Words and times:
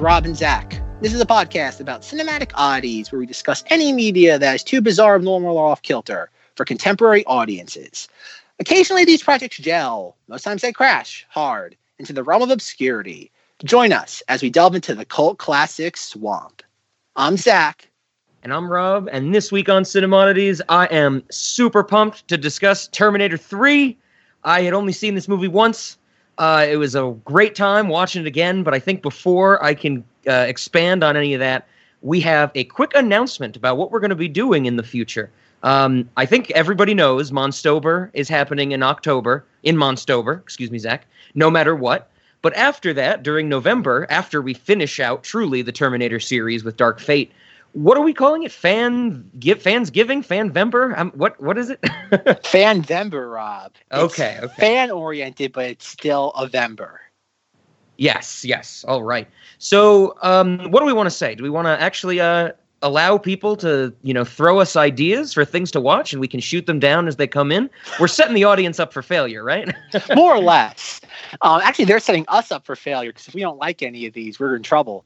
Rob 0.00 0.24
and 0.24 0.34
Zach. 0.34 0.80
This 1.02 1.12
is 1.12 1.20
a 1.20 1.26
podcast 1.26 1.78
about 1.78 2.00
cinematic 2.00 2.52
oddities 2.54 3.12
where 3.12 3.18
we 3.18 3.26
discuss 3.26 3.62
any 3.66 3.92
media 3.92 4.38
that 4.38 4.54
is 4.54 4.64
too 4.64 4.80
bizarre, 4.80 5.16
abnormal, 5.16 5.58
or 5.58 5.68
off 5.68 5.82
kilter 5.82 6.30
for 6.56 6.64
contemporary 6.64 7.22
audiences. 7.26 8.08
Occasionally, 8.60 9.04
these 9.04 9.22
projects 9.22 9.58
gel, 9.58 10.16
most 10.26 10.42
times 10.42 10.62
they 10.62 10.72
crash 10.72 11.26
hard 11.28 11.76
into 11.98 12.14
the 12.14 12.22
realm 12.22 12.40
of 12.40 12.48
obscurity. 12.48 13.30
Join 13.62 13.92
us 13.92 14.22
as 14.26 14.40
we 14.40 14.48
delve 14.48 14.74
into 14.74 14.94
the 14.94 15.04
cult 15.04 15.36
classic 15.36 15.98
swamp. 15.98 16.62
I'm 17.14 17.36
Zach. 17.36 17.86
And 18.42 18.54
I'm 18.54 18.72
Rob, 18.72 19.06
and 19.12 19.34
this 19.34 19.52
week 19.52 19.68
on 19.68 19.82
Cinemodities, 19.82 20.62
I 20.70 20.86
am 20.86 21.22
super 21.30 21.84
pumped 21.84 22.26
to 22.28 22.38
discuss 22.38 22.88
Terminator 22.88 23.36
3. 23.36 23.98
I 24.44 24.62
had 24.62 24.72
only 24.72 24.94
seen 24.94 25.14
this 25.14 25.28
movie 25.28 25.48
once. 25.48 25.98
Uh, 26.40 26.66
it 26.66 26.78
was 26.78 26.94
a 26.94 27.14
great 27.26 27.54
time 27.54 27.88
watching 27.88 28.22
it 28.22 28.26
again, 28.26 28.62
but 28.62 28.72
I 28.72 28.78
think 28.78 29.02
before 29.02 29.62
I 29.62 29.74
can 29.74 30.02
uh, 30.26 30.46
expand 30.48 31.04
on 31.04 31.14
any 31.14 31.34
of 31.34 31.40
that, 31.40 31.68
we 32.00 32.18
have 32.22 32.50
a 32.54 32.64
quick 32.64 32.92
announcement 32.94 33.56
about 33.56 33.76
what 33.76 33.90
we're 33.90 34.00
going 34.00 34.08
to 34.08 34.16
be 34.16 34.26
doing 34.26 34.64
in 34.64 34.76
the 34.76 34.82
future. 34.82 35.30
Um, 35.62 36.08
I 36.16 36.24
think 36.24 36.50
everybody 36.52 36.94
knows 36.94 37.30
Monstober 37.30 38.08
is 38.14 38.26
happening 38.26 38.72
in 38.72 38.82
October, 38.82 39.44
in 39.64 39.76
Monstober, 39.76 40.40
excuse 40.40 40.70
me, 40.70 40.78
Zach, 40.78 41.06
no 41.34 41.50
matter 41.50 41.76
what. 41.76 42.10
But 42.40 42.56
after 42.56 42.94
that, 42.94 43.22
during 43.22 43.50
November, 43.50 44.06
after 44.08 44.40
we 44.40 44.54
finish 44.54 44.98
out 44.98 45.22
truly 45.22 45.60
the 45.60 45.72
Terminator 45.72 46.20
series 46.20 46.64
with 46.64 46.78
Dark 46.78 47.00
Fate, 47.00 47.30
what 47.72 47.96
are 47.96 48.02
we 48.02 48.12
calling 48.12 48.42
it? 48.42 48.52
Fan 48.52 49.28
give 49.38 49.62
fans 49.62 49.90
giving 49.90 50.22
fan 50.22 50.50
Vember? 50.50 50.96
Um, 50.98 51.12
what 51.14 51.40
what 51.40 51.58
is 51.58 51.70
it? 51.70 51.80
fan 52.44 52.82
Vember, 52.82 53.32
Rob. 53.32 53.72
Okay, 53.92 54.38
okay. 54.42 54.54
Fan 54.56 54.90
oriented, 54.90 55.52
but 55.52 55.66
it's 55.66 55.86
still 55.86 56.30
a 56.30 56.48
Vember. 56.48 56.96
Yes, 57.96 58.44
yes. 58.44 58.84
All 58.88 59.02
right. 59.02 59.28
So, 59.58 60.16
um, 60.22 60.70
what 60.70 60.80
do 60.80 60.86
we 60.86 60.92
want 60.92 61.06
to 61.06 61.10
say? 61.10 61.34
Do 61.34 61.42
we 61.42 61.50
want 61.50 61.66
to 61.66 61.80
actually 61.80 62.18
uh, 62.18 62.52
allow 62.80 63.18
people 63.18 63.56
to, 63.56 63.92
you 64.02 64.14
know, 64.14 64.24
throw 64.24 64.58
us 64.58 64.74
ideas 64.74 65.34
for 65.34 65.44
things 65.44 65.70
to 65.72 65.82
watch, 65.82 66.14
and 66.14 66.20
we 66.20 66.26
can 66.26 66.40
shoot 66.40 66.64
them 66.64 66.78
down 66.78 67.08
as 67.08 67.16
they 67.16 67.26
come 67.26 67.52
in? 67.52 67.68
We're 68.00 68.08
setting 68.08 68.34
the 68.34 68.44
audience 68.44 68.80
up 68.80 68.94
for 68.94 69.02
failure, 69.02 69.44
right? 69.44 69.68
More 70.14 70.34
or 70.34 70.38
less. 70.42 71.02
Um, 71.42 71.60
actually, 71.62 71.84
they're 71.84 72.00
setting 72.00 72.24
us 72.28 72.50
up 72.50 72.64
for 72.64 72.74
failure 72.74 73.10
because 73.10 73.28
if 73.28 73.34
we 73.34 73.42
don't 73.42 73.58
like 73.58 73.82
any 73.82 74.06
of 74.06 74.14
these, 74.14 74.40
we're 74.40 74.56
in 74.56 74.62
trouble 74.62 75.04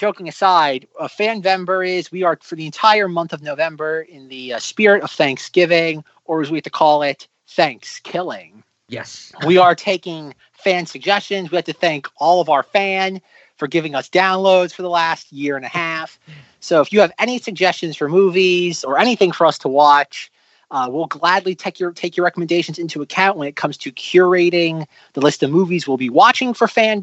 joking 0.00 0.28
aside, 0.28 0.88
a 0.98 1.10
fan 1.10 1.42
Vember 1.42 1.86
is 1.86 2.10
we 2.10 2.22
are 2.22 2.38
for 2.40 2.56
the 2.56 2.64
entire 2.64 3.06
month 3.06 3.34
of 3.34 3.42
November 3.42 4.00
in 4.00 4.28
the 4.28 4.54
uh, 4.54 4.58
spirit 4.58 5.02
of 5.02 5.10
Thanksgiving, 5.10 6.02
or 6.24 6.40
as 6.40 6.50
we 6.50 6.56
have 6.56 6.64
to 6.64 6.70
call 6.70 7.02
it, 7.02 7.28
Thanksgiving. 7.46 8.64
Yes. 8.88 9.30
we 9.46 9.58
are 9.58 9.74
taking 9.74 10.34
fan 10.52 10.86
suggestions. 10.86 11.50
We 11.50 11.56
have 11.56 11.66
to 11.66 11.74
thank 11.74 12.08
all 12.16 12.40
of 12.40 12.48
our 12.48 12.62
fan 12.62 13.20
for 13.58 13.68
giving 13.68 13.94
us 13.94 14.08
downloads 14.08 14.72
for 14.72 14.80
the 14.80 14.88
last 14.88 15.30
year 15.32 15.54
and 15.54 15.66
a 15.66 15.68
half. 15.68 16.18
So 16.60 16.80
if 16.80 16.94
you 16.94 17.00
have 17.00 17.12
any 17.18 17.38
suggestions 17.38 17.94
for 17.94 18.08
movies 18.08 18.82
or 18.82 18.98
anything 18.98 19.32
for 19.32 19.46
us 19.46 19.58
to 19.58 19.68
watch, 19.68 20.32
uh, 20.70 20.88
we'll 20.90 21.06
gladly 21.06 21.54
take 21.54 21.78
your 21.78 21.92
take 21.92 22.16
your 22.16 22.24
recommendations 22.24 22.78
into 22.78 23.02
account 23.02 23.36
when 23.36 23.48
it 23.48 23.56
comes 23.56 23.76
to 23.76 23.92
curating 23.92 24.86
the 25.12 25.20
list 25.20 25.42
of 25.42 25.50
movies 25.50 25.86
we'll 25.86 25.98
be 25.98 26.08
watching 26.08 26.54
for 26.54 26.66
Fan 26.66 27.02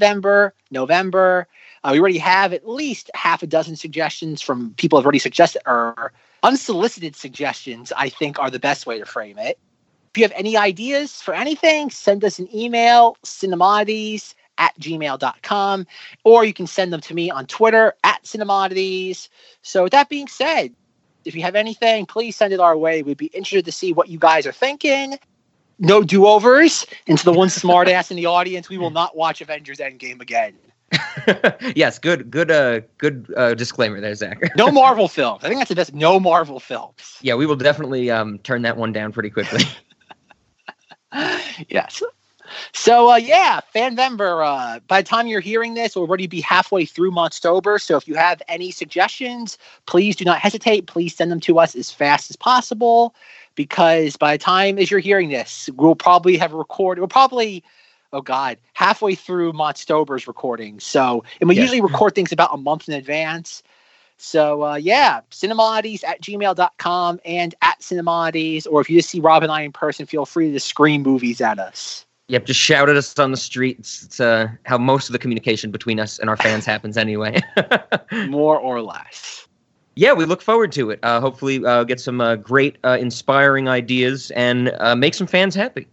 November. 0.72 1.48
Uh, 1.84 1.90
we 1.94 2.00
already 2.00 2.18
have 2.18 2.54
at 2.54 2.68
least 2.68 3.10
half 3.14 3.44
a 3.44 3.48
dozen 3.48 3.76
suggestions 3.76 4.42
from 4.42 4.74
people 4.78 4.98
have 5.00 5.06
already 5.06 5.20
suggested 5.20 5.62
or 5.66 6.12
unsolicited 6.44 7.16
suggestions, 7.16 7.92
I 7.96 8.10
think 8.10 8.40
are 8.40 8.50
the 8.50 8.60
best 8.60 8.86
way 8.86 9.00
to 9.00 9.06
frame 9.06 9.38
it. 9.38 9.60
If 10.12 10.18
you 10.18 10.24
have 10.24 10.34
any 10.36 10.58
ideas 10.58 11.22
for 11.22 11.34
anything, 11.34 11.90
send 11.90 12.24
us 12.24 12.40
an 12.40 12.48
email, 12.56 13.18
cinemodities 13.24 14.34
at 14.58 14.78
gmail.com, 14.80 15.88
or 16.24 16.46
you 16.46 16.54
can 16.54 16.68
send 16.68 16.92
them 16.92 17.02
to 17.02 17.14
me 17.14 17.30
on 17.30 17.46
Twitter 17.46 17.94
at 18.04 18.24
cinemodities. 18.24 19.30
So 19.62 19.84
with 19.84 19.92
that 19.92 20.10
being 20.10 20.28
said, 20.28 20.74
if 21.26 21.36
you 21.36 21.42
have 21.42 21.56
anything, 21.56 22.06
please 22.06 22.36
send 22.36 22.54
it 22.54 22.60
our 22.60 22.78
way. 22.78 23.04
We'd 23.04 23.18
be 23.18 23.28
interested 23.28 23.66
to 23.66 23.72
see 23.72 23.94
what 23.94 24.08
you 24.08 24.18
guys 24.18 24.48
are 24.48 24.52
thinking. 24.52 25.20
No 25.80 26.02
do-overs. 26.02 26.86
And 27.06 27.18
to 27.18 27.26
the 27.26 27.34
one 27.34 27.50
smartass 27.50 28.10
in 28.10 28.18
the 28.18 28.26
audience, 28.26 28.70
we 28.70 28.78
will 28.78 28.90
not 28.90 29.16
watch 29.16 29.42
Avengers 29.42 29.78
Endgame 29.78 30.22
again. 30.22 30.56
yes, 31.76 32.00
good, 32.00 32.32
good, 32.32 32.52
uh, 32.52 32.82
good 32.98 33.34
uh, 33.36 33.54
disclaimer 33.54 34.00
there, 34.00 34.16
Zach. 34.16 34.40
no 34.56 34.72
Marvel 34.72 35.08
films. 35.08 35.44
I 35.44 35.48
think 35.48 35.60
that's 35.60 35.70
the 35.70 35.76
best. 35.76 35.94
No 35.94 36.20
Marvel 36.20 36.60
films. 36.60 37.18
Yeah, 37.22 37.36
we 37.36 37.46
will 37.46 37.56
definitely 37.56 38.10
um, 38.10 38.40
turn 38.40 38.62
that 38.62 38.78
one 38.78 38.94
down 38.94 39.12
pretty 39.12 39.30
quickly. 39.30 39.64
yes. 41.70 42.02
So 42.74 43.12
uh, 43.12 43.18
yeah, 43.18 43.60
Fanvember. 43.76 44.46
Uh, 44.46 44.80
by 44.88 45.02
the 45.02 45.08
time 45.08 45.28
you're 45.28 45.42
hearing 45.42 45.74
this, 45.74 45.96
we'll 45.96 46.06
already 46.06 46.28
be 46.28 46.42
halfway 46.42 46.86
through 46.86 47.12
Monstober. 47.12 47.82
So 47.82 47.98
if 47.98 48.08
you 48.08 48.16
have 48.16 48.42
any 48.48 48.72
suggestions, 48.72 49.58
please 49.86 50.16
do 50.16 50.24
not 50.24 50.40
hesitate. 50.40 50.88
Please 50.88 51.16
send 51.16 51.32
them 51.32 51.42
to 51.42 51.60
us 51.60 51.76
as 51.76 51.92
fast 51.92 52.30
as 52.30 52.38
possible, 52.38 53.14
because 53.56 54.16
by 54.16 54.38
the 54.38 54.44
time 54.44 54.78
as 54.80 54.90
you're 54.90 55.02
hearing 55.02 55.30
this, 55.30 55.70
we'll 55.76 55.96
probably 55.96 56.38
have 56.38 56.54
recorded. 56.54 57.02
We'll 57.02 57.10
probably 57.10 57.64
oh 58.14 58.22
god, 58.22 58.58
halfway 58.74 59.16
through 59.16 59.54
Monstober's 59.54 60.28
recording. 60.28 60.80
So, 60.80 61.24
and 61.40 61.48
we 61.48 61.56
yeah. 61.56 61.62
usually 61.62 61.82
record 61.82 62.16
things 62.16 62.32
about 62.32 62.54
a 62.54 62.58
month 62.58 62.88
in 62.88 62.94
advance. 62.96 63.64
So, 64.18 64.64
uh, 64.64 64.76
yeah, 64.76 65.22
cinemodities 65.30 66.04
at 66.04 66.22
gmail.com 66.22 67.20
and 67.24 67.56
at 67.62 67.80
cinemodities. 67.80 68.66
Or 68.70 68.82
if 68.82 68.90
you 68.90 68.98
just 68.98 69.10
see 69.10 69.20
Rob 69.20 69.44
and 69.44 69.52
I 69.52 69.62
in 69.62 69.72
person, 69.72 70.06
feel 70.06 70.26
free 70.26 70.52
to 70.52 70.60
scream 70.60 71.04
movies 71.04 71.40
at 71.40 71.60
us. 71.60 72.06
Yep, 72.30 72.46
just 72.46 72.60
shout 72.60 72.90
at 72.90 72.98
us 72.98 73.18
on 73.20 73.32
the 73.32 73.38
streets. 73.38 74.04
It's 74.04 74.20
uh, 74.20 74.50
how 74.64 74.78
most 74.78 75.08
of 75.08 75.14
the 75.14 75.20
communication 75.20 75.72
between 75.72 76.00
us 76.00 76.20
and 76.20 76.30
our 76.30 76.36
fans 76.36 76.66
happens 76.74 76.98
anyway. 76.98 77.42
More 78.28 78.60
or 78.60 78.82
less. 78.82 79.48
Yeah, 79.96 80.14
we 80.14 80.26
look 80.26 80.42
forward 80.42 80.72
to 80.74 80.92
it. 80.92 81.00
Uh, 81.04 81.20
hopefully, 81.22 81.64
uh, 81.66 81.84
get 81.84 82.00
some 82.00 82.22
uh, 82.22 82.36
great, 82.36 82.78
uh, 82.84 82.98
inspiring 83.00 83.68
ideas 83.68 84.30
and 84.32 84.72
uh, 84.80 84.96
make 84.96 85.14
some 85.14 85.26
fans 85.26 85.56
happy. 85.56 85.88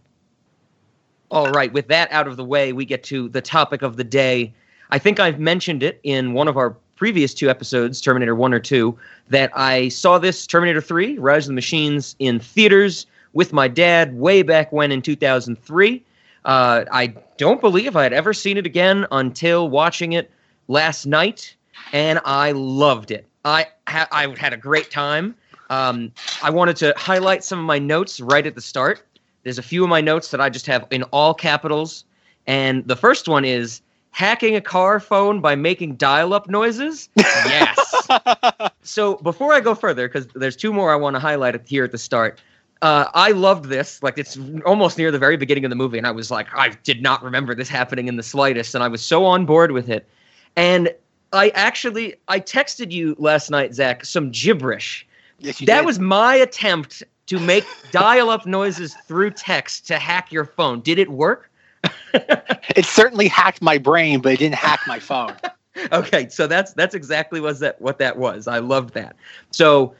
All 1.31 1.49
right, 1.51 1.73
with 1.73 1.87
that 1.87 2.11
out 2.11 2.27
of 2.27 2.37
the 2.37 2.45
way, 2.45 2.71
we 2.71 2.85
get 2.85 3.03
to 3.05 3.29
the 3.29 3.41
topic 3.41 3.81
of 3.81 3.97
the 3.97 4.03
day. 4.03 4.53
I 4.91 4.99
think 4.99 5.19
I've 5.19 5.39
mentioned 5.39 5.81
it 5.81 5.99
in 6.03 6.33
one 6.33 6.47
of 6.47 6.55
our 6.55 6.75
previous 6.95 7.33
two 7.33 7.49
episodes, 7.49 7.99
Terminator 7.99 8.35
1 8.35 8.53
or 8.53 8.59
2, 8.59 8.97
that 9.29 9.51
I 9.55 9.89
saw 9.89 10.17
this 10.17 10.45
Terminator 10.45 10.81
3, 10.81 11.17
Rise 11.17 11.45
of 11.45 11.47
the 11.47 11.53
Machines, 11.53 12.15
in 12.19 12.39
theaters 12.39 13.07
with 13.33 13.51
my 13.51 13.67
dad 13.67 14.15
way 14.17 14.43
back 14.43 14.71
when 14.71 14.91
in 14.91 15.01
2003. 15.01 16.03
Uh, 16.45 16.85
I 16.91 17.07
don't 17.37 17.59
believe 17.59 17.95
I 17.95 18.03
had 18.03 18.13
ever 18.13 18.33
seen 18.33 18.57
it 18.57 18.65
again 18.65 19.07
until 19.11 19.67
watching 19.67 20.13
it 20.13 20.31
last 20.67 21.05
night, 21.05 21.55
and 21.91 22.19
I 22.23 22.51
loved 22.51 23.11
it. 23.11 23.25
I, 23.43 23.67
ha- 23.87 24.07
I 24.11 24.33
had 24.37 24.53
a 24.53 24.57
great 24.57 24.91
time. 24.91 25.35
Um, 25.69 26.11
I 26.43 26.51
wanted 26.51 26.75
to 26.77 26.93
highlight 26.97 27.43
some 27.43 27.59
of 27.59 27.65
my 27.65 27.79
notes 27.79 28.21
right 28.21 28.45
at 28.45 28.53
the 28.55 28.61
start. 28.61 29.01
There's 29.45 29.59
a 29.59 29.63
few 29.63 29.83
of 29.83 29.89
my 29.89 30.01
notes 30.01 30.31
that 30.31 30.41
I 30.41 30.49
just 30.49 30.65
have 30.65 30.87
in 30.89 31.03
all 31.03 31.35
capitals. 31.35 32.03
And 32.47 32.85
the 32.87 32.95
first 32.95 33.27
one 33.27 33.45
is 33.45 33.79
hacking 34.09 34.55
a 34.55 34.61
car 34.61 34.99
phone 34.99 35.39
by 35.39 35.55
making 35.55 35.95
dial 35.97 36.33
up 36.33 36.49
noises. 36.49 37.09
Yes. 37.15 38.07
so 38.81 39.17
before 39.17 39.53
I 39.53 39.59
go 39.59 39.75
further, 39.75 40.07
because 40.07 40.25
there's 40.33 40.55
two 40.55 40.73
more 40.73 40.91
I 40.91 40.95
want 40.95 41.15
to 41.15 41.19
highlight 41.19 41.61
here 41.67 41.83
at 41.83 41.91
the 41.91 41.97
start. 41.99 42.41
Uh, 42.81 43.05
I 43.13 43.31
loved 43.31 43.65
this. 43.65 44.01
Like 44.01 44.17
it's 44.17 44.35
almost 44.65 44.97
near 44.97 45.11
the 45.11 45.19
very 45.19 45.37
beginning 45.37 45.63
of 45.63 45.69
the 45.69 45.75
movie, 45.75 45.99
and 45.99 46.07
I 46.07 46.11
was 46.11 46.31
like, 46.31 46.47
I 46.55 46.69
did 46.83 47.03
not 47.03 47.23
remember 47.23 47.53
this 47.53 47.69
happening 47.69 48.07
in 48.07 48.15
the 48.15 48.23
slightest, 48.23 48.73
and 48.73 48.83
I 48.83 48.87
was 48.87 49.01
so 49.01 49.25
on 49.25 49.45
board 49.45 49.71
with 49.71 49.89
it. 49.89 50.07
And 50.55 50.93
I 51.33 51.49
actually 51.49 52.15
I 52.27 52.39
texted 52.39 52.91
you 52.91 53.15
last 53.19 53.51
night, 53.51 53.75
Zach, 53.75 54.05
some 54.05 54.31
gibberish. 54.31 55.07
Yes, 55.39 55.59
that 55.59 55.65
did. 55.65 55.85
was 55.85 55.99
my 55.99 56.35
attempt 56.35 57.03
to 57.27 57.39
make 57.39 57.65
dial 57.91 58.29
up 58.29 58.45
noises 58.45 58.93
through 59.07 59.31
text 59.31 59.87
to 59.87 59.97
hack 59.97 60.31
your 60.31 60.45
phone. 60.45 60.81
Did 60.81 60.99
it 60.99 61.09
work? 61.09 61.49
it 62.13 62.85
certainly 62.85 63.27
hacked 63.27 63.61
my 63.61 63.77
brain, 63.77 64.19
but 64.19 64.33
it 64.33 64.39
didn't 64.39 64.55
hack 64.55 64.81
my 64.87 64.99
phone. 64.99 65.35
okay, 65.91 66.29
so 66.29 66.47
that's 66.47 66.73
that's 66.73 66.95
exactly 66.95 67.39
was 67.39 67.59
that 67.59 67.79
what 67.81 67.99
that 67.99 68.17
was. 68.17 68.47
I 68.47 68.59
loved 68.59 68.93
that. 68.93 69.15
So 69.51 69.95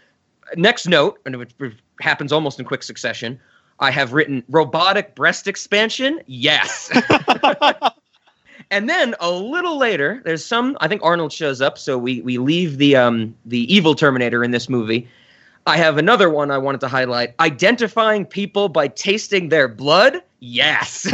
next 0.55 0.87
note, 0.87 1.19
and 1.25 1.35
it 1.35 1.73
happens 1.99 2.31
almost 2.31 2.59
in 2.59 2.65
quick 2.65 2.83
succession. 2.83 3.39
I 3.79 3.91
have 3.91 4.13
written 4.13 4.43
robotic 4.49 5.15
breast 5.15 5.47
expansion. 5.47 6.21
Yes. 6.27 6.89
and 8.71 8.87
then 8.89 9.15
a 9.19 9.29
little 9.31 9.77
later, 9.77 10.21
there's 10.23 10.45
some. 10.45 10.77
I 10.79 10.87
think 10.87 11.01
Arnold 11.03 11.33
shows 11.33 11.61
up, 11.61 11.77
so 11.77 11.97
we 11.97 12.21
we 12.21 12.37
leave 12.37 12.77
the 12.77 12.95
um 12.95 13.35
the 13.45 13.73
evil 13.73 13.95
Terminator 13.95 14.43
in 14.43 14.51
this 14.51 14.69
movie, 14.69 15.07
I 15.67 15.77
have 15.77 15.97
another 15.97 16.29
one 16.29 16.51
I 16.51 16.59
wanted 16.59 16.81
to 16.81 16.87
highlight. 16.87 17.33
Identifying 17.39 18.25
people 18.25 18.69
by 18.69 18.87
tasting 18.87 19.49
their 19.49 19.67
blood? 19.67 20.21
Yes. 20.39 21.11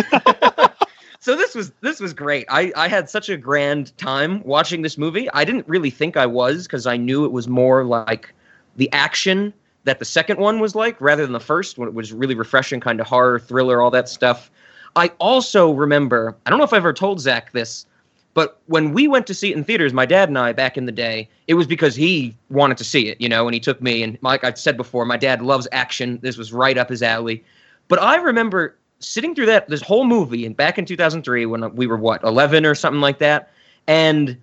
so 1.19 1.38
this 1.38 1.56
was 1.56 1.71
this 1.80 2.01
was 2.01 2.13
great. 2.13 2.45
I, 2.50 2.74
I 2.75 2.89
had 2.89 3.09
such 3.09 3.30
a 3.30 3.38
grand 3.38 3.98
time 3.98 4.44
watching 4.44 4.81
this 4.81 4.98
movie. 4.98 5.30
I 5.31 5.45
didn't 5.45 5.68
really 5.69 5.89
think 5.89 6.18
I 6.18 6.25
was 6.25 6.68
because 6.68 6.86
I 6.86 6.98
knew 6.98 7.24
it 7.24 7.31
was 7.31 7.48
more 7.48 7.86
like 7.86 8.33
the 8.75 8.92
action 8.92 9.53
that 9.86 10.00
the 10.00 10.06
second 10.06 10.39
one 10.39 10.59
was 10.59 10.75
like 10.75 11.00
rather 11.00 11.24
than 11.24 11.33
the 11.33 11.39
first 11.39 11.77
when 11.77 11.88
it 11.88 11.94
was 11.94 12.12
really 12.12 12.36
refreshing, 12.36 12.81
kind 12.81 13.00
of 13.00 13.07
horror, 13.07 13.39
thriller, 13.39 13.81
all 13.81 13.92
that 13.92 14.09
stuff. 14.09 14.51
I 14.98 15.07
also 15.19 15.71
remember, 15.71 16.36
I 16.45 16.50
don't 16.50 16.59
know 16.59 16.65
if 16.65 16.74
I 16.74 16.77
ever 16.77 16.92
told 16.92 17.21
Zach 17.21 17.53
this, 17.53 17.86
But 18.33 18.62
when 18.68 18.94
we 18.94 19.07
went 19.07 19.28
to 19.28 19.33
see 19.33 19.51
it 19.51 19.57
in 19.57 19.63
theaters, 19.63 19.94
my 19.94 20.06
dad 20.06 20.30
and 20.30 20.38
I 20.38 20.54
back 20.54 20.78
in 20.78 20.86
the 20.86 20.92
day, 20.92 21.28
it 21.48 21.56
was 21.56 21.68
because 21.68 21.95
he 21.95 22.36
wanted 22.50 22.78
to 22.78 22.83
see 22.83 23.10
it, 23.10 23.19
you 23.19 23.28
know, 23.28 23.45
and 23.48 23.54
he 23.54 23.60
took 23.60 23.81
me. 23.81 24.04
And 24.04 24.18
like 24.22 24.44
I've 24.44 24.57
said 24.57 24.78
before, 24.78 25.06
my 25.06 25.18
dad 25.18 25.42
loves 25.42 25.68
action. 25.72 26.19
This 26.22 26.38
was 26.38 26.54
right 26.54 26.78
up 26.78 26.89
his 26.89 27.04
alley. 27.04 27.44
But 27.89 28.01
I 28.01 28.16
remember 28.16 28.78
sitting 29.00 29.36
through 29.36 29.48
that 29.48 29.68
this 29.68 29.81
whole 29.81 30.06
movie 30.06 30.45
and 30.45 30.56
back 30.56 30.78
in 30.78 30.86
2003 30.86 31.45
when 31.45 31.75
we 31.75 31.88
were 31.88 31.98
what 31.98 32.24
11 32.24 32.66
or 32.66 32.75
something 32.75 33.01
like 33.01 33.19
that, 33.19 33.51
and 33.88 34.38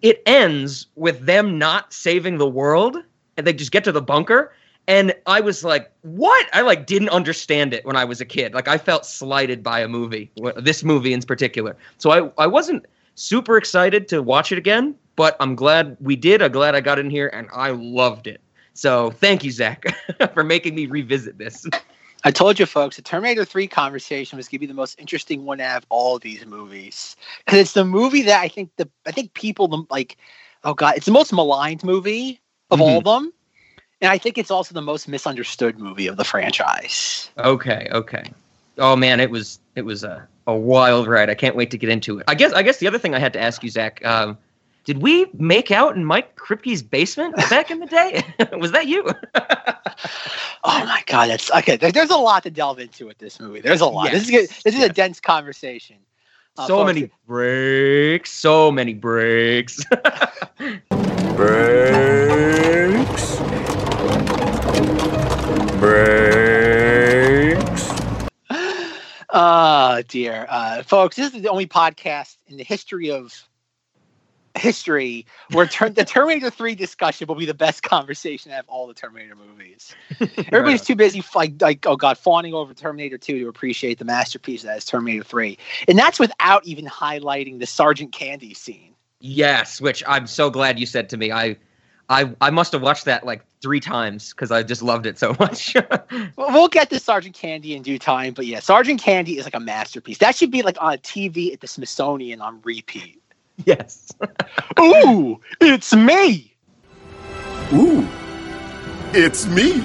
it 0.00 0.22
ends 0.26 0.86
with 0.96 1.26
them 1.26 1.58
not 1.58 1.92
saving 1.92 2.38
the 2.38 2.48
world, 2.48 2.96
and 3.36 3.46
they 3.46 3.52
just 3.52 3.72
get 3.72 3.84
to 3.84 3.92
the 3.92 4.02
bunker. 4.02 4.52
And 4.88 5.14
I 5.26 5.40
was 5.40 5.64
like, 5.64 5.90
"What?" 6.02 6.48
I 6.52 6.62
like 6.62 6.86
didn't 6.86 7.10
understand 7.10 7.72
it 7.72 7.84
when 7.84 7.96
I 7.96 8.04
was 8.04 8.20
a 8.20 8.24
kid. 8.24 8.54
Like 8.54 8.68
I 8.68 8.78
felt 8.78 9.06
slighted 9.06 9.62
by 9.62 9.80
a 9.80 9.88
movie, 9.88 10.30
this 10.56 10.82
movie 10.82 11.12
in 11.12 11.22
particular. 11.22 11.76
So 11.98 12.10
I 12.10 12.42
I 12.42 12.46
wasn't 12.46 12.86
super 13.14 13.56
excited 13.56 14.08
to 14.08 14.22
watch 14.22 14.50
it 14.52 14.58
again, 14.58 14.94
but 15.16 15.36
I'm 15.40 15.54
glad 15.54 15.96
we 16.00 16.16
did. 16.16 16.42
I'm 16.42 16.52
glad 16.52 16.74
I 16.74 16.80
got 16.80 16.98
in 16.98 17.10
here, 17.10 17.28
and 17.28 17.48
I 17.52 17.70
loved 17.70 18.26
it. 18.26 18.40
So 18.74 19.10
thank 19.10 19.44
you, 19.44 19.50
Zach, 19.50 19.84
for 20.34 20.44
making 20.44 20.74
me 20.74 20.86
revisit 20.86 21.38
this. 21.38 21.66
I 22.24 22.30
told 22.30 22.58
you, 22.58 22.66
folks, 22.66 22.96
the 22.96 23.02
Terminator 23.02 23.44
3 23.44 23.66
conversation 23.66 24.36
was 24.36 24.46
going 24.46 24.58
to 24.58 24.60
be 24.60 24.66
the 24.66 24.74
most 24.74 24.98
interesting 24.98 25.44
one 25.44 25.60
out 25.60 25.78
of 25.78 25.86
all 25.88 26.18
these 26.18 26.46
movies 26.46 27.16
because 27.44 27.60
it's 27.60 27.72
the 27.72 27.84
movie 27.84 28.22
that 28.22 28.40
I 28.40 28.48
think 28.48 28.70
the 28.76 28.88
I 29.06 29.12
think 29.12 29.34
people 29.34 29.86
like. 29.90 30.16
Oh 30.64 30.74
God, 30.74 30.96
it's 30.96 31.06
the 31.06 31.12
most 31.12 31.32
maligned 31.32 31.82
movie 31.82 32.40
of 32.70 32.78
mm-hmm. 32.78 32.88
all 32.88 32.98
of 32.98 33.04
them, 33.04 33.32
and 34.02 34.10
I 34.10 34.18
think 34.18 34.36
it's 34.36 34.50
also 34.50 34.74
the 34.74 34.82
most 34.82 35.08
misunderstood 35.08 35.78
movie 35.78 36.08
of 36.08 36.16
the 36.16 36.24
franchise. 36.24 37.30
Okay, 37.38 37.88
okay. 37.92 38.24
Oh 38.76 38.96
man, 38.96 39.20
it 39.20 39.30
was 39.30 39.60
it 39.76 39.82
was 39.82 40.02
a, 40.02 40.26
a 40.46 40.54
wild 40.54 41.06
ride. 41.06 41.30
I 41.30 41.34
can't 41.34 41.56
wait 41.56 41.70
to 41.70 41.78
get 41.78 41.88
into 41.88 42.18
it. 42.18 42.24
I 42.26 42.34
guess 42.34 42.52
I 42.52 42.62
guess 42.62 42.78
the 42.78 42.88
other 42.88 42.98
thing 42.98 43.14
I 43.14 43.20
had 43.20 43.32
to 43.34 43.40
ask 43.40 43.62
you, 43.62 43.70
Zach. 43.70 44.04
Um, 44.04 44.36
did 44.84 45.00
we 45.00 45.26
make 45.34 45.70
out 45.70 45.94
in 45.94 46.04
Mike 46.04 46.34
Kripke's 46.34 46.82
basement 46.82 47.36
back 47.48 47.70
in 47.70 47.78
the 47.78 47.86
day? 47.86 48.24
was 48.58 48.72
that 48.72 48.88
you? 48.88 49.08
oh 50.64 50.84
my 50.84 51.02
god, 51.06 51.30
that's 51.30 51.50
okay. 51.52 51.76
there's 51.76 52.10
a 52.10 52.16
lot 52.16 52.42
to 52.42 52.50
delve 52.50 52.80
into 52.80 53.06
with 53.06 53.18
this 53.18 53.38
movie. 53.38 53.60
There's 53.60 53.80
a 53.80 53.86
lot. 53.86 54.06
Yes. 54.06 54.14
This 54.14 54.22
is 54.24 54.30
good. 54.30 54.48
This 54.64 54.74
is 54.74 54.80
yes. 54.80 54.90
a 54.90 54.92
dense 54.92 55.20
conversation. 55.20 55.98
Uh, 56.58 56.66
so 56.66 56.78
folks, 56.78 56.86
many 56.94 57.10
breaks. 57.26 58.32
So 58.32 58.72
many 58.72 58.94
breaks. 58.94 59.84
breaks. 61.36 62.31
Breaks. 65.78 66.32
Oh 69.30 70.02
dear, 70.08 70.46
uh, 70.48 70.82
folks! 70.82 71.16
This 71.16 71.34
is 71.34 71.42
the 71.42 71.48
only 71.48 71.66
podcast 71.66 72.36
in 72.46 72.56
the 72.56 72.64
history 72.64 73.10
of 73.10 73.48
history 74.54 75.26
where 75.50 75.66
ter- 75.66 75.88
the 75.88 76.04
Terminator 76.04 76.50
3 76.50 76.74
discussion 76.74 77.26
will 77.26 77.34
be 77.34 77.46
the 77.46 77.54
best 77.54 77.82
conversation 77.82 78.52
out 78.52 78.60
of 78.60 78.68
all 78.68 78.86
the 78.86 78.94
Terminator 78.94 79.34
movies. 79.34 79.94
Everybody's 80.20 80.82
too 80.82 80.96
busy 80.96 81.24
like 81.34 81.60
like 81.60 81.86
oh 81.86 81.96
god 81.96 82.18
fawning 82.18 82.54
over 82.54 82.74
Terminator 82.74 83.18
2 83.18 83.40
to 83.40 83.48
appreciate 83.48 83.98
the 83.98 84.04
masterpiece 84.04 84.62
that 84.62 84.76
is 84.76 84.84
Terminator 84.84 85.24
3. 85.24 85.58
And 85.88 85.98
that's 85.98 86.18
without 86.18 86.66
even 86.66 86.86
highlighting 86.86 87.58
the 87.58 87.66
Sergeant 87.66 88.12
Candy 88.12 88.54
scene. 88.54 88.94
Yes, 89.20 89.80
which 89.80 90.02
I'm 90.06 90.26
so 90.26 90.50
glad 90.50 90.78
you 90.78 90.86
said 90.86 91.08
to 91.10 91.16
me. 91.16 91.32
I 91.32 91.56
I 92.08 92.30
I 92.40 92.50
must 92.50 92.72
have 92.72 92.82
watched 92.82 93.04
that 93.06 93.24
like 93.24 93.44
three 93.60 93.80
times 93.80 94.30
because 94.30 94.50
I 94.50 94.62
just 94.62 94.82
loved 94.82 95.06
it 95.06 95.18
so 95.18 95.36
much. 95.40 95.74
well, 95.74 96.52
we'll 96.52 96.68
get 96.68 96.90
to 96.90 97.00
Sergeant 97.00 97.34
Candy 97.34 97.74
in 97.74 97.82
due 97.82 97.98
time, 97.98 98.34
but 98.34 98.46
yeah, 98.46 98.60
Sergeant 98.60 99.00
Candy 99.00 99.38
is 99.38 99.44
like 99.44 99.54
a 99.54 99.60
masterpiece. 99.60 100.18
That 100.18 100.36
should 100.36 100.50
be 100.50 100.62
like 100.62 100.76
on 100.80 100.94
a 100.94 100.98
TV 100.98 101.52
at 101.52 101.60
the 101.60 101.66
Smithsonian 101.66 102.40
on 102.40 102.60
repeat. 102.64 103.22
Yes. 103.64 104.12
Ooh, 104.80 105.40
it's 105.60 105.94
me. 105.94 106.54
Ooh, 107.72 108.06
it's 109.12 109.46
me. 109.46 109.84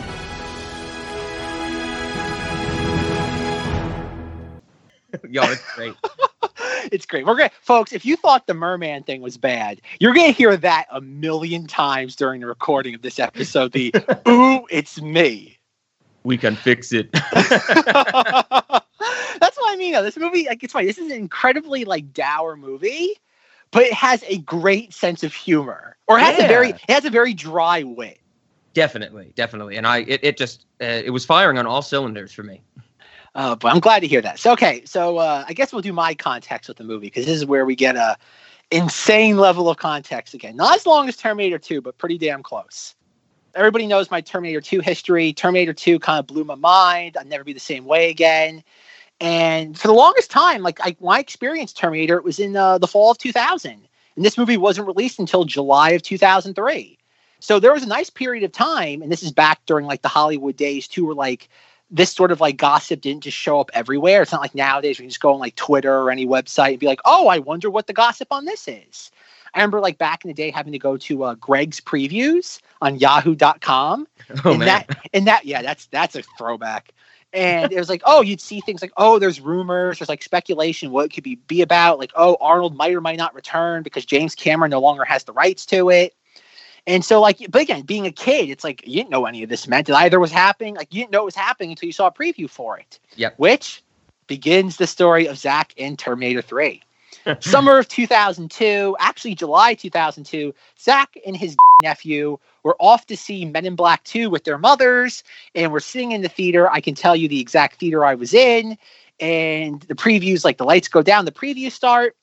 Yo, 5.29 5.43
it's 5.43 5.75
great. 5.75 5.93
it's 6.91 7.05
great. 7.05 7.25
We're 7.25 7.35
great, 7.35 7.51
folks. 7.61 7.93
If 7.93 8.05
you 8.05 8.15
thought 8.15 8.47
the 8.47 8.53
merman 8.53 9.03
thing 9.03 9.21
was 9.21 9.37
bad, 9.37 9.81
you're 9.99 10.13
gonna 10.13 10.31
hear 10.31 10.57
that 10.57 10.85
a 10.91 11.01
million 11.01 11.67
times 11.67 12.15
during 12.15 12.41
the 12.41 12.47
recording 12.47 12.95
of 12.95 13.01
this 13.01 13.19
episode. 13.19 13.71
The 13.71 13.93
"Ooh, 14.27 14.65
it's 14.69 15.01
me." 15.01 15.57
We 16.23 16.37
can 16.37 16.55
fix 16.55 16.91
it. 16.91 17.09
That's 17.31 17.53
what 19.57 19.71
I 19.71 19.75
mean. 19.77 19.93
Though. 19.93 20.03
This 20.03 20.17
movie, 20.17 20.45
like, 20.47 20.63
it's 20.63 20.73
funny. 20.73 20.85
This 20.85 20.97
is 20.97 21.11
an 21.11 21.17
incredibly 21.17 21.85
like 21.85 22.11
dour 22.13 22.57
movie, 22.57 23.13
but 23.71 23.83
it 23.83 23.93
has 23.93 24.23
a 24.27 24.39
great 24.39 24.93
sense 24.93 25.23
of 25.23 25.33
humor, 25.33 25.95
or 26.07 26.19
has 26.19 26.37
yeah. 26.37 26.45
a 26.45 26.47
very 26.47 26.69
it 26.69 26.89
has 26.89 27.05
a 27.05 27.09
very 27.09 27.33
dry 27.33 27.83
wit. 27.83 28.19
Definitely, 28.73 29.33
definitely, 29.35 29.77
and 29.77 29.87
I 29.87 29.99
it, 29.99 30.19
it 30.23 30.37
just 30.37 30.65
uh, 30.81 31.01
it 31.05 31.11
was 31.11 31.25
firing 31.25 31.57
on 31.57 31.65
all 31.65 31.81
cylinders 31.81 32.31
for 32.31 32.43
me. 32.43 32.61
Uh, 33.37 33.55
but 33.55 33.71
I'm 33.71 33.79
glad 33.79 33.99
to 33.99 34.07
hear 34.07 34.19
that. 34.21 34.39
So 34.39 34.51
okay, 34.53 34.81
so 34.83 35.17
uh, 35.17 35.45
I 35.47 35.53
guess 35.53 35.71
we'll 35.71 35.83
do 35.83 35.93
my 35.93 36.15
context 36.15 36.67
with 36.67 36.77
the 36.77 36.83
movie 36.83 37.05
because 37.05 37.27
this 37.27 37.35
is 37.35 37.45
where 37.45 37.65
we 37.65 37.75
get 37.75 37.95
a 37.95 38.17
insane 38.71 39.37
level 39.37 39.69
of 39.69 39.77
context 39.77 40.33
again. 40.33 40.55
Not 40.55 40.75
as 40.75 40.87
long 40.87 41.07
as 41.07 41.15
Terminator 41.15 41.59
2, 41.59 41.79
but 41.81 41.99
pretty 41.99 42.17
damn 42.17 42.41
close. 42.41 42.95
Everybody 43.53 43.85
knows 43.85 44.09
my 44.09 44.21
Terminator 44.21 44.59
2 44.59 44.79
history. 44.79 45.33
Terminator 45.33 45.73
2 45.73 45.99
kind 45.99 46.19
of 46.19 46.25
blew 46.25 46.43
my 46.45 46.55
mind. 46.55 47.15
I'd 47.15 47.27
never 47.27 47.43
be 47.43 47.53
the 47.53 47.59
same 47.59 47.85
way 47.85 48.09
again. 48.09 48.63
And 49.21 49.77
for 49.77 49.87
the 49.87 49.93
longest 49.93 50.31
time, 50.31 50.63
like 50.63 50.79
I, 50.81 50.95
when 50.97 51.17
I 51.17 51.19
experienced 51.19 51.77
Terminator, 51.77 52.17
it 52.17 52.23
was 52.23 52.39
in 52.39 52.55
uh, 52.55 52.79
the 52.79 52.87
fall 52.87 53.11
of 53.11 53.19
2000. 53.19 53.71
And 54.15 54.25
this 54.25 54.37
movie 54.37 54.57
wasn't 54.57 54.87
released 54.87 55.19
until 55.19 55.45
July 55.45 55.91
of 55.91 56.01
2003. 56.01 56.97
So 57.39 57.59
there 57.59 57.71
was 57.71 57.83
a 57.83 57.87
nice 57.87 58.09
period 58.09 58.43
of 58.43 58.51
time, 58.51 59.03
and 59.03 59.11
this 59.11 59.21
is 59.21 59.31
back 59.31 59.63
during 59.67 59.85
like 59.85 60.01
the 60.01 60.07
Hollywood 60.07 60.55
days 60.55 60.87
too, 60.87 61.05
where 61.05 61.13
like 61.15 61.49
this 61.89 62.11
sort 62.11 62.31
of 62.31 62.41
like 62.41 62.57
gossip 62.57 63.01
didn't 63.01 63.23
just 63.23 63.37
show 63.37 63.59
up 63.59 63.71
everywhere. 63.73 64.21
It's 64.21 64.31
not 64.31 64.41
like 64.41 64.55
nowadays 64.55 64.99
we 64.99 65.03
can 65.03 65.09
just 65.09 65.21
go 65.21 65.33
on 65.33 65.39
like 65.39 65.55
Twitter 65.55 66.01
or 66.01 66.11
any 66.11 66.25
website 66.25 66.71
and 66.71 66.79
be 66.79 66.87
like, 66.87 66.99
oh, 67.05 67.27
I 67.27 67.39
wonder 67.39 67.69
what 67.69 67.87
the 67.87 67.93
gossip 67.93 68.27
on 68.31 68.45
this 68.45 68.67
is. 68.67 69.11
I 69.53 69.59
remember 69.59 69.79
like 69.79 69.97
back 69.97 70.25
in 70.25 70.27
the 70.27 70.33
day 70.33 70.51
having 70.51 70.73
to 70.73 70.79
go 70.79 70.97
to 70.97 71.23
uh, 71.23 71.35
Greg's 71.35 71.79
previews 71.79 72.59
on 72.81 72.97
yahoo.com. 72.97 74.07
Oh, 74.43 74.51
and 74.51 74.59
man. 74.59 74.67
that 74.67 75.09
and 75.13 75.27
that 75.27 75.45
yeah, 75.45 75.61
that's 75.61 75.85
that's 75.85 76.13
a 76.17 76.21
throwback 76.37 76.91
and 77.33 77.71
it 77.71 77.77
was 77.77 77.89
like, 77.89 78.01
oh, 78.05 78.21
you'd 78.21 78.41
see 78.41 78.61
things 78.61 78.81
like, 78.81 78.93
oh, 78.97 79.19
there's 79.19 79.39
rumors, 79.39 79.99
there's 79.99 80.09
like 80.09 80.23
speculation 80.23 80.91
what 80.91 81.05
it 81.05 81.13
could 81.13 81.23
be 81.23 81.35
be 81.35 81.61
about, 81.61 81.99
like, 81.99 82.11
oh, 82.15 82.37
Arnold 82.39 82.75
might 82.75 82.93
or 82.93 83.01
might 83.01 83.17
not 83.17 83.35
return 83.35 83.83
because 83.83 84.05
James 84.05 84.33
Cameron 84.33 84.71
no 84.71 84.79
longer 84.79 85.03
has 85.03 85.23
the 85.23 85.33
rights 85.33 85.65
to 85.67 85.89
it. 85.89 86.15
And 86.87 87.03
so, 87.03 87.19
like, 87.19 87.39
but 87.49 87.61
again, 87.61 87.81
being 87.81 88.07
a 88.07 88.11
kid, 88.11 88.49
it's 88.49 88.63
like 88.63 88.87
you 88.87 88.95
didn't 88.95 89.09
know 89.09 89.25
any 89.25 89.43
of 89.43 89.49
this 89.49 89.67
meant. 89.67 89.89
It 89.89 89.95
either 89.95 90.19
was 90.19 90.31
happening, 90.31 90.75
like 90.75 90.93
you 90.93 91.01
didn't 91.01 91.11
know 91.11 91.21
it 91.21 91.25
was 91.25 91.35
happening 91.35 91.71
until 91.71 91.87
you 91.87 91.93
saw 91.93 92.07
a 92.07 92.11
preview 92.11 92.49
for 92.49 92.79
it. 92.79 92.99
Yep. 93.17 93.33
Which 93.37 93.83
begins 94.27 94.77
the 94.77 94.87
story 94.87 95.27
of 95.27 95.37
Zach 95.37 95.73
in 95.75 95.97
Terminator 95.97 96.41
3. 96.41 96.81
Summer 97.41 97.77
of 97.77 97.89
2002, 97.89 98.95
actually 98.99 99.35
July 99.35 99.73
2002, 99.73 100.53
Zach 100.79 101.17
and 101.25 101.35
his 101.35 101.57
nephew 101.83 102.37
were 102.63 102.77
off 102.79 103.05
to 103.07 103.17
see 103.17 103.43
Men 103.43 103.65
in 103.65 103.75
Black 103.75 104.03
2 104.05 104.29
with 104.29 104.45
their 104.45 104.57
mothers, 104.57 105.23
and 105.53 105.73
we're 105.73 105.81
sitting 105.81 106.13
in 106.13 106.21
the 106.21 106.29
theater. 106.29 106.71
I 106.71 106.79
can 106.79 106.95
tell 106.95 107.17
you 107.17 107.27
the 107.27 107.41
exact 107.41 107.79
theater 107.79 108.05
I 108.05 108.15
was 108.15 108.33
in, 108.33 108.77
and 109.19 109.81
the 109.81 109.95
previews, 109.95 110.45
like 110.45 110.57
the 110.57 110.63
lights 110.63 110.87
go 110.87 111.01
down, 111.01 111.25
the 111.25 111.31
previews 111.31 111.73
start. 111.73 112.15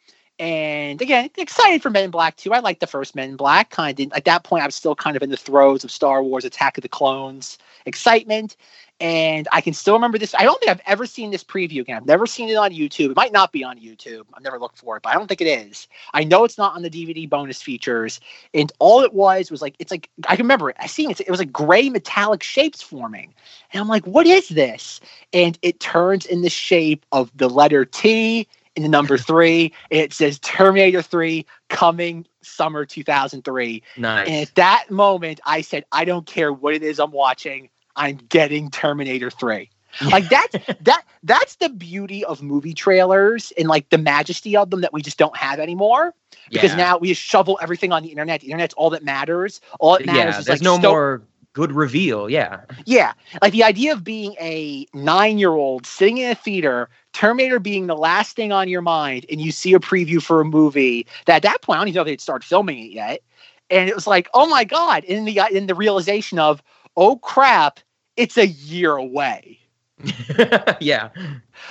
And 0.44 1.00
again, 1.00 1.30
excited 1.38 1.80
for 1.80 1.88
Men 1.88 2.04
in 2.04 2.10
Black 2.10 2.36
2. 2.36 2.52
I 2.52 2.58
like 2.58 2.80
the 2.80 2.86
first 2.86 3.14
Men 3.14 3.30
in 3.30 3.36
Black. 3.36 3.70
Kind 3.70 3.98
of 3.98 4.12
at 4.12 4.26
that 4.26 4.44
point, 4.44 4.62
I 4.62 4.66
was 4.66 4.74
still 4.74 4.94
kind 4.94 5.16
of 5.16 5.22
in 5.22 5.30
the 5.30 5.38
throes 5.38 5.84
of 5.84 5.90
Star 5.90 6.22
Wars 6.22 6.44
Attack 6.44 6.76
of 6.76 6.82
the 6.82 6.88
Clones 6.88 7.56
excitement. 7.86 8.54
And 9.00 9.48
I 9.52 9.62
can 9.62 9.72
still 9.72 9.94
remember 9.94 10.18
this. 10.18 10.34
I 10.34 10.42
don't 10.42 10.60
think 10.60 10.70
I've 10.70 10.82
ever 10.84 11.06
seen 11.06 11.30
this 11.30 11.42
preview 11.42 11.80
again. 11.80 11.96
I've 11.96 12.06
never 12.06 12.26
seen 12.26 12.50
it 12.50 12.56
on 12.56 12.72
YouTube. 12.72 13.10
It 13.10 13.16
might 13.16 13.32
not 13.32 13.52
be 13.52 13.64
on 13.64 13.78
YouTube. 13.78 14.24
I've 14.34 14.42
never 14.42 14.58
looked 14.58 14.76
for 14.76 14.98
it, 14.98 15.02
but 15.02 15.08
I 15.08 15.14
don't 15.14 15.28
think 15.28 15.40
it 15.40 15.46
is. 15.46 15.88
I 16.12 16.24
know 16.24 16.44
it's 16.44 16.58
not 16.58 16.74
on 16.74 16.82
the 16.82 16.90
DVD 16.90 17.26
bonus 17.26 17.62
features. 17.62 18.20
And 18.52 18.70
all 18.80 19.00
it 19.00 19.14
was 19.14 19.50
was 19.50 19.62
like, 19.62 19.76
it's 19.78 19.90
like, 19.90 20.10
I 20.28 20.36
can 20.36 20.44
remember 20.44 20.68
it. 20.68 20.76
I 20.78 20.88
seen 20.88 21.10
it. 21.10 21.22
It 21.22 21.30
was 21.30 21.38
like 21.38 21.52
gray 21.52 21.88
metallic 21.88 22.42
shapes 22.42 22.82
forming. 22.82 23.32
And 23.72 23.80
I'm 23.80 23.88
like, 23.88 24.06
what 24.06 24.26
is 24.26 24.50
this? 24.50 25.00
And 25.32 25.58
it 25.62 25.80
turns 25.80 26.26
in 26.26 26.42
the 26.42 26.50
shape 26.50 27.06
of 27.12 27.30
the 27.34 27.48
letter 27.48 27.86
T 27.86 28.46
in 28.76 28.82
the 28.82 28.88
number 28.88 29.16
three. 29.16 29.72
it 29.90 30.12
says 30.12 30.38
Terminator 30.40 31.02
3 31.02 31.46
coming 31.68 32.26
summer 32.42 32.84
2003. 32.84 33.82
Nice. 33.96 34.28
And 34.28 34.36
at 34.36 34.54
that 34.56 34.90
moment, 34.90 35.40
I 35.46 35.60
said, 35.60 35.84
I 35.92 36.04
don't 36.04 36.26
care 36.26 36.52
what 36.52 36.74
it 36.74 36.82
is 36.82 36.98
I'm 36.98 37.12
watching. 37.12 37.70
I'm 37.96 38.16
getting 38.16 38.70
Terminator 38.70 39.30
3. 39.30 39.70
like 40.10 40.28
that's 40.28 40.56
that 40.80 41.04
that's 41.22 41.54
the 41.56 41.68
beauty 41.68 42.24
of 42.24 42.42
movie 42.42 42.74
trailers 42.74 43.52
and 43.56 43.68
like 43.68 43.88
the 43.90 43.98
majesty 43.98 44.56
of 44.56 44.70
them 44.70 44.80
that 44.80 44.92
we 44.92 45.00
just 45.00 45.18
don't 45.18 45.36
have 45.36 45.60
anymore 45.60 46.12
because 46.50 46.70
yeah. 46.70 46.76
now 46.76 46.98
we 46.98 47.08
just 47.08 47.22
shovel 47.22 47.60
everything 47.62 47.92
on 47.92 48.02
the 48.02 48.08
internet 48.08 48.40
the 48.40 48.48
internet's 48.48 48.74
all 48.74 48.90
that 48.90 49.04
matters 49.04 49.60
all 49.78 49.94
it 49.94 50.04
matters 50.04 50.34
yeah, 50.34 50.38
is 50.40 50.46
there's 50.46 50.60
like 50.60 50.64
no 50.64 50.78
sto- 50.78 50.90
more 50.90 51.22
good 51.54 51.72
reveal. 51.72 52.28
Yeah. 52.28 52.60
Yeah, 52.84 53.14
like 53.40 53.52
the 53.52 53.64
idea 53.64 53.92
of 53.92 54.04
being 54.04 54.34
a 54.40 54.86
nine-year-old 54.92 55.86
sitting 55.86 56.18
in 56.18 56.30
a 56.30 56.34
theater, 56.34 56.90
Terminator 57.14 57.58
being 57.58 57.86
the 57.86 57.96
last 57.96 58.36
thing 58.36 58.52
on 58.52 58.68
your 58.68 58.82
mind, 58.82 59.24
and 59.30 59.40
you 59.40 59.50
see 59.50 59.72
a 59.72 59.78
preview 59.78 60.22
for 60.22 60.40
a 60.40 60.44
movie 60.44 61.06
that 61.24 61.36
at 61.36 61.42
that 61.42 61.62
point 61.62 61.78
I 61.78 61.80
don't 61.80 61.88
even 61.88 61.96
know 61.96 62.02
if 62.02 62.06
they'd 62.06 62.20
started 62.20 62.46
filming 62.46 62.78
it 62.78 62.90
yet, 62.90 63.22
and 63.70 63.88
it 63.88 63.94
was 63.94 64.06
like, 64.06 64.28
oh 64.34 64.46
my 64.46 64.64
god! 64.64 65.04
In 65.04 65.24
the 65.24 65.40
uh, 65.40 65.48
in 65.48 65.66
the 65.66 65.74
realization 65.74 66.38
of, 66.38 66.62
oh 66.96 67.16
crap, 67.16 67.80
it's 68.16 68.36
a 68.36 68.46
year 68.46 68.96
away. 68.96 69.58
yeah. 70.80 71.08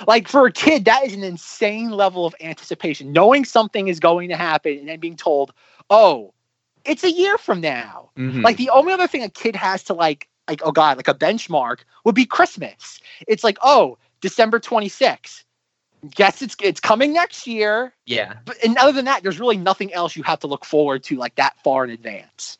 Like 0.08 0.28
for 0.28 0.46
a 0.46 0.52
kid, 0.52 0.86
that 0.86 1.04
is 1.04 1.14
an 1.14 1.22
insane 1.22 1.90
level 1.90 2.26
of 2.26 2.34
anticipation, 2.40 3.12
knowing 3.12 3.44
something 3.44 3.88
is 3.88 4.00
going 4.00 4.28
to 4.30 4.36
happen, 4.36 4.78
and 4.78 4.88
then 4.88 4.98
being 4.98 5.16
told, 5.16 5.52
oh, 5.90 6.33
it's 6.84 7.04
a 7.04 7.10
year 7.10 7.38
from 7.38 7.60
now. 7.60 8.10
Mhm. 8.16 8.42
Like 8.42 8.56
the 8.56 8.70
only 8.70 8.92
other 8.92 9.06
thing 9.06 9.22
a 9.22 9.28
kid 9.28 9.56
has 9.56 9.82
to 9.84 9.94
like, 9.94 10.28
like 10.48 10.60
oh 10.64 10.72
god, 10.72 10.96
like 10.96 11.08
a 11.08 11.14
benchmark 11.14 11.80
would 12.04 12.14
be 12.14 12.26
Christmas. 12.26 13.00
It's 13.28 13.44
like 13.44 13.58
oh 13.62 13.98
December 14.20 14.58
twenty 14.60 14.88
sixth. 14.88 15.44
Guess 16.14 16.42
it's 16.42 16.56
it's 16.60 16.80
coming 16.80 17.12
next 17.14 17.46
year. 17.46 17.94
yeah. 18.06 18.34
But 18.44 18.56
and 18.62 18.76
other 18.76 18.92
than 18.92 19.06
that, 19.06 19.22
there's 19.22 19.40
really 19.40 19.56
nothing 19.56 19.92
else 19.94 20.16
you 20.16 20.22
have 20.24 20.40
to 20.40 20.46
look 20.46 20.64
forward 20.64 21.02
to 21.04 21.16
like 21.16 21.34
that 21.36 21.54
far 21.64 21.84
in 21.84 21.90
advance. 21.90 22.58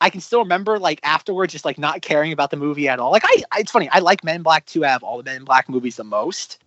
I 0.00 0.10
can 0.10 0.20
still 0.20 0.40
remember 0.40 0.78
like 0.78 0.98
afterwards, 1.04 1.52
just 1.52 1.64
like 1.64 1.78
not 1.78 2.02
caring 2.02 2.32
about 2.32 2.50
the 2.50 2.56
movie 2.56 2.88
at 2.88 2.98
all. 2.98 3.12
Like 3.12 3.22
I, 3.24 3.42
I 3.52 3.60
it's 3.60 3.70
funny. 3.70 3.88
I 3.90 4.00
like 4.00 4.24
Men 4.24 4.36
in 4.36 4.42
Black 4.42 4.66
2 4.66 4.84
out 4.84 4.96
of 4.96 5.02
all 5.04 5.18
the 5.18 5.22
Men 5.24 5.36
in 5.36 5.44
Black 5.44 5.68
movies 5.68 5.96
the 5.96 6.04
most. 6.04 6.58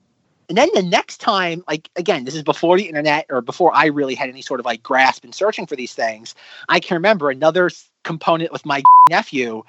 And 0.54 0.58
then 0.60 0.70
the 0.76 0.88
next 0.88 1.18
time, 1.18 1.64
like 1.68 1.90
again, 1.96 2.26
this 2.26 2.36
is 2.36 2.44
before 2.44 2.78
the 2.78 2.84
internet 2.84 3.26
or 3.32 3.42
before 3.42 3.76
I 3.76 3.88
really 3.88 4.14
had 4.14 4.30
any 4.30 4.44
sort 4.44 4.60
of 4.60 4.68
like 4.68 4.84
grasp 4.84 5.26
in 5.26 5.34
searching 5.34 5.66
for 5.66 5.76
these 5.76 5.96
things. 5.96 6.36
I 6.70 6.80
can 6.80 6.94
remember 6.94 7.32
another 7.32 7.72
component 8.04 8.52
with 8.52 8.64
my 8.64 8.84
nephew, 9.10 9.64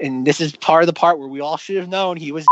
and 0.00 0.26
this 0.26 0.40
is 0.40 0.56
part 0.56 0.82
of 0.82 0.86
the 0.86 0.94
part 0.94 1.18
where 1.18 1.28
we 1.28 1.40
all 1.40 1.58
should 1.58 1.76
have 1.76 1.90
known 1.90 2.16
he 2.16 2.32
was. 2.32 2.46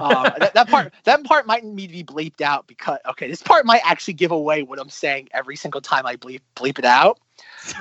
Um, 0.00 0.32
that, 0.38 0.54
that 0.54 0.68
part 0.68 0.92
that 1.04 1.24
part 1.24 1.46
might 1.46 1.64
need 1.64 1.88
to 1.88 1.92
be 1.92 2.04
bleeped 2.04 2.40
out 2.40 2.66
because 2.66 2.98
okay, 3.08 3.28
this 3.28 3.42
part 3.42 3.66
might 3.66 3.82
actually 3.84 4.14
give 4.14 4.30
away 4.30 4.62
what 4.62 4.78
I'm 4.78 4.88
saying 4.88 5.28
every 5.32 5.56
single 5.56 5.80
time 5.80 6.06
I 6.06 6.16
bleep 6.16 6.40
bleep 6.56 6.78
it 6.78 6.84
out. 6.84 7.18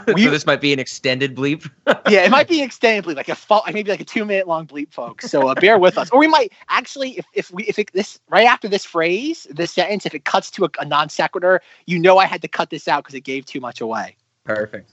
We- 0.07 0.23
so 0.23 0.31
this 0.31 0.45
might 0.45 0.61
be 0.61 0.73
an 0.73 0.79
extended 0.79 1.35
bleep. 1.35 1.69
yeah, 2.09 2.23
it 2.23 2.31
might 2.31 2.47
be 2.47 2.61
extended 2.61 3.05
bleep, 3.05 3.15
like 3.15 3.29
a 3.29 3.35
fo- 3.35 3.61
maybe 3.71 3.89
like 3.89 4.01
a 4.01 4.05
two 4.05 4.25
minute 4.25 4.47
long 4.47 4.67
bleep, 4.67 4.91
folks. 4.91 5.29
So 5.29 5.47
uh, 5.47 5.55
bear 5.55 5.77
with 5.77 5.97
us, 5.97 6.09
or 6.11 6.19
we 6.19 6.27
might 6.27 6.53
actually, 6.69 7.17
if 7.17 7.25
if 7.33 7.51
we 7.51 7.63
if 7.65 7.79
it, 7.79 7.91
this 7.93 8.19
right 8.29 8.45
after 8.45 8.67
this 8.67 8.85
phrase, 8.85 9.47
this 9.49 9.71
sentence, 9.71 10.05
if 10.05 10.13
it 10.13 10.25
cuts 10.25 10.51
to 10.51 10.65
a, 10.65 10.69
a 10.79 10.85
non 10.85 11.09
sequitur, 11.09 11.61
you 11.85 11.99
know 11.99 12.17
I 12.17 12.25
had 12.25 12.41
to 12.41 12.47
cut 12.47 12.69
this 12.69 12.88
out 12.88 13.03
because 13.03 13.15
it 13.15 13.21
gave 13.21 13.45
too 13.45 13.59
much 13.59 13.81
away. 13.81 14.15
Perfect. 14.43 14.91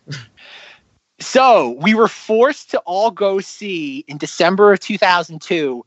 So 1.18 1.70
we 1.80 1.94
were 1.94 2.08
forced 2.08 2.70
to 2.72 2.78
all 2.80 3.10
go 3.10 3.40
see 3.40 4.04
in 4.06 4.18
December 4.18 4.72
of 4.72 4.80
2002 4.80 5.84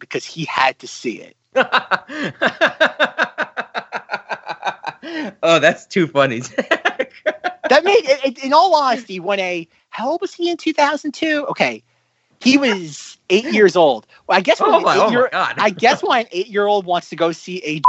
because 0.00 0.24
he 0.24 0.44
had 0.44 0.76
to 0.80 0.88
see 0.88 1.20
it. 1.20 1.36
oh, 5.42 5.58
that's 5.60 5.86
too 5.86 6.08
funny. 6.08 6.42
That 7.68 7.84
made, 7.84 8.38
in 8.42 8.52
all 8.52 8.74
honesty, 8.74 9.20
when 9.20 9.38
a 9.38 9.68
how 9.90 10.10
old 10.10 10.20
was 10.20 10.34
he 10.34 10.50
in 10.50 10.56
2002? 10.56 11.46
Okay, 11.50 11.84
he 12.40 12.58
was 12.58 13.16
eight 13.30 13.44
years 13.44 13.76
old. 13.76 14.08
Well, 14.26 14.36
I 14.36 14.40
guess 14.40 14.60
when 14.60 14.74
oh 14.74 14.80
my, 14.80 14.96
oh 14.96 15.28
god. 15.30 15.54
I 15.56 15.70
guess 15.70 16.02
when 16.02 16.22
an 16.22 16.26
eight-year-old 16.32 16.84
wants 16.84 17.10
to 17.10 17.16
go 17.16 17.30
see 17.30 17.62
a, 17.64 17.80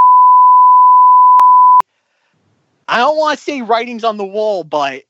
I 2.88 2.98
don't 2.98 3.18
want 3.18 3.40
to 3.40 3.44
say 3.44 3.64
writings 3.64 4.04
on 4.04 4.18
the 4.18 4.26
wall, 4.26 4.64
but 4.64 5.02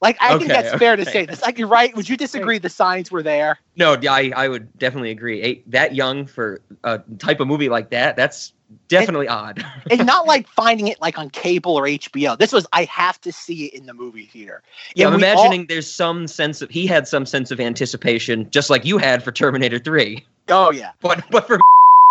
like 0.00 0.16
I 0.20 0.30
think 0.38 0.50
Okay, 0.50 0.62
that's 0.62 0.78
fair 0.78 0.96
to 0.96 1.04
say. 1.04 1.26
This 1.26 1.42
like 1.42 1.58
you're 1.58 1.68
right. 1.68 1.94
Would 1.96 2.08
you 2.08 2.16
disagree? 2.16 2.58
The 2.58 2.68
signs 2.70 3.10
were 3.10 3.22
there. 3.22 3.58
No, 3.76 3.94
I, 4.08 4.32
I 4.34 4.48
would 4.48 4.76
definitely 4.78 5.10
agree. 5.10 5.42
Eight, 5.42 5.70
that 5.70 5.94
young 5.94 6.26
for 6.26 6.60
a 6.84 7.00
type 7.18 7.40
of 7.40 7.48
movie 7.48 7.68
like 7.68 7.90
that, 7.90 8.16
that's 8.16 8.52
definitely 8.88 9.26
odd. 9.28 9.64
and 9.90 10.06
not 10.06 10.26
like 10.34 10.46
finding 10.48 10.88
it 10.88 11.00
like 11.00 11.18
on 11.18 11.28
cable 11.30 11.76
or 11.76 11.84
HBO. 11.84 12.38
This 12.38 12.52
was 12.52 12.66
I 12.72 12.84
have 12.84 13.20
to 13.22 13.32
see 13.32 13.66
it 13.66 13.74
in 13.74 13.86
the 13.86 13.94
movie 13.94 14.26
theater. 14.26 14.62
yeah, 14.94 15.06
And 15.06 15.14
I'm 15.16 15.20
we 15.20 15.26
all- 15.26 15.32
imagining 15.44 15.66
there's 15.66 15.90
some 15.92 16.26
sense 16.26 16.62
of 16.62 16.70
he 16.70 16.86
had 16.86 17.06
some 17.08 17.26
sense 17.26 17.50
of 17.50 17.60
anticipation, 17.60 18.48
just 18.50 18.70
like 18.70 18.84
you 18.84 18.96
had 18.98 19.22
for 19.22 19.32
Terminator 19.32 19.78
3. 19.78 20.24
oh 20.48 20.70
yeah. 20.72 20.92
But 21.00 21.24
but 21.30 21.46
for 21.46 21.58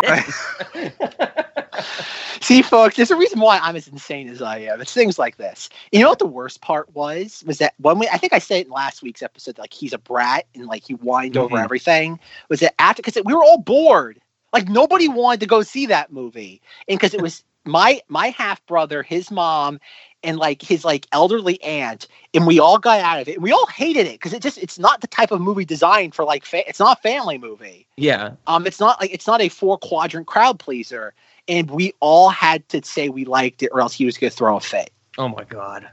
See, 2.40 2.62
folks, 2.62 2.96
there's 2.96 3.10
a 3.10 3.16
reason 3.16 3.40
why 3.40 3.58
I'm 3.58 3.76
as 3.76 3.88
insane 3.88 4.28
as 4.28 4.40
I 4.42 4.58
am. 4.58 4.80
It's 4.80 4.92
things 4.92 5.18
like 5.18 5.36
this. 5.36 5.68
You 5.92 6.00
know 6.00 6.08
what 6.08 6.18
the 6.18 6.26
worst 6.26 6.60
part 6.60 6.94
was? 6.94 7.42
Was 7.46 7.58
that 7.58 7.74
when 7.78 7.98
we 7.98 8.08
I 8.08 8.16
think 8.18 8.32
I 8.32 8.38
said 8.38 8.60
it 8.60 8.66
in 8.66 8.72
last 8.72 9.02
week's 9.02 9.22
episode, 9.22 9.58
like 9.58 9.72
he's 9.72 9.92
a 9.92 9.98
brat 9.98 10.46
and 10.54 10.66
like 10.66 10.84
he 10.86 10.94
whined 10.94 11.36
over 11.36 11.56
Mhm. 11.56 11.64
everything. 11.64 12.18
Was 12.48 12.60
that 12.60 12.74
after 12.78 13.02
because 13.02 13.20
we 13.24 13.34
were 13.34 13.44
all 13.44 13.58
bored. 13.58 14.20
Like 14.52 14.68
nobody 14.68 15.08
wanted 15.08 15.40
to 15.40 15.46
go 15.46 15.62
see 15.62 15.86
that 15.86 16.12
movie. 16.12 16.60
And 16.88 16.98
because 16.98 17.14
it 17.14 17.20
was 17.20 17.44
my 17.64 18.00
my 18.08 18.28
half 18.30 18.64
brother, 18.66 19.02
his 19.02 19.30
mom, 19.30 19.80
and 20.22 20.38
like 20.38 20.62
his 20.62 20.84
like 20.84 21.06
elderly 21.12 21.62
aunt, 21.62 22.08
and 22.34 22.46
we 22.46 22.58
all 22.58 22.78
got 22.78 23.00
out 23.00 23.20
of 23.20 23.28
it. 23.28 23.34
And 23.34 23.42
we 23.42 23.52
all 23.52 23.66
hated 23.66 24.06
it 24.06 24.12
because 24.14 24.32
it 24.32 24.42
just 24.42 24.58
it's 24.58 24.78
not 24.78 25.00
the 25.02 25.06
type 25.06 25.30
of 25.30 25.40
movie 25.40 25.64
designed 25.64 26.14
for 26.14 26.24
like 26.24 26.44
fa- 26.44 26.68
it's 26.68 26.80
not 26.80 26.98
a 26.98 27.02
family 27.02 27.38
movie. 27.38 27.86
yeah, 27.96 28.32
Um, 28.46 28.66
it's 28.66 28.80
not 28.80 29.00
like 29.00 29.12
it's 29.12 29.26
not 29.26 29.40
a 29.40 29.48
four 29.48 29.78
quadrant 29.78 30.26
crowd 30.26 30.58
pleaser, 30.58 31.14
and 31.50 31.68
we 31.68 31.92
all 31.98 32.30
had 32.30 32.66
to 32.70 32.82
say 32.82 33.08
we 33.08 33.24
liked 33.24 33.62
it, 33.62 33.70
or 33.72 33.80
else 33.80 33.92
he 33.92 34.06
was 34.06 34.16
going 34.16 34.30
to 34.30 34.36
throw 34.36 34.56
a 34.56 34.60
fit. 34.60 34.90
oh 35.18 35.28
my 35.28 35.44
god. 35.44 35.90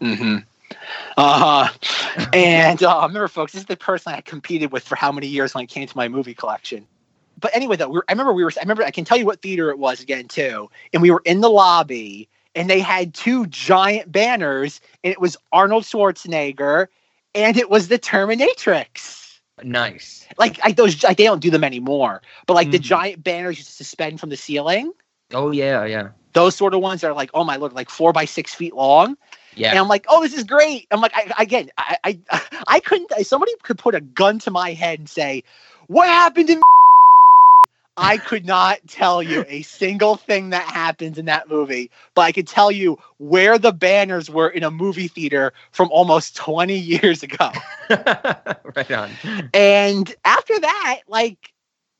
Mm-hmm. 0.00 0.38
Uh 1.16 1.68
and 2.32 2.82
uh, 2.82 3.00
remember, 3.06 3.28
folks, 3.28 3.52
this 3.52 3.60
is 3.60 3.66
the 3.66 3.76
person 3.76 4.14
I 4.14 4.20
competed 4.22 4.72
with 4.72 4.82
for 4.82 4.96
how 4.96 5.12
many 5.12 5.26
years 5.26 5.54
when 5.54 5.64
it 5.64 5.68
came 5.70 5.86
to 5.86 5.96
my 5.96 6.08
movie 6.08 6.34
collection. 6.34 6.86
But 7.38 7.54
anyway, 7.54 7.76
though, 7.76 7.88
we 7.88 7.98
were, 7.98 8.04
I 8.08 8.12
remember 8.12 8.32
we 8.32 8.42
were. 8.42 8.52
I 8.56 8.62
remember 8.62 8.82
I 8.84 8.90
can 8.90 9.04
tell 9.04 9.16
you 9.16 9.26
what 9.26 9.42
theater 9.42 9.70
it 9.70 9.78
was 9.78 10.00
again 10.00 10.26
too. 10.26 10.70
And 10.92 11.02
we 11.02 11.10
were 11.10 11.22
in 11.24 11.40
the 11.40 11.50
lobby, 11.50 12.28
and 12.54 12.68
they 12.68 12.80
had 12.80 13.14
two 13.14 13.46
giant 13.46 14.10
banners, 14.10 14.80
and 15.04 15.12
it 15.12 15.20
was 15.20 15.36
Arnold 15.52 15.84
Schwarzenegger, 15.84 16.88
and 17.34 17.56
it 17.56 17.70
was 17.70 17.88
the 17.88 17.98
Terminatrix 17.98 19.27
Nice. 19.64 20.26
like 20.38 20.58
I, 20.62 20.72
those 20.72 21.02
like, 21.02 21.16
they 21.16 21.24
don't 21.24 21.40
do 21.40 21.50
them 21.50 21.64
anymore 21.64 22.22
but 22.46 22.54
like 22.54 22.70
the 22.70 22.78
Mhm. 22.78 22.82
giant 22.82 23.24
banners 23.24 23.58
you 23.58 23.64
suspend 23.64 24.20
from 24.20 24.30
the 24.30 24.36
ceiling 24.36 24.92
Oh 25.32 25.50
yeah, 25.50 25.84
yeah. 25.84 26.08
those 26.32 26.54
sort 26.56 26.74
of 26.74 26.80
ones 26.80 27.04
are 27.04 27.12
like 27.12 27.30
oh 27.34 27.44
my 27.44 27.56
lord 27.56 27.72
like 27.72 27.90
four 27.90 28.12
by 28.12 28.24
six 28.24 28.54
feet 28.54 28.74
long 28.74 29.16
Yeah. 29.54 29.70
and 29.70 29.78
i'm 29.78 29.88
like 29.88 30.06
oh 30.08 30.22
this 30.22 30.34
is 30.34 30.44
great 30.44 30.86
i'm 30.90 31.00
like 31.00 31.12
I, 31.14 31.42
again 31.42 31.70
I, 31.76 31.96
I 32.04 32.18
i 32.68 32.80
couldn't 32.80 33.10
somebody 33.26 33.52
could 33.62 33.78
put 33.78 33.94
a 33.94 34.00
gun 34.00 34.38
to 34.40 34.50
my 34.50 34.72
head 34.72 34.98
and 34.98 35.08
say 35.08 35.44
what 35.86 36.06
happened 36.06 36.50
in 36.50 36.60
I 37.98 38.18
could 38.18 38.46
not 38.46 38.78
tell 38.86 39.22
you 39.22 39.44
a 39.48 39.62
single 39.62 40.16
thing 40.16 40.50
that 40.50 40.64
happens 40.64 41.18
in 41.18 41.26
that 41.26 41.48
movie, 41.48 41.90
but 42.14 42.22
I 42.22 42.32
could 42.32 42.46
tell 42.46 42.70
you 42.70 42.98
where 43.18 43.58
the 43.58 43.72
banners 43.72 44.30
were 44.30 44.48
in 44.48 44.62
a 44.62 44.70
movie 44.70 45.08
theater 45.08 45.52
from 45.72 45.88
almost 45.90 46.36
20 46.36 46.76
years 46.78 47.22
ago. 47.22 47.50
right 47.90 48.90
on. 48.92 49.10
And 49.52 50.14
after 50.24 50.58
that, 50.60 51.00
like 51.08 51.52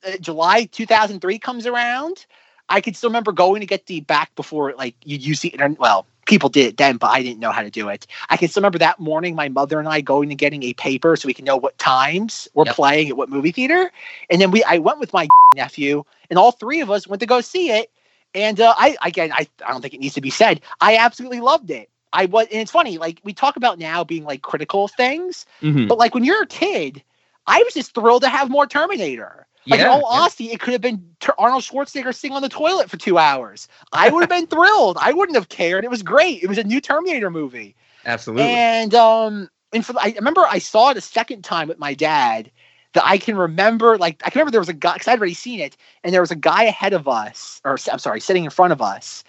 uh, 0.06 0.16
July 0.18 0.64
2003 0.64 1.38
comes 1.38 1.66
around, 1.66 2.26
I 2.68 2.80
could 2.80 2.96
still 2.96 3.10
remember 3.10 3.32
going 3.32 3.60
to 3.60 3.66
get 3.66 3.86
the 3.86 4.00
back 4.00 4.34
before 4.36 4.74
like 4.74 4.94
you 5.04 5.16
use 5.16 5.40
the 5.40 5.48
internet. 5.48 5.78
Well, 5.78 6.06
people 6.28 6.48
did 6.48 6.66
it 6.66 6.76
then, 6.76 6.98
but 6.98 7.08
I 7.08 7.22
didn't 7.22 7.40
know 7.40 7.50
how 7.50 7.62
to 7.62 7.70
do 7.70 7.88
it. 7.88 8.06
I 8.30 8.36
can 8.36 8.48
still 8.48 8.60
remember 8.60 8.78
that 8.78 9.00
morning, 9.00 9.34
my 9.34 9.48
mother 9.48 9.78
and 9.80 9.88
I 9.88 10.00
going 10.02 10.30
and 10.30 10.38
getting 10.38 10.62
a 10.62 10.74
paper 10.74 11.16
so 11.16 11.26
we 11.26 11.34
can 11.34 11.44
know 11.44 11.56
what 11.56 11.76
times 11.78 12.46
we're 12.54 12.66
Yep. 12.66 12.76
playing 12.76 13.08
at 13.08 13.16
what 13.16 13.28
movie 13.30 13.50
theater. 13.50 13.90
And 14.30 14.40
then 14.40 14.50
we, 14.52 14.62
I 14.62 14.78
went 14.78 15.00
with 15.00 15.12
my 15.12 15.26
nephew, 15.56 16.04
and 16.30 16.38
all 16.38 16.52
three 16.52 16.80
of 16.80 16.90
us 16.90 17.06
went 17.08 17.20
to 17.20 17.26
go 17.26 17.40
see 17.40 17.70
it. 17.70 17.90
And 18.34 18.60
uh, 18.60 18.74
I, 18.78 18.96
again, 19.02 19.32
I, 19.32 19.48
I 19.66 19.72
don't 19.72 19.80
think 19.82 19.94
it 19.94 20.00
needs 20.00 20.14
to 20.14 20.20
be 20.20 20.30
said. 20.30 20.60
I 20.80 20.98
absolutely 20.98 21.40
loved 21.40 21.70
it. 21.70 21.88
I 22.12 22.26
was, 22.26 22.46
and 22.52 22.60
it's 22.60 22.70
funny, 22.70 22.98
like 22.98 23.20
we 23.24 23.32
talk 23.32 23.56
about 23.56 23.78
now 23.78 24.04
being 24.04 24.24
like 24.24 24.42
critical 24.42 24.84
of 24.84 24.92
things, 24.92 25.46
Mhm. 25.62 25.88
but 25.88 25.98
like 25.98 26.14
when 26.14 26.24
you're 26.24 26.42
a 26.42 26.46
kid, 26.46 27.02
I 27.46 27.62
was 27.62 27.74
just 27.74 27.94
thrilled 27.94 28.22
to 28.22 28.28
have 28.28 28.50
more 28.50 28.66
Terminator. 28.66 29.46
Like 29.70 29.80
in 29.80 29.86
Yeah, 29.86 29.88
all 29.88 30.04
yeah. 30.10 30.20
honesty, 30.20 30.50
it 30.52 30.60
could 30.60 30.72
have 30.72 30.80
been 30.80 31.16
Arnold 31.38 31.62
Schwarzenegger 31.62 32.14
sitting 32.14 32.36
on 32.36 32.42
the 32.42 32.48
toilet 32.48 32.90
for 32.90 32.96
two 32.96 33.18
hours. 33.18 33.68
I 33.92 34.08
would 34.08 34.20
have 34.20 34.28
been 34.28 34.46
thrilled. 34.48 34.98
I 35.00 35.12
wouldn't 35.12 35.36
have 35.36 35.48
cared. 35.48 35.84
It 35.84 35.90
was 35.90 36.02
great. 36.02 36.42
It 36.42 36.48
was 36.48 36.58
a 36.58 36.64
new 36.64 36.80
Terminator 36.80 37.30
movie. 37.30 37.76
Absolutely. 38.04 38.66
And 38.72 38.94
um, 38.94 39.48
and 39.72 39.84
for 39.84 39.94
I 39.98 40.14
remember 40.16 40.42
I 40.48 40.58
saw 40.58 40.90
it 40.90 40.96
a 40.96 41.00
second 41.02 41.42
time 41.44 41.68
with 41.68 41.78
my 41.78 41.94
dad. 41.94 42.50
That 42.94 43.04
I 43.06 43.18
can 43.18 43.36
remember, 43.36 43.98
like 43.98 44.22
I 44.24 44.30
can 44.30 44.40
remember 44.40 44.52
there 44.52 44.60
was 44.60 44.68
a 44.70 44.74
guy 44.74 44.94
because 44.94 45.08
I'd 45.08 45.18
already 45.18 45.34
seen 45.34 45.60
it, 45.60 45.76
and 46.02 46.12
there 46.14 46.22
was 46.22 46.30
a 46.30 46.36
guy 46.36 46.64
ahead 46.64 46.94
of 46.94 47.06
us, 47.06 47.60
or 47.64 47.78
I'm 47.92 47.98
sorry, 47.98 48.20
sitting 48.20 48.44
in 48.44 48.50
front 48.50 48.72
of 48.72 48.80
us, 48.80 49.24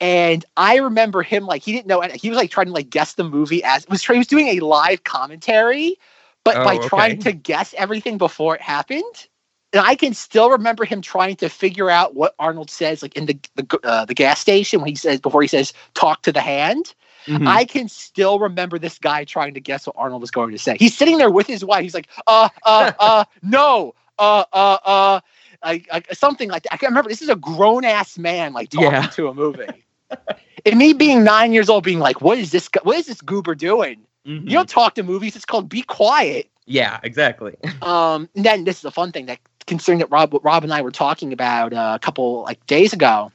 and 0.00 0.44
I 0.56 0.76
remember 0.76 1.22
him 1.22 1.46
like 1.46 1.62
he 1.62 1.72
didn't 1.72 1.86
know. 1.88 2.00
He 2.02 2.30
was 2.30 2.36
like 2.36 2.50
trying 2.50 2.66
to 2.66 2.72
like 2.72 2.90
guess 2.90 3.14
the 3.14 3.24
movie 3.24 3.64
as 3.64 3.86
was 3.88 4.04
he 4.06 4.18
was 4.18 4.26
doing 4.28 4.48
a 4.48 4.60
live 4.60 5.04
commentary, 5.04 5.96
but 6.44 6.62
Oh, 6.62 6.62
by 6.62 6.78
okay. 6.84 6.88
trying 6.88 7.18
to 7.20 7.32
guess 7.32 7.74
everything 7.76 8.18
before 8.18 8.54
it 8.54 8.62
happened. 8.62 9.28
And 9.72 9.82
I 9.82 9.94
can 9.94 10.14
still 10.14 10.50
remember 10.50 10.84
him 10.84 11.00
trying 11.00 11.36
to 11.36 11.48
figure 11.48 11.90
out 11.90 12.14
what 12.14 12.34
Arnold 12.38 12.70
says, 12.70 13.02
like 13.02 13.16
in 13.16 13.26
the 13.26 13.38
the, 13.56 13.78
uh, 13.84 14.04
the 14.04 14.14
gas 14.14 14.40
station 14.40 14.80
when 14.80 14.88
he 14.88 14.96
says 14.96 15.20
before 15.20 15.42
he 15.42 15.48
says 15.48 15.72
"talk 15.94 16.22
to 16.22 16.32
the 16.32 16.40
hand." 16.40 16.94
Mhm. 17.26 17.46
I 17.46 17.64
can 17.64 17.88
still 17.88 18.38
remember 18.38 18.78
this 18.78 18.98
guy 18.98 19.24
trying 19.24 19.54
to 19.54 19.60
guess 19.60 19.86
what 19.86 19.94
Arnold 19.96 20.22
was 20.22 20.30
going 20.30 20.52
to 20.52 20.58
say. 20.58 20.76
He's 20.78 20.96
sitting 20.96 21.18
there 21.18 21.30
with 21.30 21.46
his 21.46 21.64
wife. 21.64 21.82
He's 21.82 21.94
like, 21.94 22.08
uh, 22.26 22.48
uh, 22.64 22.90
uh, 22.98 23.24
no, 23.42 23.94
uh, 24.18 24.44
uh, 24.52 24.78
uh, 24.84 25.20
like, 25.62 25.86
like 25.92 26.12
something 26.14 26.48
like 26.48 26.62
that. 26.64 26.72
I 26.74 26.76
can't 26.78 26.90
remember. 26.90 27.10
This 27.10 27.22
is 27.22 27.28
a 27.28 27.36
grown 27.36 27.84
ass 27.84 28.18
man 28.18 28.52
like 28.54 28.70
talking 28.70 28.90
Yeah. 28.90 29.06
to 29.10 29.28
a 29.28 29.34
movie. 29.34 29.84
and 30.66 30.78
me 30.78 30.92
being 30.94 31.22
nine 31.22 31.52
years 31.52 31.68
old, 31.68 31.84
being 31.84 31.98
like, 32.00 32.20
what 32.20 32.38
is 32.38 32.50
this? 32.50 32.68
What 32.82 32.96
is 32.96 33.06
this 33.06 33.20
goober 33.20 33.54
doing? 33.54 34.00
Mhm. 34.26 34.48
You 34.48 34.56
don't 34.56 34.68
talk 34.68 34.94
to 34.94 35.02
movies. 35.02 35.36
It's 35.36 35.44
called 35.44 35.68
Be 35.68 35.82
Quiet. 35.82 36.48
yeah, 36.66 36.98
exactly. 37.02 37.56
Um, 37.82 38.28
and 38.34 38.44
then 38.44 38.64
this 38.64 38.78
is 38.78 38.84
a 38.84 38.90
fun 38.90 39.12
thing 39.12 39.26
that 39.26 39.38
considering 39.66 40.00
that 40.00 40.10
Rob, 40.10 40.38
Rob 40.42 40.64
and 40.64 40.72
I 40.72 40.82
were 40.82 40.90
talking 40.90 41.32
about 41.32 41.72
uh, 41.72 41.92
a 41.94 41.98
couple 41.98 42.42
like 42.42 42.64
days 42.66 42.92
ago. 42.92 43.30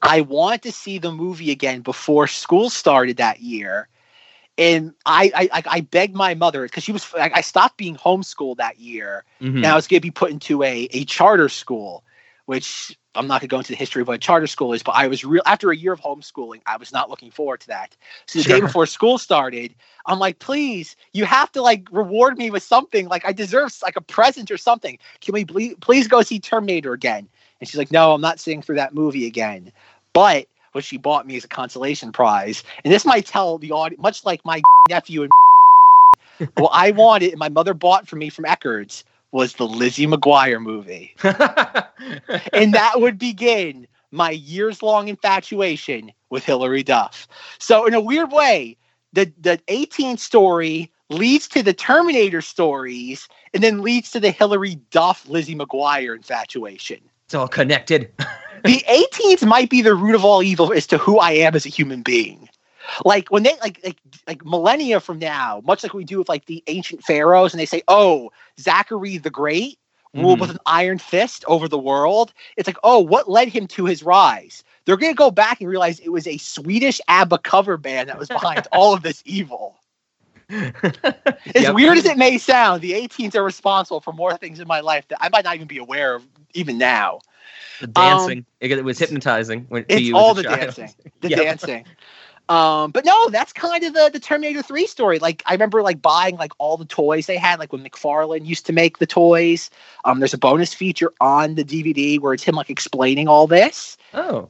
I 0.00 0.22
wanted 0.22 0.62
to 0.62 0.72
see 0.72 0.98
the 0.98 1.12
movie 1.12 1.52
again 1.52 1.80
before 1.80 2.26
school 2.26 2.70
started 2.70 3.18
that 3.18 3.40
year, 3.40 3.88
and 4.58 4.94
I 5.06 5.48
I, 5.52 5.62
I, 5.66 5.80
begged 5.80 6.14
my 6.16 6.34
mother 6.34 6.64
because 6.64 6.82
she 6.82 6.90
was 6.92 7.06
I, 7.14 7.30
I 7.36 7.40
stopped 7.40 7.76
being 7.76 7.96
homeschooled 7.96 8.56
that 8.56 8.80
year, 8.80 9.24
Mhm. 9.40 9.58
and 9.58 9.66
I 9.66 9.76
was 9.76 9.86
going 9.86 9.98
to 9.98 10.06
be 10.06 10.10
put 10.10 10.32
into 10.32 10.62
a 10.64 10.88
a 10.92 11.04
charter 11.04 11.48
school, 11.48 12.02
which 12.46 12.98
I'm 13.14 13.26
not 13.26 13.40
going 13.40 13.48
to 13.48 13.52
go 13.52 13.58
into 13.58 13.72
the 13.72 13.76
history 13.76 14.02
of 14.02 14.08
what 14.08 14.14
a 14.14 14.18
charter 14.18 14.46
school 14.46 14.72
is, 14.72 14.82
but 14.82 14.92
I 14.92 15.06
was 15.06 15.24
real 15.24 15.42
after 15.44 15.70
a 15.70 15.76
year 15.76 15.92
of 15.92 16.00
homeschooling, 16.00 16.62
I 16.66 16.76
was 16.76 16.92
not 16.92 17.10
looking 17.10 17.30
forward 17.30 17.60
to 17.60 17.66
that. 17.68 17.94
So 18.26 18.38
the 18.38 18.48
day 18.48 18.60
before 18.60 18.86
school 18.86 19.18
started, 19.18 19.74
I'm 20.06 20.18
like, 20.18 20.38
please, 20.38 20.96
you 21.12 21.24
have 21.26 21.52
to 21.52 21.62
like 21.62 21.86
reward 21.90 22.38
me 22.38 22.50
with 22.50 22.62
something. 22.62 23.08
Like 23.08 23.26
I 23.26 23.32
deserve 23.32 23.76
like 23.82 23.96
a 23.96 24.00
present 24.00 24.50
or 24.50 24.56
something. 24.56 24.98
Can 25.20 25.34
we 25.34 25.44
ble- 25.44 25.76
please 25.80 26.08
go 26.08 26.22
see 26.22 26.38
Terminator 26.38 26.94
again? 26.94 27.28
And 27.60 27.68
she's 27.68 27.78
like, 27.78 27.92
no, 27.92 28.14
I'm 28.14 28.20
not 28.20 28.40
sitting 28.40 28.62
through 28.62 28.76
that 28.76 28.94
movie 28.94 29.26
again. 29.26 29.72
But 30.14 30.46
what 30.72 30.84
she 30.84 30.96
bought 30.96 31.26
me 31.26 31.36
as 31.36 31.44
a 31.44 31.48
consolation 31.48 32.12
prize, 32.12 32.64
and 32.82 32.92
this 32.92 33.04
might 33.04 33.26
tell 33.26 33.58
the 33.58 33.72
audience, 33.72 34.02
much 34.02 34.24
like 34.24 34.42
my 34.44 34.62
nephew 34.88 35.22
and 35.24 35.32
what 36.56 36.70
I 36.72 36.92
wanted, 36.92 37.30
and 37.30 37.38
my 37.38 37.50
mother 37.50 37.74
bought 37.74 38.08
for 38.08 38.16
me 38.16 38.30
from 38.30 38.46
Eckerd's 38.46 39.04
was 39.32 39.54
the 39.54 39.66
Lizzie 39.66 40.06
McGuire 40.06 40.62
movie 40.62 41.14
and 42.52 42.72
that 42.74 43.00
would 43.00 43.18
begin 43.18 43.86
my 44.12 44.30
years 44.30 44.82
long 44.82 45.08
infatuation 45.08 46.12
with 46.30 46.44
Hilary 46.44 46.82
Duff. 46.82 47.26
So, 47.58 47.86
in 47.86 47.94
a 47.94 48.00
weird 48.00 48.30
way, 48.30 48.76
the, 49.12 49.32
the 49.40 49.60
A-Teens 49.68 50.22
story 50.22 50.92
leads 51.08 51.48
to 51.48 51.62
the 51.62 51.72
Terminator 51.72 52.40
stories 52.40 53.28
and 53.52 53.62
then 53.62 53.82
leads 53.82 54.10
to 54.12 54.20
the 54.20 54.30
Hilary 54.30 54.76
Duff 54.90 55.28
Lizzie 55.28 55.56
McGuire 55.56 56.14
infatuation. 56.14 57.00
it's 57.24 57.34
all 57.34 57.48
connected. 57.48 58.12
The 58.64 58.84
A-Teens 58.86 59.44
might 59.44 59.70
be 59.70 59.82
the 59.82 59.94
root 59.94 60.14
of 60.14 60.24
all 60.24 60.42
evil 60.42 60.72
as 60.72 60.86
to 60.88 60.98
who 60.98 61.18
I 61.18 61.32
am 61.32 61.56
as 61.56 61.66
a 61.66 61.68
human 61.68 62.02
being. 62.02 62.48
Like 63.04 63.30
when 63.30 63.42
they 63.42 63.54
like 63.60 63.80
like 63.84 63.98
like 64.26 64.44
millennia 64.44 65.00
from 65.00 65.18
now, 65.18 65.60
much 65.64 65.82
like 65.82 65.94
we 65.94 66.04
do 66.04 66.18
with 66.18 66.28
like 66.28 66.46
the 66.46 66.62
ancient 66.66 67.02
pharaohs, 67.02 67.52
and 67.52 67.60
they 67.60 67.66
say, 67.66 67.82
"Oh, 67.88 68.30
Zachary 68.60 69.18
the 69.18 69.30
Great 69.30 69.78
ruled 70.14 70.40
Mhm. 70.40 70.40
with 70.40 70.50
an 70.50 70.58
iron 70.66 70.98
fist 70.98 71.44
over 71.46 71.68
the 71.68 71.78
world." 71.78 72.32
It's 72.56 72.66
like, 72.68 72.78
oh, 72.82 73.00
what 73.00 73.30
led 73.30 73.48
him 73.48 73.66
to 73.68 73.86
his 73.86 74.02
rise? 74.02 74.62
They're 74.84 74.96
gonna 74.96 75.14
go 75.14 75.30
back 75.30 75.60
and 75.60 75.68
realize 75.70 76.00
it 76.00 76.10
was 76.12 76.26
a 76.26 76.38
Swedish 76.38 77.00
ABBA 77.08 77.38
cover 77.38 77.76
band 77.76 78.08
that 78.08 78.18
was 78.18 78.30
behind 78.30 78.66
all 78.72 78.94
of 78.94 79.02
this 79.02 79.22
evil. 79.24 79.76
As 81.54 81.68
Yep. 81.68 81.70
weird 81.70 81.98
as 81.98 82.06
it 82.06 82.16
may 82.18 82.38
sound, 82.38 82.82
the 82.82 82.94
A-Teens 82.94 83.34
are 83.34 83.44
responsible 83.44 84.00
for 84.00 84.12
more 84.12 84.36
things 84.36 84.60
in 84.60 84.66
my 84.68 84.80
life 84.80 85.06
that 85.08 85.18
I 85.20 85.28
might 85.28 85.44
not 85.44 85.54
even 85.56 85.66
be 85.68 85.78
aware 85.78 86.14
of 86.14 86.26
even 86.54 86.78
now. 86.78 87.20
The 87.80 87.86
dancing. 87.88 88.44
it, 88.60 88.70
it 88.72 88.84
was 88.84 88.98
hypnotizing 88.98 89.66
when 89.68 89.84
to 89.84 89.88
It's 89.88 90.10
all 90.12 90.34
the 90.34 90.44
child. 90.44 90.58
dancing. 90.60 90.94
The 91.20 91.30
Yeah. 91.30 91.42
dancing. 91.42 91.86
Um, 92.48 92.90
but 92.90 93.04
no, 93.04 93.28
that's 93.30 93.52
kind 93.52 93.84
of 93.84 93.94
the 93.94 94.10
the 94.12 94.20
Terminator 94.20 94.62
3 94.62 94.86
story. 94.86 95.18
Like 95.18 95.42
I 95.46 95.52
remember 95.52 95.82
like 95.82 96.02
buying 96.02 96.36
like 96.36 96.52
all 96.58 96.76
the 96.76 96.84
toys 96.84 97.26
they 97.26 97.36
had, 97.36 97.58
like 97.58 97.72
when 97.72 97.84
McFarlane 97.84 98.44
used 98.44 98.66
to 98.66 98.72
make 98.72 98.98
the 98.98 99.06
toys. 99.06 99.70
Um, 100.04 100.18
there's 100.18 100.34
a 100.34 100.38
bonus 100.38 100.74
feature 100.74 101.12
on 101.20 101.54
the 101.54 101.64
DVD 101.64 102.18
where 102.20 102.34
it's 102.34 102.42
him 102.42 102.56
like 102.56 102.70
explaining 102.70 103.28
all 103.28 103.46
this. 103.46 103.96
Oh, 104.12 104.48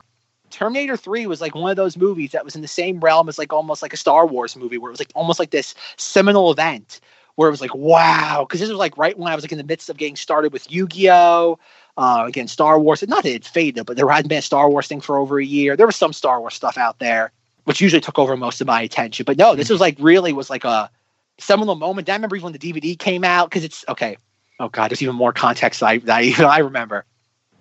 Terminator 0.53 0.97
3 0.97 1.27
was 1.27 1.41
like 1.41 1.55
one 1.55 1.71
of 1.71 1.77
those 1.77 1.97
movies 1.97 2.31
that 2.33 2.45
was 2.45 2.55
in 2.55 2.63
the 2.63 2.69
same 2.69 3.01
realm 3.01 3.29
as 3.29 3.39
like 3.39 3.53
almost 3.53 3.83
like 3.83 3.93
a 3.93 3.97
Star 3.97 4.27
Wars 4.27 4.55
movie 4.55 4.79
where 4.79 4.91
it 4.91 4.93
was 4.93 5.01
like 5.01 5.13
almost 5.15 5.41
like 5.41 5.51
this 5.51 5.75
seminal 5.97 6.53
event 6.53 7.01
where 7.35 7.49
it 7.49 7.51
was 7.51 7.61
like, 7.61 7.75
wow. 7.75 8.45
Because 8.47 8.61
this 8.61 8.69
was 8.69 8.79
like 8.79 8.97
right 8.97 9.19
when 9.19 9.33
I 9.33 9.35
was 9.35 9.43
like 9.43 9.53
in 9.53 9.59
the 9.59 9.65
midst 9.65 9.91
of 9.91 9.97
getting 9.97 10.17
started 10.17 10.53
with 10.53 10.71
Yu 10.71 10.87
Gi 10.87 11.11
Oh! 11.11 11.59
Uh, 11.97 12.25
again, 12.27 12.49
Star 12.49 12.79
Wars. 12.79 13.07
Not 13.07 13.25
that 13.25 13.35
it 13.35 13.45
faded, 13.45 13.87
but 13.87 13.97
there 13.97 14.09
hadn't 14.09 14.29
been 14.29 14.39
a 14.39 14.43
Star 14.43 14.71
Wars 14.71 14.87
thing 14.87 15.01
for 15.01 15.19
over 15.19 15.39
a 15.41 15.45
year. 15.45 15.77
There 15.77 15.87
was 15.87 15.97
some 15.97 16.13
Star 16.13 16.41
Wars 16.41 16.55
stuff 16.55 16.79
out 16.79 16.99
there, 16.99 17.33
which 17.65 17.81
usually 17.81 18.01
took 18.01 18.19
over 18.19 18.37
most 18.37 18.61
of 18.61 18.67
my 18.67 18.83
attention. 18.83 19.25
But 19.25 19.39
no, 19.39 19.55
this 19.55 19.67
mm-hmm. 19.67 19.75
was 19.75 19.81
like 19.81 19.97
really 19.99 20.33
was 20.33 20.51
like 20.51 20.65
a 20.65 20.91
seminal 21.39 21.75
moment. 21.75 22.09
I 22.09 22.15
remember 22.15 22.37
even 22.37 22.45
when 22.45 22.53
the 22.53 22.59
DVD 22.59 22.99
came 22.99 23.25
out 23.25 23.51
because 23.51 23.65
it's 23.65 23.85
okay. 23.89 24.17
Oh 24.61 24.69
God, 24.69 24.91
there's 24.91 25.03
even 25.03 25.17
more 25.17 25.33
context 25.33 25.81
that 25.81 25.87
I, 25.87 26.01
I 26.13 26.23
even 26.23 26.47
I 26.47 26.59
remember. 26.59 27.05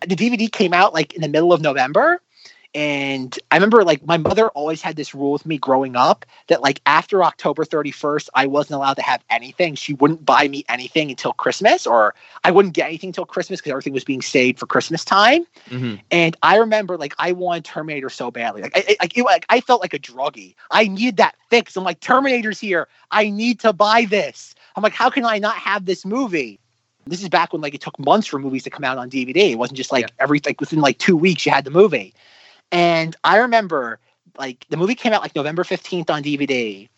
The 0.01 0.15
DVD 0.15 0.51
came 0.51 0.73
out 0.73 0.93
like 0.93 1.13
in 1.13 1.21
the 1.21 1.27
middle 1.27 1.53
of 1.53 1.61
November, 1.61 2.21
and 2.73 3.37
I 3.51 3.55
remember 3.55 3.83
like 3.83 4.05
my 4.05 4.17
mother 4.17 4.47
always 4.49 4.81
had 4.81 4.95
this 4.95 5.13
rule 5.13 5.33
with 5.33 5.45
me 5.45 5.57
growing 5.57 5.97
up 5.97 6.25
that 6.47 6.61
like 6.61 6.81
after 6.85 7.21
October 7.23 7.65
31st, 7.65 8.29
I 8.33 8.47
wasn't 8.47 8.77
allowed 8.77 8.93
to 8.93 9.01
have 9.01 9.21
anything. 9.29 9.75
She 9.75 9.93
wouldn't 9.93 10.25
buy 10.25 10.47
me 10.47 10.63
anything 10.69 11.09
until 11.09 11.33
Christmas, 11.33 11.85
or 11.85 12.15
I 12.45 12.51
wouldn't 12.51 12.73
get 12.73 12.87
anything 12.87 13.09
until 13.09 13.25
Christmas 13.25 13.59
because 13.59 13.71
everything 13.71 13.91
was 13.91 14.05
being 14.05 14.21
saved 14.21 14.57
for 14.57 14.67
Christmas 14.67 15.03
time. 15.03 15.45
hmm 15.69 15.95
And 16.11 16.37
I 16.43 16.57
remember 16.57 16.97
like 16.97 17.13
I 17.19 17.33
wanted 17.33 17.65
Terminator 17.65 18.09
so 18.09 18.31
badly. 18.31 18.61
Like 18.61 18.77
I, 18.77 18.95
like, 19.01 19.17
it, 19.17 19.23
like 19.23 19.45
I 19.49 19.59
felt 19.59 19.81
like 19.81 19.93
a 19.93 19.99
druggie. 19.99 20.55
I 20.69 20.87
needed 20.87 21.17
that 21.17 21.35
fix. 21.49 21.75
I'm 21.75 21.83
like 21.83 21.99
Terminator's 21.99 22.59
here. 22.59 22.87
I 23.11 23.29
need 23.29 23.59
to 23.61 23.73
buy 23.73 24.05
this. 24.05 24.55
I'm 24.77 24.83
like, 24.83 24.93
how 24.93 25.09
can 25.09 25.25
I 25.25 25.39
not 25.39 25.55
have 25.57 25.85
this 25.85 26.05
movie? 26.05 26.57
This 27.05 27.21
is 27.21 27.27
back 27.27 27.51
when 27.51 27.61
like 27.61 27.73
it 27.73 27.81
took 27.81 27.99
months 27.99 28.27
for 28.27 28.39
movies 28.39 28.63
to 28.63 28.69
come 28.69 28.85
out 28.85 28.97
on 28.97 29.09
DVD. 29.09 29.51
It 29.51 29.57
wasn't 29.57 29.75
just 29.75 29.91
like 29.91 30.11
every 30.19 30.39
like 30.45 30.61
within 30.61 30.79
like 30.79 30.99
two 30.99 31.17
weeks 31.17 31.45
you 31.45 31.51
had 31.51 31.65
the 31.65 31.71
movie. 31.71 32.13
And 32.71 33.15
I 33.23 33.37
remember 33.37 33.99
like 34.37 34.65
the 34.69 34.77
movie 34.77 34.95
came 34.95 35.13
out 35.13 35.21
like 35.21 35.35
November 35.35 35.63
15th 35.63 36.09
on 36.09 36.21
DVD. 36.21 36.89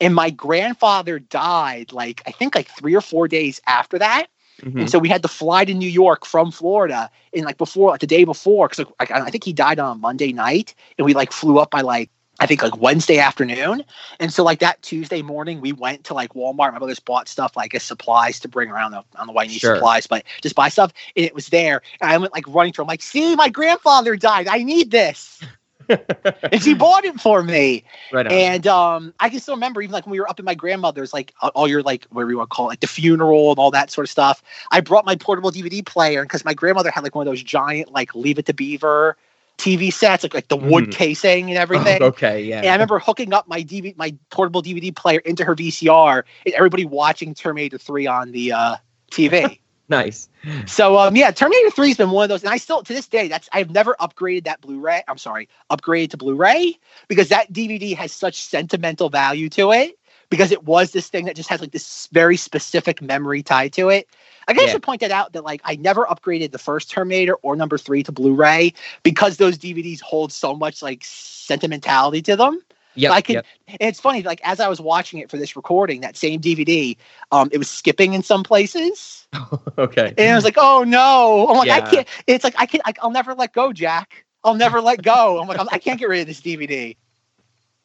And 0.00 0.14
my 0.14 0.30
grandfather 0.30 1.18
died 1.18 1.92
like 1.92 2.22
I 2.26 2.32
think 2.32 2.54
like 2.54 2.68
three 2.68 2.94
or 2.94 3.00
four 3.00 3.28
days 3.28 3.60
after 3.66 3.98
that. 3.98 4.26
hmm 4.62 4.80
And 4.80 4.90
so 4.90 4.98
we 4.98 5.08
had 5.08 5.22
to 5.22 5.28
fly 5.28 5.64
to 5.64 5.74
New 5.74 5.88
York 5.88 6.26
from 6.26 6.50
Florida 6.50 7.10
and 7.32 7.44
like 7.44 7.58
before, 7.58 7.90
like 7.90 8.00
the 8.00 8.06
day 8.06 8.24
before, 8.24 8.68
because 8.68 8.86
like, 9.00 9.10
I 9.10 9.20
I 9.26 9.30
think 9.30 9.44
he 9.44 9.52
died 9.52 9.78
on 9.78 9.96
a 9.96 9.98
Monday 9.98 10.32
night, 10.32 10.74
and 10.98 11.04
we 11.04 11.14
like 11.14 11.32
flew 11.32 11.58
up 11.58 11.70
by 11.70 11.80
like 11.80 12.10
I 12.40 12.46
think 12.46 12.62
like 12.62 12.76
Wednesday 12.80 13.18
afternoon. 13.18 13.84
And 14.18 14.32
so 14.32 14.42
like 14.42 14.58
that 14.58 14.82
Tuesday 14.82 15.22
morning, 15.22 15.60
we 15.60 15.72
went 15.72 16.04
to 16.04 16.14
like 16.14 16.34
Walmart. 16.34 16.72
My 16.72 16.78
brothers 16.78 16.98
bought 16.98 17.28
stuff 17.28 17.56
like 17.56 17.74
as 17.74 17.82
supplies 17.84 18.40
to 18.40 18.48
bring 18.48 18.70
around. 18.70 18.94
I 18.94 19.02
don't 19.16 19.28
know 19.28 19.32
why 19.32 19.44
you 19.44 19.50
need 19.50 19.60
Sure. 19.60 19.76
supplies, 19.76 20.06
but 20.06 20.24
just 20.42 20.54
buy 20.56 20.68
stuff. 20.68 20.92
And 21.16 21.24
it 21.24 21.34
was 21.34 21.48
there. 21.48 21.82
And 22.00 22.10
I 22.10 22.18
went 22.18 22.32
like 22.32 22.44
running 22.48 22.72
to 22.74 22.82
him, 22.82 22.88
like, 22.88 23.02
see, 23.02 23.36
my 23.36 23.48
grandfather 23.48 24.16
died. 24.16 24.48
I 24.48 24.62
need 24.64 24.90
this. 24.90 25.40
and 25.88 26.62
she 26.62 26.74
bought 26.74 27.04
it 27.04 27.20
for 27.20 27.42
me. 27.42 27.84
right 28.12 28.26
on. 28.26 28.32
And 28.32 28.66
um, 28.66 29.14
I 29.20 29.28
can 29.28 29.38
still 29.38 29.54
remember 29.54 29.82
even 29.82 29.92
like 29.92 30.06
when 30.06 30.12
we 30.12 30.18
were 30.20 30.28
up 30.28 30.38
at 30.38 30.44
my 30.44 30.54
grandmother's, 30.54 31.12
like 31.12 31.32
all- 31.40 31.50
all 31.54 31.68
your 31.68 31.82
like 31.82 32.04
whatever 32.06 32.30
you 32.32 32.38
want 32.38 32.50
to 32.50 32.54
call 32.54 32.66
it, 32.66 32.70
like 32.70 32.80
the 32.80 32.86
funeral 32.86 33.50
and 33.50 33.58
all 33.58 33.70
that 33.70 33.90
sort 33.90 34.06
of 34.06 34.10
stuff. 34.10 34.42
I 34.70 34.80
brought 34.80 35.04
my 35.04 35.14
portable 35.14 35.52
DVD 35.52 35.84
player 35.84 36.22
because 36.22 36.44
my 36.44 36.54
grandmother 36.54 36.90
had 36.90 37.04
like 37.04 37.14
one 37.14 37.26
of 37.26 37.30
those 37.30 37.42
giant 37.42 37.92
like 37.92 38.14
Leave 38.14 38.38
It 38.38 38.46
to 38.46 38.54
Beaver 38.54 39.16
TV 39.58 39.92
sets, 39.92 40.22
like 40.22 40.34
like 40.34 40.48
the 40.48 40.56
wood 40.56 40.88
Mhm. 40.88 40.92
casing 40.92 41.50
and 41.50 41.58
everything. 41.64 42.02
Oh, 42.02 42.06
okay, 42.06 42.42
yeah. 42.42 42.58
And 42.58 42.68
I 42.68 42.72
remember 42.72 42.98
hooking 42.98 43.32
up 43.32 43.48
my 43.48 43.62
DV, 43.62 43.96
my 43.96 44.14
portable 44.30 44.62
DVD 44.62 44.94
player 44.94 45.20
into 45.20 45.44
her 45.44 45.54
VCR, 45.54 46.24
and 46.44 46.54
everybody 46.54 46.84
watching 46.84 47.34
Terminator 47.34 47.78
Three 47.78 48.06
on 48.06 48.32
the 48.32 48.52
uh, 48.52 48.76
TV. 49.10 49.58
nice. 49.88 50.28
So 50.66 50.98
um 50.98 51.16
yeah, 51.16 51.30
Terminator 51.30 51.70
3 51.70 51.88
has 51.88 51.96
been 51.96 52.10
one 52.10 52.24
of 52.24 52.28
those, 52.28 52.42
and 52.42 52.52
I 52.52 52.58
still 52.58 52.82
to 52.82 52.92
this 52.92 53.06
day 53.06 53.28
that's 53.28 53.48
I've 53.52 53.70
never 53.70 53.96
upgraded 54.00 54.44
that 54.44 54.60
Blu-ray. 54.60 55.02
I'm 55.08 55.18
sorry, 55.18 55.48
upgraded 55.70 56.10
to 56.10 56.16
Blu-ray 56.16 56.78
because 57.08 57.28
that 57.30 57.52
DVD 57.52 57.94
has 57.96 58.12
such 58.12 58.42
sentimental 58.42 59.08
value 59.08 59.48
to 59.50 59.72
it 59.72 59.98
because 60.34 60.50
it 60.50 60.64
was 60.64 60.90
this 60.90 61.06
thing 61.06 61.26
that 61.26 61.36
just 61.36 61.48
has 61.48 61.60
like 61.60 61.70
this 61.70 62.08
very 62.10 62.36
specific 62.36 63.00
memory 63.00 63.40
tied 63.40 63.72
to 63.72 63.88
it. 63.88 64.08
I 64.48 64.52
guess 64.52 64.62
I 64.62 64.66
Yeah. 64.66 64.72
should 64.72 64.82
point 64.82 65.00
that 65.00 65.12
out 65.12 65.32
that 65.34 65.44
like 65.44 65.60
I 65.64 65.76
never 65.76 66.04
upgraded 66.06 66.50
the 66.50 66.58
first 66.58 66.90
Terminator 66.90 67.36
or 67.42 67.54
number 67.54 67.78
three 67.78 68.02
to 68.02 68.10
Blu-ray 68.10 68.74
because 69.04 69.36
those 69.36 69.56
DVDs 69.56 70.00
hold 70.00 70.32
so 70.32 70.56
much 70.56 70.82
like 70.82 71.04
sentimentality 71.04 72.20
to 72.22 72.34
them. 72.34 72.60
Yep, 72.96 73.12
I 73.12 73.20
could, 73.22 73.34
yep. 73.34 73.46
and 73.68 73.76
it's 73.88 74.00
funny, 74.00 74.22
like 74.22 74.40
as 74.42 74.58
I 74.58 74.66
was 74.66 74.80
watching 74.80 75.20
it 75.20 75.30
for 75.30 75.36
this 75.36 75.54
recording, 75.54 76.00
that 76.00 76.16
same 76.16 76.40
DVD, 76.40 76.96
um, 77.30 77.48
it 77.52 77.58
was 77.58 77.70
skipping 77.70 78.14
in 78.14 78.24
some 78.24 78.42
places. 78.42 79.28
okay. 79.78 80.14
And 80.18 80.32
I 80.32 80.34
was 80.34 80.44
like, 80.44 80.58
oh 80.58 80.82
no. 80.82 81.46
I'm 81.48 81.56
like, 81.58 81.70
I 81.70 81.80
can't. 81.80 82.08
It's 82.26 82.42
like, 82.42 82.54
I 82.58 82.66
can 82.66 82.80
I, 82.84 82.92
I'll 83.00 83.12
never 83.12 83.34
let 83.34 83.52
go, 83.52 83.72
Jack. 83.72 84.24
I'll 84.42 84.54
never 84.54 84.80
let 84.80 85.00
go. 85.02 85.40
I'm 85.40 85.46
like, 85.46 85.60
I'm, 85.60 85.68
I 85.70 85.78
can't 85.78 85.98
get 85.98 86.08
rid 86.08 86.22
of 86.22 86.26
this 86.26 86.40
DVD. 86.40 86.96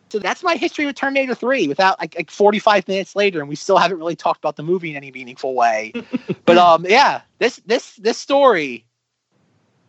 So 0.09 0.19
that's 0.19 0.43
my 0.43 0.55
history 0.55 0.85
with 0.85 0.95
Terminator 0.95 1.35
3 1.35 1.67
without 1.67 1.99
like, 1.99 2.15
like 2.15 2.31
45 2.31 2.87
minutes 2.87 3.15
later, 3.15 3.39
and 3.39 3.47
we 3.47 3.55
still 3.55 3.77
haven't 3.77 3.99
really 3.99 4.15
talked 4.15 4.39
about 4.39 4.55
the 4.55 4.63
movie 4.63 4.89
in 4.89 4.95
any 4.97 5.11
meaningful 5.11 5.53
way. 5.53 5.93
but 6.45 6.57
um, 6.57 6.85
yeah, 6.87 7.21
this 7.37 7.57
this 7.65 7.95
this 7.97 8.17
story, 8.17 8.85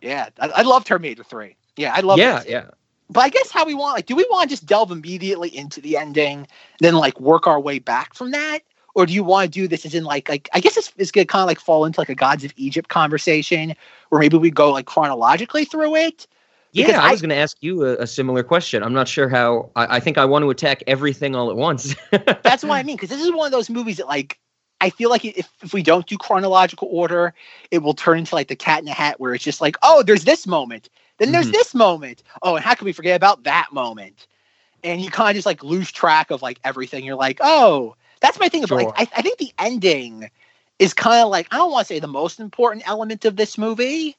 yeah, 0.01 0.29
I, 0.39 0.49
I 0.49 0.61
love 0.61 0.85
Terminator 0.85 1.23
3. 1.23 1.55
Yeah, 1.77 1.93
I 1.95 2.01
love 2.01 2.19
yeah, 2.19 2.41
it. 2.41 2.49
yeah. 2.49 2.65
but 3.09 3.21
I 3.21 3.29
guess 3.29 3.49
how 3.49 3.65
we 3.65 3.73
want 3.73 3.95
like 3.95 4.05
do 4.05 4.15
we 4.15 4.27
want 4.29 4.49
to 4.49 4.53
just 4.53 4.67
delve 4.67 4.91
immediately 4.91 5.55
into 5.55 5.81
the 5.81 5.97
ending, 5.97 6.47
then 6.79 6.95
like 6.95 7.19
work 7.19 7.47
our 7.47 7.59
way 7.59 7.79
back 7.79 8.13
from 8.13 8.31
that? 8.31 8.59
Or 8.93 9.05
do 9.05 9.13
you 9.13 9.23
want 9.23 9.51
to 9.51 9.59
do 9.59 9.67
this 9.67 9.85
as 9.85 9.95
in 9.95 10.03
like 10.03 10.29
like 10.29 10.49
I 10.53 10.59
guess 10.59 10.77
it's, 10.77 10.93
it's 10.97 11.11
gonna 11.11 11.25
kind 11.25 11.41
of 11.41 11.47
like 11.47 11.59
fall 11.59 11.85
into 11.85 11.99
like 11.99 12.09
a 12.09 12.15
gods 12.15 12.43
of 12.43 12.53
Egypt 12.57 12.89
conversation 12.89 13.73
where 14.09 14.19
maybe 14.19 14.37
we 14.37 14.51
go 14.51 14.71
like 14.71 14.85
chronologically 14.85 15.65
through 15.65 15.95
it? 15.95 16.27
Because 16.75 16.95
Yeah, 16.95 17.01
I 17.01 17.07
I- 17.07 17.11
was 17.11 17.21
going 17.21 17.29
to 17.29 17.35
ask 17.35 17.57
you 17.61 17.85
a, 17.85 17.97
a 17.97 18.07
similar 18.07 18.43
question. 18.43 18.83
I'm 18.83 18.93
not 18.93 19.07
sure 19.07 19.29
how. 19.29 19.71
I, 19.75 19.97
I 19.97 19.99
think 19.99 20.17
I 20.17 20.25
want 20.25 20.43
to 20.43 20.49
attack 20.49 20.83
everything 20.87 21.35
all 21.35 21.49
at 21.49 21.55
once. 21.57 21.95
That's 22.43 22.63
what 22.63 22.75
I 22.75 22.83
mean 22.83 22.95
because 22.95 23.09
this 23.09 23.21
is 23.21 23.31
one 23.31 23.45
of 23.45 23.51
those 23.51 23.69
movies 23.69 23.97
that 23.97 24.07
like 24.07 24.39
I 24.79 24.89
feel 24.89 25.09
like 25.09 25.23
if, 25.25 25.47
if 25.61 25.73
we 25.73 25.83
don't 25.83 26.05
do 26.07 26.17
chronological 26.17 26.87
order, 26.91 27.33
it 27.71 27.79
will 27.79 27.93
turn 27.93 28.17
into 28.19 28.35
like 28.35 28.47
the 28.47 28.55
cat 28.55 28.79
in 28.79 28.85
the 28.85 28.91
hat 28.91 29.19
where 29.19 29.33
it's 29.33 29.43
just 29.43 29.61
like, 29.61 29.75
oh, 29.83 30.01
there's 30.03 30.23
this 30.23 30.47
moment, 30.47 30.89
then 31.17 31.31
there's 31.31 31.49
Mhm. 31.49 31.51
this 31.51 31.75
moment. 31.75 32.23
Oh, 32.41 32.55
and 32.55 32.63
how 32.65 32.73
can 32.73 32.85
we 32.85 32.93
forget 32.93 33.15
about 33.15 33.43
that 33.43 33.67
moment? 33.71 34.27
And 34.83 35.01
you 35.01 35.11
kind 35.11 35.29
of 35.29 35.35
just 35.35 35.45
like 35.45 35.63
lose 35.63 35.91
track 35.91 36.31
of 36.31 36.41
like 36.41 36.59
everything. 36.63 37.05
You're 37.05 37.15
like, 37.15 37.39
oh, 37.41 37.95
that's 38.21 38.39
my 38.39 38.49
thing. 38.49 38.63
Of 38.63 38.71
like, 38.71 38.91
I, 38.95 39.07
I 39.15 39.21
think 39.21 39.37
the 39.37 39.51
ending 39.59 40.29
is 40.79 40.93
kind 40.93 41.23
of 41.23 41.29
like 41.29 41.47
I 41.51 41.57
don't 41.57 41.71
want 41.71 41.87
to 41.87 41.93
say 41.93 41.99
the 41.99 42.07
most 42.07 42.39
important 42.39 42.87
element 42.87 43.25
of 43.25 43.35
this 43.35 43.57
movie, 43.57 44.15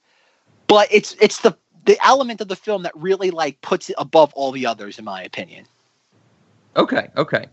but 0.69 0.88
it's 0.91 1.17
it's 1.21 1.41
the 1.41 1.57
the 1.85 1.99
element 2.05 2.40
of 2.40 2.49
the 2.49 2.57
film 2.57 2.83
that 2.83 2.92
really 2.95 3.31
like 3.31 3.61
puts 3.61 3.90
it 3.90 3.97
above 3.99 4.33
all 4.35 4.53
the 4.53 4.66
others, 4.66 4.99
in 4.99 5.05
my 5.05 5.23
opinion. 5.23 5.66
okay, 6.77 7.09
okay. 7.16 7.47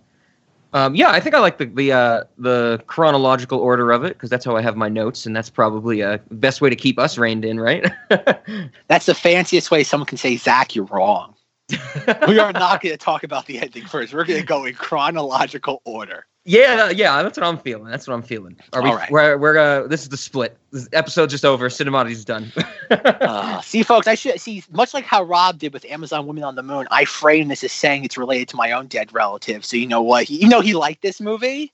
Um, 0.72 0.94
yeah, 0.94 1.10
I 1.10 1.20
think 1.20 1.34
I 1.34 1.40
like 1.40 1.58
the 1.58 1.66
the 1.66 1.92
uh, 1.92 2.24
the 2.38 2.84
chronological 2.86 3.58
order 3.60 3.92
of 3.92 4.04
it 4.04 4.14
because 4.14 4.30
that's 4.30 4.46
how 4.46 4.56
I 4.56 4.62
have 4.62 4.76
my 4.76 4.88
notes, 4.88 5.26
and 5.26 5.36
that's 5.36 5.50
probably 5.50 6.02
a 6.02 6.22
best 6.30 6.62
way 6.62 6.70
to 6.70 6.76
keep 6.76 7.00
us 7.00 7.18
reined 7.18 7.44
in, 7.44 7.60
right? 7.60 7.92
That's 8.88 9.08
the 9.08 9.16
fanciest 9.16 9.72
way 9.72 9.84
someone 9.84 10.06
can 10.06 10.18
say, 10.20 10.38
Zach, 10.38 10.76
you're 10.76 10.86
wrong. 10.86 11.34
we 12.28 12.40
are 12.40 12.54
not 12.54 12.82
going 12.82 12.94
to 12.94 12.98
talk 12.98 13.24
about 13.24 13.46
the 13.48 13.60
ending 13.60 13.86
first. 13.86 14.14
We're 14.14 14.26
going 14.26 14.40
to 14.40 14.46
go 14.46 14.66
in 14.66 14.76
chronological 14.76 15.82
order. 15.86 16.26
Yeah, 16.50 16.90
yeah, 16.90 17.22
that's 17.22 17.38
what 17.38 17.46
I'm 17.46 17.60
feeling. 17.60 17.92
That's 17.92 18.08
what 18.08 18.16
I'm 18.16 18.24
feeling. 18.24 18.58
Are 18.74 18.82
we? 18.82 18.90
All 18.90 18.96
right. 18.96 19.12
We're 19.12 19.38
we're 19.38 19.58
uh, 19.60 19.88
this 19.88 20.02
is 20.02 20.10
the 20.10 20.18
split. 20.18 20.58
This 20.72 20.90
episode's 20.94 21.32
just 21.32 21.46
over. 21.46 21.70
Cinemati's 21.70 22.26
done. 22.26 22.52
Uh, 22.92 23.62
see, 23.62 23.84
folks, 23.84 24.08
I 24.08 24.16
should 24.16 24.42
see 24.42 24.64
much 24.72 24.96
like 24.96 25.06
how 25.06 25.22
Rob 25.22 25.60
did 25.60 25.74
with 25.74 25.86
Amazon 25.86 26.26
Women 26.26 26.44
on 26.44 26.56
the 26.56 26.64
Moon. 26.64 26.88
I 26.90 27.06
frame 27.06 27.48
this 27.48 27.64
as 27.64 27.72
saying 27.72 28.04
it's 28.04 28.18
related 28.18 28.48
to 28.48 28.56
my 28.56 28.72
own 28.72 28.88
dead 28.88 29.14
relative. 29.14 29.64
So 29.64 29.78
you 29.78 29.86
know 29.86 30.02
what? 30.02 30.24
He, 30.24 30.42
you 30.42 30.48
know 30.48 30.60
he 30.60 30.74
liked 30.74 31.04
this 31.04 31.22
movie. 31.22 31.72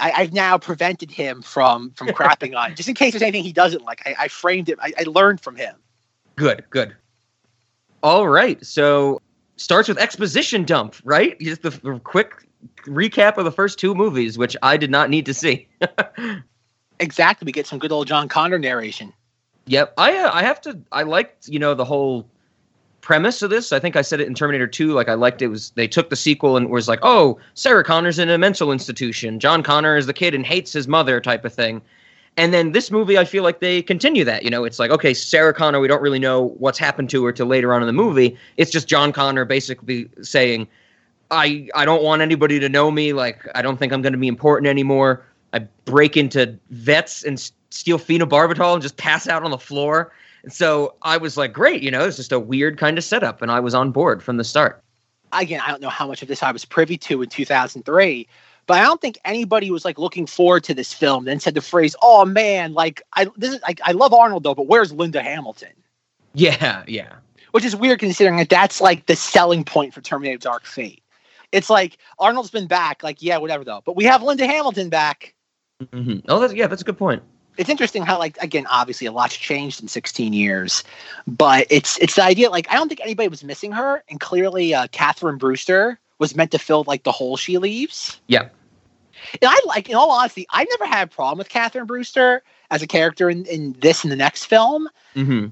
I, 0.00 0.10
I've 0.10 0.32
now 0.32 0.58
prevented 0.58 1.12
him 1.12 1.42
from 1.42 1.92
from 1.92 2.08
crapping 2.08 2.56
on 2.56 2.72
it, 2.72 2.76
just 2.76 2.88
in 2.88 2.96
case 2.96 3.12
there's 3.12 3.22
anything 3.22 3.44
he 3.44 3.52
doesn't 3.52 3.84
like. 3.84 4.02
I, 4.06 4.24
I 4.24 4.28
framed 4.28 4.68
it. 4.68 4.76
I, 4.82 4.92
I 4.98 5.04
learned 5.04 5.40
from 5.40 5.54
him. 5.54 5.76
Good, 6.34 6.64
good. 6.70 6.96
All 8.02 8.26
right. 8.26 8.64
So 8.66 9.20
starts 9.56 9.86
with 9.86 9.98
exposition 9.98 10.64
dump, 10.64 10.96
right? 11.04 11.38
Just 11.38 11.62
the, 11.62 11.70
the 11.70 12.00
quick 12.00 12.45
recap 12.86 13.36
of 13.36 13.44
the 13.44 13.52
first 13.52 13.78
two 13.78 13.94
movies, 13.94 14.38
which 14.38 14.56
I 14.62 14.76
did 14.76 14.90
not 14.90 15.10
need 15.10 15.26
to 15.26 15.34
see. 15.34 15.68
Exactly. 17.00 17.46
We 17.46 17.52
get 17.52 17.66
some 17.66 17.78
good 17.78 17.92
old 17.92 18.06
John 18.06 18.28
Connor 18.28 18.58
narration. 18.58 19.12
yep. 19.66 19.92
I 19.98 20.16
uh, 20.16 20.30
I 20.32 20.42
have 20.42 20.60
to. 20.62 20.78
I 20.92 21.02
liked 21.02 21.48
you 21.48 21.58
know 21.58 21.74
the 21.74 21.84
whole 21.84 22.26
premise 23.00 23.42
of 23.42 23.50
this. 23.50 23.72
I 23.72 23.78
think 23.78 23.94
I 23.94 24.02
said 24.02 24.20
it 24.20 24.26
in 24.26 24.34
Terminator 24.34 24.66
2. 24.66 24.92
Like 24.92 25.08
I 25.08 25.14
liked 25.14 25.42
it 25.42 25.48
was 25.48 25.70
they 25.72 25.86
took 25.86 26.10
the 26.10 26.16
sequel 26.16 26.56
and 26.56 26.70
was 26.70 26.88
like, 26.88 26.98
oh, 27.02 27.38
Sarah 27.54 27.84
Connor's 27.84 28.18
in 28.18 28.28
a 28.30 28.38
mental 28.38 28.72
institution. 28.72 29.38
John 29.38 29.62
Connor 29.62 29.96
is 29.96 30.06
the 30.06 30.12
kid 30.12 30.34
and 30.34 30.44
hates 30.44 30.72
his 30.72 30.88
mother 30.88 31.20
type 31.20 31.44
of 31.44 31.52
thing. 31.52 31.82
And 32.38 32.52
then 32.52 32.72
this 32.72 32.90
movie, 32.90 33.16
I 33.16 33.24
feel 33.24 33.42
like 33.42 33.60
they 33.60 33.80
continue 33.80 34.22
that. 34.24 34.42
You 34.42 34.50
know, 34.50 34.64
it's 34.64 34.78
like, 34.78 34.90
okay, 34.90 35.14
Sarah 35.14 35.54
Connor, 35.54 35.80
we 35.80 35.88
don't 35.88 36.02
really 36.02 36.18
know 36.18 36.48
what's 36.58 36.78
happened 36.78 37.08
to 37.10 37.24
her 37.24 37.32
till 37.32 37.46
later 37.46 37.72
on 37.72 37.82
in 37.82 37.86
the 37.86 37.94
movie. 37.94 38.36
It's 38.58 38.70
just 38.70 38.88
John 38.88 39.10
Connor 39.10 39.46
basically 39.46 40.10
saying, 40.20 40.68
I 41.30 41.68
I 41.74 41.84
don't 41.84 42.02
want 42.02 42.22
anybody 42.22 42.58
to 42.60 42.68
know 42.68 42.90
me. 42.90 43.12
Like, 43.12 43.46
I 43.54 43.62
don't 43.62 43.78
think 43.78 43.92
I'm 43.92 44.02
going 44.02 44.12
to 44.12 44.18
be 44.18 44.28
important 44.28 44.68
anymore. 44.68 45.24
I 45.52 45.60
break 45.84 46.16
into 46.16 46.58
vets 46.70 47.22
and 47.24 47.38
s- 47.38 47.52
steal 47.70 47.98
phenobarbital 47.98 48.72
and 48.74 48.82
just 48.82 48.96
pass 48.96 49.26
out 49.28 49.42
on 49.42 49.50
the 49.50 49.58
floor. 49.58 50.12
And 50.42 50.52
so 50.52 50.94
I 51.02 51.16
was 51.16 51.36
like, 51.36 51.52
great, 51.52 51.82
you 51.82 51.90
know, 51.90 52.04
it's 52.04 52.16
just 52.16 52.32
a 52.32 52.38
weird 52.38 52.78
kind 52.78 52.98
of 52.98 53.04
setup, 53.04 53.42
and 53.42 53.50
I 53.50 53.60
was 53.60 53.74
on 53.74 53.90
board 53.90 54.22
from 54.22 54.36
the 54.36 54.44
start. 54.44 54.82
again, 55.32 55.60
I 55.64 55.70
don't 55.70 55.82
know 55.82 55.88
how 55.88 56.06
much 56.06 56.22
of 56.22 56.28
this 56.28 56.42
I 56.42 56.52
was 56.52 56.64
privy 56.64 56.96
to 56.98 57.22
in 57.22 57.28
2003, 57.28 58.28
but 58.66 58.78
I 58.78 58.82
don't 58.82 59.00
think 59.00 59.18
anybody 59.24 59.70
was 59.70 59.84
like 59.84 59.98
looking 59.98 60.26
forward 60.26 60.62
to 60.64 60.74
this 60.74 60.92
film. 60.92 61.24
Then 61.24 61.40
said 61.40 61.54
the 61.54 61.60
phrase, 61.60 61.96
"Oh 62.02 62.24
man, 62.24 62.74
like 62.74 63.02
I 63.14 63.26
this 63.36 63.54
is 63.54 63.60
I, 63.64 63.74
I 63.84 63.92
love 63.92 64.12
Arnold 64.14 64.44
though, 64.44 64.54
but 64.54 64.66
where's 64.68 64.92
Linda 64.92 65.22
Hamilton?" 65.22 65.72
Yeah, 66.34 66.84
yeah. 66.86 67.14
Which 67.52 67.64
is 67.64 67.74
weird 67.74 67.98
considering 68.00 68.36
that 68.36 68.48
that's 68.48 68.80
like 68.80 69.06
the 69.06 69.16
selling 69.16 69.64
point 69.64 69.94
for 69.94 70.00
Terminator 70.00 70.38
Dark 70.38 70.64
Fate. 70.66 71.02
It's 71.56 71.70
like 71.70 71.96
Arnold's 72.18 72.50
been 72.50 72.66
back, 72.66 73.02
like 73.02 73.22
yeah, 73.22 73.38
whatever 73.38 73.64
though, 73.64 73.80
but 73.86 73.96
we 73.96 74.04
have 74.04 74.22
Linda 74.22 74.46
Hamilton 74.46 74.90
back. 74.90 75.34
hmm 75.90 76.18
Oh, 76.28 76.38
that's, 76.38 76.52
yeah, 76.52 76.66
that's 76.66 76.82
a 76.82 76.84
good 76.84 76.98
point. 76.98 77.22
It's 77.56 77.70
interesting 77.70 78.02
how 78.02 78.18
like 78.18 78.36
again, 78.42 78.66
obviously 78.66 79.06
a 79.06 79.12
lot's 79.12 79.34
changed 79.34 79.80
in 79.80 79.88
16 79.88 80.34
years, 80.34 80.84
but 81.26 81.66
it's 81.70 81.98
it's 81.98 82.16
the 82.16 82.22
idea 82.22 82.50
like 82.50 82.70
I 82.70 82.74
don't 82.74 82.88
think 82.88 83.00
anybody 83.00 83.28
was 83.28 83.42
missing 83.42 83.72
her, 83.72 84.04
and 84.10 84.20
clearly 84.20 84.74
uh, 84.74 84.88
Catherine 84.92 85.38
Brewster 85.38 85.98
was 86.18 86.36
meant 86.36 86.50
to 86.50 86.58
fill 86.58 86.84
like 86.86 87.04
the 87.04 87.12
hole 87.12 87.38
she 87.38 87.56
leaves. 87.56 88.20
Yeah. 88.26 88.48
And 89.40 89.50
I 89.50 89.58
like, 89.66 89.88
in 89.88 89.94
all 89.94 90.10
honesty, 90.10 90.46
I 90.50 90.64
never 90.64 90.84
had 90.84 91.08
a 91.08 91.10
problem 91.10 91.38
with 91.38 91.48
Catherine 91.48 91.86
Brewster 91.86 92.42
as 92.70 92.82
a 92.82 92.86
character 92.86 93.30
in, 93.30 93.46
in 93.46 93.74
this 93.80 94.04
and 94.04 94.12
the 94.12 94.16
next 94.16 94.44
film. 94.44 94.88
hmm 95.14 95.46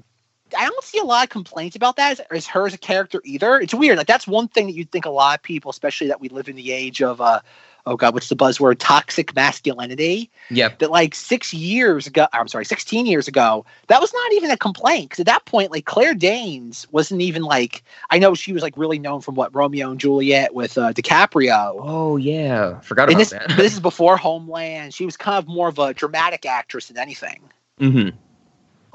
I 0.57 0.65
don't 0.65 0.83
see 0.83 0.99
a 0.99 1.03
lot 1.03 1.23
of 1.23 1.29
complaints 1.29 1.75
about 1.75 1.95
that 1.95 2.19
as, 2.19 2.19
as 2.31 2.47
her 2.47 2.67
as 2.67 2.73
a 2.73 2.77
character 2.77 3.21
either. 3.23 3.59
It's 3.59 3.73
weird. 3.73 3.97
Like 3.97 4.07
that's 4.07 4.27
one 4.27 4.47
thing 4.47 4.67
that 4.67 4.73
you'd 4.73 4.91
think 4.91 5.05
a 5.05 5.09
lot 5.09 5.39
of 5.39 5.43
people, 5.43 5.71
especially 5.71 6.07
that 6.07 6.21
we 6.21 6.29
live 6.29 6.47
in 6.47 6.55
the 6.55 6.71
age 6.71 7.01
of 7.01 7.19
uh 7.19 7.39
oh 7.87 7.95
god, 7.95 8.13
what's 8.13 8.29
the 8.29 8.35
buzzword? 8.35 8.75
Toxic 8.79 9.35
masculinity. 9.35 10.29
Yep. 10.51 10.79
That 10.79 10.91
like 10.91 11.15
six 11.15 11.53
years 11.53 12.07
ago, 12.07 12.27
I'm 12.33 12.47
sorry, 12.47 12.65
16 12.65 13.05
years 13.05 13.27
ago, 13.27 13.65
that 13.87 14.01
was 14.01 14.13
not 14.13 14.33
even 14.33 14.51
a 14.51 14.57
complaint. 14.57 15.09
Because 15.09 15.21
at 15.21 15.25
that 15.27 15.45
point, 15.45 15.71
like 15.71 15.85
Claire 15.85 16.13
Danes 16.13 16.87
wasn't 16.91 17.21
even 17.21 17.43
like 17.43 17.83
I 18.11 18.19
know 18.19 18.35
she 18.35 18.53
was 18.53 18.61
like 18.61 18.77
really 18.77 18.99
known 18.99 19.21
from 19.21 19.35
what 19.35 19.53
Romeo 19.55 19.89
and 19.91 19.99
Juliet 19.99 20.53
with 20.53 20.77
uh, 20.77 20.93
DiCaprio. 20.93 21.75
Oh 21.79 22.17
yeah, 22.17 22.79
forgot 22.81 23.09
And 23.09 23.13
about 23.13 23.19
this, 23.19 23.29
that. 23.31 23.57
this 23.57 23.73
is 23.73 23.79
before 23.79 24.17
Homeland. 24.17 24.93
She 24.93 25.05
was 25.05 25.17
kind 25.17 25.37
of 25.37 25.47
more 25.47 25.67
of 25.67 25.79
a 25.79 25.93
dramatic 25.93 26.45
actress 26.45 26.87
than 26.87 26.97
anything, 26.97 27.41
hmm 27.79 28.09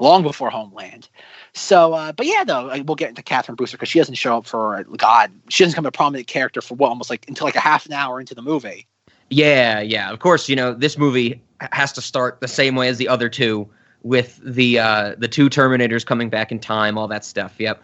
long 0.01 0.23
before 0.23 0.49
Homeland. 0.49 1.07
So, 1.53 1.93
uh, 1.93 2.11
but 2.11 2.25
yeah, 2.25 2.43
though 2.43 2.63
like, 2.65 2.83
we'll 2.85 2.95
get 2.95 3.09
into 3.09 3.23
Catherine 3.23 3.55
Brewster 3.55 3.77
because 3.77 3.89
she 3.89 3.99
doesn't 3.99 4.15
show 4.15 4.37
up 4.37 4.45
for 4.45 4.83
God. 4.97 5.31
She 5.49 5.63
doesn't 5.63 5.75
become 5.75 5.85
a 5.85 5.91
prominent 5.91 6.27
character 6.27 6.61
for 6.61 6.75
what 6.75 6.89
almost 6.89 7.09
like 7.09 7.25
until 7.27 7.45
like 7.45 7.55
a 7.55 7.61
half 7.61 7.85
an 7.85 7.93
hour 7.93 8.19
into 8.19 8.35
the 8.35 8.41
movie. 8.41 8.87
Yeah, 9.29 9.79
yeah. 9.79 10.11
Of 10.11 10.19
course, 10.19 10.49
you 10.49 10.55
know 10.57 10.73
this 10.73 10.97
movie 10.97 11.41
has 11.71 11.93
to 11.93 12.01
start 12.01 12.41
the 12.41 12.47
same 12.47 12.75
way 12.75 12.89
as 12.89 12.97
the 12.97 13.07
other 13.07 13.29
two, 13.29 13.69
with 14.03 14.39
the 14.43 14.79
uh, 14.79 15.15
the 15.17 15.27
two 15.27 15.49
Terminators 15.49 16.05
coming 16.05 16.29
back 16.29 16.51
in 16.51 16.59
time, 16.59 16.97
all 16.97 17.07
that 17.07 17.23
stuff. 17.23 17.55
Yep. 17.57 17.81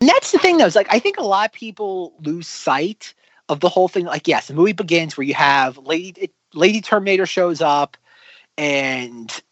And 0.00 0.08
that's 0.08 0.32
the 0.32 0.38
thing, 0.38 0.56
though. 0.56 0.66
Is 0.66 0.76
like 0.76 0.92
I 0.92 0.98
think 0.98 1.18
a 1.18 1.22
lot 1.22 1.48
of 1.48 1.52
people 1.52 2.14
lose 2.22 2.48
sight 2.48 3.14
of 3.48 3.60
the 3.60 3.68
whole 3.68 3.88
thing. 3.88 4.06
Like, 4.06 4.26
yes, 4.26 4.48
the 4.48 4.54
movie 4.54 4.72
begins 4.72 5.16
where 5.16 5.26
you 5.26 5.34
have 5.34 5.78
Lady 5.78 6.22
it, 6.22 6.32
Lady 6.54 6.80
Terminator 6.80 7.26
shows 7.26 7.60
up, 7.60 7.96
and 8.56 9.42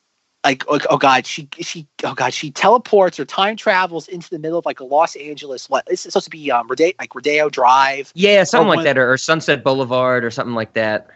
like, 0.44 0.64
oh, 0.68 0.78
oh 0.90 0.98
god, 0.98 1.26
she 1.26 1.48
she 1.60 1.86
oh 2.04 2.14
god, 2.14 2.32
she 2.32 2.50
teleports 2.50 3.18
or 3.18 3.24
time 3.24 3.56
travels 3.56 4.08
into 4.08 4.30
the 4.30 4.38
middle 4.38 4.58
of 4.58 4.66
like 4.66 4.80
a 4.80 4.84
Los 4.84 5.16
Angeles. 5.16 5.68
What 5.68 5.84
it's 5.88 6.02
supposed 6.02 6.24
to 6.24 6.30
be 6.30 6.50
um 6.50 6.66
Rodeo, 6.68 6.92
like 6.98 7.14
Rodeo 7.14 7.48
Drive, 7.50 8.12
Yeah, 8.14 8.44
something 8.44 8.68
like 8.68 8.76
one- 8.76 8.84
that, 8.84 8.98
or, 8.98 9.12
or 9.12 9.18
Sunset 9.18 9.64
Boulevard, 9.64 10.24
or 10.24 10.30
something 10.30 10.54
like 10.54 10.74
that. 10.74 11.08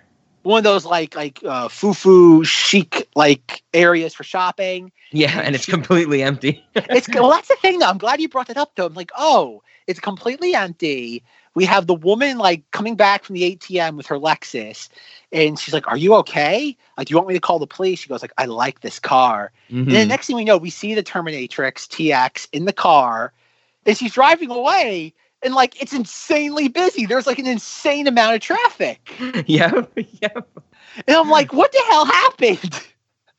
one 0.42 0.58
of 0.58 0.64
those 0.64 0.84
like 0.84 1.14
like 1.14 1.40
uh, 1.44 1.68
foo-foo 1.68 2.44
chic 2.44 3.08
like 3.14 3.62
areas 3.72 4.12
for 4.14 4.24
shopping. 4.24 4.90
Yeah, 5.12 5.40
and 5.40 5.54
it's 5.54 5.66
completely 5.66 6.22
empty. 6.22 6.64
It's 6.74 7.08
well, 7.14 7.30
that's 7.30 7.48
the 7.48 7.56
thing 7.56 7.78
though. 7.78 7.86
I'm 7.86 7.98
glad 7.98 8.20
you 8.20 8.28
brought 8.28 8.48
that 8.48 8.56
up 8.56 8.72
though. 8.74 8.86
I'm 8.86 8.94
like, 8.94 9.12
oh, 9.16 9.62
it's 9.86 10.00
completely 10.00 10.54
empty. 10.54 11.22
We 11.54 11.64
have 11.66 11.86
the 11.86 11.94
woman 11.94 12.38
like 12.38 12.62
coming 12.70 12.96
back 12.96 13.24
from 13.24 13.34
the 13.34 13.56
ATM 13.56 13.96
with 13.96 14.06
her 14.06 14.18
Lexus, 14.18 14.88
and 15.32 15.58
she's 15.58 15.74
like, 15.74 15.86
"Are 15.88 15.96
you 15.96 16.14
okay? 16.16 16.76
Like, 16.96 17.06
do 17.08 17.12
you 17.12 17.16
want 17.16 17.28
me 17.28 17.34
to 17.34 17.40
call 17.40 17.58
the 17.58 17.66
police?" 17.66 17.98
She 18.00 18.08
goes 18.08 18.22
like, 18.22 18.32
"I 18.38 18.46
like 18.46 18.80
this 18.80 18.98
car." 18.98 19.52
And 19.70 19.90
then 19.94 20.06
Mhm. 20.06 20.10
next 20.10 20.26
thing 20.28 20.36
we 20.36 20.44
know, 20.44 20.56
we 20.56 20.70
see 20.70 20.94
the 20.94 21.02
Terminatrix 21.02 21.86
TX 21.88 22.48
in 22.52 22.64
the 22.64 22.72
car, 22.72 23.32
and 23.84 23.96
she's 23.96 24.12
driving 24.14 24.50
away, 24.50 25.12
and 25.42 25.54
like 25.54 25.80
it's 25.82 25.92
insanely 25.92 26.68
busy. 26.68 27.04
There's 27.06 27.26
like 27.26 27.38
an 27.38 27.46
insane 27.46 28.06
amount 28.06 28.34
of 28.36 28.40
traffic, 28.40 29.12
yeah, 29.46 29.82
yeah. 30.22 30.28
and 31.06 31.16
I'm 31.16 31.28
like, 31.28 31.52
"What 31.52 31.72
the 31.72 31.82
hell 31.90 32.04
happened?" 32.06 32.80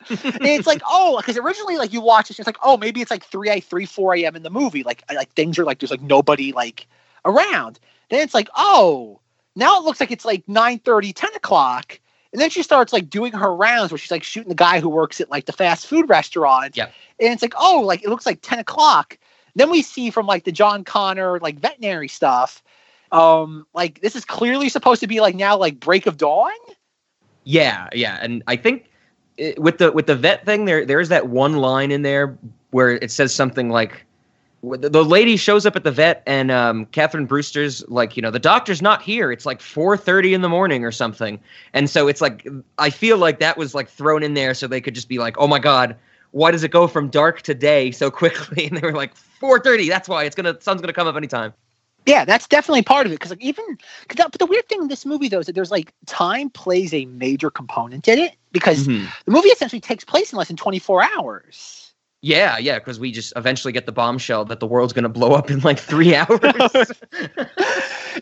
and 0.10 0.46
it's 0.46 0.68
like, 0.68 0.82
oh, 0.88 1.18
because 1.18 1.38
originally, 1.38 1.78
like 1.78 1.94
you 1.94 2.02
watch 2.02 2.30
it, 2.30 2.38
it's 2.38 2.48
like, 2.48 2.58
oh, 2.62 2.78
maybe 2.78 3.02
it's 3.02 3.12
like 3.12 3.24
three, 3.26 3.50
a 3.50 3.60
three, 3.60 3.86
four 3.86 4.14
a.m. 4.16 4.36
in 4.36 4.44
the 4.44 4.50
movie, 4.52 4.84
like 4.84 5.04
like 5.14 5.32
things 5.34 5.58
are 5.58 5.66
like 5.66 5.80
there's 5.80 5.92
like 5.92 6.02
nobody 6.02 6.52
like 6.52 6.88
around. 7.26 7.80
Then 8.14 8.22
it's 8.22 8.34
like, 8.34 8.50
oh, 8.56 9.20
now 9.56 9.80
it 9.80 9.84
looks 9.84 10.00
like 10.00 10.12
it's 10.12 10.26
like 10.26 10.48
9 10.48 10.80
10 10.80 11.36
o'clock. 11.36 12.00
And 12.32 12.42
then 12.42 12.50
she 12.50 12.64
starts 12.64 12.94
like 12.94 13.10
doing 13.10 13.32
her 13.34 13.56
rounds 13.56 13.92
where 13.92 13.98
she's 13.98 14.12
like 14.12 14.24
shooting 14.24 14.50
the 14.50 14.56
guy 14.56 14.80
who 14.80 14.90
works 14.90 15.22
at 15.22 15.30
like 15.30 15.46
the 15.46 15.54
fast 15.54 15.88
food 15.88 16.10
restaurant. 16.10 16.76
Yep. 16.76 16.94
And 17.20 17.34
it's 17.34 17.42
like, 17.42 17.54
oh, 17.58 17.82
like 17.82 18.04
it 18.04 18.10
looks 18.10 18.26
like 18.26 18.40
10 18.42 18.60
o'clock. 18.60 19.18
Then 19.56 19.70
we 19.70 19.82
see 19.82 20.10
from 20.10 20.26
like 20.26 20.46
the 20.46 20.52
John 20.52 20.84
Connor 20.84 21.40
like 21.40 21.60
veterinary 21.60 22.08
stuff, 22.08 22.64
um, 23.12 23.66
like 23.74 24.02
this 24.02 24.16
is 24.16 24.26
clearly 24.26 24.68
supposed 24.70 25.00
to 25.02 25.08
be 25.08 25.22
like 25.22 25.36
now 25.36 25.56
like 25.56 25.80
break 25.80 26.08
of 26.08 26.18
dawn. 26.18 26.52
Yeah, 27.44 27.88
yeah, 27.94 28.18
and 28.22 28.42
I 28.48 28.56
think 28.56 28.90
it, 29.38 29.60
with 29.60 29.78
the 29.78 29.92
with 29.92 30.08
the 30.08 30.16
vet 30.16 30.46
thing, 30.46 30.66
there 30.66 30.86
there's 30.86 31.10
that 31.10 31.30
one 31.30 31.58
line 31.58 31.92
in 31.92 32.02
there 32.02 32.38
where 32.72 32.92
it 32.92 33.12
says 33.12 33.34
something 33.34 33.70
like. 33.70 34.06
The 34.66 35.04
lady 35.04 35.36
shows 35.36 35.66
up 35.66 35.76
at 35.76 35.84
the 35.84 35.92
vet, 35.92 36.24
and 36.26 36.50
um, 36.50 36.86
Catherine 36.86 37.26
Brewster's 37.26 37.86
like, 37.90 38.16
you 38.16 38.22
know, 38.22 38.32
the 38.32 38.40
doctor's 38.40 38.82
not 38.82 39.02
here. 39.02 39.30
It's 39.30 39.46
like 39.46 39.60
4:30 39.60 40.34
in 40.34 40.42
the 40.42 40.48
morning 40.48 40.86
or 40.86 40.92
something, 40.92 41.38
and 41.74 41.90
so 41.90 42.08
it's 42.08 42.22
like, 42.22 42.48
I 42.78 42.90
feel 42.90 43.18
like 43.18 43.40
that 43.40 43.58
was 43.58 43.76
like 43.76 43.90
thrown 43.90 44.24
in 44.24 44.36
there 44.36 44.54
so 44.54 44.68
they 44.68 44.80
could 44.80 44.96
just 44.96 45.10
be 45.10 45.20
like, 45.20 45.36
oh 45.38 45.48
my 45.48 45.60
god, 45.60 45.98
why 46.32 46.52
does 46.52 46.64
it 46.64 46.72
go 46.72 46.88
from 46.88 47.10
dark 47.10 47.42
to 47.42 47.54
day 47.54 47.92
so 47.92 48.10
quickly? 48.22 48.68
And 48.68 48.78
they 48.78 48.82
were 48.88 48.94
like, 48.94 49.14
4:30. 49.16 49.90
That's 49.90 50.08
why 50.08 50.24
it's 50.24 50.36
gonna 50.36 50.56
sun's 50.62 50.80
gonna 50.80 50.94
come 50.94 51.08
up 51.08 51.18
anytime. 51.18 51.54
Yeah, 52.06 52.24
that's 52.24 52.48
definitely 52.48 52.84
part 52.84 53.06
of 53.06 53.12
it. 53.12 53.16
Because 53.16 53.32
like 53.32 53.42
even, 53.42 53.66
cause 54.08 54.16
that, 54.16 54.32
but 54.32 54.40
the 54.40 54.46
weird 54.46 54.70
thing 54.70 54.82
in 54.82 54.88
this 54.88 55.06
movie 55.06 55.28
though 55.28 55.40
is 55.40 55.48
that 55.48 55.56
there's 55.56 55.72
like 55.72 55.94
time 56.06 56.50
plays 56.50 56.94
a 56.94 57.04
major 57.06 57.50
component 57.50 58.08
in 58.08 58.18
it 58.18 58.36
because 58.54 58.88
Mhm. 58.88 59.10
the 59.26 59.32
movie 59.32 59.50
essentially 59.50 59.82
takes 59.82 60.06
place 60.06 60.32
in 60.32 60.38
less 60.38 60.48
than 60.48 60.56
24 60.56 61.04
hours. 61.18 61.83
Yeah, 62.26 62.58
yeah, 62.58 62.80
because 62.80 63.02
we 63.02 63.12
just 63.12 63.34
eventually 63.36 63.74
get 63.74 63.86
the 63.86 63.92
bombshell 63.92 64.46
that 64.46 64.62
the 64.62 64.66
world's 64.66 64.94
gonna 64.94 65.10
blow 65.10 65.34
up 65.34 65.52
in 65.52 65.60
like 65.60 65.78
three 65.78 66.16
hours. 66.16 66.32
and 67.12 67.30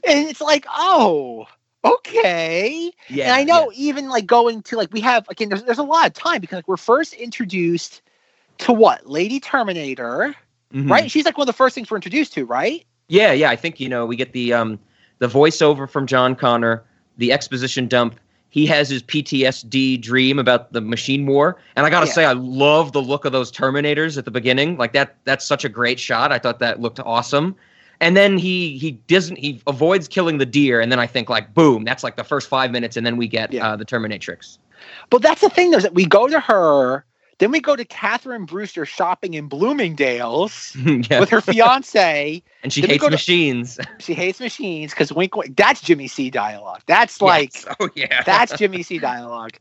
it's 0.03 0.41
like, 0.41 0.65
oh, 0.73 1.45
okay. 1.85 2.91
yeah, 3.09 3.25
and 3.25 3.33
I 3.33 3.43
know 3.43 3.71
even 3.75 4.09
like 4.09 4.25
going 4.25 4.63
to 4.63 4.75
like 4.75 4.91
we 4.91 5.01
have 5.01 5.29
again, 5.29 5.49
there's 5.49 5.61
there's 5.63 5.77
a 5.77 5.83
lot 5.83 6.07
of 6.07 6.13
time 6.13 6.41
because 6.41 6.57
like 6.57 6.67
we're 6.67 6.77
first 6.77 7.13
introduced 7.13 8.01
to 8.57 8.73
what 8.73 9.07
Lady 9.07 9.39
Terminator, 9.39 10.35
yeah. 10.71 10.81
Mhm. 10.81 10.89
right? 10.89 11.11
She's 11.11 11.25
like 11.25 11.37
one 11.37 11.43
of 11.43 11.53
the 11.53 11.57
first 11.57 11.75
things 11.75 11.91
we're 11.91 11.97
introduced 11.97 12.33
to, 12.33 12.45
right? 12.45 12.83
Yeah, 13.07 13.33
yeah. 13.33 13.51
I 13.51 13.55
think 13.55 13.79
you 13.79 13.87
know 13.87 14.07
we 14.07 14.15
get 14.15 14.33
the 14.33 14.51
um 14.53 14.79
the 15.19 15.27
voiceover 15.27 15.87
from 15.87 16.07
John 16.07 16.35
Connor, 16.35 16.83
the 17.17 17.31
exposition 17.31 17.87
dump. 17.87 18.19
He 18.51 18.65
has 18.67 18.89
his 18.89 19.01
PTSD 19.01 19.99
dream 20.01 20.37
about 20.37 20.73
the 20.73 20.81
machine 20.81 21.25
war, 21.25 21.57
and 21.75 21.85
I 21.85 21.89
gotta 21.89 22.05
Yeah. 22.05 22.11
say, 22.11 22.25
I 22.25 22.33
love 22.33 22.91
the 22.91 23.01
look 23.01 23.23
of 23.25 23.31
those 23.31 23.49
Terminators 23.51 24.17
at 24.17 24.25
the 24.25 24.31
beginning. 24.31 24.77
Like 24.77 24.91
that, 24.93 25.15
that's 25.23 25.45
such 25.45 25.63
a 25.65 25.69
great 25.69 25.99
shot. 25.99 26.31
I 26.33 26.37
thought 26.37 26.59
that 26.59 26.81
looked 26.81 26.99
awesome. 26.99 27.55
And 28.01 28.17
then 28.17 28.37
he 28.37 28.77
he 28.77 28.91
doesn't 29.07 29.37
he 29.37 29.61
avoids 29.67 30.07
killing 30.07 30.37
the 30.37 30.45
deer, 30.45 30.81
and 30.81 30.91
then 30.91 30.99
I 30.99 31.07
think 31.07 31.29
like 31.29 31.53
boom, 31.53 31.85
that's 31.85 32.03
like 32.03 32.17
the 32.17 32.23
first 32.25 32.49
five 32.49 32.71
minutes, 32.71 32.97
and 32.97 33.05
then 33.05 33.15
we 33.15 33.27
get 33.27 33.53
Yeah. 33.53 33.69
uh, 33.69 33.75
the 33.77 33.85
Terminatrix. 33.85 34.57
But 35.09 35.21
that's 35.21 35.39
the 35.41 35.49
thing 35.49 35.71
though, 35.71 35.77
is 35.77 35.83
that 35.83 35.93
we 35.93 36.05
go 36.05 36.27
to 36.27 36.39
her, 36.39 37.05
then 37.41 37.49
we 37.49 37.59
go 37.59 37.75
to 37.75 37.83
Catherine 37.83 38.45
Brewster 38.45 38.85
shopping 38.85 39.33
in 39.33 39.47
Bloomingdale's 39.47 40.75
yeah, 40.85 41.19
with 41.19 41.29
her 41.29 41.41
fiance. 41.41 42.43
and 42.63 42.71
she 42.71 42.81
then 42.81 42.91
hates 42.91 43.01
go 43.01 43.07
to- 43.07 43.13
machines. 43.15 43.79
She 43.99 44.13
hates 44.13 44.39
machines 44.39 44.91
because 44.91 45.11
wink, 45.11 45.35
wink. 45.35 45.57
That's 45.57 45.81
Jimmy 45.81 46.07
C 46.07 46.29
dialogue. 46.29 46.83
That's 46.85 47.19
like 47.19 47.53
Yes. 47.65 47.75
oh 47.79 47.89
yeah, 47.95 48.21
That's 48.23 48.55
Jimmy 48.57 48.83
C 48.83 48.99
dialogue. 48.99 49.53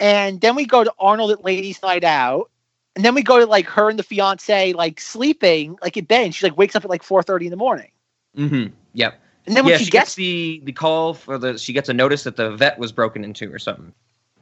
And 0.00 0.40
then 0.40 0.56
we 0.56 0.66
go 0.66 0.82
to 0.82 0.92
Arnold 0.98 1.30
at 1.30 1.44
Ladies 1.44 1.80
Night 1.80 2.02
Out. 2.02 2.50
And 2.96 3.04
then 3.04 3.14
we 3.14 3.22
go 3.22 3.38
to 3.38 3.46
like 3.46 3.66
her 3.66 3.88
and 3.88 3.96
the 3.98 4.02
fiance 4.02 4.72
like 4.72 5.00
sleeping 5.00 5.78
like 5.80 5.96
in 5.96 6.06
bed. 6.06 6.24
And 6.24 6.34
she 6.34 6.44
like 6.44 6.58
wakes 6.58 6.74
up 6.74 6.84
at 6.84 6.90
like 6.90 7.04
four 7.04 7.22
thirty 7.22 7.46
in 7.46 7.50
the 7.50 7.56
morning. 7.56 7.92
hmm 8.34 8.66
Yep. 8.94 9.20
And 9.46 9.56
then 9.56 9.64
when 9.64 9.70
yeah, 9.72 9.78
she, 9.78 9.84
she 9.84 9.90
gets, 9.92 10.06
gets 10.10 10.14
the 10.16 10.60
the 10.64 10.72
call 10.72 11.14
for 11.14 11.38
the 11.38 11.56
she 11.56 11.72
gets 11.72 11.88
a 11.88 11.94
notice 11.94 12.24
that 12.24 12.34
the 12.34 12.50
vet 12.50 12.80
was 12.80 12.90
broken 12.90 13.22
into 13.22 13.52
or 13.52 13.60
something. 13.60 13.92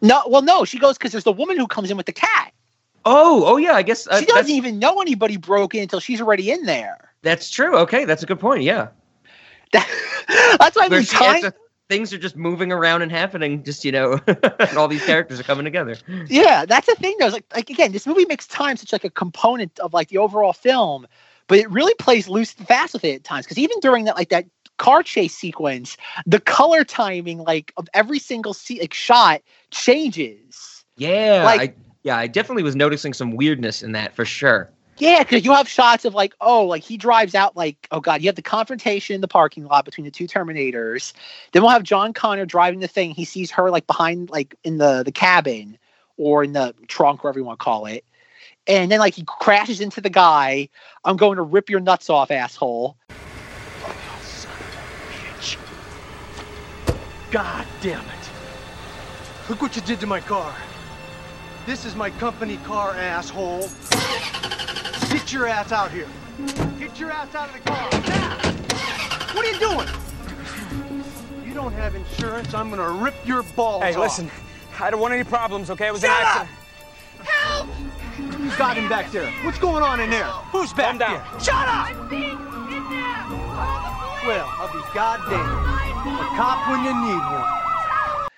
no, 0.01 0.23
well, 0.29 0.41
no, 0.43 0.65
she 0.65 0.79
goes 0.79 0.97
because 0.97 1.13
there's 1.13 1.25
the 1.25 1.33
woman 1.33 1.59
who 1.59 1.67
comes 1.67 1.91
in 1.91 1.99
with 1.99 2.07
the 2.07 2.13
cat. 2.13 2.53
Oh, 3.09 3.45
oh 3.47 3.57
yeah, 3.57 3.73
I 3.75 3.83
guess 3.83 4.07
uh, 4.09 4.19
she 4.19 4.27
doesn't 4.27 4.51
even 4.51 4.79
know 4.79 5.01
anybody 5.01 5.37
broke 5.37 5.75
in 5.75 5.83
until 5.83 6.01
she's 6.01 6.21
already 6.21 6.51
in 6.51 6.65
there. 6.67 7.13
that's 7.23 7.51
true. 7.51 7.77
Okay, 7.79 8.05
that's 8.05 8.23
a 8.23 8.27
good 8.27 8.41
point. 8.41 8.63
Yeah, 8.65 8.89
That, 9.73 9.89
that's 10.59 10.77
why 10.77 10.89
Where 10.89 11.03
she 11.03 11.17
time, 11.17 11.41
to- 11.43 11.55
things 11.89 12.13
are 12.13 12.19
just 12.19 12.35
moving 12.37 12.73
around 12.73 13.03
and 13.03 13.13
happening. 13.13 13.63
Just 13.63 13.85
you 13.85 13.93
know, 13.93 14.21
and 14.27 14.77
all 14.77 14.89
these 14.89 15.05
characters 15.07 15.39
are 15.39 15.45
coming 15.45 15.65
together. 15.65 15.97
yeah, 16.29 16.67
that's 16.67 16.87
the 16.87 16.97
thing 16.97 17.15
though. 17.21 17.29
Like, 17.29 17.45
like 17.55 17.71
again, 17.71 17.93
this 17.93 18.07
movie 18.09 18.27
makes 18.27 18.47
time 18.49 18.77
such 18.77 18.93
like 18.93 19.05
a 19.05 19.11
component 19.11 19.79
of 19.79 19.95
like 19.95 20.09
the 20.09 20.19
overall 20.19 20.53
film, 20.53 21.07
but 21.47 21.59
it 21.59 21.71
really 21.71 21.95
plays 21.95 22.29
loose 22.29 22.55
and 22.59 22.67
fast 22.67 22.93
with 22.93 23.05
it 23.05 23.15
at 23.15 23.25
times. 23.25 23.47
Because 23.47 23.59
even 23.59 23.79
during 23.81 24.05
that 24.07 24.17
like 24.17 24.31
that 24.31 24.47
car 24.79 25.03
chase 25.05 25.35
sequence, 25.35 25.97
the 26.27 26.41
color 26.41 26.83
timing 26.83 27.39
like 27.39 27.73
of 27.77 27.89
every 27.95 28.19
single 28.19 28.53
se- 28.53 28.81
like 28.81 28.93
shot 28.95 29.43
changes. 29.71 30.85
Yeah, 30.97 31.43
Like- 31.45 31.61
I, 31.61 31.75
yeah, 32.07 32.17
I 32.17 32.29
definitely 32.29 32.63
was 32.63 32.77
noticing 32.77 33.13
some 33.13 33.33
weirdness 33.33 33.83
in 33.83 33.91
that 33.91 34.15
for 34.15 34.25
sure. 34.25 34.71
Yeah, 34.99 35.25
because 35.25 35.45
you 35.45 35.53
have 35.53 35.69
shots 35.69 36.05
of 36.05 36.15
like, 36.15 36.35
oh, 36.41 36.65
like 36.65 36.85
he 36.85 36.97
drives 36.97 37.35
out, 37.35 37.57
like, 37.57 37.89
oh 37.91 37.99
god, 37.99 38.23
you 38.23 38.29
have 38.29 38.37
the 38.37 38.43
confrontation 38.43 39.17
in 39.17 39.21
the 39.23 39.29
parking 39.29 39.65
lot 39.65 39.85
between 39.85 40.05
the 40.05 40.13
two 40.13 40.29
Terminators. 40.29 41.13
Then 41.51 41.63
we'll 41.63 41.73
have 41.73 41.83
John 41.83 42.13
Connor 42.13 42.47
driving 42.47 42.79
the 42.79 42.87
thing. 42.87 43.11
He 43.11 43.25
sees 43.25 43.51
her 43.51 43.73
like 43.73 43.89
behind, 43.89 44.31
like 44.31 44.55
in 44.63 44.79
the 44.79 45.03
the 45.03 45.11
cabin 45.11 45.77
or 46.17 46.45
in 46.45 46.53
the 46.53 46.77
trunk, 46.87 47.25
whatever 47.25 47.41
you 47.41 47.45
want 47.45 47.59
to 47.59 47.65
call 47.65 47.87
it. 47.87 48.05
And 48.69 48.89
then 48.89 49.01
like 49.01 49.15
he 49.15 49.25
crashes 49.25 49.81
into 49.81 50.01
the 50.01 50.09
guy. 50.09 50.69
I'm 51.05 51.17
going 51.17 51.37
to 51.39 51.43
rip 51.43 51.69
your 51.69 51.81
nuts 51.81 52.09
off, 52.09 52.31
asshole. 52.31 52.97
God 57.33 57.67
damn 57.81 58.01
it. 58.01 58.31
Look 59.49 59.61
what 59.61 59.75
you 59.75 59.83
did 59.83 59.99
to 59.99 60.07
my 60.07 60.21
car. 60.21 60.55
This 61.67 61.85
is 61.85 61.97
my 61.97 62.11
company 62.11 62.59
car, 62.59 62.93
asshole. 62.93 63.69
Get 65.11 65.33
your 65.33 65.49
ass 65.49 65.73
out 65.73 65.91
here. 65.91 66.07
Get 66.79 67.01
your 67.01 67.11
ass 67.11 67.35
out 67.35 67.49
of 67.49 67.55
the 67.55 67.61
car. 67.69 67.91
Now! 68.09 69.35
What 69.35 69.45
are 69.45 69.51
you 69.51 69.59
doing? 69.59 69.89
You 71.45 71.55
don't 71.55 71.73
have 71.73 71.97
insurance. 71.97 72.55
I'm 72.55 72.71
gonna 72.71 72.89
rip 72.89 73.15
your 73.27 73.43
balls 73.43 73.83
off. 73.83 73.89
Hey, 73.89 73.95
off. 73.95 73.99
listen, 73.99 74.31
I 74.79 74.91
don't 74.91 75.01
want 75.01 75.13
any 75.15 75.25
problems, 75.25 75.69
okay? 75.71 75.89
It 75.89 75.93
was 75.93 76.03
Shut 76.03 76.11
an 76.11 76.27
up! 76.27 76.47
accident. 77.21 78.35
Who's 78.37 78.57
got 78.57 78.77
him 78.77 78.89
back 78.89 79.11
there? 79.11 79.29
What's 79.45 79.59
going 79.59 79.83
on 79.83 79.99
in 79.99 80.09
there? 80.09 80.25
Who's 80.25 80.73
back 80.73 80.91
Calm 80.91 80.99
down. 80.99 81.25
there? 81.33 81.41
Shut 81.41 81.67
up! 81.67 82.11
Well, 84.25 84.47
I'll 84.59 84.73
be 84.73 84.79
goddamn. 84.95 85.41
A 85.41 86.37
cop 86.37 86.69
when 86.71 86.85
you 86.85 86.95
need 86.95 87.19
one. 87.19 87.56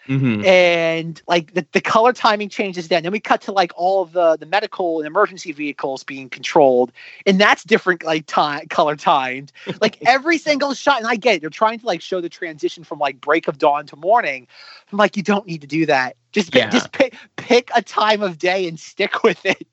Mm-hmm. 0.08 0.42
and 0.44 1.20
like 1.28 1.52
the, 1.52 1.66
the 1.72 1.82
color 1.82 2.14
timing 2.14 2.48
changes 2.48 2.88
then. 2.88 3.02
Then 3.02 3.12
we 3.12 3.20
cut 3.20 3.42
to 3.42 3.52
like 3.52 3.72
all 3.76 4.02
of 4.02 4.12
the 4.12 4.36
the 4.38 4.46
medical 4.46 4.98
and 4.98 5.06
emergency 5.06 5.52
vehicles 5.52 6.02
being 6.02 6.30
controlled. 6.30 6.92
And 7.26 7.38
that's 7.38 7.62
different 7.62 8.02
like 8.04 8.24
time 8.26 8.66
color 8.68 8.96
timed. 8.96 9.52
Like 9.80 9.98
every 10.06 10.38
single 10.38 10.74
shot 10.74 10.98
and 10.98 11.06
i 11.06 11.14
get 11.16 11.36
it 11.36 11.40
they're 11.42 11.50
trying 11.50 11.78
to 11.80 11.86
like 11.86 12.00
show 12.00 12.20
the 12.20 12.28
transition 12.28 12.84
from 12.84 12.98
like 12.98 13.20
break 13.20 13.48
of 13.48 13.58
dawn 13.58 13.86
to 13.86 13.96
morning. 13.96 14.46
I'm 14.90 14.98
like 14.98 15.16
you 15.16 15.22
don't 15.22 15.46
need 15.46 15.60
to 15.60 15.66
do 15.66 15.86
that. 15.86 16.16
Just 16.32 16.52
pick, 16.52 16.62
Yeah. 16.62 16.70
just 16.70 16.92
pick 16.92 17.14
pick 17.36 17.70
a 17.74 17.82
time 17.82 18.22
of 18.22 18.38
day 18.38 18.66
and 18.66 18.78
stick 18.80 19.22
with 19.22 19.44
it. 19.44 19.66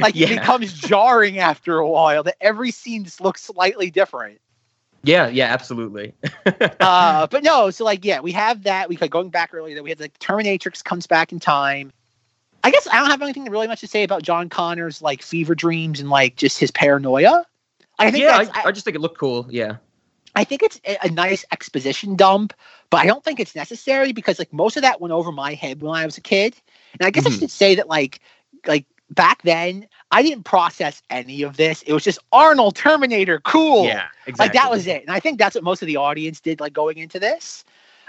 Like 0.00 0.14
it 0.16 0.28
becomes 0.28 0.72
jarring 0.74 1.38
after 1.38 1.78
a 1.78 1.88
while. 1.88 2.22
That 2.24 2.36
every 2.40 2.70
scene 2.70 3.04
just 3.04 3.20
looks 3.20 3.42
slightly 3.42 3.90
different 3.90 4.40
Yeah, 5.02 5.28
yeah, 5.28 5.46
absolutely. 5.46 6.14
uh, 6.80 7.26
but 7.28 7.42
no, 7.44 7.70
so 7.70 7.84
like, 7.84 8.04
yeah, 8.04 8.20
we 8.20 8.32
have 8.32 8.64
that. 8.64 8.88
We 8.88 8.96
like 8.96 9.10
going 9.10 9.30
back 9.30 9.54
earlier 9.54 9.74
that 9.76 9.82
we 9.82 9.90
had 9.90 10.00
like 10.00 10.18
Terminatrix 10.18 10.82
comes 10.82 11.06
back 11.06 11.32
in 11.32 11.40
time. 11.40 11.92
I 12.64 12.70
guess 12.70 12.88
I 12.88 12.98
don't 12.98 13.10
have 13.10 13.22
anything 13.22 13.44
really 13.44 13.68
much 13.68 13.80
to 13.80 13.86
say 13.86 14.02
about 14.02 14.22
John 14.22 14.48
Connor's 14.48 15.00
like 15.00 15.22
fever 15.22 15.54
dreams 15.54 16.00
and 16.00 16.10
like 16.10 16.36
just 16.36 16.58
his 16.58 16.70
paranoia. 16.70 17.46
I 17.98 18.10
think 18.10 18.24
yeah, 18.24 18.44
I, 18.54 18.68
I 18.68 18.72
just 18.72 18.84
think 18.84 18.96
it 18.96 19.00
looked 19.00 19.18
cool. 19.18 19.46
Yeah. 19.48 19.76
I 20.34 20.44
think 20.44 20.62
it's 20.62 20.80
a, 20.86 20.98
a 21.04 21.10
nice 21.10 21.44
exposition 21.50 22.16
dump, 22.16 22.52
but 22.90 22.98
I 22.98 23.06
don't 23.06 23.24
think 23.24 23.40
it's 23.40 23.56
necessary 23.56 24.12
because 24.12 24.38
like 24.38 24.52
most 24.52 24.76
of 24.76 24.82
that 24.82 25.00
went 25.00 25.12
over 25.12 25.32
my 25.32 25.54
head 25.54 25.80
when 25.82 25.94
I 25.94 26.04
was 26.04 26.18
a 26.18 26.20
kid. 26.20 26.54
And 27.00 27.06
I 27.06 27.10
guess 27.10 27.26
I 27.26 27.30
Mhm. 27.30 27.38
should 27.38 27.50
say 27.50 27.76
that 27.76 27.88
like 27.88 28.20
like 28.66 28.86
back 29.10 29.42
then 29.42 29.86
I 30.10 30.22
didn't 30.22 30.44
process 30.44 31.02
any 31.10 31.42
of 31.42 31.56
this. 31.56 31.82
It 31.82 31.92
was 31.92 32.04
just 32.04 32.18
Arnold 32.32 32.76
Terminator, 32.76 33.40
cool. 33.40 33.84
Yeah, 33.84 34.06
exactly. 34.26 34.44
Like 34.46 34.52
that 34.54 34.70
was 34.70 34.86
it. 34.86 35.02
And 35.02 35.10
I 35.10 35.20
think 35.20 35.38
that's 35.38 35.54
what 35.54 35.64
most 35.64 35.82
of 35.82 35.86
the 35.86 35.96
audience 35.96 36.40
did 36.40 36.60
like 36.60 36.72
going 36.72 36.98
into 36.98 37.18
this. 37.18 37.64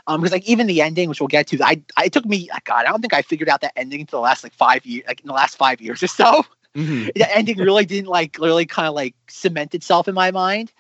Um, 0.08 0.22
because 0.22 0.32
like 0.32 0.48
even 0.48 0.66
the 0.68 0.82
ending, 0.82 1.10
which 1.10 1.20
we'll 1.20 1.28
get 1.28 1.48
to, 1.48 1.62
I, 1.64 1.82
I 1.96 2.06
it 2.06 2.14
took 2.14 2.26
me 2.26 2.50
God, 2.64 2.86
I 2.86 2.90
don't 2.90 3.02
think 3.02 3.14
I 3.14 3.22
figured 3.22 3.50
out 3.50 3.62
that 3.62 3.74
ending 3.76 4.02
until 4.02 4.20
the 4.20 4.24
last 4.24 4.44
like 4.44 4.54
five 4.54 4.86
years, 4.86 5.06
like 5.08 5.22
in 5.22 5.28
the 5.28 5.34
last 5.34 5.58
five 5.58 5.82
years 5.82 6.02
or 6.04 6.08
so. 6.08 6.44
Mhm. 6.76 7.12
the 7.16 7.36
ending 7.36 7.58
really 7.58 7.84
didn't 7.84 8.10
like 8.10 8.38
really 8.40 8.68
kind 8.68 8.88
of 8.88 8.94
like 8.94 9.16
cement 9.28 9.74
itself 9.74 10.08
in 10.08 10.14
my 10.14 10.30
mind. 10.30 10.72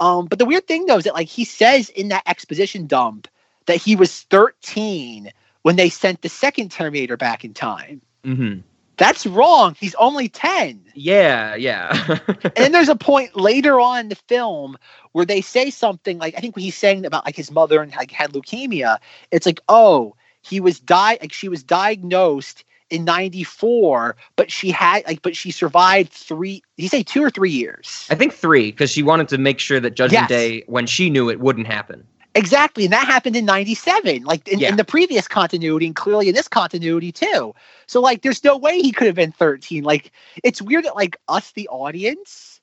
Um, 0.00 0.26
but 0.26 0.40
the 0.40 0.44
weird 0.44 0.66
thing 0.66 0.86
though 0.86 0.98
is 0.98 1.04
that 1.04 1.14
like 1.14 1.28
he 1.28 1.44
says 1.44 1.88
in 1.90 2.08
that 2.08 2.24
exposition 2.26 2.88
dump 2.88 3.28
that 3.66 3.76
he 3.76 3.94
was 3.94 4.22
13 4.22 5.30
when 5.62 5.76
they 5.76 5.88
sent 5.88 6.22
the 6.22 6.28
second 6.28 6.72
Terminator 6.72 7.16
back 7.16 7.44
in 7.44 7.54
time. 7.54 8.02
Mhm. 8.24 8.64
That's 8.96 9.26
wrong. 9.26 9.76
He's 9.78 9.94
only 9.96 10.28
10. 10.28 10.82
Yeah, 10.94 11.54
yeah. 11.54 12.18
And 12.42 12.52
then 12.56 12.72
there's 12.72 12.88
a 12.88 12.96
point 12.96 13.36
later 13.36 13.78
on 13.78 14.00
in 14.00 14.08
the 14.08 14.14
film 14.14 14.76
where 15.12 15.26
they 15.26 15.40
say 15.40 15.70
something 15.70 16.18
like 16.18 16.34
I 16.36 16.40
think 16.40 16.58
he's 16.58 16.76
saying 16.76 17.04
about 17.04 17.24
like 17.24 17.36
his 17.36 17.50
mother 17.50 17.82
and 17.82 17.94
like 17.94 18.10
had 18.10 18.32
leukemia. 18.32 18.98
It's 19.30 19.46
like, 19.46 19.60
oh, 19.68 20.16
he 20.42 20.60
was 20.60 20.80
di 20.80 21.18
like 21.20 21.32
she 21.32 21.48
was 21.48 21.62
diagnosed 21.62 22.64
in 22.88 23.04
94 23.04 24.16
but 24.36 24.50
she 24.50 24.70
had 24.70 25.04
like 25.06 25.20
but 25.20 25.34
she 25.34 25.50
survived 25.50 26.12
three 26.12 26.62
did 26.76 26.84
you 26.84 26.88
say 26.88 27.02
two 27.02 27.20
or 27.20 27.30
three 27.30 27.50
years 27.50 28.06
I 28.10 28.14
think 28.14 28.32
three 28.32 28.70
because 28.70 28.90
she 28.90 29.02
wanted 29.02 29.28
to 29.30 29.38
make 29.38 29.58
sure 29.58 29.80
that 29.80 29.96
Judgment 29.96 30.22
Yes. 30.22 30.28
Day, 30.28 30.62
when 30.68 30.86
she 30.86 31.10
knew 31.10 31.28
it, 31.28 31.40
wouldn't 31.40 31.66
happen. 31.66 32.06
Exactly 32.36 32.84
and 32.84 32.92
that 32.92 33.06
happened 33.06 33.36
in 33.36 33.44
97 33.44 34.24
like 34.24 34.46
in, 34.48 34.60
Yeah. 34.60 34.70
in 34.70 34.76
the 34.76 34.84
previous 34.84 35.28
continuity 35.28 35.86
and 35.86 35.96
clearly 35.96 36.28
in 36.28 36.34
this 36.34 36.48
continuity 36.48 37.12
too 37.12 37.54
so 37.86 38.00
like 38.00 38.22
there's 38.22 38.44
no 38.44 38.56
way 38.56 38.80
he 38.80 38.92
could 38.92 39.06
have 39.06 39.16
been 39.16 39.32
13 39.32 39.84
like 39.84 40.12
it's 40.44 40.62
weird 40.62 40.84
that 40.84 40.96
like 40.96 41.16
us 41.28 41.52
the 41.52 41.68
audience 41.68 42.60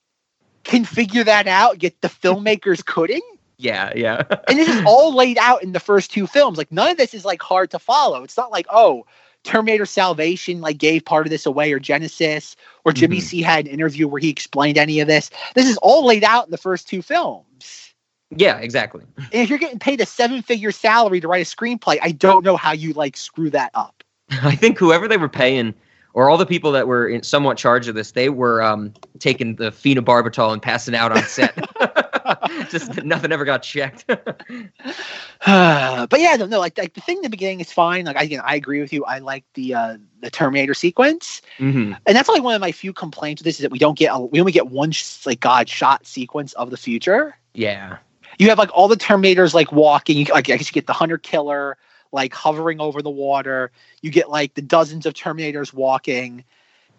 can 0.64 0.86
figure 0.86 1.24
that 1.24 1.48
out 1.48 1.84
yet 1.84 1.94
the 2.02 2.10
filmmakers 2.10 2.86
couldn't 2.94 3.24
Yeah, 3.58 3.94
yeah. 3.96 4.24
and 4.50 4.60
this 4.60 4.68
is 4.70 4.82
all 4.86 5.16
laid 5.16 5.38
out 5.38 5.64
in 5.64 5.72
the 5.74 5.80
first 5.80 6.12
two 6.12 6.28
films. 6.28 6.58
Like 6.58 6.72
none 6.72 6.92
of 6.92 6.98
this 6.98 7.14
is 7.14 7.26
like 7.26 7.42
hard 7.42 7.72
to 7.72 7.80
follow. 7.80 8.24
It's 8.24 8.38
not 8.38 8.52
like 8.52 8.66
oh, 8.70 9.06
Terminator 9.44 9.86
Salvation 9.86 10.62
like 10.62 10.78
gave 10.78 11.06
part 11.06 11.26
of 11.26 11.32
this 11.32 11.46
away 11.46 11.72
or 11.72 11.80
Genesis 11.80 12.56
or 12.86 12.92
Jimmy 12.94 13.20
Mhm. 13.20 13.22
C 13.22 13.42
had 13.42 13.66
an 13.68 13.72
interview 13.74 14.08
where 14.08 14.20
he 14.20 14.30
explained 14.30 14.78
any 14.78 15.00
of 15.02 15.08
this. 15.08 15.30
This 15.56 15.68
is 15.68 15.78
all 15.78 16.06
laid 16.06 16.24
out 16.24 16.46
in 16.46 16.52
the 16.52 16.58
first 16.58 16.88
two 16.90 17.02
films. 17.02 17.93
Yeah, 18.32 18.58
exactly. 18.58 19.04
And 19.18 19.28
if 19.32 19.50
you're 19.50 19.60
getting 19.60 19.80
paid 19.80 20.02
a 20.02 20.06
seven-figure 20.06 20.72
salary 20.72 21.20
to 21.20 21.28
write 21.28 21.46
a 21.46 21.50
screenplay, 21.50 22.00
I 22.02 22.12
don't 22.12 22.44
know 22.44 22.58
how 22.58 22.72
you 22.72 22.94
like 22.94 23.18
screw 23.18 23.50
that 23.52 23.72
up. 23.74 24.04
I 24.44 24.56
think 24.56 24.78
whoever 24.78 25.08
they 25.08 25.18
were 25.18 25.30
paying, 25.30 25.74
or 26.14 26.30
all 26.30 26.38
the 26.38 26.46
people 26.46 26.72
that 26.72 26.88
were 26.88 27.08
in 27.08 27.24
somewhat 27.24 27.58
charge 27.58 27.88
of 27.88 27.96
this, 27.96 28.12
they 28.12 28.30
were 28.30 28.62
um, 28.62 28.94
taking 29.20 29.56
the 29.56 29.72
phenobarbital 29.72 30.54
and 30.54 30.62
passing 30.62 30.96
out 30.96 31.12
on 31.12 31.24
set. 31.24 31.58
Just 32.70 33.04
nothing 33.04 33.32
ever 33.32 33.46
got 33.46 33.64
checked. 33.64 34.06
but 34.08 36.20
yeah, 36.20 36.36
no, 36.38 36.46
no, 36.46 36.60
like, 36.60 36.78
like 36.78 36.94
the 36.94 37.02
thing 37.02 37.18
in 37.18 37.24
the 37.24 37.30
beginning 37.30 37.60
is 37.60 37.72
fine. 37.72 38.06
Like 38.06 38.20
again, 38.20 38.42
I 38.44 38.56
agree 38.56 38.80
with 38.80 38.94
you. 38.94 39.04
I 39.06 39.20
like 39.20 39.44
the 39.56 39.74
uh, 39.74 39.98
the 40.22 40.30
Terminator 40.30 40.74
sequence. 40.74 41.42
hmm 41.58 41.94
and 42.06 42.16
that's 42.16 42.30
only 42.30 42.42
one 42.42 42.56
of 42.56 42.62
my 42.62 42.72
few 42.72 42.94
complaints 42.94 43.42
with 43.42 43.46
this 43.46 43.56
is 43.56 43.62
that 43.62 43.72
we 43.72 43.80
don't 43.80 43.98
get 43.98 44.14
a, 44.14 44.20
we 44.20 44.40
only 44.40 44.52
get 44.52 44.68
one 44.68 44.92
sh- 44.92 45.26
like 45.26 45.40
god 45.40 45.70
shot 45.70 46.06
sequence 46.06 46.54
of 46.54 46.70
the 46.70 46.78
future 46.78 47.38
Yeah. 47.54 47.98
You 48.40 48.50
have 48.50 48.58
like 48.58 48.70
all 48.74 48.88
the 48.88 48.96
terminators 48.96 49.54
like 49.54 49.72
walking. 49.72 50.18
You, 50.18 50.26
like 50.26 50.50
i 50.50 50.58
guess 50.58 50.68
you 50.68 50.74
get 50.74 50.88
the 50.88 50.94
hunter 50.94 51.18
killer 51.18 51.78
like 52.12 52.34
hovering 52.34 52.80
over 52.80 53.02
the 53.02 53.10
water. 53.10 53.72
You 54.02 54.12
get 54.12 54.30
like 54.30 54.54
the 54.54 54.62
dozens 54.62 55.06
of 55.06 55.14
terminators 55.14 55.74
walking. 55.74 56.44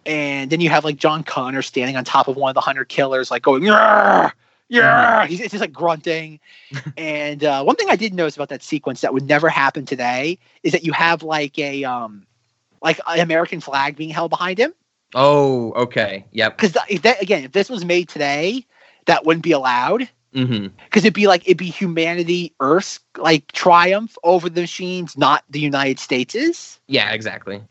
And 0.05 0.51
then 0.51 0.61
you 0.61 0.69
have 0.69 0.83
like 0.83 0.97
john 0.97 1.23
connor 1.23 1.61
standing 1.61 1.95
on 1.95 2.03
top 2.03 2.27
of 2.27 2.35
one 2.35 2.49
of 2.49 2.55
the 2.55 2.61
hunter 2.61 2.85
killers 2.85 3.31
like 3.31 3.41
going 3.41 3.63
yeah 3.63 4.31
yeah. 4.67 5.27
He's 5.27 5.39
just 5.39 5.55
like 5.55 5.73
grunting. 5.73 6.39
And 6.97 7.43
uh, 7.43 7.63
one 7.63 7.75
thing 7.75 7.89
i 7.89 7.95
did 7.95 8.13
notice 8.13 8.35
about 8.35 8.49
that 8.49 8.63
sequence 8.63 9.01
that 9.01 9.13
would 9.13 9.23
never 9.23 9.49
happen 9.49 9.85
today 9.85 10.39
is 10.63 10.71
that 10.71 10.83
you 10.83 10.91
have 10.93 11.23
like 11.23 11.57
a 11.59 11.83
um 11.83 12.25
like 12.81 12.99
an 13.07 13.19
american 13.19 13.59
flag 13.61 13.95
being 13.95 14.09
held 14.09 14.29
behind 14.29 14.57
him. 14.57 14.73
Oh, 15.13 15.71
okay. 15.73 16.25
Yep. 16.31 16.57
because 16.57 16.77
again, 16.89 17.43
if 17.43 17.51
this 17.51 17.69
was 17.69 17.85
made 17.85 18.09
today, 18.09 18.65
that 19.05 19.25
wouldn't 19.25 19.43
be 19.43 19.51
allowed. 19.51 20.09
Hmm 20.35 20.67
Because 20.83 21.03
it'd 21.03 21.13
be 21.13 21.27
like 21.27 21.43
it'd 21.45 21.57
be 21.57 21.69
humanity, 21.69 22.53
Earth's 22.59 22.99
like 23.17 23.51
triumph 23.53 24.17
over 24.23 24.49
the 24.49 24.61
machines, 24.61 25.17
not 25.17 25.43
the 25.49 25.59
United 25.59 25.97
States's. 25.99 26.79
Yeah, 26.87 27.11
exactly. 27.11 27.61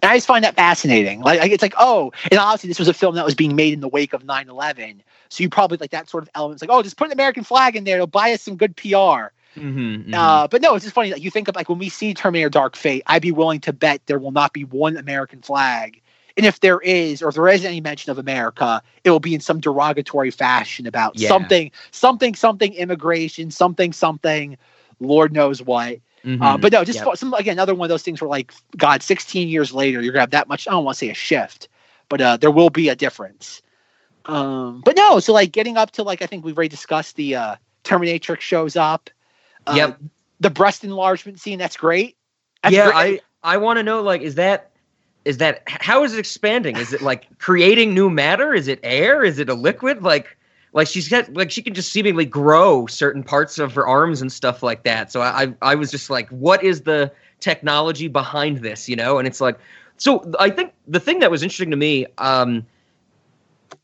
And 0.00 0.12
I 0.12 0.16
just 0.16 0.26
find 0.26 0.44
that 0.44 0.54
fascinating. 0.56 1.20
Like 1.20 1.40
like, 1.40 1.52
it's 1.52 1.62
like 1.62 1.74
oh, 1.78 2.12
and 2.30 2.38
obviously 2.38 2.68
this 2.68 2.78
was 2.78 2.88
a 2.88 2.94
film 2.94 3.14
that 3.14 3.24
was 3.24 3.34
being 3.34 3.54
made 3.56 3.72
in 3.72 3.80
the 3.80 3.88
wake 3.88 4.12
of 4.12 4.24
9-11. 4.24 5.00
so 5.28 5.42
you 5.42 5.48
probably 5.48 5.78
like 5.78 5.90
that 5.90 6.08
sort 6.08 6.22
of 6.24 6.30
elements 6.34 6.62
like 6.62 6.70
oh, 6.70 6.82
just 6.82 6.96
put 6.96 7.06
an 7.06 7.12
American 7.12 7.44
flag 7.44 7.76
in 7.76 7.84
there, 7.84 7.96
it'll 7.96 8.06
buy 8.06 8.32
us 8.32 8.42
some 8.42 8.56
good 8.56 8.76
PR. 8.76 9.30
hmm 9.54 10.12
Uh, 10.14 10.48
but 10.48 10.60
no, 10.60 10.74
it's 10.74 10.84
just 10.84 10.94
funny 10.94 11.10
that 11.10 11.22
you 11.22 11.30
think 11.30 11.48
of 11.48 11.54
like 11.56 11.68
when 11.68 11.78
we 11.78 11.88
see 11.88 12.14
Terminator 12.14 12.50
Dark 12.50 12.76
Fate, 12.76 13.02
I'd 13.06 13.22
be 13.22 13.32
willing 13.32 13.60
to 13.60 13.72
bet 13.72 14.00
there 14.06 14.18
will 14.18 14.32
not 14.32 14.52
be 14.52 14.64
one 14.64 14.96
American 14.96 15.40
flag. 15.42 16.00
And 16.38 16.46
if 16.46 16.60
there 16.60 16.78
is, 16.80 17.20
or 17.20 17.28
if 17.30 17.34
there 17.34 17.48
is 17.48 17.64
any 17.64 17.80
mention 17.80 18.12
of 18.12 18.18
America, 18.18 18.80
it 19.02 19.10
will 19.10 19.18
be 19.18 19.34
in 19.34 19.40
some 19.40 19.58
derogatory 19.58 20.30
fashion 20.30 20.86
about 20.86 21.18
Yeah. 21.18 21.28
something, 21.28 21.72
something, 21.90 22.36
something 22.36 22.72
immigration, 22.74 23.50
something, 23.50 23.92
something, 23.92 24.56
Lord 25.00 25.32
knows 25.32 25.60
what. 25.60 25.98
Mm-hmm. 26.24 26.42
Uh, 26.42 26.56
but 26.56 26.72
no, 26.72 26.84
just 26.84 27.00
Yep. 27.04 27.16
some 27.16 27.34
again, 27.34 27.54
another 27.54 27.74
one 27.74 27.86
of 27.86 27.88
those 27.90 28.04
things 28.04 28.20
where 28.20 28.28
like, 28.28 28.54
God, 28.76 29.02
16 29.02 29.48
years 29.48 29.72
later, 29.72 30.00
you're 30.00 30.12
gonna 30.12 30.22
have 30.22 30.30
that 30.30 30.46
much. 30.48 30.68
I 30.68 30.70
don't 30.70 30.84
want 30.84 30.94
to 30.96 30.98
say 31.00 31.10
a 31.10 31.14
shift, 31.14 31.68
but 32.08 32.20
uh, 32.20 32.36
there 32.36 32.52
will 32.52 32.70
be 32.70 32.88
a 32.88 32.94
difference. 32.94 33.60
Um, 34.26 34.82
but 34.84 34.96
no, 34.96 35.18
so 35.18 35.32
like 35.32 35.50
getting 35.50 35.76
up 35.76 35.90
to 35.92 36.04
like 36.04 36.22
I 36.22 36.26
think 36.26 36.44
we've 36.44 36.56
already 36.56 36.68
discussed 36.68 37.16
the 37.16 37.34
uh, 37.34 37.56
Terminatrix 37.82 38.40
shows 38.40 38.76
up. 38.76 39.10
Uh, 39.66 39.74
Yep. 39.76 40.00
The 40.40 40.50
breast 40.50 40.84
enlargement 40.84 41.40
scene, 41.40 41.58
that's 41.58 41.76
great. 41.76 42.16
That's 42.62 42.76
yeah, 42.76 42.92
great. 42.92 43.22
I 43.42 43.54
I 43.54 43.56
want 43.56 43.78
to 43.78 43.82
know 43.82 44.02
like 44.02 44.20
is 44.20 44.36
that 44.36 44.70
is 45.24 45.38
that 45.38 45.62
how 45.66 46.04
is 46.04 46.14
it 46.14 46.18
expanding? 46.18 46.76
Is 46.76 46.92
it 46.92 47.02
like 47.02 47.26
creating 47.38 47.94
new 47.94 48.08
matter? 48.10 48.54
Is 48.54 48.68
it 48.68 48.80
air? 48.82 49.22
Is 49.24 49.38
it 49.38 49.48
a 49.48 49.54
liquid? 49.54 50.02
Like 50.02 50.36
like 50.72 50.86
she's 50.86 51.08
got 51.08 51.32
like 51.34 51.50
she 51.50 51.62
can 51.62 51.74
just 51.74 51.92
seemingly 51.92 52.24
grow 52.24 52.86
certain 52.86 53.22
parts 53.22 53.58
of 53.58 53.74
her 53.74 53.86
arms 53.86 54.20
and 54.20 54.32
stuff 54.32 54.62
like 54.62 54.84
that. 54.84 55.10
So 55.10 55.22
I 55.22 55.52
I, 55.62 55.74
was 55.74 55.90
just 55.90 56.10
like, 56.10 56.28
what 56.30 56.62
is 56.62 56.82
the 56.82 57.12
technology 57.40 58.08
behind 58.08 58.58
this? 58.58 58.88
You 58.88 58.96
know, 58.96 59.18
and 59.18 59.26
it's 59.26 59.40
like 59.40 59.58
so 59.96 60.30
I 60.38 60.50
think 60.50 60.72
the 60.86 61.00
thing 61.00 61.18
that 61.18 61.30
was 61.30 61.42
interesting 61.42 61.70
to 61.70 61.76
me, 61.76 62.06
um, 62.18 62.64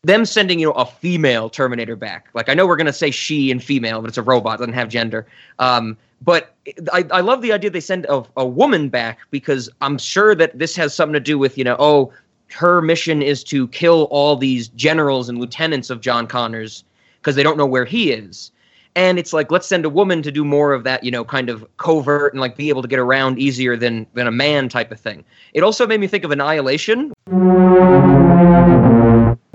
them 0.03 0.25
sending 0.25 0.59
you 0.59 0.67
know 0.67 0.73
a 0.73 0.87
female 0.87 1.49
Terminator 1.49 1.97
back. 1.97 2.29
Like 2.35 2.49
I 2.49 2.55
know 2.55 2.67
we're 2.67 2.77
gonna 2.77 2.93
say 2.93 3.11
she 3.11 3.51
and 3.51 3.63
female, 3.63 4.01
but 4.01 4.09
it's 4.09 4.19
a 4.19 4.23
robot, 4.23 4.59
doesn't 4.59 4.75
have 4.75 4.89
gender. 4.89 5.27
Um, 5.59 5.97
but 6.23 6.55
I, 6.93 7.05
I 7.11 7.21
love 7.21 7.43
the 7.43 7.53
idea 7.53 7.71
they 7.71 7.81
send 7.81 8.07
a, 8.07 8.23
a 8.37 8.47
woman 8.47 8.89
back 8.89 9.19
because 9.31 9.69
I'm 9.81 9.99
sure 9.99 10.35
that 10.35 10.59
this 10.59 10.75
has 10.77 10.95
something 10.95 11.15
to 11.15 11.21
do 11.21 11.39
with 11.39 11.59
you 11.59 11.65
know 11.65 11.77
oh 11.79 12.13
her 12.53 12.81
mission 12.81 13.23
is 13.23 13.43
to 13.45 13.69
kill 13.69 14.05
all 14.11 14.37
these 14.37 14.69
generals 14.69 15.29
and 15.29 15.39
lieutenants 15.39 15.91
of 15.91 16.01
John 16.01 16.27
Connors 16.27 16.85
because 17.21 17.35
they 17.35 17.43
don't 17.43 17.57
know 17.57 17.67
where 17.67 17.85
he 17.85 18.13
is. 18.13 18.53
And 18.97 19.19
it's 19.19 19.33
like 19.33 19.51
let's 19.51 19.67
send 19.67 19.85
a 19.85 19.91
woman 19.91 20.23
to 20.23 20.31
do 20.31 20.45
more 20.45 20.73
of 20.73 20.85
that, 20.85 21.03
you 21.03 21.11
know, 21.11 21.25
kind 21.25 21.49
of 21.51 21.67
covert 21.79 22.33
and 22.33 22.41
like 22.41 22.57
be 22.57 22.69
able 22.69 22.83
to 22.83 22.87
get 22.87 23.01
around 23.01 23.41
easier 23.41 23.77
than 23.77 24.07
than 24.15 24.29
a 24.29 24.33
man 24.33 24.69
type 24.69 24.93
of 24.93 25.01
thing. 25.01 25.25
It 25.53 25.65
also 25.65 25.87
made 25.87 26.01
me 26.01 26.07
think 26.07 26.23
of 26.23 26.31
Annihilation, 26.31 27.13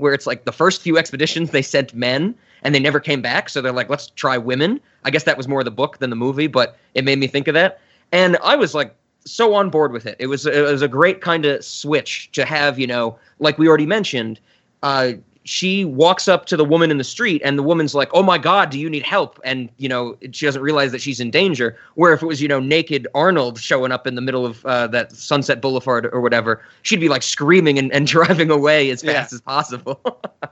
where 0.00 0.12
it's 0.12 0.26
like 0.26 0.44
the 0.44 0.52
first 0.52 0.82
few 0.82 0.98
expeditions 0.98 1.50
they 1.50 1.62
sent 1.62 1.94
men 1.94 2.34
and 2.62 2.74
they 2.74 2.80
never 2.80 3.00
came 3.00 3.22
back, 3.22 3.48
so 3.48 3.60
they're 3.60 3.72
like, 3.72 3.88
let's 3.88 4.08
try 4.08 4.36
women. 4.36 4.80
I 5.04 5.10
guess 5.10 5.24
that 5.24 5.36
was 5.36 5.48
more 5.48 5.64
the 5.64 5.70
book 5.70 5.98
than 5.98 6.10
the 6.10 6.16
movie, 6.16 6.46
but 6.46 6.76
it 6.94 7.04
made 7.04 7.18
me 7.18 7.26
think 7.26 7.48
of 7.48 7.54
that. 7.54 7.80
And 8.12 8.36
I 8.42 8.56
was 8.56 8.74
like 8.74 8.94
so 9.24 9.54
on 9.54 9.70
board 9.70 9.92
with 9.92 10.06
it. 10.06 10.16
It 10.18 10.26
was 10.26 10.46
it 10.46 10.62
was 10.62 10.82
a 10.82 10.88
great 10.88 11.20
kind 11.20 11.44
of 11.44 11.64
switch 11.64 12.30
to 12.32 12.44
have, 12.44 12.78
you 12.78 12.86
know, 12.86 13.18
like 13.38 13.58
we 13.58 13.68
already 13.68 13.86
mentioned, 13.86 14.40
uh 14.82 15.12
she 15.50 15.84
walks 15.84 16.28
up 16.28 16.46
to 16.46 16.56
the 16.56 16.64
woman 16.64 16.92
in 16.92 16.98
the 16.98 17.04
street 17.04 17.42
and 17.44 17.58
the 17.58 17.62
woman's 17.64 17.92
like, 17.92 18.08
"Oh 18.14 18.22
my 18.22 18.38
god, 18.38 18.70
do 18.70 18.78
you 18.78 18.88
need 18.88 19.02
help?" 19.02 19.40
and 19.44 19.68
you 19.78 19.88
know, 19.88 20.16
she 20.30 20.46
doesn't 20.46 20.62
realize 20.62 20.92
that 20.92 21.00
she's 21.00 21.18
in 21.18 21.30
danger. 21.30 21.76
Where 21.96 22.12
if 22.12 22.22
it 22.22 22.26
was, 22.26 22.40
you 22.40 22.46
know, 22.46 22.60
naked 22.60 23.08
Arnold 23.14 23.58
showing 23.58 23.90
up 23.90 24.06
in 24.06 24.14
the 24.14 24.20
middle 24.20 24.46
of 24.46 24.64
uh, 24.64 24.86
that 24.88 25.10
Sunset 25.12 25.60
Boulevard 25.60 26.06
or 26.12 26.20
whatever, 26.20 26.62
she'd 26.82 27.00
be 27.00 27.08
like 27.08 27.22
screaming 27.22 27.78
and, 27.78 27.92
and 27.92 28.06
driving 28.16 28.50
away 28.50 28.90
as 28.90 29.02
Yeah. 29.02 29.14
fast 29.14 29.32
as 29.32 29.40
possible. 29.40 30.00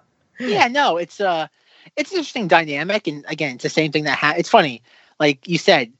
yeah, 0.40 0.66
no, 0.68 0.96
it's 0.96 1.20
uh 1.20 1.46
it's 1.96 2.11
an 2.11 2.18
interesting 2.18 2.48
dynamic, 2.48 3.06
and 3.06 3.24
again, 3.28 3.54
it's 3.54 3.62
the 3.62 3.68
same 3.70 3.92
thing 3.92 4.04
that 4.04 4.18
ha- 4.18 4.34
it's 4.37 4.50
funny, 4.50 4.82
like 5.20 5.46
you 5.46 5.58
said. 5.58 5.92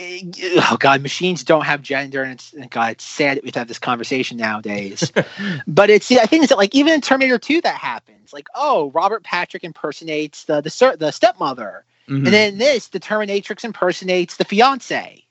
Oh 0.00 0.76
God, 0.78 1.02
machines 1.02 1.44
don't 1.44 1.64
have 1.64 1.82
gender, 1.82 2.22
and 2.22 2.32
it's 2.32 2.52
and 2.52 2.70
God, 2.70 2.92
it's 2.92 3.04
sad 3.04 3.36
that 3.36 3.44
we 3.44 3.48
have 3.48 3.54
to 3.54 3.58
have 3.60 3.68
this 3.68 3.78
conversation 3.80 4.36
nowadays. 4.36 5.12
but 5.66 5.90
it's 5.90 6.10
I 6.12 6.26
think 6.26 6.44
it's 6.44 6.52
like 6.52 6.74
even 6.74 6.94
in 6.94 7.00
Terminator 7.00 7.38
Two 7.38 7.60
that 7.62 7.76
happens. 7.76 8.32
Like, 8.32 8.48
oh, 8.54 8.90
Robert 8.92 9.24
Patrick 9.24 9.64
impersonates 9.64 10.44
the 10.44 10.60
the 10.60 10.96
the 10.98 11.10
stepmother, 11.10 11.84
Mhm. 12.08 12.24
and 12.24 12.26
then 12.28 12.58
this, 12.58 12.88
the 12.88 13.00
Terminatrix 13.00 13.64
impersonates 13.64 14.36
the 14.36 14.44
fiance. 14.44 15.24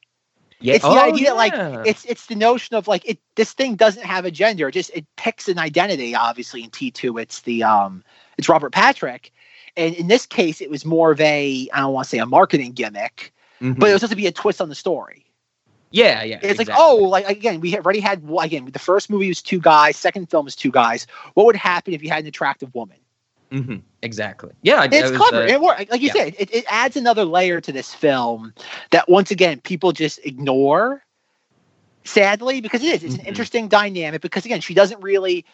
yeah. 0.59 0.75
it's 0.75 0.83
the 0.85 0.91
Oh, 0.91 0.99
idea 0.99 1.27
that, 1.29 1.35
like. 1.37 1.53
It's 1.85 2.05
it's 2.05 2.25
the 2.25 2.35
notion 2.35 2.75
of 2.75 2.87
like 2.87 3.07
it 3.07 3.19
this 3.35 3.53
thing 3.53 3.75
doesn't 3.75 4.03
have 4.05 4.25
a 4.25 4.31
gender. 4.31 4.67
It 4.67 4.73
just 4.73 4.91
it 4.93 5.05
picks 5.15 5.47
an 5.47 5.59
identity. 5.59 6.15
Obviously, 6.15 6.63
in 6.63 6.71
T 6.71 6.91
two, 6.91 7.17
it's 7.17 7.41
the 7.41 7.63
um 7.63 8.03
it's 8.37 8.49
Robert 8.49 8.71
Patrick, 8.73 9.31
and 9.77 9.95
in 9.95 10.07
this 10.07 10.25
case, 10.25 10.59
it 10.61 10.69
was 10.69 10.83
more 10.85 11.11
of 11.11 11.21
a 11.21 11.69
I 11.73 11.79
don't 11.79 11.93
want 11.93 12.05
to 12.05 12.09
say 12.09 12.17
a 12.17 12.25
marketing 12.25 12.73
gimmick, 12.73 13.31
Mhm. 13.61 13.79
but 13.79 13.89
it 13.89 13.93
was 13.93 14.01
supposed 14.01 14.11
to 14.11 14.15
be 14.17 14.27
a 14.27 14.31
twist 14.31 14.61
on 14.61 14.69
the 14.69 14.75
story. 14.75 15.25
yeah, 15.91 16.21
yeah. 16.23 16.39
It's 16.41 16.59
like 16.59 16.69
oh, 16.75 16.95
like 16.97 17.27
again, 17.29 17.59
we 17.61 17.75
already 17.75 17.99
had 18.01 18.21
again 18.41 18.65
the 18.65 18.79
first 18.79 19.09
movie 19.09 19.29
was 19.29 19.41
two 19.41 19.59
guys, 19.59 19.95
second 19.97 20.29
film 20.29 20.45
was 20.45 20.55
two 20.55 20.71
guys. 20.71 21.07
What 21.33 21.45
would 21.45 21.55
happen 21.55 21.93
if 21.93 22.03
you 22.03 22.09
had 22.09 22.23
an 22.23 22.27
attractive 22.27 22.73
woman? 22.75 22.97
Mhm. 23.51 23.81
exactly. 24.01 24.51
Yeah, 24.61 24.81
I, 24.81 24.89
It's 24.91 25.15
clever. 25.15 25.43
uh, 25.43 25.47
it 25.47 25.61
worked. 25.61 25.89
Like 25.89 26.01
you 26.01 26.07
yeah. 26.07 26.25
said, 26.25 26.35
it, 26.37 26.53
it 26.53 26.65
adds 26.67 26.97
another 26.97 27.23
layer 27.23 27.61
to 27.61 27.71
this 27.71 27.93
film 27.93 28.53
that 28.91 29.07
once 29.09 29.31
again 29.31 29.61
people 29.61 29.93
just 29.93 30.19
ignore. 30.25 31.01
Sadly, 32.03 32.61
because 32.61 32.83
it 32.83 32.87
is, 32.93 33.03
it's 33.03 33.15
Mhm. 33.15 33.19
an 33.21 33.25
interesting 33.25 33.67
dynamic. 33.67 34.21
Because 34.21 34.45
again, 34.45 34.61
she 34.61 34.73
doesn't 34.73 35.01
really 35.01 35.45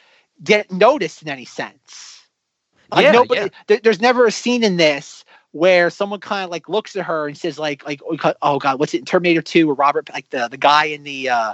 get 0.44 0.72
noticed 0.72 1.22
in 1.22 1.30
any 1.30 1.46
sense. 1.46 2.22
Like 2.92 3.04
Yeah, 3.04 3.12
nobody, 3.12 3.42
yeah. 3.42 3.48
there- 3.68 3.80
there's 3.84 4.02
never 4.02 4.26
a 4.28 4.32
scene 4.32 4.64
in 4.64 4.78
this 4.78 5.23
where 5.54 5.90
someone 5.90 6.20
kind 6.20 6.46
of 6.46 6.52
like 6.52 6.70
looks 6.70 6.98
at 6.98 7.06
her 7.06 7.28
and 7.28 7.38
says 7.38 7.60
like 7.60 7.86
like 7.86 8.02
oh 8.08 8.18
God- 8.18 8.36
oh 8.44 8.60
what's 8.78 8.94
it 8.94 9.00
in 9.00 9.06
Terminator 9.06 9.42
2 9.42 9.68
where 9.68 9.76
Robert 9.76 10.10
like 10.14 10.30
the 10.32 10.50
the 10.50 10.58
guy 10.58 10.86
in 10.86 11.04
the 11.04 11.30
uh 11.30 11.54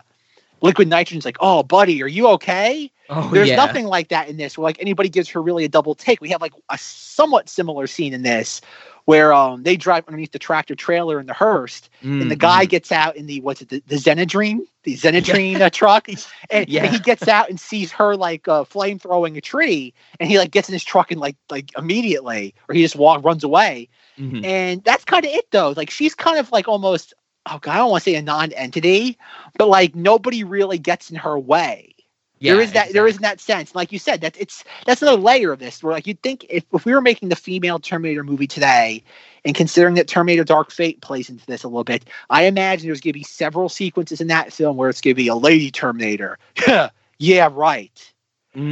liquid 0.61 0.87
nitrogen's 0.87 1.25
like, 1.25 1.37
"Oh, 1.39 1.63
buddy, 1.63 2.01
are 2.03 2.07
you 2.07 2.27
okay?" 2.29 2.91
Oh 3.09 3.29
There's 3.33 3.49
yeah. 3.49 3.55
nothing 3.55 3.85
like 3.85 4.09
that 4.09 4.29
in 4.29 4.37
this 4.37 4.57
where 4.57 4.65
like 4.65 4.79
anybody 4.79 5.09
gives 5.09 5.29
her 5.29 5.41
really 5.41 5.65
a 5.65 5.69
double 5.69 5.95
take. 5.95 6.21
We 6.21 6.29
have 6.29 6.41
like 6.41 6.53
a 6.69 6.77
somewhat 6.77 7.49
similar 7.49 7.87
scene 7.87 8.13
in 8.13 8.21
this 8.21 8.61
where 9.05 9.33
um 9.33 9.63
they 9.63 9.75
drive 9.75 10.07
underneath 10.07 10.31
the 10.31 10.37
tractor 10.39 10.75
trailer 10.75 11.19
in 11.19 11.25
the 11.25 11.33
Hearst 11.33 11.89
and 12.21 12.29
the 12.29 12.35
guy 12.35 12.65
gets 12.65 12.91
out 12.91 13.15
in 13.15 13.25
the 13.25 13.41
what's 13.41 13.61
it 13.61 13.69
the, 13.69 13.83
the 13.87 13.95
Xenadrine 13.95 14.59
the 14.83 14.95
Xenadrine 14.95 15.59
uh, 15.59 15.69
truck 15.71 16.07
and, 16.51 16.69
Yeah. 16.69 16.83
and 16.83 16.93
he 16.93 16.99
gets 16.99 17.27
out 17.27 17.49
and 17.49 17.59
sees 17.59 17.91
her 17.93 18.15
like 18.15 18.47
uh, 18.47 18.63
flame 18.63 18.99
throwing 18.99 19.35
a 19.37 19.41
tree 19.41 19.93
and 20.19 20.29
he 20.29 20.37
like 20.37 20.51
gets 20.51 20.69
in 20.69 20.73
his 20.73 20.83
truck 20.83 21.09
and 21.11 21.19
like 21.19 21.35
like 21.49 21.71
immediately 21.75 22.53
or 22.67 22.75
he 22.75 22.83
just 22.83 22.95
walk 22.95 23.23
runs 23.25 23.43
away 23.43 23.89
mhm. 24.19 24.45
and 24.45 24.83
that's 24.83 25.03
kind 25.03 25.25
of 25.25 25.31
it 25.31 25.49
though 25.49 25.73
like 25.75 25.89
she's 25.89 26.13
kind 26.13 26.37
of 26.37 26.51
like 26.51 26.67
almost 26.67 27.15
oh 27.47 27.57
god 27.59 27.71
I 27.73 27.77
don't 27.77 27.89
want 27.89 28.03
to 28.03 28.09
say 28.11 28.15
a 28.15 28.21
non-entity 28.21 29.17
but 29.57 29.67
like 29.67 29.95
nobody 29.95 30.43
really 30.43 30.77
gets 30.77 31.09
in 31.09 31.15
her 31.15 31.39
way 31.39 31.95
Yeah, 32.39 32.53
there 32.53 32.61
is 32.61 32.73
that 32.73 32.93
there 32.93 33.07
exactly. 33.07 33.07
is 33.07 33.19
that 33.19 33.39
sense. 33.41 33.75
Like 33.75 33.91
you 33.91 33.99
said, 33.99 34.21
that 34.21 34.37
it's 34.39 34.63
that's 34.85 35.01
another 35.01 35.21
layer 35.21 35.51
of 35.51 35.59
this 35.59 35.83
where 35.83 35.93
like 35.93 36.07
you'd 36.07 36.21
think 36.21 36.45
if, 36.49 36.65
if 36.73 36.85
we 36.85 36.93
were 36.93 37.01
making 37.01 37.29
the 37.29 37.35
female 37.35 37.79
Terminator 37.79 38.23
movie 38.23 38.47
today, 38.47 39.03
and 39.45 39.55
considering 39.55 39.95
that 39.95 40.07
Terminator 40.07 40.43
Dark 40.43 40.71
Fate 40.71 41.01
plays 41.01 41.29
into 41.29 41.45
this 41.45 41.63
a 41.63 41.67
little 41.67 41.83
bit, 41.83 42.05
I 42.29 42.43
imagine 42.45 42.87
there's 42.87 43.01
gonna 43.01 43.13
be 43.13 43.23
several 43.23 43.69
sequences 43.69 44.21
in 44.21 44.27
that 44.27 44.53
film 44.53 44.77
where 44.77 44.89
it's 44.89 45.01
gonna 45.01 45.15
be 45.15 45.27
a 45.27 45.35
lady 45.35 45.71
Terminator. 45.71 46.37
yeah, 47.19 47.49
right. 47.51 48.13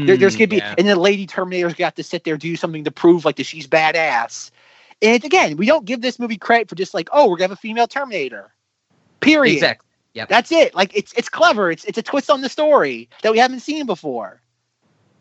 There, 0.06 0.18
there's 0.18 0.36
Mm, 0.36 0.38
gonna 0.38 0.48
be 0.48 0.58
yeah. 0.58 0.76
and 0.78 0.88
the 0.88 0.96
lady 0.96 1.28
Terminator's 1.28 1.74
got 1.76 1.96
to 1.98 2.04
sit 2.04 2.24
there 2.24 2.38
do 2.38 2.56
something 2.56 2.86
to 2.86 2.92
prove 2.92 3.26
like 3.26 3.38
that 3.38 3.46
she's 3.46 3.68
badass. 3.68 4.52
And 5.02 5.24
again, 5.24 5.58
we 5.58 5.66
don't 5.68 5.86
give 5.86 6.02
this 6.02 6.20
movie 6.20 6.38
credit 6.38 6.70
for 6.70 6.76
just 6.76 6.94
like, 6.94 7.10
oh, 7.12 7.30
we're 7.30 7.38
gonna 7.38 7.50
have 7.50 7.52
a 7.52 7.58
female 7.58 7.88
Terminator. 7.88 8.54
Period. 9.22 9.54
exactly. 9.54 9.87
Yep. 10.18 10.30
That's 10.30 10.52
it. 10.52 10.74
Like 10.74 10.98
it's 10.98 11.14
it's 11.14 11.30
clever. 11.30 11.70
It's 11.70 11.86
it's 11.86 11.98
a 11.98 12.02
twist 12.02 12.32
on 12.32 12.42
the 12.42 12.50
story 12.50 13.08
that 13.22 13.32
we 13.32 13.38
haven't 13.38 13.60
seen 13.60 13.86
before. 13.86 14.42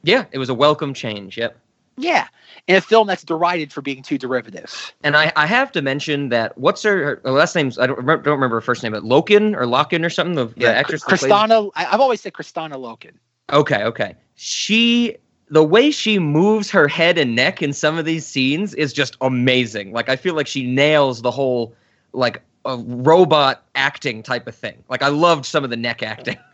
Yeah, 0.03 0.25
it 0.33 0.39
was 0.39 0.49
a 0.49 0.55
welcome 0.55 0.95
change. 0.95 1.37
Yep. 1.37 1.59
Yeah, 1.99 2.29
in 2.67 2.77
a 2.77 2.81
film 2.81 3.07
that's 3.07 3.23
derided 3.23 3.75
for 3.75 3.83
being 3.83 4.03
too 4.03 4.17
derivative. 4.17 4.95
And 5.03 5.15
I, 5.17 5.33
I 5.37 5.47
have 5.47 5.71
to 5.73 5.83
mention 5.83 6.31
that 6.31 6.57
what's 6.57 6.83
her, 6.83 7.21
her 7.23 7.31
last 7.31 7.55
name's 7.55 7.79
I 7.79 7.87
don't 7.87 7.99
remember, 7.99 8.23
don't 8.23 8.35
remember 8.35 8.57
her 8.57 8.63
first 8.63 8.83
name, 8.83 8.93
but 8.93 9.03
Loken 9.03 9.55
or 9.55 9.67
Loken 9.67 10.05
or 10.05 10.11
something. 10.11 10.35
The, 10.35 10.47
the 10.47 10.75
actress. 10.75 11.05
Kristanna. 11.05 11.71
I, 11.75 11.87
I've 11.87 12.01
always 12.01 12.23
said 12.23 12.33
Kristanna 12.33 12.77
Loken. 12.77 13.13
Okay, 13.53 13.85
okay. 13.85 14.15
She 14.35 15.17
the 15.51 15.63
way 15.63 15.91
she 15.91 16.19
moves 16.19 16.71
her 16.71 16.89
head 16.89 17.19
and 17.19 17.35
neck 17.35 17.61
in 17.61 17.75
some 17.75 17.99
of 17.99 18.07
these 18.07 18.27
scenes 18.27 18.73
is 18.75 18.95
just 18.95 19.19
amazing. 19.21 19.93
Like 19.93 20.09
I 20.09 20.17
feel 20.17 20.35
like 20.35 20.47
she 20.47 20.67
nails 20.67 21.21
the 21.21 21.31
whole 21.31 21.75
like 22.13 22.43
a 22.67 22.77
robot 22.77 23.63
acting 23.75 24.23
type 24.23 24.47
of 24.47 24.55
thing. 24.55 24.83
Like 24.89 25.03
I 25.03 25.09
loved 25.09 25.47
some 25.47 25.65
of 25.65 25.71
the 25.71 25.77
neck 25.77 26.03
acting. 26.03 26.39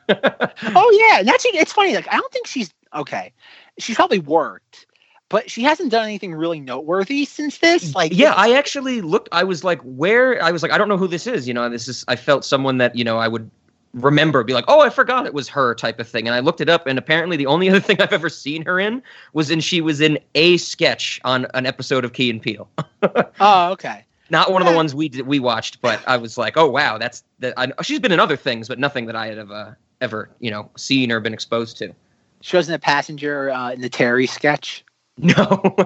Oh 0.75 0.91
yeah, 0.99 1.21
and 1.21 1.29
actually, 1.31 1.53
it's 1.53 1.73
funny. 1.73 1.95
Like 1.95 2.07
I 2.13 2.17
don't 2.17 2.31
think 2.33 2.47
she's 2.47 2.71
okay. 2.95 3.33
She's 3.79 3.97
probably 3.97 4.19
worked, 4.19 4.87
but 5.31 5.51
she 5.51 5.63
hasn't 5.63 5.91
done 5.91 6.05
anything 6.05 6.35
really 6.35 6.61
noteworthy 6.61 7.25
since 7.25 7.59
this. 7.59 7.95
Like 7.95 8.13
yeah, 8.15 8.35
I 8.37 8.53
actually 8.53 9.01
looked. 9.01 9.31
I 9.33 9.45
was 9.45 9.65
like, 9.65 9.81
where? 9.83 10.43
I 10.43 10.51
was 10.51 10.63
like, 10.63 10.71
I 10.71 10.77
don't 10.77 10.89
know 10.89 10.99
who 10.99 11.09
this 11.09 11.27
is. 11.27 11.49
You 11.49 11.55
know, 11.55 11.69
this 11.71 11.89
is. 11.89 12.05
I 12.09 12.17
felt 12.17 12.45
someone 12.45 12.77
that 12.79 12.95
you 12.95 13.05
know 13.05 13.17
I 13.17 13.29
would 13.29 13.51
remember, 13.95 14.43
be 14.45 14.55
like, 14.55 14.65
oh, 14.69 14.81
I 14.81 14.91
forgot 14.91 15.27
it 15.27 15.35
was 15.35 15.49
her 15.49 15.75
type 15.75 15.99
of 15.99 16.09
thing. 16.09 16.27
And 16.27 16.35
I 16.35 16.41
looked 16.41 16.61
it 16.61 16.69
up, 16.69 16.87
and 16.87 16.99
apparently 16.99 17.37
the 17.37 17.47
only 17.47 17.69
other 17.71 17.81
thing 17.81 18.01
I've 18.01 18.13
ever 18.13 18.29
seen 18.29 18.65
her 18.65 18.79
in 18.79 19.03
was 19.33 19.51
in 19.51 19.61
she 19.61 19.81
was 19.81 20.01
in 20.01 20.19
a 20.35 20.57
sketch 20.59 21.21
on 21.25 21.47
an 21.55 21.67
episode 21.67 22.05
of 22.05 22.13
Key 22.13 22.31
and 22.31 22.43
Peele. 22.43 22.69
oh 23.41 23.73
okay. 23.73 24.05
Not 24.33 24.51
one 24.51 24.63
of 24.63 24.67
the 24.67 24.75
ones 24.75 24.95
we 24.95 25.11
did, 25.11 25.27
we 25.27 25.39
watched, 25.39 25.83
but 25.83 26.03
I 26.09 26.17
was 26.17 26.39
like, 26.39 26.57
oh 26.57 26.67
wow, 26.67 26.97
that's 26.97 27.23
that. 27.41 27.53
I, 27.59 27.71
she's 27.83 28.01
been 28.01 28.13
in 28.13 28.19
other 28.19 28.37
things, 28.37 28.67
but 28.67 28.79
nothing 28.79 29.05
that 29.05 29.15
I 29.15 29.27
had 29.27 29.37
ever 29.37 29.79
ever 30.01 30.31
you 30.41 30.51
know 30.51 30.71
seen 30.77 31.13
or 31.13 31.21
been 31.21 31.35
exposed 31.35 31.77
to. 31.79 31.95
She 32.41 32.57
wasn't 32.57 32.77
a 32.77 32.79
passenger 32.79 33.51
uh, 33.51 33.73
in 33.73 33.83
the 33.83 33.91
Terry 33.91 34.27
sketch. 34.27 34.85
No. 35.19 35.77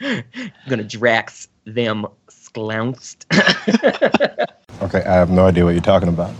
I'm 0.00 0.24
gonna 0.68 0.82
Drax 0.82 1.46
them 1.64 2.06
sklounced. 2.28 3.24
Okay, 4.82 5.04
I 5.04 5.14
have 5.14 5.30
no 5.30 5.46
idea 5.46 5.64
what 5.64 5.70
you're 5.72 5.80
talking 5.80 6.08
about. 6.08 6.34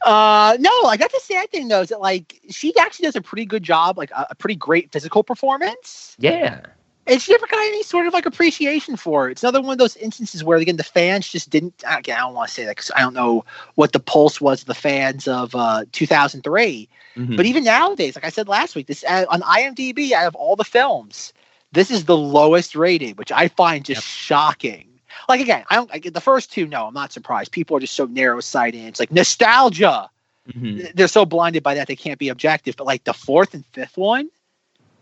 Uh, 0.00 0.56
no, 0.58 0.70
I 0.86 0.96
got 0.96 1.12
the 1.12 1.20
sad 1.22 1.50
thing 1.50 1.68
though 1.68 1.82
is 1.82 1.90
that 1.90 2.00
like 2.00 2.40
she 2.50 2.76
actually 2.78 3.04
does 3.04 3.14
a 3.14 3.20
pretty 3.20 3.44
good 3.44 3.62
job, 3.62 3.96
like 3.96 4.10
a, 4.10 4.26
a 4.30 4.34
pretty 4.34 4.56
great 4.56 4.90
physical 4.90 5.22
performance. 5.22 6.16
yeah. 6.18 6.62
She 7.08 7.32
never 7.32 7.46
got 7.48 7.58
any 7.58 7.82
sort 7.82 8.06
of 8.06 8.12
like 8.12 8.26
appreciation 8.26 8.96
for 8.96 9.28
it. 9.28 9.32
It's 9.32 9.42
another 9.42 9.60
one 9.60 9.72
of 9.72 9.78
those 9.78 9.96
instances 9.96 10.44
where 10.44 10.58
again 10.58 10.76
the 10.76 10.84
fans 10.84 11.28
just 11.28 11.50
didn't. 11.50 11.82
Again, 11.86 12.16
I 12.16 12.20
don't 12.20 12.34
want 12.34 12.48
to 12.48 12.54
say 12.54 12.64
that 12.64 12.76
because 12.76 12.92
I 12.94 13.00
don't 13.00 13.14
know 13.14 13.44
what 13.74 13.92
the 13.92 13.98
pulse 14.00 14.40
was 14.40 14.60
of 14.62 14.66
the 14.68 14.74
fans 14.74 15.26
of 15.26 15.54
uh, 15.54 15.84
2003. 15.92 16.88
Mhm. 17.16 17.36
But 17.36 17.46
even 17.46 17.64
nowadays, 17.64 18.14
like 18.14 18.24
I 18.24 18.28
said 18.30 18.46
last 18.48 18.76
week, 18.76 18.86
this 18.86 19.04
uh, 19.08 19.24
on 19.28 19.42
IMDb 19.42 20.12
out 20.12 20.26
of 20.28 20.34
all 20.36 20.54
the 20.54 20.64
films, 20.64 21.32
this 21.72 21.90
is 21.90 22.04
the 22.04 22.16
lowest 22.16 22.76
rated, 22.76 23.18
which 23.18 23.32
I 23.32 23.48
find 23.48 23.84
just 23.84 23.98
Yep. 24.02 24.04
shocking. 24.04 24.88
Like 25.28 25.40
again, 25.40 25.64
I 25.70 25.74
don't. 25.74 25.90
I, 25.92 25.98
the 25.98 26.20
first 26.20 26.52
two, 26.52 26.66
no, 26.66 26.86
I'm 26.86 26.94
not 26.94 27.12
surprised. 27.12 27.50
People 27.52 27.76
are 27.76 27.80
just 27.80 27.94
so 27.96 28.06
narrow 28.06 28.40
sighted. 28.40 28.84
It's 28.84 29.00
like 29.00 29.10
nostalgia. 29.12 30.08
Mhm. 30.56 30.94
They're 30.94 31.08
so 31.08 31.26
blinded 31.26 31.62
by 31.64 31.74
that 31.74 31.88
they 31.88 31.96
can't 31.96 32.18
be 32.18 32.28
objective. 32.28 32.76
But 32.76 32.86
like 32.86 33.04
the 33.04 33.12
fourth 33.12 33.54
and 33.54 33.64
fifth 33.66 33.96
one, 33.96 34.30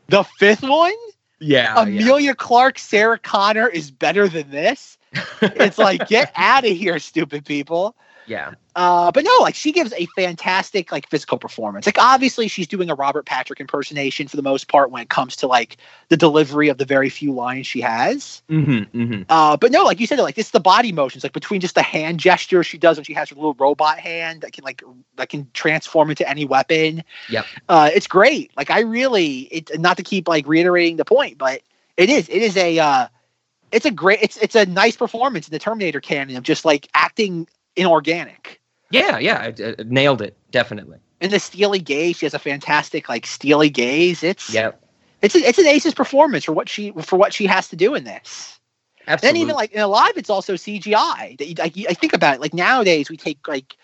the 0.08 0.24
fifth 0.24 0.62
one, 0.62 0.92
Yeah. 1.40 1.84
yeah. 1.84 2.02
Emilia 2.02 2.34
Clarke, 2.34 2.78
Sarah 2.78 3.18
Connor 3.18 3.68
is 3.68 3.90
better 3.90 4.28
than 4.28 4.50
this. 4.50 4.98
It's 5.42 5.78
like 5.78 6.06
get 6.06 6.30
out 6.36 6.64
of 6.64 6.76
here, 6.76 6.98
stupid 6.98 7.44
people. 7.44 7.96
Yeah. 8.26 8.54
Uh, 8.76 9.10
but 9.10 9.24
no, 9.24 9.36
like 9.40 9.54
she 9.54 9.72
gives 9.72 9.92
a 9.94 10.06
fantastic 10.16 10.92
like 10.92 11.08
physical 11.08 11.38
performance. 11.38 11.86
Like 11.86 11.98
obviously 11.98 12.46
she's 12.48 12.68
doing 12.68 12.88
a 12.88 12.94
Robert 12.94 13.26
Patrick 13.26 13.60
impersonation 13.60 14.28
for 14.28 14.36
the 14.36 14.42
most 14.42 14.68
part 14.68 14.90
when 14.90 15.02
it 15.02 15.08
comes 15.08 15.36
to 15.36 15.46
like 15.46 15.76
the 16.08 16.16
delivery 16.16 16.68
of 16.68 16.78
the 16.78 16.84
very 16.84 17.08
few 17.08 17.32
lines 17.32 17.66
she 17.66 17.80
has. 17.80 18.42
Mm-hmm, 18.48 18.96
mm-hmm. 18.96 19.22
Uh, 19.28 19.56
but 19.56 19.72
no, 19.72 19.82
like 19.82 19.98
you 19.98 20.06
said, 20.06 20.18
like 20.20 20.38
it's 20.38 20.50
the 20.50 20.60
body 20.60 20.92
motions, 20.92 21.24
like 21.24 21.32
between 21.32 21.60
just 21.60 21.74
the 21.74 21.82
hand 21.82 22.20
gesture 22.20 22.62
she 22.62 22.78
does 22.78 22.96
when 22.96 23.04
she 23.04 23.14
has 23.14 23.30
her 23.30 23.34
little 23.34 23.54
robot 23.54 23.98
hand 23.98 24.42
that 24.42 24.52
can 24.52 24.64
like 24.64 24.82
that 25.16 25.28
can 25.28 25.48
transform 25.52 26.10
into 26.10 26.28
any 26.28 26.44
weapon. 26.44 27.02
Yep. 27.28 27.46
Uh, 27.68 27.90
it's 27.92 28.06
great. 28.06 28.52
Like 28.56 28.70
I 28.70 28.80
really, 28.80 29.40
it 29.50 29.80
not 29.80 29.96
to 29.96 30.02
keep 30.02 30.28
like 30.28 30.46
reiterating 30.46 30.96
the 30.96 31.04
point, 31.04 31.38
but 31.38 31.62
it 31.96 32.08
is 32.08 32.28
it 32.28 32.42
is 32.42 32.56
a 32.56 32.78
uh, 32.78 33.08
it's 33.72 33.86
a 33.86 33.90
great 33.90 34.20
it's 34.22 34.36
it's 34.36 34.54
a 34.54 34.66
nice 34.66 34.96
performance 34.96 35.48
in 35.48 35.52
the 35.52 35.58
Terminator 35.58 36.00
canon 36.00 36.36
of 36.36 36.42
just 36.42 36.64
like 36.64 36.88
acting 36.94 37.48
inorganic. 37.80 38.60
Yeah, 38.90 39.18
yeah. 39.18 39.44
It, 39.44 39.60
it 39.60 39.90
nailed 39.90 40.22
it. 40.22 40.36
Definitely. 40.50 40.98
And 41.20 41.32
the 41.32 41.38
steely 41.38 41.78
gaze, 41.80 42.16
she 42.16 42.26
has 42.26 42.34
a 42.34 42.38
fantastic 42.38 43.08
like 43.08 43.26
steely 43.26 43.70
gaze. 43.70 44.22
It's 44.22 44.54
Yeah. 44.54 44.72
it's 45.22 45.34
a, 45.34 45.38
it's 45.38 45.58
an 45.58 45.66
aces 45.66 45.94
performance 45.94 46.44
for 46.44 46.52
what 46.52 46.68
she 46.68 46.92
for 47.02 47.16
what 47.16 47.32
she 47.32 47.46
has 47.46 47.68
to 47.68 47.76
do 47.76 47.94
in 47.94 48.04
this. 48.04 48.58
Absolutely. 49.06 49.38
Then 49.38 49.42
even 49.42 49.54
like 49.56 49.72
in 49.72 49.80
alive, 49.80 50.12
it's 50.16 50.30
also 50.30 50.56
CGI. 50.56 51.36
That 51.38 51.46
you, 51.46 51.54
like, 51.58 51.74
I 51.88 51.94
think 51.94 52.14
about 52.14 52.36
it. 52.36 52.40
Like 52.40 52.54
nowadays, 52.54 53.10
we 53.10 53.16
take 53.16 53.46
like, 53.48 53.76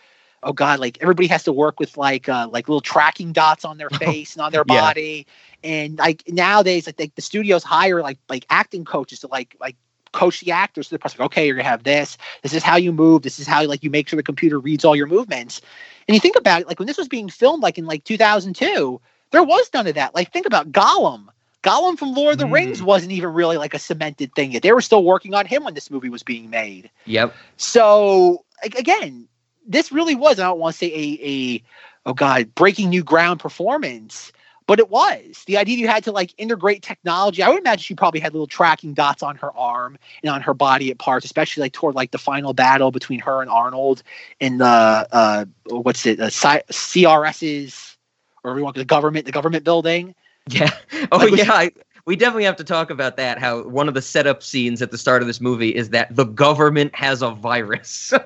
oh 0.43 0.53
god, 0.53 0.79
like 0.81 0.99
everybody 1.01 1.29
has 1.29 1.45
to 1.45 1.53
work 1.53 1.79
with 1.79 1.97
like 1.97 2.29
uh, 2.29 2.49
like 2.51 2.69
little 2.69 2.81
tracking 2.81 3.33
dots 3.33 3.65
on 3.65 3.77
their 3.79 3.91
face 4.03 4.35
and 4.35 4.43
on 4.43 4.53
their 4.53 4.65
Yeah. 4.65 4.93
body, 4.93 5.27
and 5.63 5.99
like 5.99 6.23
nowadays, 6.29 6.87
like, 6.87 7.15
the 7.15 7.23
studios 7.23 7.63
hire 7.65 8.03
like 8.03 8.19
like 8.29 8.47
acting 8.51 8.85
coaches 8.85 9.21
to 9.21 9.29
like 9.29 9.57
like 9.61 9.77
coach 10.17 10.41
the 10.41 10.51
actors 10.51 10.89
to 10.89 10.95
the 10.95 10.99
press. 10.99 11.19
Like, 11.19 11.27
okay, 11.27 11.47
you're 11.47 11.57
gonna 11.57 11.69
have 11.69 11.85
this. 11.85 12.19
This 12.43 12.55
is 12.55 12.63
how 12.63 12.77
you 12.77 12.93
move. 12.93 13.23
This 13.23 13.39
is 13.39 13.47
how 13.47 13.65
like 13.67 13.85
you 13.85 13.91
make 13.91 14.09
sure 14.09 14.17
the 14.17 14.23
computer 14.23 14.59
reads 14.59 14.85
all 14.85 14.97
your 14.97 15.07
movements. 15.07 15.61
And 16.09 16.15
you 16.15 16.21
think 16.21 16.37
about 16.37 16.63
it, 16.63 16.67
like 16.67 16.79
when 16.79 16.87
this 16.87 16.99
was 16.99 17.09
being 17.09 17.29
filmed, 17.29 17.63
like 17.63 17.79
in 17.79 17.87
like 17.87 18.05
2002, 18.05 19.01
there 19.31 19.43
was 19.43 19.71
none 19.75 19.87
of 19.87 19.95
that. 19.95 20.15
Like 20.15 20.33
think 20.33 20.47
about 20.47 20.73
Gollum. 20.73 21.27
Gollum 21.63 21.99
from 21.99 22.15
Lord 22.15 22.35
of 22.35 22.39
the 22.39 22.47
Mm. 22.47 22.53
Rings 22.53 22.83
wasn't 22.83 23.13
even 23.13 23.33
really 23.33 23.57
like 23.57 23.75
a 23.75 23.79
cemented 23.79 24.35
thing 24.35 24.53
yet. 24.53 24.63
They 24.63 24.73
were 24.73 24.81
still 24.81 25.05
working 25.05 25.35
on 25.35 25.47
him 25.47 25.65
when 25.65 25.75
this 25.75 25.91
movie 25.91 26.09
was 26.09 26.23
being 26.23 26.49
made. 26.49 26.91
Yep. 27.07 27.35
So 27.57 28.45
again, 28.63 29.29
this 29.67 29.93
really 29.93 30.15
was, 30.15 30.39
I 30.39 30.45
don't 30.45 30.61
want 30.61 30.75
to 30.75 30.79
say 30.79 30.87
a, 30.87 31.19
a 31.23 31.63
oh 32.07 32.15
God, 32.15 32.55
breaking 32.55 32.89
new 32.89 33.03
ground 33.03 33.41
performance, 33.41 34.33
but 34.67 34.79
it 34.79 34.91
was. 34.91 35.45
The 35.47 35.57
idea 35.57 35.77
you 35.77 35.89
had 35.89 36.05
to 36.05 36.13
like 36.13 36.35
integrate 36.39 36.83
technology. 36.83 37.43
I 37.43 37.49
would 37.49 37.59
imagine 37.59 37.83
she 37.83 37.95
probably 37.95 38.21
had 38.21 38.33
little 38.33 38.47
tracking 38.47 38.95
dots 38.95 39.23
on 39.23 39.37
her 39.37 39.53
arm 39.57 39.99
and 40.23 40.31
on 40.31 40.43
her 40.43 40.55
body 40.55 40.91
at 40.91 40.99
parts, 40.99 41.25
especially 41.25 41.63
like 41.63 41.73
toward 41.73 41.95
like 41.95 42.11
the 42.11 42.19
final 42.19 42.53
battle 42.53 42.91
between 42.91 43.21
her 43.21 43.41
and 43.43 43.51
Arnold 43.51 44.03
in 44.41 44.59
the 44.59 44.65
uh 44.67 45.45
what's 45.67 46.07
it, 46.07 46.21
uh, 46.21 46.27
CRS's 46.29 47.97
or 48.45 48.55
we 48.55 48.63
want 48.63 48.77
the 48.77 48.85
government, 48.85 49.27
the 49.27 49.33
government 49.33 49.65
building. 49.65 50.15
Yeah. 50.49 50.71
Oh 51.13 51.19
Like, 51.19 51.37
yeah. 51.37 51.53
I, 51.53 51.71
we 52.07 52.17
definitely 52.17 52.45
have 52.45 52.57
to 52.57 52.65
talk 52.65 52.91
about 52.91 53.17
that. 53.17 53.39
How 53.39 53.63
one 53.67 53.89
of 53.89 53.95
the 53.95 54.03
setup 54.03 54.43
scenes 54.43 54.81
at 54.81 54.91
the 54.91 54.99
start 54.99 55.23
of 55.23 55.27
this 55.27 55.41
movie 55.41 55.75
is 55.75 55.91
that 55.91 56.15
the 56.15 56.25
government 56.25 56.95
has 56.95 57.23
a 57.23 57.31
virus. 57.31 58.13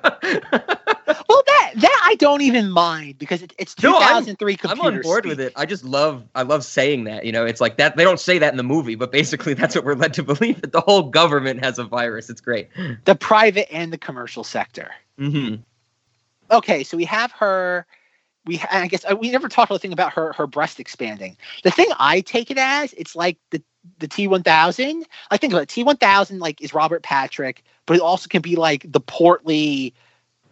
Well, 1.27 1.41
that 1.45 1.60
that 1.75 2.01
I 2.05 2.15
don't 2.15 2.41
even 2.41 2.71
mind 2.71 3.17
because 3.17 3.41
it, 3.41 3.53
it's 3.57 3.81
No, 3.81 3.97
I'm- 3.97 4.23
2003 4.25 4.57
I'm 4.63 4.81
on 4.81 5.01
board 5.01 5.23
speak. 5.23 5.29
with 5.29 5.39
it. 5.39 5.53
I 5.55 5.65
just 5.65 5.83
love 5.83 6.23
I 6.35 6.43
love 6.43 6.63
saying 6.63 7.05
that. 7.05 7.25
You 7.25 7.31
know, 7.31 7.45
it's 7.45 7.61
like 7.61 7.77
that 7.77 7.95
they 7.97 8.03
don't 8.03 8.19
say 8.19 8.37
that 8.39 8.53
in 8.53 8.57
the 8.57 8.63
movie, 8.63 8.95
but 8.95 9.11
basically 9.11 9.53
that's 9.55 9.75
what 9.75 9.83
we're 9.85 9.95
led 9.95 10.13
to 10.15 10.23
believe 10.23 10.61
that 10.61 10.71
the 10.71 10.81
whole 10.81 11.03
government 11.03 11.63
has 11.63 11.79
a 11.79 11.83
virus. 11.83 12.29
It's 12.29 12.41
great. 12.41 12.69
The 13.05 13.15
private 13.15 13.71
and 13.73 13.91
the 13.93 13.97
commercial 13.97 14.43
sector. 14.43 14.91
Mm-hmm. 15.19 15.61
Okay, 16.51 16.83
so 16.83 16.97
we 16.97 17.05
have 17.05 17.31
her, 17.33 17.85
we 18.45 18.61
I 18.71 18.87
guess 18.87 19.05
uh, 19.09 19.15
we 19.15 19.31
never 19.31 19.47
talked 19.47 19.71
a 19.71 19.79
thing 19.79 19.93
about 19.93 20.13
her 20.13 20.33
her 20.33 20.47
breast 20.47 20.79
expanding. 20.79 21.37
The 21.63 21.71
thing 21.71 21.87
I 21.99 22.21
take 22.21 22.51
it 22.51 22.57
as 22.57 22.93
it's 22.93 23.15
like 23.15 23.37
the 23.51 23.61
the 23.99 24.07
T 24.07 24.27
one 24.27 24.43
thousand. 24.43 25.05
I 25.31 25.37
think 25.37 25.53
about 25.53 25.67
T 25.69 25.83
one 25.83 25.97
thousand 25.97 26.39
like 26.39 26.61
is 26.61 26.73
Robert 26.73 27.03
Patrick, 27.03 27.63
but 27.85 27.95
it 27.95 28.01
also 28.01 28.27
can 28.27 28.41
be 28.41 28.55
like 28.55 28.91
the 28.91 28.99
portly 28.99 29.93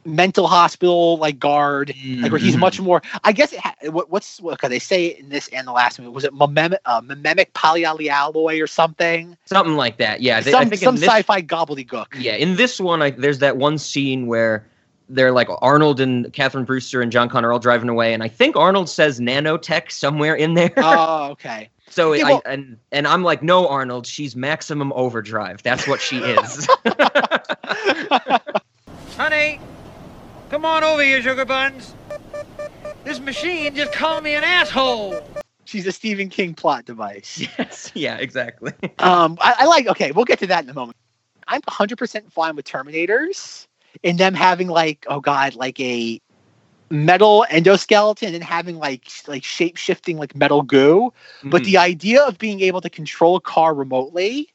mental 0.06 0.48
hospital 0.48 1.18
like 1.18 1.40
guard, 1.40 1.94
like 2.20 2.32
where 2.32 2.40
he's 2.40 2.56
Mhm. 2.56 2.60
much 2.60 2.80
more. 2.80 3.02
I 3.24 3.32
guess 3.32 3.54
it 3.54 3.60
ha- 3.60 3.76
what, 3.90 4.10
what's 4.10 4.40
what 4.42 4.58
can 4.60 4.70
they 4.70 4.80
say 4.80 5.08
in 5.08 5.30
this 5.30 5.48
and 5.50 5.68
the 5.68 5.72
last 5.72 6.00
movie 6.00 6.12
was 6.12 6.24
it 6.24 6.34
mimetic 6.34 6.80
uh, 6.86 7.02
mimetic 7.04 7.54
polyalloy 7.54 8.64
or 8.64 8.68
something? 8.68 9.38
something 9.46 9.76
like 9.76 9.98
that. 9.98 10.22
Yeah, 10.22 10.40
they, 10.42 10.52
I 10.54 10.62
some 10.62 10.70
think 10.70 10.82
some 10.82 10.96
this, 10.96 11.06
sci-fi 11.10 11.42
gobbledygook. 11.42 12.08
Yeah, 12.18 12.34
in 12.36 12.56
this 12.56 12.80
one, 12.80 13.02
I, 13.02 13.12
there's 13.12 13.40
that 13.40 13.58
one 13.58 13.78
scene 13.78 14.28
where 14.28 14.66
they're 15.10 15.32
like 15.32 15.48
Arnold 15.62 16.00
and 16.00 16.32
Catherine 16.34 16.66
Brewster 16.66 17.02
and 17.02 17.12
John 17.12 17.30
Connor 17.30 17.52
all 17.52 17.60
driving 17.60 17.90
away, 17.90 18.14
and 18.14 18.24
I 18.24 18.28
think 18.28 18.56
Arnold 18.56 18.90
says 18.90 19.20
nanotech 19.20 19.92
somewhere 19.92 20.36
in 20.36 20.54
there. 20.54 20.72
Oh, 20.78 21.30
okay. 21.32 21.70
so 21.90 22.14
yeah, 22.14 22.28
I, 22.28 22.42
and 22.46 22.78
and 22.92 23.06
I'm 23.08 23.24
like, 23.24 23.44
no, 23.44 23.68
Arnold, 23.68 24.08
she's 24.08 24.36
maximum 24.36 24.94
overdrive. 24.94 25.62
That's 25.64 25.88
what 25.88 26.00
she 26.00 26.20
is. 26.20 26.68
Honey, 29.18 29.60
come 30.50 30.66
on 30.66 30.84
over 30.84 31.04
here, 31.04 31.22
sugar 31.22 31.46
buns. 31.46 31.94
This 33.04 33.20
machine 33.20 33.76
just 33.76 33.94
called 33.94 34.24
me 34.24 34.36
an 34.36 34.44
asshole. 34.44 35.24
She's 35.66 35.86
a 35.88 35.92
Stephen 35.92 36.30
King 36.30 36.54
plot 36.54 36.86
device. 36.86 37.48
yes, 37.58 37.92
yeah, 37.96 38.18
exactly. 38.18 38.74
Um, 39.00 39.38
I, 39.40 39.56
I 39.60 39.66
like. 39.66 39.88
Okay, 39.88 40.12
we'll 40.12 40.26
get 40.26 40.40
to 40.40 40.48
that 40.48 40.64
in 40.64 40.70
a 40.70 40.74
moment. 40.74 40.98
I'm 41.48 41.62
100% 41.62 42.32
fine 42.32 42.56
with 42.56 42.66
Terminators 42.66 43.66
and 44.04 44.18
them 44.18 44.34
having 44.34 44.68
like, 44.68 45.06
oh 45.10 45.22
god, 45.22 45.56
like 45.56 45.80
a 45.80 46.20
metal 46.92 47.46
endoskeleton 47.50 48.34
and 48.34 48.44
having 48.44 48.78
like 48.78 49.08
like 49.28 49.44
shape 49.44 49.78
shifting 49.78 50.18
like 50.18 50.36
metal 50.36 50.62
goo. 50.64 51.14
But 51.44 51.62
Mhm. 51.62 51.66
the 51.66 51.78
idea 51.78 52.24
of 52.24 52.38
being 52.38 52.60
able 52.62 52.82
to 52.82 52.90
control 52.90 53.38
a 53.38 53.42
car 53.42 53.74
remotely 53.74 54.50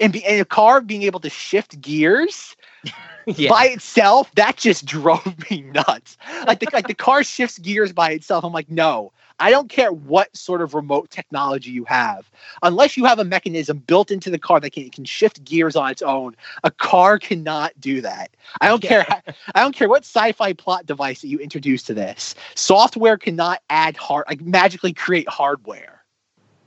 and, 0.00 0.12
be, 0.12 0.24
and 0.24 0.40
a 0.40 0.46
car 0.46 0.80
being 0.80 1.02
able 1.02 1.20
to 1.20 1.28
shift 1.30 1.80
gears 1.80 2.56
yeah. 3.26 3.50
by 3.50 3.66
itself, 3.66 4.30
that 4.34 4.56
just 4.56 4.84
drove 4.86 5.34
me 5.50 5.62
nuts. 5.62 6.16
Like 6.46 6.60
the 6.60 6.68
like 6.72 6.86
the 6.86 6.94
car 7.06 7.22
shifts 7.22 7.58
gears 7.58 7.92
by 7.92 8.10
itself. 8.12 8.44
I'm 8.44 8.52
like, 8.52 8.70
no, 8.70 9.12
I 9.38 9.50
don't 9.50 9.68
care 9.68 9.92
what 9.92 10.34
sort 10.36 10.60
of 10.62 10.74
remote 10.74 11.10
technology 11.10 11.70
you 11.70 11.84
have, 11.84 12.30
unless 12.62 12.96
you 12.96 13.04
have 13.06 13.18
a 13.18 13.24
mechanism 13.24 13.78
built 13.78 14.10
into 14.10 14.30
the 14.30 14.38
car 14.38 14.60
that 14.60 14.72
can, 14.72 14.90
can 14.90 15.04
shift 15.04 15.44
gears 15.44 15.76
on 15.76 15.90
its 15.90 16.02
own. 16.02 16.36
A 16.64 16.70
car 16.70 17.18
cannot 17.18 17.72
do 17.80 18.00
that. 18.02 18.30
I 18.60 18.68
don't 18.68 18.82
care. 18.82 19.02
how- 19.08 19.20
I 19.54 19.60
don't 19.62 19.74
care 19.74 19.88
what 19.88 20.02
sci-fi 20.04 20.52
plot 20.52 20.86
device 20.86 21.20
that 21.22 21.28
you 21.28 21.38
introduce 21.38 21.82
to 21.84 21.94
this. 21.94 22.34
Software 22.54 23.16
cannot 23.16 23.62
add 23.70 23.96
hard, 23.96 24.24
like 24.28 24.40
magically 24.42 24.92
create 24.92 25.28
hardware. 25.28 25.99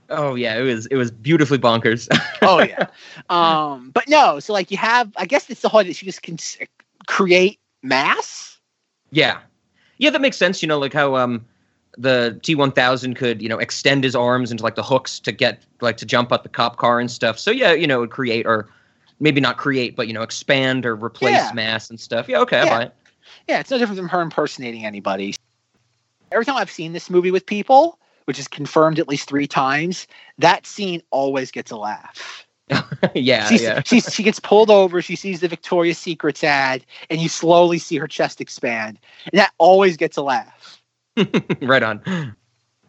Oh 0.09 0.35
yeah, 0.35 0.57
it 0.57 0.63
was 0.63 0.85
it 0.87 0.95
was 0.95 1.11
beautifully 1.11 1.57
bonkers. 1.57 2.07
oh 2.41 2.59
yeah 2.59 2.87
um 3.29 3.89
but 3.93 4.07
no 4.09 4.39
so 4.39 4.51
like 4.53 4.69
you 4.71 4.77
have 4.77 5.11
i 5.17 5.25
guess 5.25 5.49
it's 5.49 5.61
the 5.61 5.69
whole 5.69 5.83
that 5.83 5.95
she 5.95 6.05
just 6.05 6.21
can 6.21 6.37
create 7.07 7.59
mass 7.81 8.59
Yeah. 9.11 9.39
Yeah, 9.97 10.09
that 10.09 10.21
makes 10.21 10.37
sense. 10.37 10.61
You 10.61 10.67
know, 10.67 10.79
like 10.79 10.93
how 10.93 11.15
um 11.15 11.45
the 11.97 12.39
T 12.43 12.55
one 12.55 12.71
thousand 12.71 13.13
could, 13.15 13.41
you 13.41 13.47
know, 13.47 13.59
extend 13.59 14.03
his 14.03 14.15
arms 14.15 14.51
into 14.51 14.63
like 14.63 14.75
the 14.75 14.83
hooks 14.83 15.19
to 15.21 15.31
get 15.31 15.63
like 15.81 15.97
to 15.97 16.05
jump 16.05 16.31
out 16.33 16.43
the 16.43 16.49
cop 16.49 16.77
car 16.77 16.99
and 16.99 17.09
stuff. 17.09 17.37
So 17.39 17.51
yeah, 17.51 17.73
you 17.73 17.87
know, 17.87 17.97
it 17.97 18.01
would 18.01 18.09
create 18.11 18.45
or 18.45 18.67
maybe 19.19 19.39
not 19.39 19.57
create, 19.57 19.95
but 19.95 20.07
you 20.07 20.13
know, 20.13 20.23
expand 20.23 20.85
or 20.85 20.95
replace 20.95 21.35
Yeah. 21.35 21.51
mass 21.53 21.89
and 21.89 21.99
stuff. 21.99 22.27
Yeah, 22.27 22.39
okay, 22.39 22.59
I 22.59 22.65
Yeah. 22.65 22.77
buy 22.77 22.83
it. 22.83 22.95
yeah 23.47 23.59
it's 23.59 23.71
no 23.71 23.77
different 23.77 23.97
from 23.99 24.09
her 24.09 24.21
impersonating 24.21 24.85
anybody 24.85 25.33
every 26.31 26.43
time 26.45 26.55
i've 26.57 26.69
seen 26.71 26.91
this 26.93 27.09
movie 27.09 27.31
with 27.31 27.45
people 27.45 27.99
which 28.25 28.39
is 28.39 28.47
confirmed 28.47 28.99
at 28.99 29.07
least 29.07 29.27
three 29.27 29.47
times 29.47 30.07
that 30.37 30.65
scene 30.65 31.01
always 31.11 31.51
gets 31.51 31.71
a 31.71 31.77
laugh 31.77 32.45
yeah, 33.13 33.49
She's, 33.49 33.61
yeah. 33.61 33.81
she's, 33.85 34.11
she 34.13 34.23
gets 34.23 34.39
pulled 34.39 34.71
over 34.71 35.01
she 35.01 35.15
sees 35.15 35.41
the 35.41 35.47
victoria's 35.47 35.97
secrets 35.97 36.43
ad 36.43 36.85
and 37.09 37.19
you 37.19 37.29
slowly 37.29 37.77
see 37.77 37.97
her 37.97 38.07
chest 38.07 38.41
expand 38.41 38.99
and 39.31 39.37
that 39.37 39.51
always 39.57 39.97
gets 39.97 40.17
a 40.17 40.21
laugh 40.21 40.81
right 41.61 41.83
on. 41.83 42.35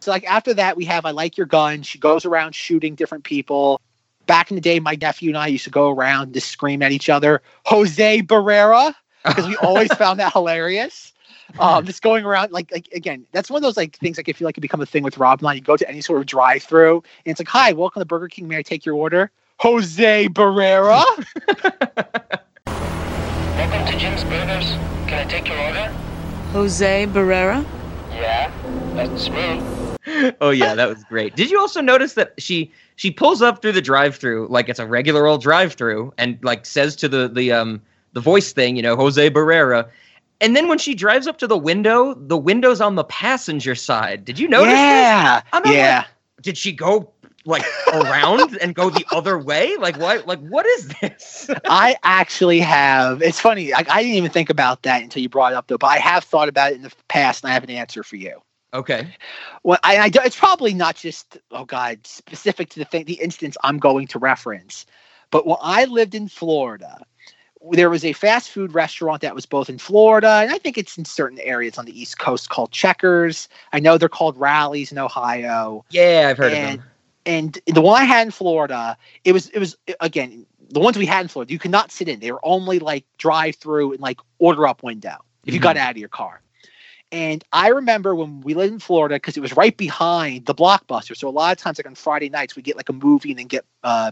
So 0.01 0.11
like 0.11 0.23
after 0.25 0.53
that, 0.53 0.77
we 0.77 0.85
have 0.85 1.05
I 1.05 1.11
like 1.11 1.37
your 1.37 1.47
gun. 1.47 1.81
She 1.81 1.97
goes 1.97 2.25
around 2.25 2.53
shooting 2.55 2.95
different 2.95 3.23
people. 3.23 3.81
Back 4.27 4.49
in 4.51 4.55
the 4.55 4.61
day, 4.61 4.79
my 4.79 4.97
nephew 4.99 5.29
and 5.29 5.37
I 5.37 5.47
used 5.47 5.65
to 5.65 5.69
go 5.69 5.91
around 5.91 6.23
and 6.23 6.33
just 6.33 6.49
scream 6.49 6.81
at 6.81 6.91
each 6.91 7.09
other, 7.09 7.41
Jose 7.65 8.21
Barrera, 8.23 8.93
because 9.23 9.47
we 9.47 9.55
always 9.57 9.93
found 9.97 10.19
that 10.19 10.33
hilarious. 10.33 11.13
Um, 11.59 11.85
just 11.85 12.01
going 12.01 12.25
around 12.25 12.51
like 12.51 12.71
like 12.71 12.89
again, 12.91 13.25
that's 13.31 13.49
one 13.49 13.57
of 13.59 13.63
those 13.63 13.77
like 13.77 13.95
things 13.97 14.17
like 14.17 14.27
I 14.27 14.33
feel 14.33 14.45
like 14.45 14.55
could 14.55 14.61
become 14.61 14.81
a 14.81 14.85
thing 14.85 15.03
with 15.03 15.17
Rob 15.17 15.39
and 15.39 15.47
I. 15.47 15.53
You 15.53 15.61
go 15.61 15.77
to 15.77 15.87
any 15.89 16.01
sort 16.01 16.19
of 16.19 16.25
drive-through 16.25 16.95
and 16.95 17.31
it's 17.31 17.39
like, 17.39 17.47
hi, 17.47 17.71
welcome 17.73 18.01
to 18.01 18.05
Burger 18.05 18.27
King. 18.27 18.47
May 18.47 18.57
I 18.57 18.61
take 18.61 18.85
your 18.85 18.95
order? 18.95 19.31
Jose 19.59 20.27
Barrera. 20.29 21.03
Welcome 23.55 23.85
to 23.93 23.97
Jim's 23.97 24.23
Burgers. 24.25 24.65
Can 25.07 25.13
I 25.13 25.23
take 25.29 25.47
your 25.47 25.57
order? 25.57 25.87
Jose 26.51 27.07
Barrera? 27.07 27.65
Yeah, 28.11 28.51
that's 28.93 29.29
me. 29.29 30.33
oh 30.41 30.49
yeah, 30.49 30.75
that 30.75 30.89
was 30.89 31.03
great. 31.05 31.35
Did 31.35 31.49
you 31.49 31.59
also 31.59 31.79
notice 31.79 32.13
that 32.13 32.33
she 32.37 32.71
she 32.97 33.11
pulls 33.11 33.41
up 33.41 33.61
through 33.61 33.71
the 33.71 33.81
drive-through 33.81 34.47
like 34.49 34.67
it's 34.67 34.79
a 34.79 34.85
regular 34.85 35.25
old 35.25 35.41
drive-through 35.41 36.13
and 36.17 36.37
like 36.43 36.65
says 36.65 36.95
to 36.97 37.07
the 37.07 37.29
the 37.29 37.53
um 37.53 37.81
the 38.11 38.21
voice 38.21 38.51
thing, 38.53 38.75
you 38.75 38.81
know, 38.81 38.95
Jose 38.95 39.29
Barrera. 39.29 39.89
And 40.41 40.55
then 40.55 40.67
when 40.67 40.77
she 40.77 40.95
drives 40.95 41.27
up 41.27 41.37
to 41.39 41.47
the 41.47 41.57
window, 41.57 42.13
the 42.13 42.37
window's 42.37 42.81
on 42.81 42.95
the 42.95 43.05
passenger 43.05 43.75
side. 43.75 44.25
Did 44.25 44.37
you 44.37 44.47
notice 44.47 44.73
yeah, 44.73 45.41
yeah. 45.65 46.05
Did 46.41 46.57
she 46.57 46.71
go 46.71 47.11
like 47.45 47.63
around 47.93 48.57
and 48.57 48.75
go 48.75 48.89
the 48.89 49.05
other 49.11 49.37
way? 49.39 49.77
Like 49.77 49.97
why 49.97 50.17
like 50.17 50.39
what 50.39 50.65
is 50.65 50.89
this? 51.01 51.49
I 51.65 51.95
actually 52.03 52.59
have. 52.59 53.21
It's 53.21 53.39
funny. 53.39 53.73
I, 53.73 53.85
I 53.89 54.01
didn't 54.03 54.17
even 54.17 54.31
think 54.31 54.49
about 54.49 54.83
that 54.83 55.01
until 55.01 55.21
you 55.21 55.29
brought 55.29 55.53
it 55.53 55.55
up, 55.55 55.67
though. 55.67 55.77
But 55.77 55.87
I 55.87 55.97
have 55.97 56.23
thought 56.23 56.49
about 56.49 56.71
it 56.71 56.75
in 56.75 56.81
the 56.81 56.91
past, 57.07 57.43
and 57.43 57.51
I 57.51 57.53
have 57.53 57.63
an 57.63 57.69
answer 57.69 58.03
for 58.03 58.17
you. 58.17 58.41
okay. 58.73 59.15
Well, 59.63 59.79
I, 59.83 59.97
I 59.97 60.11
it's 60.25 60.37
probably 60.37 60.73
not 60.73 60.95
just 60.95 61.37
oh 61.51 61.65
god 61.65 62.05
specific 62.05 62.69
to 62.71 62.79
the 62.79 62.85
thing, 62.85 63.05
the 63.05 63.13
instance 63.13 63.57
I'm 63.63 63.77
going 63.77 64.07
to 64.07 64.19
reference, 64.19 64.85
but 65.31 65.47
when 65.47 65.57
I 65.61 65.85
lived 65.85 66.13
in 66.13 66.27
Florida, 66.27 66.99
there 67.71 67.89
was 67.89 68.05
a 68.05 68.13
fast 68.13 68.49
food 68.49 68.73
restaurant 68.73 69.21
that 69.21 69.35
was 69.35 69.45
both 69.45 69.69
in 69.69 69.77
Florida 69.77 70.39
and 70.43 70.51
I 70.51 70.57
think 70.57 70.77
it's 70.77 70.97
in 70.97 71.05
certain 71.05 71.39
areas 71.39 71.77
on 71.77 71.85
the 71.85 71.99
East 71.99 72.19
Coast 72.19 72.49
called 72.49 72.71
Checkers. 72.71 73.47
I 73.73 73.79
know 73.79 73.97
they're 73.97 74.09
called 74.09 74.37
Rally's 74.37 74.91
in 74.91 74.97
Ohio 74.97 75.85
Yeah, 75.89 76.27
I've 76.29 76.37
heard 76.37 76.53
and, 76.53 76.75
of 76.75 76.79
them. 76.81 76.91
and 77.25 77.59
the 77.67 77.81
one 77.81 78.01
I 78.01 78.05
had 78.05 78.27
in 78.27 78.31
Florida, 78.31 78.97
it 79.23 79.31
was 79.31 79.49
it 79.49 79.59
was 79.59 79.77
again 79.99 80.45
the 80.69 80.79
ones 80.79 80.97
we 80.97 81.05
had 81.05 81.21
in 81.21 81.27
Florida. 81.27 81.51
You 81.51 81.59
could 81.59 81.71
not 81.71 81.91
sit 81.91 82.07
in; 82.07 82.19
they 82.19 82.31
were 82.31 82.43
only 82.45 82.79
like 82.79 83.05
drive 83.17 83.55
through 83.55 83.93
and 83.93 84.01
like 84.01 84.19
order 84.39 84.67
up 84.67 84.83
window 84.83 85.17
if 85.45 85.53
you 85.53 85.59
got 85.59 85.77
out 85.77 85.91
of 85.91 85.97
your 85.97 86.09
car. 86.09 86.41
And 87.11 87.43
I 87.53 87.69
remember 87.69 88.15
when 88.15 88.41
we 88.41 88.55
lived 88.55 88.73
in 88.73 88.79
Florida 88.79 89.15
because 89.15 89.37
it 89.37 89.41
was 89.41 89.55
right 89.55 89.75
behind 89.77 90.47
the 90.47 90.55
Blockbuster. 90.55 91.15
So 91.15 91.27
a 91.27 91.29
lot 91.29 91.51
of 91.51 91.57
times, 91.59 91.77
like 91.77 91.85
on 91.87 91.95
Friday 91.95 92.29
nights, 92.29 92.55
we 92.55 92.61
get 92.63 92.75
like 92.75 92.89
a 92.89 92.93
movie 92.93 93.29
and 93.29 93.39
then 93.39 93.47
get 93.47 93.63
uh, 93.83 94.11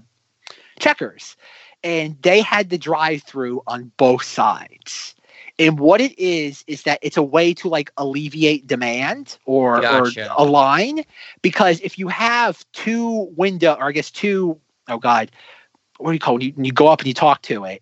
Checkers, 0.80 1.36
and 1.84 2.18
they 2.22 2.42
had 2.42 2.70
the 2.70 2.78
drive-through 2.78 3.62
on 3.68 3.92
both 3.98 4.24
sides. 4.24 5.16
And 5.60 5.80
what 5.80 6.02
it 6.02 6.18
is 6.20 6.64
is 6.68 6.84
that 6.84 7.00
it's 7.02 7.18
a 7.18 7.24
way 7.24 7.54
to 7.56 7.70
like 7.70 7.92
alleviate 7.98 8.68
demand 8.68 9.38
or 9.46 9.82
Gotcha. 9.82 10.30
or 10.30 10.44
align 10.44 11.04
because 11.42 11.80
if 11.82 11.98
you 12.00 12.08
have 12.08 12.66
two 12.74 13.32
window 13.36 13.74
or 13.76 13.86
I 13.86 13.92
guess 13.92 14.12
two 14.12 14.60
oh 14.90 14.98
god 14.98 15.32
what 15.98 16.10
do 16.12 16.14
you 16.14 16.20
call 16.20 16.38
it? 16.38 16.44
You, 16.44 16.54
you 16.58 16.72
go 16.72 16.88
up 16.88 17.00
and 17.00 17.08
you 17.08 17.14
talk 17.14 17.42
to 17.44 17.66
it. 17.66 17.82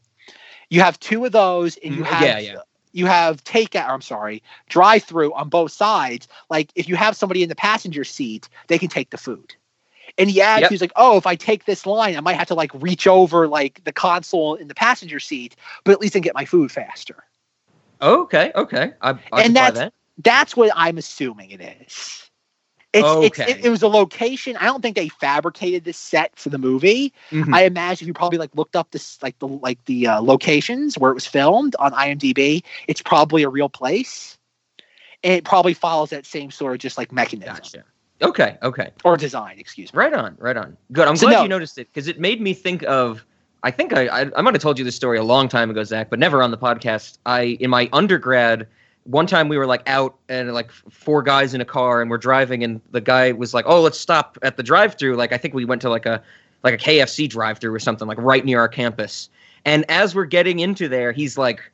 You 0.70 0.82
have 0.82 1.00
two 1.00 1.26
of 1.26 1.32
those 1.32 1.78
and 1.78 1.96
you 1.96 2.04
Mm, 2.04 2.08
have 2.08 2.22
yeah, 2.22 2.40
yeah. 2.40 2.62
you 2.92 3.06
have 3.06 3.44
takeout 3.44 3.90
I'm 3.90 4.02
sorry 4.02 4.44
drive 4.70 5.04
through 5.04 5.34
on 5.34 5.50
both 5.50 5.72
sides. 5.72 6.28
Like 6.50 6.72
if 6.76 6.90
you 6.90 6.96
have 6.96 7.16
somebody 7.16 7.44
in 7.44 7.50
the 7.50 7.56
passenger 7.56 8.04
seat, 8.04 8.50
they 8.68 8.78
can 8.78 8.90
take 8.90 9.10
the 9.10 9.18
food. 9.18 9.56
And 10.18 10.30
he 10.30 10.42
adds, 10.42 10.62
Yep. 10.64 10.72
he's 10.72 10.82
like, 10.82 10.92
oh, 10.96 11.18
if 11.18 11.26
I 11.26 11.36
take 11.36 11.66
this 11.66 11.86
line, 11.86 12.16
I 12.18 12.20
might 12.22 12.36
have 12.36 12.48
to 12.48 12.56
like 12.56 12.72
reach 12.76 13.08
over 13.08 13.48
like 13.48 13.84
the 13.84 13.92
console 13.94 14.56
in 14.56 14.68
the 14.68 14.76
passenger 14.76 15.20
seat, 15.20 15.56
but 15.84 15.92
at 15.94 16.02
least 16.02 16.14
I 16.16 16.20
can 16.20 16.22
get 16.24 16.36
my 16.36 16.46
food 16.46 16.72
faster. 16.72 17.24
Okay, 18.02 18.52
okay. 18.56 18.94
I, 19.02 19.12
I 19.32 19.44
And 19.44 19.56
that's- 19.56 19.78
that. 19.78 19.94
That's 20.24 20.56
what 20.56 20.70
I'm 20.76 20.98
assuming 21.00 21.50
it 21.52 21.62
is. 21.62 22.30
It's, 22.94 23.40
it's 23.40 23.40
it, 23.50 23.66
it 23.66 23.70
was 23.70 23.82
a 23.82 23.88
location. 23.88 24.58
I 24.58 24.66
don't 24.66 24.82
think 24.82 24.98
they 24.98 25.08
fabricated 25.08 25.86
this 25.86 25.98
set 25.98 26.38
for 26.38 26.50
the 26.50 26.58
movie. 26.58 27.14
Mhm. 27.32 27.56
I 27.56 27.64
imagine 27.64 28.04
if 28.04 28.08
you 28.08 28.14
probably 28.14 28.38
like 28.38 28.54
looked 28.54 28.76
up 28.76 28.92
this 28.92 29.18
like 29.24 29.40
the 29.40 29.48
like 29.48 29.84
the 29.86 30.08
uh, 30.08 30.22
locations 30.22 30.98
where 30.98 31.10
it 31.10 31.14
was 31.14 31.26
filmed 31.26 31.76
on 31.80 31.94
IMDb, 31.94 32.64
it's 32.88 33.02
probably 33.02 33.44
a 33.44 33.50
real 33.50 33.70
place. 33.70 34.38
And 35.24 35.34
it 35.34 35.46
probably 35.46 35.74
follows 35.74 36.10
that 36.10 36.26
same 36.26 36.52
sort 36.52 36.74
of 36.74 36.80
just 36.80 36.98
like 36.98 37.12
mechanism 37.14 37.56
Gotcha. 37.56 37.84
Okay, 38.22 38.58
okay. 38.62 38.92
or 39.04 39.18
design, 39.18 39.58
excuse 39.60 39.94
me. 39.94 39.98
Right 39.98 40.14
on, 40.14 40.36
right 40.40 40.58
on. 40.58 40.78
Good. 40.92 41.08
I'm 41.08 41.16
So 41.16 41.28
glad 41.28 41.38
no. 41.38 41.44
you 41.44 41.50
noticed 41.50 41.78
it 41.78 41.88
because 41.92 42.08
it 42.08 42.20
made 42.20 42.42
me 42.42 42.54
think 42.54 42.84
of. 42.84 43.26
I 43.64 43.72
think 43.72 43.94
I, 43.94 44.08
I 44.08 44.32
I 44.36 44.42
might 44.42 44.54
have 44.56 44.62
told 44.62 44.80
you 44.80 44.86
this 44.86 44.96
story 44.96 45.18
a 45.18 45.24
long 45.24 45.48
time 45.48 45.70
ago, 45.70 45.84
Zach, 45.84 46.10
but 46.10 46.20
never 46.20 46.42
on 46.42 46.52
the 46.52 46.58
podcast. 46.58 47.18
I 47.26 47.58
in 47.60 47.70
my 47.70 47.90
undergrad 47.94 48.68
one 49.04 49.26
time 49.26 49.50
we 49.50 49.58
were 49.58 49.66
like 49.66 49.82
out 49.88 50.16
and 50.30 50.54
like 50.54 50.72
four 50.72 51.24
guys 51.24 51.54
in 51.54 51.62
a 51.62 51.66
car 51.66 52.02
and 52.02 52.10
we're 52.10 52.18
driving 52.20 52.64
and 52.64 52.82
the 52.92 53.02
guy 53.02 53.32
was 53.32 53.54
like, 53.54 53.66
"Oh, 53.68 53.82
let's 53.82 54.00
stop 54.00 54.38
at 54.44 54.58
the 54.58 54.64
drive-through." 54.64 55.16
Like 55.16 55.32
I 55.32 55.38
think 55.38 55.54
we 55.54 55.66
went 55.66 55.82
to 55.82 55.90
like 55.90 56.06
a 56.06 56.22
like 56.64 56.76
a 56.76 56.78
KFC 56.78 57.28
drive-through 57.28 57.74
or 57.74 57.80
something 57.80 58.08
like 58.08 58.20
right 58.20 58.46
near 58.46 58.60
our 58.60 58.68
campus. 58.68 59.30
And 59.66 59.86
as 59.90 60.14
we're 60.16 60.26
getting 60.26 60.60
into 60.60 60.88
there, 60.88 61.12
he's 61.12 61.38
like, 61.38 61.72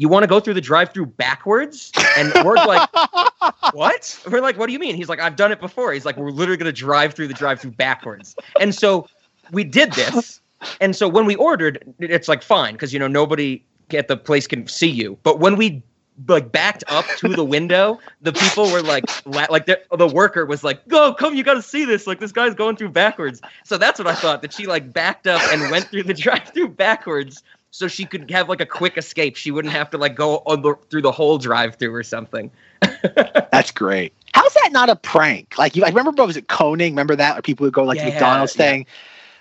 "You 0.00 0.08
want 0.08 0.22
to 0.22 0.26
go 0.26 0.40
through 0.40 0.54
the 0.54 0.62
drive-through 0.62 1.06
backwards?" 1.06 1.92
And 2.16 2.32
we're 2.42 2.54
like, 2.54 2.88
"What?" 3.74 4.18
We're 4.30 4.40
like, 4.40 4.56
"What 4.56 4.66
do 4.66 4.72
you 4.72 4.78
mean?" 4.78 4.94
He's 4.94 5.10
like, 5.10 5.20
"I've 5.20 5.36
done 5.36 5.52
it 5.52 5.60
before." 5.60 5.92
He's 5.92 6.06
like, 6.06 6.16
"We're 6.16 6.30
literally 6.30 6.56
going 6.56 6.72
to 6.72 6.80
drive 6.80 7.12
through 7.12 7.28
the 7.28 7.34
drive-through 7.34 7.72
backwards." 7.72 8.34
And 8.58 8.74
so 8.74 9.06
we 9.52 9.62
did 9.62 9.92
this. 9.92 10.40
And 10.80 10.96
so 10.96 11.06
when 11.06 11.26
we 11.26 11.34
ordered, 11.36 11.84
it's 11.98 12.28
like 12.28 12.42
fine 12.42 12.74
because 12.74 12.94
you 12.94 12.98
know 12.98 13.08
nobody 13.08 13.62
at 13.92 14.08
the 14.08 14.16
place 14.16 14.46
can 14.46 14.66
see 14.66 14.88
you. 14.88 15.18
But 15.22 15.38
when 15.38 15.56
we 15.56 15.82
like 16.28 16.50
backed 16.52 16.84
up 16.88 17.04
to 17.18 17.28
the 17.28 17.44
window, 17.44 17.98
the 18.22 18.32
people 18.32 18.70
were 18.70 18.82
like, 18.82 19.04
la- 19.26 19.46
like 19.50 19.66
the, 19.66 19.80
the 19.96 20.06
worker 20.06 20.46
was 20.46 20.64
like, 20.64 20.86
"Go, 20.88 21.14
come, 21.14 21.34
you 21.34 21.42
got 21.42 21.54
to 21.54 21.62
see 21.62 21.84
this! 21.84 22.06
Like 22.06 22.20
this 22.20 22.32
guy's 22.32 22.54
going 22.54 22.76
through 22.76 22.90
backwards." 22.90 23.40
So 23.64 23.78
that's 23.78 23.98
what 23.98 24.08
I 24.08 24.14
thought 24.14 24.42
that 24.42 24.52
she 24.52 24.66
like 24.66 24.92
backed 24.92 25.26
up 25.26 25.40
and 25.52 25.70
went 25.70 25.86
through 25.86 26.04
the 26.04 26.14
drive-through 26.14 26.68
backwards, 26.68 27.42
so 27.70 27.88
she 27.88 28.04
could 28.04 28.30
have 28.30 28.48
like 28.48 28.60
a 28.60 28.66
quick 28.66 28.96
escape. 28.96 29.36
She 29.36 29.50
wouldn't 29.50 29.72
have 29.72 29.90
to 29.90 29.98
like 29.98 30.14
go 30.14 30.38
on 30.46 30.62
the, 30.62 30.74
through 30.90 31.02
the 31.02 31.12
whole 31.12 31.38
drive-through 31.38 31.94
or 31.94 32.02
something. 32.02 32.50
That's 32.82 33.70
great. 33.70 34.12
How's 34.34 34.54
that 34.54 34.70
not 34.72 34.88
a 34.88 34.96
prank? 34.96 35.56
Like 35.58 35.76
you, 35.76 35.84
I 35.84 35.88
remember, 35.88 36.10
what 36.12 36.26
was 36.26 36.36
it 36.36 36.48
Coning? 36.48 36.92
Remember 36.92 37.16
that? 37.16 37.38
Or 37.38 37.42
people 37.42 37.64
would 37.64 37.72
go 37.72 37.84
like 37.84 37.98
Yeah, 37.98 38.10
McDonald's 38.10 38.56
yeah. 38.56 38.70
thing. 38.70 38.86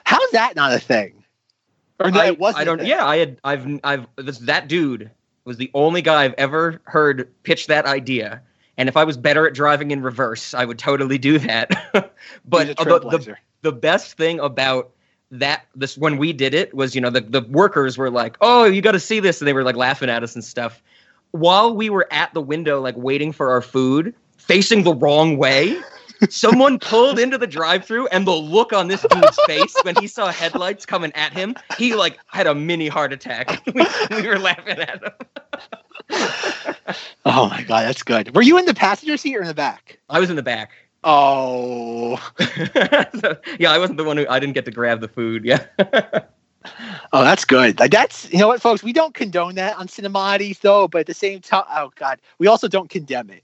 How's 0.06 0.32
that 0.32 0.56
not 0.56 0.74
a 0.74 0.80
thing? 0.80 1.24
Or 2.00 2.12
no, 2.12 2.20
I, 2.20 2.28
it 2.28 2.40
wasn't. 2.40 2.62
I 2.62 2.64
don't. 2.64 2.86
Yeah, 2.86 3.06
I 3.06 3.18
had. 3.18 3.40
I've. 3.44 3.80
I've. 3.84 4.08
This, 4.16 4.38
that 4.40 4.68
dude 4.68 5.12
was 5.44 5.58
the 5.58 5.70
only 5.74 6.02
guy 6.02 6.24
I've 6.24 6.34
ever 6.38 6.82
heard 6.86 7.30
pitch 7.44 7.68
that 7.68 7.86
idea. 7.86 8.42
And 8.78 8.88
if 8.88 8.96
I 8.96 9.04
was 9.04 9.18
better 9.18 9.46
at 9.46 9.54
driving 9.54 9.92
in 9.92 10.02
reverse, 10.02 10.54
I 10.54 10.64
would 10.64 10.80
totally 10.80 11.18
do 11.18 11.38
that. 11.40 11.70
but 12.46 12.68
the, 12.78 12.86
the, 12.86 13.36
the 13.62 13.72
best 13.74 14.14
thing 14.14 14.40
about 14.40 14.92
that 15.32 15.66
this 15.76 15.98
when 15.98 16.18
we 16.18 16.34
did 16.34 16.54
it 16.54 16.74
was 16.74 16.96
you 16.96 17.02
know 17.02 17.10
the, 17.10 17.22
the 17.22 17.42
workers 17.42 17.98
were 17.98 18.10
like 18.10 18.38
oh 18.42 18.66
you 18.66 18.82
got 18.82 18.94
to 18.94 19.00
see 19.00 19.20
this 19.20 19.40
and 19.40 19.48
they 19.48 19.54
were 19.54 19.64
like 19.64 19.76
laughing 19.76 20.10
at 20.10 20.24
us 20.24 20.34
and 20.34 20.44
stuff 20.44 20.82
while 21.32 21.76
we 21.76 21.90
were 21.90 22.08
at 22.12 22.34
the 22.34 22.42
window 22.42 22.82
like 22.82 22.96
waiting 22.98 23.32
for 23.32 23.52
our 23.52 23.62
food 23.62 24.14
facing 24.38 24.84
the 24.84 24.94
wrong 24.94 25.38
way 25.38 25.80
someone 26.30 26.80
pulled 26.80 27.20
into 27.20 27.38
the 27.38 27.46
drive-through 27.48 28.08
and 28.08 28.26
the 28.26 28.32
look 28.32 28.74
on 28.74 28.88
this 28.88 29.06
dude's 29.10 29.40
face 29.46 29.76
when 29.84 29.96
he 29.98 30.08
saw 30.08 30.32
headlights 30.32 30.86
coming 30.86 31.12
at 31.14 31.32
him 31.32 31.56
he 31.78 31.94
like 31.94 32.18
had 32.28 32.48
a 32.48 32.56
mini 32.56 32.88
heart 32.88 33.14
attack 33.14 33.62
we, 33.74 33.86
we 34.12 34.28
were 34.28 34.40
laughing 34.40 34.80
at 34.80 35.04
him 35.04 35.12
Oh 37.26 37.48
my 37.50 37.62
god, 37.62 37.84
that's 37.84 38.02
good. 38.02 38.34
Were 38.34 38.42
you 38.42 38.58
in 38.58 38.66
the 38.66 38.74
passenger 38.74 39.16
seat 39.16 39.36
or 39.36 39.42
in 39.42 39.48
the 39.48 39.54
back? 39.54 40.00
i 40.10 40.20
was 40.20 40.32
in 40.32 40.36
the 40.36 40.42
back 40.42 40.72
Oh, 41.04 42.18
So, 43.20 43.38
yeah 43.60 43.72
i 43.72 43.78
wasn't 43.78 43.98
the 43.98 44.04
one 44.04 44.18
who 44.18 44.26
i 44.30 44.40
didn't 44.40 44.54
get 44.54 44.66
to 44.66 44.72
grab 44.72 45.02
the 45.02 45.08
food 45.08 45.46
yeah 45.46 45.66
oh, 47.14 47.24
that's 47.24 47.46
good. 47.46 47.80
Like 47.80 47.92
that's 47.92 48.32
you 48.32 48.40
know 48.40 48.50
what, 48.50 48.62
folks. 48.62 48.84
We 48.84 48.94
don't 48.94 49.14
condone 49.14 49.56
that 49.56 49.78
on 49.78 49.88
Cinemati's 49.88 50.60
though, 50.60 50.88
but 50.88 51.00
at 51.00 51.08
the 51.08 51.14
same 51.14 51.40
time, 51.40 51.64
oh 51.70 51.92
god, 51.96 52.20
we 52.38 52.48
also 52.48 52.68
don't 52.68 52.90
condemn 52.90 53.30
it. 53.30 53.44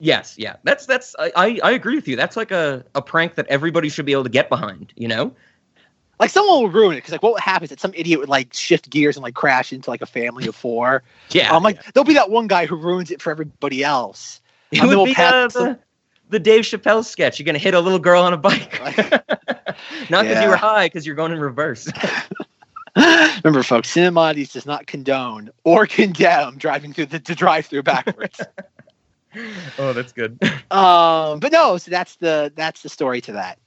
Yes, 0.00 0.34
yeah. 0.38 0.56
That's 0.64 0.86
that's 0.86 1.14
I, 1.18 1.60
I, 1.62 1.72
agree 1.72 1.94
with 1.94 2.08
you. 2.08 2.16
That's 2.16 2.36
like 2.36 2.50
a, 2.50 2.84
a 2.94 3.02
prank 3.02 3.34
that 3.34 3.46
everybody 3.48 3.90
should 3.90 4.06
be 4.06 4.12
able 4.12 4.24
to 4.24 4.30
get 4.30 4.48
behind, 4.48 4.94
you 4.96 5.06
know? 5.06 5.32
Like 6.18 6.30
someone 6.30 6.62
will 6.62 6.70
ruin 6.70 6.94
it 6.94 6.96
because 6.96 7.12
like 7.12 7.22
what 7.22 7.40
happens? 7.42 7.68
That 7.68 7.80
some 7.80 7.92
idiot 7.94 8.18
would 8.18 8.28
like 8.30 8.54
shift 8.54 8.88
gears 8.88 9.16
and 9.16 9.22
like 9.22 9.34
crash 9.34 9.74
into 9.74 9.90
like 9.90 10.00
a 10.00 10.06
family 10.06 10.46
of 10.46 10.56
four. 10.56 11.02
Yeah. 11.30 11.54
I'm 11.54 11.62
like, 11.62 11.92
there'll 11.92 12.06
be 12.06 12.14
that 12.14 12.30
one 12.30 12.48
guy 12.48 12.66
who 12.66 12.74
ruins 12.76 13.10
it 13.10 13.22
for 13.22 13.30
everybody 13.30 13.84
else. 13.84 14.40
it 14.72 14.82
would 14.82 15.04
be 15.04 15.14
uh, 15.16 15.48
the, 15.48 15.78
the 16.30 16.38
Dave 16.38 16.62
Chappelle 16.62 17.04
sketch. 17.04 17.38
You're 17.38 17.44
gonna 17.46 17.58
hit 17.58 17.74
a 17.74 17.80
little 17.80 17.98
girl 17.98 18.22
on 18.22 18.32
a 18.32 18.36
bike. 18.36 18.80
Not 20.08 20.22
because 20.22 20.26
Yeah. 20.28 20.42
you 20.44 20.48
were 20.48 20.56
high, 20.56 20.86
because 20.86 21.04
you're 21.06 21.14
going 21.16 21.32
in 21.32 21.40
reverse. 21.40 21.88
Remember, 22.96 23.62
folks, 23.62 23.92
Cinemati's 23.94 24.52
does 24.52 24.66
not 24.66 24.86
condone 24.86 25.50
or 25.64 25.86
condemn 25.86 26.56
driving 26.58 26.92
through 26.92 27.06
the, 27.06 27.18
the 27.20 27.34
drive-through 27.36 27.84
backwards. 27.84 28.40
oh, 29.78 29.92
that's 29.92 30.12
good. 30.12 30.38
um, 30.72 31.38
but 31.38 31.52
no, 31.52 31.76
so 31.78 31.90
that's 31.90 32.16
the 32.16 32.52
that's 32.56 32.82
the 32.82 32.88
story 32.88 33.20
to 33.22 33.32
that. 33.32 33.58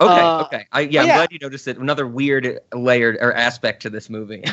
Okay, 0.00 0.20
Uh, 0.20 0.42
okay. 0.44 0.66
I 0.72 0.80
yeah, 0.80 1.02
I'm 1.02 1.06
yeah. 1.06 1.16
glad 1.16 1.32
you 1.32 1.38
noticed 1.40 1.68
it. 1.68 1.78
Another 1.78 2.06
weird 2.06 2.58
layered 2.74 3.16
or 3.20 3.32
aspect 3.34 3.82
to 3.82 3.90
this 3.90 4.10
movie. 4.10 4.44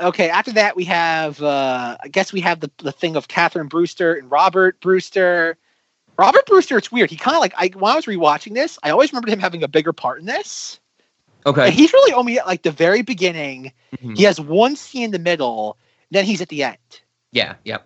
Okay, 0.00 0.28
after 0.28 0.52
that 0.52 0.76
we 0.76 0.84
have 0.84 1.40
uh 1.42 1.96
I 2.02 2.08
guess 2.08 2.32
we 2.32 2.40
have 2.42 2.60
the 2.60 2.70
the 2.78 2.92
thing 2.92 3.16
of 3.16 3.28
Catherine 3.28 3.68
Brewster 3.68 4.14
and 4.14 4.30
Robert 4.30 4.78
Brewster. 4.80 5.56
Robert 6.18 6.46
Brewster, 6.46 6.78
it's 6.78 6.90
weird. 6.92 7.10
He 7.10 7.16
kind 7.16 7.34
of 7.34 7.40
like 7.40 7.54
I 7.56 7.68
when 7.74 7.92
I 7.92 7.96
was 7.96 8.06
rewatching 8.06 8.54
this, 8.54 8.78
I 8.82 8.90
always 8.90 9.12
remembered 9.12 9.30
him 9.32 9.38
having 9.40 9.62
a 9.62 9.68
bigger 9.68 9.92
part 9.92 10.18
in 10.20 10.26
this. 10.26 10.80
okay. 11.46 11.66
And 11.66 11.74
he's 11.74 11.92
really 11.92 12.12
only 12.12 12.38
at 12.38 12.46
like 12.46 12.62
the 12.62 12.70
very 12.70 13.02
beginning. 13.02 13.72
Mhm. 13.98 14.16
He 14.16 14.24
has 14.24 14.40
one 14.40 14.76
scene 14.76 15.04
in 15.04 15.10
the 15.12 15.18
middle, 15.18 15.76
then 16.10 16.24
he's 16.24 16.40
at 16.40 16.48
the 16.48 16.62
end. 16.62 16.76
Yeah, 17.32 17.54
yeah. 17.64 17.78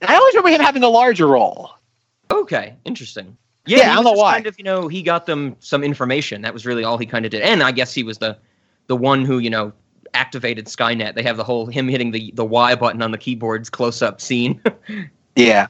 And 0.00 0.10
I 0.10 0.16
always 0.16 0.34
remember 0.34 0.50
him 0.50 0.60
having 0.60 0.82
a 0.82 0.88
larger 0.88 1.26
role. 1.26 1.70
Okay, 2.30 2.74
interesting. 2.84 3.36
Yeah, 3.66 3.78
Yeah, 3.78 3.92
I 3.92 3.94
don't 3.96 4.04
know 4.04 4.12
why. 4.12 4.34
Kind 4.34 4.46
of, 4.46 4.58
you 4.58 4.64
know, 4.64 4.88
he 4.88 5.02
got 5.02 5.26
them 5.26 5.56
some 5.60 5.82
information. 5.82 6.42
That 6.42 6.52
was 6.52 6.66
really 6.66 6.84
all 6.84 6.98
he 6.98 7.06
kind 7.06 7.24
of 7.24 7.30
did. 7.30 7.42
And 7.42 7.62
I 7.62 7.72
guess 7.72 7.92
he 7.94 8.02
was 8.02 8.18
the 8.18 8.36
the 8.88 8.96
one 8.96 9.24
who, 9.24 9.38
you 9.38 9.50
know, 9.50 9.72
activated 10.16 10.66
Skynet. 10.66 11.14
They 11.14 11.22
have 11.22 11.36
the 11.36 11.44
whole 11.44 11.66
him 11.66 11.88
hitting 11.88 12.10
the 12.10 12.32
the 12.34 12.44
Y 12.44 12.74
button 12.74 13.02
on 13.02 13.10
the 13.10 13.18
keyboard's 13.18 13.70
close 13.70 14.02
up 14.02 14.20
scene. 14.20 14.60
Yeah. 15.36 15.66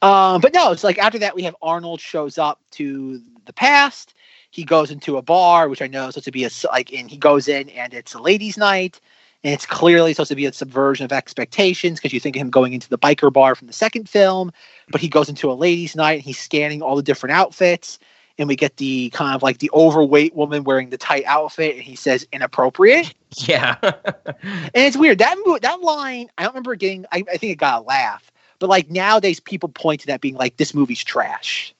Um, 0.00 0.40
but 0.40 0.54
no, 0.54 0.70
it's 0.70 0.84
like 0.84 0.96
after 0.98 1.18
that 1.18 1.34
we 1.34 1.42
have 1.42 1.56
Arnold 1.60 2.00
shows 2.00 2.38
up 2.38 2.60
to 2.72 3.20
the 3.46 3.52
past. 3.52 4.14
He 4.50 4.64
goes 4.64 4.90
into 4.90 5.16
a 5.18 5.22
bar, 5.22 5.68
which 5.68 5.82
I 5.82 5.88
know 5.88 6.06
is 6.06 6.14
supposed 6.14 6.26
to 6.26 6.30
be 6.30 6.44
a 6.44 6.50
like, 6.72 6.92
and 6.92 7.10
he 7.10 7.16
goes 7.16 7.48
in 7.48 7.68
and 7.70 7.92
it's 7.92 8.14
a 8.14 8.22
ladies' 8.22 8.56
night, 8.56 9.00
and 9.44 9.52
it's 9.52 9.66
clearly 9.66 10.14
supposed 10.14 10.30
to 10.30 10.36
be 10.36 10.46
a 10.46 10.52
subversion 10.52 11.04
of 11.04 11.12
expectations 11.12 11.98
because 11.98 12.12
you 12.12 12.20
think 12.20 12.36
of 12.36 12.40
him 12.40 12.50
going 12.50 12.72
into 12.72 12.88
the 12.88 12.96
biker 12.96 13.32
bar 13.32 13.54
from 13.54 13.66
the 13.66 13.72
second 13.72 14.08
film, 14.08 14.52
but 14.88 15.00
he 15.00 15.08
goes 15.08 15.28
into 15.28 15.50
a 15.50 15.54
ladies' 15.54 15.96
night 15.96 16.14
and 16.14 16.22
he's 16.22 16.38
scanning 16.38 16.80
all 16.80 16.96
the 16.96 17.02
different 17.02 17.34
outfits, 17.34 17.98
and 18.38 18.48
we 18.48 18.56
get 18.56 18.76
the 18.76 19.10
kind 19.10 19.34
of 19.34 19.42
like 19.42 19.58
the 19.58 19.70
overweight 19.74 20.34
woman 20.34 20.64
wearing 20.64 20.90
the 20.90 20.98
tight 20.98 21.24
outfit, 21.26 21.74
and 21.74 21.84
he 21.84 21.96
says 21.96 22.26
inappropriate, 22.32 23.12
yeah. 23.36 23.76
and 23.82 24.70
it's 24.74 24.96
weird 24.96 25.18
that 25.18 25.36
that 25.62 25.80
line. 25.80 26.28
I 26.38 26.44
don't 26.44 26.52
remember 26.52 26.74
getting. 26.76 27.04
I, 27.12 27.24
I 27.32 27.36
think 27.36 27.52
it 27.52 27.56
got 27.58 27.82
a 27.82 27.84
laugh, 27.84 28.30
but 28.58 28.68
like 28.68 28.90
nowadays 28.90 29.40
people 29.40 29.68
point 29.68 30.00
to 30.02 30.06
that 30.08 30.20
being 30.20 30.36
like 30.36 30.56
this 30.56 30.72
movie's 30.74 31.02
trash. 31.02 31.74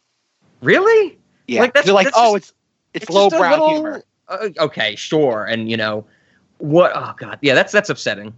really? 0.60 1.18
Yeah, 1.46 1.62
Like, 1.62 1.72
that's- 1.72 1.86
they're 1.86 1.94
like, 1.94 2.06
that's 2.06 2.16
oh, 2.18 2.36
just- 2.38 2.52
it's 2.94 3.04
it's, 3.04 3.04
It's 3.04 3.14
lowbrow 3.14 3.50
little- 3.50 3.70
humor. 3.70 4.02
Uh, 4.28 4.48
okay, 4.58 4.94
sure. 4.96 5.44
And 5.46 5.70
you 5.70 5.76
know, 5.76 6.04
what 6.58 6.92
oh 6.94 7.14
god. 7.16 7.38
Yeah, 7.40 7.54
that's 7.54 7.72
that's 7.72 7.88
upsetting. 7.88 8.34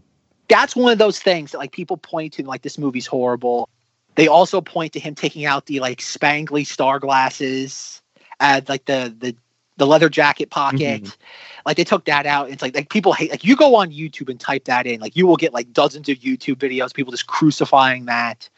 That's 0.49 0.77
one 0.77 0.93
of 0.93 0.99
those 0.99 1.18
things 1.21 1.53
that 1.53 1.59
like 1.59 1.73
people 1.73 1.97
point 1.97 2.35
to, 2.35 2.45
like 2.45 2.62
this 2.62 2.77
movie's 2.79 3.07
horrible. 3.07 3.68
They 4.16 4.29
also 4.29 4.61
point 4.61 4.93
to 4.93 5.01
him 5.01 5.14
taking 5.14 5.45
out 5.47 5.66
the 5.66 5.81
like 5.81 5.99
spangly 6.01 6.66
star 6.66 6.99
glasses, 6.99 8.03
and 8.41 8.68
like 8.68 8.86
the 8.86 9.14
the 9.18 9.36
the 9.76 9.86
leather 9.86 10.09
jacket 10.09 10.51
pocket. 10.51 11.05
Mhm. 11.05 11.16
Like 11.64 11.76
they 11.76 11.84
took 11.84 12.05
that 12.05 12.26
out. 12.26 12.51
It's 12.51 12.62
like 12.62 12.74
like 12.74 12.91
people 12.91 13.12
hate. 13.12 13.30
Like 13.30 13.45
you 13.45 13.57
go 13.57 13.74
on 13.76 13.91
YouTube 13.91 14.28
and 14.28 14.41
type 14.41 14.64
that 14.64 14.86
in, 14.86 15.01
like 15.01 15.16
you 15.16 15.26
will 15.26 15.36
get 15.36 15.55
like 15.55 15.72
dozens 15.72 16.09
of 16.09 16.18
YouTube 16.18 16.57
videos, 16.57 16.93
people 16.93 17.11
just 17.11 17.26
crucifying 17.26 18.07
that. 18.07 18.49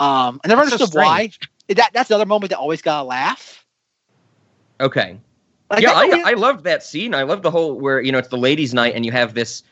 Um, 0.00 0.40
I 0.44 0.48
never 0.48 0.62
That's 0.62 0.76
so 0.76 0.84
understood 0.84 0.98
why. 0.98 1.30
That 1.68 1.90
that's 1.92 2.10
another 2.10 2.26
moment 2.26 2.50
that 2.50 2.58
always 2.58 2.82
got 2.82 3.02
a 3.02 3.04
laugh. 3.04 3.64
Okay. 4.80 5.18
Like, 5.70 5.82
yeah, 5.82 5.94
that 5.94 6.26
I, 6.26 6.32
I 6.32 6.34
loved 6.34 6.64
that 6.64 6.82
scene. 6.82 7.14
I 7.14 7.22
loved 7.22 7.42
the 7.42 7.50
whole 7.50 7.78
where 7.78 8.00
you 8.00 8.12
know 8.12 8.18
it's 8.18 8.28
the 8.28 8.36
ladies' 8.36 8.74
night 8.74 8.94
and 8.94 9.06
you 9.06 9.12
have 9.12 9.34
this 9.34 9.62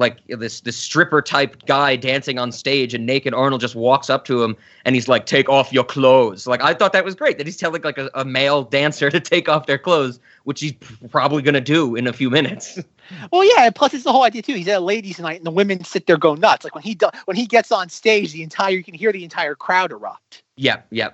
like 0.00 0.18
this 0.26 0.60
this 0.62 0.76
stripper 0.76 1.22
type 1.22 1.64
guy 1.66 1.94
dancing 1.94 2.38
on 2.38 2.50
stage 2.50 2.92
and 2.94 3.06
naked 3.06 3.32
Arnold 3.32 3.60
just 3.60 3.76
walks 3.76 4.10
up 4.10 4.24
to 4.24 4.42
him 4.42 4.56
and 4.84 4.96
he's 4.96 5.06
like, 5.06 5.26
"Take 5.26 5.48
off 5.48 5.72
your 5.72 5.84
clothes." 5.84 6.48
Like 6.48 6.60
I 6.62 6.74
thought 6.74 6.92
that 6.92 7.04
was 7.04 7.14
great 7.14 7.38
that 7.38 7.46
he's 7.46 7.56
telling 7.56 7.82
like 7.82 7.98
a, 7.98 8.10
a 8.14 8.24
male 8.24 8.64
dancer 8.64 9.10
to 9.10 9.20
take 9.20 9.48
off 9.48 9.66
their 9.66 9.78
clothes, 9.78 10.18
which 10.44 10.60
he's 10.60 10.72
probably 11.10 11.42
gonna 11.42 11.60
do 11.60 11.94
in 11.94 12.08
a 12.08 12.12
few 12.12 12.30
minutes. 12.30 12.80
Well, 13.32 13.44
yeah. 13.44 13.66
and 13.66 13.74
Plus, 13.74 13.92
it's 13.92 14.04
the 14.04 14.12
whole 14.12 14.22
idea 14.22 14.40
too. 14.40 14.54
He's 14.54 14.68
at 14.68 14.76
a 14.76 14.80
ladies' 14.80 15.18
night, 15.18 15.38
and 15.38 15.44
the 15.44 15.50
women 15.50 15.82
sit 15.82 16.06
there 16.06 16.16
go 16.16 16.36
nuts. 16.36 16.62
Like 16.62 16.76
when 16.76 16.84
he 16.84 16.94
does, 16.94 17.10
when 17.24 17.36
he 17.36 17.44
gets 17.44 17.72
on 17.72 17.88
stage, 17.88 18.32
the 18.32 18.44
entire 18.44 18.70
you 18.76 18.84
can 18.84 18.94
hear 18.94 19.10
the 19.10 19.24
entire 19.24 19.56
crowd 19.56 19.90
erupt. 19.90 20.44
yeah, 20.56 20.82
yeah, 20.90 21.08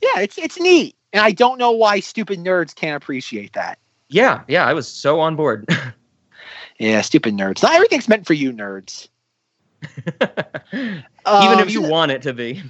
Yeah, 0.00 0.18
it's 0.18 0.36
it's 0.36 0.58
neat, 0.58 0.96
and 1.12 1.22
I 1.22 1.30
don't 1.30 1.58
know 1.58 1.70
why 1.70 2.00
stupid 2.00 2.40
nerds 2.40 2.74
can't 2.74 3.00
appreciate 3.00 3.52
that. 3.52 3.78
yeah, 4.08 4.42
yeah. 4.48 4.66
I 4.66 4.72
was 4.72 4.88
so 4.88 5.20
on 5.20 5.36
board. 5.36 5.68
Yeah, 6.82 7.00
stupid 7.02 7.36
nerds. 7.36 7.62
Not 7.62 7.74
everything's 7.74 8.08
meant 8.08 8.26
for 8.26 8.34
you, 8.34 8.52
nerds. 8.52 9.08
Even 10.72 11.04
Um, 11.24 11.60
if 11.60 11.70
you 11.72 11.82
so- 11.82 11.88
want 11.88 12.10
it 12.10 12.22
to 12.22 12.32
be. 12.32 12.60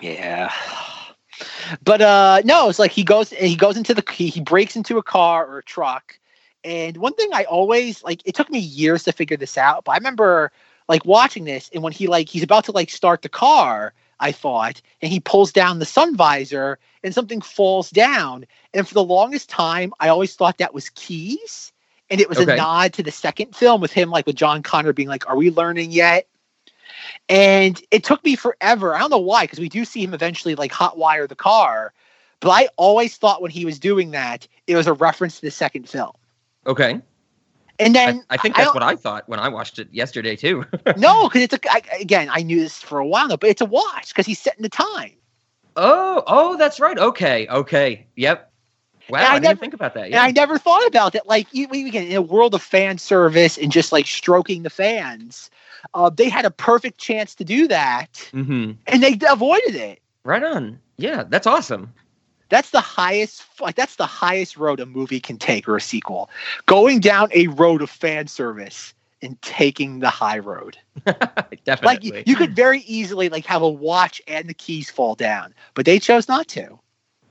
Yeah. 0.00 0.52
But 1.84 2.02
uh 2.02 2.42
no, 2.44 2.68
it's 2.68 2.80
like 2.80 2.90
he 2.90 3.04
goes 3.04 3.30
he 3.30 3.54
goes 3.54 3.76
into 3.76 3.94
the 3.94 4.02
he, 4.12 4.26
he 4.28 4.40
breaks 4.40 4.74
into 4.74 4.98
a 4.98 5.02
car 5.04 5.46
or 5.46 5.58
a 5.58 5.62
truck. 5.62 6.18
And 6.64 6.96
one 6.96 7.14
thing 7.14 7.28
I 7.32 7.44
always 7.44 8.02
like 8.02 8.22
it 8.24 8.34
took 8.34 8.50
me 8.50 8.58
years 8.58 9.04
to 9.04 9.12
figure 9.12 9.36
this 9.36 9.56
out, 9.56 9.84
but 9.84 9.92
I 9.92 9.96
remember 9.96 10.50
like 10.88 11.04
watching 11.04 11.44
this, 11.44 11.70
and 11.72 11.82
when 11.82 11.92
he 11.92 12.08
like 12.08 12.28
he's 12.28 12.42
about 12.42 12.64
to 12.64 12.72
like 12.72 12.90
start 12.90 13.22
the 13.22 13.28
car, 13.28 13.94
I 14.18 14.32
thought, 14.32 14.82
and 15.00 15.12
he 15.12 15.20
pulls 15.20 15.52
down 15.52 15.78
the 15.78 15.86
sun 15.86 16.16
visor, 16.16 16.78
and 17.04 17.14
something 17.14 17.40
falls 17.40 17.90
down. 17.90 18.44
And 18.74 18.86
for 18.86 18.94
the 18.94 19.04
longest 19.04 19.48
time, 19.48 19.92
I 20.00 20.08
always 20.08 20.34
thought 20.34 20.58
that 20.58 20.74
was 20.74 20.90
keys, 20.90 21.71
and 22.12 22.20
it 22.20 22.28
was 22.28 22.38
Okay. 22.38 22.52
a 22.52 22.56
nod 22.56 22.92
to 22.92 23.02
the 23.02 23.10
second 23.10 23.56
film 23.56 23.80
with 23.80 23.90
him, 23.90 24.10
like 24.10 24.26
with 24.26 24.36
John 24.36 24.62
Connor 24.62 24.92
being 24.92 25.08
like, 25.08 25.28
"Are 25.28 25.34
we 25.36 25.50
learning 25.50 25.90
yet?" 25.90 26.28
And 27.28 27.82
it 27.90 28.04
took 28.04 28.22
me 28.24 28.36
forever. 28.36 28.94
I 28.94 28.98
don't 29.00 29.10
know 29.10 29.18
why, 29.18 29.44
because 29.44 29.58
we 29.58 29.68
do 29.68 29.84
see 29.84 30.04
him 30.04 30.12
eventually 30.14 30.54
like 30.54 30.70
hotwire 30.70 31.26
the 31.26 31.34
car. 31.34 31.92
But 32.40 32.50
I 32.50 32.68
always 32.76 33.16
thought 33.16 33.40
when 33.40 33.50
he 33.50 33.64
was 33.64 33.78
doing 33.78 34.10
that, 34.10 34.46
it 34.66 34.76
was 34.76 34.86
a 34.86 34.92
reference 34.92 35.36
to 35.36 35.42
the 35.46 35.50
second 35.50 35.88
film. 35.88 36.12
Okay. 36.66 37.00
And 37.78 37.94
then 37.94 38.22
I 38.28 38.36
think 38.36 38.56
that's 38.56 38.66
don't- 38.66 38.74
what 38.74 38.82
I 38.82 38.94
thought 38.96 39.28
when 39.28 39.40
I 39.40 39.48
watched 39.48 39.78
it 39.78 39.88
yesterday 39.90 40.36
too. 40.36 40.66
no, 40.96 41.28
because 41.28 41.42
it's 41.42 41.54
a 41.54 41.72
I, 41.72 41.80
again. 41.98 42.28
I 42.30 42.42
knew 42.42 42.60
this 42.60 42.80
for 42.82 42.98
a 42.98 43.06
while 43.06 43.28
now, 43.28 43.36
but 43.36 43.48
it's 43.48 43.62
a 43.62 43.66
watch 43.66 44.08
because 44.08 44.26
he's 44.26 44.38
setting 44.38 44.62
the 44.62 44.68
time. 44.68 45.12
oh, 45.76 46.22
oh, 46.26 46.56
that's 46.58 46.78
right. 46.78 46.98
Okay, 46.98 47.48
okay. 47.48 48.06
Yep. 48.16 48.51
Wow, 49.08 49.18
And 49.18 49.26
I, 49.26 49.30
I 49.30 49.34
didn't 49.34 49.42
never- 49.44 49.60
think 49.60 49.74
about 49.74 49.94
that. 49.94 50.10
Yeah. 50.10 50.22
I 50.22 50.30
never 50.30 50.58
thought 50.58 50.86
about 50.86 51.12
that. 51.12 51.26
Like 51.26 51.48
again, 51.52 52.06
in 52.06 52.16
a 52.16 52.22
world 52.22 52.54
of 52.54 52.62
fan 52.62 52.98
service 52.98 53.58
and 53.58 53.70
just 53.72 53.92
like 53.92 54.06
stroking 54.06 54.62
the 54.62 54.70
fans, 54.70 55.50
uh, 55.94 56.10
they 56.10 56.28
had 56.28 56.44
a 56.44 56.50
perfect 56.50 56.98
chance 56.98 57.34
to 57.36 57.44
do 57.44 57.66
that, 57.68 58.12
mm-hmm. 58.32 58.72
and 58.86 59.02
they 59.02 59.18
avoided 59.28 59.74
it. 59.74 60.00
Right 60.24 60.42
on. 60.42 60.78
Yeah, 60.98 61.24
that's 61.28 61.46
awesome. 61.46 61.92
That's 62.48 62.70
the 62.70 62.80
highest, 62.80 63.44
like 63.60 63.74
that's 63.76 63.96
the 63.96 64.06
highest 64.06 64.56
road 64.56 64.78
a 64.78 64.86
movie 64.86 65.20
can 65.20 65.38
take 65.38 65.66
or 65.68 65.76
a 65.76 65.80
sequel. 65.80 66.28
Going 66.66 67.00
down 67.00 67.30
a 67.34 67.48
road 67.48 67.80
of 67.82 67.88
fan 67.90 68.26
service 68.28 68.92
and 69.22 69.40
taking 69.42 70.00
the 70.00 70.10
high 70.10 70.38
road. 70.38 70.76
Like 71.06 71.64
Definitely. 71.64 72.18
you, 72.18 72.22
you 72.26 72.36
could 72.36 72.54
very 72.56 72.80
easily 72.80 73.28
like 73.28 73.46
have 73.46 73.62
a 73.62 73.68
watch 73.68 74.20
and 74.26 74.48
the 74.48 74.54
keys 74.54 74.90
fall 74.90 75.14
down, 75.14 75.54
but 75.74 75.84
they 75.86 75.98
chose 75.98 76.28
not 76.28 76.46
to. 76.48 76.78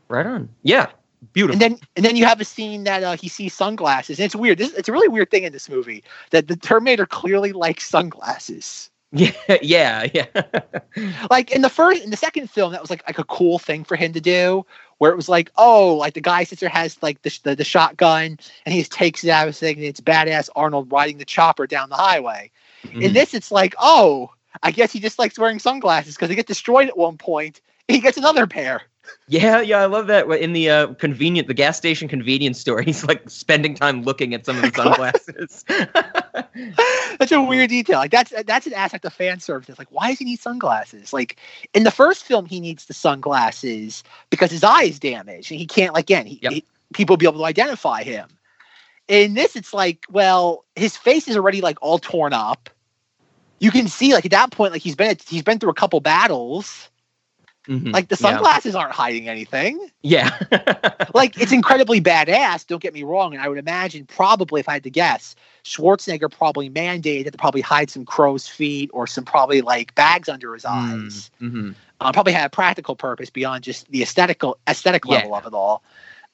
right 0.08 0.26
on. 0.26 0.50
Yeah. 0.64 0.88
Beautiful. 1.34 1.54
And 1.54 1.62
then 1.62 1.80
and 1.96 2.06
then 2.06 2.16
you 2.16 2.26
have 2.26 2.42
a 2.42 2.46
scene 2.46 2.84
that 2.86 3.04
uh, 3.04 3.16
he 3.16 3.28
sees 3.28 3.54
sunglasses, 3.54 4.20
and 4.20 4.26
it's 4.26 4.36
weird. 4.36 4.58
This 4.58 4.74
it's 4.74 4.90
a 4.90 4.92
really 4.92 5.08
weird 5.08 5.30
thing 5.32 5.44
in 5.44 5.54
this 5.54 5.70
movie 5.70 6.04
that 6.32 6.48
the 6.48 6.56
Terminator 6.56 7.06
clearly 7.06 7.52
likes 7.54 7.88
sunglasses. 7.88 8.90
yeah, 9.12 9.32
yeah, 9.62 10.08
yeah. 10.14 10.26
Like 11.30 11.52
in 11.52 11.62
the 11.62 11.70
first, 11.70 12.04
in 12.04 12.10
the 12.10 12.18
second 12.18 12.50
film, 12.50 12.72
that 12.72 12.82
was 12.82 12.90
like 12.90 13.04
like 13.08 13.20
a 13.20 13.24
cool 13.26 13.60
thing 13.60 13.84
for 13.84 13.96
him 13.96 14.14
to 14.14 14.22
do, 14.22 14.66
where 14.98 15.12
it 15.12 15.16
was 15.16 15.30
like, 15.30 15.52
oh, 15.58 15.96
like 15.96 16.14
the 16.16 16.22
guy 16.22 16.44
sits 16.44 16.62
there 16.62 16.70
has 16.70 16.98
like 17.04 17.22
the 17.22 17.40
the, 17.44 17.56
the 17.56 17.64
shotgun, 17.64 18.38
and 18.66 18.74
he 18.74 18.80
just 18.82 18.92
takes 18.92 19.24
it 19.24 19.30
out 19.30 19.44
of 19.48 19.50
his 19.54 19.60
thing, 19.60 19.78
and 19.78 19.86
it's 19.86 20.02
badass 20.02 20.50
Arnold 20.56 20.92
riding 20.92 21.18
the 21.18 21.26
chopper 21.26 21.68
down 21.68 21.90
the 21.90 21.96
highway. 21.96 22.52
In 23.00 23.12
Mhm. 23.12 23.14
this, 23.14 23.34
it's 23.34 23.52
like, 23.52 23.76
oh, 23.80 24.32
I 24.64 24.72
guess 24.72 24.92
he 24.92 25.00
just 25.00 25.20
likes 25.20 25.38
wearing 25.40 25.60
sunglasses 25.60 26.16
because 26.16 26.30
they 26.30 26.36
get 26.36 26.48
destroyed 26.48 26.88
at 26.90 26.98
one 26.98 27.18
point. 27.18 27.62
and 27.88 27.96
He 27.96 28.02
gets 28.02 28.18
another 28.18 28.48
pair. 28.48 28.82
Yeah, 29.28 29.62
yeah, 29.62 29.78
I 29.80 29.86
love 29.86 30.08
that. 30.08 30.30
In 30.30 30.52
the 30.52 30.70
uh, 30.70 30.88
convenient, 30.96 31.48
the 31.48 31.54
gas 31.54 31.78
station 31.78 32.10
convenience 32.10 32.60
store, 32.60 32.82
he's 32.86 33.06
like 33.06 33.30
spending 33.30 33.76
time 33.76 34.04
looking 34.04 34.34
at 34.34 34.46
some 34.46 34.58
of 34.58 34.64
the 34.64 34.72
sunglasses. 34.76 35.64
That's 37.18 37.32
a 37.32 37.42
weird 37.42 37.70
detail. 37.70 38.00
Like 38.00 38.12
that's 38.12 38.34
that's 38.46 38.68
an 38.68 38.74
aspect 38.74 39.06
of 39.06 39.14
fan 39.14 39.40
service. 39.40 39.70
It's 39.70 39.80
like, 39.80 39.92
why 39.92 40.10
does 40.10 40.20
he 40.20 40.26
need 40.26 40.40
sunglasses? 40.40 41.14
Like 41.14 41.38
in 41.74 41.84
the 41.84 41.92
first 41.92 42.26
film, 42.26 42.46
he 42.46 42.60
needs 42.60 42.86
the 42.86 42.94
sunglasses 42.94 44.04
because 44.30 44.52
his 44.52 44.64
eye 44.64 44.84
is 44.84 45.00
damaged 45.00 45.52
and 45.52 45.60
he 45.60 45.66
can't. 45.66 45.94
Like 45.94 46.06
again, 46.06 46.26
he, 46.26 46.40
Yep. 46.42 46.52
he- 46.54 46.66
people 46.94 47.14
will 47.14 47.18
be 47.18 47.26
able 47.26 47.40
to 47.40 47.46
identify 47.46 48.04
him. 48.04 48.28
In 49.08 49.34
this, 49.34 49.56
it's 49.56 49.74
like, 49.74 50.06
well, 50.10 50.66
his 50.76 50.98
face 50.98 51.28
is 51.28 51.38
already 51.38 51.62
like 51.62 51.78
all 51.82 52.00
torn 52.00 52.34
up. 52.34 52.70
You 53.60 53.72
can 53.72 53.88
see, 53.88 54.14
like 54.14 54.26
at 54.26 54.32
that 54.32 54.52
point, 54.52 54.74
like 54.74 54.82
he's 54.82 54.96
been 54.96 55.16
he's 55.28 55.44
been 55.44 55.60
through 55.60 55.72
a 55.72 55.76
couple 55.76 56.00
battles. 56.02 56.90
Mhm. 57.68 57.94
Like 57.94 58.08
the 58.10 58.16
Yeah. 58.20 58.30
sunglasses 58.32 58.76
aren't 58.76 58.94
hiding 58.94 59.30
anything. 59.30 59.90
Yeah. 60.02 60.32
like 61.14 61.40
it's 61.40 61.52
incredibly 61.52 62.02
badass. 62.02 62.66
Don't 62.66 62.82
get 62.82 62.94
me 62.94 63.04
wrong. 63.04 63.34
And 63.34 63.42
I 63.42 63.48
would 63.48 63.58
imagine 63.60 64.06
probably, 64.06 64.60
if 64.60 64.68
I 64.70 64.74
had 64.74 64.84
to 64.84 64.90
guess, 64.90 65.36
Schwarzenegger 65.64 66.32
probably 66.32 66.70
mandated 66.70 67.26
that 67.26 67.32
to 67.32 67.38
probably 67.38 67.62
hide 67.62 67.90
some 67.90 68.06
crow's 68.06 68.48
feet 68.48 68.90
or 68.94 69.06
some 69.08 69.26
probably 69.26 69.62
like 69.62 69.94
bags 69.96 70.28
under 70.30 70.54
his 70.54 70.66
eyes. 70.66 71.30
hmm 71.40 71.72
Uh, 72.00 72.12
probably 72.12 72.34
had 72.34 72.46
a 72.46 72.50
practical 72.50 72.96
purpose 72.96 73.30
beyond 73.30 73.64
just 73.64 73.90
the 73.92 74.02
aesthetical 74.02 74.58
aesthetic 74.68 75.06
Yeah. 75.06 75.18
level 75.18 75.36
of 75.36 75.46
it 75.46 75.54
all. 75.54 75.84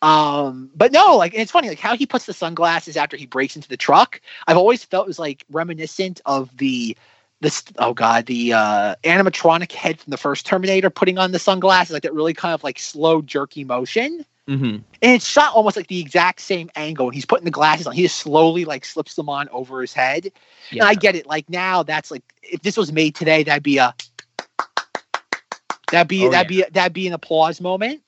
Um, 0.01 0.69
but 0.75 0.91
no, 0.91 1.17
like 1.17 1.33
it's 1.33 1.51
funny, 1.51 1.67
like 1.69 1.79
how 1.79 1.97
he 1.97 2.05
puts 2.05 2.25
the 2.25 2.33
sunglasses 2.33 2.95
after 2.95 3.17
he 3.17 3.25
breaks 3.25 3.55
into 3.55 3.67
the 3.67 3.77
truck. 3.77 4.21
I've 4.47 4.55
always 4.57 4.85
felt 4.85 5.07
it 5.07 5.07
was 5.07 5.19
like 5.19 5.43
reminiscent 5.49 6.21
of 6.25 6.55
the 6.55 6.95
this 7.41 7.63
oh 7.77 7.93
god 7.93 8.25
the 8.25 8.53
uh 8.53 8.95
animatronic 9.03 9.71
head 9.71 9.99
from 9.99 10.11
the 10.11 10.17
first 10.17 10.45
terminator 10.45 10.89
putting 10.89 11.17
on 11.17 11.31
the 11.31 11.39
sunglasses 11.39 11.93
like 11.93 12.03
that 12.03 12.13
really 12.13 12.33
kind 12.33 12.53
of 12.53 12.63
like 12.63 12.79
slow 12.79 13.21
jerky 13.21 13.63
motion. 13.63 14.25
Hmm 14.47 14.77
and 15.01 15.13
it's 15.13 15.25
shot 15.27 15.53
almost 15.53 15.75
like 15.75 15.87
the 15.87 15.99
exact 15.99 16.41
same 16.41 16.69
angle 16.75 17.07
and 17.07 17.15
he's 17.15 17.25
putting 17.25 17.45
the 17.45 17.51
glasses 17.51 17.85
on. 17.85 17.93
He 17.93 18.03
just 18.03 18.17
slowly 18.17 18.65
like 18.65 18.85
slips 18.85 19.15
them 19.15 19.29
on 19.29 19.49
over 19.49 19.81
his 19.81 19.93
head. 19.93 20.31
Yeah. 20.71 20.83
and 20.83 20.89
i 20.89 20.95
get 20.95 21.15
it. 21.15 21.27
Like 21.27 21.49
now 21.49 21.83
that's 21.83 22.09
like 22.11 22.23
if 22.41 22.61
this 22.61 22.77
was 22.77 22.91
made 22.91 23.13
today 23.13 23.43
that'd 23.43 23.61
be 23.63 23.77
a 23.77 23.93
that'd 25.91 26.07
be 26.07 26.25
Oh, 26.25 26.31
that'd 26.31 26.47
be 26.47 26.63
that'd 26.71 26.93
be 26.93 27.07
an 27.07 27.13
applause 27.13 27.61
moment. 27.61 28.01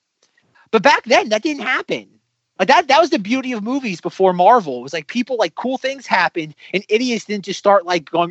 But 0.70 0.82
back 0.82 1.04
then 1.04 1.28
that 1.28 1.42
didn't 1.42 1.62
happen 1.62 2.19
like 2.60 2.68
that 2.68 2.86
that 2.86 3.00
was 3.00 3.10
the 3.10 3.18
beauty 3.18 3.52
of 3.52 3.64
movies 3.64 4.00
before 4.00 4.32
marvel 4.32 4.78
it 4.78 4.82
was 4.82 4.92
like 4.92 5.08
people 5.08 5.36
like 5.36 5.56
cool 5.56 5.78
things 5.78 6.06
happened 6.06 6.54
and 6.72 6.84
idiots 6.88 7.24
didn't 7.24 7.44
just 7.44 7.58
start 7.58 7.84
like 7.84 8.08
going 8.08 8.30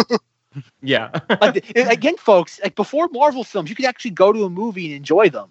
yeah. 0.82 1.10
like 1.40 1.68
again 1.74 2.16
folks 2.16 2.60
like 2.62 2.76
before 2.76 3.08
marvel 3.08 3.42
films 3.42 3.68
you 3.68 3.74
could 3.74 3.86
actually 3.86 4.12
go 4.12 4.32
to 4.32 4.44
a 4.44 4.50
movie 4.50 4.86
and 4.86 4.94
enjoy 4.94 5.28
them 5.28 5.48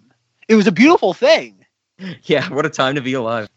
it 0.48 0.54
was 0.54 0.66
a 0.66 0.72
beautiful 0.72 1.12
thing 1.12 1.54
yeah. 2.24 2.48
What 2.48 2.66
a 2.66 2.70
time 2.70 2.94
to 2.94 3.00
be 3.00 3.14
alive. 3.14 3.48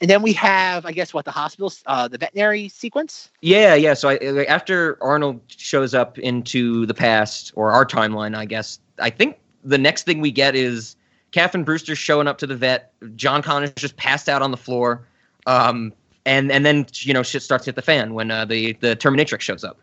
And 0.00 0.10
then 0.10 0.22
we 0.22 0.32
have, 0.34 0.84
I 0.84 0.92
guess, 0.92 1.14
what 1.14 1.24
the 1.24 1.30
hospital, 1.30 1.72
uh, 1.86 2.08
the 2.08 2.18
veterinary 2.18 2.68
sequence. 2.68 3.30
Yeah, 3.40 3.74
yeah. 3.74 3.94
So 3.94 4.10
I, 4.10 4.44
after 4.46 4.98
Arnold 5.02 5.40
shows 5.46 5.94
up 5.94 6.18
into 6.18 6.84
the 6.86 6.94
past 6.94 7.52
or 7.54 7.72
our 7.72 7.86
timeline, 7.86 8.36
I 8.36 8.44
guess 8.44 8.80
I 8.98 9.10
think 9.10 9.38
the 9.62 9.78
next 9.78 10.02
thing 10.02 10.20
we 10.20 10.30
get 10.30 10.56
is 10.56 10.96
Catherine 11.34 11.64
Brewster's 11.64 11.98
showing 11.98 12.28
up 12.28 12.38
to 12.38 12.46
the 12.46 12.54
vet. 12.54 12.92
John 13.16 13.42
Connor's 13.42 13.72
just 13.74 13.96
passed 13.96 14.28
out 14.28 14.40
on 14.40 14.52
the 14.52 14.56
floor, 14.56 15.04
um, 15.46 15.92
and 16.24 16.52
and 16.52 16.64
then 16.64 16.86
you 17.00 17.12
know 17.12 17.24
shit 17.24 17.42
starts 17.42 17.64
to 17.64 17.68
hit 17.68 17.74
the 17.74 17.82
fan 17.82 18.14
when 18.14 18.30
uh, 18.30 18.44
the 18.44 18.74
the 18.74 18.94
Terminatrix 18.94 19.40
shows 19.40 19.64
up. 19.64 19.80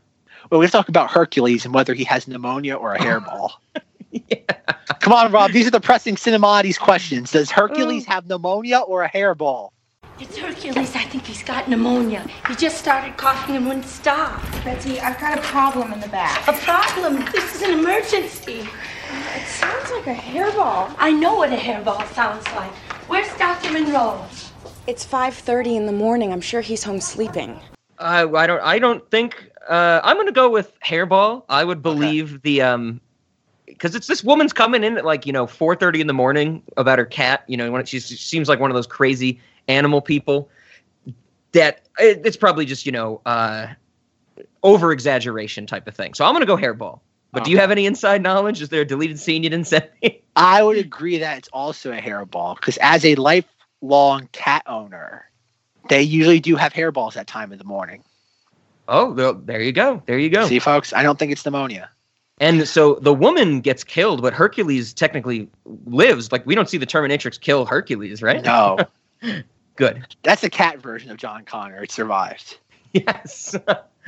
Well, 0.50 0.62
we 0.62 0.66
have 0.66 0.72
to 0.72 0.78
talk 0.78 0.88
about 0.88 1.12
Hercules 1.12 1.66
and 1.66 1.74
whether 1.74 1.94
he 1.94 2.06
has 2.06 2.26
pneumonia 2.26 2.76
or 2.76 2.94
a 2.94 3.00
hairball. 3.06 3.52
Come 5.02 5.12
on, 5.12 5.30
Rob. 5.34 5.52
These 5.52 5.68
are 5.68 5.72
the 5.72 5.82
pressing 5.82 6.16
cinemati's 6.16 6.78
questions. 6.78 7.32
Does 7.32 7.52
Hercules 7.52 8.06
have 8.06 8.28
pneumonia 8.28 8.80
or 8.80 9.04
a 9.04 9.10
hairball? 9.10 9.72
It's 10.22 10.38
Hercules. 10.38 10.96
I 10.96 11.04
think 11.04 11.26
he's 11.26 11.44
got 11.44 11.68
pneumonia. 11.68 12.26
He 12.48 12.56
just 12.56 12.78
started 12.78 13.18
coughing 13.18 13.58
and 13.58 13.68
wouldn't 13.68 13.86
stop. 13.86 14.42
Betsy, 14.64 15.02
I've 15.02 15.20
got 15.20 15.38
a 15.38 15.42
problem 15.42 15.92
in 15.92 16.00
the 16.00 16.08
back. 16.08 16.48
A 16.48 16.54
problem? 16.54 17.26
This 17.34 17.56
is 17.56 17.62
an 17.64 17.78
emergency. 17.80 18.70
It 19.36 19.48
sounds 19.48 19.92
like 19.92 20.08
a 20.08 20.20
hairball. 20.20 20.94
I 20.98 21.12
know 21.12 21.36
what 21.36 21.52
a 21.52 21.56
hairball 21.56 22.08
sounds 22.14 22.46
like. 22.54 22.72
Where's 23.08 23.32
Dr. 23.38 23.72
Monroe? 23.72 24.26
It's 24.88 25.06
5:30 25.06 25.76
in 25.76 25.86
the 25.86 25.92
morning. 25.92 26.32
I'm 26.32 26.42
sure 26.42 26.62
he's 26.62 26.84
home 26.84 27.02
sleeping. 27.02 27.60
Uh, 28.00 28.28
I 28.36 28.48
don't. 28.48 28.62
I 28.62 28.80
don't 28.80 29.10
think. 29.12 29.52
Uh, 29.68 30.02
I'm 30.04 30.18
gonna 30.18 30.32
go 30.32 30.50
with 30.50 30.78
hairball. 30.80 31.44
I 31.50 31.64
would 31.64 31.82
believe 31.82 32.42
the 32.42 32.62
um, 32.62 33.02
because 33.66 33.96
it's 33.96 34.08
this 34.08 34.24
woman's 34.24 34.54
coming 34.54 34.84
in 34.84 34.98
at 34.98 35.06
like 35.06 35.26
you 35.26 35.34
know 35.34 35.46
4:30 35.46 36.00
in 36.00 36.08
the 36.08 36.14
morning 36.14 36.64
about 36.78 36.98
her 36.98 37.06
cat. 37.06 37.44
You 37.48 37.58
know, 37.58 37.72
when 37.72 37.86
she 37.86 38.00
seems 38.00 38.50
like 38.50 38.60
one 38.60 38.72
of 38.72 38.76
those 38.76 38.88
crazy 38.88 39.40
animal 39.68 40.02
people. 40.02 40.50
That 41.52 41.82
it, 42.00 42.22
it's 42.26 42.38
probably 42.38 42.66
just 42.66 42.86
you 42.86 42.92
know 42.92 43.22
uh, 43.26 43.68
over 44.64 44.92
exaggeration 44.92 45.68
type 45.68 45.88
of 45.88 45.96
thing. 45.96 46.14
So 46.14 46.26
I'm 46.26 46.34
gonna 46.34 46.46
go 46.46 46.58
hairball. 46.58 47.02
But 47.32 47.44
oh. 47.44 47.46
do 47.46 47.52
you 47.52 47.58
have 47.58 47.72
any 47.72 47.86
inside 47.86 48.22
knowledge? 48.22 48.62
Is 48.62 48.70
there 48.70 48.82
a 48.82 48.86
deleted 48.86 49.20
scene 49.20 49.44
you 49.44 49.50
didn't 49.50 49.68
send 49.68 49.90
me? 50.02 50.22
I 50.36 50.64
would 50.64 50.78
agree 50.78 51.18
that 51.20 51.38
it's 51.38 51.50
also 51.50 51.92
a 51.92 51.98
hairball 51.98 52.56
because 52.56 52.78
as 52.82 53.06
a 53.06 53.16
lifelong 53.16 54.30
cat 54.32 54.64
owner, 54.68 55.30
they 55.90 56.02
usually 56.02 56.40
do 56.40 56.56
have 56.56 56.74
hairballs 56.74 57.14
that 57.14 57.28
time 57.28 57.52
of 57.52 57.58
the 57.58 57.66
morning. 57.66 58.04
Oh, 58.88 59.12
well, 59.12 59.34
there 59.34 59.62
you 59.62 59.72
go. 59.72 60.02
There 60.06 60.18
you 60.18 60.30
go. 60.30 60.48
See, 60.48 60.60
folks, 60.60 60.94
I 60.94 61.04
don't 61.04 61.18
think 61.18 61.32
it's 61.32 61.46
pneumonia. 61.46 61.90
And 62.42 62.68
so 62.68 62.96
the 62.96 63.14
woman 63.14 63.62
gets 63.62 63.84
killed, 63.84 64.22
but 64.22 64.34
Hercules 64.34 64.94
technically 64.94 65.48
lives. 65.86 66.32
Like 66.32 66.46
we 66.46 66.56
don't 66.56 66.68
see 66.68 66.78
the 66.78 66.88
Terminatrix 66.88 67.40
kill 67.40 67.66
Hercules, 67.66 68.24
right? 68.24 68.44
No, 68.44 68.78
Good. 69.76 70.04
that's 70.24 70.42
the 70.42 70.50
cat 70.50 70.80
version 70.80 71.12
of 71.12 71.18
John 71.18 71.46
Connor. 71.46 71.84
It 71.84 71.92
survived. 71.92 72.58
Yes. 72.94 73.56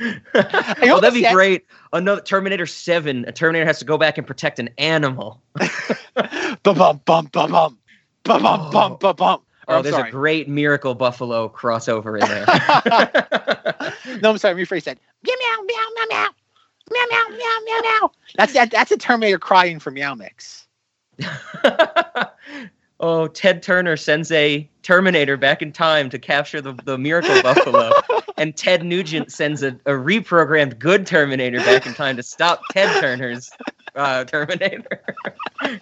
Know 0.00 0.14
oh, 0.34 1.00
that'd 1.00 1.14
be 1.14 1.22
the 1.22 1.30
great. 1.32 1.66
Another 1.92 2.20
Terminator 2.20 2.66
Seven. 2.66 3.24
A 3.26 3.32
Terminator 3.32 3.66
has 3.66 3.78
to 3.78 3.84
go 3.84 3.98
back 3.98 4.18
and 4.18 4.26
protect 4.26 4.58
an 4.58 4.70
animal. 4.78 5.40
Bum 6.62 6.80
oh. 6.80 6.94
bum 6.94 7.00
bum 7.04 7.28
bum 7.32 7.50
bum 7.50 7.78
bum 8.24 8.42
bum 8.42 8.70
bum 8.70 8.96
bum 8.98 9.16
bum. 9.16 9.40
Or, 9.66 9.76
Oh, 9.76 9.78
oh 9.78 9.82
there's 9.82 9.94
sorry. 9.94 10.08
a 10.10 10.12
great 10.12 10.48
Miracle 10.48 10.94
Buffalo 10.94 11.48
crossover 11.48 12.20
in 12.20 12.28
there. 12.28 12.44
No, 14.22 14.30
I'm 14.30 14.38
sorry. 14.38 14.54
Rephrase 14.54 14.84
that. 14.84 14.98
Meow 15.24 15.34
meow 15.38 15.64
meow 15.66 15.86
meow 15.96 16.04
meow. 16.10 16.28
Meow 16.90 17.04
meow 17.10 17.24
meow 17.30 17.58
meow 17.64 17.80
meow. 17.82 18.12
That's 18.36 18.52
that. 18.52 18.70
That's 18.70 18.90
a 18.90 18.96
Terminator 18.98 19.38
crying 19.38 19.78
for 19.80 19.90
Meow 19.90 20.14
Mix. 20.14 20.66
Oh, 23.04 23.26
Ted 23.28 23.62
Turner 23.62 23.98
sends 23.98 24.32
a 24.32 24.68
Terminator 24.82 25.36
back 25.36 25.60
in 25.60 25.72
time 25.72 26.08
to 26.08 26.18
capture 26.18 26.62
the, 26.62 26.72
the 26.84 26.96
miracle 26.96 27.40
buffalo. 27.42 27.92
and 28.38 28.56
Ted 28.56 28.82
Nugent 28.82 29.30
sends 29.30 29.62
a, 29.62 29.72
a 29.84 29.92
reprogrammed 29.92 30.78
good 30.78 31.06
Terminator 31.06 31.58
back 31.58 31.86
in 31.86 31.92
time 31.92 32.16
to 32.16 32.22
stop 32.22 32.62
Ted 32.72 33.00
Turner's 33.02 33.50
uh, 33.94 34.24
Terminator. 34.24 35.02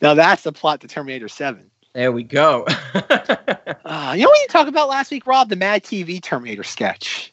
now 0.00 0.14
that's 0.14 0.44
the 0.44 0.52
plot 0.52 0.80
to 0.82 0.88
Terminator 0.88 1.28
7. 1.28 1.68
There 1.94 2.12
we 2.12 2.22
go. 2.22 2.64
uh, 2.94 4.14
you 4.16 4.22
know 4.22 4.28
what 4.28 4.40
you 4.40 4.46
talked 4.48 4.68
about 4.68 4.88
last 4.88 5.10
week, 5.10 5.26
Rob? 5.26 5.48
The 5.48 5.56
Mad 5.56 5.82
TV 5.82 6.22
Terminator 6.22 6.62
sketch. 6.62 7.32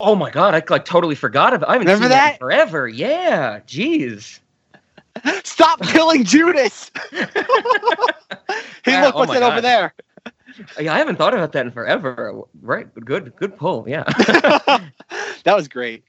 Oh 0.00 0.14
my 0.14 0.30
god, 0.30 0.54
I 0.54 0.62
like 0.70 0.84
totally 0.84 1.14
forgot 1.14 1.52
about. 1.52 1.68
I 1.68 1.72
haven't 1.72 1.86
Remember 1.86 2.04
seen 2.04 2.10
that? 2.10 2.32
that? 2.32 2.38
forever. 2.38 2.88
Yeah, 2.88 3.60
jeez. 3.60 4.40
Stop 5.44 5.80
killing 5.82 6.24
Judas. 6.24 6.90
hey, 7.10 7.26
Yeah, 8.86 9.02
look 9.04 9.14
oh 9.14 9.18
what's 9.20 9.32
that 9.32 9.42
over 9.42 9.60
there. 9.60 9.94
Yeah, 10.80 10.94
I 10.94 10.98
haven't 10.98 11.16
thought 11.16 11.34
about 11.34 11.52
that 11.52 11.66
in 11.66 11.72
forever. 11.72 12.42
Right, 12.62 12.92
good, 12.94 13.34
good 13.36 13.56
pull. 13.56 13.88
Yeah. 13.88 14.04
that 15.44 15.54
was 15.54 15.68
great. 15.68 16.04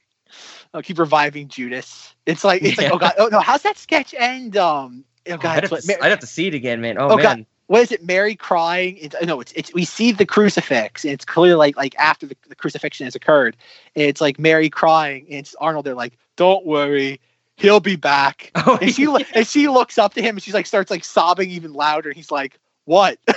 I'll 0.74 0.82
keep 0.82 1.00
reviving 1.00 1.48
Judas. 1.48 2.14
It's 2.26 2.44
like 2.44 2.62
it's 2.62 2.78
like 2.78 2.92
oh 2.92 2.98
god 2.98 3.14
oh 3.18 3.30
no 3.32 3.40
how's 3.40 3.62
that 3.62 3.78
sketch 3.78 4.14
end? 4.18 4.58
Um 4.58 5.06
oh 5.28 5.34
I'd, 5.34 5.40
god 5.42 5.56
have 5.56 5.64
it's 5.64 5.72
what- 5.72 5.84
to, 5.84 6.04
I'd 6.04 6.10
have 6.10 6.20
to 6.20 6.28
see 6.28 6.48
it 6.48 6.54
again, 6.54 6.82
man. 6.82 6.98
Oh, 6.98 7.10
Oh, 7.12 7.16
man. 7.16 7.24
God. 7.24 7.46
what 7.68 7.82
is 7.82 7.92
it? 7.92 8.04
Mary 8.04 8.36
crying? 8.36 8.98
It's, 8.98 9.16
no, 9.24 9.40
it's 9.40 9.52
it's 9.54 9.74
we 9.74 9.86
see 9.86 10.12
the 10.12 10.26
crucifix, 10.26 11.04
and 11.06 11.14
it's 11.14 11.24
clearly 11.26 11.56
like 11.56 11.78
like 11.78 11.96
after 11.98 12.26
the, 12.26 12.36
the 12.50 12.56
crucifixion 12.56 13.06
has 13.06 13.16
occurred. 13.16 13.56
And 13.96 14.04
it's 14.06 14.20
like 14.22 14.38
Mary 14.38 14.70
crying, 14.70 15.26
and 15.30 15.40
it's 15.40 15.56
Arnold. 15.56 15.86
They're 15.86 15.94
like, 15.96 16.18
"Don't 16.36 16.66
worry, 16.66 17.22
he'll 17.56 17.80
be 17.80 17.96
back." 17.96 18.52
Oh, 18.68 18.78
and 18.82 18.94
she 18.94 19.06
and 19.34 19.48
she 19.48 19.68
looks 19.68 19.98
up 19.98 20.14
to 20.16 20.22
him, 20.22 20.36
and 20.36 20.44
she's 20.44 20.54
like 20.54 20.66
starts 20.66 20.90
like 20.90 21.04
sobbing 21.04 21.52
even 21.52 21.74
louder. 21.74 22.12
He's 22.12 22.32
like, 22.32 22.60
"What?" 22.86 23.20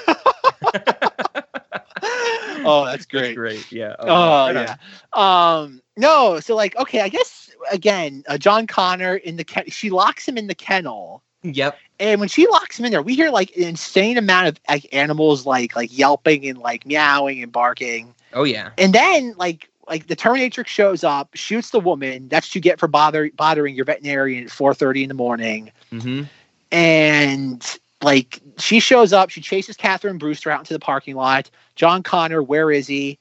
oh, 2.65 2.85
that's 2.87 3.07
great. 3.07 3.37
great. 3.37 3.71
Yeah. 3.71 3.95
Oh, 3.99 4.09
on. 4.11 4.55
yeah. 4.55 4.77
Um 5.13 5.83
no, 5.97 6.41
so 6.41 6.55
like 6.55 6.77
okay, 6.77 7.01
I 7.01 7.09
guess 7.09 7.51
again, 7.73 8.25
uh, 8.29 8.39
John 8.39 8.67
Connor 8.67 9.17
in 9.17 9.37
the 9.37 9.45
ken- 9.45 9.69
she 9.69 9.91
locks 9.91 10.27
him 10.27 10.39
in 10.39 10.47
the 10.47 10.55
kennel. 10.55 11.23
Yep. 11.43 11.79
And 12.01 12.21
when 12.21 12.29
she 12.29 12.47
locks 12.47 12.79
him 12.79 12.85
in 12.85 12.93
there, 12.93 13.03
we 13.03 13.15
hear 13.15 13.31
like 13.31 13.55
an 13.57 13.65
insane 13.65 14.19
amount 14.19 14.49
of 14.49 14.61
like 14.69 14.89
animals 14.93 15.47
like 15.47 15.77
like 15.77 15.97
yelping 15.97 16.47
and 16.47 16.59
like 16.59 16.87
meowing 16.87 17.43
and 17.43 17.53
barking. 17.53 18.15
Oh 18.33 18.45
yeah. 18.45 18.71
And 18.79 18.93
then 18.93 19.35
like 19.37 19.71
like 19.89 20.07
the 20.07 20.17
Terminatrix 20.17 20.67
shows 20.67 21.05
up, 21.05 21.31
shoots 21.35 21.71
the 21.71 21.81
woman. 21.81 22.29
That's 22.29 22.49
what 22.49 22.55
you 22.55 22.61
get 22.61 22.79
for 22.79 22.89
bother 22.89 23.31
bothering 23.37 23.75
your 23.75 23.85
veterinarian 23.85 24.45
at 24.45 24.51
4:30 24.51 25.03
in 25.03 25.09
the 25.09 25.15
morning. 25.15 25.71
Mm-hmm. 25.93 26.25
And 26.71 27.79
like 28.03 28.41
she 28.59 28.81
shows 28.81 29.13
up, 29.13 29.31
she 29.31 29.41
chases 29.41 29.77
Catherine 29.77 30.19
Brewster 30.19 30.51
out 30.51 30.61
into 30.61 30.75
the 30.75 30.81
parking 30.81 31.17
lot. 31.17 31.51
John 31.75 32.03
Connor, 32.03 32.43
where 32.43 32.71
is 32.71 32.87
he? 32.87 33.19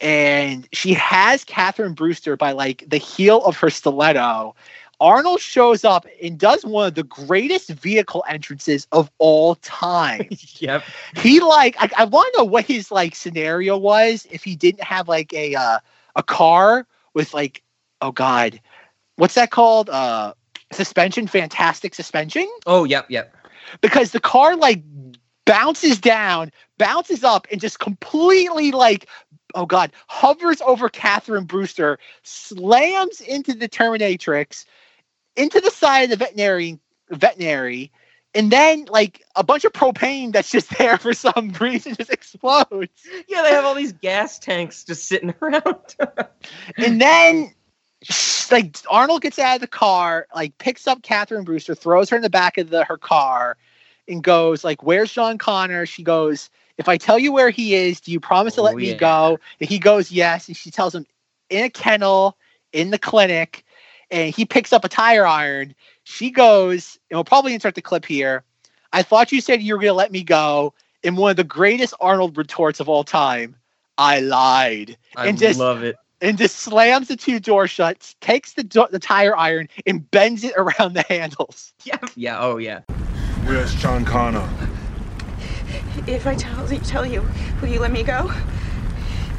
And 0.00 0.66
she 0.72 0.94
has 0.94 1.44
Catherine 1.44 1.94
Brewster 1.94 2.36
by 2.36 2.52
like 2.52 2.84
the 2.88 2.96
heel 2.96 3.44
of 3.44 3.56
her 3.58 3.70
stiletto. 3.70 4.54
Arnold 5.00 5.40
shows 5.40 5.82
up 5.82 6.06
and 6.22 6.38
does 6.38 6.64
one 6.64 6.88
of 6.88 6.94
the 6.94 7.02
greatest 7.02 7.70
vehicle 7.70 8.22
entrances 8.28 8.86
of 8.92 9.10
all 9.18 9.54
time. 9.56 10.28
Yep. 10.60 10.82
he 11.16 11.40
like 11.40 11.74
I, 11.78 11.88
I 11.96 12.04
want 12.04 12.30
to 12.34 12.40
know 12.40 12.44
what 12.44 12.66
his 12.66 12.90
like 12.90 13.14
scenario 13.14 13.78
was 13.78 14.26
if 14.30 14.44
he 14.44 14.54
didn't 14.56 14.82
have 14.82 15.08
like 15.08 15.32
a 15.32 15.54
uh, 15.54 15.78
a 16.20 16.22
car 16.22 16.86
with 17.14 17.34
like 17.34 17.62
oh 18.02 18.12
god, 18.12 18.60
what's 19.16 19.34
that 19.34 19.50
called? 19.50 19.90
Uh, 19.90 20.34
suspension, 20.72 21.26
fantastic 21.26 21.94
suspension 21.94 22.48
Oh 22.66 22.84
yep. 22.84 23.06
Yep. 23.08 23.34
because 23.80 24.12
the 24.12 24.20
car 24.20 24.54
like 24.54 24.82
bounces 25.46 25.98
down, 25.98 26.52
bounces 26.78 27.24
up, 27.24 27.48
and 27.50 27.60
just 27.60 27.80
completely 27.80 28.70
like, 28.70 29.08
oh 29.54 29.66
god, 29.66 29.90
hovers 30.06 30.60
over 30.60 30.88
Catherine 30.88 31.44
Brewster, 31.44 31.98
slams 32.22 33.20
into 33.20 33.54
the 33.54 33.68
Terminatrix, 33.68 34.64
into 35.36 35.60
the 35.60 35.70
side 35.70 36.02
of 36.04 36.10
the 36.10 36.16
veterinary 36.16 36.78
veterinary, 37.10 37.90
and 38.34 38.50
then 38.50 38.86
like 38.86 39.24
a 39.36 39.42
bunch 39.42 39.64
of 39.64 39.72
propane 39.72 40.32
that's 40.32 40.50
just 40.50 40.70
there 40.78 40.98
for 40.98 41.12
some 41.12 41.52
reason 41.60 41.94
just 41.94 42.10
explodes. 42.10 43.06
Yeah, 43.28 43.42
they 43.42 43.50
have 43.50 43.64
all 43.64 43.74
these 43.74 43.92
gas 43.92 44.38
tanks 44.38 44.84
just 44.84 45.06
sitting 45.06 45.34
around. 45.42 45.96
And 46.76 47.00
then 47.00 47.52
like 48.50 48.76
Arnold 48.88 49.22
gets 49.22 49.38
out 49.38 49.56
of 49.56 49.60
the 49.60 49.66
car, 49.66 50.26
like 50.34 50.56
picks 50.58 50.86
up 50.86 51.02
Catherine 51.02 51.44
Brewster, 51.44 51.74
throws 51.74 52.08
her 52.10 52.16
in 52.16 52.22
the 52.22 52.30
back 52.30 52.58
of 52.58 52.70
the 52.70 52.84
her 52.84 52.98
car, 52.98 53.56
and 54.08 54.22
goes 54.22 54.64
like, 54.64 54.82
"Where's 54.82 55.12
John 55.12 55.38
Connor?" 55.38 55.86
She 55.86 56.02
goes, 56.02 56.50
"If 56.78 56.88
I 56.88 56.96
tell 56.96 57.18
you 57.18 57.32
where 57.32 57.50
he 57.50 57.74
is, 57.74 58.00
do 58.00 58.10
you 58.10 58.20
promise 58.20 58.54
to 58.54 58.62
let 58.62 58.74
Oh, 58.74 58.78
me 58.78 58.88
yeah. 58.88 58.96
go?" 58.96 59.38
And 59.60 59.68
he 59.68 59.78
goes, 59.78 60.10
"Yes." 60.10 60.48
And 60.48 60.56
she 60.56 60.70
tells 60.70 60.94
him, 60.94 61.06
"In 61.50 61.64
a 61.64 61.70
kennel, 61.70 62.36
in 62.72 62.90
the 62.90 62.98
clinic." 62.98 63.64
And 64.10 64.34
he 64.34 64.44
picks 64.44 64.72
up 64.72 64.84
a 64.84 64.88
tire 64.88 65.26
iron. 65.26 65.74
She 66.04 66.30
goes, 66.30 66.98
and 67.10 67.16
we'll 67.16 67.24
probably 67.24 67.54
insert 67.54 67.74
the 67.74 67.82
clip 67.82 68.04
here. 68.04 68.42
I 68.92 69.02
thought 69.02 69.30
you 69.30 69.40
said 69.40 69.62
you 69.62 69.74
were 69.74 69.78
going 69.80 69.90
to 69.90 69.94
let 69.94 70.10
me 70.12 70.24
go. 70.24 70.74
In 71.02 71.16
one 71.16 71.30
of 71.30 71.36
the 71.36 71.44
greatest 71.44 71.94
Arnold 72.00 72.36
retorts 72.36 72.80
of 72.80 72.88
all 72.88 73.04
time, 73.04 73.56
I 73.98 74.20
lied 74.20 74.96
I 75.16 75.26
And 75.28 75.38
just- 75.38 75.58
love 75.60 75.82
it. 75.82 75.96
and 76.20 76.36
just 76.36 76.56
slams 76.56 77.08
the 77.08 77.16
two 77.16 77.40
doors 77.40 77.70
shut, 77.70 78.14
takes 78.20 78.52
the 78.54 78.62
do- 78.64 78.88
the 78.90 78.98
tire 78.98 79.36
iron 79.36 79.68
and 79.86 80.10
bends 80.10 80.44
it 80.44 80.52
around 80.56 80.94
the 80.94 81.04
handles. 81.08 81.72
Yeah. 81.84 81.96
Yeah. 82.16 82.38
Oh 82.40 82.56
yeah. 82.58 82.80
Where's 83.44 83.74
John 83.76 84.04
Connor? 84.04 84.46
If 86.06 86.26
I 86.26 86.34
tell, 86.34 86.66
tell 86.66 87.06
you, 87.06 87.24
will 87.60 87.68
you 87.68 87.80
let 87.80 87.92
me 87.92 88.02
go? 88.02 88.30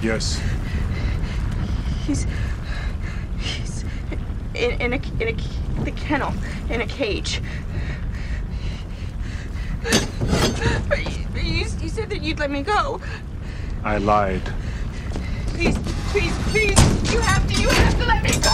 Yes. 0.01 0.41
He's. 2.07 2.23
He's. 2.23 2.27
In, 4.55 4.71
in, 4.81 4.93
a, 4.93 5.01
in 5.19 5.27
a. 5.29 5.35
The 5.83 5.91
kennel. 5.91 6.33
In 6.69 6.81
a 6.81 6.85
cage. 6.85 7.41
But 9.81 10.99
you, 10.99 11.27
but 11.31 11.43
you, 11.43 11.65
you 11.81 11.89
said 11.89 12.09
that 12.09 12.21
you'd 12.21 12.39
let 12.39 12.51
me 12.51 12.61
go. 12.61 13.01
I 13.83 13.97
lied. 13.97 14.43
Please, 15.47 15.77
please, 16.11 16.37
please. 16.49 16.77
You 17.11 17.19
have 17.19 17.47
to. 17.47 17.53
You 17.61 17.69
have 17.69 17.97
to 17.99 18.05
let 18.05 18.23
me 18.23 18.31
go. 18.41 18.51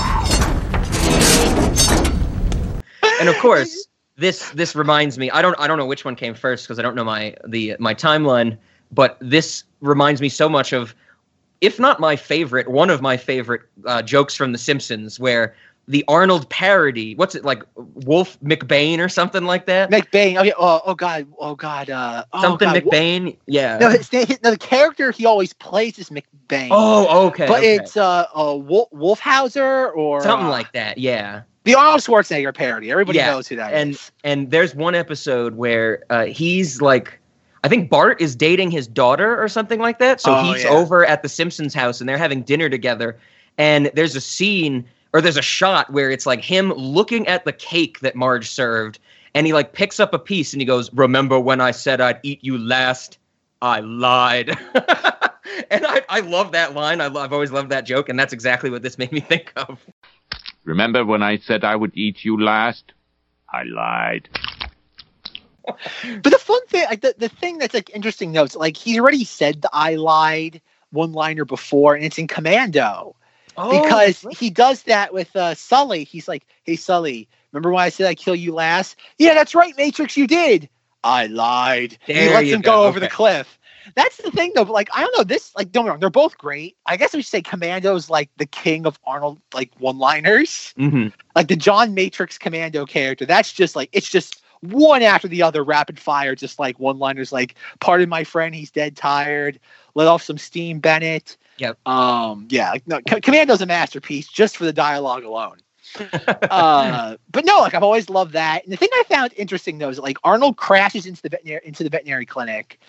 And 3.19 3.29
of 3.29 3.37
course, 3.37 3.87
this 4.15 4.49
this 4.51 4.75
reminds 4.75 5.17
me. 5.17 5.29
I 5.31 5.41
don't 5.41 5.59
I 5.59 5.67
don't 5.67 5.77
know 5.77 5.85
which 5.85 6.05
one 6.05 6.15
came 6.15 6.33
first 6.33 6.65
because 6.65 6.79
I 6.79 6.81
don't 6.81 6.95
know 6.95 7.03
my 7.03 7.35
the 7.47 7.75
my 7.79 7.93
timeline. 7.93 8.57
But 8.91 9.17
this 9.19 9.65
reminds 9.81 10.21
me 10.21 10.29
so 10.29 10.47
much 10.47 10.71
of, 10.71 10.95
if 11.59 11.77
not 11.77 11.99
my 11.99 12.15
favorite, 12.15 12.69
one 12.69 12.89
of 12.89 13.01
my 13.01 13.17
favorite 13.17 13.63
uh, 13.85 14.01
jokes 14.01 14.33
from 14.33 14.53
The 14.53 14.57
Simpsons, 14.57 15.19
where 15.19 15.53
the 15.87 16.03
Arnold 16.07 16.49
parody. 16.49 17.15
What's 17.15 17.35
it 17.35 17.45
like? 17.45 17.63
Wolf 17.75 18.39
McBain 18.41 18.99
or 18.99 19.09
something 19.09 19.45
like 19.45 19.65
that. 19.67 19.89
McBain. 19.89 20.37
Oh 20.39 20.43
yeah. 20.43 20.53
Oh, 20.57 20.81
oh 20.85 20.95
god. 20.95 21.27
Oh 21.39 21.55
god. 21.55 21.89
Uh, 21.89 22.25
oh, 22.33 22.41
something 22.41 22.67
God. 22.67 22.83
McBain. 22.83 23.37
Yeah. 23.45 23.77
No, 23.77 23.89
his, 23.89 24.09
his, 24.09 24.39
no, 24.43 24.51
the 24.51 24.57
character 24.57 25.11
he 25.11 25.25
always 25.25 25.53
plays 25.53 25.97
is 25.97 26.09
McBain. 26.09 26.69
oh, 26.71 27.27
okay. 27.27 27.47
but 27.47 27.59
okay. 27.59 27.75
it's 27.75 27.95
uh, 27.97 28.25
uh 28.35 28.55
Wolf, 28.55 28.89
Wolfhauser 28.91 29.95
or 29.95 30.21
something 30.21 30.47
uh, 30.47 30.51
like 30.51 30.71
that. 30.73 30.97
Yeah. 30.97 31.43
the 31.63 31.75
Arnold 31.75 32.01
Schwarzenegger 32.01 32.53
parody. 32.53 32.91
Everybody 32.91 33.17
Yeah, 33.19 33.31
knows 33.31 33.47
who 33.47 33.55
that 33.57 33.73
is. 33.73 34.11
and 34.23 34.41
and 34.43 34.51
there's 34.51 34.75
one 34.75 34.95
episode 34.95 35.55
where 35.55 36.03
uh, 36.09 36.25
he's 36.25 36.81
like 36.81 37.19
i 37.63 37.67
think 37.67 37.89
bart 37.89 38.21
is 38.21 38.35
dating 38.35 38.71
his 38.71 38.87
daughter 38.87 39.41
or 39.41 39.47
something 39.49 39.79
like 39.79 39.99
that 39.99 40.21
so 40.21 40.33
Oh, 40.35 40.43
he's 40.43 40.63
yeah. 40.63 40.69
over 40.69 41.03
at 41.05 41.23
the 41.23 41.29
simpsons 41.29 41.73
house 41.73 41.99
and 41.99 42.07
they're 42.07 42.17
having 42.17 42.43
dinner 42.43 42.69
together 42.69 43.17
and 43.57 43.89
there's 43.95 44.15
a 44.15 44.21
scene 44.21 44.85
or 45.13 45.21
there's 45.21 45.37
a 45.37 45.41
shot 45.41 45.91
where 45.91 46.11
it's 46.11 46.25
like 46.25 46.41
him 46.41 46.71
looking 46.73 47.27
at 47.27 47.45
the 47.45 47.53
cake 47.53 47.99
that 48.01 48.15
marge 48.15 48.49
served 48.49 48.99
and 49.33 49.45
he 49.45 49.53
like 49.53 49.73
picks 49.73 49.99
up 49.99 50.13
a 50.13 50.19
piece 50.19 50.53
and 50.53 50.61
he 50.61 50.65
goes 50.65 50.91
remember 50.93 51.39
when 51.39 51.61
i 51.61 51.71
said 51.71 52.01
i'd 52.01 52.19
eat 52.23 52.39
you 52.43 52.57
last 52.57 53.17
i 53.61 53.79
lied 53.79 54.49
and 55.71 55.85
I, 55.85 56.01
I 56.09 56.19
love 56.21 56.51
that 56.51 56.73
line 56.73 57.01
I 57.01 57.07
love, 57.07 57.25
i've 57.25 57.33
always 57.33 57.51
loved 57.51 57.69
that 57.71 57.85
joke 57.85 58.09
and 58.09 58.19
that's 58.19 58.33
exactly 58.33 58.69
what 58.69 58.81
this 58.81 58.97
made 58.97 59.11
me 59.11 59.19
think 59.21 59.53
of 59.55 59.79
Remember 60.67 61.05
when 61.05 61.23
I 61.23 61.37
said 61.37 61.63
I 61.63 61.77
would 61.77 61.95
eat 61.95 62.25
you 62.25 62.39
last? 62.39 62.93
I 63.53 63.63
lied. 63.63 64.27
But 65.65 66.31
the 66.31 66.39
fun 66.39 66.65
thing, 66.67 66.85
like 66.89 66.99
the, 66.99 67.15
the 67.17 67.29
thing 67.29 67.57
that's 67.57 67.73
like 67.73 67.89
interesting 67.91 68.33
though, 68.33 68.43
is 68.43 68.55
like 68.55 68.75
he's 68.75 68.99
already 68.99 69.23
said 69.23 69.61
the 69.61 69.69
I 69.71 69.95
lied 69.95 70.61
one 70.91 71.13
liner 71.13 71.45
before, 71.45 71.95
and 71.95 72.03
it's 72.03 72.17
in 72.17 72.27
Commando. 72.27 73.15
Oh, 73.57 73.81
because 73.81 74.25
he 74.37 74.49
does 74.49 74.83
that 74.83 75.13
with 75.13 75.35
uh, 75.35 75.55
Sully. 75.55 76.03
He's 76.03 76.27
like, 76.27 76.45
"Hey 76.63 76.75
Sully, 76.75 77.27
remember 77.51 77.71
when 77.71 77.83
I 77.83 77.89
said 77.89 78.07
I'd 78.07 78.17
kill 78.17 78.35
you 78.35 78.53
last? 78.53 78.95
Yeah, 79.17 79.33
that's 79.33 79.55
right, 79.55 79.73
Matrix, 79.77 80.15
you 80.15 80.27
did. 80.27 80.69
I 81.03 81.27
lied." 81.27 81.97
And 82.07 82.17
he 82.17 82.29
lets 82.29 82.49
him 82.49 82.61
go, 82.61 82.71
go, 82.71 82.83
over 82.83 82.99
the 82.99 83.09
cliff. 83.09 83.57
that's 83.95 84.17
the 84.17 84.31
thing 84.31 84.51
though. 84.55 84.65
But 84.65 84.73
like, 84.73 84.89
I 84.93 85.01
don't 85.01 85.17
know. 85.17 85.23
This 85.23 85.55
like, 85.55 85.71
don't 85.71 85.85
get 85.85 85.87
me 85.87 85.91
wrong, 85.91 85.99
they're 85.99 86.09
both 86.09 86.37
great. 86.37 86.77
I 86.85 86.97
guess 86.97 87.13
we 87.13 87.21
should 87.21 87.31
say 87.31 87.41
Commando's 87.41 88.09
like 88.09 88.29
the 88.37 88.45
king 88.45 88.85
of 88.85 88.99
Arnold 89.05 89.39
like 89.53 89.71
one-liners. 89.79 90.73
Mm-hmm. 90.77 91.07
Like 91.35 91.47
the 91.47 91.55
John 91.55 91.93
Matrix 91.93 92.37
Commando 92.37 92.85
character. 92.85 93.25
That's 93.25 93.51
just 93.53 93.75
like 93.75 93.89
it's 93.91 94.09
just 94.09 94.41
one 94.61 95.01
after 95.01 95.27
the 95.27 95.43
other, 95.43 95.63
rapid 95.63 95.99
fire, 95.99 96.35
just 96.35 96.59
like 96.59 96.79
one-liners. 96.79 97.31
Like, 97.31 97.55
pardon 97.79 98.09
my 98.09 98.23
friend, 98.23 98.55
he's 98.55 98.71
dead 98.71 98.95
tired. 98.95 99.59
Let 99.95 100.07
off 100.07 100.23
some 100.23 100.37
steam, 100.37 100.79
Bennett. 100.79 101.37
Yep. 101.57 101.87
Um. 101.87 102.47
Yeah. 102.49 102.71
Like, 102.71 102.87
no, 102.87 102.99
C- 103.09 103.21
Commando's 103.21 103.61
a 103.61 103.65
masterpiece 103.65 104.27
just 104.27 104.57
for 104.57 104.65
the 104.65 104.73
dialogue 104.73 105.23
alone. 105.23 105.57
uh, 106.51 107.15
but 107.31 107.45
no, 107.45 107.59
like 107.59 107.73
I've 107.73 107.83
always 107.83 108.09
loved 108.09 108.33
that. 108.33 108.63
And 108.63 108.71
the 108.71 108.77
thing 108.77 108.89
I 108.93 109.03
found 109.07 109.33
interesting 109.37 109.77
though 109.77 109.89
is 109.89 109.97
that, 109.97 110.03
like 110.03 110.17
Arnold 110.23 110.57
crashes 110.57 111.05
into 111.05 111.21
the 111.21 111.29
veterinary 111.29 111.61
into 111.63 111.83
the 111.83 111.89
veterinary 111.89 112.25
clinic, 112.25 112.79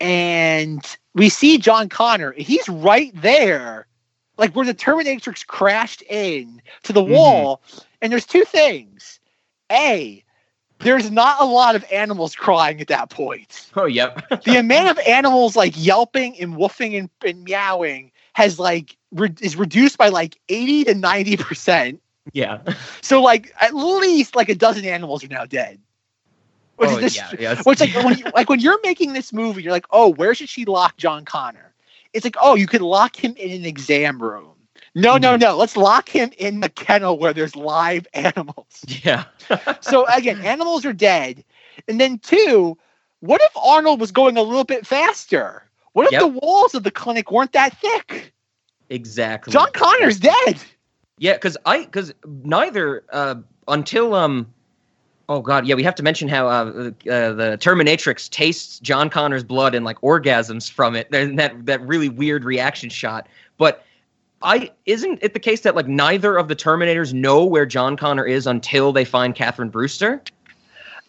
and 0.00 0.84
we 1.14 1.28
see 1.28 1.58
John 1.58 1.88
Connor. 1.88 2.32
He's 2.32 2.68
right 2.68 3.12
there, 3.20 3.86
like 4.36 4.54
where 4.54 4.66
the 4.66 4.74
Terminatrix 4.74 5.46
crashed 5.46 6.02
in 6.02 6.60
to 6.84 6.92
the 6.92 7.02
wall. 7.02 7.62
And 8.00 8.12
there's 8.12 8.26
two 8.26 8.44
things: 8.44 9.20
a, 9.70 10.22
there's 10.80 11.10
not 11.10 11.40
a 11.40 11.44
lot 11.44 11.74
of 11.74 11.84
animals 11.90 12.34
crying 12.34 12.80
at 12.80 12.88
that 12.88 13.10
point. 13.10 13.70
Oh, 13.76 13.86
yep. 13.86 14.28
the 14.44 14.56
amount 14.58 14.90
of 14.90 14.98
animals 15.06 15.56
like 15.56 15.72
yelping 15.76 16.38
and 16.40 16.54
woofing 16.54 16.98
and, 16.98 17.10
and 17.24 17.44
meowing 17.44 18.11
has 18.32 18.58
like 18.58 18.96
re- 19.12 19.34
is 19.40 19.56
reduced 19.56 19.98
by 19.98 20.08
like 20.08 20.38
80 20.48 20.84
to 20.84 20.94
90 20.94 21.36
percent 21.36 22.02
yeah. 22.32 22.60
so 23.00 23.20
like 23.20 23.52
at 23.60 23.74
least 23.74 24.36
like 24.36 24.48
a 24.48 24.54
dozen 24.54 24.84
animals 24.84 25.24
are 25.24 25.28
now 25.28 25.44
dead. 25.44 25.80
Which 26.76 26.90
Oh, 26.90 26.96
is 26.96 27.00
this, 27.00 27.16
yeah, 27.16 27.30
yes. 27.38 27.66
which 27.66 27.80
like 27.80 27.94
when 27.94 28.18
you, 28.18 28.24
like 28.34 28.48
when 28.48 28.60
you're 28.60 28.80
making 28.82 29.12
this 29.12 29.32
movie, 29.32 29.62
you're 29.62 29.72
like, 29.72 29.86
oh, 29.90 30.08
where 30.08 30.34
should 30.34 30.48
she 30.48 30.64
lock 30.64 30.96
John 30.96 31.24
Connor? 31.24 31.72
It's 32.12 32.24
like, 32.24 32.36
oh, 32.40 32.54
you 32.54 32.66
could 32.66 32.80
lock 32.82 33.16
him 33.16 33.34
in 33.36 33.50
an 33.50 33.64
exam 33.64 34.22
room. 34.22 34.54
No, 34.94 35.16
no, 35.16 35.32
mm-hmm. 35.32 35.40
no. 35.40 35.56
Let's 35.56 35.76
lock 35.76 36.08
him 36.08 36.32
in 36.38 36.60
the 36.60 36.68
kennel 36.68 37.18
where 37.18 37.32
there's 37.32 37.56
live 37.56 38.06
animals. 38.14 38.84
Yeah. 38.86 39.24
so 39.80 40.06
again, 40.06 40.40
animals 40.42 40.84
are 40.84 40.92
dead. 40.92 41.44
And 41.88 42.00
then 42.00 42.18
two, 42.18 42.76
what 43.20 43.40
if 43.42 43.56
Arnold 43.56 44.00
was 44.00 44.12
going 44.12 44.36
a 44.36 44.42
little 44.42 44.64
bit 44.64 44.86
faster? 44.86 45.64
What 45.92 46.06
if 46.06 46.12
Yep. 46.12 46.20
the 46.20 46.28
walls 46.28 46.74
of 46.74 46.82
the 46.84 46.90
clinic 46.90 47.30
weren't 47.30 47.52
that 47.52 47.76
thick? 47.78 48.32
Exactly. 48.88 49.52
John 49.52 49.68
Connor's 49.72 50.18
dead. 50.18 50.60
Yeah, 51.18 51.34
because 51.34 51.56
I 51.66 51.84
because 51.84 52.12
neither 52.26 53.04
uh, 53.12 53.36
until 53.68 54.14
um 54.14 54.52
oh 55.28 55.40
god 55.40 55.66
yeah 55.66 55.74
we 55.74 55.82
have 55.84 55.94
to 55.94 56.02
mention 56.02 56.28
how 56.28 56.48
uh, 56.48 56.50
uh, 56.50 56.90
the 57.32 57.58
Terminatrix 57.60 58.28
tastes 58.28 58.80
John 58.80 59.08
Connor's 59.08 59.44
blood 59.44 59.74
and 59.74 59.84
like 59.84 60.00
orgasms 60.00 60.70
from 60.70 60.96
it 60.96 61.08
and 61.14 61.38
that 61.38 61.66
that 61.66 61.80
really 61.86 62.08
weird 62.08 62.44
reaction 62.44 62.90
shot. 62.90 63.28
But 63.56 63.84
I 64.42 64.70
isn't 64.86 65.20
it 65.22 65.32
the 65.34 65.40
case 65.40 65.60
that 65.60 65.76
like 65.76 65.86
neither 65.86 66.36
of 66.36 66.48
the 66.48 66.56
Terminators 66.56 67.12
know 67.12 67.44
where 67.44 67.66
John 67.66 67.96
Connor 67.96 68.24
is 68.26 68.46
until 68.46 68.92
they 68.92 69.04
find 69.04 69.34
Catherine 69.34 69.68
Brewster? 69.70 70.22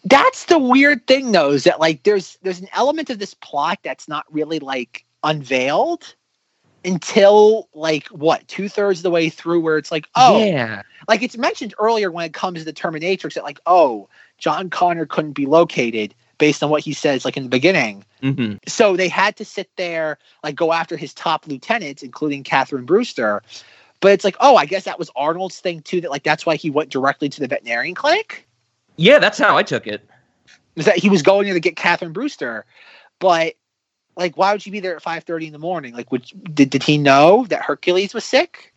That's 0.04 0.44
the 0.44 0.58
weird 0.58 1.06
thing 1.06 1.32
though 1.32 1.50
is 1.50 1.64
that 1.64 1.80
like 1.80 2.02
there's 2.02 2.38
there's 2.42 2.60
an 2.60 2.68
element 2.72 3.10
of 3.10 3.18
this 3.18 3.34
plot 3.34 3.78
that's 3.82 4.08
not 4.08 4.24
really 4.30 4.58
like 4.58 5.04
unveiled 5.22 6.14
until 6.84 7.68
like 7.72 8.06
what 8.08 8.46
two-thirds 8.46 8.98
of 8.98 9.02
the 9.02 9.10
way 9.10 9.30
through 9.30 9.60
where 9.60 9.78
it's 9.78 9.90
like 9.90 10.06
oh 10.14 10.44
yeah, 10.44 10.82
like 11.08 11.22
it's 11.22 11.36
mentioned 11.36 11.74
earlier 11.78 12.10
when 12.10 12.26
it 12.26 12.34
comes 12.34 12.58
to 12.58 12.64
the 12.64 12.72
terminatrix 12.72 13.34
that 13.34 13.44
like 13.44 13.60
oh 13.66 14.08
john 14.36 14.68
connor 14.68 15.06
couldn't 15.06 15.32
be 15.32 15.46
located 15.46 16.14
based 16.36 16.62
on 16.62 16.68
what 16.68 16.82
he 16.82 16.92
says 16.92 17.24
like 17.24 17.36
in 17.36 17.42
the 17.42 17.48
beginning. 17.48 18.04
Hmm 18.20 18.54
so 18.66 18.96
they 18.96 19.08
had 19.08 19.36
to 19.36 19.44
sit 19.44 19.70
there 19.76 20.18
like 20.42 20.54
go 20.54 20.72
after 20.72 20.96
his 20.96 21.14
top 21.14 21.46
lieutenants 21.46 22.02
including 22.02 22.42
catherine 22.42 22.84
brewster. 22.84 23.42
But 24.00 24.12
it's 24.12 24.24
like 24.24 24.36
oh 24.40 24.56
i 24.56 24.66
guess 24.66 24.84
that 24.84 24.98
was 24.98 25.10
arnold's 25.16 25.60
thing 25.60 25.80
too 25.80 26.02
that 26.02 26.10
like 26.10 26.24
that's 26.24 26.44
why 26.44 26.56
he 26.56 26.68
went 26.68 26.90
directly 26.90 27.30
to 27.30 27.40
the 27.40 27.46
veterinarian 27.46 27.94
clinic 27.94 28.43
yeah. 28.96 29.18
That's 29.18 29.38
how 29.38 29.56
I 29.56 29.62
took 29.62 29.86
it. 29.86 30.08
is 30.76 30.84
that 30.86 30.98
he 30.98 31.08
was 31.08 31.22
going 31.22 31.44
there 31.44 31.54
to 31.54 31.60
get 31.60 31.76
Catherine 31.76 32.12
Brewster, 32.12 32.64
but 33.18 33.54
like, 34.16 34.36
why 34.36 34.52
would 34.52 34.62
she 34.62 34.70
be 34.70 34.80
there 34.80 34.96
at 34.96 35.02
five 35.02 35.24
thirty 35.24 35.46
in 35.46 35.52
the 35.52 35.58
morning? 35.58 35.94
Like, 35.94 36.10
would 36.12 36.24
did 36.54 36.70
did 36.70 36.82
he 36.82 36.98
know 36.98 37.46
that 37.48 37.62
Hercules 37.62 38.14
was 38.14 38.24
sick? 38.24 38.72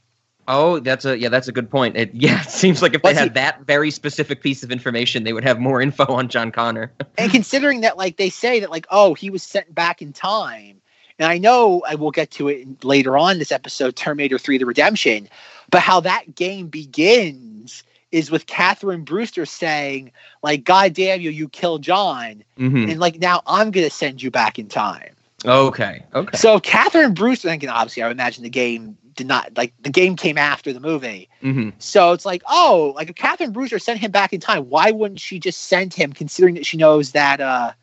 Oh, 0.49 0.79
that's 0.79 1.03
a 1.03 1.17
yeah, 1.17 1.29
that's 1.29 1.47
a 1.47 1.51
good 1.51 1.69
point. 1.69 1.97
It, 1.97 2.11
yeah, 2.13 2.41
it 2.41 2.49
seems 2.49 2.81
like 2.81 2.93
if 2.93 3.01
they 3.01 3.09
Was 3.09 3.17
had 3.17 3.29
he- 3.29 3.33
that 3.33 3.61
very 3.65 3.91
specific 3.91 4.41
piece 4.41 4.63
of 4.63 4.71
information, 4.71 5.23
they 5.23 5.33
would 5.33 5.43
have 5.43 5.59
more 5.59 5.81
info 5.87 6.05
on 6.05 6.29
John 6.29 6.51
Connor. 6.51 6.91
And 7.17 7.31
considering 7.31 7.81
that, 7.81 7.97
like, 7.97 8.17
they 8.17 8.29
say 8.29 8.59
that, 8.59 8.69
like, 8.69 8.85
oh, 8.91 9.15
he 9.15 9.29
was 9.31 9.41
sent 9.41 9.73
back 9.73 10.01
in 10.03 10.13
time. 10.13 10.81
And 11.19 11.29
I 11.29 11.39
know 11.39 11.83
I 11.87 11.95
will 11.95 12.11
get 12.11 12.29
to 12.31 12.47
it 12.47 12.83
later 12.83 13.17
on 13.17 13.39
this 13.39 13.51
episode, 13.51 13.95
Terminator 13.95 14.37
Three: 14.37 14.59
The 14.59 14.67
Redemption, 14.67 15.27
but 15.71 15.81
how 15.81 15.99
that 16.01 16.35
game 16.35 16.67
begins 16.67 17.83
is 18.11 18.31
with 18.31 18.45
Catherine 18.45 19.03
Brewster 19.03 19.45
saying, 19.45 20.11
like, 20.43 20.63
"God 20.63 20.93
damn 20.93 21.21
you, 21.21 21.29
you 21.29 21.49
killed 21.49 21.81
John," 21.81 22.43
Mhm. 22.57 22.89
and 22.89 22.99
like, 22.99 23.19
now 23.19 23.41
I'm 23.45 23.71
gonna 23.71 23.89
send 23.89 24.21
you 24.21 24.31
back 24.31 24.57
in 24.59 24.67
time. 24.67 25.13
Okay, 25.45 26.03
okay. 26.13 26.37
So 26.37 26.59
Catherine 26.59 27.13
Brewster, 27.13 27.47
thinking 27.49 27.69
obviously, 27.69 28.03
I 28.03 28.07
would 28.07 28.15
imagine 28.17 28.43
the 28.43 28.49
game 28.49 28.97
did 29.15 29.27
not 29.27 29.55
like 29.57 29.73
the 29.81 29.89
game 29.89 30.15
came 30.15 30.37
after 30.37 30.71
the 30.73 30.79
movie. 30.79 31.29
hmm 31.41 31.69
So 31.79 32.11
it's 32.13 32.25
like, 32.25 32.43
oh, 32.49 32.93
like 32.95 33.09
if 33.09 33.15
Catherine 33.15 33.51
Brewster 33.51 33.79
sent 33.79 33.99
him 33.99 34.11
back 34.11 34.33
in 34.33 34.39
time, 34.39 34.69
why 34.69 34.91
wouldn't 34.91 35.19
she 35.19 35.39
just 35.39 35.63
send 35.65 35.93
him, 35.93 36.13
considering 36.13 36.55
that 36.55 36.65
she 36.65 36.77
knows 36.77 37.11
that 37.11 37.39
uh 37.41 37.73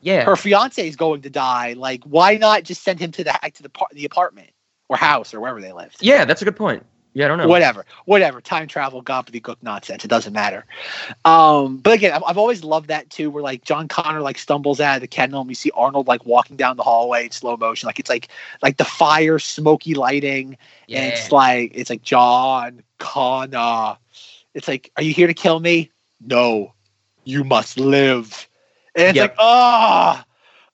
Yeah. 0.00 0.24
her 0.24 0.36
fiance 0.36 0.86
is 0.86 0.96
going 0.96 1.22
to 1.22 1.30
die? 1.30 1.74
Like, 1.74 2.02
why 2.04 2.36
not 2.36 2.64
just 2.64 2.82
send 2.82 2.98
him 3.00 3.10
to 3.12 3.24
the 3.24 3.32
to 3.54 3.62
the 3.62 3.68
par- 3.68 3.88
the 3.92 4.04
apartment 4.04 4.50
or 4.88 4.96
house 4.96 5.34
or 5.34 5.40
wherever 5.40 5.60
they 5.60 5.72
lived? 5.72 5.96
Yeah, 6.00 6.24
that's 6.24 6.42
a 6.42 6.44
good 6.44 6.56
point. 6.56 6.84
Yeah, 7.14 7.26
I 7.26 7.28
don't 7.28 7.38
know. 7.38 7.48
Whatever, 7.48 7.84
whatever. 8.06 8.40
Time 8.40 8.66
travel, 8.66 9.02
gobbledygook 9.02 9.56
nonsense. 9.62 10.04
It 10.04 10.08
doesn't 10.08 10.32
matter. 10.32 10.64
Um, 11.24 11.76
but 11.76 11.92
again, 11.92 12.12
I've, 12.12 12.22
I've 12.26 12.38
always 12.38 12.64
loved 12.64 12.88
that 12.88 13.10
too, 13.10 13.30
where 13.30 13.42
like 13.42 13.64
John 13.64 13.86
Connor 13.88 14.20
like 14.22 14.38
stumbles 14.38 14.80
out 14.80 14.96
of 14.96 15.00
the 15.02 15.06
kennel 15.08 15.40
and 15.40 15.48
we 15.48 15.54
see 15.54 15.70
Arnold 15.74 16.06
like 16.06 16.24
walking 16.24 16.56
down 16.56 16.76
the 16.76 16.82
hallway 16.82 17.24
in 17.26 17.30
slow 17.30 17.56
motion. 17.56 17.86
Like 17.86 17.98
it's 17.98 18.08
like 18.08 18.28
like 18.62 18.78
the 18.78 18.84
fire, 18.84 19.38
smoky 19.38 19.94
lighting, 19.94 20.56
and 20.92 21.04
it's 21.06 21.30
like 21.30 21.72
it's 21.74 21.90
like 21.90 22.02
John 22.02 22.82
Connor. 22.98 23.98
It's 24.54 24.68
like, 24.68 24.90
are 24.96 25.02
you 25.02 25.12
here 25.12 25.26
to 25.26 25.34
kill 25.34 25.60
me? 25.60 25.90
No, 26.20 26.72
you 27.24 27.44
must 27.44 27.78
live. 27.78 28.48
And 28.94 29.08
it's 29.08 29.16
Yep. 29.16 29.30
like, 29.30 29.36
ah, 29.38 30.24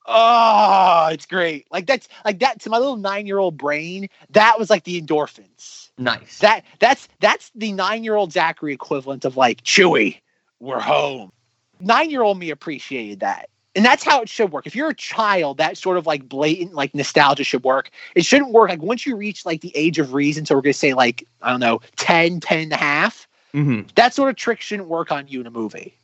ah, 0.09 1.11
it's 1.11 1.27
great. 1.27 1.67
Like 1.71 1.87
that's 1.87 2.09
like 2.25 2.41
that 2.41 2.61
to 2.61 2.71
my 2.71 2.79
little 2.79 2.97
nine 2.97 3.27
year 3.27 3.39
old 3.39 3.57
brain. 3.57 4.09
That 4.31 4.59
was 4.59 4.71
like 4.71 4.85
the 4.85 5.01
endorphins. 5.01 5.91
Nice. 5.99 6.39
That 6.39 6.65
that's 6.81 7.09
that's 7.21 7.51
the 7.55 7.73
nine 7.73 8.03
year 8.05 8.17
old 8.17 8.33
Zachary 8.33 8.73
equivalent 8.73 9.25
of 9.25 9.37
like 9.37 9.63
Chewie, 9.63 10.21
we're 10.61 10.81
home. 10.81 11.31
Nine 11.81 12.11
year 12.11 12.23
old 12.23 12.39
me 12.39 12.51
appreciated 12.51 13.21
that. 13.21 13.51
And 13.77 13.85
that's 13.85 14.03
how 14.03 14.23
it 14.23 14.29
should 14.29 14.51
work. 14.51 14.67
If 14.67 14.75
you're 14.75 14.89
a 14.89 14.95
child, 14.95 15.59
that 15.59 15.77
sort 15.77 15.99
of 15.99 16.07
like 16.07 16.29
blatant 16.29 16.75
like 16.75 16.95
nostalgia 16.95 17.45
should 17.45 17.63
work. 17.63 17.91
It 18.17 18.25
shouldn't 18.25 18.51
work 18.51 18.71
like 18.71 18.83
once 18.83 19.07
you 19.07 19.15
reach 19.15 19.47
like 19.47 19.61
the 19.61 19.71
age 19.77 19.99
of 19.99 20.15
reason. 20.15 20.47
So 20.47 20.57
we're 20.57 20.63
gonna 20.63 20.73
say 20.73 20.95
like, 20.95 21.25
I 21.43 21.51
don't 21.51 21.61
know, 21.61 21.81
10, 21.97 22.41
10 22.41 22.59
and 22.59 22.73
a 22.73 22.77
half. 22.77 23.29
hmm 23.53 23.83
That 23.95 24.15
sort 24.15 24.31
of 24.31 24.37
trick 24.37 24.61
shouldn't 24.61 24.89
work 24.89 25.13
on 25.13 25.29
you 25.29 25.41
in 25.41 25.47
a 25.47 25.51
movie. 25.51 25.95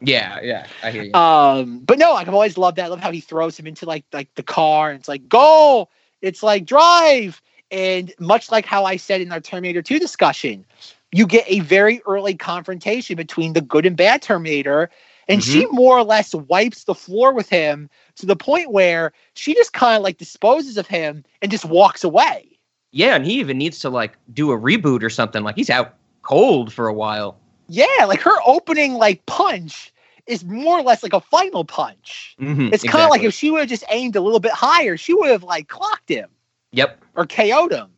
Yeah, 0.00 0.40
yeah, 0.42 0.66
I 0.82 0.90
hear 0.90 1.04
you. 1.04 1.14
Um, 1.14 1.80
but 1.80 1.98
no, 1.98 2.12
like 2.12 2.28
I've 2.28 2.34
always 2.34 2.58
loved 2.58 2.76
that. 2.76 2.86
I 2.86 2.88
love 2.88 3.00
how 3.00 3.10
he 3.10 3.20
throws 3.20 3.58
him 3.58 3.66
into 3.66 3.86
like 3.86 4.04
like 4.12 4.34
the 4.34 4.42
car 4.42 4.90
and 4.90 4.98
it's 4.98 5.08
like 5.08 5.28
go. 5.28 5.88
It's 6.22 6.42
like 6.42 6.66
drive. 6.66 7.40
And 7.70 8.12
much 8.20 8.50
like 8.50 8.64
how 8.64 8.84
I 8.84 8.96
said 8.96 9.20
in 9.20 9.32
our 9.32 9.40
Terminator 9.40 9.82
2 9.82 9.98
discussion, 9.98 10.64
you 11.12 11.26
get 11.26 11.44
a 11.48 11.60
very 11.60 12.00
early 12.06 12.34
confrontation 12.34 13.16
between 13.16 13.54
the 13.54 13.60
good 13.60 13.84
and 13.86 13.96
bad 13.96 14.22
Terminator. 14.22 14.90
And 15.28 15.42
she 15.42 15.66
more 15.66 15.98
or 15.98 16.04
less 16.04 16.32
wipes 16.34 16.84
the 16.84 16.94
floor 16.94 17.32
with 17.34 17.48
him 17.48 17.90
to 18.16 18.26
the 18.26 18.36
point 18.36 18.70
where 18.70 19.12
she 19.34 19.54
just 19.54 19.72
kind 19.72 19.96
of 19.96 20.04
like 20.04 20.18
disposes 20.18 20.76
of 20.76 20.86
him 20.86 21.24
and 21.42 21.50
just 21.50 21.64
walks 21.64 22.04
away. 22.04 22.56
yeah, 22.92 23.14
and 23.16 23.26
he 23.26 23.40
even 23.40 23.58
needs 23.58 23.80
to 23.80 23.90
like 23.90 24.16
do 24.32 24.52
a 24.52 24.58
reboot 24.58 25.02
or 25.02 25.10
something. 25.10 25.42
Like 25.42 25.56
he's 25.56 25.70
out 25.70 25.96
cold 26.22 26.72
for 26.72 26.86
a 26.86 26.92
while. 26.94 27.38
Yeah, 27.68 28.04
like 28.06 28.20
her 28.22 28.36
opening 28.44 28.94
like 28.94 29.24
punch 29.26 29.92
is 30.26 30.44
more 30.44 30.78
or 30.78 30.82
less 30.82 31.02
like 31.02 31.12
a 31.12 31.20
final 31.20 31.64
punch. 31.64 32.36
Mhm, 32.40 32.72
It's 32.72 32.84
kind 32.84 33.04
of 33.04 33.10
like 33.10 33.22
if 33.22 33.34
she 33.34 33.50
would 33.50 33.60
have 33.60 33.68
just 33.68 33.84
aimed 33.90 34.16
a 34.16 34.20
little 34.20 34.40
bit 34.40 34.52
higher, 34.52 34.96
she 34.96 35.14
would 35.14 35.30
have 35.30 35.42
like 35.42 35.68
clocked 35.68 36.08
him 36.08 36.30
Yep. 36.72 37.02
or 37.14 37.26
KO'd 37.26 37.72
him. 37.72 37.90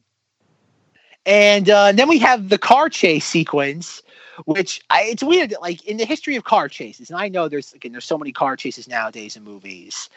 And 1.27 1.69
uh, 1.69 1.93
then 1.93 2.09
we 2.09 2.19
have 2.21 2.49
the 2.49 2.59
car 2.59 2.89
chase 2.89 3.27
sequence, 3.27 4.03
which 4.47 4.83
I, 4.89 5.03
it's 5.05 5.23
weird 5.23 5.51
that 5.51 5.61
like 5.61 5.85
in 5.85 5.99
the 5.99 6.07
history 6.07 6.37
of 6.37 6.45
car 6.45 6.69
chases, 6.69 7.11
and 7.11 7.19
I 7.19 7.29
know 7.29 7.49
there's 7.49 7.73
again 7.75 7.93
there's 7.93 8.07
so 8.07 8.16
many 8.19 8.33
car 8.33 8.57
chases 8.57 8.89
nowadays 8.89 9.37
in 9.37 9.43
movies, 9.45 10.09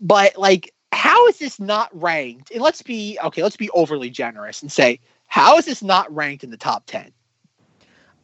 but 0.00 0.36
like 0.38 0.72
how 0.92 1.26
is 1.26 1.38
this 1.38 1.58
not 1.58 1.90
ranked? 1.92 2.52
And 2.52 2.62
let's 2.62 2.82
be 2.82 3.18
okay, 3.24 3.42
let's 3.42 3.56
be 3.56 3.70
overly 3.70 4.10
generous 4.10 4.62
and 4.62 4.70
say 4.70 5.00
how 5.26 5.58
is 5.58 5.64
this 5.64 5.82
not 5.82 6.14
ranked 6.14 6.44
in 6.44 6.50
the 6.50 6.56
top 6.56 6.84
ten? 6.86 7.12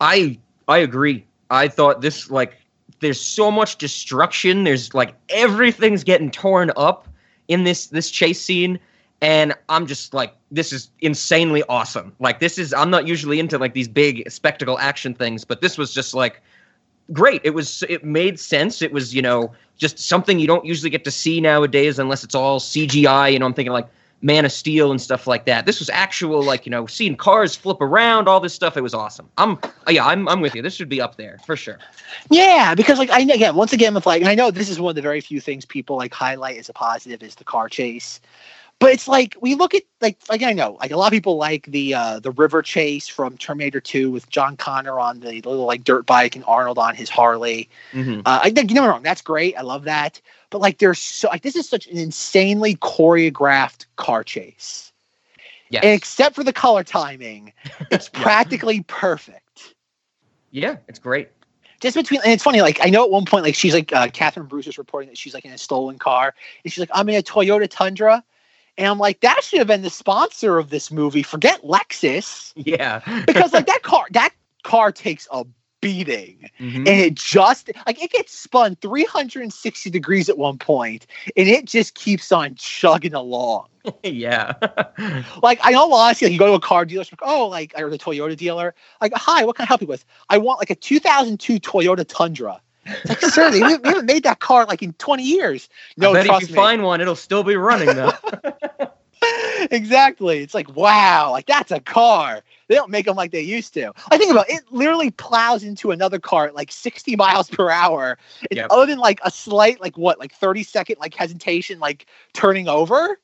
I 0.01 0.39
I 0.71 0.79
agree. 0.79 1.27
I 1.51 1.66
thought 1.66 2.01
this 2.01 2.31
like 2.31 2.57
there's 3.01 3.21
so 3.21 3.51
much 3.51 3.77
destruction. 3.77 4.62
There's 4.62 4.95
like 4.95 5.14
everything's 5.29 6.05
getting 6.05 6.31
torn 6.31 6.71
up 6.77 7.09
in 7.49 7.64
this 7.64 7.89
this 7.89 8.09
chase 8.09 8.41
scene, 8.41 8.79
and 9.21 9.53
I'm 9.68 9.89
just 9.89 10.14
like, 10.14 10.33
this 10.53 10.73
is 10.73 10.91
insanely 11.01 11.64
awesome. 11.68 12.14
Like 12.21 12.39
this 12.39 12.57
is 12.57 12.73
I'm 12.73 12.89
not 12.89 13.09
usually 13.09 13.41
into 13.41 13.59
like 13.59 13.75
these 13.75 13.89
big 13.89 14.31
spectacle 14.31 14.79
action 14.79 15.12
things, 15.12 15.45
but 15.45 15.61
this 15.61 15.77
was 15.77 15.93
just 15.93 16.14
like 16.14 16.41
great. 17.12 17.41
It 17.43 17.51
was 17.51 17.83
it 17.89 18.05
made 18.05 18.39
sense. 18.39 18.81
It 18.81 18.93
was 18.93 19.12
you 19.12 19.23
know 19.23 19.53
just 19.77 19.99
something 19.99 20.39
you 20.39 20.47
don't 20.47 20.64
usually 20.64 20.91
get 20.91 21.03
to 21.03 21.11
see 21.11 21.41
nowadays 21.41 21.99
unless 21.99 22.23
it's 22.23 22.37
all 22.37 22.61
CGI. 22.61 23.33
You 23.33 23.41
know, 23.41 23.47
I'm 23.47 23.55
thinking 23.55 23.73
like 23.73 23.89
Man 24.23 24.45
of 24.45 24.53
Steel 24.53 24.91
and 24.91 25.01
stuff 25.01 25.27
like 25.27 25.47
that. 25.47 25.64
This 25.64 25.79
was 25.79 25.89
actual 25.89 26.43
like 26.43 26.66
you 26.66 26.71
know 26.71 26.87
seeing 26.87 27.16
cars 27.16 27.57
flip 27.57 27.81
around, 27.81 28.29
all 28.29 28.41
this 28.41 28.55
stuff. 28.55 28.77
It 28.77 28.83
was 28.83 28.95
awesome. 28.95 29.29
I'm 29.39 29.59
yeah, 29.89 30.07
I'm 30.07 30.29
I'm 30.29 30.41
with 30.41 30.55
you. 30.55 30.62
This 30.62 30.75
should 30.75 30.89
be 30.89 31.01
up 31.01 31.16
there 31.16 31.39
for 31.47 31.57
sure. 31.57 31.79
Yeah, 32.29 32.75
because 32.75 32.99
like 32.99 33.11
I 33.11 33.21
again, 33.21 33.55
once 33.55 33.73
again 33.73 33.95
with 33.95 34.07
like, 34.07 34.21
and 34.21 34.29
I 34.29 34.35
know 34.35 34.51
this 34.51 34.68
is 34.68 34.79
one 34.79 34.91
of 34.91 34.97
the 34.97 35.03
very 35.03 35.21
few 35.21 35.41
things 35.41 35.64
people 35.64 35.97
like 35.97 36.12
highlight 36.12 36.59
as 36.59 36.68
a 36.68 36.73
positive 36.73 37.23
is 37.23 37.35
the 37.37 37.45
car 37.45 37.68
chase. 37.68 38.21
But 38.79 38.93
it's 38.93 39.07
like 39.07 39.37
we 39.43 39.55
look 39.55 39.75
at 39.75 39.83
like 40.01 40.16
like 40.31 40.43
I 40.43 40.53
know 40.53 40.79
like 40.81 40.91
a 40.91 40.97
lot 40.97 41.09
of 41.09 41.12
people 41.12 41.37
like 41.37 41.66
the 41.66 41.95
uh 41.95 42.21
the 42.21 42.31
river 42.31 42.62
chase 42.62 43.09
from 43.09 43.37
Terminator 43.37 43.81
2 43.81 44.11
with 44.11 44.29
John 44.31 44.57
Connor 44.57 44.99
on 44.99 45.21
the 45.21 45.33
little 45.43 45.66
like 45.66 45.85
dirt 45.85 46.07
bike 46.07 46.35
and 46.35 46.45
Arnold 46.47 46.79
on 46.79 46.95
his 46.95 47.11
Harley. 47.11 47.68
Mhm. 47.93 48.21
Uh, 48.25 48.41
I 48.43 48.51
think 48.51 48.71
you 48.71 48.77
know 48.77 48.87
wrong, 48.89 49.03
that's 49.03 49.21
great. 49.21 49.55
I 49.59 49.62
love 49.62 49.85
that. 49.85 50.21
But 50.51 50.61
like 50.61 50.78
there's 50.78 50.98
so 50.98 51.28
like 51.28 51.42
this 51.42 51.57
is 51.57 51.68
such 51.68 51.86
an 51.86 51.96
insanely 51.96 52.76
choreographed 52.76 53.86
car 53.96 54.24
chase. 54.24 54.92
Yes. 55.70 55.84
And 55.84 55.92
except 55.92 56.34
for 56.34 56.42
the 56.42 56.53
color 56.53 56.82
timing, 56.82 57.53
it's 57.90 58.09
practically 58.09 58.82
perfect. 58.88 59.74
Yeah, 60.51 60.76
it's 60.88 60.98
great. 60.98 61.28
Just 61.80 61.96
between, 61.96 62.20
and 62.24 62.32
it's 62.32 62.42
funny. 62.42 62.61
Like 62.61 62.78
I 62.82 62.90
know 62.90 63.05
at 63.05 63.11
one 63.11 63.24
point, 63.24 63.44
like 63.44 63.55
she's 63.55 63.72
like 63.72 63.92
uh, 63.92 64.09
Catherine 64.09 64.46
Brewster's 64.46 64.76
reporting 64.78 65.09
that 65.09 65.16
she's 65.16 65.32
like 65.32 65.44
in 65.44 65.53
a 65.53 65.59
stolen 65.59 65.98
car, 65.98 66.34
and 66.64 66.72
she's 66.72 66.80
like, 66.80 66.90
"I'm 66.92 67.09
in 67.09 67.14
a 67.14 67.22
Toyota 67.22 67.68
Tundra," 67.70 68.22
and 68.76 68.86
I'm 68.88 68.98
like, 68.98 69.20
"That 69.20 69.42
should 69.42 69.61
have 69.61 69.68
been 69.68 69.82
the 69.82 69.90
sponsor 69.90 70.59
of 70.59 70.68
this 70.70 70.90
movie. 70.90 71.22
Forget 71.22 71.62
Lexus, 71.62 72.53
Yeah. 72.57 73.01
because 73.26 73.53
like 73.55 73.66
that 73.66 73.82
car, 73.82 74.07
that 74.11 74.30
car 74.64 74.92
takes 74.92 75.26
a 75.30 75.44
beating, 75.81 76.51
Mhm. 76.61 76.76
and 76.78 76.89
it 76.89 77.14
just 77.14 77.70
like 77.87 78.03
it 78.03 78.11
gets 78.12 78.33
spun 78.39 78.76
360 78.76 79.91
degrees 79.91 80.28
at 80.28 80.39
one 80.39 80.59
point, 80.59 81.07
and 81.37 81.49
it 81.49 81.64
just 81.64 81.95
keeps 81.95 82.33
on 82.33 82.55
chugging 82.57 83.14
along." 83.14 83.66
yeah. 84.05 84.53
like 85.43 85.59
I 85.62 85.70
know 85.72 85.93
honestly, 85.93 86.26
like 86.26 86.33
you 86.33 86.39
go 86.39 86.47
to 86.47 86.53
a 86.55 86.61
car 86.61 86.85
dealership, 86.85 87.18
oh, 87.22 87.47
like 87.49 87.72
or 87.76 87.91
the 87.91 87.99
Toyota 87.99 88.37
dealer, 88.37 88.74
like, 89.01 89.12
hi, 89.14 89.45
what 89.45 89.57
can 89.57 89.62
I 89.64 89.66
help 89.66 89.81
you 89.81 89.87
with? 89.87 90.05
I 90.28 90.39
want 90.39 90.59
like 90.61 90.70
a 90.70 90.74
2002 90.74 91.59
Toyota 91.61 92.05
Tundra. 92.07 92.61
It's 92.87 93.09
like, 93.09 93.20
sir, 93.20 93.51
they 93.51 93.61
we 93.61 93.89
haven't 93.89 94.07
made 94.07 94.22
that 94.24 94.41
car 94.41 94.64
like 94.66 94.83
in 94.83 94.93
20 94.95 95.22
years. 95.22 95.68
No, 95.97 96.11
I 96.11 96.14
bet 96.14 96.26
trust 96.26 96.43
if 96.45 96.49
you 96.51 96.55
me. 96.55 96.62
find 96.62 96.83
one, 96.83 97.01
it'll 97.01 97.14
still 97.14 97.45
be 97.45 97.57
running 97.57 97.95
though. 97.95 98.12
exactly. 99.71 100.39
It's 100.41 100.55
like, 100.55 100.75
wow, 100.75 101.31
like 101.31 101.47
that's 101.47 101.71
a 101.71 101.81
car. 101.81 102.43
They 102.68 102.75
don't 102.75 102.91
make 102.91 103.07
them 103.07 103.16
like 103.16 103.31
they 103.33 103.41
used 103.43 103.75
to. 103.75 103.93
I 104.11 104.18
think 104.18 104.31
about 104.31 104.49
it, 104.49 104.57
it 104.57 104.73
literally 104.73 105.11
plows 105.11 105.62
into 105.62 105.91
another 105.91 106.18
car 106.18 106.47
at 106.47 106.55
like 106.55 106.73
60 106.73 107.16
miles 107.16 107.49
per 107.51 107.71
hour. 107.71 108.18
And 108.51 108.59
Yep. 108.59 108.66
other 108.71 108.87
than 108.87 108.99
like 108.99 109.21
a 109.25 109.31
slight, 109.31 109.81
like 109.81 109.97
what, 109.99 110.18
like 110.18 110.33
30 110.33 110.62
second 110.62 110.97
like 111.01 111.14
hesitation, 111.14 111.79
like 111.81 112.07
turning 112.33 112.68
over. 112.68 113.18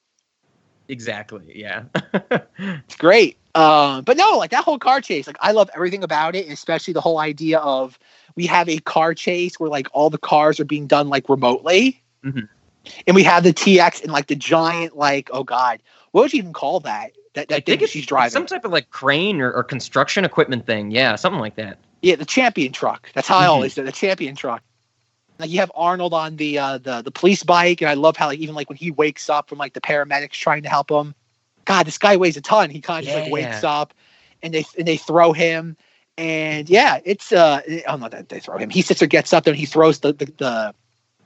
exactly. 0.89 1.53
Yeah. 1.55 1.85
It's 2.59 2.97
great. 2.97 3.39
Um, 3.55 4.05
but 4.05 4.17
no, 4.17 4.37
like 4.39 4.51
that 4.51 4.65
whole 4.65 4.79
car 4.79 5.01
chase, 5.01 5.27
like 5.27 5.37
I 5.41 5.53
love 5.53 5.71
everything 5.75 6.03
about 6.05 6.35
it, 6.37 6.49
especially 6.51 6.93
the 6.95 7.01
whole 7.01 7.19
idea 7.19 7.59
of 7.59 7.99
we 8.37 8.47
have 8.47 8.69
a 8.69 8.79
car 8.79 9.15
chase 9.15 9.59
where 9.59 9.71
like 9.71 9.89
all 9.93 10.11
the 10.11 10.19
cars 10.19 10.61
are 10.61 10.65
being 10.65 10.87
done 10.87 11.09
like 11.09 11.29
remotely, 11.29 12.03
Mhm. 12.25 12.49
And 13.07 13.15
we 13.15 13.23
have 13.25 13.43
the 13.45 13.53
TX 13.53 14.03
and 14.03 14.13
like 14.13 14.27
the 14.27 14.37
giant 14.37 14.97
like 14.97 15.31
oh 15.33 15.45
god, 15.45 15.81
what 16.13 16.23
would 16.23 16.33
you 16.33 16.39
even 16.39 16.53
call 16.53 16.81
that? 16.81 17.13
That 17.35 17.49
that 17.49 17.55
I 17.57 17.61
thing 17.61 17.79
think 17.79 17.91
she's 17.91 18.07
driving. 18.07 18.31
some 18.31 18.47
type 18.47 18.65
of 18.65 18.73
like 18.73 18.91
crane 18.91 19.41
or, 19.41 19.53
or 19.53 19.63
construction 19.63 20.25
equipment 20.25 20.67
thing. 20.67 20.91
Yeah, 20.91 21.17
something 21.17 21.41
like 21.41 21.57
that. 21.57 21.79
Yeah, 22.03 22.17
the 22.17 22.25
champion 22.25 22.73
truck. 22.73 23.11
That's 23.15 23.29
how 23.29 23.39
I 23.39 23.47
always 23.47 23.75
do 23.75 23.83
the 23.83 23.93
champion 23.93 24.37
truck. 24.37 24.63
Like 25.39 25.51
you 25.51 25.59
have 25.59 25.71
Arnold 25.75 26.15
on 26.15 26.37
the 26.37 26.59
uh, 26.59 26.79
the 26.79 27.03
the 27.03 27.11
police 27.11 27.43
bike, 27.43 27.83
and 27.83 27.91
I 27.91 27.95
love 27.95 28.17
how 28.17 28.29
like 28.29 28.39
even 28.39 28.55
like 28.55 28.71
when 28.71 28.79
he 28.79 28.91
wakes 28.91 29.29
up 29.29 29.49
from 29.49 29.59
like 29.59 29.75
the 29.75 29.81
paramedics 29.81 30.33
trying 30.33 30.63
to 30.63 30.69
help 30.69 30.91
him. 30.91 31.15
God, 31.67 31.87
this 31.87 31.99
guy 31.99 32.17
weighs 32.17 32.37
a 32.37 32.41
ton. 32.41 32.71
He 32.71 32.81
kind 32.81 33.01
of 33.01 33.05
just 33.05 33.23
like 33.23 33.31
wakes 33.31 33.63
Yeah. 33.63 33.81
up, 33.81 33.93
and 34.43 34.55
they 34.55 34.65
and 34.79 34.89
they 34.89 34.97
throw 34.97 35.33
him, 35.33 35.77
and 36.17 36.71
yeah, 36.71 37.01
it's 37.05 37.33
uh 37.33 37.61
oh 37.87 37.97
no, 37.97 38.09
they 38.09 38.41
throw 38.41 38.57
him. 38.57 38.71
He 38.71 38.81
sits 38.81 39.03
or 39.03 39.07
gets 39.07 39.33
up 39.35 39.45
there, 39.45 39.53
and 39.53 39.59
he 39.61 39.67
throws 39.67 40.01
the 40.01 40.13
the 40.15 40.25
the, 40.39 40.75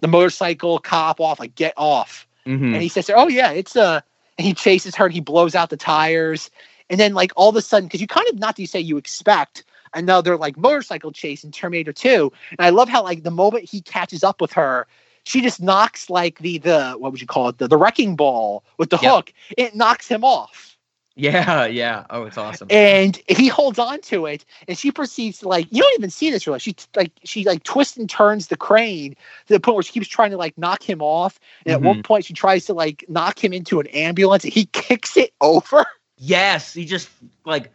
the 0.01 0.09
motorcycle 0.09 0.79
cop 0.79 1.21
off, 1.21 1.39
like 1.41 1.55
get 1.55 1.75
off, 1.77 2.27
Mhm. 2.47 2.73
and 2.75 2.83
he 2.83 2.89
says. 2.89 3.11
Oh 3.15 3.29
yeah, 3.29 3.51
it's 3.51 3.77
a." 3.77 4.03
and 4.39 4.47
he 4.47 4.55
chases 4.55 4.95
her, 4.95 5.05
and 5.05 5.13
he 5.15 5.21
blows 5.21 5.55
out 5.55 5.69
the 5.69 5.77
tires, 5.77 6.51
and 6.89 6.99
then 6.99 7.13
like 7.13 7.31
all 7.37 7.51
of 7.51 7.57
a 7.57 7.61
sudden, 7.61 7.87
because 7.87 8.01
you 8.01 8.07
kind 8.07 8.27
of 8.29 8.39
not 8.39 8.57
to 8.57 8.67
say 8.67 8.81
you 8.81 8.97
expect 8.97 9.65
another 9.93 10.37
like 10.39 10.57
motorcycle 10.57 11.13
chase 11.13 11.45
in 11.45 11.51
Terminator 11.51 11.93
2. 11.93 12.33
And 12.53 12.65
I 12.67 12.71
love 12.71 12.89
how 12.89 13.03
like 13.03 13.23
the 13.23 13.31
moment 13.31 13.69
he 13.69 13.83
catches 13.83 14.25
up 14.25 14.41
with 14.41 14.53
her, 14.53 14.87
she 15.25 15.43
just 15.43 15.61
knocks 15.61 16.09
like 16.09 16.39
the 16.39 16.57
the 16.59 16.93
what 16.97 17.13
would 17.13 17.21
you 17.21 17.27
call 17.27 17.49
it? 17.51 17.59
The 17.59 17.69
the 17.69 17.77
wrecking 17.77 18.17
ball 18.17 18.65
with 18.79 18.89
the 18.89 18.99
Yep. 19.03 19.13
hook. 19.13 19.33
It 19.59 19.75
knocks 19.75 20.09
him 20.09 20.25
off. 20.25 20.79
Yeah, 21.21 21.67
yeah. 21.67 22.07
Oh, 22.09 22.25
it's 22.25 22.39
awesome. 22.39 22.69
And 22.71 23.21
he 23.29 23.47
holds 23.47 23.79
on 23.79 24.01
to 24.03 24.25
it 24.25 24.43
and 24.67 24.79
she 24.79 24.91
proceeds 24.91 25.41
to 25.41 25.49
like 25.49 25.67
you 25.71 25.83
don't 25.83 25.95
even 25.99 26.09
see 26.09 26.31
this 26.31 26.47
really. 26.47 26.61
She 26.61 26.75
like 26.97 27.13
she 27.25 27.45
like 27.45 27.63
twists 27.63 27.99
and 27.99 28.09
turns 28.09 28.47
the 28.47 28.57
crane 28.57 29.15
to 29.47 29.53
the 29.53 29.61
point 29.61 29.75
where 29.75 29.83
she 29.83 29.93
keeps 29.93 30.09
trying 30.09 30.31
to 30.31 30.39
like 30.39 30.57
knock 30.57 30.83
him 30.83 31.03
off. 31.03 31.39
And 31.67 31.75
at 31.75 31.83
one 31.83 31.97
mm-hmm. 31.97 32.03
point 32.03 32.25
she 32.25 32.33
tries 32.33 32.65
to 32.67 32.75
like 32.75 33.05
knock 33.09 33.43
him 33.43 33.53
into 33.53 33.81
an 33.81 33.87
ambulance 33.89 34.45
he 34.45 34.65
kicks 34.67 35.17
it 35.17 35.33
over. 35.41 35.85
Yes, 36.23 36.75
he 36.75 36.85
just 36.85 37.09
like 37.47 37.73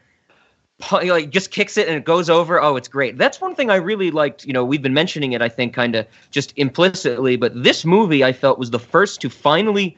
he, 1.01 1.11
like 1.11 1.31
just 1.31 1.49
kicks 1.49 1.77
it 1.77 1.87
and 1.87 1.97
it 1.97 2.05
goes 2.05 2.29
over. 2.29 2.61
Oh, 2.61 2.75
it's 2.75 2.87
great. 2.87 3.17
That's 3.17 3.41
one 3.41 3.55
thing 3.55 3.71
I 3.71 3.77
really 3.77 4.11
liked. 4.11 4.45
You 4.45 4.53
know, 4.53 4.63
we've 4.63 4.83
been 4.83 4.93
mentioning 4.93 5.33
it, 5.33 5.41
I 5.41 5.49
think, 5.49 5.73
kind 5.73 5.95
of 5.95 6.05
just 6.29 6.53
implicitly, 6.55 7.37
but 7.37 7.63
this 7.63 7.85
movie 7.85 8.23
I 8.23 8.33
felt 8.33 8.59
was 8.59 8.69
the 8.69 8.77
first 8.77 9.19
to 9.21 9.31
finally 9.31 9.97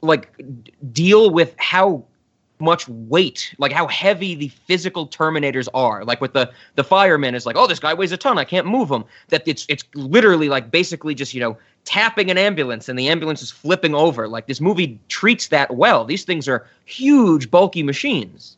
like 0.00 0.34
deal 0.90 1.28
with 1.28 1.54
how 1.58 2.02
much 2.58 2.88
weight, 2.88 3.54
like 3.58 3.72
how 3.72 3.86
heavy 3.88 4.34
the 4.34 4.48
physical 4.48 5.06
Terminators 5.06 5.68
are. 5.74 6.04
Like 6.04 6.20
with 6.20 6.32
the 6.32 6.50
the 6.76 6.84
fireman 6.84 7.34
is 7.34 7.46
like, 7.46 7.56
oh, 7.56 7.66
this 7.66 7.80
guy 7.80 7.94
weighs 7.94 8.12
a 8.12 8.16
ton, 8.16 8.38
I 8.38 8.44
can't 8.44 8.66
move 8.66 8.90
him. 8.90 9.04
That 9.28 9.42
it's 9.46 9.66
it's 9.68 9.84
literally 9.94 10.48
like 10.48 10.70
basically 10.70 11.14
just 11.14 11.34
you 11.34 11.40
know 11.40 11.56
tapping 11.84 12.30
an 12.30 12.38
ambulance 12.38 12.88
and 12.88 12.98
the 12.98 13.08
ambulance 13.08 13.42
is 13.42 13.50
flipping 13.50 13.94
over. 13.94 14.28
Like 14.28 14.46
this 14.46 14.60
movie 14.60 14.98
treats 15.08 15.48
that 15.48 15.74
well. 15.74 16.04
These 16.04 16.24
things 16.24 16.48
are 16.48 16.66
huge, 16.84 17.50
bulky 17.50 17.82
machines. 17.82 18.56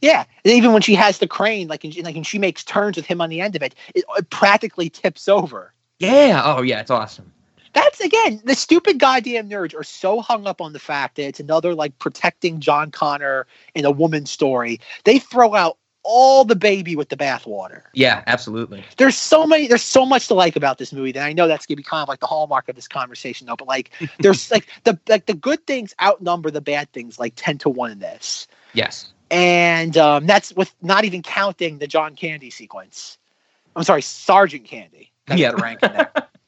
Yeah, 0.00 0.24
and 0.44 0.54
even 0.54 0.72
when 0.72 0.82
she 0.82 0.94
has 0.94 1.18
the 1.18 1.26
crane, 1.26 1.66
like 1.66 1.82
and, 1.82 1.96
like 2.04 2.14
and 2.14 2.26
she 2.26 2.38
makes 2.38 2.62
turns 2.62 2.96
with 2.96 3.06
him 3.06 3.20
on 3.20 3.28
the 3.28 3.40
end 3.40 3.56
of 3.56 3.62
it, 3.62 3.74
it, 3.94 4.04
it 4.16 4.30
practically 4.30 4.88
tips 4.88 5.28
over. 5.28 5.72
Yeah. 5.98 6.42
Oh 6.44 6.62
yeah, 6.62 6.80
it's 6.80 6.90
awesome. 6.90 7.32
That's 7.72 8.00
again, 8.00 8.40
the 8.44 8.54
stupid 8.54 8.98
goddamn 8.98 9.48
nerds 9.48 9.74
are 9.78 9.84
so 9.84 10.20
hung 10.20 10.46
up 10.46 10.60
on 10.60 10.72
the 10.72 10.78
fact 10.78 11.16
that 11.16 11.24
it's 11.26 11.40
another 11.40 11.74
like 11.74 11.98
protecting 11.98 12.60
John 12.60 12.90
Connor 12.90 13.46
in 13.74 13.84
a 13.84 13.90
woman 13.90 14.26
story. 14.26 14.80
They 15.04 15.18
throw 15.18 15.54
out 15.54 15.76
all 16.02 16.44
the 16.44 16.56
baby 16.56 16.96
with 16.96 17.10
the 17.10 17.16
bathwater. 17.16 17.82
Yeah, 17.92 18.22
absolutely. 18.26 18.82
There's 18.96 19.16
so 19.16 19.46
many, 19.46 19.66
there's 19.66 19.82
so 19.82 20.06
much 20.06 20.28
to 20.28 20.34
like 20.34 20.56
about 20.56 20.78
this 20.78 20.92
movie 20.92 21.12
that 21.12 21.24
I 21.24 21.32
know 21.32 21.46
that's 21.46 21.66
gonna 21.66 21.76
be 21.76 21.82
kind 21.82 22.02
of 22.02 22.08
like 22.08 22.20
the 22.20 22.26
hallmark 22.26 22.68
of 22.68 22.74
this 22.74 22.88
conversation, 22.88 23.46
though. 23.46 23.56
But 23.56 23.68
like, 23.68 23.90
there's 24.18 24.50
like 24.50 24.66
the 24.84 24.98
like 25.08 25.26
the 25.26 25.34
good 25.34 25.66
things 25.66 25.94
outnumber 26.02 26.50
the 26.50 26.60
bad 26.62 26.90
things 26.92 27.18
like 27.18 27.34
ten 27.36 27.58
to 27.58 27.68
one 27.68 27.90
in 27.92 27.98
this, 27.98 28.48
Yes. 28.72 29.12
and 29.30 29.96
um, 29.96 30.26
that's 30.26 30.52
with 30.54 30.74
not 30.82 31.04
even 31.04 31.22
counting 31.22 31.78
the 31.78 31.86
John 31.86 32.16
Candy 32.16 32.50
sequence. 32.50 33.18
I'm 33.76 33.84
sorry, 33.84 34.02
Sergeant 34.02 34.64
Candy. 34.64 35.12
That's 35.26 35.40
Yeah. 35.40 35.52
the 35.52 35.58
rank 35.58 35.82
in 35.82 35.92
there. 35.92 36.12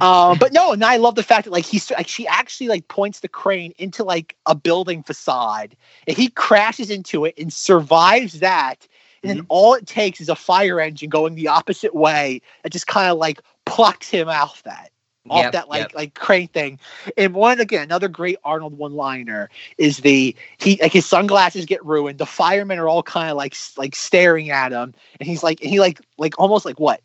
um, 0.00 0.38
but 0.38 0.52
no, 0.52 0.72
and 0.72 0.84
I 0.84 0.96
love 0.96 1.14
the 1.14 1.22
fact 1.22 1.44
that 1.44 1.50
like 1.50 1.64
he's 1.64 1.90
like 1.90 2.08
she 2.08 2.26
actually 2.26 2.68
like 2.68 2.88
points 2.88 3.20
the 3.20 3.28
crane 3.28 3.72
into 3.78 4.04
like 4.04 4.36
a 4.46 4.54
building 4.54 5.02
facade, 5.02 5.76
and 6.06 6.16
he 6.16 6.28
crashes 6.28 6.90
into 6.90 7.24
it 7.24 7.34
and 7.38 7.52
survives 7.52 8.40
that. 8.40 8.86
And 9.24 9.30
then 9.30 9.46
all 9.48 9.74
it 9.74 9.86
takes 9.86 10.20
is 10.20 10.28
a 10.28 10.34
fire 10.34 10.80
engine 10.80 11.08
going 11.08 11.36
the 11.36 11.46
opposite 11.46 11.94
way 11.94 12.42
that 12.64 12.72
just 12.72 12.88
kind 12.88 13.08
of 13.08 13.18
like 13.18 13.40
plucks 13.64 14.08
him 14.08 14.28
off 14.28 14.64
that 14.64 14.90
off 15.30 15.44
Yep, 15.44 15.52
that 15.52 15.68
like 15.68 15.80
yep. 15.80 15.94
like 15.94 16.14
crane 16.14 16.48
thing. 16.48 16.78
And 17.16 17.34
one 17.34 17.60
again, 17.60 17.84
another 17.84 18.08
great 18.08 18.38
Arnold 18.44 18.76
one 18.76 18.94
liner 18.94 19.50
is 19.78 19.98
the 19.98 20.34
he 20.58 20.78
like 20.82 20.92
his 20.92 21.06
sunglasses 21.06 21.66
get 21.66 21.84
ruined. 21.84 22.18
The 22.18 22.26
firemen 22.26 22.78
are 22.78 22.88
all 22.88 23.02
kind 23.02 23.30
of 23.30 23.36
like 23.36 23.56
like 23.76 23.94
staring 23.94 24.50
at 24.50 24.72
him, 24.72 24.94
and 25.20 25.28
he's 25.28 25.42
like 25.42 25.60
and 25.60 25.70
he 25.70 25.80
like 25.80 26.00
like 26.18 26.38
almost 26.38 26.64
like 26.64 26.80
what 26.80 27.00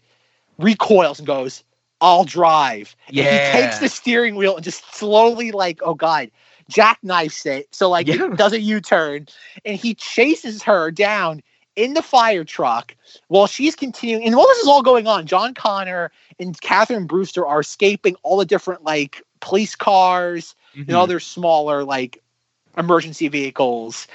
recoils 0.58 1.20
and 1.20 1.28
goes, 1.28 1.64
"I'll 2.02 2.24
drive." 2.26 2.96
And 3.08 3.16
he 3.18 3.52
takes 3.62 3.80
the 3.80 3.90
steering 3.90 4.36
wheel 4.36 4.56
and 4.56 4.64
just 4.64 4.94
slowly 4.96 5.52
like 5.52 5.80
oh 5.84 5.94
god 5.94 6.32
jackknifes 6.70 7.46
it 7.46 7.68
so 7.74 7.90
like 7.90 8.08
Yeah. 8.08 8.26
it 8.26 8.38
does 8.38 8.52
a 8.54 8.60
u-turn 8.60 9.28
and 9.64 9.78
he 9.78 9.94
chases 9.96 10.62
her 10.64 10.92
down 10.92 11.42
in 11.78 11.94
the 11.94 12.02
fire 12.02 12.44
truck 12.44 12.96
while 13.30 13.48
she's 13.48 13.76
continuing 13.76 14.26
and 14.26 14.36
while 14.36 14.48
this 14.48 14.58
is 14.58 14.68
all 14.68 14.82
going 14.82 15.08
on 15.08 15.26
john 15.26 15.54
connor 15.54 16.12
and 16.40 16.60
catherine 16.60 17.06
brewster 17.08 17.48
are 17.48 17.62
escaping 17.62 18.16
all 18.24 18.36
the 18.38 18.46
different 18.46 18.84
like 18.84 19.22
police 19.40 19.76
cars 19.76 20.56
Mhm. 20.76 20.88
and 20.90 20.98
other 20.98 21.20
smaller 21.22 21.84
like 21.86 22.22
emergency 22.78 23.28
vehicles. 23.28 24.08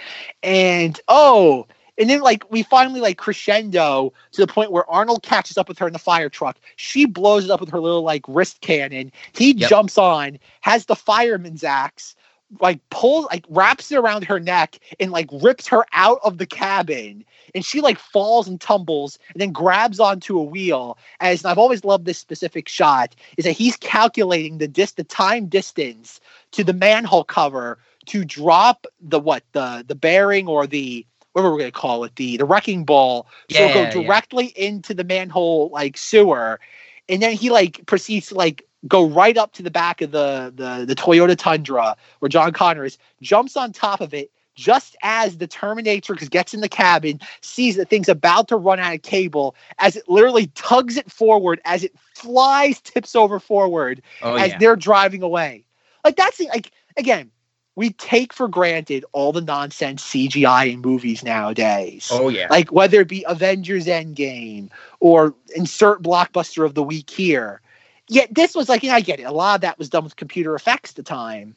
And 0.42 0.98
oh, 1.08 1.66
and 1.98 2.08
then 2.08 2.20
like 2.20 2.50
we 2.50 2.62
finally 2.62 3.00
like 3.00 3.18
crescendo 3.18 4.12
to 4.32 4.40
the 4.40 4.46
point 4.46 4.72
where 4.72 4.88
Arnold 4.90 5.22
catches 5.22 5.58
up 5.58 5.68
with 5.68 5.78
her 5.78 5.86
in 5.86 5.92
the 5.92 5.98
fire 5.98 6.28
truck. 6.28 6.58
She 6.76 7.04
blows 7.06 7.44
it 7.44 7.50
up 7.50 7.60
with 7.60 7.70
her 7.70 7.80
little 7.80 8.02
like 8.02 8.24
wrist 8.28 8.60
cannon. 8.60 9.12
He 9.32 9.52
Yep. 9.54 9.68
jumps 9.68 9.98
on, 9.98 10.38
has 10.62 10.86
the 10.86 10.96
fireman's 10.96 11.64
axe, 11.64 12.14
like 12.60 12.80
pulls 12.90 13.26
like 13.26 13.44
wraps 13.48 13.90
it 13.92 13.96
around 13.96 14.24
her 14.24 14.40
neck 14.40 14.78
and 15.00 15.10
like 15.10 15.28
rips 15.42 15.66
her 15.68 15.84
out 15.92 16.18
of 16.24 16.38
the 16.38 16.46
cabin. 16.46 17.24
And 17.54 17.64
she 17.64 17.80
like 17.80 17.98
falls 17.98 18.48
and 18.48 18.60
tumbles 18.60 19.18
and 19.32 19.40
then 19.40 19.52
grabs 19.52 20.00
onto 20.00 20.38
a 20.38 20.42
wheel. 20.42 20.98
As 21.20 21.42
and 21.44 21.50
I've 21.50 21.58
always 21.58 21.84
loved 21.84 22.06
this 22.06 22.18
specific 22.18 22.68
shot, 22.68 23.14
is 23.36 23.44
that 23.44 23.52
he's 23.52 23.76
calculating 23.76 24.58
the 24.58 24.68
dis 24.68 24.92
the 24.92 25.04
time 25.04 25.46
distance 25.46 26.20
to 26.52 26.64
the 26.64 26.72
manhole 26.72 27.24
cover 27.24 27.78
to 28.06 28.24
drop 28.24 28.86
the 29.00 29.20
what 29.20 29.44
the 29.52 29.84
the 29.86 29.94
bearing 29.94 30.48
or 30.48 30.66
the 30.66 31.06
whatever 31.32 31.52
we're 31.52 31.58
gonna 31.58 31.70
call 31.70 32.04
it 32.04 32.14
the 32.16 32.36
the 32.36 32.44
wrecking 32.44 32.84
ball 32.84 33.26
so 33.50 33.58
Yeah, 33.66 33.74
go 33.74 33.80
yeah. 33.82 33.90
directly 33.90 34.46
into 34.56 34.94
the 34.94 35.04
manhole 35.04 35.70
like 35.70 35.96
sewer 35.96 36.60
and 37.08 37.20
then 37.22 37.32
he 37.34 37.50
like 37.50 37.84
proceeds 37.86 38.28
to 38.28 38.34
like 38.34 38.66
go 38.88 39.06
right 39.06 39.36
up 39.36 39.52
to 39.52 39.62
the 39.62 39.70
back 39.70 40.00
of 40.00 40.10
the 40.12 40.52
the 40.54 40.84
the 40.86 40.94
Toyota 40.94 41.36
Tundra 41.36 41.96
where 42.18 42.28
John 42.28 42.52
Connor 42.52 42.84
is 42.84 42.98
jumps 43.20 43.56
on 43.56 43.72
top 43.72 44.00
of 44.00 44.12
it 44.14 44.30
just 44.54 44.96
as 45.02 45.38
the 45.38 45.48
Terminatrix 45.48 46.28
gets 46.28 46.52
in 46.52 46.60
the 46.60 46.68
cabin 46.68 47.18
sees 47.40 47.76
that 47.76 47.88
thing's 47.88 48.08
about 48.10 48.48
to 48.48 48.56
run 48.56 48.78
out 48.78 48.94
of 48.94 49.00
cable 49.02 49.56
as 49.78 49.96
it 49.96 50.06
literally 50.08 50.48
tugs 50.48 50.96
it 50.98 51.10
forward 51.10 51.58
as 51.64 51.82
it 51.82 51.94
flies 52.14 52.78
tips 52.82 53.16
over 53.16 53.40
forward 53.40 54.02
Oh 54.20 54.34
as 54.34 54.50
yeah. 54.50 54.58
they're 54.58 54.76
driving 54.76 55.22
away. 55.22 55.64
Like 56.04 56.16
that's 56.16 56.36
the- 56.36 56.48
like 56.48 56.70
again, 56.98 57.30
we 57.74 57.90
take 57.90 58.32
for 58.32 58.48
granted 58.48 59.04
all 59.12 59.32
the 59.32 59.40
nonsense 59.40 60.04
CGI 60.04 60.72
in 60.72 60.80
movies 60.80 61.22
nowadays. 61.24 62.08
Oh 62.10 62.28
yeah. 62.28 62.48
Like 62.50 62.70
whether 62.70 63.00
it 63.00 63.08
be 63.08 63.24
Avengers 63.26 63.86
Endgame 63.86 64.68
or 65.00 65.34
insert 65.56 66.02
blockbuster 66.02 66.64
of 66.64 66.74
the 66.74 66.82
week 66.82 67.08
here. 67.08 67.60
Yet 68.08 68.34
this 68.34 68.54
was 68.54 68.68
like, 68.68 68.82
know, 68.82 68.92
I 68.92 69.00
get 69.00 69.20
it. 69.20 69.24
A 69.24 69.32
lot 69.32 69.54
of 69.54 69.60
that 69.62 69.78
was 69.78 69.88
done 69.88 70.04
with 70.04 70.16
computer 70.16 70.54
effects 70.54 70.90
at 70.90 70.96
the 70.96 71.02
time, 71.02 71.54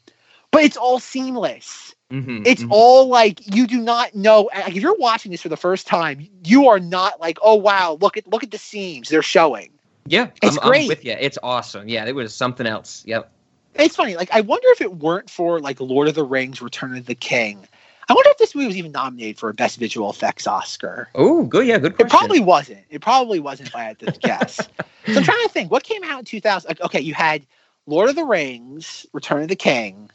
but 0.51 0.63
it's 0.63 0.77
all 0.77 0.99
seamless. 0.99 1.93
Mhm, 2.11 2.45
It's 2.45 2.63
mhm. 2.63 2.67
all 2.69 3.07
like 3.07 3.53
you 3.53 3.67
do 3.67 3.81
not 3.81 4.15
know. 4.15 4.49
Like 4.55 4.75
if 4.75 4.81
you're 4.81 4.95
watching 4.95 5.31
this 5.31 5.41
for 5.41 5.49
the 5.49 5.57
first 5.57 5.85
time, 5.87 6.29
you 6.45 6.69
are 6.69 6.79
not 6.79 7.19
like, 7.19 7.39
oh 7.41 7.55
wow, 7.55 7.97
look 7.99 8.15
at 8.15 8.27
look 8.27 8.43
at 8.43 8.51
the 8.51 8.57
seams 8.57 9.09
they're 9.09 9.21
showing. 9.21 9.71
yeah. 10.05 10.27
it's 10.41 10.57
I'm, 10.57 10.63
I'm 10.63 10.69
great. 10.69 10.87
with 10.87 11.03
you. 11.03 11.15
It's 11.19 11.39
awesome. 11.43 11.89
Yeah, 11.89 12.05
it 12.05 12.15
was 12.15 12.33
something 12.33 12.67
else. 12.67 13.03
Yep. 13.05 13.31
It's 13.75 13.95
funny. 13.95 14.15
Like 14.15 14.29
I 14.31 14.41
wonder 14.41 14.67
if 14.71 14.81
it 14.81 14.95
weren't 14.95 15.29
for 15.29 15.59
like 15.59 15.79
Lord 15.79 16.07
of 16.07 16.15
the 16.15 16.23
Rings: 16.23 16.61
Return 16.61 16.95
of 16.97 17.05
the 17.05 17.15
King. 17.15 17.67
I 18.07 18.13
wonder 18.13 18.29
if 18.29 18.37
this 18.37 18.53
movie 18.53 18.67
was 18.67 18.77
even 18.77 18.91
nominated 18.91 19.39
for 19.39 19.49
a 19.49 19.53
Best 19.53 19.79
Visual 19.79 20.09
Effects 20.11 20.45
Oscar. 20.45 21.09
Oh, 21.15 21.43
good. 21.43 21.65
Yeah, 21.65 21.79
good 21.79 21.99
It 21.99 22.07
probably 22.07 22.39
wasn't. 22.39 22.85
It 22.91 23.01
probably 23.01 23.39
wasn't 23.39 23.69
if 23.69 23.75
I 23.75 23.83
had 23.83 23.99
to 23.99 24.11
guess. 24.21 24.57
so 24.57 24.67
I'm 25.07 25.23
trying 25.23 25.41
to 25.43 25.49
think. 25.49 25.71
What 25.71 25.83
came 25.83 26.03
out 26.03 26.19
in 26.19 26.25
2000? 26.25 26.69
like, 26.69 26.81
Okay, 26.81 26.99
you 26.99 27.15
had 27.15 27.45
Lord 27.87 28.09
of 28.09 28.15
the 28.15 28.23
Rings: 28.23 29.05
Return 29.11 29.41
of 29.41 29.47
the 29.49 29.55
King, 29.55 30.09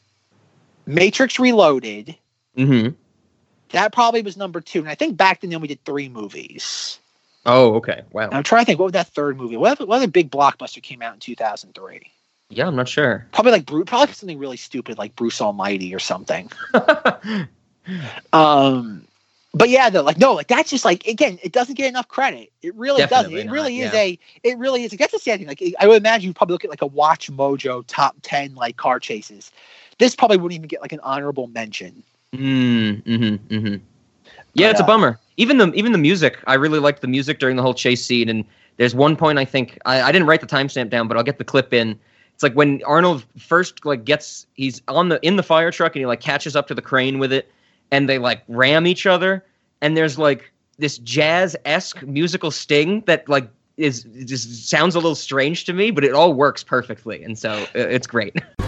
Matrix 0.87 1.39
Reloaded. 1.39 2.16
Mm-hmm. 2.57 2.95
That 3.70 3.93
probably 3.93 4.23
was 4.23 4.37
number 4.37 4.61
two. 4.61 4.81
And 4.81 4.89
I 4.89 4.95
think 4.95 5.16
back 5.16 5.41
then 5.41 5.61
we 5.61 5.69
did 5.69 5.85
three 5.85 6.09
movies. 6.09 6.99
Oh, 7.47 7.74
okay. 7.77 8.03
Wow. 8.12 8.24
And 8.24 8.35
I'm 8.35 8.43
trying 8.43 8.62
to 8.62 8.66
think. 8.66 8.78
What 8.78 8.87
was 8.87 8.93
that 8.93 9.09
third 9.09 9.37
movie? 9.37 9.57
What, 9.57 9.73
other- 9.73 9.87
what 9.87 9.97
other 9.97 10.07
big 10.09 10.31
blockbuster 10.31 10.82
came 10.82 11.03
out 11.03 11.15
in 11.15 11.20
2003? 11.20 12.11
Yeah, 12.51 12.66
I'm 12.66 12.77
not 12.77 12.89
sure. 12.89 13.27
Probably 13.32 13.52
like 13.52 13.66
Bruce. 13.66 13.85
Probably 13.86 14.12
something 14.12 14.39
really 14.39 14.56
stupid 14.56 14.98
like 14.98 15.16
Bruce 15.16 15.40
Almighty 15.40 15.94
or 15.94 15.98
something. 15.98 16.51
Um, 18.32 19.06
but 19.52 19.68
yeah, 19.68 19.90
though, 19.90 20.02
like 20.02 20.18
no, 20.18 20.35
like 20.35 20.47
that's 20.47 20.70
just 20.70 20.85
like 20.85 21.06
again, 21.06 21.39
it 21.43 21.52
doesn't 21.52 21.74
get 21.74 21.89
enough 21.89 22.06
credit. 22.06 22.52
It 22.62 22.74
really 22.77 23.01
doesn't. 23.01 23.10
Definitely 23.10 23.40
It 23.40 23.47
not, 23.47 23.52
really 23.52 23.81
is 23.81 23.93
yeah. 23.93 24.01
a. 24.01 24.18
It 24.44 24.59
really 24.59 24.85
is. 24.85 24.93
That's 24.93 25.14
a 25.14 25.18
sad 25.18 25.40
thing. 25.40 25.48
Like 25.48 25.62
I 25.81 25.89
would 25.89 25.97
imagine 25.97 26.28
you 26.28 26.35
probably 26.35 26.55
look 26.55 26.64
at 26.64 26.70
like 26.70 26.82
a 26.82 26.89
WatchMojo 26.89 27.85
top 27.89 28.16
ten 28.22 28.55
like 28.55 28.77
car 28.77 29.01
chases. 29.01 29.51
This 29.98 30.14
probably 30.14 30.36
wouldn't 30.36 30.59
even 30.59 30.68
get 30.68 30.81
like 30.81 30.93
an 30.93 31.01
honorable 31.02 31.48
mention. 31.48 32.02
Mm, 32.32 33.02
mm-hmm, 33.02 33.55
mm-hmm. 33.55 33.85
Yeah, 34.55 34.68
But, 34.68 34.70
it's 34.70 34.81
a 34.81 34.85
uh, 34.85 34.86
bummer. 34.86 35.18
Even 35.36 35.59
the 35.59 35.72
even 35.72 35.93
the 35.93 35.98
music, 35.98 36.39
I 36.47 36.55
really 36.55 36.78
liked 36.78 37.01
the 37.01 37.09
music 37.09 37.40
during 37.40 37.56
the 37.56 37.62
whole 37.62 37.74
chase 37.74 38.05
scene. 38.05 38.28
And 38.28 38.44
there's 38.77 38.94
one 38.94 39.16
point 39.16 39.39
I 39.39 39.44
think 39.44 39.78
I, 39.85 40.02
I 40.02 40.12
didn't 40.12 40.28
write 40.28 40.43
the 40.43 40.47
timestamp 40.47 40.90
down, 40.90 41.09
but 41.09 41.16
I'll 41.16 41.24
get 41.24 41.39
the 41.39 41.44
clip 41.44 41.72
in. 41.74 41.98
It's 42.41 42.43
like 42.43 42.55
when 42.55 42.83
Arnold 42.87 43.27
first 43.37 43.85
like 43.85 44.07
gets 44.07 44.47
he's 44.55 44.81
on 44.89 45.11
the 45.11 45.21
in 45.21 45.37
the 45.37 45.43
fire 45.43 45.71
truck 45.71 45.95
and 45.95 46.01
he 46.01 46.07
like 46.07 46.23
catches 46.23 46.57
up 46.57 46.69
to 46.69 46.75
the 46.75 46.81
crane 46.81 47.19
with 47.19 47.35
it, 47.35 47.53
and 47.91 48.09
they 48.09 48.19
like 48.19 48.43
ram 48.49 48.87
each 48.87 49.05
other. 49.05 49.45
And 49.83 49.95
there's 49.95 50.19
like 50.19 50.51
this 50.79 50.97
jazz 50.97 51.55
esque 51.67 52.03
musical 52.03 52.51
sting 52.51 53.03
that 53.03 53.29
like 53.29 53.47
is 53.77 54.05
just 54.25 54.71
sounds 54.71 54.95
a 54.95 55.01
little 55.01 55.15
strange 55.15 55.67
to 55.67 55.75
me, 55.75 55.91
but 55.91 56.03
it 56.03 56.15
all 56.15 56.33
works 56.33 56.65
perfectly, 56.65 57.23
and 57.23 57.39
so 57.39 57.51
uh, 57.51 57.67
it's 57.75 58.07
great. 58.07 58.35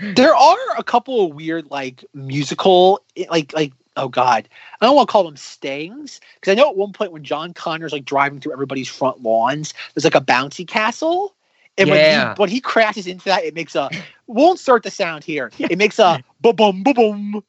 there 0.00 0.34
are 0.34 0.56
a 0.78 0.82
couple 0.84 1.26
of 1.26 1.34
weird 1.34 1.70
like 1.70 2.04
musical 2.14 3.00
eh, 3.16 3.26
like 3.30 3.52
like 3.52 3.72
oh 3.96 4.08
god. 4.08 4.48
I 4.80 4.86
don't 4.86 4.96
want 4.96 5.08
to 5.08 5.12
call 5.12 5.24
them 5.24 5.36
stings 5.36 6.20
because 6.34 6.52
i 6.52 6.54
know 6.54 6.68
at 6.68 6.76
one 6.76 6.92
point 6.92 7.12
when 7.12 7.24
john 7.24 7.54
connor's 7.54 7.92
like 7.92 8.04
driving 8.04 8.40
through 8.40 8.52
everybody's 8.52 8.88
front 8.88 9.22
lawns 9.22 9.72
there's 9.94 10.04
like 10.04 10.14
a 10.14 10.20
bouncy 10.20 10.66
castle. 10.66 11.34
And 11.78 11.90
when, 11.90 12.00
he, 12.20 12.40
when 12.40 12.48
he 12.48 12.60
crashes 12.60 13.06
into 13.06 13.26
that 13.26 13.44
it 13.44 13.54
makes 13.54 13.74
a 13.74 13.90
we'll 14.26 14.56
start 14.56 14.82
the 14.82 14.90
sound 14.90 15.24
here. 15.24 15.50
It 15.58 15.78
makes 15.78 15.98
a 15.98 16.22
boom 16.40 16.56
boom 16.56 16.82
boom 16.82 17.44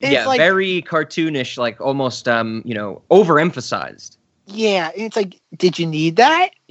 yeah, 0.00 0.26
like- 0.26 0.38
very 0.38 0.82
cartoonish, 0.82 1.58
like 1.58 1.80
almost 1.80 2.28
um, 2.28 2.62
you 2.64 2.74
know, 2.74 3.02
overemphasized. 3.10 4.16
yeah 4.46 4.90
and 4.94 5.02
it's 5.02 5.14
like 5.16 5.40
did 5.56 5.78
you 5.78 5.86
need 5.86 6.16
that 6.16 6.50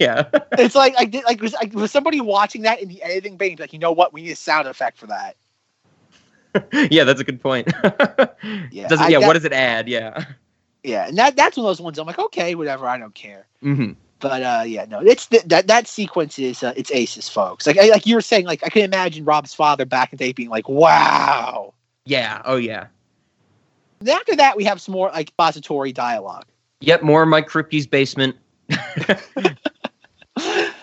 yeah. 0.00 0.28
it's 0.58 0.74
like 0.74 0.94
I 0.96 1.04
did 1.04 1.24
like 1.24 1.42
was 1.42 1.52
like 1.52 1.74
was 1.74 1.90
somebody 1.90 2.20
watching 2.22 2.62
that 2.62 2.80
in 2.80 2.88
the 2.88 3.02
editing 3.02 3.36
bay 3.36 3.54
like, 3.58 3.72
you 3.72 3.78
know 3.78 3.92
what, 3.92 4.12
we 4.14 4.22
need 4.22 4.30
a 4.30 4.36
sound 4.36 4.66
effect 4.68 4.96
for 4.98 5.08
that. 5.08 5.36
yeah, 6.90 7.04
that's 7.04 7.20
a 7.20 7.24
good 7.24 7.40
point. 7.40 7.68
Yeah, 8.70 8.88
does 8.88 9.00
it, 9.00 9.04
I- 9.04 9.08
yeah, 9.08 9.18
that- 9.20 9.26
what 9.26 9.34
does 9.34 9.44
it 9.44 9.52
add? 9.52 9.88
Yeah. 9.88 10.24
Yeah, 10.82 11.06
and 11.06 11.16
that 11.18 11.36
that's 11.36 11.56
one 11.56 11.64
of 11.66 11.68
those 11.70 11.80
ones 11.80 11.98
I'm 11.98 12.06
like, 12.06 12.18
okay, 12.18 12.54
whatever, 12.54 12.86
I 12.88 12.98
don't 12.98 13.14
care. 13.14 13.46
hmm 13.60 13.92
But 14.18 14.42
uh, 14.42 14.62
yeah, 14.66 14.84
no, 14.86 15.00
it's 15.00 15.26
th- 15.26 15.44
that 15.44 15.66
that 15.68 15.86
sequence 15.86 16.38
is 16.38 16.62
uh, 16.62 16.72
it's 16.76 16.90
aces, 16.90 17.28
folks. 17.28 17.66
Like 17.66 17.78
I, 17.78 17.88
like 17.90 18.04
you 18.06 18.16
were 18.16 18.20
saying, 18.20 18.46
like 18.46 18.64
I 18.64 18.68
can 18.68 18.82
imagine 18.82 19.24
Rob's 19.24 19.54
father 19.54 19.84
back 19.84 20.12
in 20.12 20.16
the 20.16 20.24
day 20.24 20.32
being 20.32 20.48
like, 20.48 20.68
wow. 20.68 21.72
Yeah. 22.04 22.42
Oh 22.44 22.56
yeah. 22.56 22.86
And 24.00 24.08
after 24.08 24.34
that, 24.36 24.56
we 24.56 24.64
have 24.64 24.80
some 24.80 24.92
more 24.92 25.08
like 25.10 25.28
expository 25.28 25.92
dialogue. 25.92 26.46
Yep. 26.80 27.02
More 27.02 27.24
Mike 27.26 27.48
Kripke's 27.48 27.86
basement. 27.86 28.36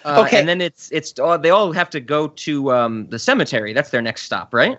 Uh, 0.06 0.24
Okay. 0.26 0.40
And 0.40 0.48
then 0.48 0.62
it's 0.62 0.90
it's 0.92 1.14
uh, 1.20 1.38
they 1.38 1.50
all 1.50 1.72
have 1.74 1.90
to 1.90 2.00
go 2.00 2.30
to 2.30 2.72
um, 2.72 3.08
the 3.08 3.20
cemetery. 3.20 3.74
That's 3.74 3.90
their 3.90 4.02
next 4.02 4.24
stop, 4.24 4.54
right? 4.54 4.78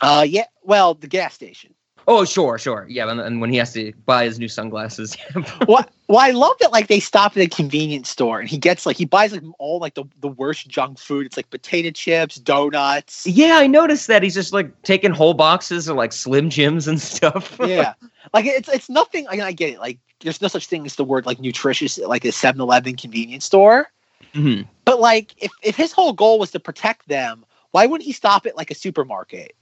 Uh, 0.00 0.26
yeah, 0.28 0.46
well, 0.62 0.94
the 0.94 1.06
gas 1.06 1.34
station. 1.34 1.72
Oh, 2.08 2.24
sure, 2.24 2.56
sure. 2.56 2.86
Yeah, 2.88 3.10
and, 3.10 3.20
and 3.20 3.40
when 3.40 3.50
he 3.50 3.56
has 3.56 3.72
to 3.72 3.92
buy 4.04 4.24
his 4.24 4.38
new 4.38 4.48
sunglasses. 4.48 5.16
well, 5.68 5.84
well, 6.06 6.18
I 6.18 6.30
love 6.30 6.56
that 6.60 6.70
like 6.70 6.86
they 6.86 7.00
stop 7.00 7.36
at 7.36 7.42
a 7.42 7.48
convenience 7.48 8.08
store 8.08 8.38
and 8.38 8.48
he 8.48 8.58
gets 8.58 8.86
like 8.86 8.96
he 8.96 9.04
buys 9.04 9.32
like 9.32 9.42
all 9.58 9.80
like 9.80 9.94
the, 9.94 10.04
the 10.20 10.28
worst 10.28 10.68
junk 10.68 10.98
food. 10.98 11.26
It's 11.26 11.36
like 11.36 11.50
potato 11.50 11.90
chips, 11.90 12.36
donuts. 12.36 13.26
yeah, 13.26 13.58
I 13.58 13.66
noticed 13.66 14.06
that 14.06 14.22
he's 14.22 14.34
just 14.34 14.52
like 14.52 14.82
taking 14.82 15.10
whole 15.10 15.34
boxes 15.34 15.88
of 15.88 15.96
like 15.96 16.12
Slim 16.12 16.48
Jims 16.48 16.86
and 16.86 17.00
stuff. 17.06 17.58
yeah 17.64 17.94
like 18.34 18.46
it's 18.46 18.68
it's 18.68 18.88
nothing 18.88 19.26
I, 19.28 19.32
mean, 19.32 19.40
I 19.42 19.52
get 19.52 19.70
it 19.74 19.78
like 19.78 19.98
there's 20.20 20.40
no 20.40 20.48
such 20.48 20.66
thing 20.66 20.86
as 20.86 20.96
the 20.96 21.04
word 21.04 21.26
like 21.26 21.40
nutritious 21.40 21.98
like 21.98 22.24
a 22.24 22.28
7-eleven 22.28 22.96
convenience 22.96 23.44
store 23.44 23.88
hmm 24.34 24.62
but 24.84 25.00
like 25.00 25.34
if, 25.38 25.50
if 25.62 25.76
his 25.76 25.92
whole 25.92 26.12
goal 26.12 26.38
was 26.38 26.50
to 26.52 26.60
protect 26.60 27.08
them 27.08 27.44
why 27.70 27.86
wouldn't 27.86 28.06
he 28.06 28.12
stop 28.12 28.46
at 28.46 28.56
like 28.56 28.70
a 28.70 28.74
supermarket 28.74 29.54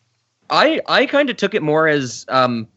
I 0.50 0.80
I 0.86 1.06
kind 1.06 1.30
of 1.30 1.36
took 1.36 1.54
it 1.54 1.62
more 1.62 1.88
as 1.88 2.24
um 2.28 2.68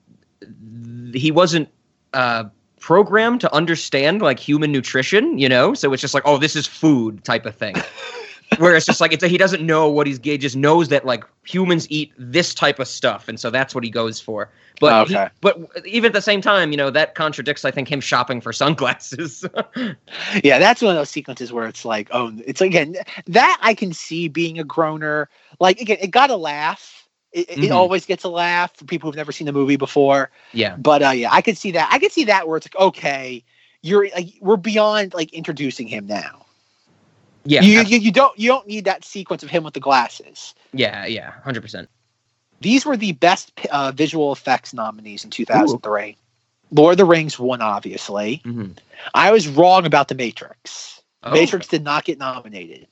he 1.13 1.31
wasn't 1.31 1.69
uh 2.13 2.45
programmed 2.79 3.41
to 3.41 3.53
understand 3.53 4.21
like 4.21 4.39
human 4.39 4.71
nutrition, 4.71 5.37
you 5.37 5.49
know? 5.49 5.73
So 5.73 5.91
it's 5.93 6.01
just 6.01 6.13
like, 6.13 6.23
oh, 6.25 6.37
this 6.37 6.55
is 6.55 6.65
food 6.67 7.23
type 7.23 7.45
of 7.45 7.55
thing. 7.55 7.75
where 8.57 8.75
it's 8.75 8.85
just 8.85 9.01
like 9.01 9.11
it's 9.11 9.23
he 9.23 9.37
doesn't 9.37 9.65
know 9.65 9.89
what 9.89 10.07
he's 10.07 10.19
he 10.23 10.37
just 10.37 10.55
knows 10.55 10.87
that 10.87 11.05
like 11.05 11.23
humans 11.45 11.85
eat 11.89 12.13
this 12.17 12.53
type 12.53 12.79
of 12.79 12.87
stuff, 12.87 13.27
and 13.27 13.39
so 13.39 13.49
that's 13.49 13.75
what 13.75 13.83
he 13.83 13.89
goes 13.89 14.21
for. 14.21 14.49
But 14.79 15.07
he- 15.07 15.15
Okay. 15.15 15.29
but 15.41 15.59
even 15.85 16.09
at 16.09 16.13
the 16.13 16.21
same 16.21 16.41
time, 16.41 16.71
you 16.71 16.77
know 16.77 16.89
that 16.89 17.13
contradicts 17.15 17.65
I 17.65 17.71
think 17.71 17.89
him 17.89 17.99
shopping 17.99 18.39
for 18.39 18.53
sunglasses. 18.53 19.43
yeah, 20.43 20.59
that's 20.59 20.81
one 20.81 20.91
of 20.91 20.97
those 20.97 21.09
sequences 21.09 21.51
where 21.51 21.67
it's 21.67 21.83
like, 21.83 22.07
oh, 22.11 22.31
it's 22.45 22.61
again 22.61 22.95
that 23.25 23.59
I 23.61 23.73
can 23.73 23.91
see 23.93 24.29
being 24.29 24.59
a 24.59 24.63
groaner. 24.63 25.29
Like 25.59 25.81
again, 25.81 25.97
it 25.99 26.11
got 26.11 26.29
a 26.29 26.37
laugh. 26.37 26.96
It, 27.31 27.49
it 27.49 27.59
Mhm. 27.59 27.71
always 27.71 28.05
gets 28.05 28.23
a 28.23 28.29
laugh 28.29 28.75
for 28.75 28.85
people 28.85 29.07
who've 29.09 29.15
never 29.17 29.31
seen 29.31 29.45
the 29.45 29.51
movie 29.53 29.75
before. 29.75 30.31
yeah, 30.53 30.75
But 30.77 31.03
uh, 31.03 31.09
yeah, 31.09 31.29
I 31.31 31.41
could 31.41 31.57
see 31.57 31.71
that. 31.71 31.89
I 31.91 31.99
could 31.99 32.11
see 32.11 32.25
that 32.25 32.47
where 32.47 32.57
it's 32.57 32.67
like, 32.67 32.81
okay, 32.81 33.43
you're 33.81 34.09
like 34.09 34.33
we're 34.41 34.57
beyond 34.57 35.13
like 35.13 35.33
introducing 35.33 35.87
him 35.87 36.07
now. 36.07 36.45
yeah, 37.45 37.61
you, 37.61 37.81
you 37.81 37.97
you 37.99 38.11
don't 38.11 38.37
you 38.39 38.49
don't 38.49 38.67
need 38.67 38.85
that 38.85 39.03
sequence 39.05 39.43
of 39.43 39.49
him 39.49 39.63
with 39.63 39.73
the 39.73 39.79
glasses. 39.79 40.55
yeah, 40.73 41.05
yeah, 41.05 41.31
hundred 41.43 41.61
percent. 41.61 41.89
These 42.61 42.85
were 42.85 42.97
the 42.97 43.11
best 43.11 43.51
uh, 43.71 43.91
visual 43.91 44.31
effects 44.31 44.73
nominees 44.73 45.23
in 45.23 45.29
2003. 45.29 46.17
Lord 46.71 46.93
of 46.93 46.97
the 46.97 47.05
Rings 47.05 47.37
won, 47.39 47.61
obviously. 47.61 48.41
hmm 48.43 48.71
I 49.13 49.31
was 49.31 49.47
wrong 49.47 49.85
about 49.85 50.07
The 50.07 50.15
Matrix. 50.15 51.01
Oh. 51.23 51.31
Matrix 51.31 51.67
did 51.67 51.83
not 51.83 52.03
get 52.03 52.17
nominated. 52.17 52.87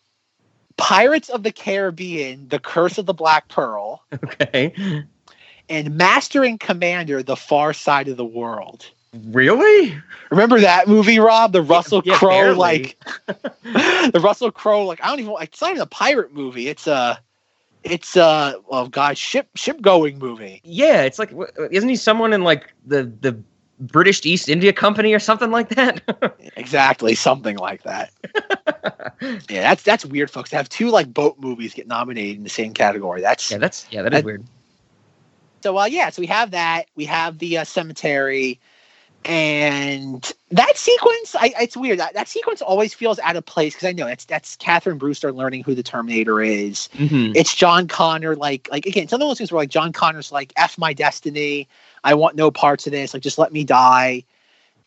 Pirates 0.78 1.30
of 1.30 1.44
the 1.44 1.52
Caribbean, 1.52 2.48
The 2.50 2.60
Curse 2.60 2.98
of 2.98 3.06
the 3.06 3.14
Black 3.14 3.48
Pearl, 3.48 4.04
Okay, 4.14 4.74
and 5.70 5.96
Master 5.96 6.44
and 6.44 6.60
Commander, 6.60 7.24
The 7.24 7.36
Far 7.36 7.74
Side 7.74 8.08
of 8.08 8.18
the 8.18 8.26
World. 8.26 8.86
really? 9.28 9.98
Remember 10.30 10.60
that 10.60 10.88
movie, 10.88 11.20
Rob? 11.20 11.54
The 11.54 11.62
Russell 11.62 12.02
yeah, 12.06 12.18
Crowe, 12.18 12.54
like 12.54 12.98
the 13.28 14.20
Russell 14.22 14.52
Crowe, 14.52 14.86
like 14.86 15.04
I 15.04 15.08
don't 15.08 15.20
even. 15.20 15.36
It's 15.42 15.62
not 15.62 15.72
even 15.72 15.82
a 15.82 15.86
pirate 15.88 16.34
movie. 16.34 16.68
It's 16.68 16.88
a, 16.88 17.20
it's 17.84 18.16
a, 18.18 18.56
oh 18.70 18.88
god, 18.88 19.18
ship 19.18 19.48
ship 19.56 19.82
going 19.82 20.20
movie. 20.20 20.62
Yeah, 20.64 21.04
it's 21.04 21.20
like 21.20 21.32
isn't 21.72 21.90
he 21.90 21.96
someone 21.96 22.34
in 22.34 22.44
like 22.44 22.74
the 22.86 23.04
the 23.22 23.42
British 23.80 24.26
East 24.26 24.48
India 24.50 24.72
Company 24.74 25.14
or 25.14 25.20
something 25.20 25.52
like 25.52 25.70
that? 25.70 26.02
Exactly, 26.58 27.16
something 27.16 27.58
like 27.58 27.84
that. 27.84 28.12
yeah, 29.50 29.62
that's 29.62 29.84
that's 29.84 30.06
weird, 30.06 30.32
folks. 30.32 30.52
To 30.52 30.56
have 30.56 30.70
two 30.70 30.90
like 30.90 31.14
boat 31.14 31.36
movies 31.38 31.74
get 31.74 31.86
nominated 31.86 32.38
in 32.38 32.44
the 32.44 32.50
same 32.50 32.74
category. 32.74 33.20
That's 33.22 33.52
yeah, 33.52 33.58
that's 33.58 33.86
yeah, 33.92 34.02
that 34.04 34.14
is 34.14 34.20
That- 34.20 34.26
weird. 34.26 34.44
So 35.64 35.78
uh, 35.78 35.86
yeah, 35.86 36.10
so 36.12 36.22
we 36.22 36.28
have 36.28 36.52
that. 36.52 36.86
We 36.96 37.06
have 37.06 37.40
the 37.40 37.58
uh, 37.58 37.64
cemetery, 37.66 38.60
and 39.26 40.32
that 40.52 40.78
sequence. 40.78 41.36
I, 41.36 41.54
it's 41.60 41.76
weird. 41.76 42.00
That, 42.00 42.14
that 42.14 42.28
sequence 42.28 42.62
always 42.62 42.94
feels 42.94 43.18
out 43.20 43.36
of 43.36 43.46
place 43.46 43.74
because 43.74 43.88
I 43.88 43.92
know 43.92 44.06
that's 44.06 44.26
that's 44.26 44.56
Catherine 44.58 44.98
Brewster 45.00 45.34
learning 45.34 45.64
who 45.64 45.74
the 45.76 45.84
Terminator 45.84 46.42
is. 46.42 46.88
hmm 46.96 47.32
It's 47.36 47.54
John 47.56 47.88
Connor. 47.88 48.36
Like 48.36 48.68
like 48.72 48.86
again, 48.86 49.08
some 49.08 49.22
of 49.22 49.28
those 49.28 49.40
things 49.40 49.52
were 49.52 49.58
like 49.58 49.70
John 49.70 49.92
Connor's 49.92 50.32
like 50.32 50.54
f 50.56 50.78
my 50.78 50.94
destiny. 50.94 51.68
I 52.06 52.14
want 52.14 52.36
no 52.36 52.52
parts 52.52 52.86
of 52.86 52.92
this. 52.92 53.14
Like 53.14 53.24
just 53.24 53.40
let 53.40 53.52
me 53.52 53.64
die. 53.66 54.24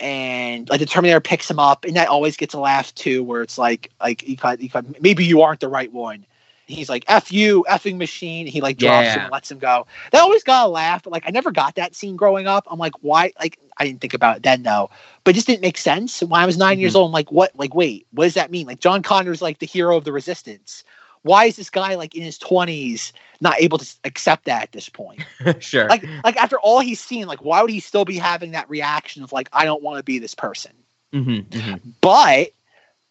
And 0.01 0.69
like 0.71 0.79
the 0.79 0.87
Terminator 0.87 1.21
picks 1.21 1.51
him 1.51 1.59
up, 1.59 1.85
and 1.85 1.97
that 1.97 2.07
always 2.07 2.37
gets 2.37 2.55
a 2.55 2.61
laugh 2.61 2.95
too, 2.95 3.25
where 3.25 3.43
it's 3.43 3.59
like 3.59 3.91
like 4.01 4.27
you 4.27 4.37
got, 4.37 4.61
you 4.61 4.69
got, 4.69 5.03
maybe 5.03 5.25
you 5.25 5.43
aren't 5.43 5.59
the 5.59 5.69
right 5.69 5.93
one. 5.93 6.25
He's 6.67 6.89
like 6.89 7.05
f 7.09 7.33
you 7.33 7.65
effing 7.69 7.97
machine. 7.97 8.47
He 8.47 8.61
like 8.61 8.77
drops 8.77 9.09
him 9.09 9.23
and 9.23 9.33
lets 9.33 9.51
him 9.51 9.59
go. 9.59 9.87
That 10.13 10.21
always 10.21 10.45
got 10.45 10.67
a 10.67 10.69
laugh, 10.69 11.03
but 11.03 11.13
like 11.13 11.25
I 11.27 11.31
never 11.31 11.51
got 11.51 11.75
that 11.75 11.97
scene 11.97 12.15
growing 12.15 12.47
up. 12.47 12.69
I'm 12.71 12.79
like, 12.79 12.93
why? 13.01 13.33
Like 13.41 13.59
I 13.79 13.85
didn't 13.85 14.01
think 14.01 14.15
about 14.15 14.37
it 14.37 14.43
then, 14.45 14.63
though. 14.63 14.91
But 15.25 15.31
it 15.31 15.35
just 15.35 15.49
didn't 15.49 15.63
make 15.63 15.79
sense. 15.79 16.23
When 16.23 16.41
I 16.41 16.47
was 16.47 16.57
9 16.57 16.79
years 16.79 16.93
mm-hmm. 16.93 16.99
old, 16.99 17.09
I'm 17.09 17.13
like, 17.13 17.33
what? 17.33 17.57
Like 17.57 17.75
wait, 17.75 18.07
what 18.13 18.25
does 18.25 18.35
that 18.35 18.53
mean? 18.53 18.69
Like 18.69 18.79
John 18.79 19.03
Connor's 19.03 19.43
like 19.43 19.59
the 19.59 19.67
hero 19.67 19.97
of 19.97 20.05
the 20.05 20.13
resistance. 20.13 20.85
Why 21.23 21.45
is 21.47 21.57
this 21.57 21.71
guy 21.71 21.95
like 21.95 22.15
in 22.15 22.23
his 22.23 22.39
20s 22.39 23.13
not 23.41 23.61
able 23.61 23.79
to 23.79 23.95
accept 24.05 24.45
that 24.47 24.63
at 24.63 24.73
this 24.73 24.89
point? 24.89 25.23
sure. 25.61 25.89
Like 25.89 26.09
like 26.25 26.37
after 26.37 26.59
all 26.61 26.81
he's 26.81 27.01
seen, 27.01 27.27
like 27.27 27.45
why 27.45 27.61
would 27.63 27.71
he 27.71 27.81
still 27.81 28.05
be 28.05 28.17
having 28.19 28.53
that 28.53 28.69
reaction 28.71 29.23
of 29.23 29.33
like 29.33 29.49
I 29.53 29.65
don't 29.65 29.83
want 29.83 29.99
to 29.99 30.03
be 30.05 30.19
this 30.19 30.35
person? 30.35 30.73
hmm 31.13 31.41
hmm 31.53 31.75
But 32.01 32.49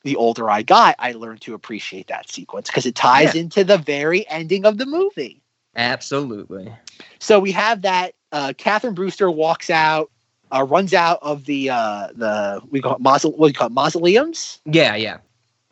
the 0.04 0.16
older 0.16 0.50
I 0.50 0.62
got, 0.62 0.96
I 1.00 1.12
learned 1.14 1.42
to 1.42 1.54
appreciate 1.54 2.08
that 2.08 2.30
sequence 2.30 2.68
because 2.70 2.86
it 2.86 2.96
ties 2.96 3.36
Yeah. 3.36 3.42
into 3.42 3.64
the 3.64 3.78
very 3.78 4.28
ending 4.30 4.66
of 4.66 4.78
the 4.78 4.86
movie. 4.86 5.42
Absolutely. 5.76 6.74
So 7.20 7.40
we 7.40 7.52
have 7.52 7.82
that 7.82 8.14
uh, 8.32 8.54
Catherine 8.58 8.94
Brewster 8.94 9.30
walks 9.30 9.70
out, 9.70 10.10
uh, 10.52 10.64
runs 10.64 10.94
out 10.94 11.20
of 11.22 11.46
the 11.46 11.70
uh, 11.70 12.08
the 12.16 12.62
we 12.70 12.82
call 12.82 12.96
it 12.96 13.02
mausole- 13.02 13.38
what 13.38 13.48
do 13.48 13.50
you 13.52 13.54
call 13.54 13.68
it, 13.68 13.74
mausoleums. 13.74 14.60
Yeah, 14.66 14.96
yeah. 14.96 15.18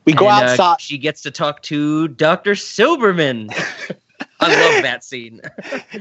We 0.06 0.14
go 0.14 0.30
And, 0.30 0.40
uh, 0.40 0.52
outside. 0.52 0.82
she 0.82 0.98
gets 0.98 1.22
to 1.24 1.32
talk 1.32 1.62
to 1.64 2.08
Dr. 2.10 2.52
Silberman. 2.54 3.52
I 4.40 4.48
love 4.50 4.82
that 4.84 5.04
scene. 5.04 5.42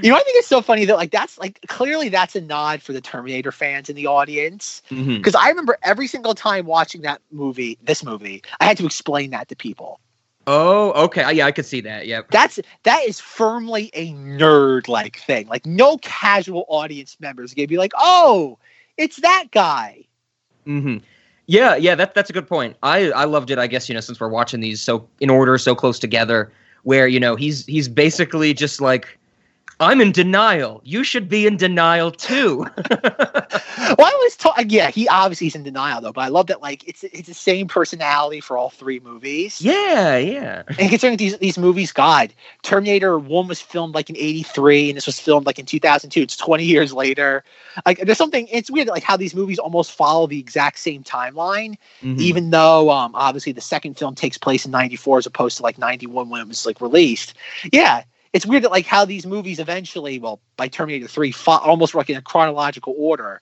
you 0.03 0.11
know, 0.11 0.17
I 0.17 0.23
think 0.23 0.37
it's 0.37 0.49
so 0.49 0.61
funny 0.61 0.85
that 0.87 0.97
like 0.97 1.11
that's 1.11 1.39
like 1.39 1.61
clearly 1.69 2.09
that's 2.09 2.37
a 2.37 2.41
nod 2.41 2.83
for 2.83 2.93
the 2.93 3.01
Terminator 3.01 3.53
fans 3.53 3.89
in 3.89 3.97
the 3.97 4.07
audience. 4.07 4.83
Because 5.17 5.35
I 5.35 5.49
remember 5.49 5.79
every 5.83 6.07
single 6.07 6.35
time 6.35 6.67
watching 6.67 7.03
that 7.03 7.21
movie, 7.31 7.79
this 7.83 8.05
movie, 8.05 8.43
I 8.61 8.65
had 8.65 8.77
to 8.79 8.87
explain 8.87 9.31
that 9.31 9.49
to 9.49 9.57
people. 9.57 10.01
Oh, 10.47 10.93
okay. 11.05 11.33
Yeah, 11.33 11.47
I 11.47 11.53
could 11.53 11.65
see 11.65 11.81
that. 11.83 12.07
Yep. 12.07 12.31
That's 12.31 12.61
that 12.83 13.03
is 13.05 13.21
firmly 13.21 13.91
a 13.95 14.13
nerd 14.13 14.89
like 14.89 15.17
thing. 15.17 15.47
Like 15.49 15.65
no 15.65 15.97
casual 15.99 16.67
audience 16.69 17.17
members 17.21 17.55
gonna 17.55 17.69
be 17.69 17.79
like, 17.79 17.93
oh, 17.97 18.59
it's 18.99 19.17
that 19.17 19.47
guy. 19.51 20.05
hmm 20.65 20.99
Yeah, 21.47 21.77
yeah, 21.77 21.95
that 21.95 22.15
that's 22.15 22.31
a 22.31 22.33
good 22.33 22.49
point. 22.49 22.77
I 22.83 23.11
I 23.11 23.25
loved 23.25 23.51
it. 23.51 23.59
I 23.59 23.67
guess 23.67 23.89
you 23.89 23.95
know 23.95 24.01
since 24.01 24.19
we're 24.19 24.29
watching 24.29 24.61
these 24.61 24.81
so 24.81 25.07
in 25.21 25.31
order, 25.31 25.59
so 25.59 25.75
close 25.75 25.99
together, 25.99 26.51
where 26.85 27.07
you 27.07 27.21
know 27.21 27.37
he's 27.37 27.67
he's 27.67 27.89
basically 27.89 28.55
just 28.55 28.81
like, 28.81 29.19
I'm 29.81 30.01
in 30.01 30.13
denial. 30.13 30.81
You 30.85 31.05
should 31.05 31.29
be 31.29 31.47
in 31.47 31.57
denial 31.57 32.11
too. 32.11 32.67
Well, 33.99 34.07
I 34.07 34.19
was 34.25 34.37
told, 34.37 34.73
yeah, 34.73 34.91
he 34.91 35.09
obviously 35.09 35.49
is 35.49 35.55
in 35.55 35.63
denial 35.63 36.01
though, 36.01 36.13
but 36.13 36.23
I 36.23 36.29
love 36.29 36.47
that 36.47 36.63
like 36.63 36.87
it's 36.89 37.05
it's 37.05 37.29
the 37.29 37.35
same 37.35 37.69
personality 37.69 38.41
for 38.41 38.57
all 38.57 38.71
three 38.71 38.99
movies. 39.01 39.61
yeah, 39.61 40.17
yeah. 40.17 40.63
And 40.79 40.89
considering 40.89 41.17
these 41.19 41.37
these 41.39 41.59
movies, 41.59 41.93
God, 41.93 42.33
Terminator 42.63 43.19
One 43.19 43.47
was 43.47 43.61
filmed 43.61 43.95
like 43.95 44.09
in 44.11 44.17
'83, 44.17 44.91
and 44.91 44.97
this 44.97 45.07
was 45.07 45.21
filmed 45.21 45.47
like 45.47 45.59
in 45.59 45.67
2002. 45.67 46.23
It's 46.23 46.37
20 46.37 46.65
years 46.65 46.93
later. 46.93 47.45
Like, 47.85 47.99
there's 47.99 48.19
something. 48.19 48.49
It's 48.51 48.71
weird, 48.71 48.89
like 48.89 49.03
how 49.03 49.17
these 49.17 49.35
movies 49.35 49.59
almost 49.59 49.93
follow 49.93 50.27
the 50.27 50.39
exact 50.39 50.79
same 50.79 51.03
timeline, 51.05 51.77
Mhm. 52.03 52.19
even 52.19 52.51
though 52.51 52.91
um, 52.91 53.15
obviously 53.15 53.53
the 53.53 53.61
second 53.61 53.99
film 53.99 54.15
takes 54.15 54.39
place 54.39 54.65
in 54.65 54.71
'94 54.71 55.19
as 55.19 55.27
opposed 55.27 55.57
to 55.59 55.63
like 55.63 55.79
'91 55.79 56.31
when 56.31 56.41
it 56.41 56.49
was 56.49 56.65
like 56.65 56.81
released. 56.81 57.35
Yeah, 57.73 58.05
it's 58.35 58.45
weird 58.45 58.65
that 58.65 58.71
like 58.71 58.85
how 58.85 59.05
these 59.05 59.25
movies 59.25 59.59
eventually, 59.61 60.19
well, 60.19 60.41
by 60.57 60.69
Terminator 60.69 61.07
Three, 61.07 61.31
fo- 61.31 61.53
almost 61.53 61.95
like 61.95 62.11
in 62.11 62.17
a 62.17 62.23
chronological 62.23 62.95
order. 62.99 63.41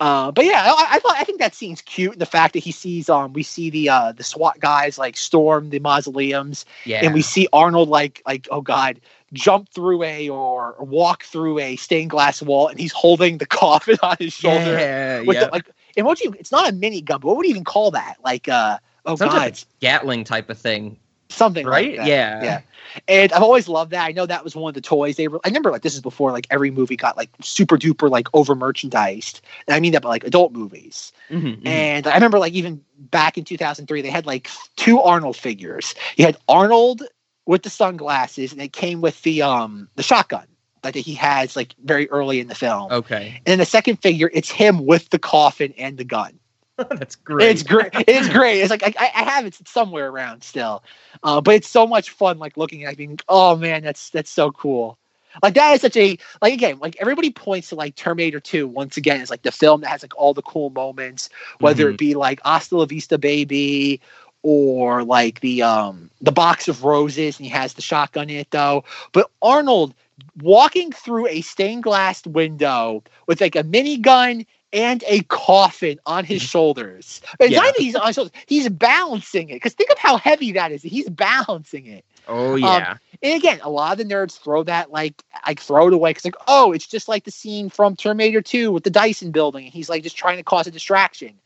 Uh, 0.00 0.30
but 0.30 0.44
yeah, 0.44 0.62
I, 0.64 0.96
I 0.96 0.98
thought 0.98 1.16
I 1.16 1.24
think 1.24 1.38
that 1.38 1.54
scene's 1.54 1.80
cute. 1.82 2.12
And 2.12 2.20
the 2.20 2.26
fact 2.26 2.52
that 2.52 2.60
he 2.60 2.72
sees 2.72 3.08
um 3.08 3.32
we 3.32 3.42
see 3.42 3.70
the 3.70 3.88
uh 3.88 4.12
the 4.12 4.22
SWAT 4.22 4.58
guys 4.60 4.98
like 4.98 5.16
storm 5.16 5.70
the 5.70 5.78
mausoleums, 5.78 6.66
yeah. 6.84 7.00
and 7.04 7.14
we 7.14 7.22
see 7.22 7.48
Arnold 7.52 7.88
like 7.88 8.20
like 8.26 8.46
oh 8.50 8.60
god 8.60 9.00
jump 9.32 9.68
through 9.70 10.02
a 10.02 10.28
or, 10.28 10.72
or 10.72 10.84
walk 10.84 11.22
through 11.22 11.58
a 11.58 11.76
stained 11.76 12.10
glass 12.10 12.42
wall, 12.42 12.68
and 12.68 12.78
he's 12.78 12.92
holding 12.92 13.38
the 13.38 13.46
coffin 13.62 13.98
on 14.02 14.16
his 14.18 14.32
shoulder. 14.32 14.78
yeah, 14.78 15.20
yeah. 15.20 15.44
the, 15.44 15.50
like 15.52 15.70
and 15.96 16.06
what 16.06 16.18
do 16.18 16.24
you? 16.24 16.34
It's 16.38 16.52
not 16.52 16.68
a 16.68 16.72
mini 16.72 17.00
gun, 17.00 17.20
but 17.20 17.28
what 17.28 17.36
would 17.36 17.46
you 17.46 17.50
even 17.50 17.64
call 17.64 17.92
that? 17.92 18.16
Like 18.24 18.48
uh 18.48 18.78
oh 19.06 19.16
Some 19.16 19.30
god, 19.30 19.58
Gatling 19.80 20.24
type 20.24 20.50
of 20.50 20.58
thing, 20.58 20.96
something 21.28 21.66
right? 21.66 21.96
Like 21.98 22.08
yeah, 22.08 22.42
yeah. 22.42 22.60
And 23.06 23.32
I've 23.32 23.42
always 23.42 23.68
loved 23.68 23.90
that. 23.92 24.04
I 24.06 24.12
know 24.12 24.26
that 24.26 24.44
was 24.44 24.56
one 24.56 24.70
of 24.70 24.74
the 24.74 24.80
toys 24.80 25.16
they 25.16 25.28
were. 25.28 25.40
I 25.44 25.48
remember 25.48 25.70
like 25.70 25.82
this 25.82 25.94
is 25.94 26.00
before 26.00 26.32
like 26.32 26.46
every 26.50 26.70
movie 26.70 26.96
got 26.96 27.16
like 27.16 27.30
super 27.42 27.76
duper 27.76 28.10
like 28.10 28.28
over 28.34 28.54
merchandised. 28.54 29.40
And 29.66 29.74
I 29.74 29.80
mean 29.80 29.92
that 29.92 30.02
by 30.02 30.08
like 30.08 30.24
adult 30.24 30.52
movies. 30.52 31.12
Mhm, 31.30 31.60
mhm. 31.60 31.66
And 31.66 32.06
I 32.06 32.14
remember 32.14 32.38
like 32.38 32.54
even 32.54 32.82
back 32.98 33.36
in 33.38 33.44
2003, 33.44 34.02
they 34.02 34.10
had 34.10 34.26
like 34.26 34.48
two 34.76 35.00
Arnold 35.00 35.36
figures. 35.36 35.94
You 36.16 36.24
had 36.24 36.36
Arnold 36.48 37.02
with 37.46 37.62
the 37.62 37.70
sunglasses, 37.70 38.52
and 38.52 38.60
it 38.60 38.72
came 38.72 39.00
with 39.00 39.22
the 39.22 39.42
um 39.42 39.88
the 39.96 40.02
shotgun 40.02 40.46
that 40.82 40.94
he 40.94 41.14
has 41.14 41.56
like 41.56 41.74
very 41.84 42.08
early 42.10 42.40
in 42.40 42.48
the 42.48 42.54
film. 42.54 42.92
Okay, 42.92 43.34
And 43.38 43.46
then 43.46 43.58
the 43.58 43.66
second 43.66 43.96
figure, 43.96 44.30
it's 44.32 44.50
him 44.50 44.86
with 44.86 45.10
the 45.10 45.18
coffin 45.18 45.74
and 45.76 45.98
the 45.98 46.04
gun. 46.04 46.38
that's 46.90 47.16
great. 47.16 47.48
It's 47.50 47.62
great. 47.62 47.90
It's 48.06 48.28
great. 48.28 48.60
It's 48.60 48.70
like 48.70 48.82
I, 48.84 49.10
I 49.14 49.24
have 49.24 49.46
it 49.46 49.58
somewhere 49.66 50.08
around 50.08 50.44
still, 50.44 50.84
uh, 51.24 51.40
but 51.40 51.56
it's 51.56 51.68
so 51.68 51.86
much 51.86 52.10
fun. 52.10 52.38
Like 52.38 52.56
looking 52.56 52.84
at, 52.84 52.92
it, 52.92 52.96
being, 52.96 53.18
oh 53.28 53.56
man, 53.56 53.82
that's 53.82 54.10
that's 54.10 54.30
so 54.30 54.52
cool. 54.52 54.96
Like 55.42 55.54
that 55.54 55.74
is 55.74 55.80
such 55.80 55.96
a 55.96 56.16
like 56.40 56.52
again, 56.52 56.78
like 56.78 56.96
everybody 57.00 57.30
points 57.30 57.70
to 57.70 57.74
like 57.74 57.96
Terminator 57.96 58.38
Two 58.38 58.68
once 58.68 58.96
again 58.96 59.20
is 59.20 59.28
like 59.28 59.42
the 59.42 59.50
film 59.50 59.80
that 59.80 59.90
has 59.90 60.02
like 60.02 60.16
all 60.16 60.34
the 60.34 60.42
cool 60.42 60.70
moments, 60.70 61.30
whether 61.58 61.90
it 61.90 61.98
be 61.98 62.14
like 62.14 62.40
Hasta 62.44 62.76
La 62.76 62.84
Vista 62.86 63.18
Baby 63.18 64.00
or 64.42 65.02
like 65.02 65.40
the 65.40 65.62
um 65.62 66.10
the 66.20 66.32
box 66.32 66.68
of 66.68 66.84
roses 66.84 67.38
and 67.38 67.46
he 67.46 67.50
has 67.50 67.74
the 67.74 67.82
shotgun 67.82 68.30
in 68.30 68.36
it 68.36 68.50
though. 68.52 68.84
But 69.12 69.30
Arnold 69.42 69.94
walking 70.40 70.92
through 70.92 71.26
a 71.28 71.40
stained 71.40 71.82
glass 71.82 72.24
window 72.26 73.02
with 73.26 73.40
like 73.40 73.56
a 73.56 73.64
minigun 73.64 74.46
and 74.72 75.02
a 75.06 75.20
coffin 75.22 75.98
on 76.06 76.24
his 76.24 76.42
shoulders. 76.42 77.20
It's 77.40 77.54
Yeah. 77.54 77.56
not 77.56 77.68
even 77.68 77.82
he's 77.82 77.94
on 77.96 78.06
his 78.06 78.14
shoulders. 78.16 78.32
He's 78.46 78.68
balancing 78.68 79.48
it. 79.50 79.54
Because 79.54 79.74
think 79.74 79.90
of 79.90 79.98
how 79.98 80.16
heavy 80.16 80.52
that 80.52 80.72
is. 80.72 80.82
He's 80.82 81.08
balancing 81.08 81.86
it. 81.86 82.04
Oh 82.26 82.56
Um, 82.62 82.86
yeah. 82.86 82.96
and 83.22 83.34
again, 83.34 83.60
a 83.62 83.70
lot 83.70 83.92
of 83.92 83.98
the 83.98 84.14
nerds 84.14 84.38
throw 84.38 84.62
that 84.64 84.90
like 84.90 85.22
like 85.46 85.60
throw 85.60 85.88
it 85.88 85.94
away 85.94 86.10
because 86.10 86.24
like 86.24 86.36
oh, 86.46 86.72
it's 86.72 86.86
just 86.86 87.08
like 87.08 87.24
the 87.24 87.30
scene 87.30 87.68
from 87.70 87.96
Terminator 87.96 88.42
Two 88.42 88.72
with 88.72 88.84
the 88.84 88.90
Dyson 88.90 89.30
building, 89.30 89.64
and 89.64 89.72
he's 89.72 89.88
like 89.88 90.02
just 90.02 90.16
trying 90.16 90.36
to 90.38 90.42
cause 90.44 90.66
a 90.66 90.70
distraction. 90.70 91.38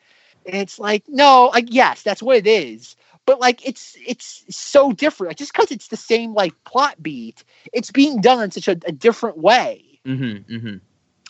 And 0.46 0.56
it's 0.56 0.78
like 0.78 1.04
no, 1.08 1.50
like 1.52 1.66
yes, 1.68 2.02
that's 2.02 2.22
what 2.22 2.36
it 2.36 2.46
is, 2.46 2.96
but 3.26 3.40
like 3.40 3.66
it's 3.66 3.96
it's 4.06 4.44
so 4.54 4.92
different. 4.92 5.30
Like, 5.30 5.36
just 5.38 5.52
because 5.52 5.70
it's 5.70 5.88
the 5.88 5.96
same 5.96 6.34
like 6.34 6.54
plot 6.64 7.02
beat, 7.02 7.44
it's 7.72 7.90
being 7.90 8.20
done 8.20 8.42
in 8.42 8.50
such 8.50 8.68
a, 8.68 8.72
a 8.86 8.92
different 8.92 9.38
way. 9.38 10.00
mm-hmm, 10.06 10.52
mm-hmm. 10.52 10.76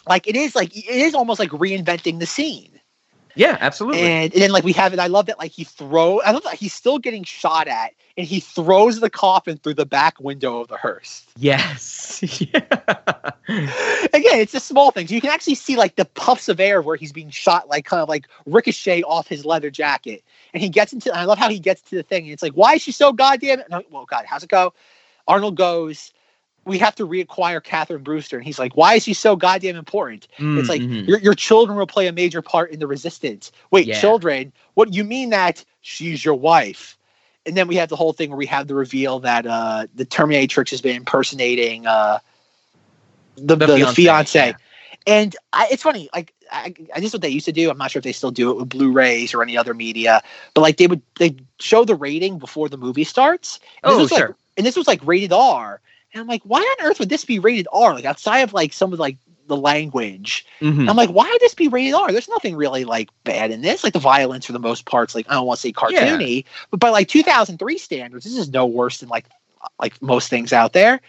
Like 0.09 0.27
it 0.27 0.37
is 0.37 0.55
like 0.55 0.77
it 0.77 0.89
is 0.89 1.15
almost 1.15 1.39
like 1.39 1.51
reinventing 1.51 2.19
the 2.19 2.27
scene. 2.27 2.81
Yeah, 3.35 3.57
absolutely. 3.61 4.03
And, 4.03 4.33
and 4.33 4.43
then 4.43 4.51
like 4.51 4.65
we 4.65 4.73
have 4.73 4.93
it. 4.93 4.99
I 4.99 5.07
love 5.07 5.27
that 5.27 5.39
like 5.39 5.53
he 5.53 5.65
throw. 5.65 6.20
I 6.20 6.33
love 6.33 6.43
that 6.45 6.55
he's 6.55 6.74
still 6.74 6.99
getting 6.99 7.24
shot 7.24 7.69
at, 7.69 7.93
and 8.16 8.27
he 8.27 8.41
throws 8.41 9.01
the 9.01 9.11
coffin 9.11 9.59
through 9.59 9.74
the 9.74 9.87
back 9.87 10.20
window 10.20 10.61
of 10.61 10.69
the 10.69 10.77
hearse. 10.77 11.27
yes. 11.37 12.23
Again, 12.23 13.33
it's 13.49 14.53
the 14.53 14.61
small 14.61 14.91
things. 14.91 15.11
You 15.11 15.20
can 15.20 15.31
actually 15.31 15.55
see 15.55 15.77
like 15.77 15.97
the 15.97 16.05
puffs 16.05 16.49
of 16.49 16.61
air 16.61 16.83
where 16.83 16.97
he's 16.97 17.12
being 17.12 17.31
shot, 17.31 17.69
like 17.69 17.85
kind 17.85 18.03
of 18.03 18.09
like 18.09 18.29
ricochet 18.47 19.03
off 19.03 19.29
his 19.29 19.45
leather 19.45 19.70
jacket. 19.70 20.23
And 20.53 20.62
he 20.62 20.69
gets 20.69 20.93
into. 20.93 21.15
I 21.15 21.24
love 21.24 21.39
how 21.39 21.49
he 21.49 21.59
gets 21.59 21.81
to 21.83 21.97
the 21.97 22.03
thing. 22.03 22.24
And 22.24 22.33
it's 22.33 22.43
like, 22.43 22.53
why 22.53 22.74
is 22.74 22.83
she 22.83 22.93
so 22.93 23.12
goddamn? 23.12 23.61
And 23.61 23.74
I'm 23.74 23.83
well, 23.91 24.05
God, 24.05 24.24
how's 24.27 24.43
it 24.43 24.51
go? 24.51 24.74
Arnold 25.27 25.57
goes. 25.57 26.12
We 26.64 26.78
have 26.78 26.94
to 26.97 27.06
reacquire 27.06 27.62
Catherine 27.62 28.02
Brewster, 28.05 28.36
and 28.36 28.47
he's 28.47 28.59
like, 28.59 28.76
"Why 28.76 28.94
is 28.94 29.02
she 29.05 29.14
so 29.14 29.34
goddamn 29.34 29.74
important?" 29.76 30.28
it's 30.39 30.68
like 30.68 30.80
Mhm. 30.80 31.09
your 31.09 31.18
your 31.18 31.34
children 31.34 31.76
will 31.76 31.86
play 31.89 32.06
a 32.06 32.12
major 32.12 32.40
part 32.40 32.70
in 32.70 32.78
the 32.78 32.86
resistance. 32.86 33.51
Wait, 33.72 33.86
Yeah. 33.86 34.01
children? 34.01 34.52
What 34.74 34.94
you 34.94 35.02
mean 35.05 35.30
that 35.30 35.64
she's 35.80 36.24
your 36.24 36.34
wife? 36.34 36.97
And 37.47 37.56
then 37.56 37.66
we 37.66 37.74
have 37.76 37.89
the 37.89 37.97
whole 37.97 38.12
thing 38.12 38.30
where 38.30 38.39
we 38.39 38.47
have 38.47 38.68
the 38.68 38.74
reveal 38.76 39.18
that 39.20 39.44
uh, 39.47 39.86
the 39.97 40.06
Terminatrix 40.06 40.70
has 40.70 40.80
been 40.80 40.94
impersonating 40.94 41.84
uh, 41.89 42.20
the, 43.36 43.56
the, 43.56 43.66
the 43.66 43.74
fiancé, 43.78 43.94
fiance. 43.94 44.47
yeah. 44.48 44.52
And 45.05 45.34
I, 45.52 45.66
it's 45.72 45.82
funny, 45.82 46.09
like 46.14 46.32
I, 46.52 46.72
I 46.94 47.01
this 47.01 47.09
is 47.09 47.12
what 47.14 47.22
they 47.22 47.28
used 47.30 47.47
to 47.47 47.52
do. 47.52 47.68
I'm 47.70 47.78
not 47.78 47.90
sure 47.90 47.98
if 47.98 48.05
they 48.05 48.12
still 48.12 48.30
do 48.30 48.51
it 48.52 48.56
with 48.59 48.68
Blu-rays 48.68 49.34
or 49.34 49.43
any 49.43 49.56
other 49.56 49.74
media, 49.74 50.22
but 50.55 50.60
like 50.60 50.76
they 50.76 50.86
would 50.86 51.02
they 51.18 51.34
show 51.59 51.84
the 51.84 51.97
rating 51.97 52.39
before 52.39 52.68
the 52.68 52.76
movie 52.76 53.02
starts. 53.02 53.59
And 53.82 53.90
this 53.93 53.98
Oh, 53.98 54.02
was, 54.02 54.12
like- 54.12 54.18
sure. 54.20 54.36
and 54.56 54.64
this 54.64 54.76
was 54.76 54.86
like 54.86 55.01
rated 55.05 55.32
R. 55.32 55.80
And 56.12 56.20
I'm 56.20 56.26
like, 56.26 56.43
why 56.44 56.60
on 56.60 56.86
earth 56.86 56.98
would 56.98 57.09
this 57.09 57.24
be 57.24 57.39
rated 57.39 57.68
R? 57.72 57.94
Like 57.94 58.05
outside 58.05 58.40
of 58.40 58.52
like 58.52 58.72
some 58.72 58.93
of 58.93 58.98
like 58.98 59.16
the 59.48 59.56
language. 59.56 60.47
Mhm. 60.60 60.89
I'm 60.89 60.97
like, 60.97 61.10
why 61.10 61.28
would 61.30 61.40
this 61.40 61.55
be 61.55 61.68
rated 61.68 61.94
R? 61.94 62.12
There's 62.12 62.28
nothing 62.28 62.56
really 62.56 62.84
like 62.84 63.10
bad 63.24 63.51
in 63.51 63.62
this. 63.62 63.82
Like 63.82 63.93
the 63.93 63.98
violence 63.98 64.47
for 64.47 64.52
the 64.52 64.59
most 64.59 64.84
parts, 64.84 65.14
like 65.14 65.26
I 65.28 65.34
don't 65.34 65.47
want 65.47 65.59
to 65.59 65.62
say 65.62 65.72
cartoony, 65.72 66.44
but 66.70 66.80
by 66.80 66.90
like 66.90 67.09
2003 67.09 67.78
standards, 67.78 68.24
this 68.24 68.36
is 68.36 68.48
no 68.48 68.66
worse 68.66 68.98
than 68.98 69.09
like 69.09 69.26
like 69.78 70.01
most 70.02 70.28
things 70.28 70.52
out 70.52 70.72
there. 70.72 71.01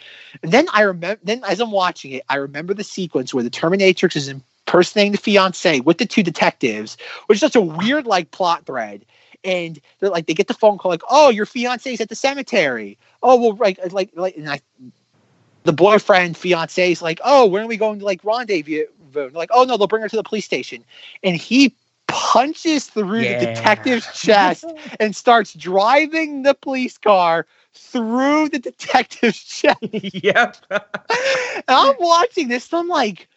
And 0.41 0.51
then 0.51 0.67
I 0.71 0.81
remember, 0.84 1.19
then 1.23 1.43
as 1.43 1.59
I'm 1.59 1.71
watching 1.71 2.11
it, 2.11 2.23
I 2.30 2.35
remember 2.35 2.73
the 2.73 2.84
sequence 2.84 3.34
where 3.34 3.43
the 3.43 3.49
Terminatrix 3.49 4.15
is 4.15 4.27
impersonating 4.27 5.11
the 5.11 5.17
fiance 5.17 5.80
with 5.80 5.97
the 5.97 6.05
two 6.05 6.23
detectives, 6.23 6.97
which 7.25 7.38
is 7.38 7.41
such 7.41 7.55
a 7.55 7.61
weird 7.61 8.05
like 8.05 8.31
plot 8.31 8.65
thread. 8.65 9.05
And 9.44 9.80
they're 9.99 10.10
like, 10.10 10.26
they 10.28 10.34
get 10.34 10.48
the 10.48 10.53
phone 10.53 10.78
call 10.78 10.91
like, 10.91 11.03
"Oh, 11.10 11.30
your 11.30 11.45
fiance's 11.45 12.02
at 12.02 12.10
the 12.10 12.15
cemetery." 12.15 12.98
Oh, 13.22 13.40
well, 13.40 13.56
like, 13.56 13.80
uh, 13.80 13.90
like, 13.91 14.11
like, 14.15 14.38
and 14.38 14.49
I, 14.49 14.61
the 15.64 15.74
boyfriend 15.74 16.38
fiance 16.38 16.91
is 16.91 17.02
like, 17.02 17.20
"Oh, 17.24 17.45
when 17.48 17.64
are 17.64 17.68
we 17.68 17.78
going 17.78 17.99
to 17.99 18.06
like 18.06 18.24
rendezvous?" 18.24 18.86
Like, 19.34 19.49
"Oh 19.53 19.64
no, 19.64 19.78
they'll 19.78 19.88
bring 19.88 20.02
her 20.03 20.10
to 20.10 20.15
the 20.15 20.24
police 20.24 20.45
station," 20.45 20.84
and 21.24 21.36
he 21.36 21.76
punches 22.07 22.86
through 22.88 23.24
Yeah. 23.24 23.34
the 23.40 23.48
detective's 23.48 24.07
chest 24.20 24.65
and 24.99 25.15
starts 25.15 25.53
driving 25.53 26.44
the 26.44 26.53
police 26.53 26.98
car 26.98 27.45
through 27.74 28.49
the 28.49 28.60
detective's 28.60 29.44
chest. 29.44 29.78
yep. 29.82 30.57
I'm 31.68 31.95
watching 31.99 32.48
this, 32.48 32.72
I'm 32.74 32.88
like, 32.88 33.28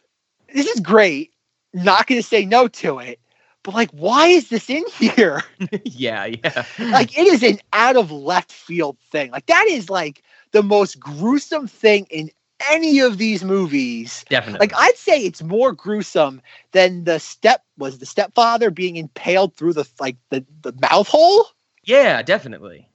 "This 0.53 0.66
is 0.66 0.81
great." 0.81 1.33
Not 1.74 2.07
going 2.07 2.20
to 2.20 2.27
say 2.27 2.47
no 2.47 2.69
to 2.69 3.01
it, 3.01 3.20
but 3.66 3.74
like, 3.74 3.90
why 3.90 4.28
is 4.28 4.48
this 4.48 4.70
in 4.70 4.84
here? 4.97 5.43
yeah, 5.84 6.24
yeah. 6.26 6.64
like 6.78 7.18
it 7.18 7.26
is 7.26 7.43
an 7.43 7.59
out 7.72 7.97
of 7.97 8.12
left 8.12 8.52
field 8.52 8.97
thing. 9.10 9.32
Like 9.32 9.47
that 9.47 9.66
is 9.68 9.90
like 9.90 10.22
the 10.52 10.62
most 10.62 11.01
gruesome 11.01 11.66
thing 11.66 12.06
in 12.09 12.30
any 12.70 13.01
of 13.01 13.18
these 13.18 13.43
movies. 13.43 14.24
Definitely. 14.28 14.60
Like 14.60 14.72
I'd 14.76 14.97
say 14.97 15.20
it's 15.20 15.43
more 15.43 15.72
gruesome 15.72 16.40
than 16.70 17.02
the 17.05 17.18
step 17.18 17.64
was 17.76 17.98
the 17.98 18.06
stepfather 18.06 18.70
being 18.70 18.94
impaled 18.94 19.56
through 19.56 19.72
the 19.72 19.88
like 19.98 20.16
the, 20.30 20.47
the 20.62 20.72
mouth 20.80 21.09
hole. 21.09 21.47
Yeah, 21.82 22.22
definitely. 22.22 22.88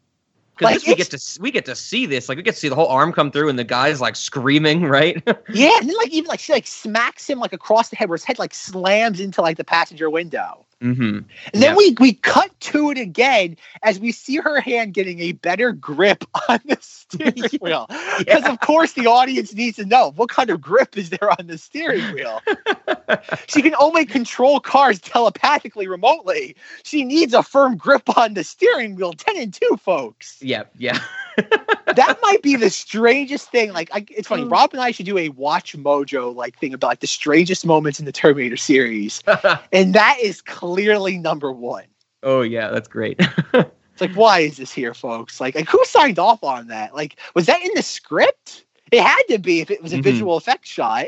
Like, 0.61 0.85
we 0.85 0.95
get 0.95 1.09
to 1.11 1.41
we 1.41 1.51
get 1.51 1.65
to 1.65 1.75
see 1.75 2.05
this, 2.05 2.29
like 2.29 2.37
we 2.37 2.43
get 2.43 2.53
to 2.53 2.59
see 2.59 2.69
the 2.69 2.75
whole 2.75 2.87
arm 2.87 3.11
come 3.13 3.31
through, 3.31 3.49
and 3.49 3.57
the 3.57 3.63
guy's 3.63 3.99
like 3.99 4.15
screaming, 4.15 4.83
right? 4.83 5.21
Yeah, 5.53 5.71
and 5.79 5.89
then 5.89 5.97
like 5.97 6.11
even 6.11 6.27
like 6.27 6.39
she 6.39 6.53
like 6.53 6.67
smacks 6.67 7.29
him 7.29 7.39
like 7.39 7.51
across 7.53 7.89
the 7.89 7.95
head 7.95 8.09
where 8.09 8.15
his 8.15 8.23
head 8.23 8.39
like 8.39 8.53
slams 8.53 9.19
into 9.19 9.41
like 9.41 9.57
the 9.57 9.63
passenger 9.63 10.09
window. 10.09 10.65
Mm-hmm. 10.81 11.19
And 11.53 11.63
then 11.63 11.75
we 11.75 11.95
we 11.99 12.13
cut 12.13 12.51
to 12.61 12.89
it 12.91 12.97
again 12.97 13.57
as 13.83 13.99
we 13.99 14.11
see 14.11 14.37
her 14.37 14.59
hand 14.59 14.93
getting 14.93 15.19
a 15.19 15.33
better 15.33 15.71
grip 15.71 16.23
on 16.49 16.59
the 16.65 16.77
steering 16.81 17.43
wheel. 17.61 17.87
Because 18.17 18.45
of 18.45 18.59
course 18.59 18.93
the 18.93 19.07
audience 19.07 19.53
needs 19.53 19.77
to 19.77 19.85
know 19.85 20.11
what 20.15 20.29
kind 20.29 20.49
of 20.49 20.61
grip 20.61 20.97
is 20.97 21.09
there 21.09 21.29
on 21.29 21.47
the 21.47 21.57
steering 21.57 22.13
wheel. 22.13 22.41
she 23.47 23.61
can 23.61 23.75
only 23.79 24.05
control 24.05 24.59
cars 24.59 24.99
telepathically 24.99 25.87
remotely. 25.87 26.55
She 26.83 27.03
needs 27.03 27.33
a 27.33 27.43
firm 27.43 27.77
grip 27.77 28.17
on 28.17 28.33
the 28.33 28.43
steering 28.43 28.95
wheel. 28.95 29.13
Ten 29.13 29.37
and 29.37 29.53
two, 29.53 29.77
folks. 29.81 30.37
Yeah, 30.41 30.63
yeah. 30.77 30.99
that 31.37 32.17
might 32.21 32.41
be 32.41 32.55
the 32.55 32.69
strangest 32.69 33.49
thing. 33.51 33.73
Like, 33.73 33.89
I, 33.93 34.05
it's 34.09 34.27
funny. 34.27 34.45
Rob 34.45 34.71
and 34.73 34.81
I 34.81 34.91
should 34.91 35.05
do 35.05 35.17
a 35.17 35.29
WatchMojo 35.29 36.35
like 36.35 36.57
thing 36.57 36.73
about 36.73 36.87
like 36.87 36.99
the 36.99 37.07
strangest 37.07 37.65
moments 37.65 37.99
in 37.99 38.05
the 38.05 38.11
Terminator 38.11 38.57
series, 38.57 39.21
and 39.71 39.93
that 39.93 40.17
is 40.21 40.41
clearly 40.41 41.17
number 41.17 41.51
one. 41.51 41.85
oh 42.23 42.41
yeah, 42.41 42.69
that's 42.69 42.87
great. 42.87 43.19
It's 43.93 43.99
like, 43.99 44.13
why 44.13 44.39
is 44.39 44.55
this 44.55 44.71
here, 44.71 44.93
folks? 44.93 45.41
Like, 45.41 45.53
like 45.53 45.67
who 45.67 45.83
signed 45.83 46.17
off 46.17 46.43
on 46.45 46.67
that? 46.67 46.95
Like, 46.95 47.17
was 47.35 47.45
that 47.47 47.61
in 47.61 47.69
the 47.75 47.83
script? 47.83 48.63
It 48.89 49.03
had 49.03 49.21
to 49.29 49.37
be 49.37 49.59
if 49.59 49.69
it 49.69 49.83
was 49.83 49.91
a 49.93 49.97
Mhm. 49.97 50.03
visual 50.03 50.37
effects 50.37 50.69
shot. 50.69 51.07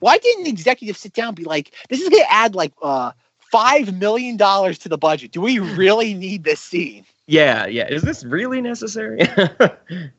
Why 0.00 0.18
didn't 0.18 0.42
the 0.44 0.50
executive 0.50 0.96
sit 0.96 1.12
down 1.14 1.28
and 1.28 1.36
be 1.36 1.44
like, 1.44 1.72
this 1.88 2.00
is 2.00 2.08
going 2.08 2.22
to 2.22 2.32
add 2.32 2.54
like 2.56 2.72
uh 2.82 3.12
five 3.38 3.94
million 3.98 4.36
dollars 4.36 4.76
to 4.80 4.88
the 4.88 4.98
budget? 4.98 5.30
Do 5.30 5.40
we 5.40 5.60
really 5.60 6.14
need 6.14 6.42
this 6.42 6.60
scene? 6.60 7.06
Yeah, 7.26 7.66
yeah. 7.66 7.86
Is 7.88 8.02
this 8.02 8.24
really 8.24 8.60
necessary? 8.60 9.20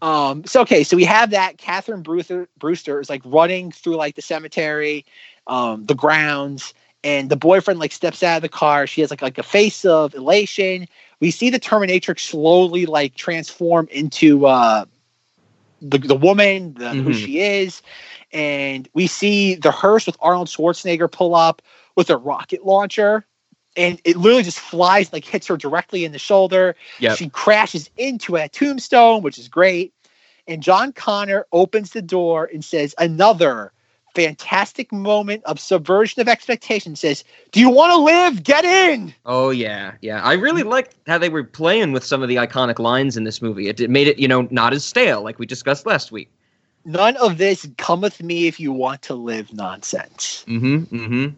Um, 0.00 0.44
so 0.44 0.60
okay, 0.62 0.84
so 0.84 0.96
we 0.96 1.04
have 1.04 1.30
that 1.30 1.58
Catherine 1.58 2.02
Brewster 2.02 2.48
Brewster 2.58 3.00
is 3.00 3.08
like 3.08 3.22
running 3.24 3.70
through 3.72 3.96
like 3.96 4.14
the 4.14 4.22
cemetery, 4.22 5.04
um, 5.46 5.86
the 5.86 5.94
grounds, 5.94 6.74
and 7.02 7.28
the 7.28 7.36
boyfriend 7.36 7.80
like 7.80 7.92
steps 7.92 8.22
out 8.22 8.36
of 8.36 8.42
the 8.42 8.48
car. 8.48 8.86
She 8.86 9.00
has 9.00 9.10
like 9.10 9.22
like 9.22 9.38
a 9.38 9.42
face 9.42 9.84
of 9.84 10.14
elation. 10.14 10.86
We 11.20 11.30
see 11.30 11.50
the 11.50 11.60
Terminatrix 11.60 12.20
slowly 12.20 12.86
like 12.86 13.14
transform 13.14 13.88
into 13.90 14.46
uh 14.46 14.84
the 15.80 15.98
the 15.98 16.16
woman, 16.16 16.74
the, 16.74 16.94
who 16.94 17.10
Mhm. 17.10 17.14
she 17.14 17.40
is, 17.40 17.82
and 18.32 18.88
we 18.94 19.06
see 19.06 19.54
the 19.54 19.70
hearse 19.70 20.06
with 20.06 20.16
Arnold 20.20 20.48
Schwarzenegger 20.48 21.10
pull 21.10 21.34
up 21.34 21.62
with 21.96 22.10
a 22.10 22.16
rocket 22.16 22.64
launcher. 22.64 23.26
And 23.78 24.00
it 24.04 24.16
literally 24.16 24.42
just 24.42 24.58
flies, 24.58 25.12
like 25.12 25.24
hits 25.24 25.46
her 25.46 25.56
directly 25.56 26.04
in 26.04 26.12
the 26.12 26.18
shoulder. 26.18 26.74
Yep. 26.98 27.16
She 27.16 27.30
crashes 27.30 27.88
into 27.96 28.36
a 28.36 28.48
tombstone, 28.48 29.22
which 29.22 29.38
is 29.38 29.48
great. 29.48 29.94
And 30.46 30.62
John 30.62 30.92
Connor 30.92 31.46
opens 31.52 31.92
the 31.92 32.02
door 32.02 32.50
and 32.52 32.64
says, 32.64 32.94
Another 32.98 33.72
fantastic 34.14 34.90
moment 34.92 35.44
of 35.44 35.60
subversion 35.60 36.20
of 36.20 36.26
expectation. 36.28 36.96
Says, 36.96 37.22
Do 37.52 37.60
you 37.60 37.70
want 37.70 37.92
to 37.92 37.98
live? 37.98 38.42
Get 38.42 38.64
in. 38.64 39.14
oh 39.26 39.50
yeah, 39.50 39.92
yeah. 40.00 40.22
I 40.22 40.32
really 40.32 40.64
liked 40.64 40.96
how 41.06 41.18
they 41.18 41.28
were 41.28 41.44
playing 41.44 41.92
with 41.92 42.02
some 42.04 42.22
of 42.22 42.28
the 42.28 42.36
iconic 42.36 42.78
lines 42.80 43.16
in 43.16 43.24
this 43.24 43.40
movie. 43.40 43.68
It, 43.68 43.78
it 43.80 43.90
made 43.90 44.08
it, 44.08 44.18
you 44.18 44.26
know, 44.26 44.48
not 44.50 44.72
as 44.72 44.84
stale 44.84 45.22
like 45.22 45.38
we 45.38 45.46
discussed 45.46 45.86
last 45.86 46.10
week. 46.10 46.30
None 46.84 47.16
of 47.18 47.38
this 47.38 47.68
come 47.76 48.00
with 48.00 48.22
me 48.22 48.46
if 48.48 48.58
you 48.58 48.72
want 48.72 49.02
to 49.02 49.14
live 49.14 49.52
nonsense, 49.52 50.44
Mm-hmm. 50.48 50.96
Mm-hmm. 50.96 51.36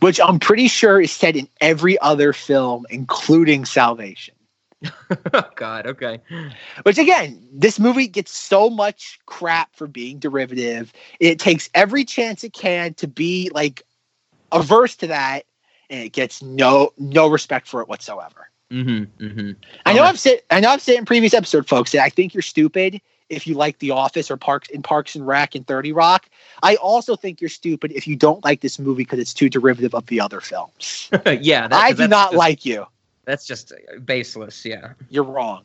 Which 0.00 0.20
I'm 0.20 0.38
pretty 0.38 0.68
sure 0.68 1.00
is 1.00 1.12
said 1.12 1.36
in 1.36 1.48
every 1.60 1.98
other 1.98 2.32
film, 2.32 2.86
including 2.90 3.64
Salvation. 3.64 4.34
oh 5.32 5.44
God. 5.54 5.86
Okay. 5.86 6.20
Which 6.82 6.98
again, 6.98 7.46
this 7.52 7.78
movie 7.78 8.08
gets 8.08 8.32
so 8.32 8.68
much 8.68 9.20
crap 9.26 9.74
for 9.76 9.86
being 9.86 10.18
derivative. 10.18 10.92
It 11.20 11.38
takes 11.38 11.70
every 11.74 12.04
chance 12.04 12.42
it 12.44 12.52
can 12.52 12.94
to 12.94 13.06
be 13.06 13.50
like 13.54 13.82
averse 14.50 14.96
to 14.96 15.06
that, 15.08 15.44
and 15.88 16.04
it 16.04 16.12
gets 16.12 16.42
no 16.42 16.92
no 16.98 17.28
respect 17.28 17.68
for 17.68 17.80
it 17.80 17.88
whatsoever. 17.88 18.48
Mm-hmm. 18.70 19.24
Mm-hmm. 19.24 19.50
I 19.86 19.92
know 19.92 20.02
Oh, 20.02 20.06
I've 20.06 20.18
said 20.18 20.40
I 20.50 20.60
know 20.60 20.70
I've 20.70 20.82
said 20.82 20.96
in 20.96 21.04
previous 21.04 21.34
episode, 21.34 21.68
folks, 21.68 21.92
that 21.92 22.02
I 22.02 22.08
think 22.08 22.34
you're 22.34 22.42
stupid 22.42 23.00
if 23.32 23.46
you 23.46 23.54
like 23.54 23.78
The 23.78 23.90
Office 23.90 24.30
or 24.30 24.36
Parks 24.36 24.68
in 24.68 24.82
Parks 24.82 25.14
and 25.16 25.26
Rec 25.26 25.54
and 25.54 25.66
30 25.66 25.92
Rock. 25.92 26.28
I 26.62 26.76
also 26.76 27.16
think 27.16 27.40
you're 27.40 27.50
stupid 27.50 27.90
if 27.92 28.06
you 28.06 28.14
don't 28.14 28.44
like 28.44 28.60
this 28.60 28.78
movie 28.78 29.02
because 29.02 29.18
it's 29.18 29.34
too 29.34 29.48
derivative 29.48 29.94
of 29.94 30.06
the 30.06 30.20
other 30.20 30.40
films. 30.40 31.10
yeah, 31.40 31.66
that- 31.68 31.72
I 31.72 31.92
do 31.92 32.06
not 32.06 32.30
just- 32.32 32.38
like 32.38 32.64
you. 32.64 32.86
That's 33.24 33.46
just 33.46 33.72
uh, 33.72 34.00
baseless. 34.00 34.64
Yeah. 34.64 34.94
You're 35.08 35.22
wrong. 35.22 35.64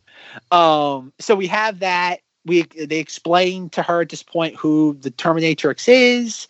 Um, 0.51 1.11
so 1.17 1.33
we 1.35 1.47
have 1.47 1.79
that. 1.79 2.19
We 2.45 2.61
they 2.63 2.99
explain 2.99 3.69
to 3.71 3.81
her 3.81 4.01
at 4.01 4.09
this 4.09 4.21
point 4.21 4.55
who 4.55 4.95
the 5.01 5.09
Terminatrix 5.09 5.89
is, 5.89 6.47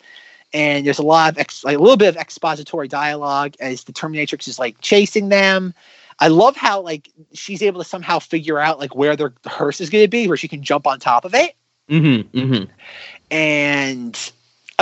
and 0.52 0.84
there's 0.84 0.98
a 0.98 1.02
lot 1.02 1.32
of 1.32 1.38
ex, 1.38 1.64
like 1.64 1.78
a 1.78 1.80
little 1.80 1.96
bit 1.96 2.08
of 2.08 2.16
expository 2.18 2.88
dialogue 2.88 3.54
as 3.58 3.84
the 3.84 3.92
Terminatrix 3.92 4.46
is 4.48 4.58
like 4.58 4.80
chasing 4.82 5.30
them. 5.30 5.72
I 6.20 6.28
love 6.28 6.56
how 6.56 6.80
like 6.80 7.10
she's 7.32 7.62
able 7.62 7.80
to 7.82 7.88
somehow 7.88 8.18
figure 8.18 8.58
out 8.58 8.78
like 8.78 8.94
where 8.94 9.16
their 9.16 9.32
hearse 9.46 9.80
is 9.80 9.90
going 9.90 10.04
to 10.04 10.08
be, 10.08 10.26
where 10.26 10.36
she 10.36 10.48
can 10.48 10.62
jump 10.62 10.86
on 10.86 10.98
top 11.00 11.24
of 11.24 11.34
it, 11.34 11.54
Mm-hmm. 11.88 12.38
Mm-hmm. 12.38 12.70
and 13.30 14.32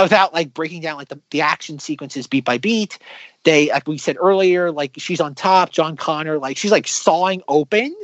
without 0.01 0.33
like 0.33 0.53
breaking 0.53 0.81
down 0.81 0.97
like 0.97 1.07
the, 1.07 1.19
the 1.31 1.41
action 1.41 1.79
sequences 1.79 2.27
beat 2.27 2.45
by 2.45 2.57
beat. 2.57 2.99
They 3.43 3.69
like 3.69 3.87
we 3.87 3.97
said 3.97 4.17
earlier, 4.19 4.71
like 4.71 4.93
she's 4.97 5.21
on 5.21 5.35
top, 5.35 5.71
John 5.71 5.95
Connor, 5.95 6.37
like 6.37 6.57
she's 6.57 6.71
like 6.71 6.87
sawing 6.87 7.41
open 7.47 7.95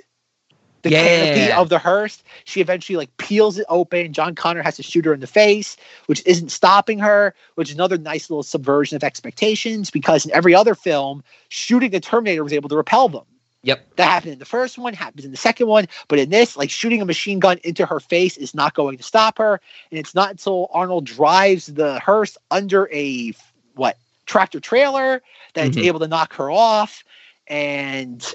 the 0.84 0.90
canopy 0.92 1.52
of 1.52 1.70
the 1.70 1.80
hearse. 1.80 2.24
She 2.46 2.62
eventually 2.62 2.98
like 2.98 3.16
peels 3.18 3.58
it 3.58 3.66
open. 3.70 4.14
John 4.14 4.36
Connor 4.36 4.62
has 4.62 4.76
to 4.76 4.84
shoot 4.84 5.06
her 5.06 5.14
in 5.14 5.20
the 5.22 5.28
face, 5.28 5.76
which 6.06 6.22
isn't 6.26 6.50
stopping 6.50 7.00
her, 7.00 7.34
which 7.56 7.70
is 7.70 7.76
another 7.76 7.98
nice 7.98 8.30
little 8.30 8.44
subversion 8.44 8.96
of 8.96 9.04
expectations 9.04 9.90
because 9.90 10.26
in 10.26 10.32
every 10.32 10.54
other 10.54 10.76
film, 10.76 11.24
shooting 11.50 11.92
the 11.92 12.00
Terminator 12.00 12.44
was 12.44 12.54
able 12.54 12.70
to 12.70 12.78
repel 12.78 13.10
them. 13.10 13.24
Yep. 13.64 13.96
That 13.96 14.10
happened 14.10 14.34
in 14.34 14.40
the 14.40 14.46
first 14.46 14.78
one, 14.78 14.94
happens 14.94 15.24
in 15.24 15.32
the 15.32 15.38
second 15.38 15.68
one, 15.68 15.88
but 16.10 16.20
in 16.20 16.30
this, 16.30 16.58
like 16.58 16.70
shooting 16.70 17.02
a 17.02 17.06
machine 17.06 17.40
gun 17.40 17.60
into 17.64 17.86
her 17.86 18.02
face 18.02 18.36
is 18.36 18.54
not 18.54 18.74
going 18.74 18.98
to 18.98 19.04
stop 19.04 19.38
her. 19.38 19.62
And 19.90 20.00
it's 20.00 20.14
not 20.14 20.32
until 20.32 20.70
Arnold 20.74 21.06
drives 21.06 21.68
the 21.68 22.00
hearse 22.00 22.38
under 22.52 22.90
a 22.92 23.34
what 23.76 23.98
tractor 24.26 24.60
trailer 24.60 25.22
that 25.54 25.68
it's 25.68 25.78
Mhm. 25.78 25.86
able 25.86 26.00
to 26.02 26.08
knock 26.08 26.34
her 26.34 26.52
off. 26.52 27.06
And 27.48 28.26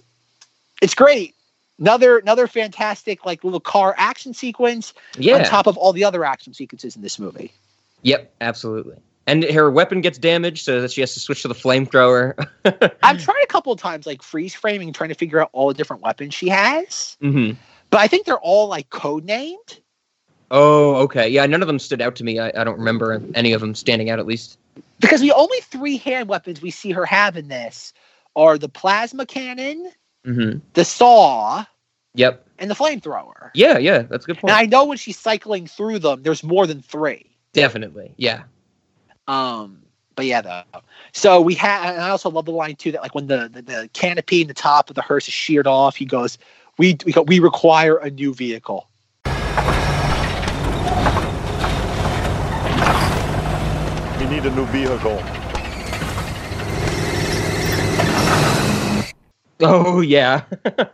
it's 0.80 0.94
great. 0.94 1.34
Another 1.80 2.18
another 2.18 2.46
fantastic 2.46 3.24
like 3.24 3.44
little 3.44 3.60
car 3.60 3.94
action 3.98 4.34
sequence 4.34 4.94
Yeah. 5.16 5.36
on 5.36 5.44
top 5.44 5.66
of 5.66 5.76
all 5.76 5.92
the 5.92 6.04
other 6.04 6.24
action 6.24 6.52
sequences 6.54 6.96
in 6.96 7.02
this 7.02 7.18
movie. 7.18 7.52
Yep. 8.02 8.32
Absolutely. 8.40 8.96
And 9.26 9.44
her 9.44 9.70
weapon 9.70 10.00
gets 10.00 10.16
damaged, 10.16 10.64
so 10.64 10.80
that 10.80 10.90
she 10.90 11.02
has 11.02 11.12
to 11.12 11.20
switch 11.20 11.42
to 11.42 11.48
the 11.48 11.54
flamethrower. 11.54 12.32
I've 13.02 13.22
tried 13.22 13.42
a 13.44 13.46
couple 13.46 13.72
of 13.72 13.78
times 13.78 14.06
like 14.06 14.22
freeze 14.22 14.54
framing, 14.54 14.90
trying 14.92 15.10
to 15.10 15.14
figure 15.14 15.40
out 15.40 15.50
all 15.52 15.68
the 15.68 15.74
different 15.74 16.02
weapons 16.02 16.32
she 16.34 16.48
has, 16.48 17.16
hmm 17.20 17.52
but 17.90 18.00
I 18.00 18.08
think 18.08 18.26
they're 18.26 18.38
all 18.40 18.68
like 18.68 18.88
code 18.90 19.24
named. 19.24 19.80
Oh, 20.50 20.96
okay. 20.96 21.28
Yeah, 21.28 21.44
none 21.46 21.60
of 21.62 21.68
them 21.68 21.78
stood 21.78 22.00
out 22.00 22.16
to 22.16 22.24
me. 22.24 22.38
I, 22.38 22.48
I 22.58 22.64
don't 22.64 22.78
remember 22.78 23.22
any 23.34 23.52
of 23.52 23.60
them 23.60 23.74
standing 23.74 24.08
out 24.10 24.18
at 24.18 24.26
least. 24.26 24.58
because 25.00 25.20
the 25.20 25.32
only 25.32 25.58
three 25.60 25.98
hand 25.98 26.28
weapons 26.28 26.62
we 26.62 26.70
see 26.70 26.90
her 26.92 27.04
have 27.04 27.36
in 27.36 27.48
this 27.48 27.92
are 28.34 28.56
the 28.56 28.68
plasma 28.68 29.26
cannon, 29.26 29.90
hmm 30.28 30.58
the 30.74 30.84
saw, 30.84 31.64
Yep. 32.14 32.46
and 32.58 32.70
the 32.70 32.74
flamethrower. 32.74 33.50
Yeah, 33.54 33.78
yeah, 33.78 34.02
that's 34.02 34.24
a 34.24 34.28
good 34.28 34.38
point. 34.38 34.50
And 34.50 34.58
I 34.58 34.66
know 34.66 34.84
when 34.84 34.98
she's 34.98 35.18
cycling 35.18 35.66
through 35.66 36.00
them, 36.00 36.22
there's 36.22 36.44
more 36.44 36.66
than 36.66 36.82
three. 36.82 37.30
Definitely. 37.54 38.12
Yeah. 38.18 38.42
Um, 39.26 39.82
but 40.14 40.26
yeah, 40.26 40.42
though. 40.42 40.80
So 41.12 41.40
we 41.40 41.54
have, 41.54 41.94
and 41.94 42.02
I 42.02 42.10
also 42.10 42.30
love 42.30 42.44
the 42.44 42.50
line 42.50 42.76
too 42.76 42.92
that 42.92 43.00
like 43.00 43.14
when 43.14 43.26
the, 43.26 43.48
the 43.48 43.62
the 43.62 43.90
canopy 43.94 44.42
in 44.42 44.48
the 44.48 44.54
top 44.54 44.90
of 44.90 44.96
the 44.96 45.02
hearse 45.02 45.28
is 45.28 45.34
sheared 45.34 45.66
off, 45.66 45.96
he 45.96 46.04
goes, 46.04 46.36
"We 46.76 46.98
we, 47.06 47.12
go, 47.12 47.22
we 47.22 47.38
require 47.38 47.96
a 47.96 48.10
new 48.10 48.34
vehicle." 48.34 48.88
We 54.18 54.26
need 54.26 54.44
a 54.44 54.50
new 54.50 54.66
vehicle. 54.66 55.22
Oh, 59.62 60.00
yeah. 60.00 60.44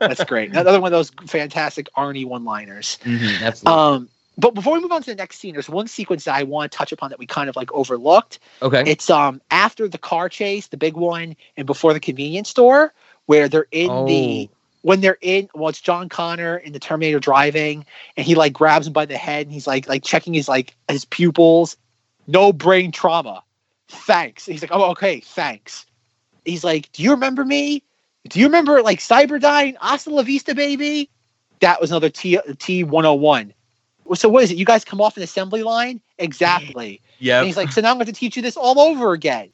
That's 0.01 0.25
great. 0.25 0.51
Another 0.51 0.81
one 0.81 0.93
of 0.93 0.97
those 0.97 1.11
fantastic 1.27 1.89
Arnie 1.97 2.25
one-liners. 2.25 2.99
Mhm, 3.05 3.43
absolutely. 3.43 3.83
Um, 3.83 4.09
but 4.39 4.55
before 4.55 4.73
we 4.75 4.81
move 4.81 4.91
on 4.91 5.03
to 5.03 5.11
the 5.11 5.15
next 5.17 5.39
scene, 5.39 5.53
there's 5.53 5.69
one 5.69 5.87
sequence 5.87 6.25
that 6.25 6.35
I 6.35 6.43
want 6.43 6.73
to 6.73 6.79
touch 6.79 6.91
upon 6.91 7.11
that 7.11 7.19
we 7.19 7.27
kind 7.27 7.49
of 7.49 7.57
like 7.57 7.73
overlooked. 7.73 8.39
okay. 8.63 8.83
It's 8.87 9.09
um 9.11 9.41
after 9.51 9.87
the 9.87 9.99
car 9.99 10.29
chase, 10.29 10.67
the 10.69 10.77
big 10.77 10.95
one, 10.97 11.37
and 11.57 11.67
before 11.67 11.93
the 11.93 12.01
convenience 12.01 12.49
store, 12.49 12.93
where 13.27 13.49
they're 13.49 13.67
in 13.71 14.07
the 14.07 14.49
Oh. 14.51 14.57
when 14.83 15.01
they're 15.03 15.19
in 15.21 15.49
well, 15.55 15.69
it's 15.69 15.81
John 15.81 16.09
Connor 16.09 16.57
in 16.57 16.73
the 16.73 16.81
Terminator 16.81 17.21
driving, 17.21 17.85
and 18.17 18.27
he 18.27 18.35
like 18.35 18.53
grabs 18.55 18.87
him 18.89 18.93
by 18.93 19.05
the 19.07 19.17
head 19.17 19.47
and 19.47 19.53
he's 19.53 19.67
like 19.67 19.89
like 19.89 20.03
checking 20.03 20.35
his 20.35 20.49
like 20.49 20.75
his 20.89 21.05
pupils. 21.05 21.77
No 22.27 22.53
brain 22.53 22.91
trauma. 22.91 23.43
Thanks. 23.89 24.47
He's 24.47 24.63
like, 24.63 24.73
Oh, 24.73 24.91
okay, 24.93 25.21
thanks. 25.21 25.87
He's 26.45 26.65
like, 26.65 26.91
Do 26.93 27.03
you 27.05 27.11
remember 27.13 27.45
me? 27.45 27.83
Do 28.29 28.41
you 28.41 28.47
remember 28.47 28.83
like 28.83 29.01
Cyberdyne? 29.01 29.77
Hasta 29.81 30.11
la 30.11 30.23
vista, 30.23 30.55
baby? 30.55 31.11
That 31.61 31.81
was 31.81 31.91
another 31.91 32.11
T 32.11 32.39
T 32.59 32.85
one 32.85 33.07
oh 33.07 33.15
one. 33.15 33.53
So 34.15 34.29
what 34.29 34.45
is 34.45 34.51
it? 34.51 34.57
You 34.57 34.65
guys 34.65 34.85
come 34.85 35.01
off 35.01 35.17
an 35.17 35.23
assembly 35.23 35.63
line? 35.63 36.01
Exactly. 36.19 37.01
yeah. 37.19 37.39
And 37.39 37.47
he's 37.47 37.57
like, 37.57 37.73
so 37.73 37.81
now 37.81 37.91
I'm 37.91 37.97
going 37.97 38.07
to 38.07 38.13
teach 38.13 38.37
you 38.37 38.43
this 38.43 38.57
all 38.57 38.79
over 38.79 39.13
again. 39.13 39.51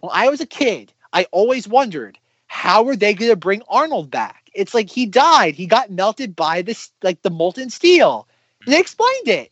When 0.00 0.10
I 0.12 0.28
was 0.28 0.40
a 0.40 0.46
kid, 0.46 0.92
I 1.12 1.26
always 1.32 1.68
wondered 1.68 2.18
how 2.46 2.86
are 2.88 2.96
they 2.96 3.14
going 3.14 3.30
to 3.30 3.36
bring 3.36 3.62
Arnold 3.68 4.10
back? 4.10 4.50
It's 4.54 4.72
like 4.74 4.88
he 4.88 5.06
died. 5.06 5.54
He 5.54 5.66
got 5.66 5.90
melted 5.90 6.34
by 6.36 6.62
this, 6.62 6.90
like 7.02 7.20
the 7.22 7.30
molten 7.30 7.68
steel. 7.68 8.26
And 8.64 8.72
they 8.72 8.80
explained 8.80 9.28
it. 9.28 9.50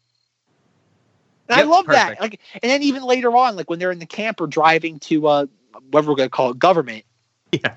And 1.48 1.60
I 1.60 1.64
love 1.64 1.86
perfect. 1.86 2.18
that. 2.18 2.20
Like, 2.20 2.40
and 2.62 2.70
then 2.70 2.82
even 2.82 3.02
later 3.02 3.36
on, 3.36 3.56
like 3.56 3.68
when 3.68 3.78
they're 3.78 3.90
in 3.90 3.98
the 3.98 4.06
camper 4.06 4.46
driving 4.46 4.98
to 5.00 5.26
uh, 5.26 5.46
whatever 5.90 6.12
we're 6.12 6.16
going 6.16 6.28
to 6.28 6.30
call 6.30 6.50
it, 6.50 6.58
government. 6.58 7.04
Yeah. 7.62 7.74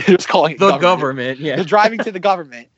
Just 0.00 0.28
calling 0.28 0.56
the 0.56 0.66
government. 0.66 0.80
government. 0.80 1.40
Yeah. 1.40 1.56
They're 1.56 1.64
driving 1.64 2.00
to 2.00 2.12
the 2.12 2.20
government. 2.20 2.68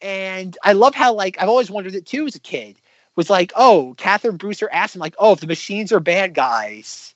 And 0.00 0.56
I 0.62 0.72
love 0.72 0.94
how 0.94 1.14
like 1.14 1.36
I've 1.40 1.48
always 1.48 1.70
wondered 1.70 1.94
it 1.94 2.06
too 2.06 2.26
as 2.26 2.34
a 2.36 2.40
kid. 2.40 2.80
Was 3.16 3.28
like, 3.28 3.52
oh, 3.56 3.94
Catherine 3.98 4.36
Brewster 4.36 4.68
asked 4.70 4.94
him, 4.94 5.00
like, 5.00 5.16
oh, 5.18 5.32
if 5.32 5.40
the 5.40 5.48
machines 5.48 5.92
are 5.92 5.98
bad 5.98 6.34
guys, 6.34 7.14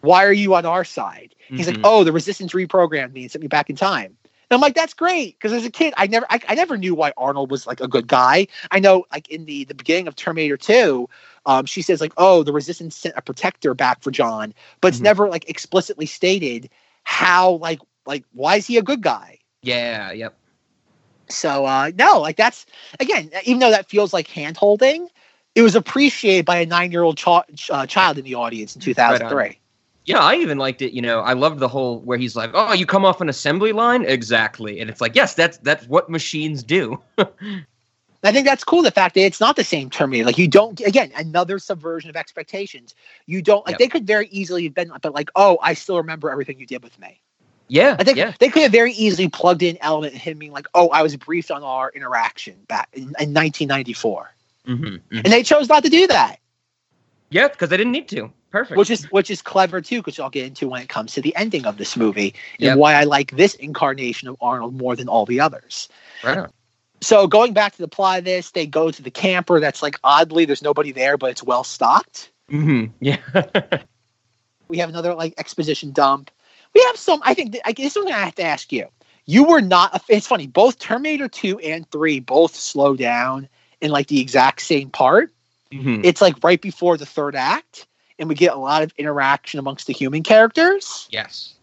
why 0.00 0.24
are 0.24 0.32
you 0.32 0.54
on 0.54 0.64
our 0.64 0.84
side? 0.84 1.34
He's 1.48 1.66
like, 1.66 1.76
Mhm. 1.78 1.80
oh, 1.84 2.04
the 2.04 2.12
resistance 2.12 2.52
reprogrammed 2.52 3.12
me 3.12 3.22
and 3.22 3.30
sent 3.32 3.42
me 3.42 3.48
back 3.48 3.68
in 3.68 3.74
time. 3.76 4.16
And 4.24 4.56
I'm 4.56 4.60
like, 4.60 4.74
that's 4.74 4.94
great 4.94 5.36
because 5.36 5.52
as 5.52 5.64
a 5.64 5.70
kid, 5.70 5.92
I 5.96 6.06
never, 6.06 6.26
I, 6.30 6.40
I 6.48 6.54
never 6.54 6.76
knew 6.76 6.94
why 6.94 7.12
Arnold 7.16 7.50
was 7.50 7.66
like 7.66 7.80
a 7.80 7.88
good 7.88 8.06
guy. 8.06 8.46
I 8.70 8.78
know, 8.78 9.06
like 9.12 9.28
in 9.28 9.44
the 9.44 9.64
the 9.64 9.74
beginning 9.74 10.08
of 10.08 10.14
Terminator 10.16 10.56
Two, 10.56 11.08
um, 11.46 11.66
she 11.66 11.82
says 11.82 12.00
like, 12.00 12.12
oh, 12.16 12.42
the 12.44 12.52
resistance 12.52 12.96
sent 12.96 13.16
a 13.16 13.22
protector 13.22 13.74
back 13.74 14.02
for 14.02 14.10
John, 14.12 14.54
but 14.80 14.88
it's 14.88 15.00
Mhm. 15.00 15.04
never 15.04 15.28
like 15.28 15.48
explicitly 15.48 16.06
stated 16.06 16.70
how 17.04 17.52
like 17.52 17.80
like 18.10 18.24
why 18.32 18.56
is 18.56 18.66
he 18.66 18.76
a 18.76 18.82
good 18.82 19.02
guy? 19.02 19.38
Yeah. 19.62 20.10
Yep. 20.12 20.34
So 21.28 21.64
uh 21.64 21.92
no, 21.96 22.20
like 22.20 22.36
that's 22.36 22.66
again, 22.98 23.30
even 23.44 23.60
though 23.60 23.70
that 23.70 23.88
feels 23.88 24.12
like 24.12 24.26
hand 24.26 24.56
holding, 24.56 25.08
it 25.54 25.62
was 25.62 25.76
appreciated 25.76 26.44
by 26.44 26.58
a 26.58 26.66
nine 26.66 26.90
year 26.90 27.02
old 27.02 27.16
ch- 27.16 27.70
uh, 27.70 27.86
child 27.86 28.18
in 28.18 28.24
the 28.24 28.34
audience 28.34 28.74
in 28.74 28.82
two 28.82 28.94
thousand 28.94 29.28
three. 29.28 29.58
Yeah, 30.06 30.18
I 30.18 30.34
even 30.36 30.58
liked 30.58 30.82
it. 30.82 30.92
You 30.92 31.02
know, 31.02 31.20
I 31.20 31.34
loved 31.34 31.60
the 31.60 31.68
whole 31.68 32.00
where 32.00 32.18
he's 32.18 32.34
like, 32.34 32.50
"Oh, 32.52 32.72
you 32.72 32.84
come 32.84 33.04
off 33.04 33.20
an 33.20 33.28
assembly 33.28 33.72
line, 33.72 34.04
exactly," 34.04 34.80
and 34.80 34.90
it's 34.90 35.00
like, 35.00 35.14
yes, 35.14 35.34
that's 35.34 35.58
that's 35.58 35.86
what 35.86 36.10
machines 36.10 36.62
do. 36.64 37.00
I 38.22 38.32
think 38.32 38.46
that's 38.46 38.64
cool. 38.64 38.82
The 38.82 38.90
fact 38.90 39.14
that 39.14 39.22
it's 39.22 39.40
not 39.40 39.56
the 39.56 39.64
same 39.64 39.88
Terminator. 39.88 40.26
Like 40.26 40.38
you 40.38 40.48
don't 40.48 40.80
again 40.80 41.12
another 41.16 41.58
subversion 41.58 42.10
of 42.10 42.16
expectations. 42.16 42.94
You 43.26 43.40
don't 43.40 43.64
like 43.66 43.74
Yep. 43.74 43.78
they 43.78 43.88
could 43.88 44.06
very 44.06 44.28
easily 44.28 44.64
have 44.64 44.74
been, 44.74 44.92
but 45.00 45.14
like 45.14 45.30
oh, 45.36 45.58
I 45.62 45.74
still 45.74 45.98
remember 45.98 46.30
everything 46.30 46.58
you 46.58 46.66
did 46.66 46.82
with 46.82 46.98
me. 46.98 47.20
Yeah, 47.70 47.94
I 47.98 48.04
think 48.04 48.18
yeah, 48.18 48.34
they 48.40 48.48
could 48.48 48.62
have 48.62 48.72
very 48.72 48.92
easily 48.92 49.28
plugged 49.28 49.62
in 49.62 49.78
element 49.80 50.12
him 50.14 50.38
being 50.38 50.50
like, 50.50 50.66
oh, 50.74 50.88
I 50.88 51.02
was 51.02 51.16
briefed 51.16 51.52
on 51.52 51.62
our 51.62 51.90
interaction 51.94 52.56
back 52.66 52.88
in, 52.92 53.02
in 53.02 53.32
1994, 53.32 54.34
hmm 54.66 54.96
and 55.12 55.24
they 55.32 55.44
chose 55.44 55.68
not 55.68 55.84
to 55.84 55.88
do 55.88 56.06
that. 56.08 56.40
yeah, 57.30 57.46
because 57.46 57.68
they 57.68 57.76
didn't 57.76 57.92
need 57.92 58.08
to. 58.08 58.32
Perfect. 58.50 58.76
which 58.76 58.90
is 58.90 59.04
which 59.12 59.30
is 59.30 59.40
clever 59.40 59.80
too, 59.80 59.98
because 60.00 60.18
I'll 60.18 60.28
get 60.30 60.44
into 60.46 60.68
when 60.68 60.82
it 60.82 60.88
comes 60.88 61.12
to 61.14 61.20
the 61.22 61.34
ending 61.36 61.64
of 61.66 61.76
this 61.76 61.96
movie 61.96 62.34
Yep. 62.58 62.72
and 62.72 62.80
why 62.80 62.94
I 62.94 63.04
like 63.04 63.30
this 63.36 63.54
incarnation 63.54 64.26
of 64.26 64.36
Arnold 64.40 64.74
more 64.74 64.96
than 64.96 65.08
all 65.08 65.24
the 65.24 65.38
others. 65.38 65.88
right 66.24 66.38
on. 66.38 66.50
So 67.00 67.28
going 67.28 67.52
back 67.52 67.72
to 67.76 67.82
the 67.82 67.86
plot 67.88 68.18
of 68.18 68.24
this, 68.24 68.50
they 68.50 68.66
go 68.66 68.90
to 68.90 69.00
the 69.02 69.10
camper 69.12 69.60
that's 69.60 69.80
like 69.82 69.96
oddly 70.02 70.44
there's 70.44 70.62
nobody 70.62 70.90
there, 70.90 71.16
but 71.16 71.30
it's 71.30 71.44
well 71.44 71.62
stocked. 71.62 72.32
hmm 72.48 72.86
Yeah. 73.00 73.18
We 74.68 74.78
have 74.78 74.88
another 74.88 75.14
like 75.14 75.34
exposition 75.38 75.92
dump. 75.92 76.30
We 76.74 76.82
have 76.86 76.96
some. 76.96 77.20
I 77.24 77.34
think 77.34 77.56
I, 77.64 77.72
this 77.72 77.96
is 77.96 78.04
what 78.04 78.12
I 78.12 78.24
have 78.24 78.34
to 78.36 78.44
ask 78.44 78.72
you. 78.72 78.86
You 79.26 79.44
were 79.44 79.60
not. 79.60 79.94
A, 79.94 80.00
it's 80.08 80.26
funny. 80.26 80.46
Both 80.46 80.78
Terminator 80.78 81.28
Two 81.28 81.58
and 81.60 81.88
Three 81.90 82.20
both 82.20 82.54
slow 82.54 82.94
down 82.96 83.48
in 83.80 83.90
like 83.90 84.08
the 84.08 84.20
exact 84.20 84.62
same 84.62 84.90
part. 84.90 85.32
Mhm. 85.72 86.04
It's 86.04 86.20
like 86.20 86.42
right 86.42 86.60
before 86.60 86.96
the 86.96 87.06
third 87.06 87.36
act, 87.36 87.86
and 88.18 88.28
we 88.28 88.34
get 88.34 88.52
a 88.52 88.58
lot 88.58 88.82
of 88.82 88.92
interaction 88.98 89.58
amongst 89.58 89.86
the 89.86 89.92
human 89.92 90.22
characters. 90.22 91.08
Yes. 91.10 91.54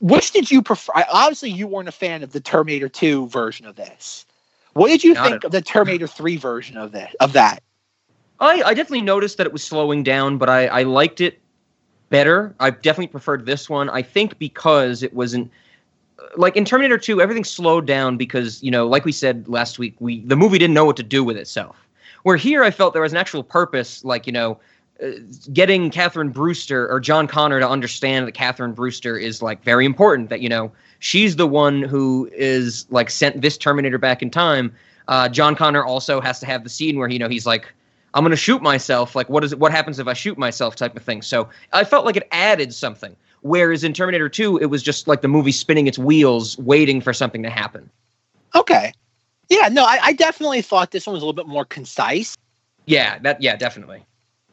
Which 0.00 0.32
did 0.32 0.50
you 0.50 0.60
prefer? 0.60 0.92
Obviously, 1.10 1.50
you 1.50 1.66
weren't 1.66 1.88
a 1.88 1.92
fan 1.92 2.22
of 2.22 2.32
the 2.32 2.40
Terminator 2.40 2.88
2 2.88 3.28
version 3.28 3.64
of 3.64 3.76
this. 3.76 4.26
What 4.74 4.88
did 4.88 5.04
you 5.04 5.14
Not 5.14 5.28
think 5.28 5.44
of 5.44 5.52
the 5.52 5.62
Terminator 5.62 6.06
3 6.06 6.36
version 6.36 6.76
of 6.76 6.92
that? 6.92 7.14
Of 7.20 7.32
that? 7.32 7.62
I, 8.40 8.62
I 8.62 8.74
definitely 8.74 9.02
noticed 9.02 9.38
that 9.38 9.46
it 9.46 9.52
was 9.52 9.62
slowing 9.62 10.02
down, 10.02 10.36
but 10.36 10.50
I, 10.50 10.66
I 10.66 10.82
liked 10.82 11.20
it 11.20 11.40
better. 12.14 12.54
I've 12.60 12.80
definitely 12.80 13.08
preferred 13.08 13.44
this 13.44 13.68
one. 13.68 13.90
I 13.90 14.00
think 14.00 14.38
because 14.38 15.02
it 15.02 15.12
wasn't 15.14 15.50
like 16.36 16.56
in 16.56 16.64
Terminator 16.64 16.96
2, 16.96 17.20
everything 17.20 17.42
slowed 17.42 17.86
down 17.88 18.16
because, 18.16 18.62
you 18.62 18.70
know, 18.70 18.86
like 18.86 19.04
we 19.04 19.10
said 19.10 19.48
last 19.48 19.80
week, 19.80 19.96
we 19.98 20.20
the 20.20 20.36
movie 20.36 20.56
didn't 20.56 20.74
know 20.74 20.84
what 20.84 20.96
to 20.98 21.02
do 21.02 21.24
with 21.24 21.36
itself. 21.36 21.88
Where 22.22 22.36
here 22.36 22.62
I 22.62 22.70
felt 22.70 22.92
there 22.92 23.02
was 23.02 23.10
an 23.10 23.18
actual 23.18 23.42
purpose, 23.42 24.04
like, 24.04 24.28
you 24.28 24.32
know, 24.32 24.60
uh, 25.02 25.08
getting 25.52 25.90
Catherine 25.90 26.30
Brewster 26.30 26.88
or 26.88 27.00
John 27.00 27.26
Connor 27.26 27.58
to 27.58 27.68
understand 27.68 28.28
that 28.28 28.32
Catherine 28.32 28.74
Brewster 28.74 29.18
is 29.18 29.42
like 29.42 29.64
very 29.64 29.84
important, 29.84 30.28
that, 30.30 30.40
you 30.40 30.48
know, 30.48 30.70
she's 31.00 31.34
the 31.34 31.48
one 31.48 31.82
who 31.82 32.30
is 32.32 32.86
like 32.90 33.10
sent 33.10 33.42
this 33.42 33.58
Terminator 33.58 33.98
back 33.98 34.22
in 34.22 34.30
time. 34.30 34.72
Uh, 35.08 35.28
John 35.28 35.56
Connor 35.56 35.84
also 35.84 36.20
has 36.20 36.38
to 36.38 36.46
have 36.46 36.62
the 36.62 36.70
scene 36.70 36.96
where, 36.96 37.08
you 37.08 37.18
know, 37.18 37.28
he's 37.28 37.44
like, 37.44 37.66
I'm 38.14 38.24
gonna 38.24 38.36
shoot 38.36 38.62
myself. 38.62 39.14
Like, 39.14 39.28
what 39.28 39.44
is 39.44 39.52
it? 39.52 39.58
What 39.58 39.72
happens 39.72 39.98
if 39.98 40.06
I 40.06 40.12
shoot 40.12 40.38
myself? 40.38 40.76
Type 40.76 40.96
of 40.96 41.02
thing. 41.02 41.20
So 41.20 41.48
I 41.72 41.84
felt 41.84 42.04
like 42.04 42.16
it 42.16 42.26
added 42.32 42.72
something. 42.72 43.14
Whereas 43.42 43.84
in 43.84 43.92
Terminator 43.92 44.28
2, 44.28 44.56
it 44.58 44.66
was 44.66 44.82
just 44.82 45.06
like 45.06 45.20
the 45.20 45.28
movie 45.28 45.52
spinning 45.52 45.86
its 45.86 45.98
wheels, 45.98 46.56
waiting 46.58 47.02
for 47.02 47.12
something 47.12 47.42
to 47.42 47.50
happen. 47.50 47.90
Okay. 48.54 48.92
Yeah, 49.50 49.68
no, 49.68 49.84
I, 49.84 49.98
I 50.02 50.12
definitely 50.14 50.62
thought 50.62 50.92
this 50.92 51.06
one 51.06 51.12
was 51.12 51.22
a 51.22 51.26
little 51.26 51.36
bit 51.36 51.46
more 51.46 51.66
concise. 51.66 52.36
Yeah, 52.86 53.18
that 53.18 53.42
yeah, 53.42 53.56
definitely. 53.56 54.04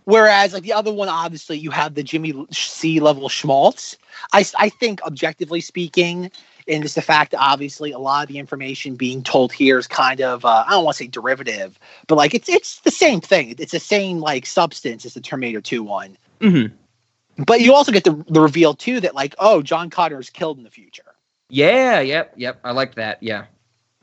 Whereas 0.06 0.54
like 0.54 0.64
the 0.64 0.74
other 0.74 0.92
one, 0.92 1.10
obviously 1.10 1.58
you 1.58 1.72
have 1.72 1.94
the 1.94 2.04
Jimmy 2.04 2.46
C 2.52 3.00
level 3.00 3.30
schmaltz. 3.30 3.98
I, 4.34 4.46
I 4.58 4.70
think 4.70 5.02
objectively 5.04 5.62
speaking, 5.62 6.32
and 6.68 6.84
just 6.84 6.96
the 6.96 7.02
fact 7.02 7.32
that 7.32 7.40
obviously 7.40 7.92
a 7.92 8.00
lot 8.00 8.24
of 8.24 8.30
the 8.30 8.40
information 8.40 8.96
being 8.96 9.24
told 9.24 9.52
here 9.52 9.78
is 9.78 9.88
kind 9.88 10.22
of 10.22 10.44
uh, 10.44 10.64
I 10.68 10.72
don't 10.72 10.84
want 10.84 10.98
to 10.98 11.04
say 11.04 11.08
derivative, 11.08 11.78
but 12.08 12.16
like 12.16 12.34
it's 12.34 12.50
it's 12.50 12.80
the 12.80 12.92
same 12.92 13.22
thing. 13.22 13.56
It's 13.60 13.72
the 13.72 13.80
same 13.80 14.20
like 14.20 14.46
substance 14.46 15.06
as 15.06 15.14
the 15.14 15.22
Terminator 15.22 15.62
2 15.62 15.84
one. 15.84 16.18
Mm-hmm. 16.40 17.44
But 17.44 17.62
you 17.62 17.74
also 17.74 17.92
get 17.92 18.04
the 18.04 18.24
the 18.28 18.42
reveal 18.42 18.74
too 18.74 19.00
that 19.02 19.16
like 19.16 19.36
oh 19.40 19.62
John 19.62 19.90
Connor 19.90 20.20
is 20.20 20.30
killed 20.30 20.58
in 20.58 20.64
the 20.64 20.72
future. 20.72 21.04
Yeah, 21.50 22.00
yep, 22.00 22.34
yep. 22.38 22.60
I 22.64 22.72
like 22.72 22.96
that. 22.96 23.22
Yeah. 23.22 23.46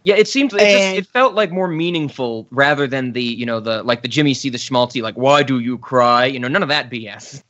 Yeah, 0.08 0.14
it 0.14 0.26
seemed 0.26 0.54
it, 0.54 0.70
just, 0.70 0.96
it 0.96 1.06
felt 1.06 1.34
like 1.34 1.52
more 1.52 1.68
meaningful 1.68 2.46
rather 2.50 2.86
than 2.86 3.12
the 3.12 3.22
you 3.22 3.44
know 3.44 3.60
the 3.60 3.82
like 3.82 4.00
the 4.00 4.08
Jimmy 4.08 4.32
C 4.32 4.48
the 4.48 4.56
schmaltzy 4.56 5.02
like 5.02 5.16
why 5.16 5.42
do 5.42 5.58
you 5.58 5.76
cry 5.76 6.24
you 6.24 6.38
know 6.38 6.48
none 6.48 6.62
of 6.62 6.70
that 6.70 6.88
BS. 6.88 7.42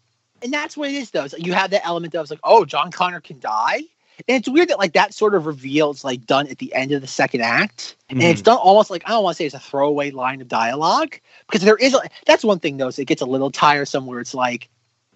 And 0.42 0.52
that's 0.52 0.76
what 0.76 0.90
it 0.90 0.96
is 0.96 1.12
though. 1.12 1.22
It's 1.22 1.34
like 1.34 1.46
you 1.46 1.52
have 1.52 1.70
that 1.70 1.86
element 1.86 2.16
of 2.16 2.28
like 2.28 2.40
oh 2.42 2.64
John 2.64 2.90
Connor 2.90 3.20
can 3.20 3.38
die. 3.38 3.82
And 4.26 4.36
it's 4.40 4.48
weird 4.48 4.70
that 4.70 4.78
like 4.80 4.94
that 4.94 5.14
sort 5.14 5.36
of 5.36 5.46
reveal 5.46 5.92
is 5.92 6.02
like 6.02 6.26
done 6.26 6.48
at 6.48 6.58
the 6.58 6.74
end 6.74 6.90
of 6.90 7.00
the 7.00 7.06
second 7.06 7.42
act, 7.42 7.94
and 8.10 8.20
it's 8.20 8.40
Mhm. 8.40 8.46
done 8.46 8.58
almost 8.58 8.90
like 8.90 9.04
I 9.06 9.10
don't 9.10 9.22
want 9.22 9.36
to 9.36 9.38
say 9.40 9.46
it's 9.46 9.54
a 9.54 9.60
throwaway 9.60 10.10
line 10.10 10.40
of 10.40 10.48
dialogue 10.48 11.14
because 11.46 11.62
there 11.62 11.76
is 11.76 11.94
a, 11.94 12.00
that's 12.26 12.42
one 12.42 12.58
thing 12.58 12.76
though. 12.76 12.90
So 12.90 13.02
it 13.02 13.06
gets 13.06 13.22
a 13.22 13.26
little 13.26 13.52
tiresome 13.52 14.04
where 14.06 14.18
it's 14.18 14.34
like, 14.34 14.68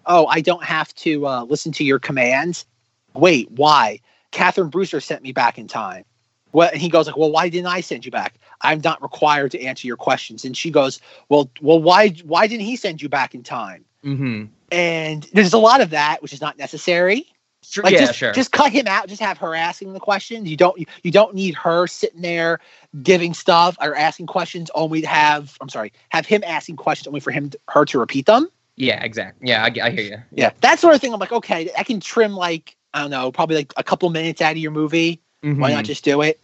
oh, 0.05 0.27
I 0.27 0.39
don't 0.39 0.63
have 0.63 0.95
to 0.95 1.27
uh, 1.27 1.43
listen 1.43 1.73
to 1.73 1.83
your 1.83 1.99
commands. 1.99 2.65
Wait, 3.13 3.51
why? 3.51 3.99
Catherine 4.31 4.69
Brewster 4.69 5.01
sent 5.01 5.21
me 5.23 5.33
back 5.33 5.57
in 5.57 5.67
time. 5.67 6.05
Well, 6.53 6.69
and 6.71 6.81
he 6.81 6.87
goes 6.87 7.07
like, 7.07 7.17
well, 7.17 7.31
why 7.31 7.49
didn't 7.49 7.67
I 7.67 7.81
send 7.81 8.05
you 8.05 8.11
back? 8.11 8.35
I'm 8.61 8.79
not 8.83 9.01
required 9.01 9.51
to 9.51 9.61
answer 9.61 9.85
your 9.87 9.97
questions. 9.97 10.45
And 10.45 10.55
she 10.55 10.71
goes, 10.71 10.99
well, 11.27 11.49
well, 11.61 11.81
why 11.81 12.09
why 12.23 12.47
didn't 12.47 12.65
he 12.65 12.75
send 12.77 13.01
you 13.01 13.09
back 13.09 13.35
in 13.35 13.43
time? 13.43 13.83
Mm-hmm. 14.05 14.45
And 14.71 15.27
there's 15.33 15.53
a 15.53 15.57
lot 15.57 15.81
of 15.81 15.89
that 15.91 16.21
which 16.21 16.31
is 16.33 16.41
not 16.41 16.57
necessary. 16.57 17.25
Sure, 17.65 17.83
Like 17.83 17.93
yeah, 17.93 17.99
just, 18.07 18.15
sure. 18.15 18.33
just 18.33 18.51
cut 18.51 18.71
him 18.73 18.87
out. 18.87 19.07
Just 19.07 19.21
have 19.21 19.37
her 19.37 19.55
asking 19.55 19.93
the 19.93 19.99
questions. 19.99 20.49
You 20.49 20.57
don't 20.57 20.77
you 21.03 21.11
don't 21.11 21.33
need 21.33 21.55
her 21.55 21.87
sitting 21.87 22.21
there 22.21 22.59
giving 23.01 23.33
stuff 23.33 23.77
or 23.81 23.95
asking 23.95 24.27
questions. 24.27 24.69
Only 24.75 25.01
to 25.01 25.07
have 25.07 25.57
I'm 25.61 25.69
sorry, 25.69 25.93
have 26.09 26.25
him 26.25 26.43
asking 26.45 26.75
questions 26.75 27.07
only 27.07 27.21
for 27.21 27.31
him 27.31 27.49
to, 27.51 27.59
her 27.69 27.85
to 27.85 27.99
repeat 27.99 28.25
them. 28.25 28.49
yeah, 28.75 29.01
exactly. 29.03 29.47
Yeah, 29.47 29.63
I, 29.63 29.67
I 29.81 29.89
hear 29.91 30.03
you. 30.03 30.17
Yeah, 30.31 30.51
that 30.61 30.79
sort 30.79 30.93
of 30.93 30.99
thing. 30.99 31.13
I'm 31.13 31.19
like, 31.21 31.31
okay, 31.31 31.71
I 31.77 31.83
can 31.83 31.99
trim 32.01 32.33
like 32.33 32.75
I 32.93 33.01
don't 33.01 33.11
know, 33.11 33.31
probably 33.31 33.55
like 33.55 33.73
a 33.77 33.83
couple 33.83 34.09
minutes 34.09 34.41
out 34.41 34.51
of 34.51 34.57
your 34.57 34.71
movie. 34.71 35.21
Why 35.41 35.71
not 35.71 35.83
Mhm. 35.83 35.87
just 35.87 36.03
do 36.03 36.21
it? 36.21 36.39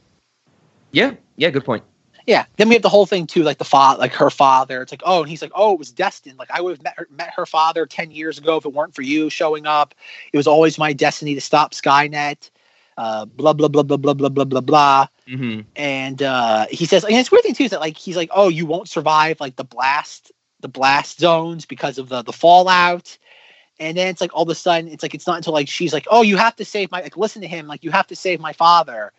Yeah, 0.92 1.14
yeah. 1.36 1.50
Good 1.50 1.66
point. 1.66 1.84
Yeah. 2.26 2.46
Then 2.58 2.70
we 2.70 2.76
have 2.76 2.84
the 2.84 2.90
whole 2.90 3.08
thing 3.08 3.26
too, 3.26 3.42
like 3.42 3.58
the 3.58 3.66
father, 3.66 4.00
like 4.00 4.14
her 4.14 4.30
father. 4.30 4.84
It's 4.84 4.92
like, 4.92 5.02
oh, 5.04 5.22
and 5.22 5.30
he's 5.30 5.42
like, 5.42 5.52
oh, 5.56 5.74
it 5.74 5.80
was 5.80 5.92
destined. 5.92 6.38
Like 6.38 6.52
I 6.52 6.62
would 6.62 6.78
have 6.78 6.84
met 6.84 6.94
her, 6.98 7.08
met 7.10 7.34
her 7.36 7.46
father 7.48 7.86
ten 7.86 8.12
years 8.12 8.38
ago 8.38 8.58
if 8.58 8.66
it 8.66 8.74
weren't 8.74 8.94
for 8.94 9.02
you 9.02 9.30
showing 9.30 9.66
up. 9.66 9.96
It 10.32 10.38
was 10.38 10.46
always 10.46 10.78
my 10.78 10.94
destiny 10.94 11.34
to 11.36 11.42
stop 11.42 11.74
Skynet. 11.74 12.52
Uh, 13.00 13.26
blah 13.26 13.54
blah 13.54 13.70
blah 13.70 13.82
blah 13.82 13.98
blah 13.98 14.14
blah 14.14 14.30
blah 14.30 14.44
blah 14.44 14.62
blah. 14.62 15.08
Mm-hmm. 15.28 15.62
And 15.76 16.22
uh, 16.22 16.68
he 16.70 16.86
says, 16.86 17.04
and 17.04 17.16
it's 17.16 17.32
weird 17.32 17.44
thing 17.44 17.56
too 17.56 17.64
is 17.64 17.72
that 17.72 17.80
like 17.80 17.98
he's 17.98 18.18
like, 18.18 18.30
oh, 18.32 18.50
you 18.50 18.66
won't 18.66 18.90
survive 18.90 19.40
like 19.40 19.56
the 19.56 19.64
blast, 19.64 20.32
the 20.60 20.68
blast 20.68 21.20
zones 21.20 21.66
because 21.66 21.98
of 21.98 22.10
the 22.10 22.22
the 22.22 22.34
fallout. 22.34 23.18
And 23.80 23.98
then 23.98 24.08
it's 24.08 24.20
like 24.20 24.36
all 24.36 24.44
of 24.44 24.50
a 24.50 24.56
sudden, 24.56 24.92
it's 24.92 25.02
like 25.02 25.16
it's 25.16 25.26
not 25.26 25.38
until 25.38 25.54
like 25.54 25.70
she's 25.70 25.94
like, 25.94 26.06
oh, 26.12 26.22
you 26.22 26.36
have 26.36 26.58
to 26.58 26.66
save 26.66 26.92
my 26.92 27.02
like 27.02 27.16
listen 27.16 27.42
to 27.42 27.48
him, 27.48 27.66
like 27.66 27.84
you 27.84 27.92
have 27.92 28.08
to 28.08 28.16
save 28.16 28.40
my 28.40 28.54
father. 28.54 29.14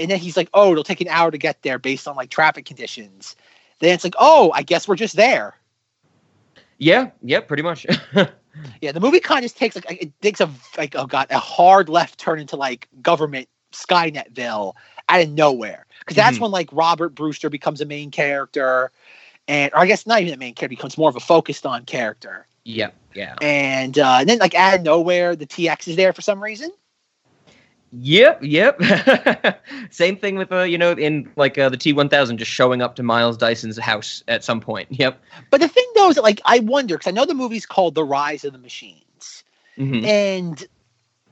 And 0.00 0.10
then 0.10 0.18
he's 0.18 0.36
like, 0.36 0.48
oh, 0.54 0.72
it'll 0.72 0.82
take 0.82 1.00
an 1.00 1.08
hour 1.08 1.30
to 1.30 1.38
get 1.38 1.62
there 1.62 1.78
based 1.78 2.08
on 2.08 2.16
like 2.16 2.30
traffic 2.30 2.64
conditions. 2.64 3.36
Then 3.78 3.94
it's 3.94 4.02
like, 4.04 4.14
oh, 4.18 4.50
I 4.54 4.62
guess 4.62 4.88
we're 4.88 4.96
just 4.96 5.14
there. 5.16 5.54
Yeah, 6.78 7.10
yeah, 7.22 7.40
pretty 7.40 7.62
much. 7.62 7.86
Yeah, 8.80 8.92
the 8.92 9.00
movie 9.00 9.20
kind 9.20 9.38
of 9.38 9.44
just 9.44 9.56
takes 9.56 9.76
like 9.76 10.02
it 10.02 10.20
takes 10.22 10.40
a 10.40 10.50
like 10.76 10.96
oh 10.96 11.06
god 11.06 11.28
a 11.30 11.38
hard 11.38 11.88
left 11.88 12.18
turn 12.18 12.40
into 12.40 12.56
like 12.56 12.88
government 13.00 13.48
Skynetville 13.72 14.74
out 15.08 15.20
of 15.20 15.30
nowhere 15.30 15.86
because 16.00 16.16
that's 16.16 16.38
Mhm. 16.38 16.42
when 16.42 16.50
like 16.50 16.68
Robert 16.72 17.10
Brewster 17.10 17.48
becomes 17.48 17.80
a 17.80 17.86
main 17.86 18.10
character, 18.10 18.90
and 19.46 19.72
or 19.72 19.78
I 19.78 19.86
guess 19.86 20.06
not 20.06 20.20
even 20.20 20.34
a 20.34 20.36
main 20.36 20.54
character 20.54 20.76
becomes 20.76 20.98
more 20.98 21.08
of 21.08 21.14
a 21.16 21.20
focused 21.20 21.64
on 21.64 21.84
character, 21.84 22.46
yeah, 22.64 22.90
yeah. 23.14 23.36
and, 23.40 23.98
uh, 23.98 24.16
and 24.20 24.28
then 24.28 24.38
like 24.38 24.56
out 24.56 24.74
of 24.74 24.82
nowhere 24.82 25.36
the 25.36 25.46
TX 25.46 25.86
is 25.86 25.96
there 25.96 26.12
for 26.12 26.22
some 26.22 26.42
reason. 26.42 26.72
Yep, 27.92 28.40
yep. 28.42 28.80
Same 29.90 30.16
thing 30.16 30.36
with 30.36 30.52
uh, 30.52 30.62
you 30.62 30.78
know, 30.78 30.92
in 30.92 31.30
like 31.36 31.58
uh, 31.58 31.68
the 31.68 31.76
T 31.76 31.92
one 31.92 32.08
thousand 32.08 32.38
just 32.38 32.50
showing 32.50 32.82
up 32.82 32.94
to 32.96 33.02
Miles 33.02 33.36
Dyson's 33.36 33.78
house 33.78 34.22
at 34.28 34.44
some 34.44 34.60
point. 34.60 34.88
Yep. 34.90 35.20
But 35.50 35.60
the 35.60 35.68
thing 35.68 35.86
though 35.96 36.08
is 36.10 36.14
that 36.16 36.22
like 36.22 36.40
I 36.44 36.60
wonder 36.60 36.96
because 36.96 37.08
I 37.08 37.14
know 37.14 37.24
the 37.24 37.34
movie's 37.34 37.66
called 37.66 37.94
The 37.96 38.04
Rise 38.04 38.44
of 38.44 38.52
the 38.52 38.58
Machines, 38.58 39.42
Mhm. 39.76 40.04
and 40.06 40.64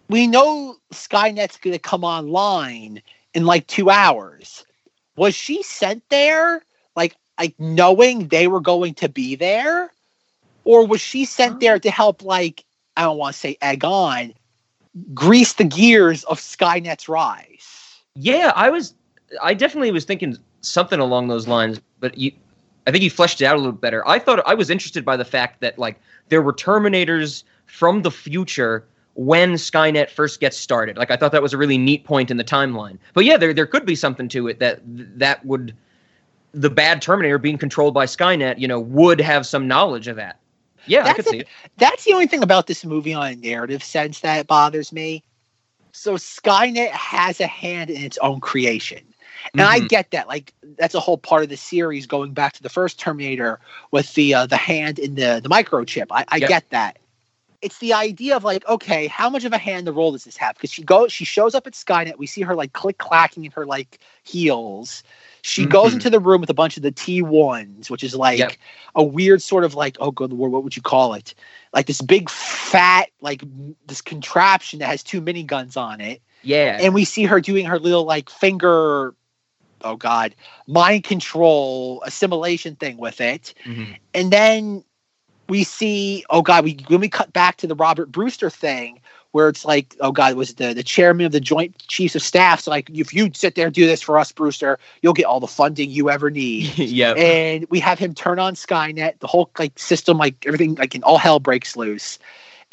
we 0.09 0.27
know 0.27 0.77
Skynet's 0.93 1.59
going 1.59 1.75
to 1.75 1.79
come 1.79 2.03
online 2.03 3.03
in 3.35 3.45
like 3.45 3.67
two 3.69 3.91
hours. 3.91 4.65
Was 5.17 5.35
she 5.35 5.63
sent 5.63 6.03
there 6.09 6.65
like 6.97 7.15
like 7.39 7.55
knowing 7.61 8.29
they 8.29 8.49
were 8.49 8.61
going 8.61 8.95
to 8.95 9.09
be 9.09 9.37
there, 9.37 9.93
or 10.65 10.87
was 10.87 11.01
she 11.01 11.25
sent 11.25 11.61
there 11.61 11.79
to 11.79 11.91
help 11.91 12.25
like 12.25 12.65
I 12.97 13.03
don't 13.03 13.19
want 13.19 13.35
to 13.35 13.39
say 13.39 13.57
egg 13.63 13.85
on, 13.85 14.35
grease 15.15 15.55
the 15.55 15.65
gears 15.65 16.25
of 16.25 16.39
Skynet's 16.39 17.09
rise? 17.09 18.01
Yeah, 18.15 18.53
I 18.55 18.71
was. 18.71 18.95
I 19.43 19.55
definitely 19.55 19.91
was 19.91 20.05
thinking 20.05 20.37
something 20.61 21.01
along 21.01 21.29
those 21.29 21.47
lines, 21.47 21.81
but 22.01 22.17
you, 22.17 22.33
I 22.87 22.91
think 22.91 23.05
you 23.05 23.11
fleshed 23.11 23.41
it 23.41 23.45
out 23.45 23.57
a 23.57 23.59
little 23.59 23.73
better. 23.73 24.07
I 24.09 24.19
thought 24.19 24.41
I 24.47 24.55
was 24.55 24.71
interested 24.71 25.05
by 25.05 25.17
the 25.17 25.25
fact 25.25 25.61
that 25.61 25.79
like 25.79 26.01
there 26.29 26.43
were 26.43 26.53
Terminators 26.53 27.45
from 27.67 28.03
the 28.03 28.11
future 28.11 28.87
when 29.15 29.55
Skynet 29.55 30.11
first 30.11 30.41
gets 30.41 30.57
started. 30.57 30.97
Like 30.97 31.11
I 31.11 31.17
thought 31.17 31.33
that 31.33 31.43
was 31.43 31.53
a 31.53 31.59
really 31.59 31.77
neat 31.77 32.05
point 32.05 32.31
in 32.31 32.37
the 32.37 32.45
timeline. 32.45 32.99
But 33.15 33.25
yeah, 33.25 33.37
there 33.37 33.53
there 33.53 33.67
could 33.67 33.85
be 33.85 33.95
something 33.95 34.29
to 34.29 34.49
it 34.49 34.59
that 34.61 34.81
that 34.85 35.45
would 35.45 35.75
the 36.53 36.71
bad 36.71 37.03
Terminator 37.03 37.39
being 37.39 37.59
controlled 37.59 37.95
by 37.95 38.07
Skynet, 38.07 38.59
you 38.59 38.67
know, 38.67 38.81
would 38.81 39.21
have 39.21 39.47
some 39.47 39.69
knowledge 39.69 40.09
of 40.09 40.17
that. 40.17 40.39
Yeah, 40.87 41.07
I 41.07 41.15
could 41.15 41.27
That's 41.27 41.27
see 41.27 41.41
it. 41.41 41.51
That's 41.79 42.05
the 42.05 42.15
only 42.15 42.27
thing 42.27 42.43
about 42.43 42.67
this 42.67 42.85
movie 42.85 43.15
on 43.15 43.33
a 43.33 43.37
narrative 43.37 43.83
sense 43.85 44.21
that 44.21 44.47
bothers 44.47 44.93
me. 44.93 45.25
So 45.93 46.15
Skynet 46.17 46.91
has 46.91 47.41
a 47.41 47.47
hand 47.47 47.91
in 47.91 48.03
its 48.03 48.19
own 48.19 48.41
creation. 48.41 49.01
And 49.59 49.67
I 49.67 49.81
Mhm. 49.81 49.89
get 49.89 50.13
that. 50.13 50.29
Like 50.29 50.55
that's 50.79 50.95
a 50.95 51.01
whole 51.01 51.19
part 51.19 51.45
of 51.45 51.49
the 51.51 51.57
series 51.57 52.07
going 52.07 52.35
back 52.35 52.55
to 52.55 52.63
the 52.63 52.69
first 52.71 53.01
Terminator 53.01 53.61
with 53.93 54.13
the 54.15 54.35
uh, 54.35 54.47
the 54.47 54.57
hand 54.57 54.99
in 54.99 55.15
the 55.17 55.41
the 55.43 55.49
microchip. 55.51 56.07
I, 56.11 56.25
I 56.29 56.41
Yep. 56.41 56.41
get 56.41 56.71
that. 56.71 56.99
It's 57.63 57.79
the 57.79 57.95
idea 57.95 58.37
of 58.37 58.45
like, 58.45 58.67
okay, 58.69 59.09
how 59.09 59.31
much 59.31 59.45
of 59.45 59.53
a 59.53 59.59
hand 59.59 59.87
the 59.87 59.93
role 59.93 60.13
does 60.13 60.25
this 60.25 60.37
have? 60.37 60.57
Because 60.57 60.73
she 60.73 60.85
goes, 60.85 61.13
she 61.13 61.25
shows 61.25 61.55
up 61.55 61.67
at 61.67 61.75
Skynet. 61.75 62.19
We 62.19 62.27
see 62.27 62.43
her 62.43 62.55
like 62.55 62.73
click 62.73 62.99
clacking 62.99 63.45
in 63.47 63.53
her 63.53 63.67
like 63.67 63.99
heels. 64.25 65.03
She 65.49 65.65
goes 65.65 65.93
Mhm. 65.93 65.95
into 65.95 66.11
the 66.11 66.21
room 66.21 66.41
with 66.41 66.51
a 66.51 66.55
bunch 66.55 66.77
of 66.77 66.83
the 66.83 66.91
T 66.93 67.23
ones, 67.23 67.91
which 67.91 68.05
is 68.05 68.15
like 68.15 68.39
Yep. 68.39 68.53
a 68.95 69.03
weird 69.03 69.41
sort 69.43 69.65
of 69.65 69.75
like, 69.75 69.97
oh 69.99 70.11
good 70.11 70.33
lord, 70.33 70.53
what 70.53 70.63
would 70.63 70.77
you 70.77 70.83
call 70.83 71.15
it? 71.15 71.35
Like 71.73 71.87
this 71.87 72.03
big 72.03 72.29
fat 72.29 73.09
like 73.21 73.43
this 73.87 74.03
contraption 74.03 74.79
that 74.81 74.87
has 74.87 75.03
two 75.03 75.23
miniguns 75.23 75.77
on 75.77 76.01
it 76.01 76.21
Yeah. 76.43 76.79
and 76.81 76.93
we 76.95 77.05
see 77.05 77.25
her 77.25 77.41
doing 77.41 77.65
her 77.65 77.79
little 77.79 78.05
like 78.05 78.29
finger 78.29 79.15
oh 79.83 79.97
god 79.97 80.35
mind 80.67 81.05
control 81.05 82.03
assimilation 82.05 82.75
thing 82.77 82.97
with 82.99 83.21
it 83.21 83.55
Mhm. 83.65 83.97
and 84.13 84.31
then 84.33 84.85
we 85.49 85.65
see 85.65 86.25
oh 86.31 86.43
god 86.43 86.65
we 86.65 86.77
when 86.89 87.01
we 87.01 87.09
cut 87.09 87.33
back 87.33 87.57
to 87.59 87.67
the 87.67 87.75
robert 87.77 88.11
brewster 88.13 88.51
thing 88.51 89.01
where 89.39 89.49
it's 89.49 89.65
like, 89.65 89.95
oh 90.01 90.11
god, 90.11 90.33
it 90.33 90.37
was 90.37 90.55
the 90.55 90.75
the 90.75 90.83
chairman 90.83 91.25
of 91.25 91.31
the 91.31 91.39
Joint 91.39 91.79
Chiefs 91.87 92.17
of 92.17 92.23
Staff. 92.23 92.63
So 92.63 92.73
like, 92.73 92.91
if 92.91 93.15
you 93.15 93.31
sit 93.33 93.55
there 93.55 93.67
and 93.67 93.75
do 93.75 93.87
this 93.87 94.03
for 94.03 94.19
us, 94.19 94.33
Brewster, 94.33 94.81
you'll 95.01 95.13
get 95.13 95.27
all 95.27 95.39
the 95.39 95.47
funding 95.47 95.91
you 95.91 96.11
ever 96.11 96.29
need. 96.29 96.77
yeah. 96.79 97.13
And 97.13 97.65
we 97.71 97.79
have 97.79 98.01
him 98.01 98.15
turn 98.15 98.41
on 98.41 98.57
Skynet, 98.57 99.21
the 99.21 99.29
whole 99.29 99.49
like 99.57 99.79
system, 99.79 100.19
like 100.19 100.45
everything, 100.45 100.75
like 100.75 100.97
in 100.97 101.05
all 101.05 101.19
hell 101.19 101.39
breaks 101.39 101.77
loose. 101.77 102.19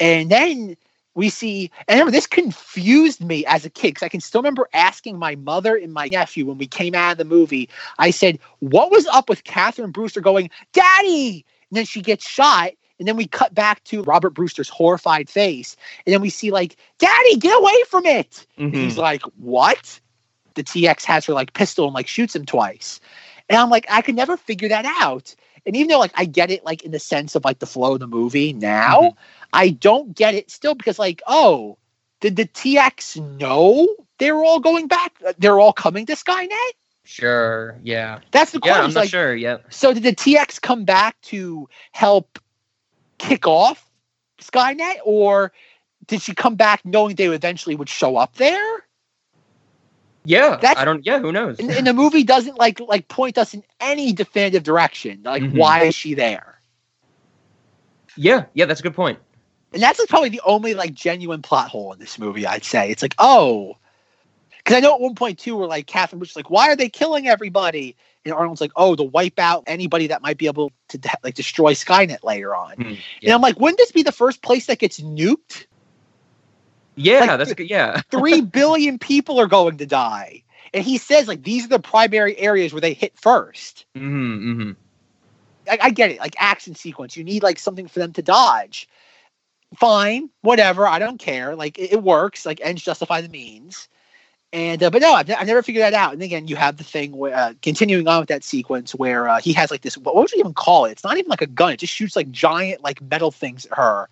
And 0.00 0.28
then 0.28 0.76
we 1.14 1.28
see, 1.28 1.70
and 1.86 2.00
remember, 2.00 2.10
this 2.10 2.26
confused 2.26 3.22
me 3.22 3.46
as 3.46 3.64
a 3.64 3.70
kid 3.70 3.90
because 3.90 4.02
I 4.02 4.08
can 4.08 4.20
still 4.20 4.40
remember 4.40 4.68
asking 4.74 5.20
my 5.20 5.36
mother 5.36 5.76
and 5.76 5.92
my 5.92 6.08
nephew 6.08 6.46
when 6.46 6.58
we 6.58 6.66
came 6.66 6.96
out 6.96 7.12
of 7.12 7.18
the 7.18 7.24
movie. 7.24 7.68
I 8.00 8.10
said, 8.10 8.40
"What 8.58 8.90
was 8.90 9.06
up 9.06 9.28
with 9.28 9.44
Catherine 9.44 9.92
Brewster 9.92 10.20
going, 10.20 10.50
Daddy?" 10.72 11.44
And 11.70 11.76
then 11.76 11.84
she 11.84 12.02
gets 12.02 12.28
shot, 12.28 12.72
and 12.98 13.06
then 13.06 13.16
we 13.16 13.26
cut 13.26 13.54
back 13.54 13.82
to 13.84 14.02
Robert 14.02 14.30
Brewster's 14.30 14.68
horrified 14.68 15.28
face, 15.28 15.76
and 16.04 16.12
then 16.12 16.20
we 16.20 16.30
see 16.30 16.50
like, 16.50 16.76
"Daddy, 16.98 17.36
get 17.36 17.58
away 17.58 17.82
from 17.88 18.06
it!" 18.06 18.46
Mhm. 18.58 18.74
he's 18.74 18.98
like, 18.98 19.22
"What?" 19.38 20.00
The 20.54 20.62
TX 20.64 21.04
has 21.04 21.26
her 21.26 21.34
like 21.34 21.52
pistol 21.52 21.84
and 21.86 21.94
like 21.94 22.08
shoots 22.08 22.34
him 22.34 22.46
twice, 22.46 23.00
and 23.48 23.58
I'm 23.58 23.70
like, 23.70 23.86
I 23.90 24.02
could 24.02 24.14
never 24.14 24.36
figure 24.36 24.68
that 24.68 24.84
out. 25.00 25.34
And 25.66 25.76
even 25.76 25.88
though 25.88 25.98
like 25.98 26.12
I 26.14 26.24
get 26.24 26.50
it 26.50 26.64
like 26.64 26.82
in 26.84 26.92
the 26.92 26.98
sense 26.98 27.34
of 27.34 27.44
like 27.44 27.58
the 27.58 27.66
flow 27.66 27.94
of 27.94 28.00
the 28.00 28.06
movie 28.06 28.52
now, 28.52 29.16
I 29.52 29.70
don't 29.70 30.14
get 30.14 30.34
it 30.34 30.50
still 30.50 30.74
because 30.74 30.98
like, 30.98 31.22
oh, 31.26 31.76
did 32.20 32.36
the 32.36 32.46
TX 32.46 33.38
know 33.38 33.86
they 34.18 34.32
were 34.32 34.44
all 34.44 34.60
going 34.60 34.86
back? 34.86 35.20
They're 35.38 35.58
all 35.58 35.72
coming 35.72 36.06
to 36.06 36.14
Skynet? 36.14 36.70
Sure. 37.04 37.78
Yeah. 37.82 38.20
That's 38.32 38.52
the 38.52 38.60
question. 38.60 38.78
Yeah. 38.78 38.84
I'm 38.84 38.94
not 38.94 39.00
like, 39.00 39.10
sure. 39.10 39.34
Yeah. 39.34 39.58
So 39.70 39.92
did 39.92 40.02
the 40.02 40.14
TX 40.14 40.60
come 40.60 40.84
back 40.84 41.20
to 41.22 41.68
help 41.92 42.38
kick 43.18 43.46
off 43.46 43.88
Skynet, 44.40 44.96
or 45.04 45.52
did 46.06 46.22
she 46.22 46.34
come 46.34 46.54
back 46.56 46.84
knowing 46.84 47.16
they 47.16 47.26
eventually 47.26 47.74
would 47.76 47.88
show 47.88 48.16
up 48.16 48.34
there? 48.36 48.84
Yeah. 50.24 50.56
That's- 50.56 50.76
I 50.76 50.84
don't. 50.84 51.04
Yeah. 51.06 51.20
Who 51.20 51.32
knows? 51.32 51.58
And, 51.58 51.70
and 51.70 51.86
the 51.86 51.94
movie 51.94 52.24
doesn't 52.24 52.58
like 52.58 52.80
like 52.80 53.08
point 53.08 53.38
us 53.38 53.54
in 53.54 53.62
any 53.80 54.12
definitive 54.12 54.62
direction. 54.64 55.20
Like, 55.24 55.42
Mhm. 55.42 55.56
why 55.56 55.84
is 55.84 55.94
she 55.94 56.14
there? 56.14 56.60
yeah. 58.16 58.46
Yeah. 58.54 58.64
That's 58.66 58.80
a 58.80 58.82
good 58.82 58.94
point. 58.94 59.18
And 59.72 59.82
that's 59.82 59.98
like, 59.98 60.08
probably 60.08 60.30
the 60.30 60.40
only 60.44 60.74
like 60.74 60.94
genuine 60.94 61.42
plot 61.42 61.68
hole 61.68 61.92
in 61.92 61.98
this 61.98 62.18
movie, 62.18 62.46
I'd 62.46 62.64
say. 62.64 62.90
It's 62.90 63.02
like, 63.02 63.14
oh, 63.18 63.76
because 64.58 64.76
I 64.76 64.80
know 64.80 64.94
at 64.94 65.00
one 65.00 65.14
point 65.14 65.38
too, 65.38 65.56
where 65.56 65.68
like 65.68 65.86
Catherine 65.86 66.20
was 66.20 66.34
like, 66.34 66.50
why 66.50 66.68
are 66.70 66.76
they 66.76 66.88
killing 66.88 67.28
everybody? 67.28 67.96
And 68.26 68.34
Arnold's 68.34 68.60
like, 68.60 68.72
oh, 68.76 68.96
to 68.96 69.04
wipe 69.04 69.38
out 69.38 69.64
anybody 69.66 70.08
that 70.08 70.20
might 70.20 70.36
be 70.36 70.46
able 70.46 70.72
to 70.88 70.98
de- 70.98 71.10
like 71.22 71.34
destroy 71.34 71.74
Skynet 71.74 72.24
later 72.24 72.54
on. 72.54 72.74
Hmm, 72.74 72.94
And. 73.22 73.32
I'm 73.32 73.40
like, 73.40 73.58
wouldn't 73.60 73.78
this 73.78 73.92
be 73.92 74.02
the 74.02 74.12
first 74.12 74.42
place 74.42 74.66
that 74.66 74.78
gets 74.78 75.00
nuked? 75.00 75.66
Yeah. 76.96 77.20
like, 77.20 77.38
that's 77.38 77.54
good. 77.54 77.70
Yeah. 77.70 78.00
Three 78.10 78.40
billion 78.40 78.98
people 78.98 79.38
are 79.38 79.46
going 79.46 79.78
to 79.78 79.86
die. 79.86 80.42
And 80.74 80.84
he 80.84 80.98
says 80.98 81.28
like 81.28 81.42
these 81.42 81.64
are 81.64 81.68
the 81.68 81.78
primary 81.78 82.36
areas 82.36 82.72
where 82.72 82.80
they 82.80 82.92
hit 82.92 83.16
first. 83.18 83.86
Mm-hmm, 83.96 84.52
mm-hmm. 84.52 84.72
I, 85.70 85.78
I 85.82 85.90
get 85.90 86.10
it, 86.10 86.18
like 86.18 86.34
action 86.38 86.74
sequence. 86.74 87.16
You 87.16 87.24
need 87.24 87.42
like 87.42 87.58
something 87.58 87.86
for 87.86 88.00
them 88.00 88.12
to 88.14 88.22
dodge. 88.22 88.88
Fine, 89.76 90.30
whatever. 90.42 90.86
I 90.86 90.98
don't 90.98 91.18
care. 91.18 91.54
Like 91.54 91.78
it, 91.78 91.92
it 91.92 92.02
works. 92.02 92.44
Like 92.44 92.60
ends 92.62 92.82
justify 92.82 93.20
the 93.20 93.28
means. 93.28 93.88
And 94.56 94.82
uh, 94.82 94.88
but 94.88 95.02
no, 95.02 95.12
I've, 95.12 95.28
ne- 95.28 95.34
I've 95.34 95.46
never 95.46 95.62
figured 95.62 95.82
that 95.82 95.92
out. 95.92 96.14
And 96.14 96.22
again, 96.22 96.48
you 96.48 96.56
have 96.56 96.78
the 96.78 96.84
thing 96.84 97.12
where 97.14 97.36
uh, 97.36 97.52
continuing 97.60 98.08
on 98.08 98.20
with 98.20 98.28
that 98.30 98.42
sequence 98.42 98.94
where 98.94 99.28
uh, 99.28 99.38
he 99.38 99.52
has 99.52 99.70
like 99.70 99.82
this. 99.82 99.98
What 99.98 100.14
would 100.16 100.32
you 100.32 100.38
even 100.38 100.54
call 100.54 100.86
it? 100.86 100.92
It's 100.92 101.04
not 101.04 101.18
even 101.18 101.28
like 101.28 101.42
a 101.42 101.46
gun. 101.46 101.72
It 101.72 101.80
just 101.80 101.92
shoots 101.92 102.16
like 102.16 102.30
giant 102.30 102.82
like 102.82 103.02
metal 103.02 103.30
things 103.30 103.66
at 103.66 103.76
her, 103.76 104.08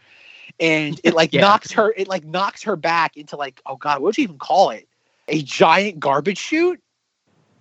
and 0.60 1.00
it 1.02 1.14
like 1.14 1.32
Yeah. 1.32 1.40
knocks 1.40 1.72
her. 1.72 1.94
It 1.96 2.08
like 2.08 2.24
knocks 2.26 2.62
her 2.64 2.76
back 2.76 3.16
into 3.16 3.36
like 3.36 3.62
oh 3.64 3.76
god, 3.76 3.94
what 4.02 4.08
would 4.08 4.18
you 4.18 4.24
even 4.24 4.36
call 4.38 4.68
it? 4.68 4.86
A 5.28 5.40
giant 5.40 5.98
garbage 5.98 6.36
chute 6.36 6.78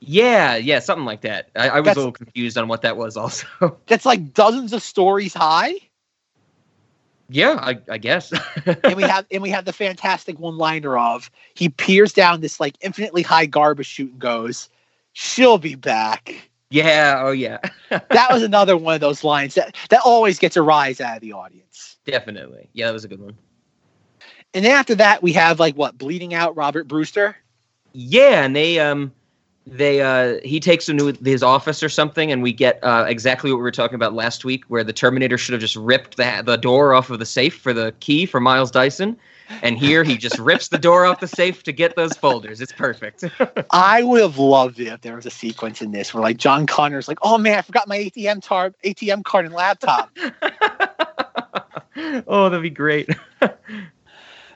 Yeah. 0.02 0.58
Yeah. 0.58 0.80
Something 0.80 1.06
like 1.06 1.22
that. 1.22 1.52
I, 1.56 1.70
I 1.70 1.80
was 1.80 1.86
That's- 1.86 1.96
a 1.96 2.00
little 2.00 2.12
confused 2.12 2.58
on 2.58 2.68
what 2.68 2.82
that 2.82 2.98
was. 2.98 3.16
Also. 3.16 3.48
that's 3.88 4.06
like 4.06 4.34
dozens 4.34 4.74
of 4.74 4.84
stories 4.84 5.34
high. 5.34 5.76
Yeah. 7.30 7.58
I, 7.62 7.80
I 7.90 7.98
guess. 7.98 8.34
and 8.84 8.96
we 8.96 9.04
have 9.04 9.26
and 9.32 9.42
we 9.42 9.50
have 9.50 9.66
the 9.66 9.74
fantastic 9.74 10.40
one 10.40 10.58
liner 10.58 10.98
of 10.98 11.30
he 11.54 11.70
peers 11.70 12.14
down 12.14 12.42
this 12.42 12.60
like 12.60 12.76
infinitely 12.82 13.22
high 13.22 13.46
garbage 13.46 13.88
chute 13.88 14.12
and 14.12 14.20
goes, 14.20 14.70
"She'll 15.14 15.58
be 15.58 15.76
back." 15.76 16.50
yeah. 16.70 17.22
Oh 17.24 17.32
yeah. 17.32 17.60
That 18.10 18.32
was 18.32 18.42
another 18.42 18.76
one 18.76 18.96
of 18.96 19.02
those 19.02 19.24
lines 19.24 19.54
that 19.54 19.76
that 19.90 20.02
always 20.04 20.40
gets 20.40 20.58
a 20.58 20.62
rise 20.64 21.00
out 21.00 21.18
of 21.18 21.22
the 21.22 21.34
audience. 21.34 21.98
Definitely. 22.06 22.70
Yeah. 22.74 22.88
That 22.88 22.94
was 22.94 23.06
a 23.06 23.08
good 23.08 23.22
one. 23.22 23.38
And 24.56 24.66
then 24.66 24.72
after 24.72 24.96
that, 24.96 25.22
we 25.24 25.34
have 25.34 25.60
like 25.60 25.76
what 25.76 25.98
bleeding 25.98 26.34
out 26.34 26.56
Robert 26.56 26.88
Brewster. 26.88 27.36
Yeah, 27.94 28.44
and 28.44 28.56
they 28.56 28.80
um 28.80 29.12
they 29.66 30.02
uh 30.02 30.40
he 30.44 30.60
takes 30.60 30.90
him 30.90 30.98
to 30.98 31.14
his 31.24 31.42
office 31.42 31.82
or 31.82 31.90
something, 31.90 32.32
and 32.32 32.44
we 32.44 32.52
get 32.52 32.84
uh, 32.84 33.06
exactly 33.08 33.52
what 33.52 33.58
we 33.58 33.64
were 33.64 33.72
talking 33.72 33.96
about 33.96 34.14
last 34.14 34.44
week, 34.44 34.66
where 34.68 34.84
the 34.84 34.94
Terminator 34.94 35.38
should 35.38 35.54
have 35.54 35.62
just 35.62 35.76
ripped 35.76 36.18
the 36.18 36.44
the 36.46 36.58
door 36.58 36.94
off 36.94 37.10
of 37.10 37.20
the 37.20 37.26
safe 37.26 37.56
for 37.56 37.74
the 37.74 37.94
key 38.00 38.26
for 38.26 38.40
Miles 38.40 38.72
Dyson, 38.72 39.18
and 39.62 39.78
here 39.78 40.04
he 40.04 40.18
just 40.18 40.38
rips 40.38 40.68
the 40.68 40.78
door 40.78 41.06
off 41.06 41.22
the 41.22 41.28
safe 41.28 41.64
to 41.64 41.72
get 41.72 41.96
those 41.96 42.14
folders. 42.14 42.62
It's 42.62 42.74
perfect. 42.74 43.24
I 43.72 44.04
would 44.04 44.22
have 44.22 44.38
loved 44.38 44.80
it 44.80 44.88
if 44.88 45.02
there 45.02 45.16
was 45.16 45.26
a 45.26 45.32
sequence 45.32 45.82
in 45.82 45.92
this 45.92 46.14
where 46.14 46.22
like 46.22 46.38
John 46.38 46.66
Connor's 46.66 47.08
like, 47.08 47.20
"Oh 47.22 47.38
man, 47.38 47.58
I 47.58 47.62
forgot 47.62 47.88
my 47.88 47.98
ATM 47.98 48.44
tar- 48.44 48.74
ATM 48.84 49.24
card 49.24 49.46
and 49.46 49.54
laptop." 49.54 50.10
oh, 52.28 52.50
that'd 52.50 52.62
be 52.62 52.70
great. 52.70 53.10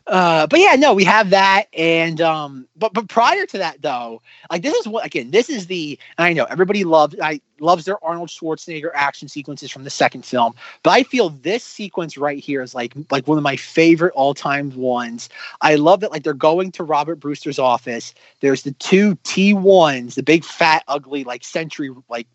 Uh, 0.08 0.48
but 0.48 0.60
yeah, 0.62 0.76
no, 0.76 0.94
we 0.94 1.04
have 1.04 1.32
that, 1.32 1.66
and 1.74 2.22
um, 2.22 2.66
but 2.78 2.94
but 2.94 3.10
prior 3.10 3.46
to 3.46 3.58
that 3.58 3.82
though, 3.82 4.22
like 4.50 4.62
this 4.62 4.74
is 4.74 4.88
what 4.88 5.06
again, 5.06 5.32
this 5.32 5.50
is 5.50 5.68
the 5.68 6.00
I 6.18 6.32
know 6.32 6.46
everybody 6.46 6.86
loves 6.86 7.16
I 7.22 7.42
loves 7.60 7.84
their 7.84 8.02
Arnold 8.04 8.30
Schwarzenegger 8.30 8.92
action 8.94 9.28
sequences 9.28 9.70
from 9.70 9.84
the 9.84 9.90
second 9.90 10.26
film, 10.26 10.54
but 10.84 10.92
I 10.92 11.04
feel 11.04 11.30
this 11.30 11.62
sequence 11.66 12.18
right 12.18 12.40
here 12.40 12.62
is 12.62 12.74
like 12.74 12.94
like 13.12 13.28
one 13.28 13.38
of 13.38 13.44
my 13.44 13.58
favorite 13.58 14.14
all 14.16 14.34
time 14.34 14.74
ones. 14.78 15.28
I 15.60 15.76
love 15.76 16.00
that 16.00 16.12
like 16.12 16.24
they're 16.24 16.34
going 16.34 16.72
to 16.74 16.86
Robert 16.86 17.16
Brewster's 17.16 17.60
office. 17.60 18.14
There's 18.40 18.62
the 18.62 18.72
two 18.72 19.16
T 19.24 19.54
ones, 19.54 20.16
the 20.16 20.24
big 20.24 20.46
fat 20.46 20.84
ugly 20.88 21.26
like 21.26 21.44
century 21.44 21.90
like 22.08 22.28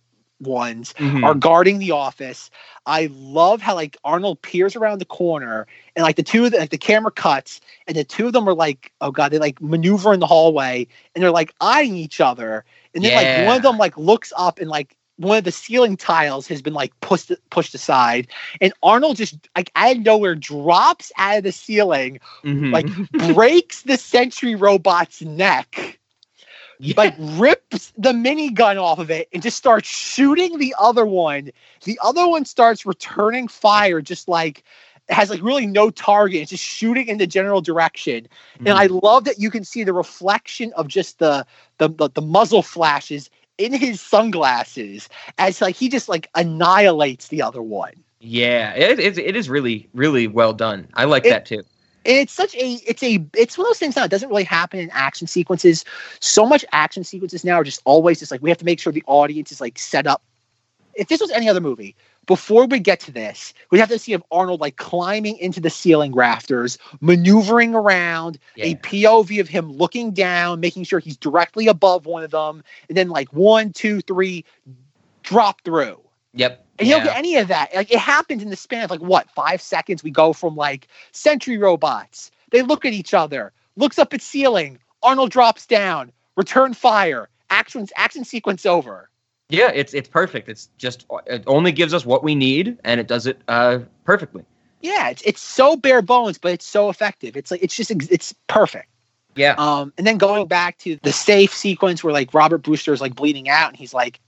ones 0.43 0.94
Mhm. 0.98 1.24
are 1.24 1.35
guarding 1.35 1.78
the 1.78 1.93
office. 1.93 2.51
I 2.86 3.09
love 3.12 3.62
how 3.62 3.74
like 3.74 3.97
Arnold 4.05 4.43
peers 4.43 4.77
around 4.77 5.01
the 5.01 5.05
corner 5.06 5.66
and 5.97 6.02
like 6.02 6.16
the 6.16 6.23
two 6.23 6.44
of 6.44 6.52
the, 6.52 6.59
like 6.59 6.70
the 6.70 6.78
camera 6.78 7.10
cuts 7.10 7.60
and 7.86 7.97
the 7.97 8.05
two 8.05 8.27
of 8.27 8.32
them 8.32 8.48
are 8.48 8.55
like 8.55 8.93
oh 9.01 9.10
god 9.10 9.31
they 9.31 9.39
like 9.39 9.60
maneuver 9.60 10.12
in 10.12 10.20
the 10.20 10.27
hallway 10.27 10.86
and 11.14 11.23
they're 11.23 11.31
like 11.31 11.55
eyeing 11.60 11.97
each 11.97 12.20
other 12.20 12.64
and 12.94 13.05
then 13.05 13.12
like 13.14 13.32
one 13.32 13.56
of 13.56 13.62
them 13.62 13.78
like 13.78 13.97
looks 13.97 14.32
up 14.36 14.59
and 14.59 14.69
like 14.69 14.97
one 15.16 15.39
of 15.39 15.44
the 15.44 15.52
ceiling 15.52 15.97
tiles 15.97 16.48
has 16.48 16.62
been 16.62 16.73
like 16.73 16.98
pushed 17.01 17.31
pushed 17.51 17.74
aside 17.74 18.27
and 18.60 18.73
Arnold 18.82 19.16
just 19.16 19.36
like 19.56 19.70
out 19.77 19.97
of 19.97 20.02
nowhere 20.02 20.35
drops 20.35 21.12
out 21.19 21.39
of 21.39 21.44
the 21.44 21.52
ceiling 21.52 22.19
Mhm. 22.44 22.73
like 22.73 22.89
breaks 23.35 23.82
the 23.82 23.97
sentry 23.97 24.55
robot's 24.56 25.23
neck 25.23 26.01
like 26.97 27.15
rips 27.19 27.93
the 27.97 28.13
minigun 28.13 28.77
off 28.77 28.99
of 28.99 29.11
it 29.11 29.29
and 29.33 29.43
just 29.43 29.57
starts 29.57 29.89
shooting 29.89 30.59
the 30.59 30.75
other 30.79 31.07
one. 31.07 31.51
The 31.85 31.99
other 32.03 32.27
one 32.27 32.45
starts 32.45 32.85
returning 32.85 33.49
fire, 33.49 34.01
just 34.01 34.29
like 34.29 34.65
has 35.09 35.31
like 35.31 35.43
really 35.43 35.67
no 35.67 35.91
target. 35.91 36.43
It's 36.43 36.51
just 36.51 36.65
shooting 36.65 37.09
in 37.09 37.19
the 37.19 37.27
general 37.27 37.61
direction. 37.61 38.27
And 38.61 38.71
I 38.71 38.87
mm-hmm. 38.89 39.05
love 39.05 39.25
that 39.25 39.39
you 39.39 39.51
can 39.51 39.65
see 39.65 39.85
the 39.85 39.93
reflection 39.93 40.73
of 40.75 40.89
just 40.89 41.19
the 41.19 41.47
the 41.79 41.89
the, 41.89 42.11
the 42.11 42.23
muzzle 42.23 42.63
flashes 42.63 43.31
in 43.59 43.73
his 43.73 44.01
sunglasses 44.01 45.09
as 45.39 45.61
like 45.61 45.77
he 45.77 45.89
just 45.89 46.09
like 46.09 46.29
annihilates 46.35 47.29
the 47.29 47.43
other 47.43 47.63
one. 47.63 47.93
yeah, 48.21 48.73
it, 48.75 48.99
it, 48.99 49.19
it 49.19 49.37
is 49.37 49.49
really 49.49 49.89
really 49.95 50.27
well 50.27 50.53
done. 50.53 50.89
I 50.95 51.05
like 51.05 51.27
It- 51.27 51.31
that 51.31 51.47
too. 51.47 51.63
And 52.05 52.16
it's 52.16 52.33
such 52.33 52.55
a 52.55 52.81
it's 52.87 53.03
a 53.03 53.24
it's 53.35 53.57
one 53.57 53.66
of 53.66 53.70
those 53.70 53.79
things 53.79 53.97
now 53.97 54.05
it 54.05 54.11
doesn't 54.11 54.29
really 54.29 54.45
happen 54.45 54.81
in 54.81 54.91
action 54.91 55.27
sequences. 55.27 55.85
So 56.20 56.47
much 56.47 56.65
action 56.73 57.05
sequences 57.05 57.45
now 57.45 57.55
are 57.57 57.65
just 57.65 57.83
always 57.85 58.19
just 58.19 58.31
like 58.31 58.43
we 58.43 58.51
have 58.51 58.59
to 58.59 58.65
make 58.65 58.81
sure 58.81 58.93
the 58.93 59.05
audience 59.07 59.53
is 59.53 59.61
like 59.61 59.79
set 59.79 60.07
up. 60.07 60.23
If 60.95 61.09
this 61.09 61.20
was 61.20 61.31
any 61.31 61.49
other 61.49 61.61
movie 61.61 61.97
before 62.27 62.66
we 62.66 62.79
get 62.79 63.01
to 63.01 63.11
this 63.11 63.53
we'd 63.70 63.81
have 63.81 63.89
to 63.89 63.99
see 63.99 64.12
of 64.12 64.23
arnold 64.31 64.61
like 64.61 64.77
climbing 64.77 65.37
into 65.39 65.61
the 65.61 65.70
ceiling 65.70 66.15
rafters 66.15 66.79
maneuvering 67.01 67.74
around 67.74 68.39
a 68.59 68.77
pov 68.77 69.41
of 69.41 69.49
him 69.49 69.73
looking 69.73 70.12
down 70.12 70.61
making 70.61 70.85
sure 70.85 71.01
he's 71.01 71.16
directly 71.16 71.66
above 71.66 72.07
one 72.07 72.23
of 72.23 72.31
them 72.31 72.62
and 72.89 72.97
then 72.97 73.09
like 73.09 73.33
one 73.33 73.73
two 73.73 74.01
three 74.03 74.45
drop 75.23 75.62
through. 75.62 76.01
Yep. 76.35 76.61
And 76.78 76.89
you 76.89 76.94
don't 76.94 77.05
get 77.05 77.16
any 77.16 77.36
of 77.36 77.49
that. 77.49 77.74
Like 77.74 77.93
it 77.93 77.99
happens 77.99 78.43
in 78.43 78.51
the 78.51 78.57
span 78.57 78.85
of 78.85 78.90
like 78.90 79.01
what 79.01 79.31
five 79.31 79.61
seconds. 79.61 80.03
We 80.03 80.11
go 80.11 80.32
from 80.32 80.57
like 80.57 80.89
sentry 81.12 81.59
robots. 81.59 82.31
They 82.51 82.62
look 82.62 82.85
at 82.85 82.93
each 82.93 83.15
other, 83.15 83.53
looks 83.77 83.99
up 83.99 84.12
at 84.15 84.23
ceiling. 84.23 84.78
Arnold 85.03 85.31
drops 85.31 85.66
down. 85.66 86.12
Return 86.36 86.74
fire. 86.74 87.28
Action 87.51 87.86
action 87.97 88.24
sequence 88.24 88.65
over. 88.65 89.11
Yeah, 89.49 89.70
it's 89.74 89.93
it's 89.93 90.09
perfect. 90.09 90.49
It's 90.49 90.70
just 90.78 91.05
it 91.27 91.44
only 91.47 91.73
gives 91.73 91.93
us 91.93 92.07
what 92.07 92.24
we 92.24 92.35
need, 92.35 92.78
and 92.85 92.99
it 92.99 93.07
does 93.07 93.27
it 93.27 93.40
uh, 93.49 93.81
perfectly. 94.05 94.44
Yeah, 94.81 95.11
it's 95.11 95.23
it's 95.23 95.43
so 95.43 95.77
bare 95.77 96.03
bones, 96.03 96.39
but 96.39 96.53
it's 96.53 96.66
so 96.66 96.89
effective. 96.89 97.36
It's 97.36 97.51
like 97.51 97.62
it's 97.62 97.77
just 97.77 97.90
it's 97.90 98.35
perfect. 98.47 98.89
Yeah. 99.35 99.55
Um, 99.57 99.93
and 99.97 100.07
then 100.07 100.19
going 100.19 100.47
back 100.47 100.78
to 100.78 100.99
the 101.03 101.12
safe 101.12 101.55
sequence 101.55 102.03
where 102.03 102.12
like 102.12 102.35
Robert 102.35 102.59
Brewster 102.59 102.93
is 102.93 103.01
like 103.01 103.15
bleeding 103.15 103.49
out, 103.49 103.69
and 103.69 103.77
he's 103.77 103.94
like, 103.94 104.20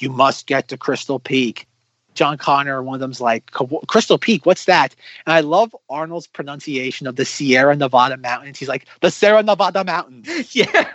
"You 0.00 0.10
must 0.10 0.46
get 0.46 0.68
to 0.68 0.78
Crystal 0.78 1.18
Peak." 1.18 1.66
John 2.14 2.36
Connor, 2.38 2.82
one 2.82 2.94
of 2.94 3.00
them's 3.00 3.20
like, 3.20 3.50
"Crystal 3.86 4.18
Peak, 4.18 4.46
what's 4.46 4.64
that?" 4.66 4.94
And 5.26 5.32
I 5.32 5.40
love 5.40 5.74
Arnold's 5.88 6.26
pronunciation 6.26 7.06
of 7.06 7.16
the 7.16 7.24
Sierra 7.24 7.76
Nevada 7.76 8.16
mountains. 8.16 8.58
He's 8.58 8.68
like, 8.68 8.86
"The 9.00 9.10
Sierra 9.10 9.42
Nevada 9.42 9.84
mountains." 9.84 10.28
Yeah. 10.54 10.90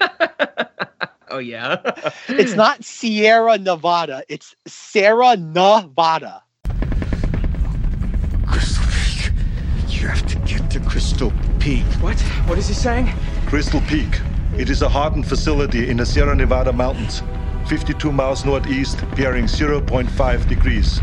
oh 1.29 1.39
yeah. 1.39 1.81
it's 2.27 2.53
not 2.53 2.83
Sierra 2.83 3.57
Nevada. 3.57 4.23
It's 4.29 4.55
Sierra 4.67 5.37
Nevada. 5.37 6.43
Crystal 8.47 8.85
Peak. 8.91 9.31
You 9.89 10.07
have 10.07 10.25
to 10.27 10.35
get 10.39 10.69
to 10.71 10.79
Crystal 10.81 11.31
Peak. 11.59 11.83
What? 12.01 12.19
What 12.47 12.57
is 12.57 12.67
he 12.67 12.73
saying? 12.73 13.09
Crystal 13.47 13.81
Peak. 13.81 14.19
It 14.57 14.69
is 14.69 14.81
a 14.81 14.87
hardened 14.89 15.27
facility 15.27 15.89
in 15.89 15.97
the 15.97 16.05
Sierra 16.05 16.33
Nevada 16.33 16.71
mountains, 16.71 17.21
52 17.67 18.11
miles 18.11 18.45
northeast, 18.45 19.03
bearing 19.15 19.45
0.5 19.45 20.47
degrees. 20.47 21.01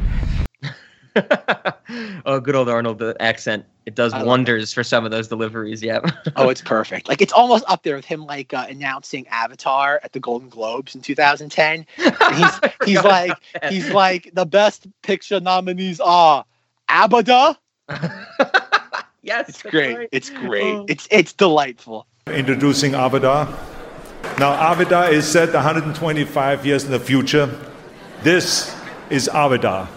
oh, 2.27 2.41
good 2.41 2.55
old 2.55 2.69
Arnold 2.69 2.99
the 2.99 3.17
accent. 3.21 3.65
It 3.85 3.97
does 3.97 4.13
I 4.13 4.23
wonders 4.23 4.73
for 4.73 4.85
some 4.85 5.05
of 5.05 5.11
those 5.11 5.29
deliveries. 5.29 5.83
Yeah. 5.83 6.01
Oh, 6.37 6.49
it's 6.49 6.63
perfect. 6.65 7.09
Like 7.09 7.21
it's 7.21 7.33
almost 7.33 7.65
up 7.69 7.83
there 7.83 7.97
with 7.97 8.05
him 8.05 8.25
like 8.25 8.55
uh, 8.55 8.67
announcing 8.69 9.27
Avatar 9.29 10.01
at 10.03 10.13
the 10.13 10.21
Golden 10.21 10.49
Globes 10.49 10.95
in 10.95 11.03
2010. 11.03 11.85
He's 11.97 12.61
he's 12.85 13.05
like 13.05 13.37
he's 13.69 13.91
like 13.91 14.31
the 14.33 14.47
best 14.47 14.87
picture 15.03 15.41
nominees 15.41 16.01
are 16.01 16.45
Abada. 16.89 17.57
yes, 19.23 19.49
it's 19.49 19.63
great. 19.63 20.09
It's 20.13 20.31
great. 20.31 20.85
It's 20.89 21.07
it's 21.11 21.33
delightful. 21.33 22.07
Introducing 22.29 22.93
Avada. 22.93 23.53
Now, 24.39 24.75
Avada 24.75 25.11
is 25.11 25.27
set 25.27 25.53
125 25.53 26.67
years 26.67 26.85
in 26.85 26.91
the 26.91 27.01
future. 27.01 27.49
This 28.23 28.75
is 29.11 29.29
Avada. 29.33 29.89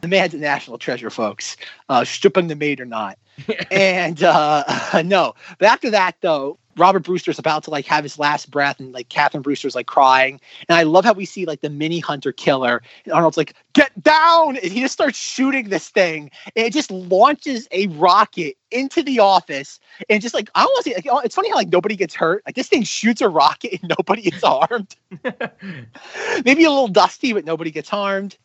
The 0.00 0.08
man's 0.08 0.34
a 0.34 0.38
national 0.38 0.78
treasure, 0.78 1.10
folks. 1.10 1.56
Uh, 1.88 2.04
stripping 2.04 2.46
the 2.48 2.56
maid 2.56 2.80
or 2.80 2.86
not. 2.86 3.18
and 3.70 4.22
uh, 4.22 4.64
no, 5.04 5.34
but 5.58 5.68
after 5.68 5.90
that 5.90 6.16
though, 6.20 6.58
Robert 6.78 7.00
Brewster's 7.00 7.38
about 7.38 7.64
to 7.64 7.70
like 7.70 7.86
have 7.86 8.04
his 8.04 8.18
last 8.18 8.50
breath, 8.50 8.80
and 8.80 8.92
like 8.92 9.08
Catherine 9.08 9.42
Brewster's 9.42 9.74
like 9.74 9.86
crying. 9.86 10.40
And 10.68 10.76
I 10.76 10.82
love 10.84 11.04
how 11.04 11.12
we 11.12 11.24
see 11.24 11.44
like 11.44 11.60
the 11.60 11.70
mini 11.70 11.98
hunter 11.98 12.32
killer, 12.32 12.82
and 13.04 13.12
Arnold's 13.12 13.36
like, 13.36 13.54
"Get 13.72 14.02
down!" 14.02 14.56
And 14.56 14.72
he 14.72 14.80
just 14.80 14.94
starts 14.94 15.18
shooting 15.18 15.68
this 15.68 15.88
thing, 15.88 16.30
and 16.56 16.66
it 16.66 16.72
just 16.72 16.90
launches 16.90 17.68
a 17.72 17.86
rocket 17.88 18.56
into 18.70 19.02
the 19.02 19.18
office, 19.18 19.80
and 20.08 20.22
just 20.22 20.34
like 20.34 20.50
I 20.54 20.62
don't 20.62 20.70
want 20.70 20.84
to 20.84 20.90
say, 20.90 21.10
like, 21.10 21.24
it's 21.24 21.34
funny 21.34 21.50
how 21.50 21.56
like 21.56 21.68
nobody 21.68 21.96
gets 21.96 22.14
hurt. 22.14 22.42
Like 22.46 22.54
this 22.54 22.68
thing 22.68 22.82
shoots 22.82 23.20
a 23.20 23.28
rocket 23.28 23.80
and 23.80 23.94
nobody 23.98 24.22
gets 24.22 24.42
harmed. 24.42 24.94
Maybe 26.44 26.64
a 26.64 26.70
little 26.70 26.88
dusty, 26.88 27.32
but 27.32 27.44
nobody 27.44 27.70
gets 27.70 27.88
harmed. 27.88 28.36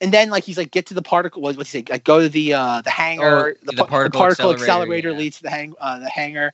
And 0.00 0.12
then 0.12 0.28
like 0.28 0.44
he's 0.44 0.58
like 0.58 0.70
get 0.70 0.86
to 0.86 0.94
the 0.94 1.02
particle. 1.02 1.40
What, 1.40 1.56
what's 1.56 1.72
he 1.72 1.80
say? 1.80 1.84
Like 1.88 2.04
go 2.04 2.20
to 2.20 2.28
the 2.28 2.52
uh 2.52 2.82
the 2.82 2.90
hangar. 2.90 3.48
Oh, 3.48 3.54
the, 3.62 3.72
the 3.72 3.76
par- 3.78 3.88
particle 3.88 4.20
particle 4.20 4.50
accelerator, 4.50 4.64
accelerator, 4.64 5.10
yeah. 5.10 5.18
leads 5.18 5.36
to 5.38 5.42
the 5.44 5.50
hang 5.50 5.74
uh, 5.80 5.98
the 5.98 6.10
hangar. 6.10 6.52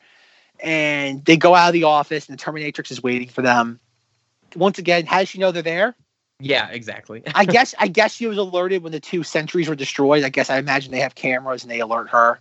And 0.63 1.25
they 1.25 1.37
go 1.37 1.55
out 1.55 1.69
of 1.69 1.73
the 1.73 1.85
office, 1.85 2.29
and 2.29 2.39
the 2.39 2.43
Terminatrix 2.43 2.91
is 2.91 3.03
waiting 3.03 3.29
for 3.29 3.43
them. 3.43 3.81
Once 4.55 4.79
again, 4.79 5.07
how 5.07 5.19
does 5.19 5.29
she 5.29 5.39
know 5.39 5.51
they're 5.51 5.63
there? 5.63 5.95
Yeah, 6.43 6.69
exactly. 6.71 7.23
I 7.35 7.45
guess 7.45 7.75
I 7.79 7.89
guess 7.89 8.15
she 8.15 8.27
was 8.27 8.39
alerted 8.39 8.83
when 8.83 8.93
the 8.93 9.01
two 9.01 9.23
sentries 9.23 9.69
were 9.69 9.75
destroyed. 9.75 10.25
I 10.25 10.29
guess 10.29 10.51
I 10.51 10.59
imagine 10.59 10.93
they 10.93 11.01
have 11.01 11.15
cameras 11.15 11.63
and 11.63 11.71
they 11.71 11.81
alert 11.81 12.09
her. 12.11 12.41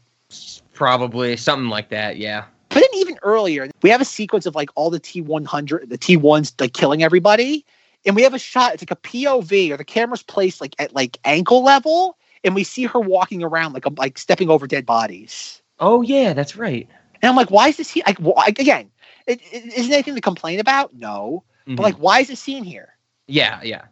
Probably 0.74 1.36
something 1.38 1.70
like 1.70 1.90
that. 1.90 2.18
Yeah. 2.18 2.46
But 2.70 2.76
then 2.76 2.90
even 2.96 3.20
earlier, 3.22 3.70
we 3.82 3.90
have 3.90 4.00
a 4.00 4.06
sequence 4.06 4.46
of 4.46 4.56
like 4.56 4.70
all 4.76 4.90
the 4.90 5.00
T 5.00 5.22
one 5.22 5.46
hundred, 5.46 5.90
the 5.90 5.98
T 5.98 6.16
ones 6.18 6.54
like 6.60 6.74
killing 6.74 7.04
everybody, 7.04 7.66
and 8.06 8.16
we 8.16 8.22
have 8.24 8.34
a 8.34 8.40
shot. 8.40 8.74
It's 8.74 8.82
like 8.82 8.92
a 8.92 8.96
POV, 8.96 9.72
or 9.72 9.78
the 9.78 9.84
camera's 9.84 10.24
placed 10.24 10.62
like 10.62 10.76
at 10.80 10.94
like 10.94 11.18
ankle 11.26 11.64
level, 11.64 12.18
and 12.44 12.56
we 12.56 12.64
see 12.64 12.86
her 12.86 13.00
walking 13.00 13.44
around 13.44 13.74
like 13.74 13.86
a, 13.86 13.90
like 13.98 14.18
stepping 14.18 14.50
over 14.50 14.68
dead 14.68 14.86
bodies. 14.86 15.62
Oh 15.80 16.02
yeah, 16.02 16.34
that's 16.34 16.56
right. 16.56 16.88
And 17.22 17.30
I'm 17.30 17.36
like, 17.36 17.52
why 17.52 17.68
is 17.70 17.78
this 17.78 17.90
here? 17.90 18.04
Like, 18.08 18.18
why, 18.20 18.46
again, 18.48 18.90
it, 19.28 19.42
it, 19.52 19.66
isn't 19.74 19.92
anything 19.92 20.16
to 20.16 20.22
complain 20.22 20.60
about? 20.60 20.94
No, 20.94 21.44
Mhm. 21.68 21.76
but 21.76 21.84
like, 21.84 21.96
why 21.98 22.20
is 22.22 22.28
this 22.28 22.40
scene 22.40 22.64
here? 22.64 22.96
Yeah, 23.28 23.60
yeah. 23.64 23.84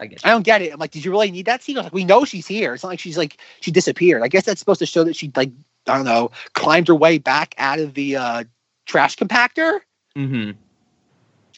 I 0.00 0.06
guess. 0.06 0.20
I 0.24 0.30
don't 0.30 0.42
get 0.42 0.62
it. 0.62 0.72
I'm 0.72 0.78
like, 0.78 0.90
did 0.92 1.04
you 1.04 1.10
really 1.10 1.30
need 1.30 1.44
that 1.44 1.62
scene? 1.62 1.76
I 1.76 1.80
was 1.80 1.84
like, 1.84 1.92
we 1.92 2.04
know 2.04 2.24
she's 2.24 2.46
here. 2.46 2.72
It's 2.72 2.82
not 2.82 2.88
like 2.88 2.98
she's 3.00 3.18
like 3.18 3.36
she 3.60 3.70
disappeared. 3.70 4.22
I 4.22 4.28
guess 4.28 4.46
that's 4.46 4.58
supposed 4.58 4.78
to 4.78 4.86
show 4.86 5.04
that 5.04 5.14
she 5.14 5.30
like 5.36 5.50
I 5.86 5.96
don't 5.96 6.06
know 6.06 6.30
climbed 6.54 6.88
her 6.88 6.94
way 6.94 7.18
back 7.18 7.54
out 7.58 7.78
of 7.78 7.92
the 7.92 8.16
uh, 8.16 8.44
trash 8.86 9.16
compactor. 9.16 9.80
Mm-hmm. 10.16 10.52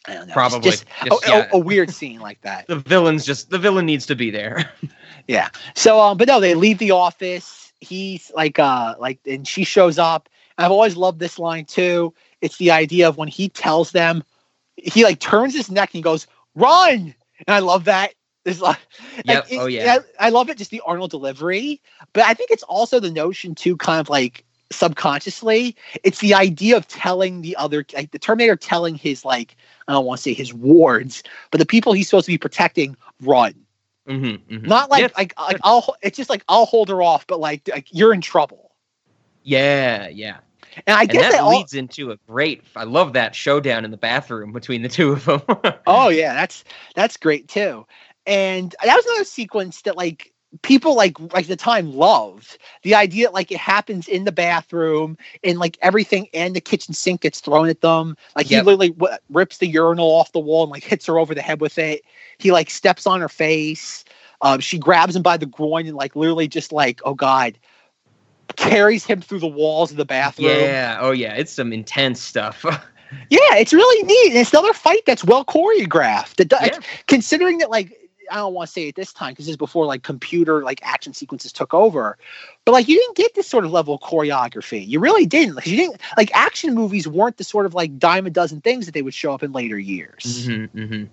I 0.05 0.13
don't 0.15 0.27
know. 0.27 0.33
Probably. 0.33 0.69
just, 0.71 0.85
Just, 1.05 1.25
a, 1.25 1.29
yeah. 1.29 1.49
a, 1.53 1.55
a 1.55 1.59
weird 1.59 1.89
scene 1.91 2.19
like 2.19 2.41
that. 2.41 2.67
The 2.67 2.75
villain's 2.75 3.25
just 3.25 3.49
the 3.49 3.57
villain 3.57 3.85
needs 3.85 4.05
to 4.07 4.15
be 4.15 4.29
there. 4.29 4.69
Yeah. 5.25 5.47
So, 5.73 6.01
um, 6.01 6.17
but 6.17 6.27
no, 6.27 6.41
they 6.41 6.53
leave 6.53 6.79
the 6.79 6.91
office. 6.91 7.71
He's 7.79 8.29
like, 8.35 8.59
uh, 8.59 8.95
like, 8.99 9.19
and 9.25 9.47
she 9.47 9.63
shows 9.63 9.97
up. 9.97 10.27
I've 10.57 10.71
always 10.71 10.95
loved 10.95 11.19
this 11.19 11.39
line 11.39 11.65
too. 11.65 12.13
It's 12.41 12.57
the 12.57 12.71
idea 12.71 13.07
of 13.07 13.17
when 13.17 13.27
he 13.27 13.49
tells 13.49 13.91
them, 13.91 14.23
he 14.77 15.03
like 15.03 15.19
turns 15.19 15.55
his 15.55 15.71
neck 15.71 15.89
and 15.89 15.99
he 15.99 16.01
goes, 16.01 16.27
"Run!" 16.55 17.15
And 17.47 17.55
I 17.55 17.59
love 17.59 17.85
that. 17.85 18.13
It's 18.45 18.61
like, 18.61 18.77
Yep. 19.25 19.47
it- 19.49 19.59
Oh, 19.59 19.65
yeah. 19.67 19.99
I 20.19 20.29
love 20.29 20.49
it. 20.49 20.57
Just 20.57 20.71
the 20.71 20.81
Arnold 20.85 21.11
delivery, 21.11 21.81
but 22.13 22.23
I 22.23 22.33
think 22.33 22.51
it's 22.51 22.63
also 22.63 22.99
the 22.99 23.11
notion 23.11 23.55
too, 23.55 23.77
kind 23.77 23.99
of 23.99 24.09
like 24.09 24.43
subconsciously, 24.71 25.75
it's 26.03 26.19
the 26.19 26.33
idea 26.33 26.75
of 26.75 26.87
telling 26.87 27.41
the 27.41 27.55
other, 27.55 27.85
like 27.93 28.11
the 28.11 28.19
Terminator 28.19 28.55
telling 28.55 28.95
his 28.95 29.23
like, 29.23 29.55
I 29.87 29.93
don't 29.93 30.05
want 30.05 30.17
to 30.17 30.23
say 30.23 30.33
his 30.33 30.53
wards, 30.53 31.23
but 31.51 31.59
the 31.59 31.65
people 31.65 31.93
he's 31.93 32.07
supposed 32.07 32.25
to 32.25 32.31
be 32.31 32.37
protecting, 32.37 32.97
run. 33.21 33.53
mm-hmm, 34.07 34.67
Not 34.67 34.89
like 34.89 35.15
like 35.17 35.33
like 35.39 35.59
I'll 35.63 35.95
it's 36.01 36.17
just 36.17 36.29
like 36.29 36.43
I'll 36.49 36.65
hold 36.65 36.89
her 36.89 37.01
off, 37.01 37.27
but 37.27 37.39
like 37.39 37.67
like 37.69 37.87
you're 37.91 38.13
in 38.13 38.21
trouble. 38.21 38.71
Yeah, 39.43 40.07
yeah. 40.07 40.37
And 40.87 40.97
I 40.97 41.01
and 41.01 41.11
guess 41.11 41.21
that 41.23 41.31
that 41.33 41.41
all- 41.41 41.57
leads 41.57 41.73
into 41.73 42.11
a 42.11 42.17
great. 42.27 42.63
I 42.75 42.83
love 42.83 43.13
that 43.13 43.35
showdown 43.35 43.85
in 43.85 43.91
the 43.91 43.97
bathroom 43.97 44.51
between 44.53 44.81
the 44.81 44.89
two 44.89 45.11
of 45.11 45.25
them. 45.25 45.41
Oh 45.87 46.09
yeah, 46.09 46.33
that's 46.33 46.63
that's 46.95 47.17
great 47.17 47.47
too. 47.47 47.85
And 48.25 48.75
that 48.83 48.95
was 48.95 49.05
another 49.05 49.25
sequence 49.25 49.81
that 49.81 49.97
like 49.97 50.31
people 50.61 50.95
like 50.95 51.19
like 51.33 51.47
the 51.47 51.55
time 51.55 51.93
loved. 51.93 52.57
The 52.83 52.95
idea 52.95 53.27
that, 53.27 53.33
like 53.33 53.51
it 53.51 53.57
happens 53.57 54.07
in 54.07 54.23
the 54.23 54.31
bathroom 54.31 55.17
and 55.43 55.59
like 55.59 55.77
everything 55.81 56.27
and 56.33 56.55
the 56.55 56.61
kitchen 56.61 56.93
sink 56.93 57.21
gets 57.21 57.41
thrown 57.41 57.69
at 57.69 57.81
them. 57.81 58.15
Like 58.35 58.47
he 58.47 58.55
literally 58.61 58.89
w- 58.91 59.17
rips 59.29 59.57
the 59.57 59.67
urinal 59.67 60.09
off 60.09 60.31
the 60.31 60.39
wall 60.39 60.63
and 60.63 60.71
like 60.71 60.83
hits 60.83 61.05
her 61.07 61.19
over 61.19 61.35
the 61.35 61.41
head 61.41 61.59
with 61.61 61.77
it. 61.77 62.03
He 62.37 62.51
like 62.51 62.69
steps 62.69 63.05
on 63.05 63.19
her 63.21 63.29
face. 63.29 64.05
Um, 64.41 64.59
she 64.59 64.77
grabs 64.77 65.15
him 65.15 65.21
by 65.21 65.37
the 65.37 65.45
groin 65.45 65.87
and 65.87 65.95
like 65.95 66.15
literally 66.15 66.47
just 66.47 66.71
like 66.71 67.01
oh 67.05 67.13
god 67.13 67.57
carries 68.55 69.05
him 69.05 69.21
through 69.21 69.39
the 69.39 69.47
walls 69.47 69.91
of 69.91 69.97
the 69.97 70.05
bathroom. 70.05 70.49
yeah. 70.49 70.97
Oh 70.99 71.11
yeah. 71.11 71.33
It's 71.33 71.51
some 71.51 71.73
intense 71.73 72.21
stuff. 72.21 72.65
Yeah, 73.29 73.57
it's 73.57 73.73
really 73.73 74.03
neat. 74.07 74.29
And 74.29 74.39
it's 74.39 74.51
another 74.51 74.73
fight 74.73 75.01
that's 75.05 75.23
well 75.23 75.45
choreographed. 75.45 76.47
Does, 76.47 76.59
like, 76.59 76.83
considering 77.05 77.59
that, 77.59 77.69
like, 77.69 77.95
I 78.31 78.37
don't 78.37 78.53
want 78.53 78.67
to 78.67 78.73
say 78.73 78.87
it 78.87 78.95
this 78.95 79.13
time 79.13 79.33
because 79.33 79.45
this 79.45 79.51
is 79.51 79.57
before 79.57 79.85
like 79.85 80.03
computer 80.03 80.63
like 80.63 80.79
action 80.83 81.13
sequences 81.13 81.51
took 81.51 81.73
over, 81.73 82.17
but 82.65 82.71
like 82.71 82.87
you 82.87 82.97
didn't 82.97 83.17
get 83.17 83.35
this 83.35 83.47
sort 83.47 83.65
of 83.65 83.71
level 83.71 83.95
of 83.95 84.01
choreography. 84.01 84.87
You 84.87 84.99
really 84.99 85.25
didn't. 85.25 85.55
Like, 85.55 85.67
you 85.67 85.77
didn't 85.77 86.01
like 86.17 86.31
action 86.33 86.73
movies 86.73 87.07
weren't 87.07 87.37
the 87.37 87.43
sort 87.43 87.65
of 87.65 87.73
like 87.73 87.97
dime 87.99 88.25
a 88.25 88.29
dozen 88.29 88.61
things 88.61 88.85
that 88.85 88.93
they 88.93 89.01
would 89.01 89.13
show 89.13 89.33
up 89.33 89.43
in 89.43 89.51
later 89.51 89.77
years. 89.77 90.47
mm-hmm, 90.47 90.79
mm-hmm. 90.79 91.03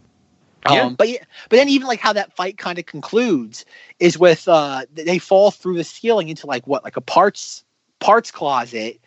Um, 0.66 0.74
Yeah. 0.76 0.90
but 0.96 1.08
yeah, 1.08 1.24
but 1.48 1.56
then 1.56 1.68
even 1.68 1.86
like 1.88 2.00
how 2.00 2.12
that 2.12 2.34
fight 2.36 2.58
kind 2.58 2.78
of 2.78 2.86
concludes 2.86 3.64
is 3.98 4.18
with 4.18 4.46
uh 4.48 4.84
they 4.92 5.18
fall 5.18 5.50
through 5.50 5.76
the 5.76 5.84
ceiling 5.84 6.28
into 6.28 6.46
like 6.46 6.66
what 6.66 6.84
like 6.84 6.96
a 6.96 7.00
parts 7.00 7.64
parts 8.00 8.30
closet 8.30 9.00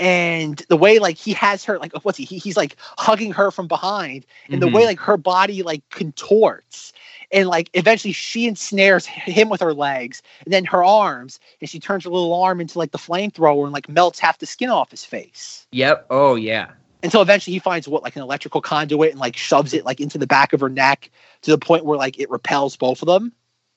and 0.00 0.62
the 0.68 0.76
way 0.76 0.98
like 0.98 1.16
he 1.16 1.32
has 1.32 1.64
her 1.64 1.78
like 1.78 1.92
what's 2.04 2.18
he, 2.18 2.24
he 2.24 2.38
he's 2.38 2.56
like 2.56 2.76
hugging 2.98 3.32
her 3.32 3.50
from 3.50 3.68
behind 3.68 4.26
and 4.52 4.60
the 4.62 4.68
Mhm. 4.68 4.72
way 4.72 4.86
like 4.86 5.00
her 5.00 5.16
body 5.16 5.62
like 5.62 5.82
contorts 5.90 6.92
and 7.32 7.48
like 7.48 7.70
eventually 7.74 8.12
she 8.12 8.46
ensnares 8.46 9.06
him 9.06 9.48
with 9.48 9.60
her 9.60 9.72
legs 9.74 10.22
and 10.44 10.52
then 10.52 10.64
her 10.66 10.84
arms 10.84 11.40
and 11.60 11.70
she 11.70 11.80
turns 11.80 12.04
her 12.04 12.10
little 12.10 12.34
arm 12.34 12.60
into 12.60 12.78
like 12.78 12.92
the 12.92 12.98
flamethrower 12.98 13.64
and 13.64 13.72
like 13.72 13.88
melts 13.88 14.18
half 14.18 14.38
the 14.38 14.46
skin 14.46 14.70
off 14.70 14.90
his 14.90 15.04
face 15.04 15.66
Yep. 15.72 16.06
Oh 16.10 16.34
yeah. 16.34 16.72
Until 17.04 17.22
eventually 17.22 17.52
he 17.52 17.60
finds 17.60 17.86
what 17.86 18.02
like 18.02 18.16
an 18.16 18.22
electrical 18.22 18.60
conduit 18.60 19.12
and 19.12 19.20
like 19.20 19.36
shoves 19.36 19.72
it 19.74 19.84
like 19.84 20.00
into 20.00 20.18
the 20.18 20.26
back 20.26 20.52
of 20.52 20.60
her 20.60 20.70
neck 20.70 21.10
to 21.42 21.52
the 21.52 21.58
point 21.58 21.84
where 21.84 21.98
like 21.98 22.18
it 22.18 22.28
repels 22.30 22.76
both 22.76 23.02
of 23.02 23.06
them. 23.06 23.32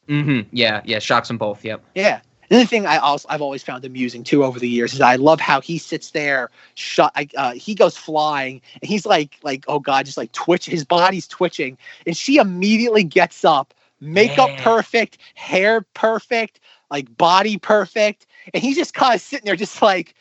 Mm-hmm. 0.07 0.47
Yeah. 0.51 0.81
Yeah. 0.85 0.99
Shocks 0.99 1.27
them 1.27 1.37
both. 1.37 1.63
Yep. 1.63 1.83
Yeah. 1.93 2.21
Another 2.49 2.65
thing 2.65 2.85
I 2.85 2.97
also 2.97 3.27
I've 3.29 3.41
always 3.41 3.61
found 3.61 3.83
amusing 3.83 4.23
too 4.23 4.45
over 4.45 4.57
the 4.57 4.69
years 4.69 4.93
is 4.93 5.01
I 5.01 5.17
love 5.17 5.41
how 5.41 5.59
he 5.59 5.77
sits 5.77 6.11
there, 6.11 6.49
shut. 6.75 7.11
Uh, 7.35 7.51
he 7.53 7.75
goes 7.75 7.97
flying, 7.97 8.61
and 8.81 8.89
he's 8.89 9.05
like, 9.05 9.37
like, 9.43 9.65
oh 9.67 9.79
god, 9.79 10.05
just 10.05 10.17
like 10.17 10.31
twitch. 10.31 10.65
His 10.65 10.85
body's 10.85 11.27
twitching, 11.27 11.77
and 12.05 12.15
she 12.15 12.37
immediately 12.37 13.03
gets 13.03 13.43
up, 13.43 13.73
makeup 13.99 14.47
Yeah. 14.51 14.63
perfect, 14.63 15.17
hair 15.35 15.81
perfect, 15.93 16.61
like 16.89 17.17
body 17.17 17.57
perfect, 17.57 18.27
and 18.53 18.63
he's 18.63 18.77
just 18.77 18.93
kind 18.93 19.13
of 19.13 19.19
sitting 19.19 19.45
there, 19.45 19.57
just 19.57 19.81
like, 19.81 20.15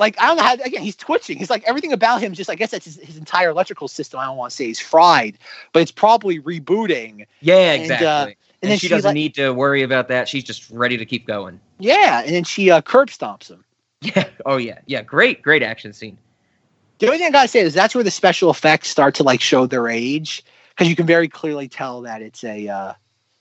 like 0.00 0.20
I 0.20 0.26
don't 0.26 0.36
know 0.38 0.42
how. 0.42 0.54
Again, 0.54 0.82
he's 0.82 0.96
twitching. 0.96 1.38
He's 1.38 1.50
like 1.50 1.62
everything 1.64 1.92
about 1.92 2.20
him. 2.20 2.32
Is 2.32 2.38
just 2.38 2.50
I 2.50 2.56
guess 2.56 2.72
that's 2.72 2.84
his, 2.86 2.96
his 2.96 3.16
entire 3.16 3.50
electrical 3.50 3.86
system. 3.86 4.18
I 4.18 4.24
don't 4.24 4.36
want 4.36 4.50
to 4.50 4.56
say 4.56 4.66
he's 4.66 4.80
fried, 4.80 5.38
but 5.72 5.82
it's 5.82 5.92
probably 5.92 6.40
rebooting. 6.40 7.26
Yeah, 7.40 7.72
And, 7.74 7.80
uh, 7.82 7.84
exactly. 7.84 8.06
and 8.08 8.36
And, 8.62 8.70
then 8.72 8.78
she 8.78 8.86
she, 8.86 8.90
doesn't 8.90 9.08
like- 9.10 9.14
need 9.14 9.34
to 9.36 9.52
worry 9.52 9.82
about 9.82 10.08
that. 10.08 10.28
She's 10.28 10.42
just 10.42 10.68
ready 10.70 10.96
to 10.96 11.06
keep 11.06 11.26
going. 11.26 11.60
Yeah, 11.78 12.22
and 12.24 12.34
then 12.34 12.42
she 12.44 12.70
uh, 12.70 12.80
curb 12.82 13.08
stomps 13.10 13.48
him. 13.50 13.64
Yeah. 14.02 14.28
Oh 14.46 14.56
yeah. 14.56 14.78
Yeah. 14.86 15.02
Great. 15.02 15.42
Great 15.42 15.62
action 15.62 15.92
scene. 15.92 16.16
The 16.98 17.06
only 17.06 17.18
thing 17.18 17.28
I 17.28 17.30
gotta 17.30 17.48
say 17.48 17.60
is 17.60 17.74
that's 17.74 17.94
where 17.94 18.02
the 18.04 18.10
special 18.10 18.50
effects 18.50 18.88
start 18.88 19.14
to 19.16 19.22
like 19.22 19.40
show 19.40 19.66
their 19.66 19.88
age 19.88 20.42
because 20.70 20.88
you 20.88 20.96
can 20.96 21.06
very 21.06 21.28
clearly 21.28 21.68
tell 21.68 22.00
that 22.02 22.22
it's 22.22 22.42
a 22.42 22.66
uh, 22.68 22.92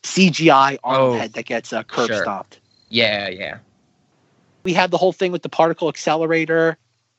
CGI 0.03 0.77
arm 0.83 1.01
Oh, 1.01 1.13
head 1.13 1.33
that 1.33 1.45
gets 1.45 1.71
uh, 1.73 1.83
curb 1.83 2.07
sure. 2.07 2.21
stomped. 2.23 2.59
Yeah. 2.89 3.29
Yeah. 3.29 3.57
We 4.63 4.73
had 4.73 4.91
the 4.91 4.97
whole 4.97 5.13
thing 5.13 5.31
with 5.31 5.41
the 5.41 5.49
particle 5.49 5.89
accelerator. 5.89 6.77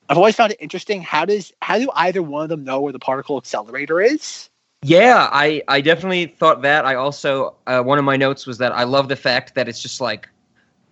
I've 0.09 0.19
always 0.19 0.35
found 0.35 0.53
it 0.53 0.59
interesting. 0.61 1.03
How 1.03 1.25
does 1.25 1.53
how 1.63 1.79
do 1.79 1.91
either 1.95 2.23
one 2.23 2.43
of 2.43 2.49
them 2.49 2.65
know 2.65 2.81
where 2.81 2.93
the 2.93 2.99
particle 2.99 3.39
accelerator 3.39 4.01
is? 4.01 4.51
Yeah, 4.83 5.29
I, 5.31 5.63
I 5.69 5.83
definitely 5.83 6.27
thought 6.27 6.63
that. 6.63 6.87
I 6.87 6.95
also 6.95 7.55
uh, 7.67 7.83
one 7.83 7.99
of 7.99 8.05
my 8.05 8.17
notes 8.17 8.47
was 8.47 8.59
that 8.59 8.73
I 8.73 8.85
love 8.85 9.09
the 9.09 9.17
fact 9.17 9.55
that 9.55 9.69
it's 9.69 9.81
just 9.81 10.01
like 10.01 10.29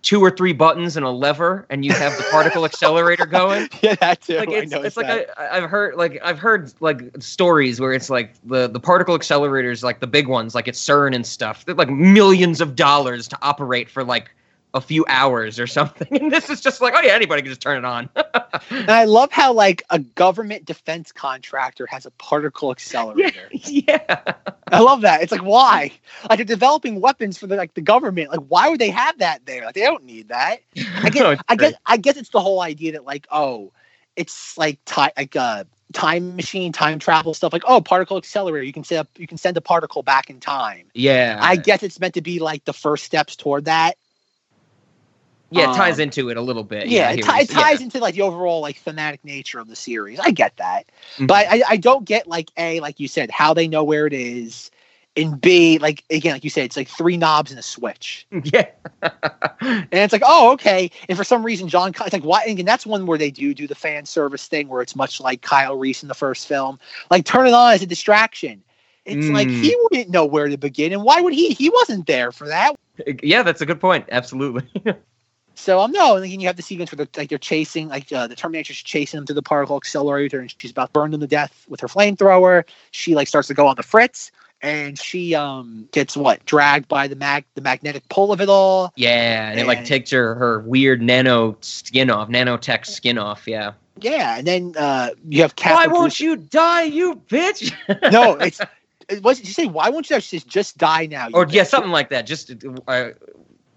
two 0.01 0.21
or 0.21 0.31
three 0.31 0.53
buttons 0.53 0.95
and 0.95 1.05
a 1.05 1.09
lever, 1.09 1.65
and 1.69 1.83
you 1.83 1.91
have 1.91 2.15
the 2.17 2.23
particle 2.31 2.65
accelerator 2.65 3.25
going. 3.27 3.67
Yeah, 3.81 3.95
that 3.95 4.21
too. 4.21 4.37
Like 4.37 4.49
it's, 4.51 4.71
it's 4.71 4.97
like 4.97 5.07
that. 5.07 5.29
I, 5.39 5.57
I've 5.57 5.69
heard 5.69 5.95
like 5.95 6.19
I've 6.23 6.39
heard 6.39 6.71
like 6.79 7.11
stories 7.19 7.79
where 7.79 7.91
it's 7.91 8.09
like 8.09 8.35
the 8.45 8.67
the 8.67 8.79
particle 8.79 9.17
accelerators 9.17 9.83
like 9.83 9.99
the 9.99 10.07
big 10.07 10.27
ones 10.27 10.55
like 10.55 10.67
it's 10.67 10.83
CERN 10.83 11.15
and 11.15 11.25
stuff. 11.25 11.65
They're 11.65 11.75
like 11.75 11.89
millions 11.89 12.61
of 12.61 12.75
dollars 12.75 13.27
to 13.29 13.37
operate 13.41 13.89
for 13.89 14.03
like 14.03 14.31
a 14.73 14.81
few 14.81 15.05
hours 15.07 15.59
or 15.59 15.67
something, 15.67 16.07
and 16.21 16.31
this 16.31 16.49
is 16.49 16.61
just 16.61 16.81
like 16.81 16.93
oh 16.95 17.01
yeah 17.01 17.13
anybody 17.13 17.41
can 17.41 17.49
just 17.49 17.61
turn 17.61 17.77
it 17.77 17.85
on. 17.85 18.09
and 18.69 18.89
I 18.89 19.05
love 19.05 19.31
how 19.31 19.53
like 19.53 19.83
a 19.89 19.99
government 19.99 20.65
defense 20.65 21.11
contractor 21.11 21.85
has 21.87 22.05
a 22.05 22.11
particle 22.11 22.71
accelerator. 22.71 23.49
yeah. 23.51 24.33
I 24.71 24.79
love 24.79 25.01
that. 25.01 25.23
It's 25.23 25.31
like 25.31 25.43
why? 25.43 25.91
Like 26.29 26.37
they're 26.37 26.45
developing 26.45 27.01
weapons 27.01 27.37
for 27.37 27.47
the 27.47 27.55
like 27.55 27.73
the 27.73 27.81
government. 27.81 28.29
Like 28.29 28.45
why 28.47 28.69
would 28.69 28.79
they 28.79 28.91
have 28.91 29.17
that 29.19 29.45
there? 29.45 29.65
Like 29.65 29.75
they 29.75 29.81
don't 29.81 30.03
need 30.03 30.29
that. 30.29 30.59
I 31.01 31.09
guess 31.09 31.39
I 31.47 31.55
guess. 31.55 31.73
I 31.85 31.97
guess 31.97 32.17
it's 32.17 32.29
the 32.29 32.41
whole 32.41 32.61
idea 32.61 32.93
that 32.93 33.05
like 33.05 33.27
oh, 33.31 33.71
it's 34.15 34.57
like 34.57 34.79
time 34.85 35.11
like 35.17 35.35
uh 35.35 35.63
time 35.93 36.35
machine, 36.35 36.71
time 36.71 36.99
travel 36.99 37.33
stuff. 37.33 37.53
Like 37.53 37.63
oh, 37.65 37.81
particle 37.81 38.17
accelerator. 38.17 38.65
You 38.65 38.73
can 38.73 38.83
set 38.83 38.99
up 38.99 39.07
you 39.17 39.27
can 39.27 39.37
send 39.37 39.57
a 39.57 39.61
particle 39.61 40.03
back 40.03 40.29
in 40.29 40.39
time. 40.39 40.87
Yeah, 40.93 41.39
I 41.41 41.55
guess 41.55 41.83
it's 41.83 41.99
meant 41.99 42.13
to 42.15 42.21
be 42.21 42.39
like 42.39 42.65
the 42.65 42.73
first 42.73 43.05
steps 43.05 43.35
toward 43.35 43.65
that. 43.65 43.97
Yeah, 45.51 45.71
it 45.71 45.75
ties 45.75 45.95
um, 45.95 46.01
into 46.03 46.29
it 46.29 46.37
a 46.37 46.41
little 46.41 46.63
bit. 46.63 46.87
Yeah, 46.87 47.09
I 47.09 47.13
it, 47.13 47.25
what 47.25 47.41
it 47.41 47.49
you- 47.49 47.55
yeah. 47.55 47.61
ties 47.63 47.81
into 47.81 47.99
like 47.99 48.15
the 48.15 48.21
overall 48.21 48.61
like 48.61 48.77
thematic 48.77 49.23
nature 49.23 49.59
of 49.59 49.67
the 49.67 49.75
series. 49.75 50.19
I 50.19 50.31
get 50.31 50.55
that, 50.57 50.85
Mhm. 51.17 51.27
but 51.27 51.47
I, 51.49 51.63
I 51.69 51.77
don't 51.77 52.05
get 52.05 52.27
like 52.27 52.51
a 52.57 52.79
like 52.79 52.99
you 52.99 53.07
said 53.07 53.31
how 53.31 53.53
they 53.53 53.67
know 53.67 53.83
where 53.83 54.05
it 54.07 54.13
is, 54.13 54.71
and 55.17 55.39
B 55.39 55.77
like 55.79 56.03
again 56.09 56.33
like 56.33 56.43
you 56.43 56.49
said 56.49 56.65
it's 56.65 56.77
like 56.77 56.87
three 56.87 57.17
knobs 57.17 57.51
and 57.51 57.59
a 57.59 57.63
switch, 57.63 58.27
Yeah. 58.43 58.67
and 59.61 59.87
it's 59.91 60.13
like 60.13 60.23
oh 60.25 60.51
okay, 60.53 60.91
and 61.07 61.17
for 61.17 61.23
some 61.23 61.43
reason 61.43 61.67
John 61.67 61.89
it's 61.89 62.13
like 62.13 62.23
why 62.23 62.43
and 62.45 62.67
that's 62.67 62.85
one 62.85 63.05
where 63.05 63.17
they 63.17 63.31
do 63.31 63.53
do 63.53 63.67
the 63.67 63.75
fan 63.75 64.05
service 64.05 64.47
thing 64.47 64.67
where 64.67 64.81
it's 64.81 64.95
much 64.95 65.19
like 65.19 65.41
Kyle 65.41 65.77
Reese 65.77 66.03
in 66.03 66.07
the 66.09 66.15
first 66.15 66.47
film, 66.47 66.79
like 67.11 67.25
turn 67.25 67.47
it 67.47 67.53
on 67.53 67.73
as 67.73 67.81
a 67.81 67.87
distraction. 67.87 68.63
It's 69.05 69.27
like 69.29 69.47
Mm. 69.47 69.61
he 69.63 69.75
wouldn't 69.83 70.09
know 70.09 70.25
where 70.25 70.47
to 70.47 70.57
begin, 70.57 70.93
and 70.93 71.03
why 71.03 71.19
would 71.21 71.33
he? 71.33 71.49
He 71.53 71.69
wasn't 71.69 72.05
there 72.05 72.31
for 72.31 72.47
that. 72.47 72.75
yeah, 73.23 73.41
that's 73.41 73.61
a 73.61 73.65
good 73.65 73.79
point. 73.79 74.05
Absolutely. 74.11 74.63
So 75.59 75.81
um 75.81 75.91
no, 75.91 76.15
and 76.15 76.23
then 76.23 76.39
you 76.39 76.47
have 76.47 76.55
the 76.55 76.61
sequence 76.63 76.89
where 76.91 76.97
they're, 77.05 77.21
like 77.21 77.29
they're 77.29 77.37
chasing, 77.37 77.89
like 77.89 78.11
uh, 78.13 78.27
the 78.27 78.35
Terminator's 78.35 78.77
chasing 78.77 79.17
them 79.17 79.27
through 79.27 79.35
the 79.35 79.41
particle 79.43 79.75
accelerator, 79.75 80.39
and 80.39 80.53
she's 80.57 80.71
about 80.71 80.87
to 80.87 80.91
burn 80.93 81.11
them 81.11 81.19
to 81.19 81.27
death 81.27 81.65
with 81.67 81.81
her 81.81 81.87
flamethrower. 81.87 82.63
She 82.91 83.13
like 83.13 83.27
starts 83.27 83.49
to 83.49 83.53
go 83.53 83.67
on 83.67 83.75
the 83.75 83.83
fritz, 83.83 84.31
and 84.61 84.97
she 84.97 85.35
um 85.35 85.89
gets 85.91 86.15
what 86.15 86.43
dragged 86.45 86.87
by 86.87 87.07
the 87.09 87.17
mag 87.17 87.43
the 87.55 87.61
magnetic 87.61 88.07
pull 88.07 88.31
of 88.31 88.39
it 88.39 88.47
all. 88.47 88.93
yeah, 88.95 89.49
and 89.51 89.59
it 89.59 89.67
like 89.67 89.83
takes 89.83 90.11
her 90.11 90.33
her 90.35 90.61
weird 90.61 91.01
nano 91.01 91.57
skin 91.59 92.09
off, 92.09 92.29
nanotech 92.29 92.85
skin 92.85 93.17
off. 93.17 93.45
Yeah. 93.45 93.73
Yeah, 93.99 94.37
and 94.37 94.47
then 94.47 94.73
uh 94.77 95.09
you 95.27 95.41
have 95.41 95.53
Why 95.61 95.87
won't 95.87 96.03
Bruce- 96.03 96.21
you 96.21 96.37
die, 96.37 96.83
you 96.83 97.21
bitch? 97.27 97.73
No, 98.11 98.35
it's 98.39 98.61
it 99.09 99.21
was 99.23 99.39
she 99.39 99.47
say 99.47 99.65
why 99.65 99.89
won't 99.89 100.09
you 100.09 100.21
says 100.21 100.45
just 100.45 100.77
die 100.77 101.05
now. 101.07 101.27
or 101.33 101.45
yeah, 101.49 101.63
something 101.63 101.91
like 101.91 102.09
that. 102.09 102.25
Just 102.25 102.49
uh, 102.87 103.09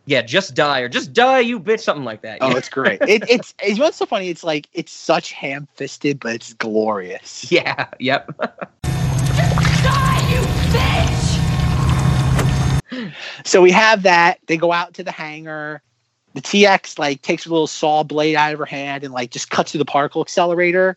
yeah, 0.04 0.22
just 0.22 0.54
die 0.54 0.80
or 0.80 0.88
just 0.88 1.12
die, 1.12 1.40
you 1.40 1.60
bitch. 1.60 1.80
Something 1.80 2.04
like 2.04 2.22
that. 2.22 2.38
Oh, 2.40 2.50
yeah. 2.50 2.56
it's 2.58 2.68
great. 2.68 3.00
It, 3.02 3.24
it's 3.28 3.54
it's 3.62 3.78
what's 3.78 3.96
so 3.96 4.06
funny. 4.06 4.28
It's 4.28 4.44
like 4.44 4.68
it's 4.72 4.92
such 4.92 5.32
ham 5.32 5.68
fisted, 5.74 6.20
but 6.20 6.34
it's 6.34 6.54
glorious. 6.54 7.50
yeah. 7.50 7.86
Yep. 7.98 8.32
Just 8.84 9.84
die, 9.84 10.30
you 10.30 10.40
bitch. 10.72 11.32
So 13.44 13.62
we 13.62 13.70
have 13.70 14.02
that. 14.02 14.38
They 14.46 14.56
go 14.56 14.72
out 14.72 14.94
to 14.94 15.04
the 15.04 15.12
hangar. 15.12 15.82
The 16.34 16.40
TX 16.40 16.98
like 16.98 17.22
takes 17.22 17.46
a 17.46 17.50
little 17.50 17.66
saw 17.66 18.02
blade 18.02 18.36
out 18.36 18.52
of 18.52 18.58
her 18.58 18.64
hand 18.64 19.04
and 19.04 19.12
like 19.12 19.30
just 19.30 19.50
cuts 19.50 19.72
through 19.72 19.78
the 19.80 19.84
particle 19.84 20.22
accelerator, 20.22 20.96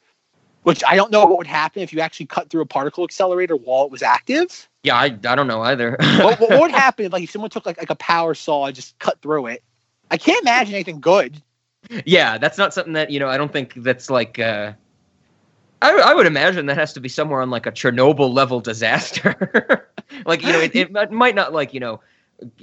which 0.63 0.83
I 0.87 0.95
don't 0.95 1.11
know 1.11 1.25
what 1.25 1.37
would 1.37 1.47
happen 1.47 1.81
if 1.81 1.91
you 1.93 1.99
actually 1.99 2.27
cut 2.27 2.49
through 2.49 2.61
a 2.61 2.65
particle 2.65 3.03
accelerator 3.03 3.55
while 3.55 3.85
it 3.85 3.91
was 3.91 4.01
active. 4.01 4.67
Yeah, 4.85 4.95
I, 4.95 5.05
I 5.05 5.35
don't 5.35 5.47
know 5.47 5.61
either. 5.63 5.97
what, 6.19 6.39
what 6.39 6.59
would 6.61 6.71
happen 6.71 7.05
if 7.05 7.11
like 7.13 7.23
if 7.23 7.31
someone 7.31 7.49
took 7.49 7.65
like 7.65 7.77
like 7.77 7.89
a 7.89 7.95
power 7.95 8.35
saw 8.35 8.67
and 8.67 8.75
just 8.75 8.97
cut 8.99 9.19
through 9.21 9.47
it? 9.47 9.63
I 10.11 10.17
can't 10.17 10.41
imagine 10.43 10.75
anything 10.75 10.99
good. 11.01 11.41
yeah, 12.05 12.37
that's 12.37 12.57
not 12.57 12.73
something 12.73 12.93
that 12.93 13.09
you 13.09 13.19
know. 13.19 13.27
I 13.27 13.37
don't 13.37 13.51
think 13.51 13.73
that's 13.75 14.09
like. 14.09 14.37
uh 14.39 14.73
I, 15.81 15.91
I 15.91 16.13
would 16.13 16.25
imagine 16.25 16.67
that 16.67 16.77
has 16.77 16.93
to 16.93 16.99
be 16.99 17.09
somewhere 17.09 17.41
on 17.41 17.49
like 17.49 17.65
a 17.65 17.71
Chernobyl 17.71 18.33
level 18.33 18.59
disaster. 18.59 19.89
like 20.25 20.41
you 20.41 20.51
know, 20.51 20.59
it, 20.59 20.75
it 20.75 21.11
might- 21.11 21.35
not 21.35 21.51
like 21.53 21.73
you 21.73 21.79
know 21.79 21.99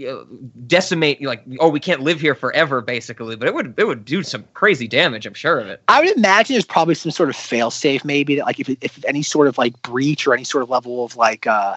uh, 0.07 0.25
decimate 0.67 1.23
like 1.23 1.43
oh 1.61 1.69
we 1.69 1.81
can't 1.81 2.01
live 2.01 2.21
here 2.21 2.35
forever 2.35 2.81
basically, 2.81 3.37
but 3.37 3.49
it 3.49 3.55
would 3.55 3.75
it 3.77 3.87
would 3.87 4.05
do 4.05 4.23
some 4.23 4.45
crazy 4.55 4.89
damage. 4.89 5.27
I'm 5.27 5.35
sure 5.35 5.59
of 5.59 5.67
it. 5.67 5.83
I 5.89 6.01
would 6.01 6.17
imagine 6.17 6.55
there's 6.55 6.65
probably 6.65 6.95
some 6.95 7.11
sort 7.11 7.29
of 7.29 7.37
fail 7.37 7.71
safe, 7.71 8.05
maybe 8.05 8.37
that 8.37 8.47
like 8.47 8.61
if 8.61 8.69
if 8.69 9.05
any 9.05 9.23
sort 9.23 9.49
of 9.49 9.59
like 9.59 9.81
breach 9.83 10.27
or 10.27 10.35
any 10.35 10.45
sort 10.45 10.63
of 10.63 10.71
level 10.71 11.05
of 11.05 11.17
like 11.17 11.47
uh 11.47 11.77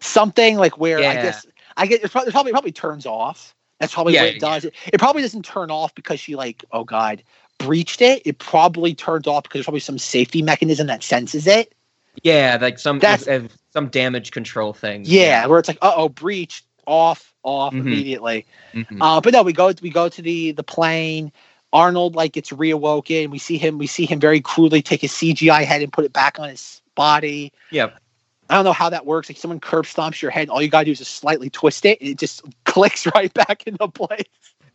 something 0.00 0.56
like 0.56 0.78
where 0.78 0.98
I 0.98 1.14
guess 1.14 1.46
I 1.76 1.86
get 1.86 2.02
it 2.04 2.10
probably 2.10 2.32
probably, 2.32 2.52
probably 2.52 2.72
turns 2.72 3.06
off. 3.06 3.54
That's 3.80 3.94
probably 3.94 4.14
Yeah, 4.14 4.22
what 4.24 4.34
it 4.34 4.40
does. 4.40 4.64
It, 4.64 4.74
it 4.92 4.98
probably 4.98 5.22
doesn't 5.22 5.44
turn 5.44 5.70
off 5.70 5.94
because 5.94 6.20
she 6.20 6.36
like 6.36 6.64
oh 6.72 6.84
god 6.84 7.22
breached 7.58 8.00
it. 8.02 8.22
It 8.24 8.38
probably 8.38 8.94
turns 8.94 9.26
off 9.26 9.44
because 9.44 9.58
there's 9.58 9.66
probably 9.66 9.80
some 9.80 9.98
safety 9.98 10.42
mechanism 10.42 10.86
that 10.88 11.02
senses 11.02 11.46
it. 11.46 11.72
Yeah, 12.22 12.58
like 12.60 12.78
some 12.78 12.98
That's- 12.98 13.28
uh, 13.28 13.46
some 13.72 13.88
damage 13.88 14.30
control 14.32 14.72
thing. 14.72 15.02
Yeah, 15.04 15.46
where 15.46 15.58
it's 15.58 15.68
like 15.68 15.78
uh 15.82 15.92
oh 15.96 16.08
breach 16.08 16.64
off 16.86 17.32
off 17.42 17.72
Mhm. 17.74 17.80
immediately. 17.80 18.46
Mhm. 18.74 18.98
Uh, 19.00 19.20
but 19.20 19.32
no, 19.32 19.42
we 19.42 19.52
go 19.52 19.72
we 19.82 19.90
go 19.90 20.08
to 20.08 20.22
the 20.22 20.52
the 20.52 20.62
plane. 20.64 21.32
Arnold 21.72 22.14
like 22.16 22.32
gets 22.32 22.48
reawoken. 22.50 23.28
We 23.30 23.38
see 23.38 23.58
him. 23.58 23.76
We 23.76 23.86
see 23.86 24.06
him 24.06 24.18
very 24.20 24.40
crudely 24.40 24.80
take 24.80 25.02
his 25.02 25.12
CGI 25.12 25.64
head 25.64 25.82
and 25.82 25.92
put 25.92 26.06
it 26.06 26.12
back 26.14 26.40
on 26.40 26.48
his 26.48 26.80
body. 26.94 27.52
Yep. 27.70 27.98
I 28.48 28.54
don't 28.54 28.64
know 28.64 28.72
how 28.72 28.90
that 28.90 29.06
works. 29.06 29.28
Like 29.28 29.36
someone 29.36 29.60
curb 29.60 29.84
stomps 29.84 30.22
your 30.22 30.30
head, 30.30 30.48
all 30.48 30.62
you 30.62 30.68
gotta 30.68 30.86
do 30.86 30.92
is 30.92 30.98
just 30.98 31.16
slightly 31.16 31.50
twist 31.50 31.84
it, 31.84 32.00
and 32.00 32.10
it 32.10 32.18
just 32.18 32.42
clicks 32.64 33.06
right 33.14 33.32
back 33.32 33.66
into 33.66 33.88
place. 33.88 34.24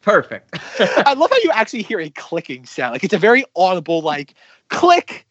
Perfect. 0.02 0.50
I 0.80 1.14
love 1.14 1.30
how 1.30 1.38
you 1.44 1.52
actually 1.52 1.84
hear 1.84 2.00
a 2.00 2.10
clicking 2.10 2.66
sound. 2.66 2.94
Like 2.94 3.04
it's 3.04 3.14
a 3.14 3.18
very 3.18 3.46
audible 3.56 4.02
like 4.02 4.36
click. 4.70 5.26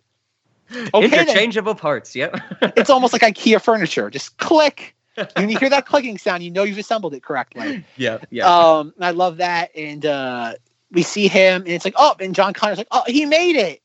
Okay, 0.73 1.09
then. 1.09 1.29
Interchangeable 1.29 1.75
parts. 1.75 2.17
Yep. 2.17 2.41
it's 2.77 2.89
almost 2.89 3.13
like 3.13 3.23
IKEA 3.23 3.61
furniture. 3.61 4.09
Just 4.09 4.39
click. 4.39 4.95
When 5.37 5.51
you 5.51 5.59
hear 5.59 5.69
that 5.69 5.85
clicking 5.85 6.17
sound, 6.17 6.43
you 6.43 6.51
know 6.51 6.63
you've 6.63 6.79
assembled 6.79 7.13
it 7.13 7.23
correctly. 7.23 7.85
yeah. 7.97 8.19
Yeah. 8.31 8.47
Um, 8.49 8.95
I 8.99 9.11
love 9.11 9.37
that. 9.37 9.71
And 9.77 10.07
uh, 10.07 10.55
we 10.91 11.03
see 11.03 11.29
him, 11.29 11.63
and 11.63 11.69
it's 11.69 11.85
like, 11.85 11.95
oh, 11.99 12.15
and 12.19 12.35
John 12.35 12.55
Connor's 12.55 12.79
like, 12.79 12.89
oh, 12.93 13.03
he 13.07 13.27
made 13.27 13.57
it. 13.57 13.82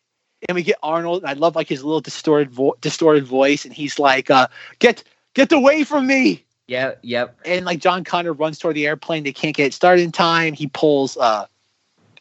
And 0.47 0.55
we 0.55 0.63
get 0.63 0.77
Arnold. 0.83 1.23
And 1.23 1.29
I 1.29 1.33
love 1.33 1.55
like 1.55 1.67
his 1.67 1.83
little 1.83 2.01
distorted 2.01 2.51
vo- 2.51 2.75
distorted 2.81 3.25
voice, 3.25 3.65
and 3.65 3.73
he's 3.73 3.97
like, 3.99 4.29
uh, 4.29 4.47
get 4.79 5.03
get 5.33 5.51
away 5.51 5.83
from 5.83 6.05
me. 6.07 6.43
yeah. 6.67 6.93
Yep. 7.01 7.39
And 7.45 7.65
like 7.65 7.79
John 7.79 8.03
Connor 8.03 8.33
runs 8.33 8.59
toward 8.59 8.75
the 8.75 8.85
airplane. 8.87 9.23
They 9.23 9.33
can't 9.33 9.55
get 9.55 9.67
it 9.67 9.73
started 9.73 10.03
in 10.03 10.11
time. 10.11 10.53
He 10.53 10.67
pulls. 10.67 11.17
Uh, 11.17 11.47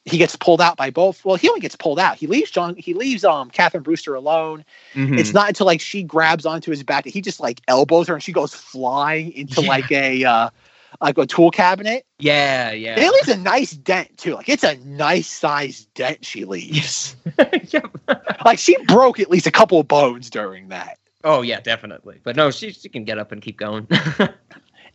he 0.04 0.18
gets 0.18 0.36
pulled 0.36 0.60
out 0.60 0.76
by 0.76 0.90
both. 0.90 1.24
Well, 1.24 1.34
he 1.34 1.48
only 1.48 1.60
gets 1.60 1.74
pulled 1.74 1.98
out. 1.98 2.16
He 2.16 2.28
leaves 2.28 2.50
John. 2.52 2.76
He 2.76 2.94
leaves 2.94 3.24
um 3.24 3.50
Catherine 3.50 3.82
Brewster 3.82 4.14
alone. 4.14 4.64
Mhm. 4.94 5.18
It's 5.18 5.34
not 5.34 5.48
until 5.48 5.66
like 5.66 5.80
she 5.80 6.02
grabs 6.04 6.46
onto 6.46 6.70
his 6.70 6.82
back 6.84 7.04
that 7.04 7.10
he 7.12 7.20
just 7.20 7.40
like 7.40 7.60
elbows 7.68 8.06
her 8.08 8.14
and 8.14 8.22
she 8.22 8.32
goes 8.32 8.54
flying 8.54 9.32
into 9.32 9.62
Yeah. 9.62 9.68
like 9.68 9.90
a 9.90 10.24
uh 10.24 10.50
like 11.00 11.18
a 11.18 11.26
tool 11.26 11.50
cabinet. 11.50 12.06
Yeah. 12.18 12.70
And 12.70 12.80
Yeah. 12.80 12.94
it 12.98 13.12
leaves 13.12 13.28
a 13.28 13.36
nice 13.36 13.72
dent 13.72 14.16
too. 14.18 14.34
Like 14.34 14.48
it's 14.48 14.64
a 14.64 14.76
nice 14.78 15.26
sized 15.28 15.92
dent 15.94 16.24
she 16.24 16.44
leaves. 16.44 17.16
yep. 17.70 17.90
like 18.44 18.58
she 18.58 18.76
broke 18.84 19.20
at 19.20 19.30
least 19.30 19.46
a 19.46 19.50
couple 19.50 19.78
of 19.80 19.88
bones 19.88 20.30
during 20.30 20.68
that. 20.68 20.98
Oh 21.24 21.42
yeah, 21.42 21.60
definitely. 21.60 22.20
But 22.22 22.36
no, 22.36 22.50
she 22.50 22.72
she 22.72 22.88
can 22.88 23.04
get 23.04 23.18
up 23.18 23.32
and 23.32 23.42
keep 23.42 23.56
going. 23.58 23.86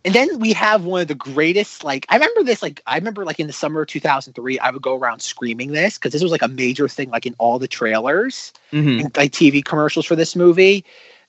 And 0.04 0.16
then 0.16 0.40
we 0.40 0.52
have 0.54 0.84
one 0.84 1.02
of 1.02 1.08
the 1.08 1.14
greatest, 1.14 1.84
like, 1.84 2.08
I 2.10 2.16
remember 2.16 2.42
this, 2.42 2.64
like, 2.64 2.82
I 2.88 2.96
remember, 2.98 3.24
like, 3.24 3.40
in 3.40 3.46
the 3.46 3.54
summer 3.54 3.82
of 3.84 3.88
2003, 3.88 4.58
I 4.58 4.72
would 4.72 4.82
go 4.82 4.98
around 4.98 5.22
screaming 5.22 5.74
this 5.74 6.00
because 6.00 6.12
this 6.12 6.24
was, 6.24 6.32
like, 6.32 6.42
a 6.42 6.48
major 6.48 6.88
thing, 6.88 7.12
like, 7.12 7.28
in 7.28 7.36
all 7.38 7.60
the 7.60 7.68
trailers 7.68 8.52
Mhm. 8.72 9.00
and, 9.00 9.16
like, 9.16 9.32
TV 9.32 9.64
commercials 9.64 10.08
for 10.08 10.16
this 10.16 10.36
movie. 10.36 10.84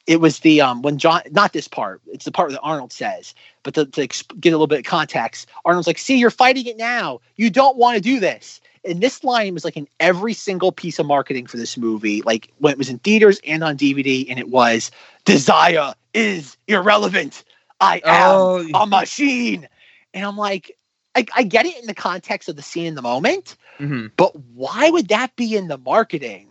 It 0.07 0.21
was 0.21 0.41
the, 0.41 0.61
um, 0.61 0.83
when 0.83 0.99
John, 0.99 1.23
not 1.31 1.53
this 1.53 1.69
part, 1.69 2.01
it's 2.07 2.25
the 2.25 2.33
part 2.33 2.51
that 2.51 2.61
Arnold 2.61 2.93
says, 2.93 3.35
but 3.63 3.75
to, 3.75 3.87
to 3.87 4.07
exp- 4.07 4.39
get 4.41 4.51
a 4.51 4.57
little 4.57 4.67
bit 4.67 4.81
of 4.81 4.85
context, 4.85 5.49
Arnold's 5.65 5.87
like, 5.87 5.99
see, 5.99 6.19
you're 6.19 6.31
fighting 6.31 6.67
it 6.67 6.77
now. 6.77 7.21
You 7.37 7.51
don't 7.51 7.77
want 7.77 7.97
to 7.97 8.01
do 8.03 8.19
this. 8.19 8.61
And 8.85 9.01
this 9.01 9.23
line 9.23 9.55
was, 9.55 9.65
like, 9.65 9.77
in 9.77 9.87
every 10.01 10.35
single 10.35 10.73
piece 10.73 10.99
of 10.99 11.07
marketing 11.07 11.47
for 11.47 11.57
this 11.57 11.77
movie, 11.77 12.21
like, 12.23 12.51
when 12.59 12.73
it 12.73 12.79
was 12.79 12.89
in 12.91 12.99
theaters 12.99 13.41
and 13.47 13.63
on 13.63 13.77
DVD, 13.77 14.27
and 14.29 14.41
it 14.41 14.49
was, 14.49 14.91
desire 15.25 15.95
is 16.15 16.57
irrelevant. 16.67 17.45
I 17.81 18.03
am 18.05 18.41
Oh. 18.41 18.69
a 18.75 18.87
machine. 18.87 19.69
And 20.15 20.25
I'm 20.25 20.37
like, 20.37 20.77
I, 21.15 21.25
I 21.37 21.43
get 21.45 21.65
it 21.67 21.79
in 21.79 21.87
the 21.87 21.95
context 21.95 22.49
of 22.49 22.57
the 22.57 22.63
scene 22.63 22.87
in 22.87 22.95
the 22.97 23.03
moment, 23.03 23.57
hmm 23.79 24.07
but 24.17 24.35
why 24.55 24.91
would 24.91 25.09
that 25.09 25.35
be 25.37 25.57
in 25.57 25.69
the 25.69 25.79
marketing? 25.79 26.49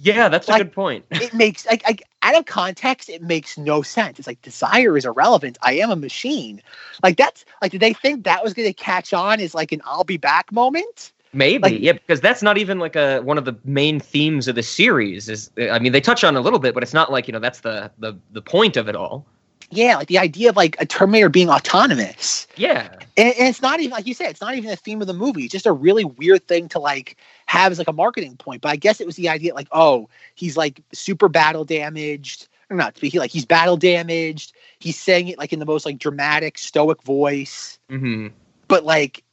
Yeah, 0.00 0.28
that's 0.28 0.48
a 0.48 0.58
good 0.58 0.72
point. 0.72 1.04
It 1.10 1.34
makes 1.34 1.66
like, 1.66 1.84
like 1.84 2.02
out 2.22 2.36
of 2.36 2.46
context, 2.46 3.08
it 3.08 3.22
makes 3.22 3.58
no 3.58 3.82
sense. 3.82 4.18
It's 4.18 4.26
like 4.26 4.40
desire 4.42 4.96
is 4.96 5.04
irrelevant. 5.04 5.58
I 5.62 5.74
am 5.74 5.90
a 5.90 5.96
machine. 5.96 6.62
Like 7.02 7.16
that's 7.16 7.44
like 7.62 7.72
did 7.72 7.80
they 7.80 7.92
think 7.92 8.24
that 8.24 8.42
was 8.42 8.54
gonna 8.54 8.72
catch 8.72 9.12
on 9.12 9.40
as 9.40 9.54
like 9.54 9.72
an 9.72 9.82
I'll 9.84 10.04
be 10.04 10.16
back 10.16 10.52
moment? 10.52 11.12
Maybe, 11.32 11.62
Like- 11.62 11.80
yeah, 11.80 11.92
because 11.92 12.20
that's 12.20 12.42
not 12.42 12.58
even 12.58 12.80
like 12.80 12.96
a 12.96 13.20
one 13.20 13.38
of 13.38 13.44
the 13.44 13.56
main 13.64 14.00
themes 14.00 14.48
of 14.48 14.56
the 14.56 14.62
series. 14.62 15.28
Is 15.28 15.50
I 15.56 15.78
mean, 15.78 15.92
they 15.92 16.00
touch 16.00 16.24
on 16.24 16.36
a 16.36 16.40
little 16.40 16.58
bit, 16.58 16.74
but 16.74 16.82
it's 16.82 16.94
not 16.94 17.12
like 17.12 17.28
you 17.28 17.32
know 17.32 17.38
that's 17.38 17.60
the 17.60 17.90
the 17.98 18.16
the 18.32 18.42
point 18.42 18.76
of 18.76 18.88
it 18.88 18.96
all. 18.96 19.24
Yeah, 19.70 19.96
like 19.96 20.08
the 20.08 20.18
idea 20.18 20.50
of 20.50 20.56
like 20.56 20.76
a 20.80 20.86
Terminator 20.86 21.28
being 21.28 21.48
autonomous. 21.48 22.46
Yeah, 22.56 22.88
And, 23.16 23.34
and 23.38 23.48
it's 23.48 23.62
not 23.62 23.80
even 23.80 23.92
like 23.92 24.06
you 24.06 24.14
said, 24.14 24.30
it's 24.30 24.40
not 24.40 24.54
even 24.54 24.70
a 24.70 24.76
theme 24.76 25.00
of 25.00 25.06
the 25.06 25.14
movie. 25.14 25.44
It's 25.44 25.52
just 25.52 25.66
a 25.66 25.72
really 25.72 26.04
weird 26.04 26.46
thing 26.46 26.68
to 26.70 26.78
like 26.78 27.16
have 27.46 27.70
as 27.72 27.78
like 27.78 27.88
a 27.88 27.92
marketing 27.92 28.36
point. 28.36 28.62
But 28.62 28.70
I 28.70 28.76
guess 28.76 29.00
it 29.00 29.06
was 29.06 29.16
the 29.16 29.28
idea 29.28 29.54
like, 29.54 29.68
oh, 29.72 30.08
he's 30.34 30.56
like 30.56 30.82
super 30.92 31.28
battle 31.28 31.64
damaged. 31.64 32.48
Or 32.68 32.76
not 32.76 32.94
to 32.94 33.00
be 33.00 33.10
like 33.18 33.32
he's 33.32 33.44
battle 33.44 33.76
damaged. 33.76 34.52
He's 34.78 34.98
saying 34.98 35.28
it 35.28 35.38
like 35.38 35.52
in 35.52 35.58
the 35.58 35.66
most 35.66 35.84
like 35.84 35.98
dramatic, 35.98 36.56
stoic 36.58 37.02
voice. 37.02 37.78
hmm 37.88 38.28
But 38.68 38.84
like 38.84 39.24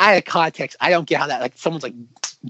out 0.00 0.16
of 0.16 0.24
context, 0.24 0.76
I 0.80 0.90
don't 0.90 1.06
get 1.06 1.20
how 1.20 1.26
that 1.26 1.40
like 1.40 1.52
someone's 1.56 1.82
like, 1.82 1.94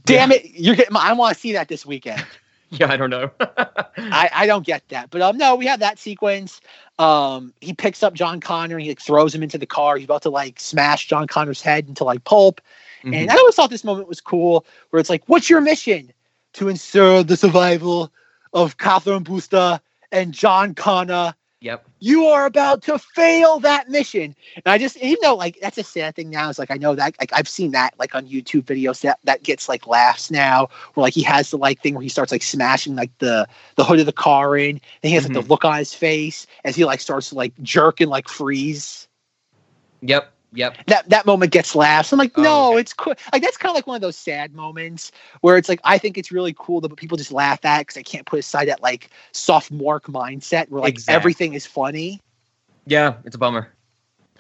damn 0.05 0.33
it, 0.33 0.45
you're 0.51 0.77
getting 0.77 0.93
my, 0.93 1.01
I 1.01 1.13
want 1.13 1.35
to 1.35 1.41
see 1.41 1.53
that 1.53 1.69
this 1.69 1.85
weekend. 1.85 2.25
yeah, 2.79 2.91
I 2.91 2.97
don't 2.97 3.11
know. 3.11 3.31
I, 3.41 4.31
I 4.33 4.47
don't 4.47 4.67
get 4.67 4.87
that. 4.89 5.11
But 5.11 5.23
um 5.23 5.37
no, 5.39 5.55
we 5.57 5.67
have 5.67 5.81
that 5.81 5.99
sequence. 5.99 6.61
Um 6.99 7.53
he 7.61 7.73
picks 7.73 8.03
up 8.03 8.15
John 8.15 8.41
Connor 8.41 8.77
and 8.77 8.83
he 8.83 8.91
like 8.91 9.01
throws 9.01 9.35
him 9.35 9.43
into 9.43 9.59
the 9.59 9.67
car. 9.67 9.97
He's 9.97 10.05
about 10.05 10.23
to 10.23 10.31
like 10.31 10.61
smash 10.61 11.07
John 11.07 11.27
Connor's 11.27 11.63
head 11.63 11.89
into 11.89 12.05
like 12.05 12.25
pulp. 12.25 12.61
And 13.03 13.15
Mhm. 13.29 13.33
I 13.33 13.37
always 13.37 13.55
thought 13.55 13.71
this 13.71 13.85
moment 13.85 14.09
was 14.09 14.21
cool 14.21 14.67
where 14.91 15.01
it's 15.01 15.11
like, 15.11 15.23
what's 15.27 15.49
your 15.49 15.61
mission? 15.61 16.13
To 16.55 16.69
ensure 16.69 17.23
the 17.23 17.37
survival 17.37 18.13
of 18.53 18.79
Catherine 18.79 19.23
Brewster 19.23 19.81
and 20.13 20.33
John 20.33 20.75
Connor. 20.75 21.35
Yep. 21.61 21.89
You 21.99 22.27
are 22.27 22.47
about 22.47 22.83
to 22.83 22.99
fail 22.99 23.59
that 23.61 23.89
mission. 23.89 24.37
And 24.55 24.63
I 24.67 24.79
just, 24.79 24.97
even 24.99 25.17
though 25.23 25.35
like 25.35 25.59
that's 25.61 25.77
a 25.77 25.83
sad 25.83 26.15
thing 26.15 26.31
now, 26.31 26.49
is 26.49 26.59
like 26.59 26.71
I 26.71 26.77
know 26.77 26.95
that 26.95 27.17
like 27.21 27.33
I've 27.33 27.49
seen 27.49 27.73
that 27.73 27.95
like 27.99 28.15
on 28.15 28.29
YouTube 28.29 28.63
videos 28.63 29.01
that 29.01 29.19
that 29.25 29.43
gets 29.43 29.69
like 29.69 29.87
laughs 29.87 30.31
now, 30.31 30.69
where 30.95 31.03
like 31.03 31.15
he 31.15 31.23
has 31.23 31.51
the 31.51 31.59
like 31.59 31.81
thing 31.81 31.95
where 31.95 32.03
he 32.03 32.09
starts 32.09 32.31
like 32.31 32.45
smashing 32.45 32.95
like 32.95 33.11
the 33.19 33.49
the 33.75 33.85
hood 33.85 33.99
of 33.99 34.07
the 34.07 34.13
car 34.13 34.57
in, 34.57 34.71
and 34.71 34.81
he 35.03 35.11
has 35.13 35.25
like 35.25 35.33
the 35.33 35.41
mm-hmm. 35.41 35.51
look 35.51 35.65
on 35.65 35.79
his 35.79 35.93
face 35.93 36.47
as 36.65 36.77
he 36.77 36.85
like 36.85 37.01
starts 37.01 37.31
to 37.31 37.35
like 37.35 37.53
jerk 37.63 38.01
and 38.01 38.11
like 38.11 38.29
freeze 38.29 39.09
Yep. 40.01 40.33
Yep. 40.53 40.79
that 40.87 41.09
that 41.11 41.27
moment 41.27 41.53
gets 41.53 41.75
laughs. 41.75 42.13
I'm 42.13 42.19
like, 42.19 42.33
Oh, 42.37 42.43
no, 42.43 42.77
it's 42.77 42.93
cool. 42.95 43.15
Like 43.33 43.43
that's 43.43 43.57
kind 43.57 43.71
of 43.71 43.75
like 43.75 43.87
one 43.87 43.97
of 43.97 44.01
those 44.01 44.17
sad 44.17 44.55
moments 44.55 45.13
where 45.43 45.57
it's 45.57 45.69
like 45.69 45.81
I 45.85 45.99
think 45.99 46.17
it's 46.17 46.33
really 46.33 46.55
cool 46.57 46.81
that 46.81 46.97
people 46.97 47.17
just 47.19 47.33
laugh 47.33 47.65
at 47.65 47.81
because 47.81 47.97
I 47.99 48.03
can't 48.03 48.27
put 48.27 48.39
aside 48.39 48.69
that 48.69 48.83
like 48.83 49.11
sophomore 49.33 50.01
mindset 50.01 50.69
where 50.71 50.81
like 50.81 50.95
Exactly. 50.95 51.15
everything 51.15 51.55
is 51.55 51.67
funny. 51.67 52.21
Yeah, 52.87 53.15
it's 53.25 53.37
a 53.37 53.39
bummer. 53.39 53.71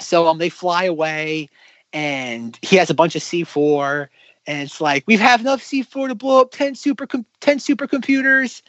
So 0.01 0.26
um, 0.28 0.39
they 0.39 0.48
fly 0.48 0.85
away, 0.85 1.48
and 1.93 2.59
he 2.62 2.76
has 2.76 2.89
a 2.89 2.94
bunch 2.94 3.16
of 3.16 3.22
C4, 3.22 4.09
and 4.47 4.62
it's 4.62 4.80
like 4.80 5.05
we 5.06 5.16
have 5.16 5.40
enough 5.40 5.60
C4 5.60 6.09
to 6.09 6.14
blow 6.14 6.40
up 6.40 6.52
ten 6.52 6.74
super 6.74 7.06
com- 7.06 7.26
ten 7.40 7.59
supercomputers, 7.59 8.62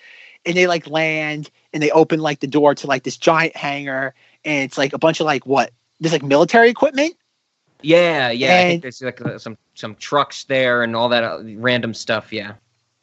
and 0.45 0.57
they 0.57 0.67
like 0.67 0.87
land 0.87 1.49
and 1.71 1.81
they 1.81 1.91
open 1.91 2.19
like 2.19 2.39
the 2.39 2.47
door 2.47 2.75
to 2.75 2.87
like 2.87 3.03
this 3.03 3.15
giant 3.17 3.55
hangar, 3.55 4.13
and 4.43 4.63
it's 4.63 4.77
like 4.77 4.93
a 4.93 4.97
bunch 4.97 5.19
of 5.19 5.25
like 5.25 5.45
what 5.45 5.71
there's 5.99 6.13
like 6.13 6.23
military 6.23 6.69
equipment. 6.69 7.15
Yeah, 7.81 8.29
yeah. 8.29 8.57
I 8.59 8.63
think 8.67 8.81
there's 8.81 9.01
like 9.01 9.21
uh, 9.21 9.37
some 9.37 9.57
some 9.75 9.95
trucks 9.95 10.43
there 10.45 10.83
and 10.83 10.95
all 10.95 11.09
that 11.09 11.23
uh, 11.23 11.39
random 11.57 11.93
stuff. 11.93 12.31
Yeah. 12.33 12.53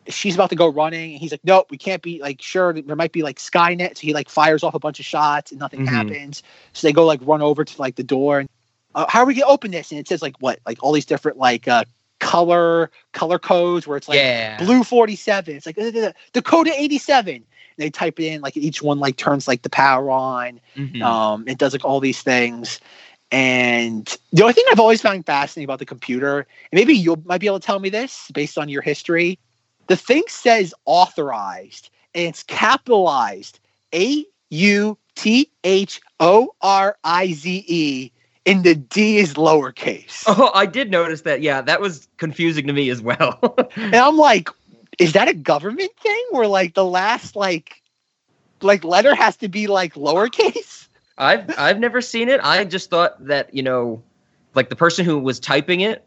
she's 0.09 0.35
about 0.37 0.51
to 0.51 0.57
go 0.57 0.69
running 0.69 1.13
and 1.13 1.21
he's 1.21 1.33
like 1.33 1.41
nope 1.43 1.67
we 1.71 1.77
can't 1.77 2.01
be 2.01 2.21
like 2.23 2.41
sure 2.41 2.73
there 2.73 2.95
might 2.95 3.11
be 3.11 3.23
like 3.25 3.39
skynet 3.39 3.97
so 3.97 4.03
he 4.03 4.13
like 4.15 4.29
fires 4.29 4.63
off 4.63 4.73
a 4.75 4.79
bunch 4.79 5.01
of 5.01 5.05
shots 5.05 5.51
and 5.51 5.59
nothing 5.59 5.81
Mhm. 5.81 5.89
happens 5.89 6.45
so 6.75 6.87
they 6.87 6.93
go 6.93 7.05
like 7.05 7.19
run 7.25 7.43
over 7.43 7.65
to 7.65 7.81
like 7.83 7.97
the 7.97 8.05
door 8.05 8.39
and 8.39 8.49
uh, 8.95 9.05
how 9.09 9.21
are 9.23 9.27
we 9.27 9.35
gonna 9.35 9.51
open 9.51 9.73
this 9.73 9.91
and 9.91 9.99
it 9.99 10.07
says 10.07 10.23
like 10.23 10.37
what 10.39 10.61
like 10.65 10.81
all 10.81 10.93
these 10.93 11.07
different 11.07 11.39
like 11.39 11.67
uh 11.67 11.83
color 12.21 12.89
color 13.13 13.39
codes 13.39 13.87
where 13.89 13.97
it's 13.97 14.09
like 14.09 14.17
yeah. 14.19 14.57
blue 14.65 14.85
47 14.85 15.57
it's 15.57 15.67
like 15.67 15.77
uh, 15.77 15.83
uh, 15.95 16.07
uh, 16.09 16.13
dakota 16.33 16.73
87 16.73 17.45
they 17.77 17.91
type 17.91 18.21
it 18.21 18.27
in 18.33 18.41
like 18.43 18.57
each 18.57 18.81
one 18.83 19.01
like 19.01 19.17
turns 19.17 19.49
like 19.49 19.63
the 19.63 19.71
power 19.71 20.09
on 20.11 20.61
Mhm. 20.77 21.03
um 21.03 21.45
it 21.49 21.59
does 21.59 21.73
like 21.73 21.85
all 21.85 21.99
these 21.99 22.23
things 22.23 22.79
and 23.33 24.17
the 24.33 24.43
only 24.43 24.53
thing 24.55 24.65
i've 24.71 24.81
always 24.81 25.03
found 25.03 25.25
fascinating 25.27 25.65
about 25.65 25.79
the 25.79 25.87
computer 25.87 26.39
and 26.39 26.47
maybe 26.73 26.95
you 26.95 27.21
might 27.25 27.41
be 27.41 27.47
able 27.47 27.59
to 27.59 27.67
tell 27.67 27.81
me 27.81 27.89
this 27.89 28.31
based 28.33 28.57
on 28.57 28.69
your 28.69 28.83
history 28.83 29.39
the 29.89 29.97
thing 29.97 30.23
says 30.29 30.73
authorized 30.85 31.91
and 32.15 32.25
it's 32.27 32.43
capitalized 32.45 33.59
a 33.95 34.25
u 34.51 34.97
t 35.17 35.51
h 35.65 36.01
o 36.21 36.55
r 36.61 36.97
i 37.05 37.33
z 37.33 37.65
e 37.67 38.13
and 38.45 38.63
the 38.63 38.75
d 38.75 39.19
is 39.19 39.35
lowercase 39.35 40.23
Oh, 40.29 40.51
I 40.55 40.67
did 40.67 40.91
notice 40.91 41.23
that. 41.23 41.41
Yeah, 41.41 41.63
that 41.63 41.81
was 41.81 42.09
confusing 42.17 42.67
to 42.69 42.73
me 42.73 42.91
as 42.91 43.01
well. 43.01 43.39
and 43.77 43.97
i'm 43.97 44.17
like 44.17 44.49
is 44.99 45.13
that 45.13 45.29
a 45.29 45.35
government 45.35 45.91
thing 46.01 46.25
where 46.31 46.47
like 46.47 46.75
the 46.75 46.85
last 46.85 47.37
like 47.37 47.83
like 48.63 48.85
letter 48.85 49.15
has 49.15 49.37
to 49.39 49.49
be 49.49 49.67
like 49.67 49.95
lowercase 49.95 50.86
I've 51.19 51.59
I've 51.59 51.79
never 51.79 52.01
seen 52.01 52.29
it. 52.29 52.41
I 52.43 52.65
just 52.65 52.91
thought 52.91 53.25
that 53.27 53.55
you 53.55 53.63
know, 53.63 54.03
like 54.55 54.69
the 54.69 54.77
person 54.77 55.05
who 55.05 55.19
was 55.19 55.41
typing 55.41 55.81
it, 55.81 56.05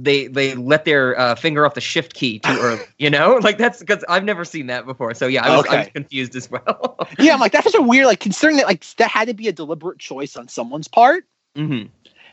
they 0.00 0.26
they 0.26 0.54
let 0.54 0.84
their 0.84 1.18
uh, 1.18 1.34
finger 1.36 1.64
off 1.64 1.74
the 1.74 1.80
shift 1.80 2.14
key 2.14 2.38
too 2.40 2.58
early. 2.60 2.84
You 2.98 3.10
know, 3.10 3.36
like 3.42 3.58
that's 3.58 3.80
because 3.80 4.04
I've 4.08 4.24
never 4.24 4.44
seen 4.44 4.66
that 4.66 4.86
before. 4.86 5.14
So 5.14 5.26
yeah, 5.26 5.44
I 5.44 5.56
was, 5.56 5.66
I 5.66 5.78
was 5.78 5.88
confused 5.88 6.34
as 6.36 6.50
well. 6.50 6.98
yeah 7.18 7.34
i'm 7.34 7.40
like 7.40 7.52
that's 7.52 7.64
such 7.70 7.74
a 7.78 7.82
weird 7.82 8.06
like 8.06 8.18
considering 8.18 8.56
that 8.56 8.66
like 8.66 8.84
that 8.96 9.08
had 9.10 9.28
to 9.28 9.34
be 9.34 9.46
a 9.46 9.52
deliberate 9.52 9.98
choice 9.98 10.36
on 10.36 10.48
someone's 10.48 10.88
part 10.88 11.24
hmm 11.54 11.82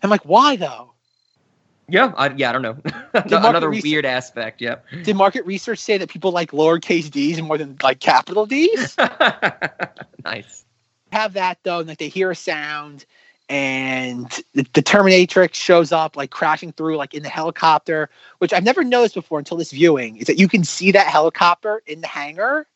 i'm 0.02 0.10
like 0.10 0.22
why 0.24 0.56
though 0.56 0.94
Yeah, 1.90 2.14
I, 2.16 2.30
yeah, 2.30 2.50
I 2.50 2.54
don't 2.54 2.62
know. 2.62 2.78
Another 3.14 3.70
research- 3.70 3.84
weird 3.84 4.06
aspect. 4.06 4.62
Yep. 4.62 4.86
did 5.04 5.16
market 5.16 5.46
research 5.46 5.80
say 5.80 5.98
that 5.98 6.10
people 6.10 6.32
like 6.32 6.52
lowercase 6.52 7.12
d's 7.12 7.42
more 7.42 7.58
than 7.58 7.78
like 7.84 8.00
capital 8.00 8.46
d's 8.46 8.96
nice. 10.26 10.66
Have 11.12 11.34
that 11.34 11.60
though, 11.64 11.80
and 11.80 11.88
like 11.88 11.98
they 11.98 12.08
hear 12.10 12.32
a 12.32 12.36
sound, 12.36 13.06
and 13.50 14.30
the, 14.54 14.66
the 14.74 14.82
Terminatrix 14.82 15.54
shows 15.56 15.92
up, 15.92 16.16
like 16.16 16.32
crashing 16.32 16.72
through, 16.72 16.98
like 16.98 17.14
in 17.14 17.24
the 17.24 17.30
helicopter, 17.30 18.10
which 18.40 18.54
I've 18.54 18.64
never 18.64 18.84
noticed 18.84 19.16
before 19.16 19.40
until 19.40 19.58
this 19.58 19.72
viewing. 19.72 20.18
Is 20.18 20.28
that 20.28 20.40
you 20.40 20.48
can 20.48 20.64
see 20.64 20.92
that 20.92 21.08
helicopter 21.08 21.82
in 21.86 22.02
the 22.02 22.08
hangar 22.08 22.68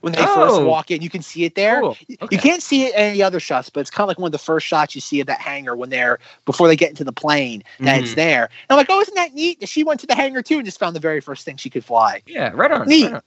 when 0.00 0.12
they 0.14 0.18
first 0.22 0.58
Oh. 0.58 0.66
walk 0.66 0.90
in. 0.90 1.00
You 1.00 1.10
can 1.10 1.22
see 1.22 1.44
it 1.44 1.54
there. 1.54 1.80
Cool. 1.80 1.96
You 2.30 2.38
can't 2.38 2.62
see 2.62 2.86
it 2.86 2.94
in 2.94 3.00
any 3.00 3.22
other 3.22 3.38
shots, 3.38 3.70
but 3.70 3.80
it's 3.80 3.90
kind 3.90 4.02
of 4.04 4.08
like 4.08 4.18
one 4.18 4.26
of 4.28 4.32
the 4.32 4.38
first 4.38 4.66
shots 4.66 4.94
you 4.94 5.00
see 5.00 5.20
of 5.20 5.26
that 5.28 5.40
hangar 5.40 5.76
when 5.76 5.90
they're 5.90 6.18
before 6.44 6.66
they 6.66 6.76
get 6.76 6.90
into 6.90 7.04
the 7.04 7.12
plane. 7.12 7.62
That 7.80 7.98
it's 8.00 8.12
Mhm. 8.12 8.16
there. 8.16 8.44
And 8.44 8.50
I'm 8.70 8.76
like, 8.78 8.88
oh, 8.90 9.00
isn't 9.00 9.14
that 9.14 9.32
neat? 9.34 9.68
She 9.68 9.84
went 9.84 10.00
to 10.00 10.06
the 10.06 10.14
hangar 10.16 10.42
too 10.42 10.56
and 10.56 10.64
just 10.64 10.80
found 10.80 10.96
the 10.96 11.00
very 11.00 11.20
first 11.20 11.44
thing 11.44 11.56
she 11.56 11.70
could 11.70 11.84
fly 11.84 12.22
Yeah, 12.26 12.50
right 12.54 12.72
on. 12.72 12.88
neat. 12.88 13.04
right 13.04 13.14
on. 13.14 13.22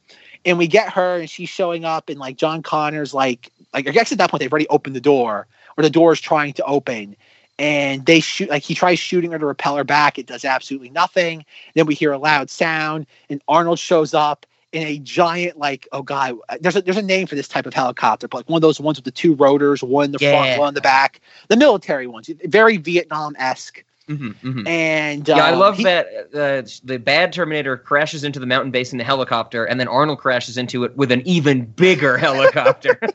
And 0.45 0.57
we 0.57 0.67
get 0.67 0.89
her, 0.93 1.17
and 1.19 1.29
she's 1.29 1.49
showing 1.49 1.85
up, 1.85 2.09
and 2.09 2.19
like 2.19 2.37
John 2.37 2.61
Connor's 2.61 3.13
like, 3.13 3.51
like 3.73 3.87
I 3.87 3.91
guess 3.91 4.11
at 4.11 4.19
that 4.19 4.29
point 4.29 4.39
they've 4.41 4.51
already 4.51 4.67
opened 4.69 4.95
the 4.95 5.01
door, 5.01 5.47
or 5.77 5.83
the 5.83 5.89
door 5.89 6.13
is 6.13 6.21
trying 6.21 6.53
to 6.53 6.63
open, 6.65 7.15
and 7.57 8.05
they 8.05 8.19
shoot 8.19 8.49
like 8.49 8.63
he 8.63 8.75
tries 8.75 8.99
shooting 8.99 9.31
her 9.31 9.39
to 9.39 9.45
repel 9.45 9.75
her 9.75 9.83
back. 9.83 10.19
It 10.19 10.27
does 10.27 10.45
absolutely 10.45 10.89
nothing. 10.89 11.45
Then 11.73 11.85
we 11.87 11.95
hear 11.95 12.11
a 12.11 12.17
loud 12.17 12.49
sound, 12.49 13.07
and 13.29 13.41
Arnold 13.47 13.79
shows 13.79 14.13
up 14.13 14.45
in 14.71 14.83
a 14.83 14.99
giant 14.99 15.57
like 15.57 15.87
oh 15.93 16.03
god, 16.03 16.37
there's 16.59 16.75
a 16.75 16.81
there's 16.81 16.97
a 16.97 17.01
name 17.01 17.27
for 17.27 17.35
this 17.35 17.47
type 17.47 17.65
of 17.65 17.73
helicopter, 17.73 18.27
but 18.27 18.37
like 18.39 18.49
one 18.49 18.57
of 18.57 18.61
those 18.61 18.79
ones 18.79 18.97
with 18.97 19.05
the 19.05 19.11
two 19.11 19.33
rotors, 19.35 19.81
one 19.83 20.05
in 20.05 20.11
the 20.11 20.19
Yeah. 20.19 20.31
front, 20.31 20.59
one 20.59 20.67
in 20.69 20.73
the 20.75 20.81
back, 20.81 21.21
the 21.47 21.57
military 21.57 22.07
ones, 22.07 22.29
very 22.45 22.77
Vietnam 22.77 23.35
esque. 23.39 23.83
Mhm, 24.09 24.35
mhm. 24.41 24.67
And 24.67 25.27
Yeah, 25.27 25.45
I 25.45 25.51
um, 25.51 25.59
love 25.59 25.75
he- 25.77 25.83
that 25.83 26.07
uh, 26.33 26.61
the 26.83 26.97
bad 26.97 27.33
Terminator 27.33 27.77
crashes 27.77 28.23
into 28.23 28.39
the 28.39 28.45
mountain 28.45 28.71
base 28.71 28.91
in 28.91 28.97
the 28.97 29.03
helicopter, 29.03 29.65
and 29.65 29.79
then 29.79 29.87
Arnold 29.87 30.19
crashes 30.19 30.57
into 30.57 30.83
it 30.83 30.95
with 30.95 31.11
an 31.11 31.21
even 31.25 31.65
bigger 31.65 32.17
helicopter. 32.19 32.99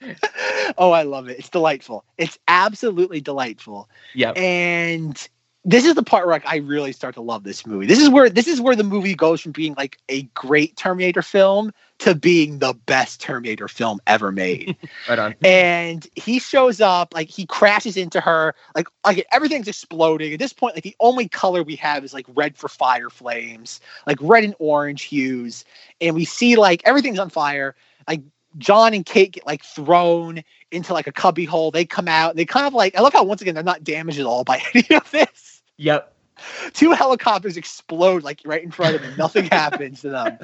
oh, 0.78 0.90
I 0.92 1.02
love 1.02 1.28
it. 1.28 1.38
It's 1.38 1.50
delightful. 1.50 2.04
It's 2.18 2.38
absolutely 2.48 3.20
delightful. 3.20 3.88
Yeah. 4.14 4.32
And 4.32 5.28
this 5.68 5.84
is 5.84 5.96
the 5.96 6.02
part 6.04 6.26
where 6.26 6.34
like, 6.34 6.46
I 6.46 6.58
really 6.58 6.92
start 6.92 7.16
to 7.16 7.20
love 7.20 7.42
this 7.42 7.66
movie. 7.66 7.86
This 7.86 7.98
is 7.98 8.08
where 8.08 8.30
this 8.30 8.46
is 8.46 8.60
where 8.60 8.76
the 8.76 8.84
movie 8.84 9.16
goes 9.16 9.40
from 9.40 9.50
being 9.50 9.74
like 9.76 9.98
a 10.08 10.22
great 10.22 10.76
Terminator 10.76 11.22
film 11.22 11.72
to 11.98 12.14
being 12.14 12.60
the 12.60 12.72
best 12.86 13.20
Terminator 13.20 13.66
film 13.66 14.00
ever 14.06 14.30
made. 14.30 14.76
right 15.08 15.18
on. 15.18 15.34
and 15.42 16.06
he 16.14 16.38
shows 16.38 16.80
up, 16.80 17.12
like 17.12 17.28
he 17.28 17.46
crashes 17.46 17.96
into 17.96 18.20
her, 18.20 18.54
like 18.76 18.86
like 19.04 19.26
everything's 19.32 19.66
exploding. 19.66 20.32
At 20.32 20.38
this 20.38 20.52
point, 20.52 20.76
like 20.76 20.84
the 20.84 20.96
only 21.00 21.28
color 21.28 21.64
we 21.64 21.74
have 21.76 22.04
is 22.04 22.14
like 22.14 22.26
red 22.36 22.56
for 22.56 22.68
fire 22.68 23.10
flames, 23.10 23.80
like 24.06 24.18
red 24.20 24.44
and 24.44 24.54
orange 24.60 25.02
hues, 25.02 25.64
and 26.00 26.14
we 26.14 26.24
see 26.24 26.54
like 26.54 26.80
everything's 26.84 27.18
on 27.18 27.28
fire. 27.28 27.74
Like 28.06 28.22
John 28.58 28.94
and 28.94 29.04
Kate 29.04 29.32
get 29.32 29.46
like 29.46 29.64
thrown 29.64 30.44
into 30.70 30.92
like 30.92 31.08
a 31.08 31.12
cubby 31.12 31.44
hole. 31.44 31.72
They 31.72 31.84
come 31.84 32.06
out. 32.06 32.36
They 32.36 32.44
kind 32.44 32.68
of 32.68 32.72
like 32.72 32.96
I 32.96 33.00
love 33.00 33.14
how 33.14 33.24
once 33.24 33.42
again 33.42 33.54
they're 33.54 33.64
not 33.64 33.82
damaged 33.82 34.20
at 34.20 34.26
all 34.26 34.44
by 34.44 34.62
any 34.74 34.96
of 34.96 35.10
this. 35.10 35.55
Yep. 35.78 36.12
Two 36.74 36.92
helicopters 36.92 37.56
explode 37.56 38.22
like 38.22 38.42
right 38.44 38.62
in 38.62 38.70
front 38.70 38.94
of 38.94 39.02
them. 39.02 39.14
Nothing 39.16 39.46
happens 39.46 40.02
to 40.02 40.10
them. 40.10 40.38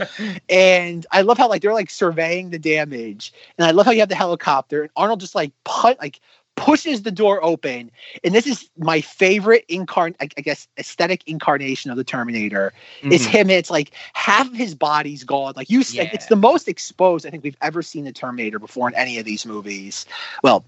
And 0.48 1.04
I 1.12 1.20
love 1.22 1.36
how 1.36 1.48
like 1.48 1.60
they're 1.62 1.74
like 1.74 1.90
surveying 1.90 2.50
the 2.50 2.59
damage. 2.59 3.32
And 3.59 3.66
I 3.66 3.72
love 3.72 3.86
how 3.86 3.92
you 3.92 4.00
have 4.00 4.09
the 4.09 4.14
helicopter 4.14 4.82
and 4.82 4.90
Arnold 4.96 5.20
just 5.20 5.34
like 5.34 5.52
put 5.64 5.98
like 6.00 6.20
pushes 6.54 7.02
the 7.02 7.10
door 7.10 7.42
open. 7.44 7.90
And 8.24 8.34
this 8.34 8.46
is 8.46 8.70
my 8.78 9.00
favorite 9.02 9.66
incarn 9.68 10.14
I, 10.20 10.28
I 10.36 10.40
guess 10.40 10.66
aesthetic 10.78 11.22
incarnation 11.26 11.90
of 11.90 11.96
the 11.98 12.04
Terminator. 12.04 12.72
It's 13.10 13.26
Mhm. 13.26 13.30
him. 13.30 13.50
It's 13.50 13.70
like 13.70 13.92
half 14.14 14.46
of 14.46 14.54
his 14.54 14.74
body's 14.74 15.24
gone. 15.24 15.54
Like 15.56 15.70
you 15.70 15.82
said, 15.82 16.09
it's 16.12 16.26
the 16.26 16.36
most 16.36 16.68
exposed 16.68 17.26
I 17.26 17.30
think 17.30 17.42
we've 17.44 17.56
ever 17.60 17.82
seen 17.82 18.04
the 18.04 18.12
Terminator 18.12 18.59
before 18.59 18.88
in 18.88 18.94
any 18.94 19.18
of 19.18 19.26
these 19.26 19.44
movies. 19.44 20.06
Well, 20.42 20.64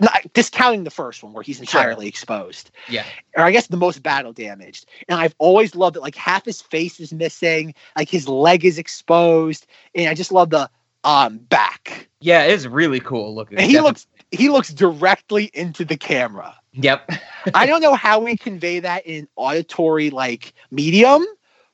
not 0.00 0.32
discounting 0.34 0.84
the 0.84 0.90
first 0.90 1.22
one 1.22 1.32
where 1.32 1.42
he's 1.42 1.60
entirely 1.60 2.06
exposed 2.08 2.70
Yeah. 2.88 3.04
or 3.36 3.44
I 3.44 3.50
guess 3.50 3.68
the 3.68 3.76
most 3.76 4.02
battle 4.02 4.32
damaged. 4.32 4.86
And 5.08 5.18
I've 5.18 5.34
always 5.38 5.74
loved 5.74 5.96
it. 5.96 6.00
Like 6.00 6.14
half 6.14 6.44
his 6.44 6.60
face 6.60 7.00
is 7.00 7.12
missing, 7.12 7.74
like 7.96 8.08
his 8.08 8.28
leg 8.28 8.64
is 8.64 8.78
exposed, 8.78 9.66
and 9.94 10.08
I 10.08 10.14
just 10.14 10.32
love 10.32 10.50
the 10.50 10.68
um 11.04 11.38
back. 11.38 12.08
Yeah, 12.20 12.42
it's 12.44 12.66
really 12.66 13.00
cool 13.00 13.34
looking. 13.34 13.58
He 13.58 13.80
looks 13.80 14.06
he 14.30 14.48
looks 14.50 14.72
directly 14.72 15.50
into 15.54 15.84
the 15.84 15.96
camera. 15.96 16.54
Yep. 16.72 17.10
I 17.54 17.66
don't 17.66 17.80
know 17.80 17.94
how 17.94 18.20
we 18.20 18.36
convey 18.36 18.80
that 18.80 19.06
in 19.06 19.26
auditory 19.36 20.10
like 20.10 20.52
medium, 20.70 21.24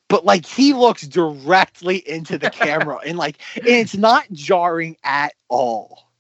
but 0.09 0.25
like 0.25 0.47
he 0.47 0.73
looks 0.73 1.03
directly 1.07 1.97
into 2.09 2.39
the 2.39 2.51
camera 2.51 2.99
and 3.05 3.19
like 3.19 3.39
and 3.57 3.67
it's 3.67 3.97
not 3.97 4.31
jarring 4.33 4.97
at 5.03 5.35
all. 5.49 6.11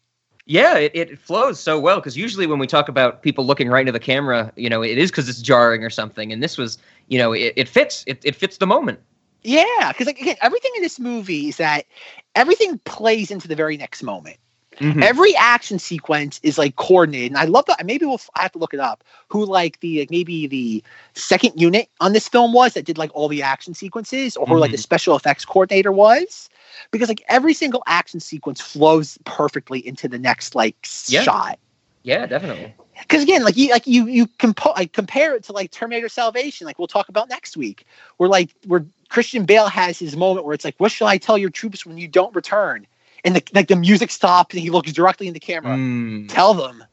Yeah, 0.47 0.77
it, 0.77 0.93
it 0.95 1.19
flows 1.19 1.59
so 1.59 1.81
well 1.81 1.97
because 1.97 2.17
usually 2.17 2.47
when 2.47 2.59
we 2.59 2.67
talk 2.67 2.89
about 2.89 3.23
people 3.23 3.47
looking 3.47 3.69
right 3.71 3.81
into 3.81 3.93
the 3.93 4.01
camera, 4.01 4.53
you 4.57 4.69
know, 4.69 4.83
it 4.83 4.99
is 4.99 5.11
because 5.11 5.29
it's 5.29 5.41
jarring 5.41 5.83
or 5.83 5.91
something. 5.91 6.33
And 6.33 6.43
this 6.43 6.59
was, 6.59 6.77
you 7.09 7.19
know, 7.19 7.33
it, 7.33 7.55
it 7.57 7.69
fits. 7.69 8.05
It, 8.07 8.21
it 8.25 8.37
fits 8.37 8.59
the 8.59 8.67
moment. 8.67 9.01
Yeah, 9.43 9.65
because 9.89 10.07
like 10.07 10.21
again, 10.21 10.37
everything 10.43 10.73
in 10.77 10.83
this 10.83 10.99
movie 11.01 11.49
is 11.49 11.57
that 11.59 11.87
everything 12.35 12.79
plays 12.85 13.31
into 13.31 13.49
the 13.49 13.57
very 13.57 13.77
next 13.77 14.03
moment. 14.03 14.37
Mhm. 14.81 15.03
Every 15.05 15.37
action 15.37 15.79
sequence 15.79 16.41
is 16.43 16.59
like 16.59 16.75
coordinated, 16.77 17.31
and 17.31 17.39
I 17.39 17.45
love 17.45 17.65
that. 17.67 17.85
Maybe 17.87 18.07
we'll 18.07 18.21
I 18.35 18.43
have 18.43 18.53
to 18.53 18.59
look 18.59 18.75
it 18.75 18.81
up. 18.81 19.05
Who 19.29 19.45
like 19.47 19.81
the 19.81 20.01
like, 20.01 20.11
maybe 20.11 20.47
the 20.49 20.83
second 21.15 21.53
unit 21.61 21.89
on 22.01 22.13
this 22.13 22.27
film 22.29 22.53
was 22.53 22.75
that 22.75 22.85
did 22.85 22.99
like 22.99 23.11
all 23.15 23.29
the 23.29 23.41
action 23.43 23.73
sequences, 23.75 24.37
or 24.37 24.47
who 24.47 24.59
like 24.59 24.73
the 24.73 24.77
Mhm. 24.77 24.81
special 24.83 25.15
effects 25.15 25.45
coordinator 25.45 25.93
was, 25.93 26.49
because 26.91 27.09
like 27.09 27.23
every 27.29 27.55
single 27.55 27.83
action 27.87 28.21
sequence 28.21 28.61
flows 28.61 29.19
perfectly 29.25 29.87
into 29.87 30.09
the 30.09 30.19
next 30.19 30.55
like 30.55 30.77
Yeah. 31.09 31.23
shot. 31.23 31.59
Yeah, 32.03 32.27
definitely. 32.27 32.75
Because 33.01 33.23
again, 33.23 33.43
like 33.43 33.57
you 33.57 33.71
like 33.71 33.87
you 33.87 34.07
you 34.07 34.27
compo- 34.39 34.73
like 34.73 34.93
compare 34.93 35.35
it 35.35 35.43
to 35.45 35.53
like 35.53 35.71
Terminator 35.71 36.09
Salvation, 36.09 36.67
like 36.67 36.79
we'll 36.79 36.89
talk 36.89 37.09
about 37.09 37.29
next 37.29 37.57
week, 37.57 37.87
where 38.19 38.29
like 38.29 38.51
where 38.67 38.85
Christian 39.09 39.45
Bale 39.45 39.69
has 39.69 39.99
his 39.99 40.17
moment 40.17 40.47
where 40.47 40.55
it's 40.55 40.65
like, 40.65 40.77
what 40.79 40.93
shall 40.93 41.09
I 41.09 41.19
tell 41.19 41.37
your 41.37 41.51
troops 41.51 41.85
when 41.85 41.99
you 41.99 42.09
don't 42.09 42.35
return? 42.35 42.87
And 43.25 43.35
the 43.37 43.43
like 43.53 43.69
the 43.69 43.77
music 43.77 44.11
stops 44.11 44.55
and 44.55 44.63
he 44.63 44.71
looks 44.71 44.93
directly 44.93 45.27
in 45.27 45.35
the 45.35 45.41
camera. 45.41 45.77
Mm. 45.77 46.29
Tell 46.29 46.55
them 46.55 46.85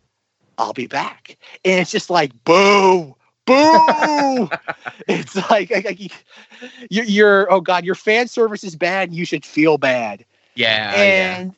I'll 0.58 0.74
be 0.74 0.88
back. 0.88 1.38
And 1.66 1.80
it's 1.80 1.92
just 1.92 2.10
like 2.10 2.32
boo, 2.46 3.16
boo. 3.56 4.50
it's 5.08 5.36
like, 5.50 5.70
like, 5.72 5.86
like 5.86 6.00
you, 6.00 6.10
you're, 6.90 7.06
you're 7.06 7.52
oh 7.52 7.62
god, 7.62 7.86
your 7.86 7.96
fan 7.96 8.28
service 8.28 8.64
is 8.64 8.76
bad. 8.76 9.14
You 9.14 9.26
should 9.26 9.46
feel 9.46 9.78
bad 9.78 10.26
Yeah. 10.56 11.04
yeah. 11.06 11.38
and 11.38 11.56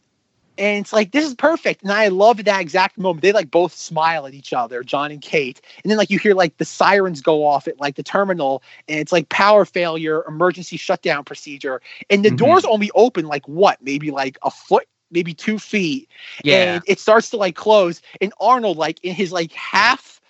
and 0.57 0.79
it's 0.81 0.93
like 0.93 1.11
this 1.11 1.25
is 1.25 1.33
perfect 1.33 1.81
and 1.81 1.91
i 1.91 2.07
love 2.09 2.43
that 2.43 2.61
exact 2.61 2.97
moment 2.97 3.21
they 3.23 3.31
like 3.31 3.49
both 3.49 3.73
smile 3.73 4.27
at 4.27 4.33
each 4.33 4.53
other 4.53 4.83
john 4.83 5.11
and 5.11 5.21
kate 5.21 5.61
and 5.83 5.89
then 5.89 5.97
like 5.97 6.09
you 6.11 6.19
hear 6.19 6.35
like 6.35 6.57
the 6.57 6.65
sirens 6.65 7.21
go 7.21 7.45
off 7.45 7.67
at 7.67 7.79
like 7.79 7.95
the 7.95 8.03
terminal 8.03 8.61
and 8.87 8.99
it's 8.99 9.11
like 9.11 9.27
power 9.29 9.65
failure 9.65 10.23
emergency 10.27 10.77
shutdown 10.77 11.23
procedure 11.23 11.81
and 12.09 12.23
the 12.23 12.29
Mhm. 12.29 12.37
doors 12.37 12.65
only 12.65 12.91
open 12.93 13.25
like 13.25 13.47
what 13.47 13.81
maybe 13.81 14.11
like 14.11 14.37
a 14.43 14.51
foot 14.51 14.87
maybe 15.11 15.33
two 15.33 15.57
feet 15.59 16.09
Yeah. 16.43 16.75
and 16.75 16.83
it 16.87 16.99
starts 16.99 17.29
to 17.31 17.37
like 17.37 17.55
close 17.55 18.01
and 18.21 18.31
arnold 18.39 18.77
like 18.77 18.99
in 19.03 19.15
his 19.15 19.31
like 19.31 19.51
half 19.53 20.21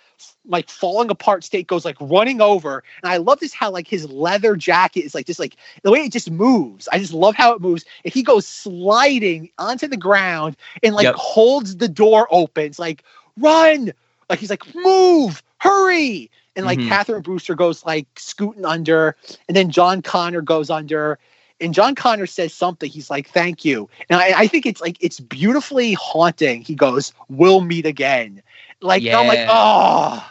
like 0.46 0.68
falling 0.68 1.10
apart 1.10 1.44
state 1.44 1.66
goes 1.66 1.84
like 1.84 1.96
running 2.00 2.40
over. 2.40 2.82
And 3.02 3.10
i 3.12 3.16
love 3.16 3.40
this 3.40 3.54
how 3.54 3.70
like 3.70 3.88
his 3.88 4.08
leather 4.10 4.56
jacket 4.56 5.00
is 5.04 5.14
like 5.14 5.26
just 5.26 5.40
like 5.40 5.56
the 5.82 5.90
way 5.90 6.00
it 6.00 6.12
just 6.12 6.30
moves. 6.30 6.88
I 6.92 6.98
just 6.98 7.12
love 7.14 7.34
how 7.34 7.54
it 7.54 7.60
moves. 7.60 7.84
And 8.04 8.12
he 8.12 8.22
goes 8.22 8.46
sliding 8.46 9.50
onto 9.58 9.88
the 9.88 9.96
ground 9.96 10.56
and 10.82 10.94
like 10.94 11.06
Yep. 11.06 11.14
holds 11.14 11.76
the 11.76 11.88
door 11.88 12.28
open. 12.30 12.64
It's 12.64 12.78
like 12.78 13.04
run! 13.38 13.92
Like 14.28 14.38
he's 14.38 14.50
like 14.50 14.74
move! 14.74 15.42
Hurry! 15.58 16.30
And 16.56 16.66
like 16.66 16.80
Mhm. 16.80 16.88
catherine 16.88 17.22
brewster 17.22 17.54
goes 17.54 17.84
like 17.84 18.06
scooting 18.16 18.64
under. 18.64 19.16
And 19.48 19.56
then 19.56 19.70
john 19.70 20.02
connor 20.02 20.42
goes 20.42 20.70
under. 20.70 21.18
And 21.60 21.72
John 21.72 21.94
Connor 21.94 22.26
says 22.26 22.52
something. 22.52 22.90
He's 22.90 23.10
like, 23.10 23.28
"Thank 23.28 23.64
you," 23.64 23.88
and 24.10 24.20
I, 24.20 24.40
I 24.40 24.46
think 24.48 24.66
it's 24.66 24.80
like 24.80 24.96
it's 25.00 25.20
beautifully 25.20 25.92
haunting. 25.94 26.62
He 26.62 26.74
goes, 26.74 27.12
"We'll 27.28 27.60
meet 27.60 27.86
again." 27.86 28.42
Like 28.80 29.06
I'm 29.12 29.26
like, 29.28 29.42
oh, 29.46 30.28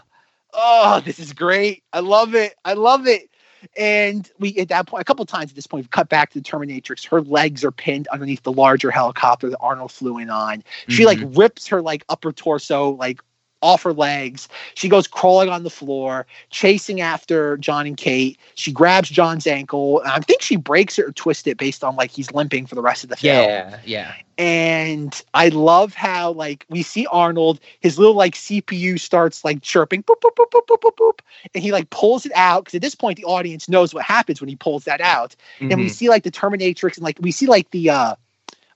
oh, 0.54 1.02
this 1.04 1.20
is 1.20 1.34
great. 1.34 1.84
I 1.92 2.00
love 2.00 2.36
it. 2.36 2.56
I 2.66 2.74
love 2.74 3.08
it. 3.08 3.30
And 3.78 4.30
we 4.40 4.58
at 4.58 4.68
that 4.70 4.88
point, 4.88 5.02
a 5.02 5.06
couple 5.06 5.26
times 5.26 5.52
at 5.52 5.56
this 5.56 5.68
point, 5.68 5.84
we've 5.84 5.92
cut 5.92 6.10
back 6.10 6.32
to 6.32 6.40
the 6.40 6.44
Terminatrix. 6.44 7.08
Her 7.08 7.22
legs 7.22 7.64
are 7.64 7.72
pinned 7.72 8.08
underneath 8.08 8.44
the 8.44 8.52
larger 8.52 8.92
helicopter 8.92 9.50
that 9.50 9.58
Arnold 9.60 9.92
flew 9.92 10.18
in 10.18 10.30
on. 10.30 10.64
She 10.90 11.06
like 11.06 11.20
mm-hmm. 11.20 11.40
rips 11.40 11.68
her 11.68 11.82
like 11.82 12.04
upper 12.10 12.32
torso 12.32 12.90
like 12.90 13.22
off 13.64 13.84
her 13.84 13.94
legs. 13.94 14.48
She 14.76 14.90
goes 14.90 15.08
crawling 15.08 15.50
on 15.50 15.64
the 15.64 15.70
floor, 15.72 16.28
chasing 16.52 17.02
after 17.02 17.58
John 17.58 17.88
and 17.88 17.98
Kate. 17.98 18.38
She 18.56 18.72
grabs 18.72 19.10
John's 19.10 19.48
ankle. 19.48 20.02
And 20.02 20.12
I 20.12 20.20
think 20.20 20.42
she 20.42 20.58
breaks 20.58 21.00
it 21.00 21.06
or 21.06 21.12
twists 21.14 21.48
it 21.48 21.58
based 21.58 21.84
on 21.84 21.96
like 21.96 22.12
he's 22.12 22.32
limping 22.32 22.68
for 22.68 22.76
the 22.76 22.82
rest 22.82 23.04
of 23.04 23.10
the 23.10 23.16
film 23.18 23.34
yeah. 23.36 23.80
Yeah. 23.86 24.14
and 24.38 25.22
I 25.34 25.50
love 25.50 25.94
how 25.94 26.32
like 26.32 26.66
we 26.70 26.84
see 26.84 27.08
Arnold, 27.08 27.60
his 27.80 27.98
little 27.98 28.16
like 28.16 28.36
CPU 28.36 29.00
starts 29.00 29.44
like 29.44 29.62
chirping, 29.62 30.04
boop 30.04 30.20
boop 30.22 30.36
boop 30.36 30.50
boop 30.52 30.66
boop 30.68 30.80
boop 30.82 30.96
boop, 30.98 31.20
and 31.54 31.64
he 31.64 31.72
like 31.72 31.90
pulls 31.90 32.26
it 32.26 32.32
out 32.36 32.66
because 32.66 32.76
at 32.76 32.82
this 32.82 32.96
point 32.96 33.18
the 33.18 33.26
audience 33.26 33.70
knows 33.70 33.94
what 33.94 34.04
happens 34.04 34.42
when 34.42 34.50
he 34.50 34.56
pulls 34.56 34.86
that 34.86 35.02
out, 35.02 35.36
and 35.60 35.80
we 35.80 35.88
Mhm. 35.88 35.92
see 35.92 36.10
like 36.10 36.24
the 36.24 36.32
Terminatrix 36.32 36.96
and 36.98 37.04
like 37.04 37.18
we 37.22 37.32
see 37.32 37.48
like 37.48 37.70
the 37.72 37.90
uh 37.90 38.16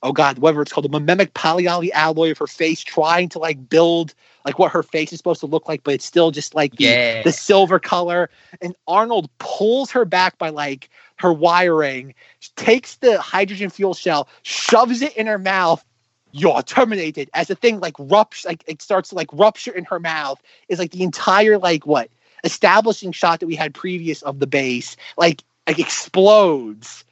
oh 0.03 0.11
god 0.13 0.37
whatever 0.39 0.61
it's 0.61 0.71
called 0.71 0.85
the 0.85 0.89
mimetic 0.89 1.33
polyally 1.33 1.91
alloy 1.91 2.31
of 2.31 2.37
her 2.37 2.47
face 2.47 2.81
trying 2.81 3.29
to 3.29 3.39
like 3.39 3.69
build 3.69 4.13
like 4.47 4.57
what 4.57 4.71
her 4.71 4.81
face 4.81 5.11
is 5.11 5.17
supposed 5.17 5.41
to 5.41 5.45
look 5.45 5.67
like, 5.67 5.83
but 5.83 5.93
it's 5.93 6.05
still 6.05 6.31
just 6.31 6.55
like 6.55 6.77
the 6.77 6.85
Yeah. 6.85 7.21
the 7.23 7.33
silver 7.33 7.79
color, 7.79 8.29
and 8.61 8.73
Arnold 8.87 9.29
pulls 9.39 9.91
her 9.91 10.05
back 10.05 10.37
by 10.37 10.49
like 10.49 10.89
her 11.17 11.33
wiring, 11.33 12.15
takes 12.55 12.95
the 12.95 13.19
hydrogen 13.19 13.69
fuel 13.69 13.93
cell, 13.93 14.29
shoves 14.43 15.01
it 15.01 15.15
in 15.17 15.27
her 15.27 15.37
mouth. 15.37 15.83
You're 16.31 16.61
terminated 16.63 17.29
as 17.33 17.47
the 17.47 17.55
thing 17.55 17.81
like 17.81 17.95
ruptures, 17.99 18.45
like 18.45 18.63
it 18.67 18.81
starts 18.81 19.09
to 19.09 19.15
like 19.15 19.27
rupture 19.33 19.73
in 19.73 19.83
her 19.85 19.99
mouth. 19.99 20.41
Is 20.69 20.79
like 20.79 20.91
the 20.91 21.03
entire 21.03 21.57
like 21.57 21.85
what 21.85 22.09
establishing 22.45 23.11
shot 23.11 23.41
that 23.41 23.47
we 23.47 23.55
had 23.55 23.73
previous 23.73 24.21
of 24.21 24.39
the 24.39 24.47
base, 24.47 24.95
like 25.17 25.43
like 25.67 25.79
explodes. 25.79 27.03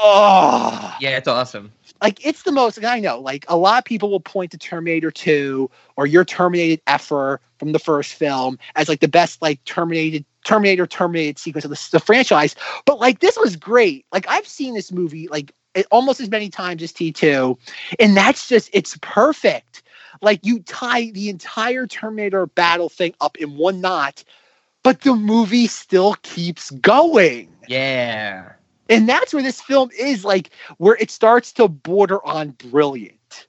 Oh, 0.00 0.94
Yeah, 1.00 1.16
it's 1.16 1.28
awesome. 1.28 1.72
like 2.00 2.24
it's 2.24 2.42
the 2.44 2.52
most 2.52 2.82
i 2.84 3.00
know 3.00 3.18
like 3.18 3.44
a 3.48 3.56
lot 3.56 3.78
of 3.78 3.84
people 3.84 4.10
will 4.10 4.20
point 4.20 4.52
to 4.52 4.58
terminator 4.58 5.10
2 5.10 5.68
or 5.96 6.06
your 6.06 6.24
terminated 6.24 6.80
effer 6.86 7.40
from 7.58 7.72
the 7.72 7.78
first 7.78 8.14
film 8.14 8.58
as 8.76 8.88
like 8.88 9.00
the 9.00 9.08
best 9.08 9.42
like 9.42 9.62
terminated 9.64 10.24
terminator 10.44 10.86
terminated 10.86 11.38
sequence 11.38 11.64
of 11.64 11.70
the, 11.70 11.88
the 11.92 11.98
franchise 12.00 12.54
but 12.84 13.00
like 13.00 13.18
this 13.18 13.36
was 13.36 13.56
great 13.56 14.06
like 14.12 14.26
i've 14.28 14.46
seen 14.46 14.74
this 14.74 14.92
movie 14.92 15.26
like 15.28 15.52
it, 15.74 15.86
almost 15.90 16.20
as 16.20 16.30
many 16.30 16.48
times 16.48 16.82
as 16.82 16.92
t2 16.92 17.58
and 17.98 18.16
that's 18.16 18.48
just 18.48 18.70
it's 18.72 18.96
perfect 19.02 19.82
like 20.22 20.44
you 20.46 20.60
tie 20.60 21.10
the 21.10 21.28
entire 21.28 21.86
terminator 21.86 22.46
battle 22.46 22.88
thing 22.88 23.12
up 23.20 23.36
in 23.38 23.56
one 23.56 23.80
knot 23.80 24.22
but 24.84 25.00
the 25.00 25.14
movie 25.14 25.66
still 25.66 26.14
keeps 26.22 26.70
going 26.70 27.48
Yeah. 27.66 28.52
And 28.88 29.08
that's 29.08 29.34
where 29.34 29.42
this 29.42 29.60
film 29.60 29.90
is 29.98 30.24
like 30.24 30.50
where 30.78 30.96
it 30.96 31.10
starts 31.10 31.52
to 31.54 31.68
border 31.68 32.24
on 32.26 32.50
brilliant 32.50 33.46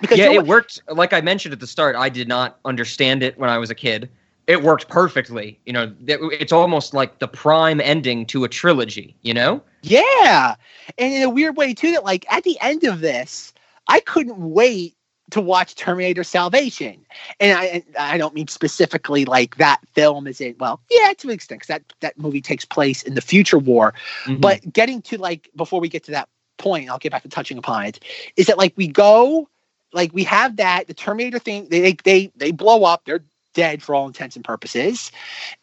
Because 0.00 0.18
yeah, 0.18 0.28
you 0.28 0.34
know 0.34 0.40
it 0.40 0.46
worked. 0.46 0.82
Like 0.88 1.12
I 1.12 1.20
mentioned 1.20 1.52
at 1.52 1.60
the 1.60 1.66
start, 1.66 1.96
I 1.96 2.08
did 2.08 2.28
not 2.28 2.58
understand 2.64 3.22
it 3.22 3.38
when 3.38 3.50
I 3.50 3.58
was 3.58 3.70
a 3.70 3.74
kid. 3.74 4.08
It 4.46 4.62
worked 4.62 4.88
perfectly. 4.88 5.60
You 5.66 5.72
know, 5.72 5.94
it's 6.06 6.52
almost 6.52 6.94
like 6.94 7.18
the 7.18 7.28
prime 7.28 7.80
ending 7.80 8.24
to 8.26 8.44
a 8.44 8.48
trilogy. 8.48 9.14
You 9.22 9.34
know? 9.34 9.62
Yeah. 9.82 10.54
And 10.96 11.12
in 11.12 11.22
a 11.22 11.30
weird 11.30 11.56
way 11.56 11.74
too, 11.74 11.92
that 11.92 12.04
like 12.04 12.24
at 12.32 12.44
the 12.44 12.58
end 12.60 12.84
of 12.84 13.00
this, 13.00 13.52
I 13.88 14.00
couldn't 14.00 14.38
wait 14.38 14.94
to 15.30 15.40
watch 15.40 15.74
Terminator 15.74 16.24
Salvation. 16.24 17.04
And 17.40 17.58
I 17.58 17.64
and 17.64 17.84
I 17.98 18.18
don't 18.18 18.34
mean 18.34 18.48
specifically 18.48 19.24
like 19.24 19.56
that 19.56 19.80
film 19.94 20.26
is 20.26 20.40
in 20.40 20.56
well, 20.58 20.80
yeah, 20.90 21.12
to 21.18 21.28
an 21.28 21.34
extent, 21.34 21.60
'cause 21.60 21.68
that 21.68 21.82
that 22.00 22.18
movie 22.18 22.40
takes 22.40 22.64
place 22.64 23.02
in 23.02 23.14
the 23.14 23.20
future 23.20 23.58
war. 23.58 23.94
Mm-hmm. 24.24 24.40
But 24.40 24.72
getting 24.72 25.02
to 25.02 25.18
like 25.18 25.50
before 25.56 25.80
we 25.80 25.88
get 25.88 26.04
to 26.04 26.12
that 26.12 26.28
point, 26.56 26.90
I'll 26.90 26.98
get 26.98 27.12
back 27.12 27.22
to 27.22 27.28
touching 27.28 27.58
upon 27.58 27.86
it, 27.86 28.00
is 28.36 28.46
that 28.46 28.58
like 28.58 28.72
we 28.76 28.88
go 28.88 29.48
like 29.92 30.12
we 30.12 30.24
have 30.24 30.56
that 30.56 30.86
the 30.86 30.94
Terminator 30.94 31.38
thing, 31.38 31.68
they 31.70 31.92
they, 32.04 32.32
they 32.36 32.52
blow 32.52 32.84
up, 32.84 33.04
they're 33.04 33.24
dead 33.54 33.82
for 33.82 33.94
all 33.94 34.06
intents 34.06 34.36
and 34.36 34.44
purposes. 34.44 35.10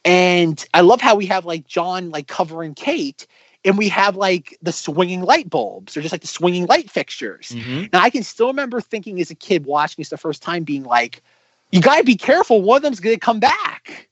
And 0.03 0.63
I 0.73 0.81
love 0.81 1.01
how 1.01 1.15
we 1.15 1.25
have 1.27 1.45
like 1.45 1.65
John 1.65 2.09
like 2.09 2.27
covering 2.27 2.73
Kate 2.73 3.27
and 3.65 3.77
we 3.77 3.89
have 3.89 4.15
like 4.15 4.57
the 4.61 4.71
swinging 4.71 5.21
light 5.21 5.49
bulbs 5.49 5.97
or 5.97 6.01
just 6.01 6.11
like 6.13 6.21
the 6.21 6.27
swinging 6.27 6.65
light 6.67 6.89
fixtures. 6.89 7.49
Mhm. 7.49 7.83
And 7.91 7.95
I 7.95 8.09
can 8.09 8.23
still 8.23 8.47
remember 8.47 8.79
thinking 8.79 9.19
as 9.19 9.31
a 9.31 9.35
kid 9.35 9.65
watching 9.65 9.95
this 9.97 10.09
the 10.09 10.17
first 10.17 10.41
time 10.41 10.63
being 10.63 10.83
like, 10.83 11.21
you 11.71 11.81
got 11.81 11.97
to 11.97 12.03
be 12.03 12.15
careful. 12.15 12.61
One 12.61 12.77
of 12.77 12.83
them's 12.83 12.99
going 12.99 13.15
to 13.15 13.19
come 13.19 13.39
back. 13.39 14.07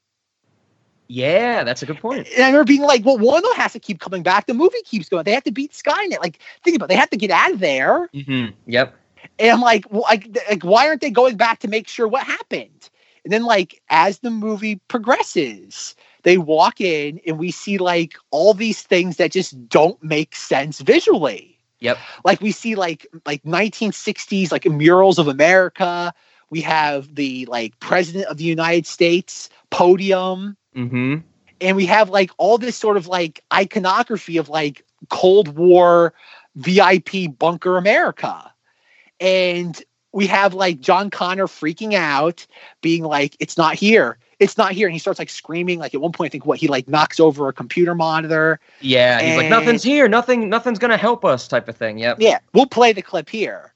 Yeah, 1.08 1.64
that's 1.64 1.84
a 1.84 1.86
good 1.86 2.00
point. 2.00 2.28
And 2.36 2.44
I 2.44 2.48
remember 2.48 2.66
being 2.66 2.82
like, 2.82 3.06
well, 3.06 3.18
one 3.18 3.38
of 3.38 3.44
them 3.44 3.54
has 3.56 3.74
to 3.74 3.80
keep 3.80 4.00
coming 4.00 4.24
back. 4.24 4.48
The 4.48 4.54
movie 4.54 4.82
keeps 4.84 5.10
going. 5.10 5.24
They 5.24 5.34
have 5.34 5.44
to 5.44 5.52
beat 5.52 5.72
Skynet. 5.72 6.20
Like, 6.20 6.40
think 6.64 6.76
about 6.76 6.86
it. 6.86 6.90
They 6.90 6.96
have 6.96 7.10
to 7.12 7.18
get 7.18 7.30
out 7.30 7.52
of 7.52 7.60
there. 7.60 8.10
hmm 8.14 8.48
Yep. 8.66 8.96
And 9.40 9.52
I'm 9.52 9.62
like, 9.62 9.86
well, 9.92 10.02
like, 10.02 10.36
like, 10.50 10.64
why 10.64 10.88
aren't 10.88 11.02
they 11.02 11.12
going 11.12 11.38
back 11.38 11.60
to 11.60 11.68
make 11.68 11.88
sure 11.88 12.08
what 12.08 12.24
happened? 12.24 12.90
And 13.24 13.32
then, 13.32 13.44
like, 13.44 13.82
as 13.90 14.20
the 14.20 14.32
movie 14.32 14.82
progresses, 14.88 15.96
they 16.24 16.38
walk 16.38 16.82
in 16.82 17.20
and 17.26 17.38
we 17.38 17.52
see 17.52 17.78
like 17.78 18.16
all 18.32 18.54
these 18.54 18.82
things 18.82 19.18
that 19.18 19.32
just 19.32 19.70
don't 19.70 20.02
make 20.04 20.36
sense 20.36 20.80
visually. 20.80 21.60
Yep. 21.80 21.98
Like 22.24 22.42
we 22.42 22.52
see 22.52 22.76
like 22.76 23.08
like 23.26 23.44
1960s 23.44 24.52
like 24.52 24.66
murals 24.66 25.20
of 25.20 25.28
America. 25.28 26.14
We 26.50 26.62
have 26.62 27.14
the 27.16 27.46
like 27.46 27.80
president 27.80 28.28
of 28.28 28.38
the 28.38 28.44
United 28.44 28.86
States 28.86 29.50
podium 29.70 30.58
hmm 30.74 31.18
and 31.62 31.78
we 31.78 31.86
have 31.86 32.10
like 32.10 32.32
all 32.38 32.58
this 32.58 32.76
sort 32.76 32.98
of 32.98 33.08
like 33.08 33.42
iconography 33.54 34.38
of 34.38 34.50
like 34.50 34.86
Cold 35.10 35.56
War 35.56 36.14
VIP 36.56 37.38
bunker 37.38 37.78
America. 37.78 38.54
And 39.20 39.82
we 40.14 40.28
have 40.28 40.54
like 40.54 40.80
John 40.80 41.10
Connor 41.10 41.48
freaking 41.48 41.94
out, 41.96 42.46
being 42.82 43.04
like, 43.04 43.36
it's 43.40 43.58
not 43.58 43.76
here. 43.76 44.18
It's 44.40 44.58
not 44.58 44.72
here. 44.72 44.88
And 44.88 44.94
he 44.94 45.00
starts 45.00 45.20
like 45.20 45.30
screaming. 45.30 45.80
Like 45.80 45.94
at 45.94 46.02
one 46.02 46.12
point, 46.12 46.30
I 46.30 46.32
think 46.32 46.46
what 46.46 46.60
he 46.60 46.68
like 46.68 46.88
knocks 46.88 47.20
over 47.20 47.50
a 47.50 47.54
computer 47.54 47.96
monitor. 47.96 48.60
Yeah, 48.80 49.20
he's 49.22 49.38
like, 49.38 49.50
nothing's 49.50 49.84
here. 49.84 50.08
Nothing. 50.08 50.50
Nothing's 50.50 50.80
gonna 50.80 50.98
help 50.98 51.26
us. 51.26 51.48
Type 51.48 51.68
of 51.68 51.76
thing. 51.76 51.98
Yep. 51.98 52.18
Yeah, 52.20 52.40
we'll 52.54 52.68
play 52.68 52.94
the 52.94 53.02
clip 53.02 53.30
here. 53.30 53.74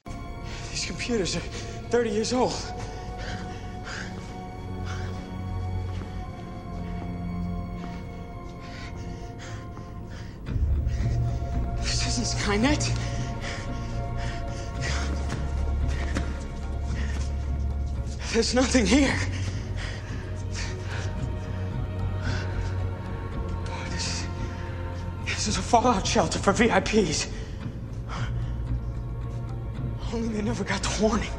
These 0.69 0.85
computers 0.85 1.35
are 1.35 1.39
30 1.39 2.09
years 2.11 2.33
old. 2.33 2.53
This 11.79 12.19
isn't 12.19 12.39
Skynet. 12.39 13.06
There's 18.33 18.53
nothing 18.53 18.85
here. 18.85 19.17
This, 23.89 24.25
this 25.25 25.47
is 25.47 25.57
a 25.57 25.61
fallout 25.61 26.05
shelter 26.05 26.37
for 26.37 26.51
VIPs. 26.53 27.29
Only 30.13 30.27
they 30.29 30.41
never 30.41 30.63
got 30.63 30.83
the 30.83 31.01
warning. 31.01 31.31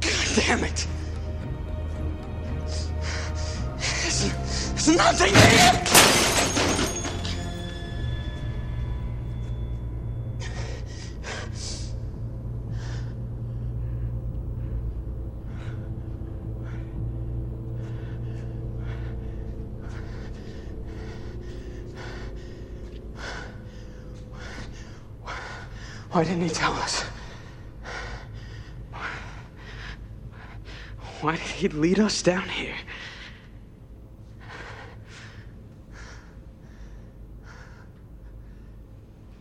God 0.00 0.12
damn 0.34 0.64
it. 0.64 0.86
There's, 3.76 4.30
there's 4.72 4.96
nothing 4.96 5.34
here. 5.34 6.15
Why 26.16 26.24
didn't 26.24 26.44
he 26.44 26.48
tell 26.48 26.72
us? 26.72 27.04
Why 31.20 31.32
did 31.32 31.40
he 31.42 31.68
lead 31.68 32.00
us 32.00 32.22
down 32.22 32.48
here? 32.48 32.74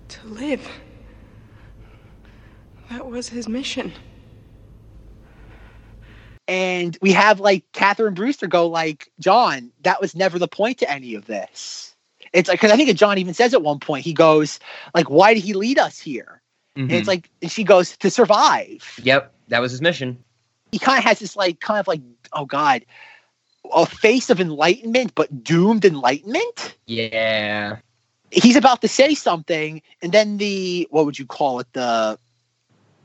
To 0.09 0.27
live. 0.27 0.67
That 2.89 3.07
was 3.07 3.29
his 3.29 3.47
mission. 3.47 3.93
And 6.49 6.97
we 7.01 7.13
have 7.13 7.39
like 7.39 7.63
Catherine 7.71 8.15
Brewster 8.15 8.47
go 8.47 8.67
like, 8.67 9.09
John, 9.21 9.71
that 9.83 10.01
was 10.01 10.13
never 10.13 10.37
the 10.37 10.49
point 10.49 10.79
to 10.79 10.91
any 10.91 11.15
of 11.15 11.25
this. 11.25 11.95
It's 12.33 12.49
like 12.49 12.59
because 12.59 12.73
I 12.73 12.75
think 12.75 12.93
John 12.97 13.17
even 13.17 13.33
says 13.33 13.53
at 13.53 13.61
one 13.61 13.79
point 13.79 14.03
he 14.03 14.11
goes 14.13 14.59
like, 14.93 15.09
why 15.09 15.33
did 15.33 15.41
he 15.45 15.53
lead 15.53 15.79
us 15.79 16.01
here? 16.01 16.41
And 16.75 16.89
Mhm. 16.89 16.93
it's 16.93 17.07
like, 17.07 17.29
and 17.41 17.51
she 17.51 17.63
goes 17.63 17.95
to 17.97 18.09
survive. 18.09 18.99
Yep. 19.01 19.33
That 19.47 19.59
was 19.59 19.71
his 19.71 19.81
mission. 19.81 20.23
He 20.71 20.79
kind 20.79 20.97
of 20.97 21.03
has 21.05 21.19
this 21.19 21.35
like 21.35 21.59
kind 21.59 21.79
of 21.79 21.87
like, 21.87 22.01
oh 22.33 22.45
god, 22.45 22.85
a 23.73 23.85
face 23.85 24.29
of 24.29 24.39
enlightenment, 24.41 25.13
but 25.15 25.43
doomed 25.43 25.85
enlightenment. 25.85 26.75
Yeah. 26.85 27.77
He's 28.31 28.55
about 28.55 28.81
to 28.81 28.87
say 28.87 29.15
something, 29.15 29.81
and 30.01 30.11
then 30.11 30.37
the 30.37 30.87
what 30.89 31.05
would 31.05 31.17
you 31.17 31.25
call 31.25 31.59
it? 31.59 31.67
The 31.73 32.19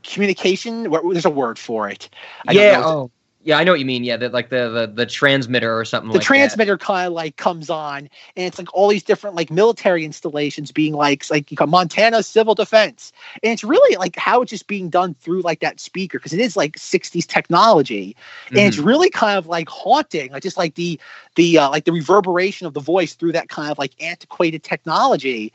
communication. 0.03 0.89
What, 0.89 1.03
there's 1.11 1.25
a 1.25 1.29
word 1.29 1.57
for 1.57 1.89
it. 1.89 2.09
I 2.47 2.53
don't 2.53 2.63
yeah. 2.63 2.79
know. 2.79 2.87
Oh. 2.87 3.11
Yeah, 3.43 3.57
I 3.57 3.63
know 3.63 3.71
what 3.71 3.79
you 3.79 3.85
mean. 3.85 4.03
Yeah, 4.03 4.17
that 4.17 4.33
like 4.33 4.49
the, 4.49 4.69
the 4.69 4.93
the 4.93 5.05
transmitter 5.05 5.75
or 5.77 5.83
something 5.83 6.11
the 6.11 6.19
like 6.19 6.27
transmitter 6.27 6.77
kind 6.77 7.07
of 7.07 7.13
like 7.13 7.37
comes 7.37 7.71
on 7.71 8.09
and 8.35 8.45
it's 8.45 8.59
like 8.59 8.71
all 8.73 8.87
these 8.87 9.01
different 9.01 9.35
like 9.35 9.49
military 9.49 10.05
installations 10.05 10.71
being 10.71 10.93
like 10.93 11.27
like 11.31 11.49
you 11.49 11.57
got 11.57 11.69
montana 11.69 12.21
civil 12.21 12.53
defense. 12.53 13.11
And 13.41 13.51
it's 13.51 13.63
really 13.63 13.97
like 13.97 14.15
how 14.15 14.43
it's 14.43 14.51
just 14.51 14.67
being 14.67 14.89
done 14.89 15.15
through 15.15 15.41
like 15.41 15.59
that 15.61 15.79
speaker 15.79 16.19
because 16.19 16.33
it 16.33 16.39
is 16.39 16.55
like 16.55 16.77
60s 16.77 17.25
technology. 17.25 18.15
And 18.49 18.59
it's 18.59 18.77
really 18.77 19.09
kind 19.09 19.37
of 19.37 19.47
like 19.47 19.69
haunting. 19.69 20.31
Like 20.31 20.43
just 20.43 20.57
like 20.57 20.75
the 20.75 20.99
the 21.35 21.57
uh, 21.57 21.69
like 21.69 21.85
the 21.85 21.93
reverberation 21.93 22.67
of 22.67 22.73
the 22.73 22.79
voice 22.79 23.13
through 23.13 23.31
that 23.31 23.49
kind 23.49 23.71
of 23.71 23.79
like 23.79 23.93
antiquated 24.03 24.63
technology 24.63 25.51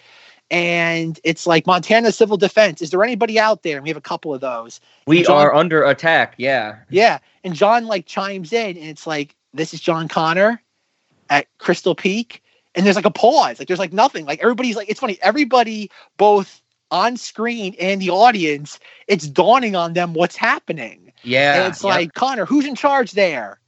and 0.50 1.18
it's 1.24 1.46
like 1.46 1.66
montana 1.66 2.12
civil 2.12 2.36
defense 2.36 2.80
is 2.80 2.90
there 2.90 3.02
anybody 3.02 3.38
out 3.38 3.62
there 3.62 3.76
and 3.76 3.82
we 3.82 3.90
have 3.90 3.96
a 3.96 4.00
couple 4.02 4.32
of 4.32 4.40
those. 4.40 4.80
We 5.06 5.22
John- 5.22 5.36
are 5.46 5.54
under 5.54 5.84
attack. 5.84 6.34
Yeah. 6.36 6.78
yeah. 6.88 7.18
And 7.44 7.54
John 7.54 7.86
like 7.86 8.06
chimes 8.06 8.52
in 8.52 8.76
and 8.76 8.86
it's 8.86 9.06
like, 9.06 9.34
this 9.54 9.74
is 9.74 9.80
John 9.80 10.08
Connor 10.08 10.62
at 11.30 11.46
Crystal 11.58 11.94
Peak. 11.94 12.42
And 12.74 12.84
there's 12.84 12.96
like 12.96 13.06
a 13.06 13.10
pause. 13.10 13.58
Like 13.58 13.68
there's 13.68 13.78
like 13.78 13.92
nothing. 13.92 14.26
Like 14.26 14.40
everybody's 14.40 14.76
like, 14.76 14.90
it's 14.90 15.00
funny. 15.00 15.18
Everybody, 15.22 15.90
both 16.18 16.60
on 16.90 17.16
screen 17.16 17.74
and 17.80 18.00
the 18.00 18.10
audience, 18.10 18.78
it's 19.08 19.26
dawning 19.26 19.74
on 19.74 19.94
them 19.94 20.12
what's 20.14 20.36
happening. 20.36 21.12
Yeah. 21.22 21.56
and 21.56 21.72
it's 21.72 21.82
like, 21.82 22.14
Connor, 22.14 22.44
who's 22.44 22.66
in 22.66 22.74
charge 22.74 23.12
there? 23.12 23.58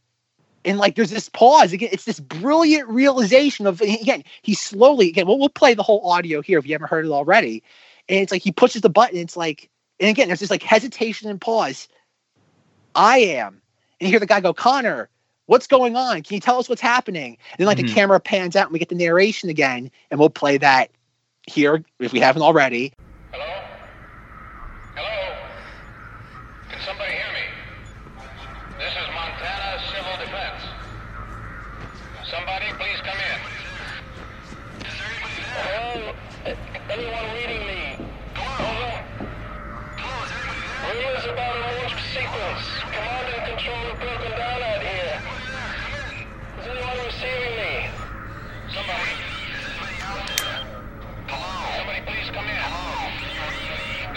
And 0.69 0.79
like 0.79 0.97
there's 0.97 1.11
this 1.11 1.31
pause. 1.31 1.73
Again, 1.73 1.91
it's 1.93 2.05
this 2.05 2.21
brilliant 2.21 2.89
realization 2.89 3.67
of 3.67 3.81
again, 3.81 4.25
he 4.43 4.55
slowly 4.55 5.09
again, 5.09 5.27
we'll, 5.27 5.39
we'll 5.39 5.49
play 5.49 5.75
the 5.75 5.83
whole 5.83 6.09
audio 6.11 6.43
here 6.43 6.59
if 6.59 6.67
you 6.67 6.75
haven't 6.75 6.91
heard 6.91 7.07
it 7.07 7.11
already. 7.11 7.63
And 8.09 8.21
it's 8.21 8.33
like 8.33 8.43
he 8.43 8.53
pushes 8.53 8.83
the 8.83 8.91
button, 8.91 9.19
it's 9.19 9.37
like, 9.37 9.71
and 10.01 10.11
again, 10.11 10.29
there's 10.29 10.41
this 10.41 10.51
like 10.51 10.63
hesitation 10.63 11.31
and 11.31 11.41
pause. 11.41 11.89
I 12.95 13.19
am. 13.19 13.63
And 14.01 14.09
you 14.09 14.09
hear 14.09 14.21
the 14.21 14.27
guy 14.27 14.41
go, 14.41 14.55
Connor, 14.55 15.11
what's 15.47 15.67
going 15.67 15.97
on? 15.97 16.23
Can 16.23 16.35
you 16.37 16.41
tell 16.41 16.59
us 16.59 16.69
what's 16.69 16.83
happening? 16.83 17.39
And 17.53 17.59
then 17.59 17.67
like 17.67 17.79
Mhm. 17.79 17.89
the 17.89 17.95
camera 17.95 18.21
pans 18.21 18.57
out 18.57 18.67
and 18.67 18.73
we 18.73 18.79
get 18.79 18.91
the 18.91 18.95
narration 18.95 19.51
again, 19.51 19.91
and 20.11 20.21
we'll 20.21 20.31
play 20.31 20.59
that 20.59 20.91
here 21.47 21.83
if 22.01 22.13
we 22.13 22.21
haven't 22.21 22.43
already. 22.43 22.91
Can 22.91 22.97
is 41.17 41.25
about 41.25 41.57
a 41.57 41.61
launch 41.61 41.95
sequence. 42.13 42.65
Command 42.93 43.27
and 43.35 43.45
control 43.49 43.77
have 43.77 44.01
broken 44.01 44.31
down 44.33 44.63
out 44.63 44.83
here. 44.83 45.23
Is 46.61 46.67
anyone 46.69 46.99
receiving 47.07 47.55
me? 47.57 47.89
Somebody. 48.75 49.13
Hello. 51.29 51.55
Somebody 51.79 52.01
please 52.07 52.29
come 52.31 52.45
in. 52.45 52.61
Hello. 52.61 53.09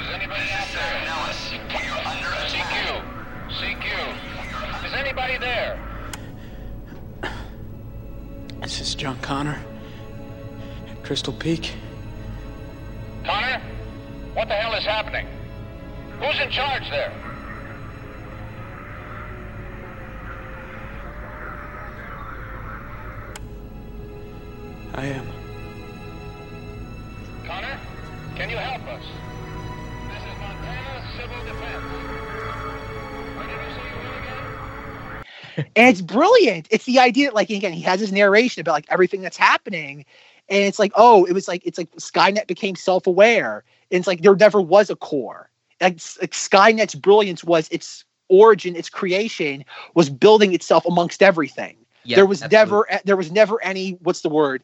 Is 0.01 0.09
anybody 0.13 0.43
this 0.43 0.51
out 0.51 0.67
is 0.67 0.73
there? 0.75 0.95
Nellis. 1.07 1.41
Under 2.11 2.31
CQ. 2.51 2.75
CQ. 3.49 3.85
Is 4.85 4.93
anybody 4.93 5.37
there? 5.37 5.79
This 8.61 8.81
is 8.81 8.95
John 8.95 9.17
Connor. 9.19 9.63
Crystal 11.03 11.33
Peak. 11.33 11.73
Connor? 13.23 13.61
What 14.33 14.47
the 14.47 14.55
hell 14.55 14.73
is 14.73 14.85
happening? 14.85 15.27
Who's 16.21 16.39
in 16.39 16.51
charge 16.51 16.87
there? 16.91 17.11
I 24.93 25.05
am. 25.07 25.27
Connor, 27.43 27.79
can 28.35 28.51
you 28.51 28.57
help 28.57 28.87
us? 28.87 29.03
This 30.09 30.21
is 30.21 30.39
Montana 30.39 31.03
Civil 31.17 31.43
Defense. 31.43 31.89
Where 33.33 33.47
did 33.47 33.61
you 33.63 33.71
say 33.73 33.89
you 34.03 34.13
again? 34.19 34.53
and 35.75 35.89
it's 35.89 36.01
brilliant. 36.01 36.67
It's 36.71 36.85
the 36.85 36.99
idea 36.99 37.27
that, 37.29 37.35
like, 37.35 37.49
again, 37.49 37.73
he 37.73 37.81
has 37.81 37.99
his 37.99 38.11
narration 38.11 38.61
about 38.61 38.73
like 38.73 38.87
everything 38.89 39.21
that's 39.21 39.37
happening, 39.37 40.05
and 40.49 40.63
it's 40.65 40.79
like, 40.79 40.91
oh, 40.95 41.25
it 41.25 41.33
was 41.33 41.47
like 41.47 41.63
it's 41.65 41.79
like 41.79 41.91
Skynet 41.95 42.47
became 42.47 42.75
self-aware, 42.75 43.63
and 43.91 43.99
it's 43.99 44.07
like 44.07 44.21
there 44.21 44.35
never 44.35 44.61
was 44.61 44.91
a 44.91 44.95
core. 44.95 45.50
Like, 45.81 45.97
Skynet's 45.97 46.95
brilliance 46.95 47.43
was 47.43 47.67
its 47.69 48.05
origin, 48.29 48.75
its 48.75 48.89
creation 48.89 49.65
was 49.95 50.09
building 50.09 50.53
itself 50.53 50.85
amongst 50.85 51.21
everything. 51.21 51.75
Yeah, 52.03 52.15
there 52.15 52.25
was 52.25 52.41
absolutely. 52.41 52.57
never 52.87 53.01
there 53.05 53.17
was 53.17 53.31
never 53.31 53.63
any 53.63 53.91
what's 54.01 54.21
the 54.21 54.29
word 54.29 54.63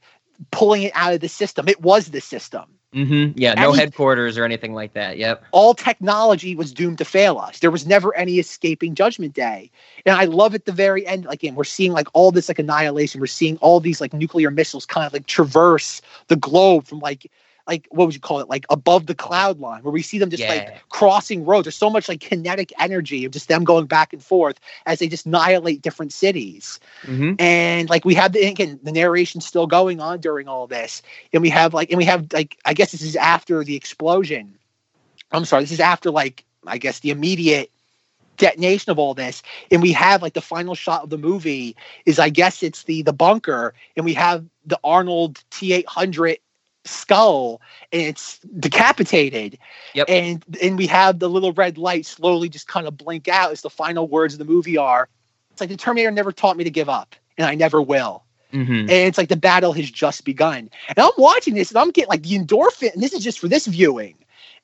pulling 0.52 0.84
it 0.84 0.92
out 0.96 1.14
of 1.14 1.20
the 1.20 1.30
system. 1.30 1.68
It 1.68 1.82
was 1.82 2.08
the 2.12 2.22
system. 2.22 2.64
Mm-hmm. 2.94 3.38
Yeah, 3.38 3.54
no 3.56 3.70
Any- 3.70 3.80
headquarters 3.80 4.38
or 4.38 4.46
anything 4.46 4.74
like 4.74 4.94
that. 4.94 5.18
Yep. 5.18 5.44
all 5.52 5.74
technology 5.74 6.56
was 6.56 6.72
doomed 6.72 6.98
to 7.00 7.06
fail 7.06 7.38
us. 7.38 7.60
There 7.60 7.70
was 7.70 7.86
never 7.86 8.16
any 8.16 8.40
escaping 8.40 8.96
Judgment 8.96 9.34
Day. 9.34 9.70
And 10.06 10.16
I 10.16 10.24
love 10.24 10.56
at 10.56 10.66
the 10.66 10.72
very 10.72 11.06
end, 11.06 11.26
like, 11.26 11.44
again, 11.44 11.56
we're 11.56 11.66
seeing 11.66 11.92
like 11.92 12.08
all 12.14 12.32
this 12.32 12.48
like 12.48 12.60
annihilation. 12.60 13.20
We're 13.20 13.28
seeing 13.28 13.58
all 13.58 13.82
these 13.82 14.00
like 14.00 14.14
nuclear 14.14 14.50
missiles 14.52 14.86
kind 14.86 15.06
of 15.06 15.12
like 15.12 15.26
traverse 15.26 16.02
the 16.28 16.38
globe 16.38 16.88
from 16.88 17.00
like 17.00 17.30
like 17.68 17.88
what 17.92 18.06
would 18.06 18.16
you 18.16 18.22
call 18.22 18.40
it? 18.40 18.50
Like 18.50 18.66
above 18.70 19.06
the 19.08 19.16
cloud 19.16 19.60
line, 19.60 19.84
where 19.84 19.92
we 19.92 20.02
see 20.02 20.18
them 20.20 20.30
just 20.30 20.44
Yeah. 20.44 20.50
like 20.50 20.74
crossing 20.90 21.46
roads. 21.46 21.66
There's 21.66 21.76
so 21.76 21.90
much 21.90 22.08
like 22.10 22.22
kinetic 22.22 22.72
energy 22.80 23.26
of 23.26 23.32
just 23.32 23.48
them 23.48 23.64
going 23.64 23.86
back 23.86 24.14
and 24.14 24.24
forth 24.24 24.60
as 24.86 25.00
they 25.00 25.08
just 25.08 25.26
annihilate 25.26 25.82
different 25.82 26.14
cities 26.14 26.80
Mm-hmm. 27.06 27.34
and 27.40 27.90
like 27.90 28.06
we 28.06 28.16
have 28.16 28.34
the 28.34 28.44
again 28.46 28.80
the 28.84 28.92
narration 28.92 29.42
still 29.42 29.68
going 29.68 30.00
on 30.00 30.20
during 30.20 30.48
all 30.48 30.68
this 30.68 31.02
and 31.34 31.42
we 31.42 31.50
have 31.50 31.74
like 31.74 31.90
and 31.92 31.98
we 31.98 32.06
have 32.06 32.28
like 32.34 32.58
i 32.66 32.74
guess 32.74 32.92
this 32.92 33.02
is 33.02 33.16
after 33.16 33.64
the 33.64 33.76
explosion 33.76 34.58
i'm 35.32 35.46
sorry 35.46 35.64
this 35.64 35.72
is 35.72 35.80
after 35.80 36.12
like 36.12 36.46
i 36.66 36.78
guess 36.78 37.00
the 37.00 37.10
immediate 37.12 37.72
detonation 38.38 38.92
of 38.92 39.00
all 39.00 39.14
this 39.14 39.42
and 39.72 39.82
we 39.82 39.92
have 39.92 40.22
like 40.22 40.34
the 40.34 40.42
final 40.42 40.76
shot 40.76 41.04
of 41.04 41.10
the 41.10 41.18
movie 41.18 41.76
is 42.06 42.20
i 42.20 42.30
guess 42.30 42.64
it's 42.64 42.84
the 42.84 43.02
the 43.04 43.14
bunker 43.14 43.74
and 43.96 44.06
we 44.06 44.14
have 44.14 44.46
the 44.66 44.80
arnold 44.84 45.44
t800 45.52 46.38
skull 46.88 47.62
and 47.92 48.02
it's 48.02 48.40
decapitated 48.60 49.58
Yep. 49.94 50.06
and 50.10 50.44
and 50.62 50.78
we 50.78 50.88
have 50.88 51.20
the 51.20 51.30
little 51.30 51.54
red 51.54 51.78
light 51.78 52.06
slowly 52.06 52.50
just 52.50 52.68
kind 52.68 52.88
of 52.88 52.98
blink 52.98 53.28
out 53.28 53.52
as 53.52 53.62
the 53.62 53.70
final 53.70 54.08
words 54.08 54.34
of 54.34 54.40
the 54.40 54.46
movie 54.46 54.78
are 54.78 55.10
it's 55.52 55.62
like 55.62 55.70
the 55.70 55.78
terminator 55.78 56.12
never 56.12 56.32
taught 56.32 56.58
me 56.58 56.64
to 56.64 56.70
give 56.72 56.90
up 56.90 57.16
and 57.38 57.48
i 57.48 57.56
never 57.56 57.82
will 57.82 58.24
Mm-hmm. 58.54 58.72
and 58.72 58.90
it's 58.90 59.18
like 59.18 59.28
the 59.28 59.36
battle 59.36 59.74
has 59.74 59.92
just 59.92 60.24
begun. 60.24 60.70
And 60.88 61.00
I'm 61.00 61.12
watching 61.18 61.54
this 61.54 61.70
and 61.70 61.78
I'm 61.78 61.92
getting 61.92 62.08
like 62.08 62.24
the 62.24 62.40
endorphin, 62.40 62.94
and 62.94 63.04
this 63.04 63.12
is 63.12 63.22
just 63.22 63.40
for 63.40 63.50
this 63.50 63.68
viewing. 63.68 64.16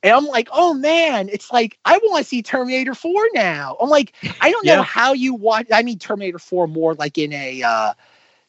And 0.02 0.14
I'm 0.14 0.26
like, 0.26 0.48
oh 0.54 0.74
man, 0.74 1.28
it's 1.30 1.52
like 1.52 1.78
I 1.84 1.98
want 1.98 2.24
to 2.24 2.30
see 2.30 2.42
Terminator 2.42 2.96
4 2.96 3.12
now. 3.34 3.76
I'm 3.82 3.90
like, 3.90 4.14
I 4.40 4.52
don't 4.52 4.66
know 4.66 4.82
how 4.84 5.12
you 5.12 5.34
watch. 5.34 5.68
I 5.74 5.84
mean, 5.84 6.00
Terminator 6.00 6.40
4 6.40 6.68
more 6.68 6.94
like 6.96 7.18
in 7.18 7.34
a 7.34 7.62
uh, 7.62 7.94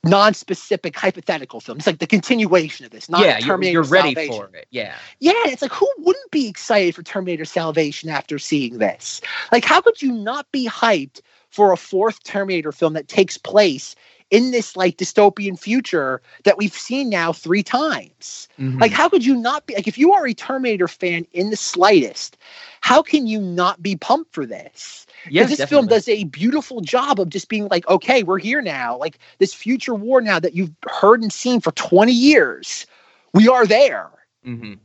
non-specific 0.04 0.96
hypothetical 0.96 1.60
film. 1.60 1.78
It's 1.78 1.86
like 1.86 1.98
the 1.98 2.06
continuation 2.06 2.84
of 2.84 2.92
this, 2.92 3.08
not 3.08 3.22
yeah, 3.22 3.38
you're, 3.38 3.48
Terminator 3.48 3.72
you're 3.72 3.82
ready 3.82 4.14
Salvation. 4.14 4.48
for 4.48 4.56
it. 4.56 4.66
Yeah. 4.70 4.94
Yeah, 5.20 5.32
it's 5.46 5.62
like 5.62 5.72
who 5.72 5.88
wouldn't 5.98 6.30
be 6.30 6.48
excited 6.48 6.94
for 6.94 7.02
Terminator 7.02 7.44
Salvation 7.44 8.10
after 8.10 8.38
seeing 8.38 8.78
this? 8.78 9.20
Like, 9.52 9.64
how 9.64 9.80
could 9.80 10.00
you 10.02 10.12
not 10.12 10.50
be 10.52 10.68
hyped 10.68 11.20
for 11.50 11.72
a 11.72 11.76
fourth 11.76 12.22
Terminator 12.24 12.72
film 12.72 12.94
that 12.94 13.08
takes 13.08 13.38
place 13.38 13.94
in 14.30 14.50
this 14.50 14.76
like 14.76 14.96
dystopian 14.96 15.58
future 15.58 16.20
that 16.44 16.58
we've 16.58 16.74
seen 16.74 17.08
now 17.08 17.32
three 17.32 17.62
times? 17.62 18.48
Mhm. 18.58 18.80
Like, 18.80 18.92
how 18.92 19.08
could 19.08 19.24
you 19.24 19.36
not 19.36 19.66
be 19.66 19.74
like 19.74 19.88
if 19.88 19.98
you 19.98 20.12
are 20.12 20.26
a 20.26 20.34
Terminator 20.34 20.88
fan 20.88 21.26
in 21.32 21.50
the 21.50 21.56
slightest? 21.56 22.36
How 22.80 23.02
can 23.02 23.26
you 23.26 23.40
not 23.40 23.82
be 23.82 23.96
pumped 23.96 24.34
for 24.34 24.46
this? 24.46 25.06
yeah, 25.30 25.44
this 25.44 25.64
film 25.64 25.86
does 25.86 26.08
a 26.08 26.24
beautiful 26.24 26.80
job 26.80 27.18
of 27.20 27.30
just 27.30 27.48
being 27.48 27.68
like, 27.68 27.86
okay, 27.88 28.22
we're 28.22 28.38
here 28.38 28.60
now. 28.60 28.96
Like 28.96 29.18
this 29.38 29.54
future 29.54 29.94
war 29.94 30.20
now 30.20 30.38
that 30.38 30.54
you've 30.54 30.72
heard 30.90 31.22
and 31.22 31.32
seen 31.32 31.60
for 31.60 31.72
20 31.72 32.12
years, 32.12 32.86
we 33.32 33.48
are 33.48 33.66
there. 33.66 34.10
Mhm. 34.46 34.78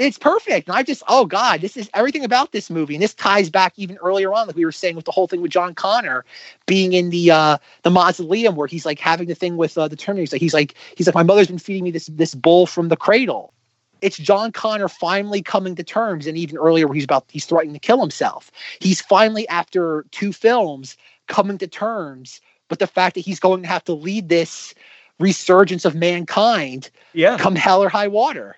It's 0.00 0.16
perfect. 0.16 0.66
And 0.66 0.76
I 0.76 0.82
just, 0.82 1.02
oh 1.08 1.26
God, 1.26 1.60
this 1.60 1.76
is 1.76 1.90
everything 1.92 2.24
about 2.24 2.52
this 2.52 2.70
movie. 2.70 2.94
And 2.94 3.02
this 3.02 3.12
ties 3.12 3.50
back 3.50 3.74
even 3.76 3.98
earlier 3.98 4.32
on, 4.32 4.46
like 4.46 4.56
we 4.56 4.64
were 4.64 4.72
saying 4.72 4.96
with 4.96 5.04
the 5.04 5.10
whole 5.10 5.26
thing 5.26 5.42
with 5.42 5.50
John 5.50 5.74
Connor 5.74 6.24
being 6.64 6.94
in 6.94 7.10
the 7.10 7.30
uh 7.30 7.58
the 7.82 7.90
mausoleum 7.90 8.56
where 8.56 8.66
he's 8.66 8.86
like 8.86 8.98
having 8.98 9.28
the 9.28 9.34
thing 9.34 9.58
with 9.58 9.76
uh, 9.76 9.88
the 9.88 9.96
Terminator. 9.96 10.38
He's 10.38 10.54
like, 10.54 10.74
he's 10.96 11.06
like, 11.06 11.14
my 11.14 11.22
mother's 11.22 11.48
been 11.48 11.58
feeding 11.58 11.84
me 11.84 11.90
this 11.90 12.06
this 12.06 12.34
bull 12.34 12.66
from 12.66 12.88
the 12.88 12.96
cradle. 12.96 13.52
It's 14.00 14.16
John 14.16 14.52
Connor 14.52 14.88
finally 14.88 15.42
coming 15.42 15.74
to 15.74 15.82
terms, 15.82 16.26
and 16.26 16.38
even 16.38 16.56
earlier 16.56 16.86
where 16.86 16.94
he's 16.94 17.04
about 17.04 17.26
he's 17.28 17.44
threatening 17.44 17.74
to 17.74 17.80
kill 17.80 18.00
himself. 18.00 18.50
He's 18.80 19.02
finally, 19.02 19.46
after 19.48 20.06
two 20.12 20.32
films, 20.32 20.96
coming 21.26 21.58
to 21.58 21.66
terms 21.66 22.40
with 22.70 22.78
the 22.78 22.86
fact 22.86 23.16
that 23.16 23.20
he's 23.20 23.38
going 23.38 23.60
to 23.60 23.68
have 23.68 23.84
to 23.84 23.92
lead 23.92 24.30
this 24.30 24.74
resurgence 25.18 25.84
of 25.84 25.94
mankind 25.94 26.88
Yeah. 27.12 27.36
come 27.36 27.54
hell 27.54 27.82
or 27.82 27.90
high 27.90 28.08
water. 28.08 28.56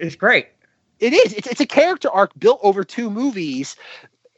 It's 0.00 0.16
great. 0.16 0.48
It 1.00 1.12
is. 1.12 1.32
It's, 1.32 1.48
it's 1.48 1.60
a 1.60 1.66
character 1.66 2.10
arc 2.10 2.30
built 2.38 2.60
over 2.62 2.84
two 2.84 3.10
movies, 3.10 3.76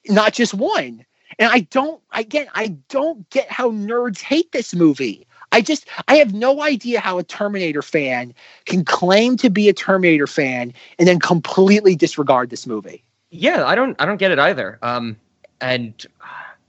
not 0.09 0.33
just 0.33 0.55
one. 0.55 1.05
And 1.39 1.51
I 1.51 1.61
don't, 1.61 2.01
again, 2.13 2.47
I 2.55 2.69
don't 2.89 3.29
get 3.31 3.51
how 3.51 3.71
nerds 3.71 4.21
hate 4.21 4.53
this 4.53 4.75
movie. 4.75 5.27
I 5.51 5.61
just, 5.61 5.87
I 6.09 6.17
have 6.17 6.33
no 6.33 6.63
idea 6.63 7.01
how 7.01 7.19
a 7.19 7.23
Terminator 7.23 7.83
fan 7.83 8.33
can 8.65 8.85
claim 8.85 9.37
to 9.39 9.51
be 9.51 9.69
a 9.69 9.73
Terminator 9.73 10.27
fan 10.27 10.73
and 10.99 11.07
then 11.07 11.19
completely 11.21 11.95
disregard 11.95 12.51
this 12.51 12.67
movie. 12.67 13.05
Yeah, 13.31 13.67
I 13.67 13.75
don't 13.75 14.01
I 14.01 14.05
don't 14.05 14.19
get 14.19 14.31
it 14.31 14.39
either. 14.39 14.79
Um, 14.83 15.17
and 15.61 16.07
uh, 16.21 16.27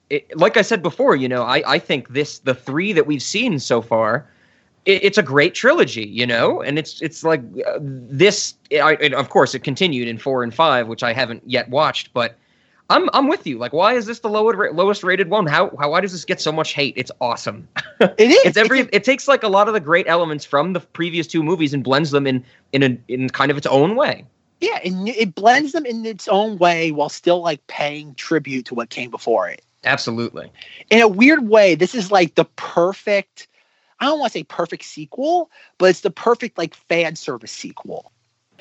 it, 0.09 0.37
like 0.37 0.55
I 0.55 0.61
said 0.61 0.81
before, 0.81 1.15
you 1.15 1.27
know, 1.27 1.43
I 1.43 1.61
I 1.65 1.79
think 1.79 2.09
this 2.09 2.39
the 2.39 2.55
three 2.55 2.93
that 2.93 3.05
we've 3.05 3.21
seen 3.21 3.59
so 3.59 3.81
far, 3.81 4.27
it, 4.85 5.03
it's 5.03 5.17
a 5.17 5.23
great 5.23 5.53
trilogy, 5.53 6.05
you 6.05 6.25
know, 6.25 6.61
and 6.61 6.77
it's 6.77 7.01
it's 7.01 7.23
like 7.23 7.41
uh, 7.65 7.79
this. 7.81 8.55
I, 8.71 8.95
and 8.95 9.13
of 9.13 9.29
course, 9.29 9.55
it 9.55 9.63
continued 9.63 10.07
in 10.07 10.17
four 10.17 10.43
and 10.43 10.53
five, 10.53 10.87
which 10.87 11.03
I 11.03 11.13
haven't 11.13 11.43
yet 11.45 11.69
watched, 11.69 12.13
but. 12.13 12.37
I'm 12.89 13.09
I'm 13.13 13.29
with 13.29 13.47
you. 13.47 13.57
Like, 13.57 13.71
why 13.71 13.93
is 13.93 14.07
this 14.07 14.19
the 14.19 14.29
lowest 14.29 14.75
lowest 14.75 15.03
rated 15.05 15.29
one? 15.29 15.47
How 15.47 15.71
how 15.79 15.89
why 15.89 16.01
does 16.01 16.11
this 16.11 16.25
get 16.25 16.41
so 16.41 16.51
much 16.51 16.73
hate? 16.73 16.93
It's 16.97 17.11
awesome. 17.21 17.65
It 18.01 18.19
is. 18.19 18.37
it's 18.45 18.57
every 18.57 18.81
it 18.91 19.05
takes 19.05 19.25
like 19.25 19.41
a 19.41 19.47
lot 19.47 19.69
of 19.69 19.73
the 19.73 19.79
great 19.79 20.05
elements 20.07 20.43
from 20.43 20.73
the 20.73 20.81
previous 20.81 21.25
two 21.25 21.41
movies 21.43 21.73
and 21.73 21.81
blends 21.81 22.11
them 22.11 22.27
in 22.27 22.43
in 22.73 22.83
a 22.83 22.97
in 23.07 23.29
kind 23.29 23.51
of 23.51 23.57
its 23.57 23.65
own 23.67 23.95
way. 23.95 24.25
Yeah, 24.59 24.79
and 24.83 25.07
it 25.07 25.33
blends 25.33 25.71
them 25.71 25.85
in 25.85 26.05
its 26.05 26.27
own 26.27 26.57
way 26.57 26.91
while 26.91 27.09
still 27.09 27.41
like 27.41 27.65
paying 27.67 28.15
tribute 28.15 28.65
to 28.67 28.75
what 28.75 28.89
came 28.89 29.09
before 29.09 29.47
it. 29.47 29.63
Absolutely. 29.85 30.51
in 30.89 31.01
a 31.01 31.07
weird 31.07 31.47
way, 31.49 31.75
this 31.75 31.95
is 31.95 32.11
like 32.11 32.35
the 32.35 32.45
perfect. 32.45 33.47
I 34.03 34.07
don't 34.07 34.19
want 34.19 34.31
to 34.33 34.39
say 34.39 34.43
perfect 34.43 34.83
sequel, 34.83 35.49
but 35.77 35.89
it's 35.89 36.01
the 36.01 36.11
perfect 36.11 36.57
like 36.57 36.73
fan 36.73 37.15
service 37.15 37.51
sequel. 37.51 38.11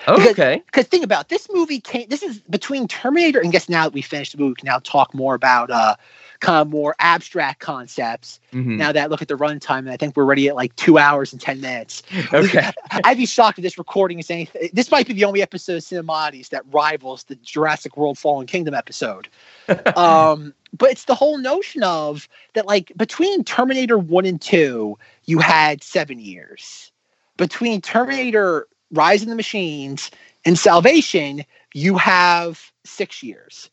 Okay. 0.08 0.62
Because 0.66 0.86
think 0.86 1.04
about 1.04 1.26
it, 1.26 1.28
this 1.28 1.48
movie 1.52 1.80
came. 1.80 2.08
This 2.08 2.22
is 2.22 2.40
between 2.40 2.88
Terminator 2.88 3.38
and 3.38 3.48
I 3.48 3.52
guess 3.52 3.68
now 3.68 3.84
that 3.84 3.92
we 3.92 4.02
finished 4.02 4.32
the 4.32 4.38
movie, 4.38 4.50
we 4.50 4.54
can 4.56 4.66
now 4.66 4.78
talk 4.80 5.14
more 5.14 5.34
about 5.34 5.70
uh 5.70 5.96
kind 6.40 6.60
of 6.60 6.68
more 6.68 6.96
abstract 6.98 7.60
concepts. 7.60 8.40
Mhm. 8.52 8.76
Now 8.76 8.90
that 8.90 9.04
I 9.04 9.06
look 9.06 9.22
at 9.22 9.28
the 9.28 9.36
runtime, 9.36 9.78
and 9.78 9.90
I 9.90 9.96
think 9.96 10.16
we're 10.16 10.24
already 10.24 10.48
at 10.48 10.56
like 10.56 10.74
two 10.74 10.98
hours 10.98 11.32
and 11.32 11.40
ten 11.40 11.60
minutes. 11.60 12.02
Okay. 12.32 12.70
I'd 13.04 13.18
be 13.18 13.26
shocked 13.26 13.58
if 13.58 13.62
this 13.62 13.78
recording 13.78 14.18
is 14.18 14.30
anything. 14.30 14.70
This 14.72 14.90
might 14.90 15.06
be 15.06 15.12
the 15.12 15.24
only 15.24 15.42
episode 15.42 15.76
of 15.76 15.82
Cinemati's 15.82 16.48
that 16.48 16.62
rivals 16.72 17.24
the 17.24 17.36
Jurassic 17.36 17.96
World 17.96 18.18
Fallen 18.18 18.46
Kingdom 18.46 18.74
episode. 18.74 19.28
um, 19.96 20.54
but 20.76 20.90
it's 20.90 21.04
the 21.04 21.14
whole 21.14 21.38
notion 21.38 21.82
of 21.82 22.28
that, 22.54 22.66
like 22.66 22.92
between 22.96 23.44
Terminator 23.44 23.98
One 23.98 24.24
and 24.24 24.40
Two, 24.40 24.98
you 25.24 25.38
had 25.38 25.82
seven 25.82 26.18
years. 26.18 26.92
Between 27.36 27.80
Terminator 27.80 28.68
Rise 28.90 29.22
of 29.22 29.28
the 29.28 29.36
Machines 29.36 30.10
and 30.44 30.58
Salvation, 30.58 31.44
you 31.74 31.96
have 31.96 32.72
six 32.84 33.22
years. 33.22 33.70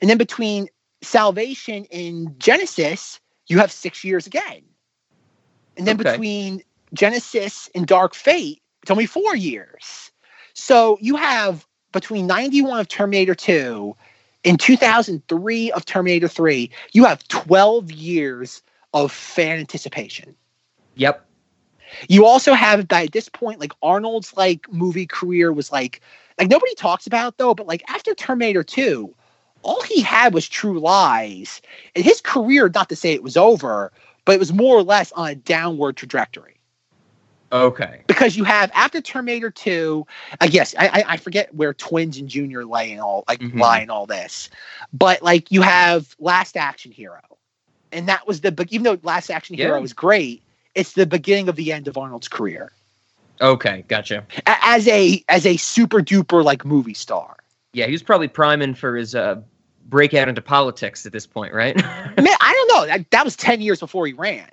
And 0.00 0.10
then 0.10 0.18
between 0.18 0.68
Salvation 1.02 1.86
and 1.92 2.30
Genisys, 2.38 3.20
you 3.48 3.58
have 3.58 3.70
six 3.70 4.04
years 4.04 4.26
again. 4.26 4.62
And 5.76 5.86
then 5.86 6.00
Okay. 6.00 6.10
between 6.10 6.62
Genisys 6.94 7.68
and 7.74 7.86
Dark 7.86 8.14
Fate, 8.14 8.62
it's 8.82 8.90
only 8.90 9.06
four 9.06 9.36
years. 9.36 10.10
So 10.54 10.98
you 11.00 11.16
have 11.16 11.66
between 11.92 12.26
91 12.26 12.80
of 12.80 12.88
Terminator 12.88 13.34
2 13.34 13.94
and 14.44 14.58
2003 14.60 15.72
of 15.72 15.84
Terminator 15.84 16.28
3, 16.28 16.70
you 16.92 17.04
have 17.04 17.26
12 17.28 17.92
years 17.92 18.62
of 18.94 19.12
fan 19.12 19.58
anticipation. 19.58 20.34
Yep. 20.96 21.24
You 22.08 22.26
also 22.26 22.52
have 22.52 22.90
at 22.90 23.12
this 23.12 23.28
point, 23.28 23.60
like 23.60 23.72
Arnold's 23.82 24.36
like 24.36 24.70
movie 24.72 25.06
career 25.06 25.52
was 25.52 25.70
like 25.70 26.00
like 26.38 26.48
nobody 26.48 26.74
talks 26.74 27.06
about 27.06 27.28
it, 27.28 27.38
though, 27.38 27.54
but 27.54 27.66
like 27.66 27.82
after 27.88 28.14
Terminator 28.14 28.62
2, 28.64 29.14
all 29.62 29.82
he 29.82 30.02
had 30.02 30.34
was 30.34 30.48
True 30.48 30.78
Lies. 30.78 31.62
And 31.94 32.04
his 32.04 32.20
career, 32.20 32.70
not 32.74 32.88
to 32.90 32.96
say 32.96 33.12
it 33.12 33.22
was 33.22 33.36
over, 33.36 33.92
but 34.24 34.32
it 34.32 34.38
was 34.38 34.52
more 34.52 34.76
or 34.76 34.82
less 34.82 35.12
on 35.12 35.28
a 35.30 35.34
downward 35.34 35.96
trajectory. 35.96 36.56
Okay. 37.52 38.02
Because 38.08 38.36
you 38.36 38.44
have 38.44 38.70
after 38.74 39.00
Terminator 39.00 39.50
2, 39.50 40.06
I 40.40 40.48
guess 40.48 40.74
I, 40.78 40.88
I, 40.88 41.04
I 41.12 41.16
forget 41.16 41.54
where 41.54 41.72
Twins 41.72 42.18
and 42.18 42.28
Junior 42.28 42.64
lay 42.64 42.90
in 42.92 42.98
all 43.00 43.24
like 43.28 43.40
Mhm. 43.40 43.60
lie 43.60 43.80
in 43.80 43.90
all 43.90 44.06
this. 44.06 44.50
But 44.92 45.22
like 45.22 45.50
you 45.52 45.62
have 45.62 46.14
Last 46.18 46.56
Action 46.56 46.90
Hero. 46.92 47.20
And 47.92 48.08
that 48.08 48.26
was 48.26 48.40
the 48.40 48.50
be- 48.52 48.66
even 48.70 48.82
though 48.82 48.98
Last 49.02 49.30
Action 49.30 49.56
Hero 49.56 49.76
Yeah. 49.76 49.80
was 49.82 49.92
great, 49.92 50.42
it's 50.76 50.92
the 50.92 51.06
beginning 51.06 51.48
of 51.48 51.56
the 51.56 51.72
end 51.72 51.88
of 51.88 51.98
Arnold's 51.98 52.28
career. 52.28 52.70
Okay, 53.40 53.84
gotcha. 53.88 54.24
A- 54.46 54.58
As 54.62 54.86
a 54.88 55.22
as 55.28 55.44
a 55.46 55.56
super 55.56 55.98
duper 56.00 56.44
like 56.44 56.64
movie 56.64 56.94
star. 56.94 57.36
Yeah, 57.72 57.86
he 57.86 57.92
was 57.92 58.02
probably 58.02 58.28
priming 58.28 58.74
for 58.74 58.96
his 58.96 59.14
uh, 59.14 59.40
breakout 59.88 60.28
into 60.28 60.40
politics 60.40 61.04
at 61.04 61.12
this 61.12 61.26
point, 61.26 61.52
right? 61.52 61.76
Man, 61.76 61.84
I 62.18 62.52
don't 62.68 62.68
know. 62.80 62.86
That, 62.86 63.10
that 63.10 63.24
was 63.24 63.36
10 63.36 63.60
years 63.60 63.80
before 63.80 64.06
he 64.06 64.14
ran. 64.14 64.48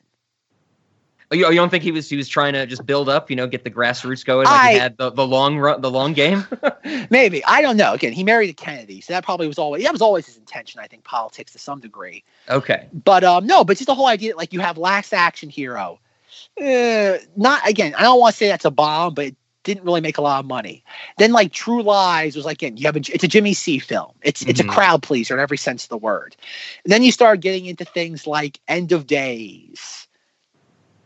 Oh, 1.32 1.36
you, 1.36 1.48
you 1.48 1.56
don't 1.56 1.70
think 1.70 1.84
he 1.84 1.92
was 1.94 2.10
he 2.10 2.18
was 2.18 2.28
trying 2.28 2.52
to 2.54 2.66
just 2.66 2.86
build 2.86 3.08
up, 3.10 3.30
you 3.30 3.36
know, 3.38 3.48
get 3.48 3.64
the 3.64 3.72
grassroots 3.72 4.26
going 4.26 4.46
like 4.46 4.72
he 4.74 4.78
had 4.78 4.98
the, 4.98 5.10
the 5.10 5.26
long 5.26 5.58
run, 5.58 5.80
the 5.82 5.90
long 5.90 6.12
game? 6.14 6.46
Maybe. 7.10 7.44
I 7.46 7.62
don't 7.62 7.78
know. 7.78 7.94
Again, 7.94 8.12
he 8.14 8.24
married 8.26 8.50
a 8.50 8.54
Kennedy, 8.54 9.00
so 9.02 9.14
that 9.14 9.24
probably 9.24 9.48
was 9.48 9.58
always 9.58 9.84
that 9.84 9.92
was 9.94 10.02
always 10.02 10.26
his 10.26 10.36
intention, 10.38 10.82
I 10.82 10.88
think, 10.88 11.06
politics 11.06 11.54
to 11.54 11.60
some 11.60 11.80
degree. 11.80 12.24
okay. 12.50 12.88
But 12.92 13.24
um 13.24 13.48
no, 13.48 13.64
but 13.64 13.78
just 13.78 13.88
the 13.88 13.96
whole 13.96 14.08
idea 14.08 14.32
that 14.34 14.38
like 14.38 14.52
you 14.54 14.60
have 14.60 14.78
last 14.78 15.14
action 15.14 15.50
hero. 15.50 16.00
Uh, 16.60 17.18
not 17.36 17.68
again, 17.68 17.96
I 17.98 18.04
don't 18.04 18.20
want 18.20 18.34
to 18.34 18.38
say 18.38 18.48
that's 18.48 18.66
a 18.66 18.72
bomb, 18.72 19.14
but 19.14 19.26
it 19.28 19.36
didn't 19.64 19.86
really 19.86 20.02
make 20.02 20.18
a 20.18 20.22
lot 20.22 20.40
of 20.40 20.46
money. 20.46 20.84
Then 21.18 21.32
like 21.32 21.52
True 21.52 21.82
Lies 21.84 22.36
was 22.36 22.46
like 22.46 22.62
again, 22.62 22.78
you 22.78 22.86
have 22.86 22.96
a 22.96 23.00
it's 23.00 23.24
a 23.24 23.28
Jimmy 23.28 23.54
C 23.54 23.80
film. 23.80 24.12
It's 24.24 24.44
it's 24.44 24.60
a 24.60 24.64
Mhm. 24.64 24.70
crowd 24.70 25.04
pleaser 25.04 25.34
in 25.34 25.40
every 25.40 25.58
sense 25.58 25.84
of 25.84 25.90
the 25.90 25.98
word. 25.98 26.36
And 26.84 26.92
then 26.94 27.04
you 27.04 27.12
start 27.12 27.40
getting 27.42 27.66
into 27.66 27.86
things 27.86 28.28
like 28.28 28.60
End 28.68 28.92
of 28.92 29.08
Days. 29.08 30.08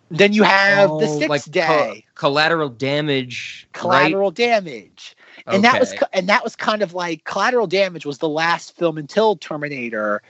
Then 0.09 0.33
you 0.33 0.43
have 0.43 0.97
the 0.97 1.07
Oh, 1.07 1.19
sixth 1.19 1.29
like 1.29 1.43
co- 1.43 1.51
day. 1.51 2.05
collateral 2.15 2.69
damage. 2.69 3.67
right? 3.81 3.81
collateral 3.81 4.31
damage 4.31 5.15
and 5.51 5.63
that 5.63 5.79
was 5.79 5.93
Okay. 5.93 5.99
and 6.13 6.29
that 6.29 6.43
was 6.43 6.55
kind 6.55 6.81
of 6.81 6.93
like 6.93 7.23
collateral 7.25 7.67
damage 7.67 8.05
was 8.05 8.17
the 8.17 8.29
last 8.29 8.75
film 8.75 8.97
until 8.97 9.35
terminator 9.35 10.21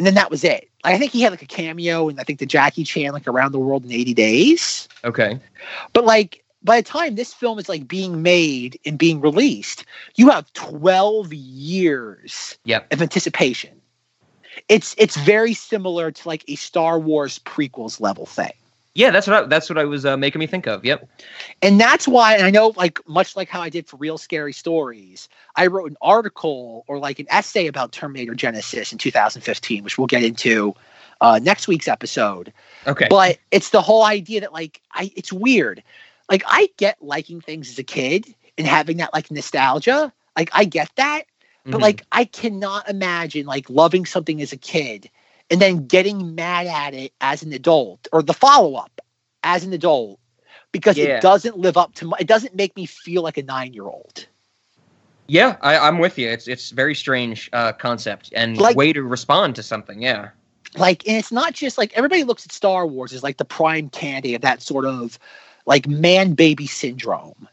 and 0.00 0.06
then 0.06 0.14
that 0.14 0.30
was 0.30 0.44
it 0.44 0.66
i 0.82 0.96
think 0.96 1.12
he 1.12 1.20
had 1.20 1.30
like 1.30 1.42
a 1.42 1.46
cameo 1.46 2.08
and 2.08 2.18
i 2.18 2.22
think 2.24 2.38
the 2.38 2.46
jackie 2.46 2.84
chan 2.84 3.12
like 3.12 3.28
around 3.28 3.52
the 3.52 3.58
world 3.58 3.84
in 3.84 3.92
80 3.92 4.14
days 4.14 4.88
Okay. 5.04 5.38
but 5.92 6.06
like 6.06 6.42
by 6.62 6.80
the 6.80 6.86
time 6.88 7.16
this 7.16 7.34
film 7.34 7.58
is 7.58 7.68
like 7.68 7.86
being 7.86 8.22
made 8.22 8.80
and 8.86 8.98
being 8.98 9.20
released 9.20 9.84
you 10.16 10.30
have 10.30 10.50
12 10.54 11.34
years 11.34 12.56
Yep. 12.64 12.90
of 12.94 13.02
anticipation 13.02 13.78
it's 14.70 14.94
it's 14.96 15.16
very 15.18 15.52
similar 15.52 16.10
to 16.10 16.28
like 16.28 16.44
a 16.48 16.54
star 16.56 16.98
wars 16.98 17.38
prequels 17.40 18.00
level 18.00 18.24
thing 18.24 18.52
Yeah, 18.94 19.10
that's 19.10 19.26
what 19.26 19.44
I, 19.44 19.46
that's 19.46 19.68
what 19.68 19.78
I 19.78 19.84
was 19.84 20.04
uh, 20.04 20.16
making 20.16 20.40
me 20.40 20.46
think 20.46 20.66
of. 20.66 20.84
Yep. 20.84 21.08
And 21.62 21.80
that's 21.80 22.08
why, 22.08 22.34
and 22.34 22.44
I 22.44 22.50
know, 22.50 22.72
like, 22.76 22.98
much 23.08 23.36
like 23.36 23.48
how 23.48 23.60
I 23.60 23.68
did 23.68 23.86
for 23.86 23.96
Real 23.96 24.18
Scary 24.18 24.52
Stories, 24.52 25.28
I 25.54 25.68
wrote 25.68 25.90
an 25.90 25.96
article 26.02 26.84
or 26.88 26.98
like 26.98 27.20
an 27.20 27.26
essay 27.30 27.68
about 27.68 27.92
Terminator 27.92 28.34
Genisys 28.34 28.90
in 28.90 28.98
2015, 28.98 29.84
which 29.84 29.96
we'll 29.96 30.08
get 30.08 30.24
into 30.24 30.74
uh, 31.20 31.38
next 31.40 31.68
week's 31.68 31.86
episode. 31.86 32.52
Okay. 32.86 33.06
But 33.08 33.38
it's 33.52 33.70
the 33.70 33.82
whole 33.82 34.04
idea 34.04 34.40
that, 34.40 34.52
like, 34.52 34.80
I 34.92 35.12
it's 35.14 35.32
weird. 35.32 35.82
Like, 36.28 36.42
I 36.46 36.68
get 36.76 37.00
liking 37.00 37.40
things 37.40 37.70
as 37.70 37.78
a 37.78 37.84
kid 37.84 38.34
and 38.58 38.66
having 38.66 38.96
that, 38.98 39.12
like, 39.12 39.30
nostalgia. 39.30 40.12
Like, 40.36 40.50
I 40.52 40.64
get 40.64 40.90
that. 40.96 41.24
But, 41.64 41.78
Mhm. 41.78 41.82
like, 41.82 42.02
I 42.10 42.24
cannot 42.24 42.88
imagine, 42.88 43.46
like, 43.46 43.68
loving 43.68 44.06
something 44.06 44.40
as 44.40 44.52
a 44.52 44.56
kid 44.56 45.10
and 45.50 45.60
then 45.60 45.86
getting 45.86 46.34
mad 46.34 46.66
at 46.66 46.94
it 46.94 47.12
as 47.20 47.42
an 47.42 47.52
adult 47.52 48.06
or 48.12 48.22
the 48.22 48.34
follow 48.34 48.74
up 48.74 49.00
as 49.42 49.64
an 49.64 49.72
adult 49.72 50.18
because 50.72 50.96
Yeah. 50.96 51.16
it 51.16 51.22
doesn't 51.22 51.58
live 51.58 51.76
up 51.76 51.94
to 51.96 52.06
my, 52.06 52.16
it 52.20 52.26
doesn't 52.26 52.54
make 52.54 52.76
me 52.76 52.86
feel 52.86 53.22
like 53.22 53.36
a 53.36 53.42
nine 53.42 53.72
year 53.74 53.84
old. 53.84 54.26
Yeah, 55.26 55.56
I, 55.60 55.78
I'm 55.78 55.98
with 55.98 56.18
you. 56.18 56.28
It's 56.28 56.48
it's 56.48 56.70
very 56.70 56.94
strange 56.94 57.48
uh, 57.52 57.72
concept 57.72 58.32
and 58.34 58.56
Like- 58.58 58.76
way 58.76 58.92
to 58.92 59.02
respond 59.02 59.54
to 59.56 59.62
something. 59.62 60.02
Yeah. 60.02 60.30
Like, 60.76 61.06
and 61.08 61.16
it's 61.16 61.32
not 61.32 61.52
just 61.52 61.78
like 61.78 61.92
everybody 61.96 62.22
looks 62.22 62.44
at 62.46 62.52
Star 62.52 62.86
Wars 62.86 63.12
as 63.12 63.24
like 63.24 63.38
the 63.38 63.44
prime 63.44 63.88
candy 63.88 64.34
of 64.36 64.42
that 64.42 64.62
sort 64.62 64.84
of 64.86 65.18
like 65.66 65.88
man 65.88 66.34
baby 66.34 66.66
syndrome, 66.68 67.48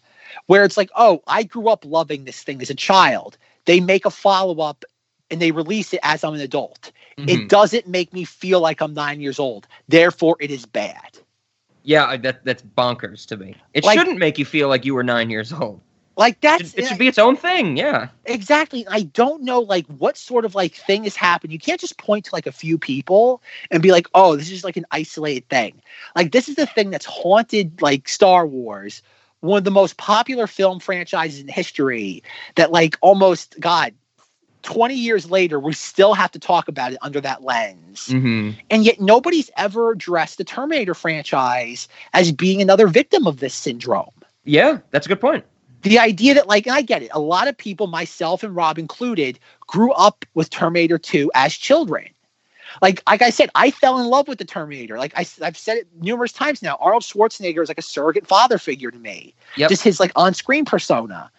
where 0.45 0.63
it's 0.63 0.77
like, 0.77 0.91
oh, 0.95 1.21
I 1.27 1.41
grew 1.43 1.67
up 1.69 1.83
loving 1.83 2.25
this 2.25 2.43
thing 2.43 2.61
as 2.61 2.69
a 2.69 2.75
child. 2.75 3.37
They 3.65 3.79
make 3.79 4.05
a 4.05 4.11
follow 4.11 4.59
up 4.61 4.85
and 5.31 5.41
they 5.41 5.51
release 5.51 5.93
it 5.93 5.99
as 6.03 6.23
I'm 6.23 6.35
an 6.35 6.41
adult. 6.41 6.91
Mhm. 7.17 7.29
It 7.29 7.49
doesn't 7.49 7.87
make 7.87 8.13
me 8.13 8.23
feel 8.23 8.59
like 8.61 8.81
I'm 8.81 8.93
nine 8.93 9.21
years 9.21 9.39
old. 9.39 9.67
Therefore, 9.87 10.37
it 10.39 10.51
is 10.51 10.65
bad. 10.65 11.17
Yeah, 11.83 12.17
that 12.17 12.43
that's 12.43 12.61
bonkers 12.61 13.25
to 13.27 13.37
me. 13.37 13.55
It 13.73 13.83
Like- 13.83 13.97
shouldn't 13.97 14.19
make 14.19 14.37
you 14.37 14.45
feel 14.45 14.67
like 14.67 14.85
you 14.85 14.93
were 14.93 15.03
nine 15.03 15.29
years 15.29 15.51
old. 15.53 15.81
Like 16.17 16.41
that's 16.41 16.73
It 16.73 16.87
should 16.87 16.97
be 16.97 17.07
its 17.07 17.19
own 17.19 17.35
thing. 17.35 17.77
Yeah. 17.77 18.07
Exactly. 18.25 18.85
I 18.89 19.01
don't 19.03 19.43
know 19.43 19.61
like 19.61 19.85
what 19.85 20.17
sort 20.17 20.45
of 20.45 20.55
like 20.55 20.73
thing 20.73 21.03
has 21.03 21.15
happened. 21.15 21.53
You 21.53 21.59
can't 21.59 21.79
just 21.79 21.97
point 21.99 22.25
to 22.25 22.35
like 22.35 22.47
a 22.47 22.51
few 22.51 22.77
people 22.79 23.41
and 23.69 23.83
be 23.83 23.91
like, 23.91 24.07
"Oh, 24.15 24.35
this 24.35 24.49
is 24.49 24.63
like 24.63 24.77
an 24.77 24.85
isolated 24.91 25.47
thing." 25.49 25.79
Like 26.15 26.31
this 26.31 26.49
is 26.49 26.55
the 26.55 26.65
thing 26.65 26.89
that's 26.89 27.05
haunted 27.05 27.83
like 27.83 28.09
Star 28.09 28.47
Wars, 28.47 29.03
one 29.41 29.59
of 29.59 29.63
the 29.63 29.69
most 29.71 29.97
popular 29.97 30.47
film 30.47 30.79
franchises 30.79 31.39
in 31.39 31.47
history 31.47 32.23
that 32.55 32.71
like 32.71 32.97
almost 33.01 33.55
god 33.59 33.93
20 34.63 34.95
years 34.95 35.29
later 35.31 35.59
we 35.59 35.73
still 35.73 36.13
have 36.13 36.31
to 36.31 36.39
talk 36.39 36.67
about 36.67 36.91
it 36.91 36.97
under 37.01 37.21
that 37.21 37.43
lens. 37.43 38.07
Mm-hmm. 38.07 38.51
And 38.69 38.83
yet 38.83 38.99
nobody's 38.99 39.49
ever 39.57 39.91
addressed 39.91 40.37
the 40.37 40.43
Terminator 40.43 40.93
franchise 40.93 41.87
as 42.13 42.31
being 42.31 42.61
another 42.61 42.87
victim 42.87 43.27
of 43.27 43.39
this 43.39 43.53
syndrome 43.53 44.11
Yeah, 44.43 44.79
that's 44.91 45.05
a 45.05 45.09
good 45.09 45.21
point. 45.21 45.45
the 45.83 45.99
idea 45.99 46.33
that 46.33 46.47
like 46.47 46.65
and 46.65 46.75
i 46.75 46.81
get 46.81 47.03
it 47.03 47.09
a 47.13 47.19
lot 47.19 47.47
of 47.47 47.55
people 47.57 47.87
myself 47.87 48.43
and 48.43 48.55
rob 48.55 48.77
included 48.79 49.39
grew 49.67 49.91
up 49.93 50.25
with 50.33 50.49
terminator 50.49 50.97
2 50.97 51.29
as 51.35 51.53
children 51.53 52.07
like 52.81 53.01
like 53.07 53.21
i 53.21 53.29
said 53.29 53.49
i 53.55 53.69
fell 53.71 53.99
in 53.99 54.07
love 54.07 54.27
with 54.27 54.39
the 54.39 54.43
terminator 54.45 54.97
like 54.97 55.13
I, 55.15 55.25
have 55.43 55.55
said 55.57 55.77
it 55.77 55.87
numerous 56.01 56.33
times 56.33 56.61
now 56.63 56.77
arnold 56.81 57.03
schwarzenegger 57.03 57.61
is 57.61 57.69
like 57.69 57.77
a 57.77 57.83
surrogate 57.83 58.25
father 58.27 58.57
figure 58.57 58.89
to 58.91 58.97
me 58.97 59.33
Yep. 59.55 59.69
just 59.69 59.83
his 59.83 59.99
like 59.99 60.11
on-screen 60.15 60.65
persona 60.65 61.31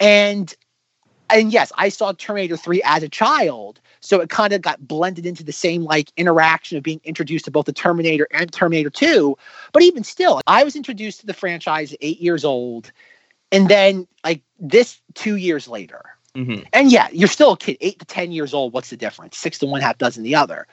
and 0.00 0.54
and 1.32 1.52
yes 1.52 1.72
i 1.76 1.88
saw 1.88 2.12
terminator 2.12 2.56
3 2.56 2.82
as 2.84 3.02
a 3.02 3.08
child 3.08 3.80
so 4.00 4.20
it 4.20 4.28
kind 4.28 4.52
of 4.52 4.60
got 4.62 4.86
blended 4.86 5.26
into 5.26 5.42
the 5.42 5.52
same 5.52 5.82
like 5.82 6.12
interaction 6.16 6.76
of 6.76 6.82
being 6.82 7.00
introduced 7.04 7.44
to 7.44 7.50
both 7.50 7.66
the 7.66 7.72
terminator 7.72 8.28
and 8.32 8.52
terminator 8.52 8.90
2 8.90 9.36
but 9.72 9.82
even 9.82 10.04
still 10.04 10.40
i 10.46 10.62
was 10.64 10.76
introduced 10.76 11.20
to 11.20 11.26
the 11.26 11.34
franchise 11.34 11.92
at 11.92 11.98
eight 12.00 12.20
years 12.20 12.44
old 12.44 12.92
and 13.52 13.68
then 13.68 14.08
like 14.24 14.42
this 14.58 15.00
two 15.14 15.36
years 15.36 15.68
later. 15.68 16.04
Mm-hmm. 16.34 16.62
and 16.72 16.90
yeah 16.90 17.08
you're 17.12 17.28
still 17.28 17.52
a 17.52 17.56
kid 17.58 17.76
eight 17.82 17.98
to 17.98 18.06
ten 18.06 18.32
years 18.32 18.54
old 18.54 18.72
what's 18.72 18.88
the 18.88 18.96
difference? 18.96 19.36
Six 19.36 19.58
to 19.58 19.66
one 19.66 19.82
half 19.82 19.98
dozen 19.98 20.22
the 20.22 20.34
other. 20.34 20.66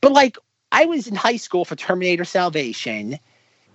But 0.00 0.12
like 0.12 0.38
i 0.72 0.86
was 0.86 1.06
in 1.06 1.14
high 1.14 1.36
school 1.36 1.66
for 1.66 1.76
terminator 1.76 2.24
salvation 2.24 3.18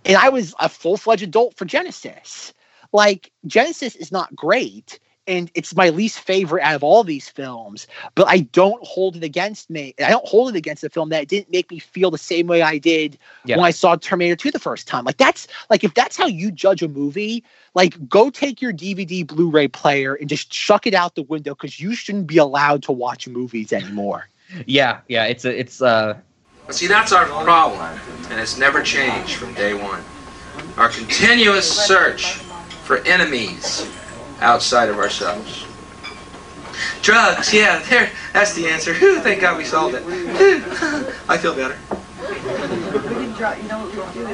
and 0.03 0.17
i 0.17 0.29
was 0.29 0.55
a 0.59 0.67
full-fledged 0.67 1.21
adult 1.21 1.55
for 1.55 1.65
genisys. 1.65 2.53
Like 2.91 3.31
genisys 3.45 3.95
is 3.95 4.11
not 4.11 4.35
great 4.35 4.99
and 5.27 5.51
it's 5.53 5.75
my 5.75 5.89
least 5.89 6.19
favorite 6.19 6.63
out 6.63 6.75
of 6.75 6.83
all 6.83 7.03
these 7.03 7.29
films 7.29 7.87
but 8.15 8.27
i 8.27 8.39
don't 8.39 8.83
hold 8.85 9.15
it 9.15 9.23
against 9.23 9.69
me 9.69 9.93
i 10.03 10.09
don't 10.09 10.25
hold 10.27 10.49
it 10.49 10.57
against 10.57 10.81
the 10.81 10.89
film 10.89 11.09
that 11.09 11.21
it 11.23 11.29
didn't 11.29 11.51
make 11.51 11.69
me 11.69 11.79
feel 11.79 12.09
the 12.09 12.17
same 12.17 12.47
way 12.47 12.61
i 12.61 12.77
did 12.77 13.17
Yeah. 13.45 13.57
when 13.57 13.65
i 13.65 13.71
saw 13.71 13.95
terminator 13.95 14.35
2 14.35 14.51
the 14.51 14.59
first 14.59 14.87
time 14.87 15.05
like 15.05 15.17
that's 15.17 15.47
like 15.69 15.83
if 15.83 15.93
that's 15.93 16.17
how 16.17 16.27
you 16.27 16.51
judge 16.51 16.81
a 16.81 16.87
movie 16.87 17.43
like 17.75 18.07
go 18.09 18.29
take 18.29 18.61
your 18.61 18.73
dvd 18.73 19.25
blu-ray 19.27 19.67
player 19.67 20.15
and 20.15 20.29
just 20.29 20.49
chuck 20.49 20.87
it 20.87 20.93
out 20.93 21.15
the 21.15 21.23
window 21.23 21.53
because 21.53 21.79
you 21.79 21.93
shouldn't 21.95 22.27
be 22.27 22.37
allowed 22.37 22.81
to 22.83 22.91
watch 22.91 23.27
movies 23.27 23.71
anymore 23.73 24.27
Yeah, 24.65 24.99
yeah. 25.07 25.25
It's 25.25 25.45
a 25.45 25.59
it's 25.59 25.81
uh 25.81 26.15
But 26.65 26.75
see, 26.75 26.87
that's 26.87 27.11
our 27.11 27.25
problem, 27.25 27.81
and 28.29 28.39
it's 28.39 28.57
never 28.57 28.81
changed 28.81 29.35
from 29.35 29.53
day 29.53 29.73
one. 29.73 30.01
Our 30.77 30.89
continuous 30.89 31.69
search 31.69 32.33
for 32.85 32.97
enemies 32.99 33.89
outside 34.39 34.89
of 34.89 34.97
ourselves. 34.97 35.65
Drugs, 37.01 37.53
yeah, 37.53 37.79
there, 37.89 38.11
that's 38.33 38.53
the 38.53 38.67
answer. 38.67 38.93
Whew, 38.93 39.19
thank 39.21 39.41
God 39.41 39.57
we 39.57 39.65
solved 39.65 39.95
it. 39.95 40.03
I 41.29 41.37
feel 41.37 41.55
better. 41.55 41.77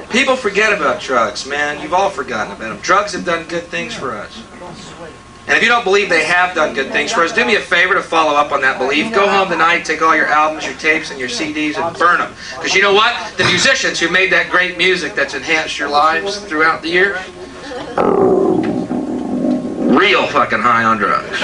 People 0.09 0.35
forget 0.35 0.73
about 0.73 1.01
drugs, 1.01 1.45
man. 1.45 1.81
You've 1.81 1.93
all 1.93 2.09
forgotten 2.09 2.53
about 2.53 2.69
them. 2.69 2.79
Drugs 2.79 3.13
have 3.13 3.25
done 3.25 3.47
good 3.47 3.63
things 3.63 3.93
for 3.93 4.11
us. 4.11 4.43
And 5.45 5.57
if 5.57 5.63
you 5.63 5.67
don't 5.67 5.83
believe 5.83 6.07
they 6.07 6.23
have 6.23 6.55
done 6.55 6.73
good 6.73 6.91
things 6.91 7.11
for 7.11 7.21
us, 7.21 7.33
do 7.33 7.43
me 7.43 7.55
a 7.55 7.59
favor 7.59 7.93
to 7.95 8.01
follow 8.01 8.33
up 8.33 8.53
on 8.53 8.61
that 8.61 8.77
belief. 8.77 9.13
Go 9.13 9.27
home 9.27 9.49
tonight, 9.49 9.83
take 9.83 10.01
all 10.01 10.15
your 10.15 10.27
albums, 10.27 10.65
your 10.65 10.75
tapes, 10.75 11.11
and 11.11 11.19
your 11.19 11.27
CDs 11.27 11.77
and 11.77 11.97
burn 11.97 12.19
them. 12.19 12.33
Because 12.55 12.73
you 12.73 12.81
know 12.81 12.93
what? 12.93 13.37
The 13.37 13.43
musicians 13.45 13.99
who 13.99 14.09
made 14.09 14.31
that 14.31 14.49
great 14.49 14.77
music 14.77 15.15
that's 15.15 15.33
enhanced 15.33 15.77
your 15.77 15.89
lives 15.89 16.37
throughout 16.37 16.81
the 16.81 16.89
years, 16.89 17.17
real 20.03 20.27
fucking 20.27 20.59
high 20.59 20.83
on 20.83 20.97
drugs. 20.97 21.39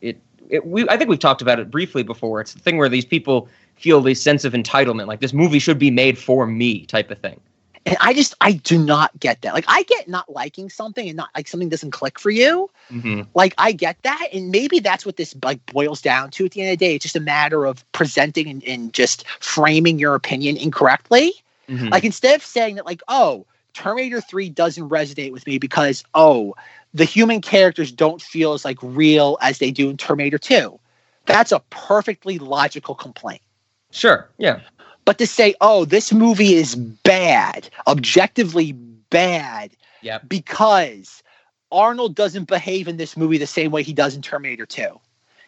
It, 0.00 0.20
it 0.48 0.66
we 0.66 0.88
I 0.88 0.96
think 0.96 1.08
we've 1.08 1.18
talked 1.18 1.42
about 1.42 1.60
it 1.60 1.70
briefly 1.70 2.02
before. 2.02 2.40
It's 2.40 2.54
the 2.54 2.60
thing 2.60 2.76
where 2.76 2.88
these 2.88 3.04
people 3.04 3.48
feel 3.76 4.00
this 4.00 4.20
sense 4.20 4.44
of 4.44 4.52
entitlement, 4.52 5.06
like 5.06 5.20
this 5.20 5.32
movie 5.32 5.58
should 5.58 5.78
be 5.78 5.90
made 5.90 6.18
for 6.18 6.46
me, 6.46 6.86
type 6.86 7.10
of 7.10 7.18
thing. 7.18 7.40
And 7.84 7.96
I 8.00 8.12
just 8.14 8.34
I 8.40 8.52
do 8.52 8.78
not 8.78 9.18
get 9.20 9.42
that. 9.42 9.54
Like 9.54 9.64
I 9.68 9.84
get 9.84 10.08
not 10.08 10.28
liking 10.28 10.68
something 10.68 11.06
and 11.08 11.16
not 11.16 11.28
like 11.36 11.46
something 11.46 11.68
doesn't 11.68 11.92
click 11.92 12.18
for 12.18 12.30
you. 12.30 12.68
Mm-hmm. 12.90 13.22
Like 13.34 13.54
I 13.58 13.70
get 13.70 14.02
that, 14.02 14.28
and 14.32 14.50
maybe 14.50 14.80
that's 14.80 15.06
what 15.06 15.16
this 15.16 15.36
like 15.44 15.64
boils 15.66 16.02
down 16.02 16.32
to. 16.32 16.46
At 16.46 16.50
the 16.50 16.62
end 16.62 16.72
of 16.72 16.78
the 16.78 16.84
day, 16.84 16.96
it's 16.96 17.04
just 17.04 17.14
a 17.14 17.20
matter 17.20 17.64
of 17.64 17.84
presenting 17.92 18.48
and, 18.48 18.64
and 18.64 18.92
just 18.92 19.24
framing 19.38 20.00
your 20.00 20.16
opinion 20.16 20.56
incorrectly. 20.56 21.32
Mhm. 21.68 21.90
Like 21.90 22.04
instead 22.04 22.34
of 22.34 22.44
saying 22.44 22.74
that, 22.76 22.86
like, 22.86 23.02
oh, 23.06 23.46
Terminator 23.76 24.20
Three 24.20 24.48
doesn't 24.48 24.88
resonate 24.88 25.32
with 25.32 25.46
me 25.46 25.58
because 25.58 26.02
oh, 26.14 26.54
the 26.94 27.04
human 27.04 27.40
characters 27.42 27.92
don't 27.92 28.22
feel 28.22 28.54
as 28.54 28.64
like 28.64 28.78
real 28.82 29.36
as 29.42 29.58
they 29.58 29.70
do 29.70 29.90
in 29.90 29.96
Terminator 29.96 30.38
Two. 30.38 30.80
That's 31.26 31.52
a 31.52 31.60
perfectly 31.70 32.38
logical 32.38 32.94
complaint. 32.94 33.42
Sure. 33.90 34.28
Yeah. 34.38 34.60
But 35.04 35.18
to 35.18 35.26
say, 35.26 35.54
oh, 35.60 35.84
this 35.84 36.12
movie 36.12 36.54
is 36.54 36.74
bad, 36.74 37.68
objectively 37.86 38.72
bad, 38.72 39.70
Yeah. 40.02 40.18
because 40.26 41.22
Arnold 41.70 42.14
doesn't 42.14 42.48
behave 42.48 42.88
in 42.88 42.96
this 42.96 43.16
movie 43.16 43.38
the 43.38 43.46
same 43.46 43.70
way 43.70 43.82
he 43.82 43.92
does 43.92 44.16
in 44.16 44.22
Terminator 44.22 44.66
2. 44.66 44.82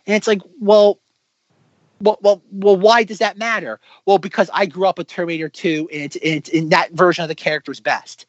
And 0.06 0.16
it's 0.16 0.26
like, 0.26 0.40
well, 0.60 1.00
well, 2.00 2.18
well, 2.22 2.42
well, 2.52 2.76
why 2.76 3.04
does 3.04 3.18
that 3.18 3.38
matter? 3.38 3.80
Well, 4.06 4.18
because 4.18 4.50
I 4.54 4.66
grew 4.66 4.86
up 4.86 4.98
with 4.98 5.08
Terminator 5.08 5.48
2 5.48 5.88
and 5.92 6.02
it's, 6.02 6.16
it's 6.22 6.48
in 6.48 6.70
that 6.70 6.92
version 6.92 7.22
of 7.22 7.28
the 7.28 7.34
character's 7.34 7.80
best. 7.80 8.26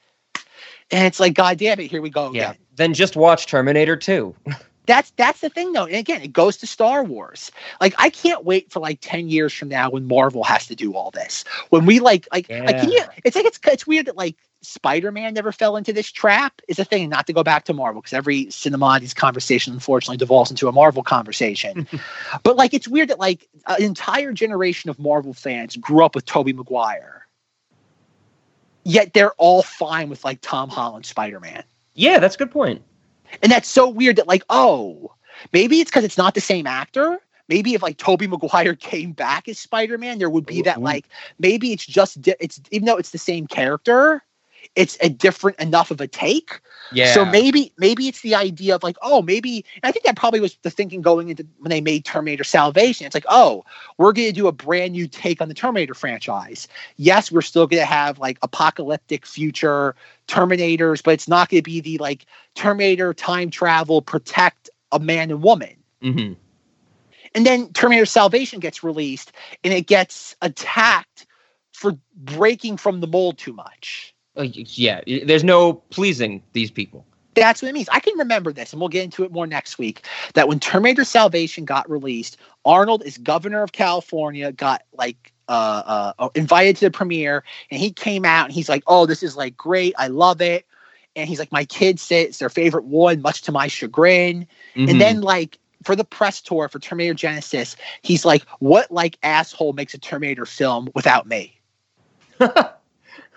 And 0.92 1.06
it's 1.06 1.20
like, 1.20 1.36
God 1.36 1.58
damn 1.60 1.80
it, 1.80 1.88
here 1.92 2.02
we 2.02 2.10
go 2.10 2.32
Yeah. 2.32 2.52
again. 2.52 2.58
Then 2.76 2.94
just 2.94 3.16
watch 3.16 3.48
Terminator 3.48 3.96
2. 3.98 4.36
That's 4.90 5.12
that's 5.18 5.42
the 5.42 5.50
thing 5.50 5.72
though. 5.74 5.86
And 5.86 5.98
again, 5.98 6.24
it 6.24 6.34
goes 6.34 6.58
to 6.58 6.68
Star 6.68 7.04
Wars. 7.04 7.52
Like 7.80 7.94
I 8.00 8.10
can't 8.10 8.44
wait 8.44 8.72
for 8.72 8.80
like 8.80 8.98
10 9.02 9.30
years 9.30 9.54
from 9.54 9.70
now 9.70 9.92
when 9.92 10.08
Marvel 10.08 10.44
has 10.44 10.66
to 10.66 10.76
do 10.76 10.96
all 10.96 11.12
this. 11.12 11.46
When 11.70 11.86
we 11.86 12.00
like 12.00 12.28
like, 12.32 12.50
like 12.50 12.80
can 12.80 12.90
you 12.90 12.98
Yeah. 12.98 13.08
it's 13.24 13.36
like 13.36 13.46
it's 13.46 13.60
it's 13.68 13.86
weird 13.86 14.08
that 14.08 14.18
like 14.18 14.36
Spider-Man 14.64 15.36
never 15.36 15.52
fell 15.52 15.78
into 15.78 15.94
this 15.94 16.12
trap 16.12 16.60
is 16.68 16.80
a 16.80 16.86
thing, 16.86 17.08
not 17.08 17.28
to 17.28 17.34
go 17.34 17.44
back 17.44 17.66
to 17.66 17.74
Marvel, 17.74 18.02
because 18.02 18.14
every 18.14 18.48
Cinemati's 18.48 19.14
conversation 19.14 19.74
unfortunately 19.74 20.18
devolves 20.18 20.50
into 20.50 20.68
a 20.68 20.72
Marvel 20.72 21.04
conversation. 21.04 21.88
but 22.44 22.56
like 22.56 22.74
it's 22.74 22.88
weird 22.88 23.10
that 23.10 23.20
like 23.20 23.48
an 23.68 23.84
entire 23.84 24.34
generation 24.34 24.90
of 24.90 24.98
Marvel 24.98 25.36
fans 25.36 25.76
grew 25.76 26.04
up 26.04 26.16
with 26.16 26.26
Tobey 26.26 26.52
Maguire. 26.52 27.28
Yet 28.86 29.14
they're 29.14 29.34
all 29.34 29.62
fine 29.62 30.10
with 30.10 30.26
like 30.26 30.40
Tom 30.42 30.68
Holland 30.68 31.06
Spider-Man. 31.06 31.64
Yeah, 31.94 32.18
that's 32.18 32.34
a 32.34 32.40
good 32.40 32.50
point. 32.50 32.82
And 33.42 33.52
that's 33.52 33.70
so 33.70 33.90
weird 33.90 34.18
that 34.18 34.28
like, 34.28 34.44
oh, 34.50 35.14
maybe 35.54 35.80
it's 35.80 35.90
because 35.90 36.04
it's 36.04 36.18
not 36.18 36.34
the 36.36 36.42
same 36.42 36.68
actor. 36.68 37.20
Maybe 37.48 37.74
if 37.74 37.82
like 37.82 37.98
Tobey 37.98 38.28
Maguire 38.28 38.76
came 38.80 39.12
back 39.12 39.48
as 39.48 39.60
Spider-Man, 39.60 40.20
there 40.20 40.30
would 40.30 40.46
be 40.46 40.62
that 40.64 40.82
like 40.82 41.06
maybe 41.40 41.74
it's 41.74 41.86
just 41.86 42.22
di- 42.22 42.36
it's 42.40 42.62
even 42.72 42.86
though 42.86 42.98
it's 42.98 43.12
the 43.12 43.18
same 43.18 43.48
character, 43.48 44.24
it's 44.76 44.98
a 45.02 45.10
different 45.10 45.60
enough 45.60 45.92
of 45.92 46.00
a 46.00 46.08
take. 46.08 46.62
Yeah. 46.92 47.14
So 47.14 47.26
maybe 47.26 47.74
maybe 47.78 48.08
it's 48.08 48.22
the 48.22 48.36
idea 48.36 48.76
of 48.76 48.84
like, 48.84 48.98
oh, 49.02 49.22
maybe 49.22 49.66
and 49.76 49.90
I 49.90 49.92
think 49.92 50.06
that 50.06 50.16
probably 50.16 50.40
was 50.40 50.58
the 50.62 50.70
thinking 50.70 51.02
going 51.02 51.30
into 51.30 51.46
when 51.58 51.70
they 51.70 51.82
made 51.82 52.06
Terminator 52.06 52.44
Salvation. 52.44 53.06
It's 53.06 53.16
like, 53.16 53.26
oh, 53.30 53.64
we're 53.98 54.14
gonna 54.14 54.32
do 54.32 54.48
a 54.48 54.52
brand 54.52 54.94
new 54.94 55.08
take 55.08 55.42
on 55.42 55.48
the 55.48 55.54
Terminator 55.54 55.94
franchise. 55.94 56.68
Yes, 56.98 57.32
we're 57.32 57.42
still 57.42 57.68
gonna 57.68 57.86
have 57.86 58.20
like 58.20 58.38
apocalyptic 58.42 59.26
future 59.26 59.96
Terminators, 60.28 61.04
but 61.04 61.12
it's 61.12 61.28
not 61.28 61.50
gonna 61.50 61.62
be 61.62 61.82
the 61.82 61.98
like 61.98 62.26
Terminator 62.56 63.14
time 63.14 63.50
travel 63.50 64.02
protect 64.02 64.70
a 64.92 65.00
man 65.00 65.32
and 65.32 65.42
woman. 65.42 65.76
Mm-hmm. 66.02 66.34
And 67.36 67.46
then 67.46 67.72
Terminator 67.74 68.06
Salvation 68.06 68.60
gets 68.60 68.84
released 68.84 69.32
and 69.64 69.74
it 69.74 69.88
gets 69.88 70.36
attacked 70.42 71.28
for 71.74 71.98
breaking 72.16 72.78
from 72.78 73.00
the 73.00 73.08
mold 73.08 73.38
too 73.38 73.54
much. 73.54 74.16
Uh, 74.38 74.44
yeah. 74.44 75.02
There's 75.26 75.44
no 75.44 75.74
pleasing 75.74 76.44
these 76.54 76.72
people. 76.72 77.06
That's 77.36 77.62
what 77.62 77.70
it 77.70 77.74
means. 77.74 77.90
I 77.92 78.00
can 78.00 78.18
remember 78.18 78.52
this, 78.52 78.74
and 78.74 78.80
we'll 78.80 78.90
get 78.90 79.04
into 79.04 79.24
it 79.24 79.32
more 79.32 79.48
next 79.48 79.78
week. 79.78 80.06
That 80.34 80.48
when 80.48 80.60
Terminator 80.60 81.04
Salvation 81.04 81.64
got 81.64 81.90
released, 81.90 82.38
Arnold, 82.66 83.04
as 83.04 83.18
governor 83.18 83.62
of 83.62 83.72
California, 83.72 84.52
got 84.52 84.84
like 84.98 85.32
uh, 85.48 86.14
uh, 86.20 86.30
invited 86.36 86.76
to 86.78 86.86
the 86.86 86.92
premiere, 86.92 87.44
and 87.72 87.80
he 87.80 87.92
came 87.92 88.26
out 88.26 88.46
and 88.46 88.54
he's 88.54 88.68
like, 88.68 88.84
"Oh, 88.88 89.06
this 89.06 89.24
is 89.24 89.38
like 89.38 89.56
great. 89.56 89.94
I 89.98 90.08
love 90.08 90.42
it." 90.42 90.66
And 91.16 91.30
he's 91.30 91.40
like, 91.40 91.52
"My 91.52 91.66
kids 91.66 92.02
say 92.02 92.24
it's 92.24 92.40
their 92.40 92.50
favorite 92.50 92.86
one, 92.86 93.22
much 93.22 93.42
to 93.44 93.52
my 93.52 93.68
chagrin." 93.68 94.48
Mhm. 94.76 94.90
And 94.90 95.02
then 95.02 95.22
like 95.22 95.58
for 95.84 95.96
the 95.96 96.04
press 96.04 96.42
tour 96.42 96.68
for 96.68 96.80
Terminator 96.80 97.16
Genisys, 97.16 97.76
he's 98.02 98.26
like, 98.26 98.44
"What 98.60 98.92
like 98.92 99.18
asshole 99.24 99.74
makes 99.74 99.94
a 99.94 100.00
Terminator 100.00 100.46
film 100.46 100.90
without 100.94 101.28
me?" 101.28 101.60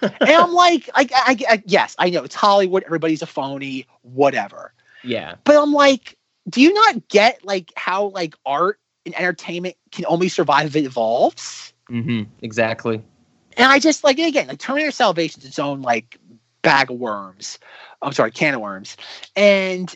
and 0.21 0.31
I'm 0.31 0.53
like, 0.53 0.91
I, 0.95 1.09
I, 1.13 1.37
I, 1.49 1.63
yes, 1.67 1.95
I 1.99 2.11
know 2.11 2.25
it's 2.25 2.35
Hollywood. 2.35 2.83
Everybody's 2.85 3.23
a 3.23 3.27
phony, 3.27 3.87
whatever. 4.03 4.73
Yeah. 5.05 5.37
But 5.45 5.57
I'm 5.57 5.73
like, 5.73 6.19
do 6.49 6.61
you 6.61 6.73
not 6.73 7.09
get 7.09 7.45
like 7.45 7.73
how 7.77 8.07
like 8.07 8.35
art 8.45 8.81
and 9.07 9.19
entertainment 9.19 9.77
can 9.91 10.05
only 10.07 10.29
survive 10.29 10.67
if 10.67 10.77
it 10.77 10.85
evolves? 10.85 11.73
Mm-hmm. 11.91 12.23
Exactly. 12.43 13.03
And 13.57 13.71
I 13.71 13.79
just 13.79 14.05
like 14.05 14.19
again, 14.19 14.49
like 14.49 14.59
Terminator 14.59 14.91
Salvation's 14.91 15.45
its 15.45 15.59
own 15.59 15.83
like 15.83 16.19
bag 16.63 16.91
of 16.91 16.99
worms. 16.99 17.59
I'm 18.01 18.13
sorry, 18.13 18.31
can 18.31 18.55
of 18.55 18.61
worms. 18.61 18.97
And 19.37 19.95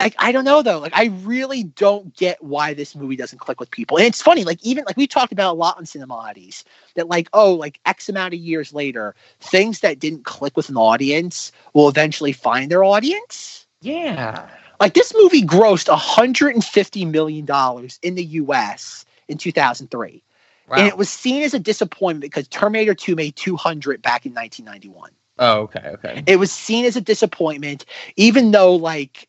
like 0.00 0.14
I 0.18 0.32
don't 0.32 0.44
know 0.44 0.62
though. 0.62 0.78
Like 0.78 0.92
I 0.94 1.06
really 1.06 1.64
don't 1.64 2.14
get 2.16 2.42
why 2.42 2.74
this 2.74 2.94
movie 2.94 3.16
doesn't 3.16 3.38
click 3.38 3.60
with 3.60 3.70
people. 3.70 3.98
And 3.98 4.06
it's 4.06 4.22
funny, 4.22 4.44
like 4.44 4.62
even 4.64 4.84
like 4.84 4.96
we 4.96 5.06
talked 5.06 5.32
about 5.32 5.52
a 5.52 5.58
lot 5.58 5.76
on 5.76 5.84
Cinemati's 5.84 6.64
that 6.94 7.08
like 7.08 7.28
oh 7.32 7.54
like 7.54 7.80
X 7.86 8.08
amount 8.08 8.34
of 8.34 8.40
years 8.40 8.72
later, 8.72 9.14
things 9.40 9.80
that 9.80 9.98
didn't 9.98 10.24
click 10.24 10.56
with 10.56 10.68
an 10.68 10.76
audience 10.76 11.52
will 11.72 11.88
eventually 11.88 12.32
find 12.32 12.70
their 12.70 12.84
audience. 12.84 13.66
Yeah. 13.80 14.48
Like 14.80 14.94
this 14.94 15.12
movie 15.14 15.42
grossed 15.42 15.88
150 15.88 17.04
million 17.04 17.44
dollars 17.44 17.98
in 18.02 18.14
the 18.14 18.24
U.S. 18.24 19.04
in 19.26 19.38
2003, 19.38 20.22
and 20.70 20.86
it 20.86 20.96
was 20.96 21.08
seen 21.08 21.42
as 21.42 21.54
a 21.54 21.58
disappointment 21.58 22.32
because 22.32 22.46
Terminator 22.46 22.94
2 22.94 23.16
made 23.16 23.34
200 23.34 24.00
back 24.02 24.24
in 24.24 24.34
1991. 24.34 25.10
Oh, 25.40 25.62
okay. 25.62 25.90
Okay. 25.94 26.22
It 26.26 26.36
was 26.36 26.52
seen 26.52 26.84
as 26.84 26.96
a 26.96 27.00
disappointment, 27.00 27.84
even 28.16 28.50
though 28.52 28.76
like 28.76 29.28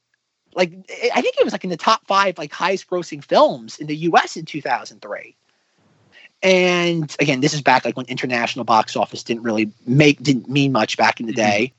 like 0.55 0.71
I 1.13 1.21
think 1.21 1.35
it 1.37 1.43
was 1.43 1.53
like 1.53 1.63
in 1.63 1.69
the 1.69 1.77
top 1.77 2.05
five 2.07 2.37
like 2.37 2.51
highest 2.53 2.87
grossing 2.89 3.23
films 3.23 3.79
in 3.79 3.87
the 3.87 3.95
US 3.97 4.37
in 4.37 4.45
2003. 4.45 5.35
And 6.41 7.15
again, 7.19 7.41
this 7.41 7.53
is 7.53 7.61
back 7.61 7.85
like 7.85 7.97
when 7.97 8.05
international 8.07 8.65
box 8.65 8.95
office 8.95 9.23
didn't 9.23 9.43
really 9.43 9.71
make 9.85 10.21
didn't 10.21 10.49
mean 10.49 10.71
much 10.71 10.97
back 10.97 11.19
in 11.19 11.25
the 11.25 11.33
day. 11.33 11.73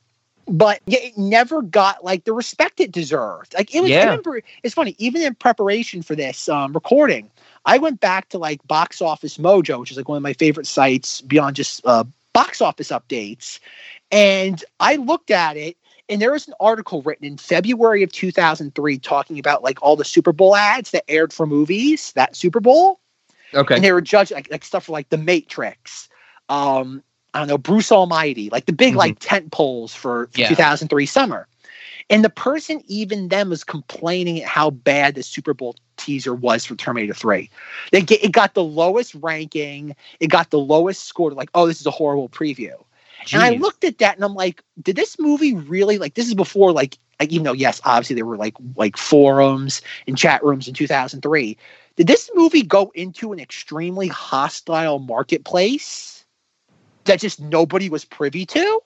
But 0.46 0.80
yeah, 0.86 0.98
it 1.00 1.16
never 1.16 1.62
got 1.62 2.04
like 2.04 2.24
the 2.24 2.32
respect 2.32 2.80
it 2.80 2.92
deserved. 2.92 3.54
Like 3.54 3.74
it 3.74 3.80
was 3.80 3.94
I 3.96 4.00
Yeah. 4.00 4.06
remember 4.06 4.42
it's 4.62 4.74
funny, 4.74 4.96
even 4.98 5.22
in 5.22 5.34
preparation 5.34 6.02
for 6.02 6.14
this 6.14 6.48
um 6.48 6.72
recording, 6.72 7.30
I 7.64 7.78
went 7.78 8.00
back 8.00 8.28
to 8.30 8.38
like 8.38 8.66
Box 8.66 9.00
Office 9.00 9.38
Mojo, 9.38 9.80
which 9.80 9.90
is 9.92 9.96
like 9.96 10.08
one 10.08 10.16
of 10.16 10.22
my 10.22 10.34
favorite 10.34 10.66
sites 10.66 11.20
beyond 11.22 11.56
just 11.56 11.80
uh 11.86 12.04
box 12.32 12.60
office 12.60 12.90
updates. 12.90 13.58
And 14.10 14.62
I 14.80 14.96
looked 14.96 15.30
at 15.30 15.56
it 15.56 15.76
and 16.10 16.20
there 16.20 16.32
was 16.32 16.48
an 16.48 16.54
article 16.60 17.02
written 17.02 17.24
in 17.24 17.36
February 17.38 18.02
of 18.02 18.10
2003 18.12 18.98
talking 18.98 19.38
about 19.38 19.62
like 19.62 19.78
all 19.80 19.96
the 19.96 20.04
Super 20.04 20.32
Bowl 20.32 20.56
ads 20.56 20.90
that 20.90 21.04
aired 21.08 21.32
for 21.32 21.46
movies 21.46 22.12
that 22.12 22.36
Super 22.36 22.60
Bowl. 22.60 23.00
Okay. 23.54 23.76
And 23.76 23.84
they 23.84 23.92
were 23.92 24.00
judging 24.00 24.36
like, 24.36 24.50
like 24.50 24.64
stuff 24.64 24.84
for 24.84 24.92
like 24.92 25.08
The 25.08 25.18
Matrix, 25.18 26.08
um, 26.48 27.02
I 27.32 27.38
don't 27.38 27.48
know, 27.48 27.58
Bruce 27.58 27.92
Almighty, 27.92 28.50
like 28.50 28.66
the 28.66 28.72
big 28.72 28.96
like 28.96 29.18
tent 29.20 29.52
poles 29.52 29.94
for, 29.94 30.28
for 30.32 30.40
Yeah. 30.40 30.48
2003 30.48 31.06
summer. 31.06 31.46
And 32.10 32.24
the 32.24 32.30
person 32.30 32.82
even 32.88 33.28
then 33.28 33.48
was 33.48 33.62
complaining 33.62 34.42
at 34.42 34.48
how 34.48 34.70
bad 34.70 35.14
the 35.14 35.22
Super 35.22 35.54
Bowl 35.54 35.76
teaser 35.96 36.34
was 36.34 36.64
for 36.64 36.74
Terminator 36.74 37.14
3. 37.14 37.48
They 37.92 38.02
get, 38.02 38.24
it 38.24 38.32
got 38.32 38.54
the 38.54 38.64
lowest 38.64 39.14
ranking, 39.14 39.94
it 40.18 40.26
got 40.26 40.50
the 40.50 40.58
lowest 40.58 41.04
score. 41.04 41.30
Like, 41.30 41.50
oh, 41.54 41.68
this 41.68 41.80
is 41.80 41.86
a 41.86 41.92
horrible 41.92 42.28
preview. 42.28 42.72
And 43.32 43.42
I 43.42 43.50
looked 43.50 43.84
at 43.84 43.98
that 43.98 44.16
and 44.16 44.24
I'm 44.24 44.34
like, 44.34 44.62
did 44.82 44.96
this 44.96 45.18
movie 45.18 45.54
really 45.54 45.98
like 45.98 46.14
this 46.14 46.26
is 46.26 46.34
before 46.34 46.72
like 46.72 46.98
like 47.18 47.32
even 47.32 47.44
though 47.44 47.52
yes, 47.52 47.80
obviously 47.84 48.16
there 48.16 48.26
were 48.26 48.36
like 48.36 48.54
like 48.76 48.96
forums 48.96 49.82
and 50.06 50.16
chat 50.16 50.42
rooms 50.42 50.68
in 50.68 50.74
2003. 50.74 51.56
Did 51.96 52.06
this 52.06 52.30
movie 52.34 52.62
go 52.62 52.90
into 52.94 53.32
an 53.32 53.40
extremely 53.40 54.08
hostile 54.08 54.98
marketplace? 55.00 56.20
that 57.04 57.20
just 57.20 57.40
nobody 57.40 57.88
was 57.88 58.04
privy 58.04 58.46
to. 58.46 58.80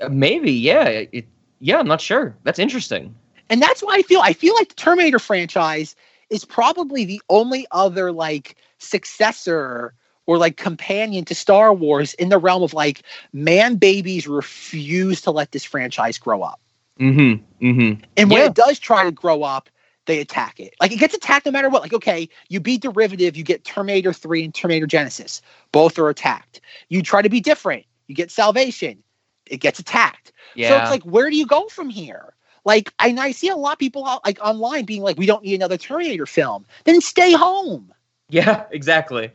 Uh, 0.00 0.08
Maybe, 0.08 0.52
yeah. 0.52 0.84
It, 0.84 1.26
yeah, 1.60 1.78
I'm 1.78 1.88
not 1.88 2.00
sure. 2.00 2.36
That's 2.44 2.58
interesting. 2.58 3.14
And 3.50 3.60
that's 3.60 3.82
why 3.82 3.96
I 3.96 4.02
feel 4.02 4.20
I 4.20 4.32
feel 4.32 4.54
like 4.54 4.70
the 4.70 4.74
Terminator 4.74 5.18
franchise 5.18 5.94
is 6.30 6.44
probably 6.44 7.04
the 7.04 7.20
only 7.28 7.66
other 7.70 8.12
like 8.12 8.56
successor 8.78 9.94
or 10.26 10.38
like 10.38 10.56
companion 10.56 11.24
to 11.26 11.34
Star 11.34 11.72
Wars 11.72 12.14
in 12.14 12.28
the 12.28 12.38
realm 12.38 12.62
of 12.62 12.74
like 12.74 13.02
man 13.32 13.76
babies 13.76 14.26
refuse 14.26 15.20
to 15.22 15.30
let 15.30 15.52
this 15.52 15.64
franchise 15.64 16.18
grow 16.18 16.42
up. 16.42 16.60
Mm-hmm. 17.00 17.66
Mm-hmm. 17.66 18.02
And 18.16 18.30
when 18.30 18.38
Yeah. 18.40 18.46
it 18.46 18.54
does 18.54 18.78
try 18.78 19.04
to 19.04 19.10
grow 19.12 19.42
up, 19.42 19.68
they 20.06 20.20
attack 20.20 20.58
it. 20.60 20.74
Like 20.80 20.92
it 20.92 20.98
gets 20.98 21.14
attacked 21.14 21.46
no 21.46 21.52
matter 21.52 21.68
what. 21.68 21.82
Like, 21.82 21.92
okay, 21.94 22.28
you 22.48 22.60
be 22.60 22.78
derivative, 22.78 23.36
you 23.36 23.44
get 23.44 23.64
Terminator 23.64 24.12
3 24.12 24.44
and 24.44 24.54
Terminator 24.54 24.86
Genisys. 24.86 25.40
Both 25.72 25.98
are 25.98 26.08
attacked. 26.08 26.60
You 26.88 27.02
try 27.02 27.22
to 27.22 27.28
be 27.28 27.40
different, 27.40 27.84
you 28.08 28.14
get 28.14 28.30
salvation. 28.30 29.02
It 29.46 29.58
gets 29.58 29.78
attacked. 29.78 30.32
Yeah. 30.54 30.68
So 30.68 30.76
it's 30.78 30.90
like, 30.90 31.02
where 31.02 31.28
do 31.30 31.36
you 31.36 31.46
go 31.46 31.68
from 31.68 31.88
here? 31.90 32.34
Like, 32.64 32.92
I, 33.00 33.08
and 33.08 33.18
I 33.18 33.32
see 33.32 33.48
a 33.48 33.56
lot 33.56 33.72
of 33.72 33.78
people 33.78 34.06
out, 34.06 34.24
like 34.24 34.38
online 34.40 34.84
being 34.84 35.02
like, 35.02 35.18
we 35.18 35.26
don't 35.26 35.42
need 35.42 35.54
another 35.56 35.76
Terminator 35.76 36.26
film. 36.26 36.64
Then 36.84 37.00
stay 37.00 37.32
home. 37.32 37.92
Yeah, 38.28 38.64
exactly. 38.70 39.32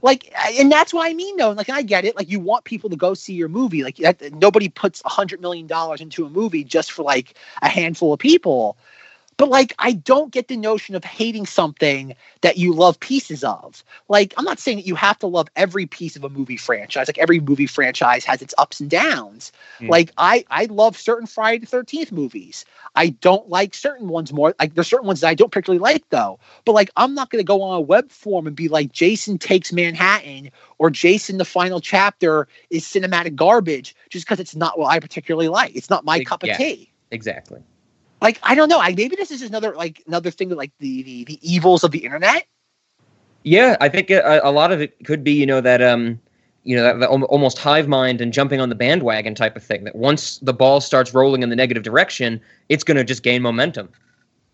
Like, 0.00 0.32
and 0.58 0.70
that's 0.70 0.94
what 0.94 1.08
I 1.08 1.14
mean, 1.14 1.36
though. 1.36 1.50
Like, 1.50 1.68
I 1.68 1.82
get 1.82 2.04
it. 2.04 2.16
Like, 2.16 2.30
you 2.30 2.40
want 2.40 2.64
people 2.64 2.88
to 2.90 2.96
go 2.96 3.14
see 3.14 3.34
your 3.34 3.48
movie. 3.48 3.82
Like, 3.84 3.96
that, 3.96 4.32
nobody 4.34 4.68
puts 4.68 5.02
a 5.04 5.08
hundred 5.08 5.40
million 5.40 5.66
dollars 5.66 6.00
into 6.00 6.24
a 6.24 6.30
movie 6.30 6.64
just 6.64 6.92
for 6.92 7.02
like 7.02 7.34
a 7.60 7.68
handful 7.68 8.12
of 8.12 8.18
people. 8.20 8.76
But 9.42 9.50
like, 9.50 9.74
I 9.80 9.94
don't 9.94 10.30
get 10.30 10.46
the 10.46 10.56
notion 10.56 10.94
of 10.94 11.02
hating 11.02 11.46
something 11.46 12.14
that 12.42 12.58
you 12.58 12.72
love 12.72 13.00
pieces 13.00 13.42
of. 13.42 13.82
Like, 14.08 14.32
I'm 14.36 14.44
not 14.44 14.60
saying 14.60 14.76
that 14.76 14.86
you 14.86 14.94
have 14.94 15.18
to 15.18 15.26
love 15.26 15.48
every 15.56 15.84
piece 15.84 16.14
of 16.14 16.22
a 16.22 16.28
movie 16.28 16.56
franchise. 16.56 17.08
Like, 17.08 17.18
every 17.18 17.40
movie 17.40 17.66
franchise 17.66 18.24
has 18.24 18.40
its 18.40 18.54
ups 18.56 18.78
and 18.78 18.88
downs. 18.88 19.50
Mm. 19.80 19.88
Like, 19.88 20.12
I 20.16 20.44
I 20.48 20.66
love 20.66 20.96
certain 20.96 21.26
Friday 21.26 21.58
the 21.58 21.66
Thirteenth 21.66 22.12
movies. 22.12 22.64
I 22.94 23.08
don't 23.08 23.48
like 23.48 23.74
certain 23.74 24.06
ones 24.06 24.32
more. 24.32 24.54
Like, 24.60 24.74
there's 24.74 24.86
certain 24.86 25.08
ones 25.08 25.22
that 25.22 25.26
I 25.26 25.34
don't 25.34 25.50
particularly 25.50 25.80
like 25.80 26.08
though. 26.10 26.38
But 26.64 26.74
like, 26.74 26.92
I'm 26.96 27.12
not 27.16 27.30
going 27.30 27.40
to 27.40 27.44
go 27.44 27.62
on 27.62 27.76
a 27.76 27.80
web 27.80 28.12
form 28.12 28.46
and 28.46 28.54
be 28.54 28.68
like, 28.68 28.92
Jason 28.92 29.38
takes 29.38 29.72
Manhattan 29.72 30.52
or 30.78 30.88
Jason 30.88 31.38
the 31.38 31.44
final 31.44 31.80
chapter 31.80 32.46
is 32.70 32.84
cinematic 32.84 33.34
garbage 33.34 33.96
just 34.08 34.24
because 34.24 34.38
it's 34.38 34.54
not 34.54 34.78
what 34.78 34.92
I 34.92 35.00
particularly 35.00 35.48
like. 35.48 35.74
It's 35.74 35.90
not 35.90 36.04
my 36.04 36.22
cup 36.22 36.44
of 36.44 36.50
yeah. 36.50 36.58
tea 36.58 36.92
Exactly. 37.12 37.62
Like 38.22 38.38
I 38.42 38.54
don't 38.54 38.68
know. 38.68 38.80
I 38.80 38.94
maybe 38.94 39.16
this 39.16 39.30
is 39.30 39.40
just 39.40 39.50
another 39.50 39.74
like 39.74 40.02
another 40.06 40.30
thing 40.30 40.48
that 40.48 40.56
like 40.56 40.72
the 40.78 41.02
the, 41.02 41.24
the 41.24 41.38
evils 41.42 41.84
of 41.84 41.90
the 41.90 41.98
internet. 41.98 42.46
Yeah, 43.42 43.76
I 43.80 43.88
think 43.88 44.10
a, 44.10 44.40
a 44.42 44.52
lot 44.52 44.70
of 44.70 44.80
it 44.80 45.04
could 45.04 45.24
be, 45.24 45.32
you 45.32 45.46
know, 45.46 45.60
that 45.60 45.82
um, 45.82 46.20
you 46.62 46.76
know, 46.76 46.82
that, 46.84 47.00
that 47.00 47.08
almost 47.08 47.58
hive 47.58 47.88
mind 47.88 48.20
and 48.20 48.32
jumping 48.32 48.60
on 48.60 48.68
the 48.68 48.74
bandwagon 48.74 49.34
type 49.34 49.56
of 49.56 49.64
thing. 49.64 49.84
That 49.84 49.96
once 49.96 50.38
the 50.38 50.54
ball 50.54 50.80
starts 50.80 51.12
rolling 51.12 51.42
in 51.42 51.50
the 51.50 51.56
negative 51.56 51.82
direction, 51.82 52.40
it's 52.68 52.84
going 52.84 52.96
to 52.96 53.04
just 53.04 53.24
gain 53.24 53.42
momentum. 53.42 53.88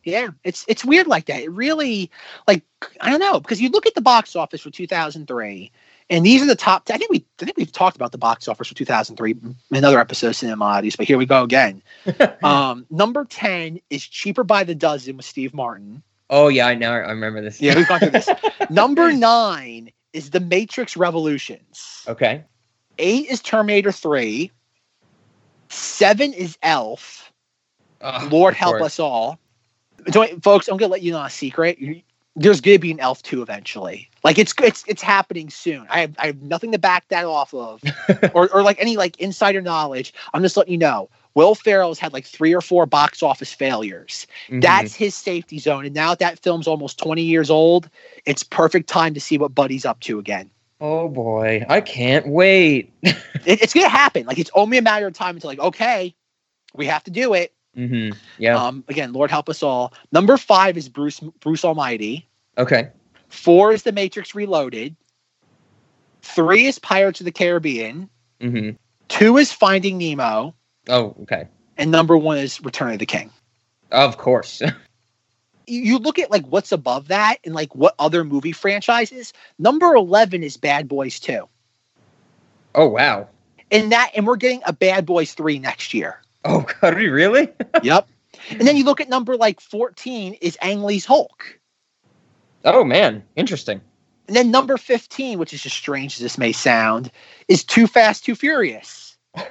Yeah, 0.04 0.28
it's 0.44 0.64
it's 0.68 0.84
weird 0.84 1.06
like 1.06 1.26
that. 1.26 1.42
It 1.42 1.50
really 1.50 2.10
like 2.46 2.62
I 3.02 3.10
don't 3.10 3.20
know 3.20 3.40
because 3.40 3.60
you 3.60 3.68
look 3.68 3.86
at 3.86 3.94
the 3.94 4.00
box 4.00 4.34
office 4.34 4.62
for 4.62 4.70
2003, 4.70 5.70
and 6.10 6.24
these 6.24 6.42
are 6.42 6.46
the 6.46 6.56
top. 6.56 6.88
I 6.90 6.96
think 6.96 7.10
we 7.10 7.24
I 7.40 7.44
think 7.44 7.56
we've 7.56 7.72
talked 7.72 7.96
about 7.96 8.12
the 8.12 8.18
box 8.18 8.48
office 8.48 8.68
for 8.68 8.74
2003 8.74 9.30
in 9.30 9.56
another 9.70 10.00
episode 10.00 10.28
of 10.28 10.34
Cinemodities, 10.34 10.96
but 10.96 11.06
here 11.06 11.18
we 11.18 11.26
go 11.26 11.42
again. 11.42 11.82
um, 12.42 12.86
number 12.90 13.24
10 13.24 13.80
is 13.90 14.06
Cheaper 14.06 14.44
by 14.44 14.64
the 14.64 14.74
Dozen 14.74 15.16
with 15.16 15.26
Steve 15.26 15.52
Martin. 15.54 16.02
Oh 16.30 16.48
yeah, 16.48 16.66
I 16.66 16.74
know. 16.74 16.92
I 16.92 17.10
remember 17.10 17.40
this. 17.40 17.60
Yeah, 17.60 17.76
we've 17.76 17.88
gone 17.88 18.00
through 18.00 18.10
this. 18.10 18.28
number 18.70 19.12
nine 19.12 19.90
is 20.12 20.30
The 20.30 20.40
Matrix 20.40 20.96
Revolutions. 20.96 22.04
Okay. 22.06 22.44
Eight 22.98 23.26
is 23.26 23.40
Terminator 23.40 23.92
3. 23.92 24.50
Seven 25.68 26.32
is 26.32 26.58
Elf. 26.62 27.32
Ugh, 28.00 28.32
Lord 28.32 28.54
help 28.54 28.78
course. 28.78 28.86
us 28.86 29.00
all. 29.00 29.38
So, 30.12 30.26
folks, 30.40 30.68
I'm 30.68 30.76
gonna 30.76 30.92
let 30.92 31.02
you 31.02 31.12
know 31.12 31.22
a 31.22 31.30
secret. 31.30 31.78
There's 32.38 32.60
gonna 32.60 32.78
be 32.78 32.92
an 32.92 33.00
Elf 33.00 33.22
2 33.22 33.42
eventually. 33.42 34.08
Like 34.24 34.38
it's 34.38 34.54
it's 34.62 34.84
it's 34.86 35.02
happening 35.02 35.50
soon. 35.50 35.86
I 35.90 36.00
have 36.00 36.14
I 36.18 36.26
have 36.26 36.42
nothing 36.42 36.72
to 36.72 36.78
back 36.78 37.08
that 37.08 37.24
off 37.24 37.52
of, 37.52 37.82
or 38.34 38.48
or 38.52 38.62
like 38.62 38.80
any 38.80 38.96
like 38.96 39.18
insider 39.18 39.60
knowledge. 39.60 40.14
I'm 40.32 40.42
just 40.42 40.56
letting 40.56 40.72
you 40.72 40.78
know. 40.78 41.10
Will 41.34 41.54
Ferrell's 41.54 41.98
had 41.98 42.12
like 42.12 42.24
three 42.24 42.54
or 42.54 42.60
four 42.60 42.86
box 42.86 43.22
office 43.22 43.52
failures. 43.52 44.26
Mhm. 44.48 44.62
That's 44.62 44.94
his 44.94 45.14
safety 45.14 45.58
zone. 45.58 45.84
And 45.84 45.94
now 45.94 46.10
that 46.10 46.18
that 46.28 46.38
film's 46.40 46.66
almost 46.66 46.98
20 46.98 47.22
years 47.22 47.50
old, 47.50 47.88
it's 48.26 48.42
perfect 48.42 48.88
time 48.88 49.14
to 49.14 49.20
see 49.20 49.38
what 49.38 49.54
Buddy's 49.54 49.84
up 49.84 50.00
to 50.00 50.18
again. 50.18 50.50
Oh 50.80 51.08
boy, 51.08 51.64
I 51.68 51.80
can't 51.80 52.28
wait. 52.28 52.92
It, 53.46 53.62
it's 53.62 53.72
gonna 53.72 53.88
happen. 53.88 54.26
Like 54.26 54.38
it's 54.38 54.50
only 54.54 54.78
a 54.78 54.82
matter 54.82 55.06
of 55.06 55.14
time 55.14 55.36
until 55.36 55.48
like, 55.48 55.60
okay, 55.60 56.14
we 56.74 56.86
have 56.86 57.02
to 57.04 57.10
do 57.10 57.34
it. 57.34 57.52
Hmm 57.74 58.10
Yeah. 58.38 58.66
Um, 58.66 58.84
again, 58.88 59.12
Lord 59.12 59.30
help 59.30 59.48
us 59.48 59.62
all. 59.62 59.92
Number 60.12 60.36
five 60.36 60.76
is 60.76 60.88
Bruce 60.88 61.20
Bruce 61.40 61.64
Almighty. 61.64 62.28
okay. 62.56 62.90
Four 63.28 63.72
is 63.72 63.82
The 63.82 63.92
Matrix 63.92 64.34
Reloaded. 64.34 64.96
Three 66.22 66.66
is 66.66 66.78
Pirates 66.78 67.20
of 67.20 67.24
the 67.24 67.32
Caribbean. 67.32 68.08
hmm 68.40 68.70
Two 69.08 69.36
is 69.38 69.52
Finding 69.52 69.98
Nemo. 69.98 70.54
Oh, 70.88 71.14
okay. 71.22 71.48
And 71.76 71.90
number 71.90 72.16
one 72.16 72.38
is 72.38 72.62
Return 72.62 72.92
of 72.92 72.98
the 72.98 73.06
King. 73.06 73.30
Of 73.92 74.16
course. 74.18 74.62
You- 75.70 75.98
look 75.98 76.18
at 76.18 76.30
like 76.30 76.46
what's 76.46 76.72
above 76.72 77.08
that 77.08 77.36
and 77.44 77.54
like 77.54 77.74
what 77.74 77.94
other 77.98 78.24
movie 78.24 78.52
franchises. 78.52 79.34
Number 79.58 79.94
11 79.94 80.42
is 80.42 80.56
Bad 80.56 80.88
Boys 80.88 81.20
2. 81.20 81.46
oh 82.74 82.86
wow. 82.88 83.28
And 83.70 83.92
that, 83.92 84.12
and 84.16 84.26
we're 84.26 84.36
getting 84.36 84.62
a 84.64 84.72
Bad 84.72 85.04
Boys 85.04 85.34
3 85.34 85.58
next 85.58 85.92
year. 85.92 86.22
Oh 86.50 86.64
god, 86.80 86.94
really? 86.94 87.48
yep. 87.82 88.08
And 88.50 88.62
then 88.66 88.76
you 88.76 88.84
look 88.84 89.02
at 89.02 89.08
number 89.10 89.36
like 89.36 89.60
14 89.60 90.34
is 90.40 90.56
Ang 90.62 90.82
Lee's 90.82 91.04
Hulk. 91.04 91.58
oh 92.64 92.84
man, 92.84 93.22
interesting. 93.36 93.82
And 94.28 94.36
then 94.36 94.50
number 94.50 94.78
15, 94.78 95.38
which 95.38 95.52
is 95.52 95.64
as 95.66 95.72
strange 95.72 96.14
as 96.14 96.20
this 96.20 96.38
may 96.38 96.52
sound, 96.52 97.10
is 97.48 97.64
Too 97.64 97.86
Fast, 97.86 98.24
Too 98.24 98.34
Furious. 98.34 99.16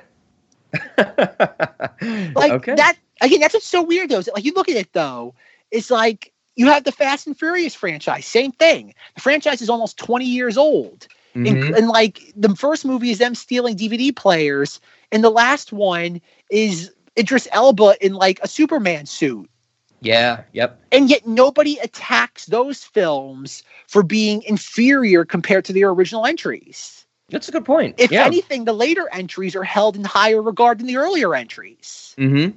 Like 2.35 2.51
okay. 2.51 2.75
that 2.75 2.97
again, 3.21 3.39
that's 3.39 3.53
what's 3.53 3.67
so 3.67 3.81
weird 3.81 4.09
though. 4.09 4.19
Is 4.19 4.25
that, 4.25 4.35
like 4.35 4.45
you 4.45 4.53
look 4.53 4.69
at 4.69 4.75
it 4.75 4.93
though, 4.93 5.33
it's 5.71 5.89
like 5.89 6.33
you 6.55 6.67
have 6.67 6.83
the 6.83 6.91
Fast 6.91 7.27
and 7.27 7.37
Furious 7.37 7.75
franchise, 7.75 8.25
same 8.25 8.51
thing. 8.51 8.93
The 9.15 9.21
franchise 9.21 9.61
is 9.61 9.69
almost 9.69 9.97
20 9.97 10.25
years 10.25 10.57
old. 10.57 11.07
And, 11.45 11.57
Mhm. 11.57 11.77
and 11.77 11.87
like 11.87 12.33
the 12.35 12.55
first 12.55 12.85
movie 12.85 13.11
is 13.11 13.19
them 13.19 13.35
stealing 13.35 13.75
DVD 13.75 14.11
players, 14.11 14.79
and 15.11 15.23
the 15.23 15.29
last 15.29 15.71
one 15.71 16.21
is 16.49 16.91
Idris 17.17 17.47
Elba 17.51 17.95
in 18.01 18.13
like 18.13 18.39
a 18.41 18.47
Superman 18.47 19.05
suit. 19.05 19.49
Yeah. 20.01 20.43
Yep. 20.53 20.79
And 20.91 21.09
yet 21.09 21.27
nobody 21.27 21.77
attacks 21.79 22.45
those 22.45 22.83
films 22.83 23.63
for 23.87 24.03
being 24.03 24.43
inferior 24.43 25.25
compared 25.25 25.65
to 25.65 25.73
their 25.73 25.89
original 25.89 26.25
entries. 26.25 27.05
That's 27.29 27.49
a 27.49 27.51
good 27.51 27.65
point. 27.65 27.95
If 27.97 28.11
yeah. 28.11 28.25
anything, 28.25 28.65
the 28.65 28.73
later 28.73 29.07
entries 29.11 29.55
are 29.55 29.63
held 29.63 29.95
in 29.95 30.03
higher 30.03 30.41
regard 30.41 30.79
than 30.79 30.87
the 30.87 30.97
earlier 30.97 31.35
entries. 31.35 32.13
hmm 32.17 32.49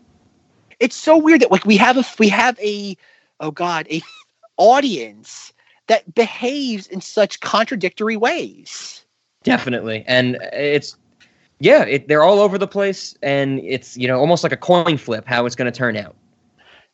It's 0.78 0.97
so 0.97 1.17
weird 1.18 1.41
that 1.42 1.50
like 1.50 1.65
we 1.65 1.76
have 1.76 1.97
a 1.97 2.05
we 2.18 2.28
have 2.28 2.59
a 2.60 2.97
oh 3.41 3.50
god 3.50 3.86
a 3.91 4.02
audience 4.57 5.52
that 5.91 6.15
behaves 6.15 6.86
in 6.86 7.01
such 7.01 7.41
contradictory 7.41 8.17
ways. 8.17 9.05
Definitely, 9.43 10.05
and 10.07 10.39
it's 10.52 10.97
yeah, 11.59 11.83
it, 11.83 12.07
they're 12.07 12.23
all 12.23 12.39
over 12.39 12.59
the 12.59 12.69
place, 12.69 13.17
and 13.23 13.59
it's 13.60 13.97
you 13.97 14.07
know 14.07 14.20
almost 14.20 14.44
like 14.44 14.52
a 14.52 14.57
coin 14.57 14.97
flip 14.97 15.25
how 15.27 15.47
it's 15.47 15.57
going 15.57 15.70
to 15.70 15.77
turn 15.77 15.97
out. 15.97 16.15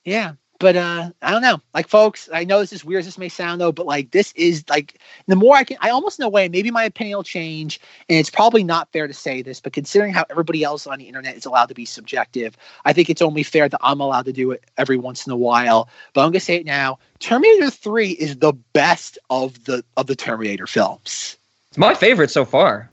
Yeah. 0.04 0.32
But 0.58 0.76
uh 0.76 1.10
I 1.22 1.30
don't 1.30 1.42
know. 1.42 1.60
Like 1.74 1.88
folks, 1.88 2.28
I 2.32 2.44
know 2.44 2.60
this 2.60 2.72
is 2.72 2.84
weird 2.84 3.00
as 3.00 3.06
this 3.06 3.18
may 3.18 3.28
sound 3.28 3.60
though, 3.60 3.72
but 3.72 3.86
like 3.86 4.10
this 4.10 4.32
is 4.32 4.64
like 4.68 5.00
the 5.26 5.36
more 5.36 5.56
I 5.56 5.64
can 5.64 5.76
I 5.80 5.90
almost 5.90 6.20
a 6.20 6.28
way, 6.28 6.48
maybe 6.48 6.70
my 6.70 6.84
opinion 6.84 7.18
will 7.18 7.24
change. 7.24 7.80
And 8.08 8.18
it's 8.18 8.30
probably 8.30 8.64
not 8.64 8.90
fair 8.92 9.06
to 9.06 9.14
say 9.14 9.42
this, 9.42 9.60
but 9.60 9.72
considering 9.72 10.12
how 10.12 10.24
everybody 10.30 10.64
else 10.64 10.86
on 10.86 10.98
the 10.98 11.04
internet 11.04 11.36
is 11.36 11.44
allowed 11.44 11.66
to 11.66 11.74
be 11.74 11.84
subjective, 11.84 12.56
I 12.84 12.92
think 12.92 13.10
it's 13.10 13.22
only 13.22 13.42
fair 13.42 13.68
that 13.68 13.80
I'm 13.82 14.00
allowed 14.00 14.24
to 14.26 14.32
do 14.32 14.50
it 14.52 14.64
every 14.78 14.96
once 14.96 15.26
in 15.26 15.32
a 15.32 15.36
while. 15.36 15.88
But 16.14 16.22
I'm 16.22 16.30
gonna 16.30 16.40
say 16.40 16.56
it 16.56 16.66
now. 16.66 16.98
Terminator 17.18 17.70
3 17.70 18.10
is 18.12 18.38
the 18.38 18.52
best 18.72 19.18
of 19.30 19.64
the 19.64 19.84
of 19.96 20.06
the 20.06 20.16
Terminator 20.16 20.66
films. 20.66 21.36
It's 21.70 21.78
my 21.78 21.94
favorite 21.94 22.30
so 22.30 22.44
far. 22.44 22.90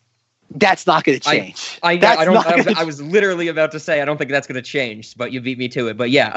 That's 0.56 0.85
not 0.85 1.03
gonna 1.03 1.19
change. 1.19 1.80
I, 1.82 1.98
That's 1.98 2.22
I 2.22 2.25
don't. 2.25 2.45
I 2.45 2.56
was, 2.56 2.67
I 2.67 2.83
was 2.83 3.01
literally 3.01 3.48
about 3.48 3.72
to 3.72 3.80
say 3.80 4.01
I 4.01 4.06
don't 4.06 4.17
think 4.17 4.32
that's 4.32 4.48
going 4.48 4.56
to 4.56 4.61
change, 4.61 5.17
but 5.17 5.32
you 5.32 5.41
beat 5.41 5.57
me 5.57 5.67
to 5.69 5.88
it. 5.88 5.98
But 5.98 6.11
yeah, 6.11 6.33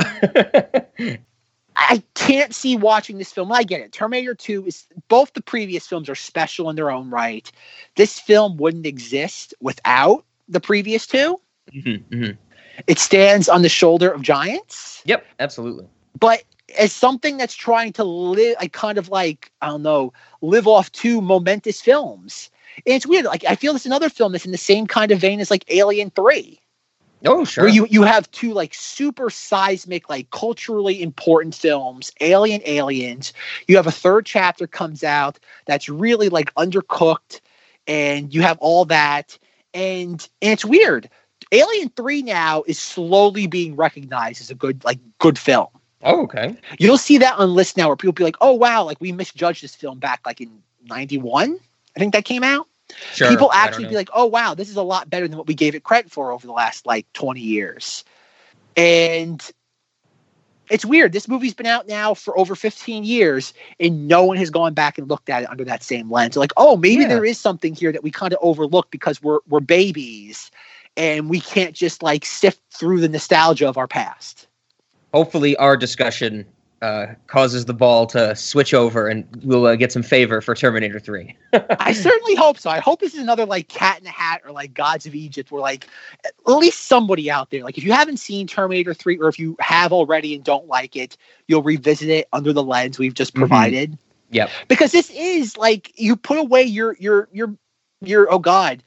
I 1.76 2.02
can't 2.14 2.54
see 2.54 2.76
watching 2.76 3.18
this 3.18 3.32
film. 3.32 3.52
I 3.52 3.62
get 3.62 3.80
it. 3.80 3.92
Terminator 3.92 4.34
2 4.34 4.66
is 4.66 4.86
both 5.08 5.34
the 5.34 5.42
previous 5.42 5.86
films 5.86 6.08
are 6.08 6.14
special 6.14 6.70
in 6.70 6.76
their 6.76 6.90
own 6.90 7.10
right. 7.10 7.50
This 7.96 8.18
film 8.18 8.56
wouldn't 8.56 8.86
exist 8.86 9.54
without 9.60 10.24
the 10.48 10.60
previous 10.60 11.06
two. 11.06 11.38
Mhm, 11.72 12.02
mhm. 12.04 12.36
It 12.86 12.98
stands 12.98 13.48
on 13.48 13.62
the 13.62 13.68
shoulder 13.68 14.10
of 14.10 14.22
giants. 14.22 15.02
Yep, 15.04 15.26
absolutely. 15.40 15.86
But 16.18 16.42
as 16.78 16.92
something 16.92 17.36
that's 17.36 17.54
trying 17.54 17.92
to 17.94 18.04
live, 18.04 18.56
I 18.58 18.68
kind 18.68 18.98
of 18.98 19.08
like 19.08 19.50
I 19.60 19.68
don't 19.68 19.82
know, 19.82 20.12
live 20.40 20.66
off 20.66 20.90
two 20.92 21.20
momentous 21.20 21.80
films. 21.80 22.50
And 22.86 22.94
it's 22.94 23.06
weird. 23.06 23.24
Like 23.24 23.44
I 23.44 23.54
feel 23.54 23.72
this 23.72 23.86
another 23.86 24.08
film 24.08 24.32
that's 24.32 24.46
in 24.46 24.52
the 24.52 24.58
same 24.58 24.86
kind 24.86 25.10
of 25.10 25.20
vein 25.20 25.40
as 25.40 25.50
like 25.50 25.64
Alien 25.68 26.10
Three. 26.10 26.60
Oh, 27.24 27.44
sure. 27.44 27.64
Where 27.64 27.72
you 27.72 27.86
you 27.90 28.02
have 28.02 28.30
two 28.30 28.52
like 28.52 28.74
super 28.74 29.30
seismic, 29.30 30.08
like 30.08 30.30
culturally 30.30 31.02
important 31.02 31.54
films, 31.54 32.12
Alien 32.20 32.60
Aliens. 32.66 33.32
You 33.66 33.76
have 33.76 33.86
a 33.86 33.92
third 33.92 34.26
chapter 34.26 34.66
comes 34.66 35.02
out 35.02 35.38
that's 35.66 35.88
really 35.88 36.28
like 36.28 36.54
undercooked, 36.54 37.40
and 37.86 38.34
you 38.34 38.42
have 38.42 38.58
all 38.58 38.84
that, 38.86 39.38
and 39.72 40.28
and 40.42 40.52
it's 40.52 40.64
weird. 40.64 41.08
Alien 41.52 41.88
Three 41.90 42.22
now 42.22 42.64
is 42.66 42.78
slowly 42.78 43.46
being 43.46 43.76
recognized 43.76 44.40
as 44.40 44.50
a 44.50 44.54
good 44.54 44.84
like 44.84 44.98
good 45.18 45.38
film. 45.38 45.68
Oh, 46.02 46.22
okay. 46.24 46.54
You'll 46.78 46.98
see 46.98 47.18
that 47.18 47.38
on 47.38 47.54
lists 47.54 47.76
now 47.76 47.88
where 47.88 47.96
people 47.96 48.12
be 48.12 48.24
like, 48.24 48.36
"Oh 48.40 48.52
wow, 48.52 48.84
like 48.84 49.00
we 49.00 49.12
misjudged 49.12 49.62
this 49.62 49.74
film 49.74 49.98
back 49.98 50.20
like 50.26 50.40
in 50.40 50.62
'91." 50.84 51.58
I 51.96 52.00
think 52.00 52.12
that 52.12 52.24
came 52.24 52.44
out. 52.44 52.68
Sure. 53.12 53.28
People 53.28 53.50
actually 53.52 53.86
be 53.86 53.96
like, 53.96 54.10
"Oh 54.14 54.26
wow, 54.26 54.54
this 54.54 54.68
is 54.68 54.76
a 54.76 54.82
lot 54.82 55.10
better 55.10 55.26
than 55.26 55.36
what 55.36 55.46
we 55.46 55.54
gave 55.54 55.74
it 55.74 55.82
credit 55.82 56.10
for 56.12 56.30
over 56.30 56.46
the 56.46 56.52
last 56.52 56.86
like 56.86 57.10
20 57.14 57.40
years." 57.40 58.04
And 58.76 59.42
it's 60.70 60.84
weird. 60.84 61.12
This 61.12 61.28
movie's 61.28 61.54
been 61.54 61.66
out 61.66 61.88
now 61.88 62.14
for 62.14 62.38
over 62.38 62.54
15 62.54 63.04
years, 63.04 63.54
and 63.80 64.08
no 64.08 64.24
one 64.24 64.36
has 64.36 64.50
gone 64.50 64.74
back 64.74 64.98
and 64.98 65.08
looked 65.08 65.30
at 65.30 65.42
it 65.42 65.50
under 65.50 65.64
that 65.64 65.82
same 65.82 66.10
lens. 66.10 66.34
They're 66.34 66.40
like, 66.40 66.52
"Oh, 66.56 66.76
maybe 66.76 67.02
Yeah. 67.02 67.08
there 67.08 67.24
is 67.24 67.38
something 67.38 67.74
here 67.74 67.92
that 67.92 68.02
we 68.02 68.10
kind 68.10 68.32
of 68.32 68.38
overlooked 68.42 68.90
because 68.90 69.22
we're 69.22 69.40
we're 69.48 69.60
babies, 69.60 70.50
and 70.96 71.30
we 71.30 71.40
can't 71.40 71.74
just 71.74 72.02
like 72.02 72.24
sift 72.24 72.60
through 72.72 73.00
the 73.00 73.08
nostalgia 73.08 73.68
of 73.68 73.78
our 73.78 73.88
past." 73.88 74.48
Hopefully, 75.12 75.56
our 75.56 75.76
discussion 75.76 76.46
uh, 76.86 77.14
causes 77.26 77.64
the 77.64 77.74
ball 77.74 78.06
to 78.06 78.36
switch 78.36 78.72
over, 78.72 79.08
and 79.08 79.26
we'll 79.42 79.66
uh, 79.66 79.74
get 79.74 79.90
some 79.90 80.02
favor 80.04 80.40
for 80.40 80.54
Terminator 80.54 81.00
Three. 81.00 81.36
I 81.80 81.92
certainly 81.92 82.36
hope 82.36 82.58
so. 82.58 82.70
I 82.70 82.78
hope 82.78 83.00
this 83.00 83.14
is 83.14 83.20
another 83.20 83.44
like 83.44 83.68
Cat 83.68 83.98
in 83.98 84.04
the 84.04 84.10
Hat 84.10 84.42
or 84.44 84.52
like 84.52 84.72
Gods 84.72 85.06
of 85.06 85.14
Egypt, 85.14 85.50
where 85.50 85.60
like 85.60 85.88
at 86.24 86.32
least 86.46 86.86
somebody 86.86 87.30
out 87.30 87.50
there, 87.50 87.64
like 87.64 87.76
if 87.76 87.84
you 87.84 87.92
haven't 87.92 88.18
seen 88.18 88.46
Terminator 88.46 88.94
3 88.94 89.18
or 89.18 89.28
if 89.28 89.38
you 89.38 89.56
have 89.60 89.92
already 89.92 90.34
and 90.34 90.44
don't 90.44 90.66
like 90.68 90.96
it, 90.96 91.16
you'll 91.48 91.62
revisit 91.62 92.08
it 92.08 92.28
under 92.32 92.52
the 92.52 92.62
lens 92.62 92.98
we've 92.98 93.14
just 93.14 93.34
Mhm. 93.34 93.38
provided. 93.38 93.98
Yep. 94.30 94.50
Because 94.68 94.92
this 94.92 95.10
is 95.10 95.56
like 95.56 95.92
you 95.98 96.16
put 96.16 96.38
away 96.38 96.62
your 96.62 96.96
your 96.98 97.28
your 97.32 97.54
your 98.00 98.32
oh 98.32 98.38
god 98.38 98.82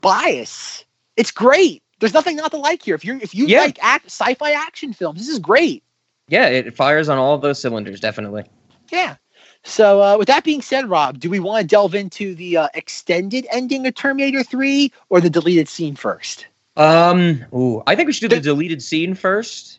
bias. 0.00 0.84
It's 1.16 1.30
great. 1.30 1.82
There's 2.00 2.14
nothing 2.14 2.36
not 2.36 2.50
to 2.50 2.56
like 2.56 2.82
here. 2.82 2.94
If 2.94 3.04
you 3.04 3.18
if 3.22 3.34
you 3.34 3.46
Yeah. 3.46 3.60
like 3.60 3.78
act, 3.82 4.06
sci-fi 4.06 4.52
action 4.52 4.92
films, 4.92 5.20
this 5.20 5.28
is 5.28 5.38
great. 5.38 5.83
Yeah, 6.28 6.48
it 6.48 6.74
fires 6.74 7.08
on 7.08 7.18
all 7.18 7.34
of 7.34 7.42
those 7.42 7.60
cylinders, 7.60 8.00
definitely. 8.00 8.44
Yeah. 8.90 9.16
So, 9.62 10.02
uh, 10.02 10.18
with 10.18 10.28
that 10.28 10.44
being 10.44 10.60
said, 10.60 10.88
Rob, 10.88 11.18
do 11.18 11.30
we 11.30 11.40
want 11.40 11.62
to 11.62 11.66
delve 11.66 11.94
into 11.94 12.34
the 12.34 12.58
uh, 12.58 12.68
extended 12.74 13.46
ending 13.50 13.86
of 13.86 13.94
Terminator 13.94 14.42
3 14.42 14.92
or 15.08 15.20
the 15.20 15.30
deleted 15.30 15.68
scene 15.68 15.96
first? 15.96 16.46
Um, 16.76 17.44
ooh, 17.54 17.82
I 17.86 17.94
think 17.94 18.06
we 18.06 18.12
should 18.12 18.28
do 18.28 18.36
the 18.36 18.42
deleted 18.42 18.82
scene 18.82 19.14
first, 19.14 19.78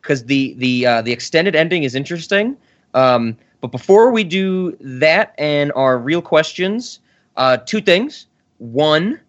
because 0.00 0.24
the 0.24 0.54
the 0.54 0.86
uh, 0.86 1.02
the 1.02 1.12
extended 1.12 1.54
ending 1.54 1.84
is 1.84 1.94
interesting. 1.94 2.56
Um, 2.94 3.36
but 3.60 3.70
before 3.70 4.10
we 4.10 4.24
do 4.24 4.76
that 4.80 5.34
and 5.38 5.72
our 5.76 5.98
real 5.98 6.22
questions, 6.22 7.00
uh, 7.36 7.58
two 7.58 7.80
things. 7.80 8.26
One, 8.58 9.20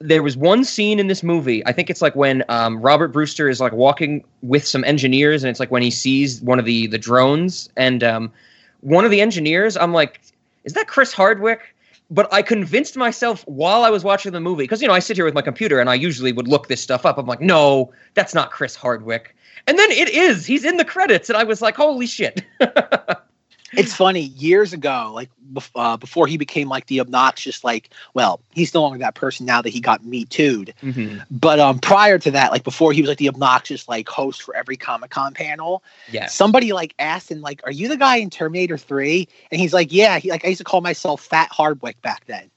there 0.00 0.22
was 0.22 0.36
one 0.36 0.64
scene 0.64 0.98
in 0.98 1.08
this 1.08 1.22
movie. 1.22 1.64
I 1.66 1.72
think 1.72 1.90
it's 1.90 2.00
like 2.00 2.16
when 2.16 2.42
um, 2.48 2.80
Robert 2.80 3.08
Brewster 3.08 3.48
is 3.48 3.60
like 3.60 3.72
walking 3.72 4.24
with 4.42 4.66
some 4.66 4.82
engineers, 4.84 5.44
and 5.44 5.50
it's 5.50 5.60
like 5.60 5.70
when 5.70 5.82
he 5.82 5.90
sees 5.90 6.40
one 6.40 6.58
of 6.58 6.64
the 6.64 6.86
the 6.86 6.98
drones, 6.98 7.68
and 7.76 8.02
um, 8.02 8.32
one 8.80 9.04
of 9.04 9.10
the 9.10 9.20
engineers, 9.20 9.76
I'm 9.76 9.92
like, 9.92 10.20
is 10.64 10.72
that 10.72 10.88
Chris 10.88 11.12
Hardwick? 11.12 11.74
But 12.12 12.32
I 12.32 12.42
convinced 12.42 12.96
myself 12.96 13.44
while 13.46 13.84
I 13.84 13.90
was 13.90 14.02
watching 14.02 14.32
the 14.32 14.40
movie, 14.40 14.64
because 14.64 14.80
you 14.80 14.88
know 14.88 14.94
I 14.94 14.98
sit 14.98 15.16
here 15.16 15.24
with 15.24 15.34
my 15.34 15.42
computer 15.42 15.78
and 15.78 15.90
I 15.90 15.94
usually 15.94 16.32
would 16.32 16.48
look 16.48 16.68
this 16.68 16.80
stuff 16.80 17.04
up. 17.04 17.18
I'm 17.18 17.26
like, 17.26 17.40
no, 17.40 17.92
that's 18.14 18.34
not 18.34 18.50
Chris 18.50 18.74
Hardwick. 18.74 19.36
And 19.66 19.78
then 19.78 19.90
it 19.90 20.08
is. 20.08 20.46
He's 20.46 20.64
in 20.64 20.78
the 20.78 20.84
credits, 20.84 21.28
and 21.28 21.36
I 21.36 21.44
was 21.44 21.60
like, 21.60 21.76
holy 21.76 22.06
shit. 22.06 22.42
It's 23.72 23.94
funny, 23.94 24.20
years 24.20 24.72
ago, 24.72 25.10
like 25.14 25.30
uh, 25.74 25.96
before 25.96 26.26
he 26.26 26.36
became 26.36 26.68
like 26.68 26.86
the 26.86 27.00
obnoxious, 27.00 27.62
like, 27.62 27.90
well, 28.14 28.40
he's 28.52 28.74
no 28.74 28.82
longer 28.82 28.98
that 28.98 29.14
person 29.14 29.46
now 29.46 29.62
that 29.62 29.70
he 29.70 29.80
got 29.80 30.04
Me 30.04 30.24
Too'd. 30.24 30.74
Mhm. 30.82 31.24
But 31.30 31.60
um, 31.60 31.78
prior 31.78 32.18
to 32.18 32.30
that, 32.32 32.50
like 32.52 32.64
before 32.64 32.92
he 32.92 33.00
was 33.02 33.08
like 33.08 33.18
the 33.18 33.28
obnoxious 33.28 33.88
like 33.88 34.08
host 34.08 34.42
for 34.42 34.54
every 34.56 34.76
Comic 34.76 35.10
Con 35.10 35.34
panel, 35.34 35.82
Yeah. 36.10 36.26
somebody 36.26 36.72
like 36.72 36.94
asked 36.98 37.30
him 37.30 37.40
like, 37.40 37.60
"Are 37.64 37.72
you 37.72 37.88
the 37.88 37.96
guy 37.96 38.16
in 38.16 38.30
Terminator 38.30 38.76
3? 38.78 39.28
And 39.52 39.60
he's 39.60 39.72
like, 39.72 39.92
"Yeah." 39.92 40.18
He 40.18 40.30
like 40.30 40.44
I 40.44 40.48
used 40.48 40.58
to 40.58 40.64
call 40.64 40.80
myself 40.80 41.20
Fat 41.22 41.48
Hardwick 41.52 42.00
back 42.02 42.24
then. 42.26 42.50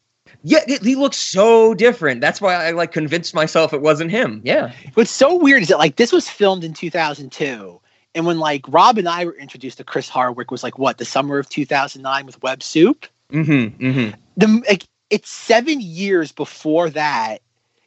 Yeah, 0.43 0.59
he 0.67 0.77
he 0.77 0.95
looks 0.95 1.17
so 1.17 1.73
different. 1.73 2.19
That's 2.19 2.41
why 2.41 2.55
I 2.55 2.71
like 2.71 2.91
convinced 2.91 3.33
myself 3.33 3.71
it 3.73 3.81
wasn't 3.81 4.11
him. 4.11 4.41
Yeah. 4.43 4.71
What's 4.95 5.11
so 5.11 5.35
weird 5.35 5.61
is 5.61 5.69
that 5.69 5.77
like 5.77 5.95
this 5.97 6.11
was 6.11 6.27
filmed 6.27 6.63
in 6.63 6.73
2002, 6.73 7.79
and 8.15 8.25
when 8.25 8.39
like 8.39 8.63
Rob 8.67 8.97
and 8.97 9.07
I 9.09 9.25
were 9.25 9.35
introduced 9.35 9.77
to 9.77 9.83
Chris 9.83 10.09
Hardwick 10.09 10.51
was 10.51 10.63
like 10.63 10.77
what 10.77 10.97
the 10.97 11.05
summer 11.05 11.39
of 11.39 11.49
2009 11.49 12.25
with 12.25 12.41
Web 12.43 12.61
Soup. 12.63 13.05
Mm-hmm. 13.31 13.85
Mm-hmm. 13.85 14.15
The 14.37 14.63
like 14.69 14.83
it's 15.09 15.29
seven 15.29 15.79
years 15.81 16.31
before 16.31 16.89
that, 16.91 17.41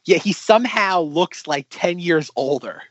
yet 0.05 0.21
he 0.21 0.33
somehow 0.33 1.01
looks 1.01 1.47
like 1.47 1.67
10 1.69 1.99
years 1.99 2.29
older. 2.35 2.83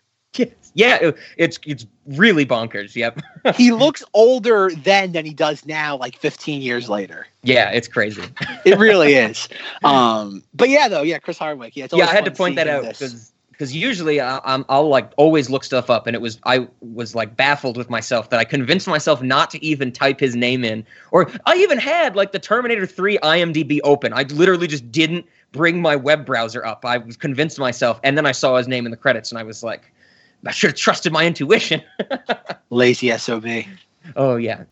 Yeah, 0.74 0.96
it- 1.00 1.16
it's 1.38 1.58
it's 1.64 1.86
really 2.06 2.44
bonkers. 2.44 2.94
Yep. 2.94 3.20
he 3.56 3.72
looks 3.72 4.04
older 4.12 4.70
then 4.76 5.12
than 5.12 5.24
he 5.24 5.32
does 5.32 5.64
now, 5.64 5.96
like 5.96 6.18
15 6.18 6.60
years 6.60 6.90
later. 6.90 7.26
yeah, 7.42 7.70
it's 7.70 7.88
crazy. 7.88 8.22
It 8.66 8.78
really 8.78 9.14
is. 9.14 9.48
Um, 9.84 10.42
but 10.52 10.68
yeah, 10.68 10.88
though, 10.88 11.02
yeah, 11.02 11.18
Chris 11.18 11.38
Hardwick. 11.38 11.76
Yeah, 11.76 11.86
yeah, 11.92 12.04
I 12.06 12.12
had 12.12 12.24
to 12.26 12.30
point 12.30 12.56
that 12.56 12.68
out 12.68 12.82
because 12.82 13.32
because 13.56 13.74
usually 13.74 14.20
I, 14.20 14.38
I'm 14.44 14.64
I'll 14.68 14.88
like 14.88 15.10
always 15.16 15.48
look 15.48 15.64
stuff 15.64 15.88
up, 15.88 16.06
and 16.06 16.14
it 16.14 16.20
was 16.20 16.38
I 16.44 16.68
was 16.80 17.14
like 17.14 17.36
baffled 17.36 17.76
with 17.76 17.88
myself 17.88 18.28
that 18.30 18.38
I 18.38 18.44
convinced 18.44 18.86
myself 18.86 19.22
not 19.22 19.50
to 19.50 19.64
even 19.64 19.92
type 19.92 20.20
his 20.20 20.36
name 20.36 20.62
in, 20.62 20.84
or 21.10 21.30
I 21.46 21.56
even 21.56 21.78
had 21.78 22.16
like 22.16 22.32
the 22.32 22.38
Terminator 22.38 22.86
3 22.86 23.18
IMDb 23.18 23.80
open. 23.82 24.12
I 24.12 24.22
literally 24.24 24.66
just 24.66 24.90
didn't 24.92 25.24
bring 25.52 25.80
my 25.80 25.96
web 25.96 26.26
browser 26.26 26.64
up. 26.64 26.84
I 26.84 26.98
was 26.98 27.16
convinced 27.16 27.58
myself, 27.58 27.98
and 28.04 28.18
then 28.18 28.26
I 28.26 28.32
saw 28.32 28.56
his 28.56 28.68
name 28.68 28.84
in 28.84 28.90
the 28.90 28.96
credits, 28.96 29.32
and 29.32 29.38
I 29.38 29.42
was 29.42 29.62
like, 29.62 29.90
I 30.44 30.50
should 30.50 30.70
have 30.70 30.78
trusted 30.78 31.12
my 31.12 31.24
intuition. 31.24 31.82
lazy 32.70 33.16
sob. 33.16 33.46
Oh 34.14 34.36
yeah. 34.36 34.64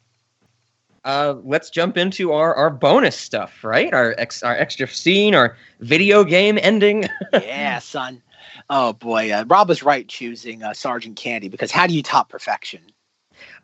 Uh, 1.04 1.34
let's 1.44 1.68
jump 1.68 1.98
into 1.98 2.32
our, 2.32 2.54
our 2.54 2.70
bonus 2.70 3.14
stuff, 3.14 3.62
right? 3.62 3.92
Our 3.92 4.14
ex, 4.16 4.42
our 4.42 4.56
extra 4.56 4.88
scene, 4.88 5.34
our 5.34 5.54
video 5.80 6.24
game 6.24 6.58
ending. 6.62 7.08
yeah, 7.32 7.78
son. 7.78 8.22
Oh 8.70 8.92
boy, 8.92 9.32
uh, 9.32 9.44
Rob 9.46 9.68
was 9.68 9.82
right 9.82 10.06
choosing 10.08 10.62
uh, 10.62 10.74
Sergeant 10.74 11.16
Candy 11.16 11.48
because 11.48 11.70
how 11.70 11.86
do 11.86 11.94
you 11.94 12.02
top 12.02 12.28
perfection? 12.28 12.80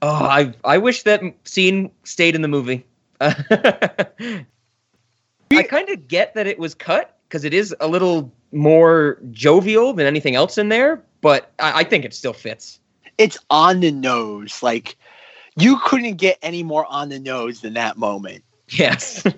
Oh, 0.02 0.08
I 0.08 0.52
I 0.64 0.78
wish 0.78 1.02
that 1.04 1.22
scene 1.44 1.90
stayed 2.04 2.34
in 2.34 2.42
the 2.42 2.48
movie. 2.48 2.84
I 3.20 4.44
kind 5.68 5.88
of 5.90 6.08
get 6.08 6.34
that 6.34 6.46
it 6.46 6.58
was 6.58 6.74
cut 6.74 7.18
because 7.28 7.44
it 7.44 7.52
is 7.52 7.74
a 7.80 7.88
little 7.88 8.32
more 8.52 9.18
jovial 9.30 9.92
than 9.92 10.06
anything 10.06 10.34
else 10.34 10.58
in 10.58 10.68
there, 10.68 11.02
but 11.20 11.52
I, 11.58 11.80
I 11.80 11.84
think 11.84 12.04
it 12.04 12.14
still 12.14 12.32
fits. 12.32 12.80
It's 13.18 13.38
on 13.50 13.80
the 13.80 13.92
nose. 13.92 14.62
Like 14.62 14.96
you 15.56 15.78
couldn't 15.84 16.16
get 16.16 16.38
any 16.42 16.62
more 16.62 16.86
on 16.86 17.08
the 17.08 17.18
nose 17.18 17.60
than 17.60 17.74
that 17.74 17.96
moment. 17.96 18.44
Yes. 18.70 19.24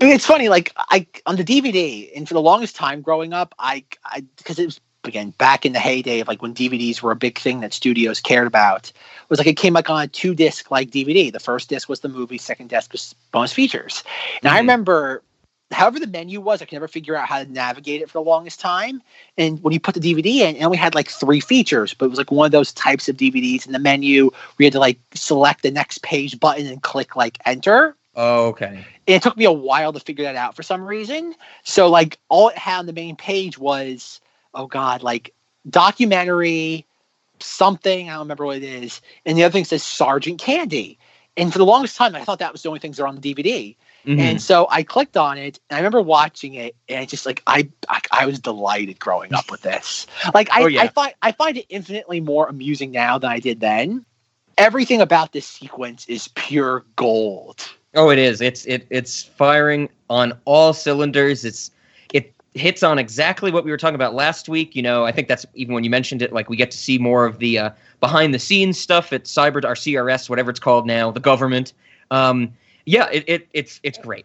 It's 0.00 0.26
funny, 0.26 0.48
like 0.48 0.72
I 0.76 1.06
on 1.24 1.36
the 1.36 1.44
DVD, 1.44 2.10
and 2.16 2.26
for 2.26 2.34
the 2.34 2.40
longest 2.40 2.76
time 2.76 3.00
growing 3.00 3.32
up, 3.32 3.54
I 3.58 3.84
I 4.04 4.24
because 4.36 4.58
it 4.58 4.66
was 4.66 4.80
again 5.04 5.30
back 5.30 5.64
in 5.64 5.72
the 5.72 5.78
heyday 5.78 6.20
of 6.20 6.28
like 6.28 6.42
when 6.42 6.54
DVDs 6.54 7.00
were 7.00 7.12
a 7.12 7.16
big 7.16 7.38
thing 7.38 7.60
that 7.60 7.72
studios 7.72 8.20
cared 8.20 8.46
about. 8.46 8.92
Was 9.28 9.38
like 9.38 9.46
it 9.46 9.56
came 9.56 9.74
like 9.74 9.88
on 9.88 10.02
a 10.02 10.08
two 10.08 10.34
disc 10.34 10.70
like 10.70 10.90
DVD. 10.90 11.32
The 11.32 11.40
first 11.40 11.68
disc 11.68 11.88
was 11.88 12.00
the 12.00 12.08
movie, 12.08 12.38
second 12.38 12.68
disc 12.68 12.92
was 12.92 13.14
bonus 13.32 13.52
features. 13.52 14.02
And 14.42 14.48
I 14.48 14.52
mm-hmm. 14.52 14.58
remember, 14.58 15.22
however 15.72 15.98
the 15.98 16.06
menu 16.06 16.40
was, 16.40 16.62
I 16.62 16.64
could 16.64 16.74
never 16.74 16.88
figure 16.88 17.16
out 17.16 17.28
how 17.28 17.42
to 17.42 17.50
navigate 17.50 18.02
it 18.02 18.08
for 18.08 18.18
the 18.18 18.28
longest 18.28 18.60
time. 18.60 19.02
And 19.36 19.62
when 19.62 19.72
you 19.72 19.80
put 19.80 19.94
the 19.94 20.00
DVD 20.00 20.40
in, 20.40 20.56
it 20.56 20.64
only 20.64 20.78
had 20.78 20.94
like 20.94 21.08
three 21.08 21.40
features, 21.40 21.94
but 21.94 22.06
it 22.06 22.08
was 22.08 22.18
like 22.18 22.30
one 22.30 22.46
of 22.46 22.52
those 22.52 22.72
types 22.72 23.08
of 23.08 23.16
DVDs 23.16 23.66
in 23.66 23.72
the 23.72 23.78
menu 23.78 24.26
where 24.30 24.32
you 24.58 24.66
had 24.66 24.72
to 24.74 24.78
like 24.78 24.98
select 25.14 25.62
the 25.62 25.70
next 25.70 26.02
page 26.02 26.38
button 26.38 26.66
and 26.66 26.82
click 26.82 27.16
like 27.16 27.38
enter. 27.44 27.96
Oh, 28.14 28.46
okay. 28.48 28.66
And 28.66 28.84
it 29.06 29.22
took 29.22 29.36
me 29.36 29.44
a 29.44 29.52
while 29.52 29.92
to 29.92 30.00
figure 30.00 30.24
that 30.24 30.36
out 30.36 30.54
for 30.56 30.62
some 30.62 30.82
reason. 30.82 31.34
So 31.64 31.88
like 31.88 32.18
all 32.28 32.48
it 32.48 32.58
had 32.58 32.80
on 32.80 32.86
the 32.86 32.92
main 32.92 33.16
page 33.16 33.58
was, 33.58 34.20
oh 34.54 34.66
god, 34.66 35.02
like 35.02 35.34
documentary, 35.68 36.86
something, 37.40 38.08
I 38.08 38.12
don't 38.12 38.20
remember 38.20 38.46
what 38.46 38.56
it 38.58 38.62
is. 38.62 39.00
And 39.24 39.36
the 39.36 39.44
other 39.44 39.52
thing 39.52 39.64
says 39.64 39.82
Sergeant 39.82 40.38
Candy. 40.38 40.98
And 41.36 41.52
for 41.52 41.58
the 41.58 41.66
longest 41.66 41.96
time, 41.96 42.14
I 42.14 42.24
thought 42.24 42.38
that 42.38 42.52
was 42.52 42.62
the 42.62 42.68
only 42.68 42.80
things 42.80 42.96
that 42.96 43.02
are 43.02 43.08
on 43.08 43.20
the 43.20 43.34
DVD. 43.34 43.76
Mhm. 44.06 44.18
And 44.20 44.42
so 44.42 44.68
I 44.70 44.84
clicked 44.84 45.16
on 45.16 45.36
it, 45.36 45.58
and 45.68 45.76
I 45.76 45.80
remember 45.80 46.00
watching 46.00 46.54
it, 46.54 46.76
and 46.88 47.02
it 47.02 47.08
just 47.08 47.26
like 47.26 47.42
I, 47.46 47.68
I, 47.88 48.00
I 48.12 48.26
was 48.26 48.38
delighted 48.38 49.00
growing 49.00 49.34
up 49.34 49.50
with 49.50 49.62
this. 49.62 50.06
Like 50.32 50.48
I, 50.52 50.62
Oh, 50.62 50.66
yeah. 50.66 50.82
I 50.82 50.88
find 50.88 51.14
I 51.22 51.32
find 51.32 51.56
it 51.56 51.66
infinitely 51.68 52.20
more 52.20 52.46
amusing 52.46 52.92
now 52.92 53.18
than 53.18 53.30
I 53.30 53.40
did 53.40 53.60
then. 53.60 54.04
Everything 54.58 55.00
about 55.00 55.32
this 55.32 55.46
sequence 55.46 56.06
is 56.06 56.28
pure 56.28 56.84
gold. 56.94 57.68
Oh, 57.94 58.10
it 58.10 58.18
is. 58.18 58.40
It's 58.40 58.64
it 58.66 58.86
it's 58.90 59.24
firing 59.24 59.88
on 60.08 60.34
all 60.44 60.72
cylinders. 60.72 61.44
It's 61.44 61.72
it 62.12 62.32
hits 62.54 62.82
on 62.84 62.98
exactly 62.98 63.50
what 63.50 63.64
we 63.64 63.70
were 63.72 63.76
talking 63.76 63.96
about 63.96 64.14
last 64.14 64.48
week. 64.48 64.76
You 64.76 64.82
know, 64.82 65.04
I 65.04 65.10
think 65.10 65.26
that's 65.26 65.44
even 65.54 65.74
when 65.74 65.82
you 65.82 65.90
mentioned 65.90 66.22
it. 66.22 66.32
Like 66.32 66.48
we 66.48 66.56
get 66.56 66.70
to 66.70 66.78
see 66.78 66.96
more 66.96 67.26
of 67.26 67.40
the 67.40 67.58
uh, 67.58 67.70
behind 68.00 68.32
the 68.32 68.38
scenes 68.38 68.78
stuff 68.78 69.12
at 69.12 69.24
Cyber 69.24 69.56
or 69.64 69.74
CRS, 69.74 70.30
whatever 70.30 70.50
it's 70.50 70.60
called 70.60 70.86
now, 70.86 71.10
the 71.10 71.20
government. 71.20 71.72
Um, 72.10 72.52
yeah, 72.86 73.08
it, 73.12 73.24
it 73.26 73.48
it's 73.52 73.80
it's 73.82 73.98
great. 73.98 74.24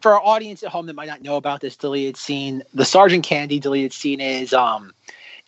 For 0.00 0.12
our 0.12 0.20
audience 0.22 0.62
at 0.62 0.70
home 0.70 0.86
that 0.86 0.94
might 0.94 1.08
not 1.08 1.22
know 1.22 1.36
about 1.36 1.60
this 1.60 1.76
deleted 1.76 2.16
scene, 2.16 2.62
the 2.74 2.84
Sergeant 2.84 3.24
Candy 3.24 3.58
deleted 3.58 3.92
scene 3.92 4.20
is 4.20 4.52
um 4.52 4.92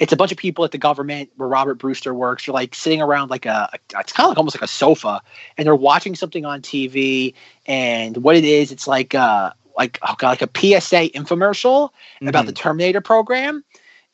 it's 0.00 0.12
a 0.12 0.16
bunch 0.16 0.32
of 0.32 0.38
people 0.38 0.64
at 0.64 0.72
the 0.72 0.78
government 0.78 1.30
where 1.36 1.48
Robert 1.48 1.76
Brewster 1.76 2.12
works. 2.12 2.46
They're 2.46 2.52
like 2.52 2.74
sitting 2.74 3.00
around 3.00 3.30
like 3.30 3.46
a, 3.46 3.70
a 3.72 4.00
it's 4.00 4.12
kind 4.12 4.26
of 4.26 4.30
like 4.30 4.38
almost 4.38 4.56
like 4.56 4.64
a 4.64 4.68
sofa, 4.68 5.20
and 5.56 5.66
they're 5.66 5.76
watching 5.76 6.16
something 6.16 6.44
on 6.44 6.62
TV. 6.62 7.34
And 7.66 8.16
what 8.18 8.34
it 8.34 8.44
is, 8.44 8.72
it's 8.72 8.88
like 8.88 9.14
uh 9.14 9.52
like 9.76 9.98
oh 10.02 10.14
god, 10.18 10.40
like 10.40 10.42
a 10.42 10.80
PSA 10.80 11.10
infomercial 11.10 11.90
about 12.22 12.46
the 12.46 12.52
Terminator 12.52 13.00
program, 13.00 13.62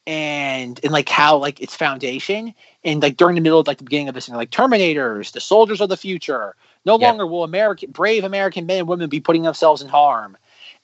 and 0.06 0.80
and 0.82 0.92
like 0.92 1.08
how 1.08 1.36
like 1.36 1.60
its 1.60 1.76
foundation. 1.76 2.52
And 2.82 3.02
like 3.02 3.16
during 3.16 3.34
the 3.34 3.42
middle 3.42 3.60
of 3.60 3.66
like 3.66 3.78
the 3.78 3.84
beginning 3.84 4.08
of 4.08 4.14
this, 4.14 4.26
and 4.26 4.34
they're 4.34 4.40
like 4.40 4.50
Terminators, 4.50 5.32
the 5.32 5.40
soldiers 5.40 5.80
of 5.80 5.88
the 5.88 5.96
future. 5.96 6.56
No 6.84 6.98
Yeah. 6.98 7.08
longer 7.08 7.26
will 7.26 7.44
American 7.44 7.90
brave 7.90 8.24
American 8.24 8.66
men 8.66 8.80
and 8.80 8.88
women 8.88 9.08
be 9.08 9.20
putting 9.20 9.42
themselves 9.42 9.82
in 9.82 9.88
harm 9.88 10.36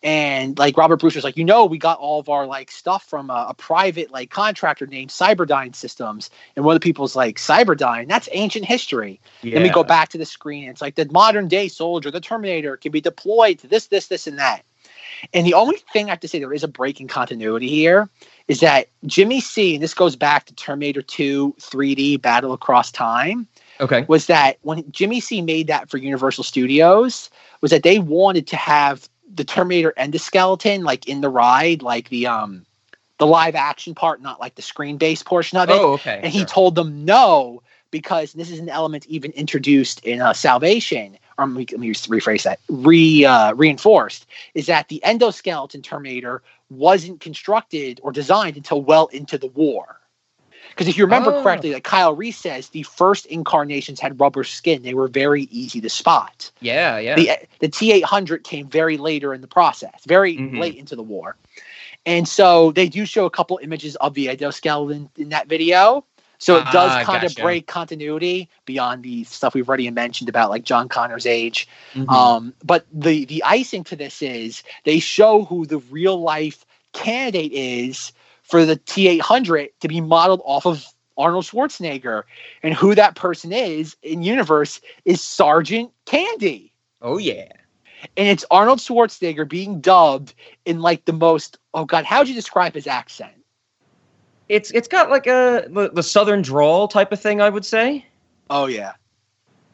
and 0.02 0.58
like 0.58 0.76
Robert 0.76 1.00
Brewster's 1.00 1.24
like, 1.24 1.36
you 1.36 1.44
know, 1.44 1.64
we 1.64 1.78
got 1.78 1.98
all 1.98 2.20
of 2.20 2.28
our 2.28 2.46
like 2.46 2.70
stuff 2.70 3.04
from 3.04 3.30
a, 3.30 3.46
a 3.50 3.54
private 3.54 4.10
like 4.10 4.30
contractor 4.30 4.86
named 4.86 5.10
Cyberdyne 5.10 5.74
Systems, 5.74 6.30
and 6.54 6.64
one 6.64 6.76
of 6.76 6.80
the 6.80 6.84
people's 6.84 7.16
like 7.16 7.38
Cyberdyne, 7.38 8.08
that's 8.08 8.28
ancient 8.32 8.66
history. 8.66 9.20
Then 9.42 9.62
we 9.62 9.70
go 9.70 9.84
back 9.84 10.10
to 10.10 10.18
the 10.18 10.26
screen, 10.26 10.64
and 10.64 10.72
it's 10.72 10.82
like 10.82 10.94
the 10.96 11.08
modern 11.10 11.48
day 11.48 11.68
soldier, 11.68 12.10
the 12.10 12.20
Terminator, 12.20 12.76
can 12.76 12.92
be 12.92 13.00
deployed 13.00 13.58
to 13.60 13.66
this, 13.66 13.86
this, 13.86 14.08
this, 14.08 14.26
and 14.26 14.38
that. 14.38 14.62
And 15.32 15.46
the 15.46 15.54
only 15.54 15.78
thing 15.92 16.06
I 16.06 16.10
have 16.10 16.20
to 16.20 16.28
say 16.28 16.38
there 16.38 16.52
is 16.52 16.62
a 16.62 16.68
break 16.68 17.00
in 17.00 17.08
continuity 17.08 17.68
here 17.68 18.08
is 18.48 18.60
that 18.60 18.88
Jimmy 19.06 19.40
C, 19.40 19.74
and 19.74 19.82
this 19.82 19.94
goes 19.94 20.14
back 20.14 20.44
to 20.46 20.54
Terminator 20.54 21.02
2 21.02 21.56
3D 21.58 22.20
Battle 22.20 22.52
Across 22.52 22.92
Time 22.92 23.48
Okay. 23.80 24.04
was 24.08 24.26
that 24.26 24.58
when 24.62 24.90
Jimmy 24.90 25.20
C 25.20 25.42
made 25.42 25.66
that 25.66 25.90
for 25.90 25.98
Universal 25.98 26.44
Studios, 26.44 27.30
was 27.60 27.70
that 27.70 27.82
they 27.82 27.98
wanted 27.98 28.46
to 28.48 28.56
have 28.56 29.08
the 29.32 29.44
Terminator 29.44 29.92
endoskeleton 29.98 30.82
like 30.82 31.08
in 31.08 31.20
the 31.20 31.28
ride, 31.28 31.82
like 31.82 32.08
the 32.08 32.26
um 32.26 32.64
the 33.18 33.26
live 33.26 33.54
action 33.54 33.94
part, 33.94 34.20
not 34.20 34.40
like 34.40 34.54
the 34.54 34.62
screen 34.62 34.98
based 34.98 35.24
portion 35.24 35.58
of 35.58 35.70
it. 35.70 35.80
Oh, 35.80 35.92
okay, 35.94 36.20
And 36.22 36.32
he 36.32 36.44
told 36.44 36.74
them 36.74 37.04
no 37.04 37.62
because 37.90 38.32
this 38.32 38.50
is 38.50 38.58
an 38.58 38.68
element 38.68 39.06
even 39.06 39.30
introduced 39.32 40.04
in 40.04 40.20
uh, 40.20 40.32
Salvation. 40.32 41.16
Or 41.38 41.46
let 41.46 41.56
me, 41.56 41.66
let 41.70 41.80
me 41.80 41.90
rephrase 41.92 42.42
that. 42.42 42.60
Re 42.68 43.24
uh, 43.24 43.54
reinforced 43.54 44.26
is 44.54 44.66
that 44.66 44.88
the 44.88 45.00
endoskeleton 45.04 45.82
Terminator 45.82 46.42
wasn't 46.70 47.20
constructed 47.20 48.00
or 48.02 48.12
designed 48.12 48.56
until 48.56 48.82
well 48.82 49.06
into 49.08 49.38
the 49.38 49.46
war. 49.48 50.00
Because 50.76 50.88
if 50.88 50.98
you 50.98 51.04
remember 51.04 51.32
Oh. 51.32 51.42
correctly, 51.42 51.72
like 51.72 51.84
Kyle 51.84 52.14
Reese 52.14 52.36
says, 52.36 52.68
the 52.68 52.82
first 52.82 53.24
incarnations 53.26 53.98
had 53.98 54.20
rubber 54.20 54.44
skin. 54.44 54.82
They 54.82 54.92
were 54.92 55.08
very 55.08 55.44
easy 55.44 55.80
to 55.80 55.88
spot. 55.88 56.50
Yeah, 56.60 56.98
yeah. 56.98 57.16
The 57.16 57.30
the 57.60 57.68
T 57.68 57.92
eight 57.92 58.04
hundred 58.04 58.44
came 58.44 58.68
very 58.68 58.98
later 58.98 59.32
in 59.32 59.40
the 59.40 59.46
process, 59.46 60.04
very 60.06 60.36
Mhm. 60.36 60.58
late 60.58 60.76
into 60.76 60.94
the 60.94 61.02
war, 61.02 61.36
and 62.04 62.28
so 62.28 62.72
they 62.72 62.88
do 62.90 63.06
show 63.06 63.24
a 63.24 63.30
couple 63.30 63.58
images 63.62 63.96
of 63.96 64.12
the 64.12 64.26
endoskeleton 64.26 65.08
in 65.16 65.30
that 65.30 65.48
video. 65.48 66.04
So 66.38 66.56
it 66.56 66.64
does 66.70 66.92
Ah, 66.92 67.04
kind 67.04 67.22
gotcha. 67.22 67.40
of 67.40 67.42
break 67.42 67.66
continuity 67.66 68.50
beyond 68.66 69.02
the 69.02 69.24
stuff 69.24 69.54
we've 69.54 69.66
already 69.66 69.90
mentioned 69.90 70.28
about 70.28 70.50
like 70.50 70.64
John 70.64 70.88
Connor's 70.90 71.24
age. 71.24 71.66
Mhm. 71.94 72.10
Um, 72.12 72.54
but 72.62 72.84
the 72.92 73.24
the 73.24 73.42
icing 73.44 73.84
to 73.84 73.96
this 73.96 74.20
is 74.20 74.62
they 74.84 74.98
show 74.98 75.44
who 75.46 75.64
the 75.64 75.78
real 75.78 76.20
life 76.20 76.66
candidate 76.92 77.52
is 77.52 78.12
for 78.46 78.64
the 78.64 78.76
T 78.76 79.08
eight 79.08 79.22
hundred 79.22 79.70
to 79.80 79.88
be 79.88 80.00
modeled 80.00 80.42
off 80.44 80.66
of 80.66 80.86
Arnold 81.18 81.44
Schwarzenegger, 81.44 82.24
and 82.62 82.74
who 82.74 82.94
that 82.94 83.16
person 83.16 83.52
is 83.52 83.96
in 84.02 84.22
universe 84.22 84.80
is 85.04 85.20
Sergeant 85.20 85.90
Candy 86.04 86.72
oh 87.02 87.18
yeah. 87.18 87.48
and 88.16 88.28
it's 88.28 88.44
Arnold 88.50 88.80
Schwarzenegger 88.80 89.48
being 89.48 89.80
dubbed 89.80 90.34
in 90.64 90.80
like 90.80 91.04
the 91.04 91.12
most 91.12 91.58
oh 91.74 91.84
god, 91.84 92.04
how'd 92.04 92.28
you 92.28 92.34
describe 92.34 92.74
his 92.74 92.86
accent? 92.86 93.32
It's 94.48 94.70
it's 94.72 94.88
got 94.88 95.10
like 95.10 95.26
a 95.26 95.66
the, 95.68 95.90
the 95.92 96.02
southern 96.02 96.42
drawl 96.42 96.88
type 96.88 97.12
of 97.12 97.20
thing, 97.20 97.40
I 97.40 97.48
would 97.48 97.64
say. 97.64 98.04
Oh 98.50 98.66
yeah. 98.66 98.92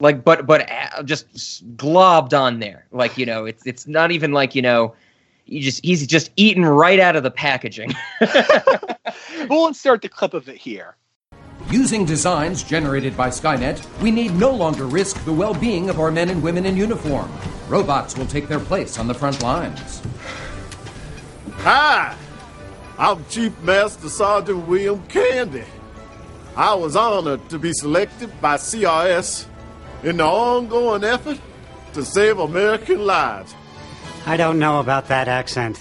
Like, 0.01 0.25
but 0.25 0.47
but 0.47 0.70
uh, 0.70 1.02
just 1.05 1.76
globbed 1.76 2.39
on 2.39 2.59
there. 2.59 2.86
Like 2.91 3.18
you 3.18 3.26
know, 3.26 3.44
it's 3.44 3.67
it's 3.67 3.86
not 3.86 4.10
even 4.10 4.33
like 4.33 4.55
you 4.55 4.62
know, 4.62 4.94
you 5.44 5.60
just 5.60 5.84
he's 5.84 6.06
just 6.06 6.30
eaten 6.36 6.64
right 6.64 7.00
out 7.00 7.16
of 7.16 7.22
the 7.22 7.30
packaging. 7.30 7.92
We'll 9.48 9.66
insert 9.66 10.02
the 10.02 10.08
clip 10.08 10.34
of 10.34 10.48
it 10.48 10.56
here. 10.56 10.96
Using 11.70 12.04
designs 12.04 12.62
generated 12.62 13.16
by 13.16 13.28
Skynet, 13.28 13.84
we 14.00 14.10
need 14.10 14.34
no 14.34 14.50
longer 14.50 14.86
risk 14.86 15.22
the 15.24 15.32
well 15.32 15.54
being 15.54 15.90
of 15.90 16.00
our 16.00 16.10
men 16.10 16.30
and 16.30 16.42
women 16.42 16.66
in 16.66 16.76
uniform. 16.76 17.30
Robots 17.68 18.16
will 18.16 18.26
take 18.26 18.48
their 18.48 18.60
place 18.60 18.98
on 18.98 19.08
the 19.08 19.14
front 19.14 19.42
lines. 19.42 20.02
Hi, 21.58 22.16
I'm 22.98 23.24
Chief 23.26 23.58
Master 23.62 24.08
Sergeant 24.08 24.66
William 24.66 25.02
Candy. 25.08 25.64
I 26.56 26.74
was 26.74 26.96
honored 26.96 27.48
to 27.48 27.58
be 27.58 27.72
selected 27.72 28.40
by 28.40 28.56
CRS 28.56 29.46
in 30.02 30.18
the 30.18 30.24
ongoing 30.24 31.04
effort 31.04 31.40
to 31.94 32.04
save 32.04 32.38
American 32.38 33.06
lives. 33.06 33.54
I 34.26 34.36
don't 34.36 34.59
know 34.59 34.81
about 34.81 35.09
that 35.09 35.28
accent. 35.28 35.81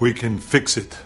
We 0.00 0.12
can 0.12 0.38
fix 0.38 0.76
it. 0.76 0.96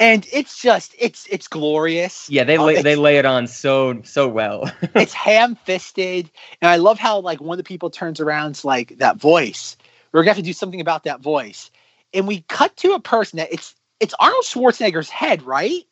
And 0.00 0.26
it's 0.32 0.60
just 0.60 0.94
it's 0.98 1.26
it's 1.30 1.46
glorious. 1.46 2.28
yeah, 2.28 2.42
they 2.44 2.56
Um, 2.58 2.64
lay, 2.66 2.72
it's- 2.72 2.84
they 2.84 2.96
lay 2.96 3.18
it 3.18 3.24
on 3.26 3.46
so 3.46 4.00
so 4.02 4.26
well. 4.26 4.70
it's 4.94 5.12
ham 5.12 5.54
fisted, 5.64 6.30
and 6.60 6.68
I 6.70 6.76
love 6.76 6.98
how 6.98 7.20
like 7.20 7.40
one 7.40 7.54
of 7.54 7.64
the 7.64 7.68
people 7.68 7.90
turns 7.90 8.18
around 8.20 8.56
to 8.56 8.66
like 8.66 8.98
that 8.98 9.16
voice. 9.16 9.76
We're 10.12 10.22
gonna 10.22 10.30
have 10.30 10.36
to 10.38 10.42
do 10.42 10.52
something 10.52 10.80
about 10.80 11.04
that 11.04 11.20
voice, 11.20 11.70
and 12.12 12.26
we 12.26 12.40
cut 12.48 12.76
to 12.78 12.94
a 12.94 13.00
person 13.00 13.36
that 13.36 13.52
it's 13.52 13.74
it's 14.00 14.14
Arnold 14.18 14.44
Schwarzenegger's 14.44 15.10
head, 15.10 15.42
right? 15.42 15.82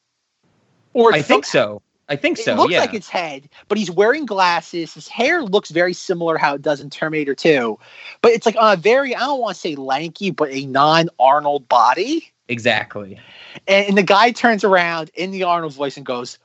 Or 0.93 1.15
I 1.15 1.19
it's 1.19 1.29
think 1.29 1.45
so. 1.45 1.83
I 2.09 2.17
think 2.17 2.39
so. 2.39 2.53
It 2.53 2.57
looks 2.57 2.73
yeah. 2.73 2.81
like 2.81 2.95
it's 2.95 3.09
head, 3.09 3.49
but 3.69 3.79
he's 3.79 3.91
wearing 3.91 4.27
glasses. 4.27 4.95
His 4.95 5.09
hair 5.09 5.43
looks 5.43 5.71
very 5.71 5.93
similar 5.93 6.37
how 6.37 6.55
it 6.55 6.63
does 6.63 6.81
in 6.81 6.91
Terminator 6.91 7.35
2, 7.35 7.79
but 8.21 8.33
it's 8.33 8.45
like 8.45 8.57
on 8.57 8.75
a 8.75 8.77
very 8.77 9.15
I 9.15 9.21
don't 9.21 9.41
want 9.41 9.55
to 9.55 9.61
say 9.61 9.77
lanky, 9.77 10.31
but 10.31 10.51
a 10.51 10.67
non-Arnold 10.67 11.69
body. 11.69 12.33
exactly. 12.49 13.19
And, 13.67 13.89
and 13.89 13.99
the 13.99 14.03
guy 14.03 14.33
turns 14.33 14.65
around 14.65 15.11
in 15.15 15.31
the 15.31 15.45
Arnold 15.45 15.75
voice 15.75 15.97
and 15.97 16.05
goes, 16.05 16.39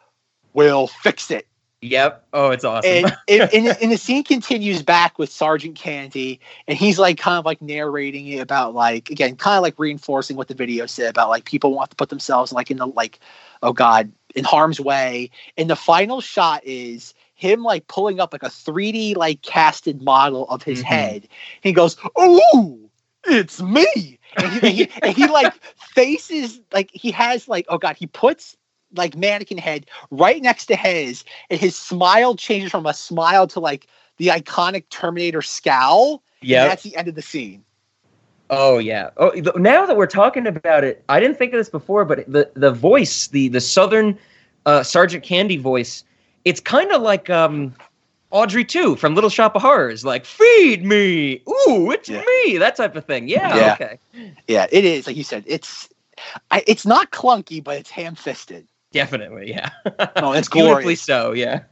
"We'll 0.54 0.88
fix 0.88 1.32
it." 1.32 1.48
Yep. 1.82 2.28
Oh, 2.34 2.50
it's 2.50 2.64
awesome. 2.64 2.90
and, 2.90 3.06
and, 3.28 3.54
and, 3.54 3.78
and 3.82 3.92
the 3.92 3.98
scene 3.98 4.24
continues 4.24 4.82
back 4.82 5.20
with 5.20 5.32
Sergeant 5.32 5.76
Candy, 5.76 6.40
and 6.68 6.78
he's 6.78 6.98
like 6.98 7.18
kind 7.18 7.38
of 7.38 7.46
like 7.46 7.62
narrating 7.62 8.28
it 8.28 8.40
about 8.40 8.74
like 8.74 9.10
again, 9.10 9.36
kind 9.36 9.58
of 9.58 9.64
like 9.64 9.78
reinforcing 9.78 10.38
what 10.38 10.48
the 10.48 10.56
video 10.56 10.86
said 10.86 11.10
about 11.10 11.30
like 11.30 11.46
people 11.46 11.74
want 11.74 11.90
to 11.92 11.96
put 11.96 12.10
themselves 12.10 12.52
like 12.52 12.72
in 12.72 12.78
the 12.78 12.88
like, 12.88 13.20
oh 13.62 13.74
god, 13.74 14.12
in 14.36 14.44
harm's 14.44 14.80
way. 14.80 15.30
And 15.58 15.70
the 15.70 15.76
final 15.76 16.22
shot 16.22 16.62
is 16.64 17.14
him 17.36 17.64
like 17.64 17.88
pulling 17.88 18.20
up 18.20 18.34
like 18.34 18.44
a 18.44 18.50
3D 18.50 19.16
like 19.16 19.42
casted 19.42 20.02
model 20.02 20.48
of 20.50 20.64
his 20.64 20.82
Mhm. 20.82 20.86
head. 20.86 21.28
He 21.62 21.72
goes, 21.72 21.98
"Oh, 22.16 22.80
it's 23.26 23.62
me," 23.62 24.20
and 24.38 24.52
he, 24.52 24.62
and 24.62 24.74
he, 24.74 24.90
and 25.04 25.14
he 25.16 25.28
like 25.28 25.54
faces 25.78 26.60
like 26.74 26.90
he 26.94 27.12
has 27.12 27.48
like 27.48 27.66
oh 27.70 27.78
god, 27.78 27.96
he 27.98 28.08
puts 28.08 28.56
like 28.96 29.16
mannequin 29.16 29.58
head 29.58 29.86
right 30.12 30.42
next 30.42 30.68
to 30.68 30.76
his, 30.76 31.24
and 31.50 31.60
his 31.60 31.76
smile 31.76 32.36
changes 32.36 32.72
from 32.72 32.86
a 32.86 32.94
smile 32.94 33.48
to 33.48 33.60
like 33.60 33.88
the 34.18 34.28
iconic 34.28 34.90
Terminator 34.90 35.42
scowl. 35.42 36.24
Yeah, 36.42 36.66
that's 36.66 36.84
the 36.84 36.96
end 36.96 37.08
of 37.08 37.16
the 37.16 37.22
scene. 37.22 37.64
Oh 38.50 38.78
yeah. 38.78 39.10
Oh, 39.18 39.32
th- 39.32 39.56
now 39.56 39.86
that 39.86 39.98
we're 39.98 40.08
talking 40.08 40.48
about 40.48 40.84
it, 40.84 41.04
I 41.10 41.20
didn't 41.20 41.38
think 41.38 41.54
of 41.54 41.58
this 41.60 41.70
before, 41.70 42.06
but 42.06 42.30
the 42.32 42.50
the 42.54 42.72
voice, 42.72 43.28
the 43.28 43.50
the 43.50 43.62
Southern 43.62 44.18
uh, 44.66 44.84
Sergeant 44.84 45.24
Candy 45.24 45.58
voice, 45.58 46.04
it's 46.46 46.60
kind 46.60 46.92
of 46.92 47.02
like 47.02 47.30
um, 47.30 47.76
Audrey 48.32 48.64
too 48.64 48.96
from 48.96 49.16
Little 49.16 49.30
Shop 49.30 49.56
of 49.56 49.62
Horrors, 49.62 50.06
like 50.06 50.26
"Feed 50.26 50.86
me, 50.86 51.42
ooh, 51.48 51.92
it's 51.92 52.10
me," 52.10 52.58
that 52.58 52.76
type 52.76 52.96
of 52.96 53.06
thing. 53.06 53.28
Yeah. 53.28 53.56
Yeah. 53.56 53.74
Okay. 53.74 54.00
Yeah, 54.48 54.68
it 54.72 54.86
is 54.86 55.08
like 55.08 55.18
you 55.18 55.24
said. 55.24 55.44
It's 55.46 55.90
I, 56.50 56.64
it's 56.68 56.86
not 56.86 57.12
clunky, 57.12 57.64
but 57.64 57.78
it's 57.78 57.90
ham 57.90 58.16
fisted. 58.16 58.68
Definitely. 58.94 59.50
Yeah. 59.50 59.70
Oh, 60.16 60.32
it's 60.32 60.48
Beautifully 60.50 60.82
glorious. 60.84 61.02
so. 61.02 61.34
Yeah. 61.34 61.64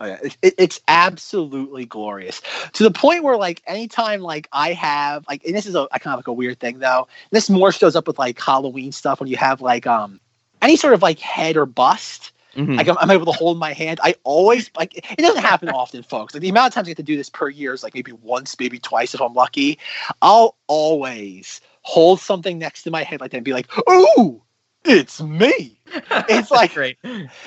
Oh, 0.00 0.06
yeah. 0.06 0.18
It, 0.22 0.36
it- 0.42 0.54
it's 0.58 0.80
absolutely 0.88 1.84
glorious 1.84 2.40
to 2.72 2.82
the 2.82 2.90
point 2.90 3.22
where 3.22 3.36
like 3.36 3.62
anytime 3.66 4.20
like 4.20 4.48
I 4.52 4.72
have 4.72 5.24
like 5.28 5.44
and 5.44 5.54
this 5.54 5.66
is 5.66 5.74
a, 5.74 5.86
kind 5.92 6.12
of 6.14 6.18
like 6.18 6.26
a 6.28 6.32
weird 6.32 6.58
thing 6.58 6.78
though. 6.78 7.08
This 7.30 7.48
more 7.50 7.72
shows 7.72 7.94
up 7.96 8.06
with 8.06 8.18
like 8.18 8.40
Halloween 8.40 8.92
stuff 8.92 9.20
when 9.20 9.28
you 9.28 9.36
have 9.36 9.60
like 9.60 9.86
um 9.86 10.20
any 10.60 10.76
sort 10.76 10.94
of 10.94 11.02
like 11.02 11.18
head 11.18 11.56
or 11.56 11.66
bust. 11.66 12.32
Mhm. 12.56 12.76
Like 12.76 12.88
I'm, 12.88 12.98
I'm 12.98 13.10
able 13.10 13.26
to 13.26 13.32
hold 13.32 13.58
my 13.58 13.72
hand. 13.72 13.98
I 14.02 14.14
always 14.24 14.70
like 14.76 14.96
it 14.96 15.18
doesn't 15.18 15.42
happen 15.42 15.68
often, 15.70 16.02
folks. 16.02 16.34
Like 16.34 16.42
the 16.42 16.48
amount 16.50 16.68
of 16.68 16.74
times 16.74 16.86
I 16.88 16.90
get 16.90 16.96
to 16.98 17.02
do 17.02 17.16
this 17.16 17.30
per 17.30 17.48
year 17.48 17.72
is 17.72 17.82
like 17.82 17.94
maybe 17.94 18.12
once, 18.12 18.58
maybe 18.60 18.78
twice 18.78 19.14
if 19.14 19.20
I'm 19.22 19.32
lucky. 19.34 19.78
I'll 20.20 20.56
always 20.66 21.60
hold 21.82 22.20
something 22.20 22.58
next 22.58 22.82
to 22.84 22.90
my 22.90 23.02
head 23.04 23.20
like 23.20 23.30
that 23.30 23.38
and 23.38 23.44
be 23.44 23.52
like, 23.54 23.68
"Ooh, 23.88 24.42
it's 24.84 25.20
me." 25.20 25.78
It's 26.28 26.50
like 26.50 26.72
great. 26.72 26.96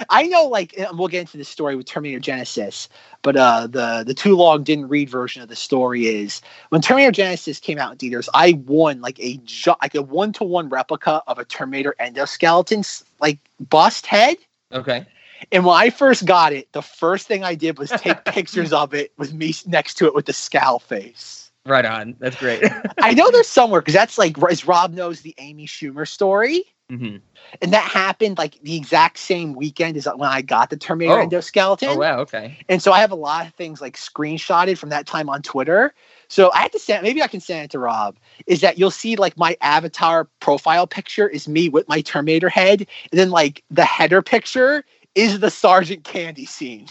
I 0.09 0.23
know, 0.27 0.45
like, 0.45 0.75
we'll 0.93 1.07
get 1.07 1.21
into 1.21 1.37
the 1.37 1.43
story 1.43 1.75
with 1.75 1.87
Terminator 1.87 2.19
Genisys, 2.19 2.87
but 3.23 3.35
uh, 3.35 3.67
the 3.67 4.03
the 4.05 4.13
too 4.13 4.35
long 4.35 4.63
didn't 4.63 4.87
read 4.87 5.09
version 5.09 5.41
of 5.41 5.49
the 5.49 5.55
story 5.55 6.05
is 6.05 6.41
when 6.69 6.81
Terminator 6.81 7.23
Genisys 7.23 7.59
came 7.59 7.79
out 7.79 7.91
in 7.91 7.97
theaters, 7.97 8.29
I 8.35 8.53
won 8.67 9.01
like 9.01 9.19
a 9.19 9.37
ju- 9.45 9.75
like 9.81 9.95
a 9.95 10.01
one 10.03 10.31
to 10.33 10.43
one 10.43 10.69
replica 10.69 11.23
of 11.25 11.39
a 11.39 11.45
Terminator 11.45 11.95
endoskeleton's 11.99 13.03
like 13.19 13.39
bust 13.59 14.05
head. 14.05 14.37
Okay. 14.71 15.05
And 15.51 15.65
when 15.65 15.75
I 15.75 15.89
first 15.89 16.25
got 16.25 16.53
it, 16.53 16.71
the 16.71 16.81
first 16.81 17.27
thing 17.27 17.43
I 17.43 17.55
did 17.55 17.77
was 17.77 17.89
take 17.89 18.25
pictures 18.25 18.73
of 18.73 18.93
it 18.93 19.11
with 19.17 19.33
me 19.33 19.53
next 19.65 19.95
to 19.95 20.05
it 20.05 20.15
with 20.15 20.25
the 20.25 20.33
scowl 20.33 20.79
face. 20.79 21.44
Right 21.65 21.85
on. 21.85 22.15
That's 22.19 22.35
great. 22.35 22.63
I 22.99 23.13
know 23.13 23.29
there's 23.31 23.47
somewhere 23.47 23.81
because 23.81 23.93
that's 23.95 24.17
like 24.17 24.37
as 24.49 24.67
Rob 24.67 24.93
knows 24.93 25.21
the 25.21 25.33
Amy 25.39 25.65
Schumer 25.65 26.07
story. 26.07 26.63
hmm 26.89 27.17
And 27.61 27.73
that 27.73 27.89
happened 27.89 28.37
like 28.37 28.59
the 28.61 28.75
exact 28.75 29.17
same 29.17 29.53
weekend 29.53 29.97
as 29.97 30.05
when 30.05 30.29
I 30.29 30.41
got 30.41 30.69
the 30.69 30.77
Terminator 30.77 31.19
Oh. 31.19 31.27
endoskeleton. 31.27 31.87
Oh 31.87 31.97
wow. 31.97 32.19
Okay. 32.19 32.57
And 32.69 32.81
so 32.81 32.91
I 32.91 32.99
have 32.99 33.11
a 33.11 33.15
lot 33.15 33.47
of 33.47 33.53
things 33.55 33.81
like 33.81 33.97
screenshotted 33.97 34.77
from 34.77 34.89
that 34.89 35.07
time 35.07 35.29
on 35.29 35.41
Twitter. 35.41 35.93
So 36.27 36.51
I 36.53 36.59
had 36.59 36.71
to 36.73 36.79
send, 36.79 37.03
maybe 37.03 37.21
I 37.21 37.27
can 37.27 37.39
send 37.39 37.65
it 37.65 37.71
to 37.71 37.79
Rob. 37.79 38.17
Is 38.45 38.61
that 38.61 38.77
you'll 38.77 38.91
see 38.91 39.15
like 39.15 39.37
my 39.37 39.57
avatar 39.61 40.27
profile 40.39 40.85
picture 40.87 41.27
is 41.27 41.47
me 41.47 41.69
with 41.69 41.87
my 41.87 42.01
Terminator 42.01 42.49
head, 42.49 42.85
and 43.11 43.19
then 43.19 43.31
like 43.31 43.63
the 43.71 43.85
header 43.85 44.21
picture 44.21 44.83
is 45.15 45.39
the 45.39 45.49
Sergeant 45.49 46.03
Candy 46.03 46.45
scene. 46.45 46.87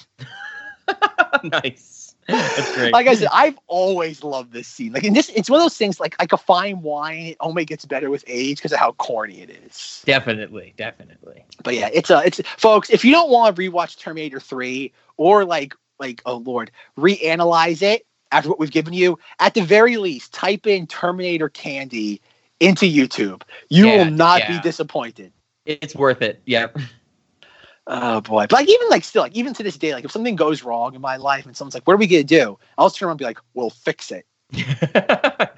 nice. 1.45 2.04
Like 2.29 3.07
I 3.07 3.15
said, 3.15 3.29
I've 3.33 3.59
always 3.67 4.23
loved 4.25 4.53
this 4.53 4.67
scene. 4.67 4.93
Like, 4.93 5.05
and 5.05 5.15
this, 5.15 5.31
it's 5.35 5.51
one 5.51 5.61
of 5.61 5.65
those 5.65 5.77
things 5.77 6.01
like 6.01 6.17
like 6.19 6.33
a 6.33 6.37
fine 6.37 6.83
wine. 6.83 7.27
It 7.27 7.37
only 7.41 7.65
gets 7.65 7.85
better 7.85 8.11
with 8.11 8.25
age 8.27 8.59
because 8.59 8.73
of 8.73 8.79
how 8.79 8.93
corny 8.93 9.41
it 9.41 9.51
is. 9.51 10.03
definitely, 10.07 10.75
definitely. 10.77 11.45
But 11.63 11.75
yeah, 11.75 11.91
it's 11.93 12.11
a 12.11 12.23
it's 12.25 12.41
folks. 12.57 12.91
If 12.91 13.05
you 13.05 13.13
don't 13.13 13.31
want 13.31 13.55
to 13.55 13.63
rewatch 13.63 13.99
Terminator 13.99 14.41
Three 14.41 14.93
or 15.17 15.45
like 15.45 15.75
like 15.99 16.23
oh 16.27 16.37
lord, 16.39 16.71
reanalyze 16.99 17.83
it 17.83 18.07
after 18.33 18.49
what 18.49 18.59
we've 18.59 18.71
given 18.71 18.93
you, 18.93 19.19
at 19.39 19.55
the 19.55 19.63
very 19.63 19.97
least, 19.97 20.33
type 20.33 20.67
in 20.67 20.87
Terminator 20.87 21.49
Candy 21.49 22.21
into 22.61 22.87
YouTube. 22.87 23.43
You 23.69 23.87
Yeah, 23.87 23.97
will 23.97 24.11
not 24.11 24.41
yeah. 24.41 24.57
be 24.57 24.61
disappointed. 24.61 25.33
It's 25.67 25.95
worth 25.95 26.23
it. 26.23 26.43
Yep. 26.47 26.79
Oh 27.87 28.21
boy! 28.23 28.43
But 28.49 28.53
like 28.53 28.69
even 28.69 28.89
like 28.89 29.05
still 29.05 29.23
like 29.23 29.37
even 29.37 29.53
to 29.55 29.63
this 29.63 29.77
day, 29.77 29.93
like 29.95 30.05
if 30.05 30.11
something 30.11 30.37
goes 30.37 30.63
wrong 30.63 30.95
in 30.95 31.01
my 31.03 31.17
life 31.17 31.45
and 31.47 31.55
someone's 31.57 31.75
like, 31.75 31.87
"What 31.87 31.95
are 31.95 31.99
we 31.99 32.07
gonna 32.07 32.25
do?" 32.25 32.59
I'll 32.79 32.87
just 32.87 32.97
turn 32.99 33.07
around 33.09 33.13
and 33.15 33.19
be 33.19 33.25
like, 33.27 33.39
"We'll 33.55 33.71
fix 33.71 34.11
it." 34.11 34.27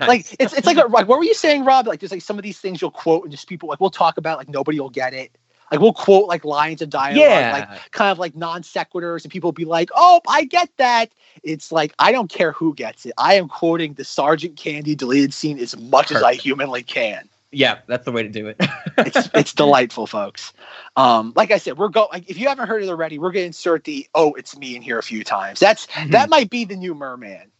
Like 0.06 0.36
it's 0.38 0.52
it's 0.52 0.66
like 0.66 0.76
a, 0.76 0.86
like 0.86 1.08
what 1.08 1.18
were 1.18 1.24
you 1.24 1.34
saying, 1.34 1.64
Rob? 1.64 1.86
Like 1.86 2.00
there's 2.00 2.12
like 2.12 2.22
some 2.22 2.38
of 2.38 2.42
these 2.42 2.58
things 2.58 2.80
you'll 2.80 2.90
quote 2.92 3.22
and 3.24 3.32
just 3.32 3.48
people 3.48 3.68
like 3.68 3.80
we'll 3.80 3.90
talk 3.90 4.18
about 4.18 4.38
like 4.38 4.48
nobody 4.48 4.78
will 4.78 4.90
get 4.90 5.14
it. 5.14 5.36
Like 5.70 5.80
we'll 5.80 5.92
quote 5.92 6.28
like 6.28 6.44
lines 6.44 6.80
of 6.80 6.90
dialogue, 6.90 7.18
Yeah. 7.18 7.50
like 7.52 7.90
kind 7.90 8.10
of 8.12 8.18
like 8.18 8.36
non 8.36 8.62
sequiturs, 8.62 9.24
and 9.24 9.32
people 9.32 9.48
will 9.48 9.52
be 9.52 9.64
like, 9.64 9.90
"Oh, 9.96 10.20
I 10.28 10.44
get 10.44 10.68
that." 10.76 11.10
It's 11.42 11.72
like 11.72 11.92
I 11.98 12.12
don't 12.12 12.30
care 12.30 12.52
who 12.52 12.74
gets 12.74 13.04
it. 13.06 13.12
I 13.18 13.34
am 13.34 13.48
quoting 13.48 13.94
the 13.94 14.04
Sergeant 14.04 14.56
Candy 14.56 14.94
deleted 14.94 15.34
scene 15.34 15.58
as 15.58 15.76
much 15.76 16.12
as 16.12 16.22
I 16.22 16.34
humanly 16.34 16.82
can. 16.82 17.28
Yeah, 17.52 17.78
that's 17.86 18.04
the 18.04 18.12
way 18.12 18.22
to 18.22 18.28
do 18.28 18.48
it. 18.48 18.56
It's 18.98 19.28
it's 19.34 19.52
delightful, 19.52 20.06
folks. 20.06 20.52
Um, 20.96 21.32
like 21.36 21.50
I 21.50 21.58
said, 21.58 21.78
we're 21.78 21.88
go. 21.88 22.08
Like, 22.12 22.28
if 22.28 22.38
you 22.38 22.48
haven't 22.48 22.68
heard 22.68 22.82
it 22.82 22.88
already, 22.88 23.18
we're 23.18 23.32
gonna 23.32 23.46
insert 23.46 23.84
the 23.84 24.06
"Oh, 24.14 24.34
it's 24.34 24.56
me" 24.56 24.76
in 24.76 24.82
here 24.82 24.98
a 24.98 25.02
few 25.02 25.24
times. 25.24 25.60
That's 25.60 25.86
that 26.08 26.28
might 26.28 26.50
be 26.50 26.64
the 26.64 26.76
new 26.76 26.94
Merman. 26.94 27.50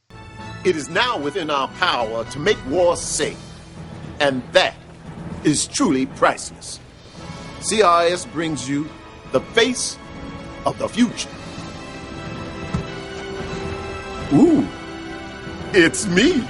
It 0.65 0.75
is 0.75 0.89
now 0.89 1.17
within 1.17 1.49
our 1.49 1.69
power 1.69 2.25
to 2.25 2.39
make 2.41 2.59
war 2.67 2.97
safe. 2.97 3.41
And 4.19 4.43
that 4.53 4.75
is 5.45 5.69
truly 5.69 6.07
priceless. 6.07 6.81
CIS 7.61 8.27
brings 8.27 8.69
you 8.69 8.89
the 9.31 9.41
face 9.41 9.97
of 10.65 10.77
the 10.79 10.89
future. 10.89 11.31
Ooh, 14.33 14.67
it's 15.73 16.07
me. 16.07 16.45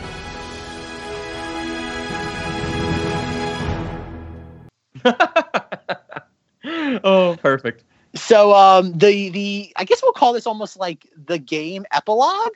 oh, 7.05 7.37
perfect. 7.41 7.85
So 8.15 8.55
um, 8.55 8.93
the 8.93 9.29
the 9.29 9.73
I 9.77 9.85
guess 9.85 10.03
we'll 10.03 10.13
call 10.13 10.33
this 10.33 10.47
almost 10.47 10.79
like 10.79 11.07
the 11.27 11.39
game 11.39 11.85
epilogue. 11.93 12.55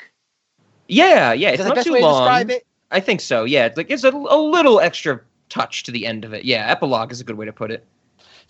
Yeah, 0.88 1.32
yeah. 1.32 1.50
It's 1.50 1.62
not 1.62 1.82
too 1.82 1.92
way 1.92 2.00
to 2.00 2.06
long. 2.06 2.22
describe 2.22 2.50
it? 2.50 2.66
I 2.90 3.00
think 3.00 3.20
so. 3.20 3.44
Yeah, 3.44 3.66
it's 3.66 3.76
like 3.76 3.90
it's 3.90 4.04
a, 4.04 4.10
a 4.10 4.40
little 4.40 4.80
extra 4.80 5.20
touch 5.48 5.82
to 5.84 5.92
the 5.92 6.06
end 6.06 6.24
of 6.24 6.32
it. 6.32 6.44
Yeah, 6.44 6.66
epilogue 6.68 7.12
is 7.12 7.20
a 7.20 7.24
good 7.24 7.36
way 7.36 7.46
to 7.46 7.52
put 7.52 7.70
it. 7.70 7.86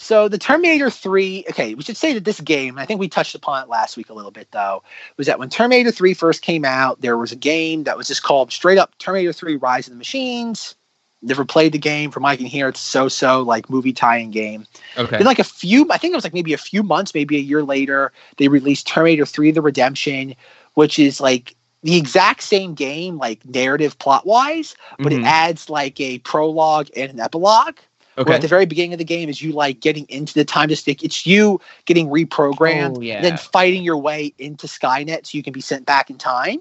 So 0.01 0.29
the 0.29 0.39
Terminator 0.39 0.89
3, 0.89 1.45
okay, 1.51 1.75
we 1.75 1.83
should 1.83 1.97
say 1.97 2.15
that 2.15 2.25
this 2.25 2.41
game, 2.41 2.79
I 2.79 2.87
think 2.87 3.01
we 3.01 3.09
touched 3.09 3.35
upon 3.35 3.63
it 3.63 3.69
last 3.69 3.99
week 3.99 4.09
a 4.09 4.15
little 4.15 4.31
bit 4.31 4.49
though, 4.51 4.83
was 5.19 5.27
that 5.27 5.39
when 5.39 5.51
Terminator 5.51 5.91
3 5.91 6.15
first 6.15 6.41
came 6.41 6.65
out, 6.65 7.03
there 7.03 7.19
was 7.19 7.33
a 7.33 7.37
game 7.37 7.85
that 7.85 7.99
was 7.99 8.09
just 8.09 8.23
called 8.23 8.51
straight 8.51 8.79
up 8.79 8.97
Terminator 8.97 9.35
3 9.35 9.57
Rise 9.57 9.89
of 9.89 9.93
the 9.93 9.99
Machines. 9.99 10.75
Never 11.23 11.45
played 11.45 11.73
the 11.73 11.79
game 11.79 12.11
from 12.11 12.23
what 12.23 12.31
I 12.31 12.37
can 12.37 12.47
hear. 12.47 12.69
It's 12.69 12.81
so 12.81 13.09
so 13.09 13.43
like 13.43 13.69
movie 13.69 13.93
tie-in 13.93 14.31
game. 14.31 14.67
Okay. 14.97 15.19
Then 15.19 15.27
like 15.27 15.39
a 15.39 15.45
few, 15.45 15.87
I 15.91 15.99
think 15.99 16.13
it 16.13 16.17
was 16.17 16.25
like 16.25 16.33
maybe 16.35 16.55
a 16.55 16.59
few 16.59 16.83
months, 16.83 17.15
maybe 17.15 17.37
a 17.37 17.41
year 17.41 17.63
later, 17.63 18.13
they 18.39 18.49
released 18.49 18.87
Terminator 18.87 19.27
3 19.27 19.51
The 19.51 19.61
Redemption, 19.61 20.35
which 20.75 20.99
is 20.99 21.21
like 21.21 21.55
the 21.83 21.97
exact 21.97 22.43
same 22.43 22.75
game, 22.75 23.19
like 23.19 23.45
narrative 23.45 23.99
plot 23.99 24.27
wise, 24.27 24.75
but 24.99 25.13
it 25.13 25.21
Mhm. 25.21 25.27
adds 25.27 25.69
like 25.69 26.01
a 26.01 26.19
prologue 26.21 26.89
and 26.97 27.11
an 27.11 27.21
epilogue. 27.21 27.79
Where 28.17 28.25
Okay. 28.25 28.35
at 28.35 28.43
the 28.43 28.49
very 28.49 28.67
beginning 28.67 28.93
of 28.93 28.99
the 28.99 29.05
game 29.05 29.29
is 29.31 29.41
you 29.41 29.53
like 29.53 29.81
getting 29.81 30.05
into 30.11 30.35
the 30.35 30.45
time 30.45 30.69
to 30.69 30.77
stick. 30.77 31.03
It's 31.03 31.27
you 31.27 31.59
getting 31.87 32.09
reprogrammed, 32.09 32.99
Oh, 32.99 33.01
yeah. 33.01 33.23
then 33.23 33.37
fighting 33.39 33.83
your 33.83 33.97
way 33.97 34.35
into 34.39 34.67
Skynet 34.67 35.27
so 35.27 35.37
you 35.39 35.43
can 35.43 35.53
be 35.55 35.63
sent 35.63 35.87
back 35.87 36.11
in 36.11 36.19
time. 36.19 36.61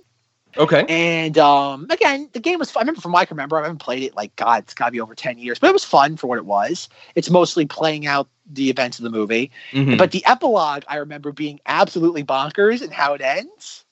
Okay. 0.57 0.85
And 0.89 1.37
um, 1.37 1.87
again, 1.89 2.29
the 2.33 2.39
game 2.39 2.59
was. 2.59 2.71
Fun. 2.71 2.81
I 2.81 2.83
remember 2.83 3.01
from 3.01 3.11
what 3.11 3.19
I 3.21 3.25
can 3.25 3.37
remember. 3.37 3.57
I 3.57 3.63
haven't 3.63 3.77
played 3.77 4.03
it 4.03 4.15
like 4.15 4.35
God. 4.35 4.63
It's 4.63 4.73
got 4.73 4.85
to 4.87 4.91
be 4.91 4.99
over 4.99 5.15
ten 5.15 5.37
years, 5.37 5.59
but 5.59 5.69
it 5.69 5.73
was 5.73 5.85
fun 5.85 6.17
for 6.17 6.27
what 6.27 6.37
it 6.37 6.45
was. 6.45 6.89
It's 7.15 7.29
mostly 7.29 7.65
playing 7.65 8.07
out 8.07 8.27
the 8.51 8.69
events 8.69 8.97
of 8.97 9.03
the 9.03 9.11
movie, 9.11 9.51
Mhm. 9.73 9.97
but 9.97 10.11
the 10.11 10.25
epilogue 10.25 10.83
I 10.87 10.95
remember 10.97 11.31
being 11.31 11.59
absolutely 11.67 12.23
bonkers 12.23 12.81
and 12.81 12.91
how 12.91 13.13
it 13.13 13.21
ends. 13.21 13.85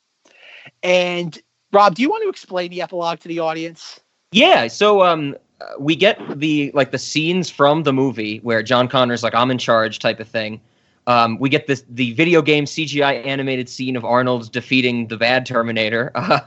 And 0.81 1.37
Rob, 1.71 1.95
do 1.95 2.01
you 2.01 2.09
want 2.09 2.23
to 2.23 2.29
explain 2.29 2.71
the 2.71 2.81
epilogue 2.81 3.19
to 3.19 3.27
the 3.27 3.39
audience? 3.39 3.99
Yeah, 4.31 4.67
so 4.67 5.03
um 5.03 5.35
we 5.79 5.95
get 5.95 6.19
the 6.39 6.71
like 6.73 6.91
the 6.91 6.97
scenes 6.99 7.49
from 7.49 7.83
the 7.83 7.93
movie 7.93 8.39
where 8.39 8.63
John 8.63 8.87
Connor's 8.87 9.23
like 9.23 9.35
I'm 9.35 9.51
in 9.51 9.57
charge 9.57 9.99
type 9.99 10.19
of 10.19 10.27
thing. 10.27 10.59
Um, 11.07 11.39
we 11.39 11.49
get 11.49 11.65
this 11.67 11.83
the 11.89 12.13
video 12.13 12.41
game 12.41 12.65
CGI 12.65 13.25
animated 13.25 13.69
scene 13.69 13.95
of 13.95 14.05
Arnold 14.05 14.51
defeating 14.51 15.07
the 15.07 15.17
bad 15.17 15.45
Terminator. 15.45 16.11
Uh, 16.27 16.41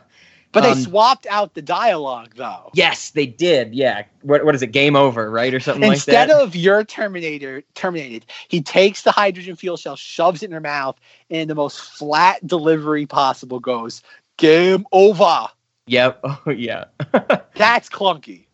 But 0.52 0.62
they 0.62 0.70
um, 0.72 0.80
swapped 0.80 1.28
out 1.30 1.55
the 1.55 1.62
dialogue 1.62 2.34
though. 2.36 2.70
yes, 2.74 3.10
they 3.10 3.24
did. 3.26 3.72
Yeah, 3.72 4.02
what 4.22 4.44
what 4.44 4.52
is 4.56 4.62
it? 4.62 4.72
Game 4.72 4.97
over, 4.97 5.30
right, 5.30 5.55
or 5.55 5.60
something 5.60 5.84
Instead 5.84 6.12
like 6.12 6.28
that. 6.28 6.34
Instead 6.34 6.42
of 6.42 6.56
your 6.56 6.82
Terminator 6.82 7.62
terminated, 7.74 8.26
he 8.48 8.60
takes 8.60 9.02
the 9.02 9.12
hydrogen 9.12 9.55
fuel 9.55 9.76
cell, 9.76 9.94
shoves 9.94 10.42
it 10.42 10.47
in 10.47 10.52
her 10.52 10.60
mouth, 10.60 10.98
and 11.30 11.42
in 11.42 11.48
the 11.48 11.55
most 11.55 11.80
flat 11.80 12.44
delivery 12.44 13.06
possible 13.06 13.60
goes, 13.60 14.02
Game 14.39 14.86
over. 14.92 15.47
Yep. 15.86 16.20
Oh 16.24 16.50
yeah. 16.50 16.86
That's 17.55 17.89
clunky. 17.89 18.47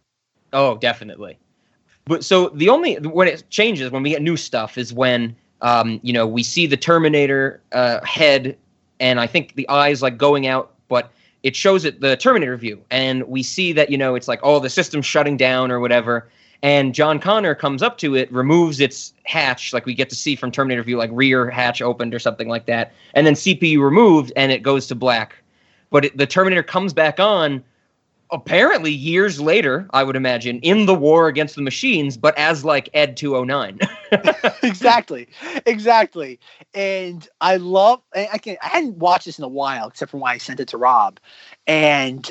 Oh, 0.52 0.76
definitely. 0.76 1.39
But 2.05 2.25
so 2.25 2.51
the 2.51 2.68
only 2.68 2.97
when 2.97 3.26
it 3.26 3.44
changes 3.49 3.91
when 3.91 4.02
we 4.02 4.10
get 4.10 4.20
new 4.20 4.36
stuff 4.36 4.76
is 4.76 4.93
when 4.93 5.35
um, 5.62 6.01
you 6.02 6.12
know 6.12 6.26
we 6.26 6.43
see 6.43 6.67
the 6.67 6.76
Terminator 6.76 7.60
uh, 7.73 8.05
head, 8.05 8.57
and 9.01 9.20
I 9.20 9.26
think 9.26 9.55
the 9.55 9.68
eyes 9.68 10.02
like 10.02 10.18
going 10.18 10.47
out, 10.47 10.73
but 10.89 11.10
it 11.43 11.57
shows 11.57 11.85
it 11.85 12.01
the 12.01 12.17
Terminator 12.17 12.57
view, 12.57 12.83
and 12.91 13.23
we 13.25 13.43
see 13.43 13.73
that 13.73 13.91
you 13.91 13.99
know 13.99 14.15
it's 14.15 14.28
like 14.28 14.41
oh 14.43 14.60
the 14.60 14.70
system's 14.70 15.07
shutting 15.07 15.36
down 15.36 15.70
or 15.70 15.81
whatever, 15.81 16.28
and 16.62 16.94
John 16.94 17.18
Connor 17.18 17.55
comes 17.55 17.83
up 17.83 17.99
to 17.99 18.15
it, 18.15 18.31
removes 18.33 18.81
its 18.81 19.15
hatch, 19.25 19.73
like 19.73 19.86
we 19.86 19.94
get 19.94 20.09
to 20.10 20.17
see 20.17 20.36
from 20.36 20.51
Terminator 20.51 20.83
view, 20.83 20.97
like 20.97 21.10
rear 21.12 21.51
hatch 21.51 21.83
opened 21.83 22.15
or 22.15 22.18
something 22.18 22.49
like 22.49 22.67
that, 22.67 22.93
and 23.15 23.26
then 23.26 23.35
CPU 23.35 23.81
removed, 23.81 24.33
and 24.36 24.52
it 24.52 24.62
goes 24.62 24.86
to 24.89 24.94
black. 24.94 25.36
But 25.91 26.07
it, 26.07 26.17
the 26.17 26.26
Terminator 26.26 26.62
comes 26.62 26.93
back 26.93 27.20
on 27.20 27.62
apparently 28.31 28.93
years 28.93 29.41
later, 29.41 29.87
I 29.91 30.03
would 30.03 30.17
imagine, 30.17 30.59
in 30.61 30.87
the 30.87 30.95
war 30.95 31.29
against 31.29 31.55
the 31.57 31.63
machines, 31.63 32.17
but 32.17 32.37
as 32.39 32.65
like 32.65 32.89
Ed 32.95 33.17
209. 33.17 33.79
exactly, 34.63 35.29
exactly. 35.67 36.39
And 36.75 37.27
I 37.41 37.57
love. 37.57 38.01
I 38.15 38.29
I 38.35 38.39
can. 38.39 38.57
I 38.63 38.69
hadn't 38.69 38.97
watched 38.97 39.27
this 39.27 39.39
in 39.39 39.45
a 39.45 39.49
while, 39.49 39.89
except 39.89 40.11
for 40.11 40.19
when 40.19 40.33
I 40.33 40.39
sent 40.39 40.61
it 40.61 40.69
to 40.69 40.77
Rob, 40.77 41.21
and 41.67 42.31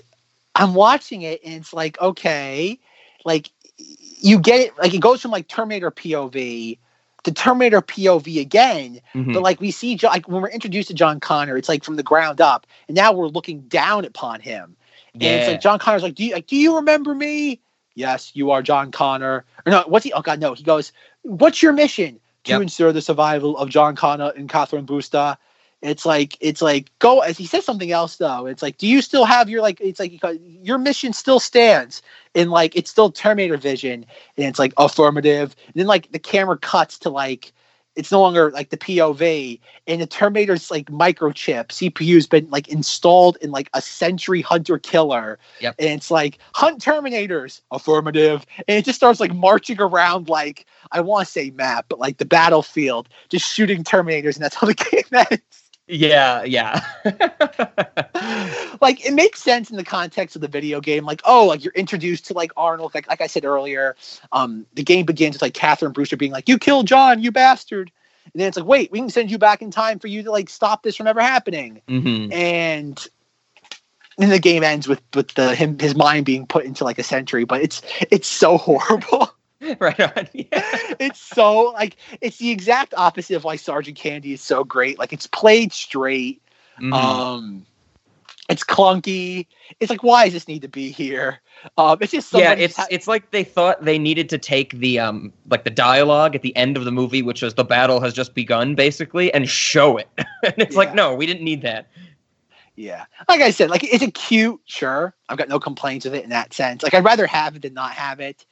I'm 0.56 0.74
watching 0.74 1.22
it, 1.22 1.42
and 1.44 1.56
it's 1.56 1.74
like, 1.74 2.00
okay, 2.02 2.80
like 3.26 3.50
you 3.78 4.40
get 4.40 4.62
it. 4.62 4.78
Like 4.78 4.94
it 4.94 5.02
goes 5.02 5.22
from 5.22 5.32
like 5.32 5.48
Terminator 5.48 5.92
POV 5.92 6.78
to 7.24 7.32
Terminator 7.32 7.82
POV 7.82 8.40
again, 8.40 9.02
Mhm. 9.16 9.34
but 9.34 9.42
like 9.42 9.60
we 9.60 9.72
see, 9.72 10.00
like 10.04 10.28
when 10.28 10.42
we're 10.42 10.50
introduced 10.50 10.90
to 10.90 10.94
John 10.94 11.20
Connor, 11.20 11.58
it's 11.58 11.68
like 11.68 11.84
from 11.84 11.96
the 11.96 12.04
ground 12.04 12.40
up, 12.40 12.68
and 12.88 12.96
now 12.96 13.12
we're 13.12 13.28
looking 13.28 13.62
down 13.62 14.06
upon 14.06 14.40
him. 14.40 14.76
And 15.22 15.36
it's 15.36 15.48
like 15.48 15.60
John 15.60 15.80
Connor's 15.80 16.04
like, 16.04 16.16
do 16.16 16.26
you 16.26 16.34
like, 16.34 16.48
do 16.48 16.56
you 16.58 16.78
remember 16.78 17.16
me? 17.16 17.62
Yes, 17.96 18.32
you 18.36 18.52
are 18.52 18.62
John 18.62 18.92
Connor. 18.92 19.46
Or 19.66 19.72
no, 19.72 19.84
what's 19.88 20.06
he? 20.06 20.14
Oh 20.14 20.22
God, 20.22 20.40
no. 20.40 20.54
He 20.54 20.64
goes, 20.64 20.92
what's 21.24 21.64
your 21.64 21.74
mission? 21.74 22.20
To 22.46 22.54
Yep. 22.54 22.62
ensure 22.62 22.94
the 22.94 23.02
survival 23.02 23.58
of 23.58 23.70
John 23.70 23.96
Connor 23.96 24.32
and 24.36 24.50
Catherine 24.50 24.86
Brewster. 24.86 25.38
It's 25.82 26.06
like 26.06 26.38
it's 26.42 26.62
like 26.62 26.92
go 27.00 27.22
as 27.22 27.38
he 27.38 27.46
says 27.48 27.66
something 27.66 27.92
else 27.92 28.18
though. 28.18 28.48
It's 28.48 28.64
like, 28.64 28.78
do 28.78 28.88
you 28.88 29.02
still 29.02 29.26
have 29.26 29.50
your 29.50 29.62
like? 29.62 29.82
It's 29.82 30.00
like 30.00 30.22
your 30.42 30.78
mission 30.80 31.14
still 31.14 31.40
stands, 31.40 32.02
and 32.36 32.52
like 32.52 32.76
it's 32.76 32.92
still 32.92 33.12
Terminator 33.12 33.58
vision, 33.58 34.06
and 34.38 34.48
it's 34.48 34.60
like 34.60 34.74
affirmative. 34.78 35.56
And 35.68 35.76
then 35.76 35.88
like 35.88 36.12
the 36.12 36.20
camera 36.20 36.58
cuts 36.58 37.00
to 37.00 37.10
like 37.12 37.54
it's 37.96 38.12
no 38.12 38.22
longer 38.22 38.52
like 38.52 38.70
the 38.70 38.78
POV, 38.78 39.60
and 39.88 40.02
the 40.02 40.08
Terminator's 40.08 40.70
like 40.70 40.86
microchip 40.88 41.68
CPU's 41.68 42.28
been 42.28 42.50
like 42.50 42.68
installed 42.68 43.38
in 43.42 43.52
like 43.52 43.70
a 43.74 43.82
Sentry 43.82 44.42
Hunter 44.42 44.78
killer, 44.78 45.40
Yep. 45.62 45.76
and 45.80 45.90
it's 45.90 46.12
like 46.12 46.40
hunt 46.54 46.84
Terminators, 46.84 47.62
affirmative, 47.72 48.46
and 48.68 48.78
it 48.78 48.86
just 48.86 48.98
starts 48.98 49.20
like 49.20 49.34
marching 49.34 49.80
around 49.80 50.30
like 50.30 50.66
I 50.92 51.02
want 51.02 51.26
to 51.26 51.32
say 51.32 51.52
map, 51.52 51.86
but 51.90 52.00
like 52.00 52.18
the 52.18 52.26
battlefield, 52.26 53.10
just 53.30 53.52
shooting 53.52 53.84
Terminators, 53.84 54.36
and 54.36 54.44
that's 54.44 54.56
how 54.56 54.68
the 54.68 54.74
game 54.92 55.04
ends. 55.32 55.42
Yeah, 55.88 56.44
yeah. 56.44 56.82
like 58.82 59.06
it 59.06 59.14
makes 59.14 59.42
sense 59.42 59.70
in 59.70 59.78
the 59.78 59.84
context 59.84 60.36
of 60.36 60.42
the 60.42 60.48
video 60.48 60.82
game. 60.82 61.06
Like, 61.06 61.22
oh, 61.26 61.46
like 61.46 61.64
you're 61.64 61.74
introduced 61.74 62.26
to 62.28 62.34
like 62.34 62.52
Arnold. 62.58 62.96
Like, 62.96 63.08
like 63.08 63.22
I 63.22 63.28
said 63.28 63.46
earlier, 63.46 63.96
um, 64.32 64.66
the 64.74 64.84
game 64.84 65.06
begins 65.06 65.36
with 65.36 65.44
like 65.44 65.54
Catherine 65.54 65.92
Brewster 65.92 66.18
being 66.18 66.32
like, 66.32 66.50
"You 66.50 66.58
killed 66.58 66.88
John, 66.88 67.22
you 67.22 67.32
bastard," 67.32 67.92
and 68.34 68.42
then 68.42 68.48
it's 68.48 68.58
like, 68.58 68.66
"Wait, 68.66 68.92
we 68.92 69.00
can 69.00 69.10
send 69.10 69.30
you 69.30 69.38
back 69.38 69.62
in 69.62 69.70
time 69.70 70.00
for 70.00 70.08
you 70.08 70.24
to 70.24 70.32
like 70.32 70.50
stop 70.50 70.82
this 70.82 70.96
from 70.96 71.06
ever 71.08 71.22
happening." 71.22 71.82
hmm 71.88 72.30
And 72.32 73.08
then 74.18 74.30
the 74.30 74.40
game 74.40 74.64
ends 74.64 74.88
with 74.88 75.02
with 75.14 75.36
the 75.36 75.54
him 75.54 75.78
his 75.78 75.96
mind 75.96 76.26
being 76.26 76.48
put 76.48 76.66
into 76.66 76.84
like 76.84 76.98
a 76.98 77.04
Sentry. 77.04 77.44
But 77.44 77.62
it's 77.62 77.84
it's 78.10 78.28
so 78.28 78.58
horrible. 78.58 79.30
right 79.80 80.00
on. 80.00 80.28
it's 80.34 81.20
so 81.20 81.72
like 81.72 81.98
it's 82.22 82.38
the 82.38 82.52
exact 82.52 82.94
opposite 82.96 83.36
of 83.36 83.44
why 83.44 83.56
Sergeant 83.56 83.98
Candy 83.98 84.34
is 84.34 84.42
so 84.42 84.64
great. 84.64 85.00
Like 85.00 85.14
it's 85.14 85.28
played 85.28 85.74
straight. 85.74 86.42
Mhm. 86.80 86.94
Um, 86.94 87.66
it's 88.50 88.64
clunky. 88.64 89.48
It's 89.80 89.90
like, 89.90 90.04
why 90.04 90.26
does 90.26 90.34
this 90.34 90.48
need 90.48 90.62
to 90.62 90.68
be 90.68 90.92
here? 90.92 91.40
Um, 91.78 91.98
it's 92.02 92.12
just 92.12 92.32
yeah, 92.34 92.52
it's 92.54 92.80
it's 92.92 93.08
like 93.08 93.32
they 93.32 93.44
thought 93.44 93.84
they 93.84 93.98
needed 93.98 94.30
to 94.30 94.38
take 94.38 94.74
the 94.74 95.00
um 95.00 95.34
like 95.50 95.64
the 95.64 95.72
dialogue 95.72 96.36
at 96.36 96.42
the 96.42 96.56
end 96.56 96.78
of 96.78 96.86
the 96.86 96.92
movie, 96.92 97.22
which 97.24 97.42
was 97.42 97.56
the 97.56 97.64
battle 97.64 98.00
has 98.02 98.14
just 98.14 98.36
begun, 98.36 98.76
basically, 98.76 99.34
and 99.34 99.50
show 99.50 99.98
it. 99.98 100.10
and 100.18 100.54
it's 100.58 100.76
like, 100.76 100.94
no, 100.94 101.16
we 101.16 101.26
didn't 101.26 101.44
need 101.44 101.62
that. 101.64 101.88
yeah. 102.76 103.06
Like 103.28 103.42
I 103.42 103.50
said, 103.50 103.70
like 103.70 103.84
it's 103.84 104.04
it 104.04 104.14
cute? 104.14 104.62
Sure, 104.66 105.16
I've 105.30 105.38
got 105.38 105.50
no 105.50 105.60
complaints 105.60 106.06
with 106.06 106.14
it 106.14 106.24
in 106.24 106.30
that 106.30 106.54
sense. 106.54 106.84
Like 106.84 106.94
I'd 106.94 107.06
rather 107.06 107.26
have 107.26 107.56
it 107.56 107.64
than 107.64 107.74
not 107.74 107.92
have 107.94 108.20
it. 108.20 108.46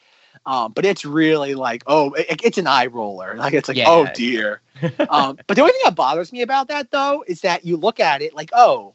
Um, 0.46 0.74
but 0.74 0.86
it's 0.86 1.06
really 1.06 1.56
like, 1.56 1.84
oh, 1.88 2.14
it, 2.14 2.42
it's 2.44 2.58
an 2.58 2.68
eye 2.68 2.88
roller. 2.88 3.36
Like 3.36 3.54
it's 3.54 3.68
like, 3.70 3.78
Yeah. 3.78 3.90
oh 3.90 4.08
dear. 4.14 4.62
um, 5.10 5.38
but 5.48 5.56
the 5.56 5.62
only 5.62 5.72
thing 5.72 5.82
that 5.86 5.96
bothers 5.96 6.34
me 6.34 6.42
about 6.42 6.68
that 6.68 6.92
though 6.92 7.24
is 7.28 7.42
that 7.42 7.66
you 7.66 7.78
look 7.78 8.00
at 8.00 8.22
it 8.22 8.36
like, 8.36 8.50
oh, 8.54 8.94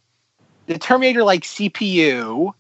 the 0.67 0.79
Terminator 0.79 1.25
like 1.25 1.43
CPU. 1.43 2.53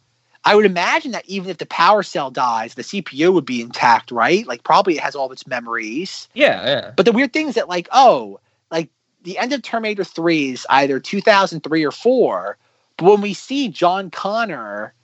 I 0.44 0.54
would 0.54 0.64
imagine 0.64 1.12
that 1.12 1.26
even 1.26 1.50
if 1.50 1.58
the 1.58 1.66
power 1.66 2.02
cell 2.02 2.30
dies, 2.30 2.74
the 2.74 2.82
CPU 2.82 3.32
would 3.34 3.44
be 3.44 3.60
intact, 3.60 4.10
right? 4.10 4.46
Like 4.46 4.64
probably 4.64 4.96
it 4.96 5.00
has 5.00 5.14
all 5.14 5.26
of 5.26 5.32
its 5.32 5.46
memories. 5.46 6.28
Yeah, 6.32 6.64
yeah. 6.64 6.92
But 6.96 7.04
the 7.04 7.12
weird 7.12 7.32
thing 7.32 7.48
is 7.48 7.56
that, 7.56 7.68
like, 7.68 7.88
oh, 7.92 8.40
like 8.70 8.88
the 9.24 9.36
end 9.36 9.52
of 9.52 9.62
Terminator 9.62 10.04
3 10.04 10.52
is 10.52 10.66
either 10.70 11.00
2003 11.00 11.84
or 11.84 11.92
4. 11.92 12.56
But 12.96 13.04
when 13.04 13.20
we 13.20 13.34
see 13.34 13.68
John 13.68 14.10
Connor, 14.10 14.94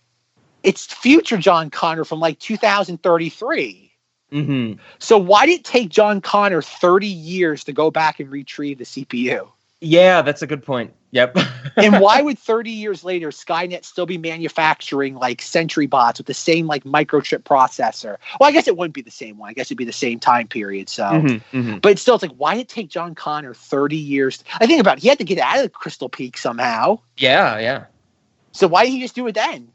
it's 0.64 0.86
future 0.86 1.36
John 1.36 1.70
Connor 1.70 2.04
from 2.04 2.20
like 2.20 2.38
2033. 2.40 3.92
hmm 4.32 4.72
So 4.98 5.18
why 5.18 5.46
did 5.46 5.60
it 5.60 5.64
take 5.64 5.90
John 5.90 6.20
Connor 6.20 6.62
30 6.62 7.06
years 7.06 7.64
to 7.64 7.72
go 7.72 7.90
back 7.90 8.18
and 8.18 8.30
retrieve 8.30 8.78
the 8.78 8.84
CPU? 8.84 9.48
Yeah, 9.80 10.22
that's 10.22 10.40
a 10.40 10.46
good 10.46 10.64
point. 10.64 10.94
Yep. 11.10 11.36
and 11.76 12.00
why 12.00 12.22
would 12.22 12.38
30 12.50 12.70
years 12.70 13.04
later 13.04 13.28
Skynet 13.28 13.84
still 13.84 14.06
be 14.06 14.16
manufacturing 14.16 15.14
like 15.14 15.42
Sentry 15.42 15.86
bots 15.86 16.18
with 16.18 16.26
the 16.26 16.34
same 16.34 16.66
like 16.66 16.84
microchip 16.84 17.42
processor? 17.42 18.16
Well, 18.40 18.48
I 18.48 18.52
guess 18.52 18.66
it 18.66 18.76
wouldn't 18.76 18.94
be 18.94 19.02
the 19.02 19.10
same 19.10 19.36
one. 19.36 19.50
I 19.50 19.52
guess 19.52 19.66
it'd 19.66 19.76
be 19.76 19.84
the 19.84 19.92
same 19.92 20.18
time 20.18 20.48
period. 20.48 20.88
So 20.88 21.04
Mhm, 21.04 21.42
mhm. 21.52 21.82
but 21.82 21.98
still, 21.98 22.14
it's 22.14 22.22
like, 22.22 22.34
why 22.36 22.54
did 22.54 22.62
it 22.62 22.68
take 22.68 22.88
John 22.88 23.14
Connor 23.14 23.52
30 23.52 23.96
years? 23.96 24.42
I 24.58 24.66
think 24.66 24.80
about 24.80 24.96
it. 24.96 25.02
He 25.02 25.08
had 25.08 25.18
to 25.18 25.24
get 25.24 25.38
out 25.38 25.58
of 25.58 25.62
the 25.64 25.68
Crystal 25.68 26.08
Peak 26.08 26.38
somehow. 26.38 27.00
Yeah, 27.18 27.58
yeah. 27.58 27.84
So 28.52 28.66
why 28.66 28.84
didn't 28.84 28.96
he 28.96 29.02
just 29.02 29.14
do 29.14 29.26
it 29.26 29.34
then? 29.34 29.68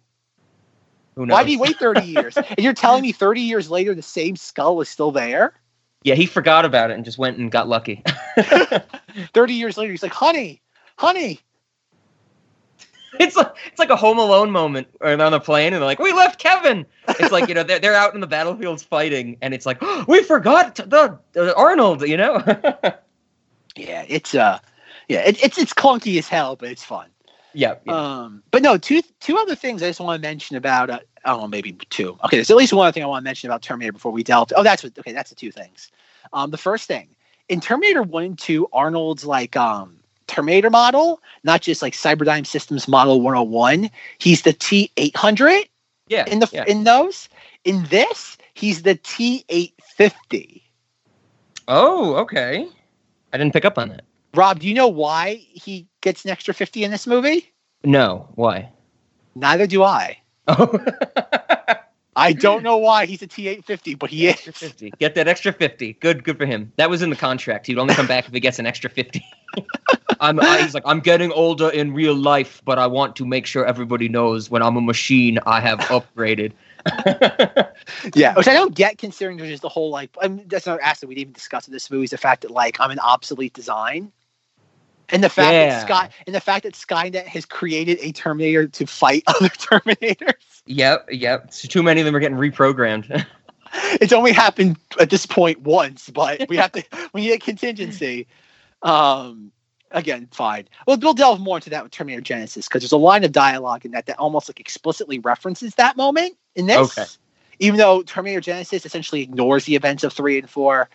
Who 1.20 1.26
knows? 1.26 1.34
Why 1.34 1.44
did 1.44 1.50
he 1.50 1.58
wait 1.58 1.78
30 1.78 2.02
years? 2.06 2.38
And 2.38 2.60
you're 2.60 2.72
telling 2.72 3.02
me 3.02 3.12
30 3.12 3.42
years 3.42 3.70
later, 3.70 3.94
the 3.94 4.02
same 4.02 4.38
skull 4.38 4.80
is 4.80 4.88
still 4.88 5.12
there? 5.12 5.54
Yeah, 6.04 6.16
he 6.16 6.26
forgot 6.26 6.64
about 6.64 6.92
it 6.92 6.94
and 6.94 7.04
just 7.04 7.18
went 7.18 7.38
and 7.38 7.52
got 7.52 7.68
lucky. 7.68 8.02
30 9.34 9.54
years 9.54 9.78
later, 9.78 9.92
he's 9.92 10.02
like, 10.02 10.14
honey, 10.14 10.62
honey. 10.98 11.42
it's 13.20 13.36
like 13.36 13.54
it's 13.66 13.80
like 13.80 13.90
a 13.90 13.98
Home 13.98 14.18
Alone 14.18 14.50
moment, 14.50 14.88
or 15.02 15.18
they're 15.18 15.26
on 15.26 15.34
the 15.34 15.42
plane 15.42 15.74
and 15.74 15.82
they're 15.82 15.86
like, 15.86 16.00
"We 16.00 16.14
left 16.14 16.40
Kevin." 16.40 16.86
It's 17.10 17.34
like 17.34 17.50
you 17.50 17.56
know 17.56 17.64
they're 17.64 17.80
they're 17.80 17.96
out 17.96 18.14
in 18.14 18.22
the 18.22 18.28
battlefields 18.28 18.82
fighting, 18.82 19.36
and 19.42 19.54
it's 19.54 19.66
like, 19.66 19.82
"We 20.08 20.24
forgot 20.24 20.76
the, 20.76 21.20
the 21.34 21.54
Arnold," 21.56 22.08
you 22.08 22.16
know. 22.16 22.42
Yeah, 23.76 24.04
it's, 24.08 24.36
uh, 24.36 24.60
yeah, 25.08 25.22
it, 25.22 25.42
it's, 25.44 25.58
it's 25.58 25.74
clunky 25.74 26.18
as 26.18 26.28
hell, 26.28 26.56
but 26.56 26.70
it's 26.70 26.84
fun. 26.84 27.08
Yeah, 27.53 27.76
yeah. 27.86 27.94
Um, 27.94 28.44
but 28.52 28.61
no, 28.61 28.78
two 28.78 29.02
two 29.19 29.38
other 29.38 29.56
things 29.56 29.82
I 29.82 29.88
just 29.88 30.00
want 30.00 30.22
to 30.22 30.28
mention 30.28 30.56
about. 30.56 30.90
Uh, 30.90 31.00
I 31.26 31.48
maybe 31.48 31.74
two. 31.90 32.18
Okay, 32.26 32.38
there's 32.38 32.50
at 32.50 32.58
least 32.58 32.74
one 32.74 32.86
other 32.88 32.94
thing 32.94 33.03
I 33.03 33.08
want 33.08 33.24
to 33.24 33.26
mention 33.26 33.50
about 33.50 33.61
Terminator 33.61 33.94
before 33.94 34.11
we 34.11 34.24
delve. 34.24 34.52
Oh, 34.56 34.64
that's 34.64 34.84
what. 34.84 34.98
Okay, 34.98 35.11
that's 35.11 35.30
the 35.30 35.36
two 35.36 35.52
things. 35.52 35.92
Um, 36.34 36.52
the 36.52 36.58
first 36.58 36.88
thing 36.88 37.10
in 37.50 37.60
Terminator 37.60 38.03
One 38.03 38.24
and 38.24 38.40
Two, 38.40 38.68
Arnold's 38.72 39.26
like 39.26 39.56
um 39.58 40.00
Terminator 40.28 40.69
model, 40.69 41.22
not 41.44 41.61
just 41.61 41.82
like 41.82 41.94
Cyberdyne 41.94 42.45
Systems 42.45 42.88
Model 42.88 43.22
101. 43.22 43.90
He's 44.19 44.44
the 44.44 44.53
T 44.53 44.92
800 44.95 45.68
yeah. 46.08 46.26
in 46.28 46.40
the 46.40 46.50
yeah. 46.53 46.66
in 46.68 46.84
those. 46.84 47.28
In 47.66 47.84
this, 47.86 48.38
he's 48.53 48.84
the 48.84 48.95
T 48.95 49.44
850. 49.50 50.64
oh, 51.68 52.16
okay. 52.16 52.68
I 53.34 53.38
didn't 53.38 53.53
pick 53.53 53.66
up 53.66 53.78
on 53.78 53.90
that. 53.90 54.06
Rob, 54.33 54.59
do 54.59 54.67
you 54.67 54.74
know 54.74 54.88
why 54.88 55.35
he 55.35 55.88
gets 56.01 56.24
an 56.25 56.32
extra 56.32 56.53
50 56.53 56.83
in 56.83 56.91
this 56.91 57.08
movie? 57.08 57.51
No, 57.83 58.27
why? 58.35 58.72
Neither 59.35 59.67
do 59.67 59.83
I. 59.83 60.17
Oh, 60.48 60.80
I 62.16 62.33
don't 62.33 62.64
know 62.64 62.77
why 62.77 63.06
he's 63.06 63.22
a 63.22 63.27
T 63.27 63.48
850, 63.48 63.95
but 63.95 64.09
he 64.09 64.27
is. 64.27 64.35
fifty. 64.41 64.91
Get 64.99 65.16
that 65.16 65.30
extra 65.30 65.53
fifty. 65.53 65.93
Good, 65.93 66.24
good 66.25 66.38
for 66.38 66.45
him. 66.45 66.74
That 66.75 66.90
was 66.90 67.01
in 67.01 67.09
the 67.09 67.16
contract. 67.16 67.67
He'd 67.67 67.77
only 67.77 67.93
come 67.93 68.08
back 68.08 68.27
if 68.27 68.33
he 68.33 68.41
gets 68.41 68.59
an 68.59 68.66
extra 68.66 68.90
fifty. 68.90 69.25
I'm. 70.19 70.40
I, 70.41 70.61
he's 70.61 70.74
like, 70.74 70.83
I'm 70.85 70.99
getting 70.99 71.32
older 71.32 71.69
in 71.69 71.93
real 71.93 72.16
life, 72.16 72.61
but 72.66 72.77
I 72.77 72.88
want 72.88 73.16
to 73.17 73.25
make 73.25 73.45
sure 73.45 73.66
everybody 73.66 74.09
knows 74.09 74.49
when 74.49 74.61
I'm 74.61 74.75
a 74.75 74.82
machine, 74.82 75.40
I 75.45 75.61
have 75.61 75.80
upgraded. 75.80 76.51
Yeah, 78.14 78.33
which 78.35 78.48
I 78.48 78.53
don't 78.53 78.74
get 78.74 78.98
considering 78.98 79.38
there's 79.38 79.49
just 79.49 79.61
the 79.61 79.69
whole 79.69 79.90
like 79.90 80.09
I 80.22 80.27
mean, 80.27 80.45
that's 80.48 80.67
another 80.67 80.82
aspect 80.82 81.08
we 81.08 81.16
didn't 81.16 81.22
even 81.22 81.33
discuss 81.33 81.67
in 81.67 81.74
this 81.74 81.90
movie 81.90 82.06
is 82.06 82.09
the 82.09 82.17
fact 82.17 82.41
that 82.41 82.51
like 82.51 82.80
I'm 82.80 82.91
an 82.91 82.99
obsolete 82.99 83.53
design. 83.53 84.11
And 85.12 85.24
the 85.24 85.30
fact 85.30 85.54
Yeah. 85.54 85.70
that 85.70 85.82
Sky 85.88 86.10
and 86.26 86.36
the 86.36 86.42
fact 86.42 86.64
that 86.64 86.74
Skynet 86.74 87.26
has 87.26 87.46
created 87.46 88.00
a 88.02 88.12
Terminator 88.12 88.68
to 88.68 88.86
fight 88.86 89.24
other 89.28 89.50
Terminators. 89.50 90.62
Yep, 90.66 91.10
yep. 91.12 91.54
So 91.54 91.68
too 91.68 91.84
many 91.84 92.02
of 92.02 92.06
them 92.06 92.16
are 92.16 92.20
getting 92.20 92.38
reprogrammed. 92.38 93.26
It's 94.02 94.14
only 94.14 94.32
happened 94.32 94.78
at 95.00 95.12
this 95.12 95.28
point 95.28 95.62
once, 95.62 96.10
but 96.10 96.50
we 96.50 96.58
have 96.58 96.72
to 96.72 96.84
we 97.14 97.22
need 97.22 97.34
a 97.34 97.38
contingency. 97.38 98.26
Um 98.82 99.52
again, 99.92 100.28
fine. 100.32 100.68
Well, 100.88 100.98
we'll 100.98 101.14
delve 101.14 101.40
more 101.40 101.58
into 101.58 101.70
that 101.70 101.84
with 101.84 101.92
Terminator 101.92 102.24
Genisys 102.24 102.68
because 102.68 102.82
there's 102.82 102.92
a 102.92 102.98
line 102.98 103.24
of 103.24 103.32
dialogue 103.32 103.86
in 103.86 103.92
that 103.92 104.08
that 104.08 104.18
almost 104.18 104.50
like 104.50 104.60
explicitly 104.60 105.20
references 105.20 105.76
that 105.76 105.98
moment 105.98 106.36
in 106.56 106.66
this. 106.66 106.98
Okay. 106.98 107.08
Even 107.60 107.78
though 107.78 108.02
Terminator 108.02 108.42
Genisys 108.42 108.88
essentially 108.88 109.22
ignores 109.22 109.66
the 109.66 109.76
events 109.76 110.04
of 110.04 110.14
three 110.14 110.40
and 110.40 110.50
four. 110.50 110.90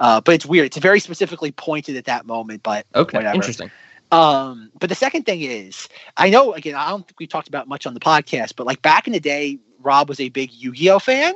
Uh, 0.00 0.20
but 0.20 0.34
it's 0.34 0.46
weird. 0.46 0.66
It's 0.66 0.78
very 0.78 1.00
specifically 1.00 1.52
pointed 1.52 1.96
at 1.96 2.06
that 2.06 2.26
moment, 2.26 2.62
but 2.62 2.86
okay, 2.94 3.18
whatever. 3.18 3.34
interesting. 3.34 3.70
Um, 4.10 4.70
but 4.78 4.90
the 4.90 4.94
second 4.94 5.24
thing 5.24 5.40
is, 5.40 5.88
I 6.16 6.28
know 6.28 6.52
again, 6.52 6.74
I 6.74 6.90
don't 6.90 7.06
think 7.06 7.18
we 7.18 7.26
talked 7.26 7.48
about 7.48 7.66
much 7.66 7.86
on 7.86 7.94
the 7.94 8.00
podcast, 8.00 8.54
but 8.56 8.66
like 8.66 8.82
back 8.82 9.06
in 9.06 9.12
the 9.12 9.20
day, 9.20 9.58
Rob 9.80 10.08
was 10.08 10.20
a 10.20 10.28
big 10.28 10.52
Yu-Gi-Oh 10.52 10.98
fan. 10.98 11.34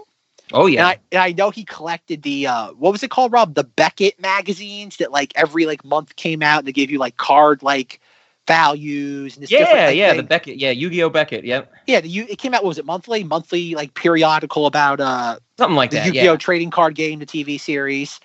Oh 0.52 0.66
yeah. 0.66 0.80
And 0.80 0.88
I, 0.88 0.98
and 1.10 1.22
I 1.22 1.32
know 1.32 1.50
he 1.50 1.64
collected 1.64 2.22
the 2.22 2.46
uh, 2.46 2.72
what 2.72 2.92
was 2.92 3.02
it 3.02 3.10
called, 3.10 3.32
Rob? 3.32 3.54
The 3.54 3.64
Beckett 3.64 4.20
magazines 4.20 4.98
that 4.98 5.10
like 5.10 5.32
every 5.34 5.66
like 5.66 5.84
month 5.84 6.16
came 6.16 6.42
out 6.42 6.58
and 6.58 6.68
they 6.68 6.72
gave 6.72 6.90
you 6.90 6.98
like 6.98 7.16
card 7.16 7.62
like 7.62 8.00
values 8.46 9.34
and 9.34 9.42
this 9.42 9.50
different, 9.50 9.74
yeah, 9.74 9.88
yeah, 9.88 10.08
thing. 10.10 10.18
the 10.18 10.22
Beckett, 10.22 10.58
yeah, 10.58 10.70
Yu-Gi-Oh 10.70 11.10
Beckett, 11.10 11.44
yep, 11.44 11.72
yeah. 11.86 12.00
The, 12.00 12.08
you, 12.08 12.26
it 12.28 12.38
came 12.38 12.54
out. 12.54 12.62
What 12.62 12.68
was 12.68 12.78
it 12.78 12.84
monthly? 12.84 13.24
Monthly 13.24 13.74
like 13.74 13.94
periodical 13.94 14.66
about 14.66 15.00
uh 15.00 15.38
something 15.58 15.76
like 15.76 15.90
the 15.90 15.96
that. 15.96 16.06
Yu-Gi-Oh 16.06 16.32
Yeah. 16.32 16.36
trading 16.36 16.70
card 16.70 16.94
game, 16.94 17.18
the 17.18 17.26
TV 17.26 17.58
series. 17.58 18.20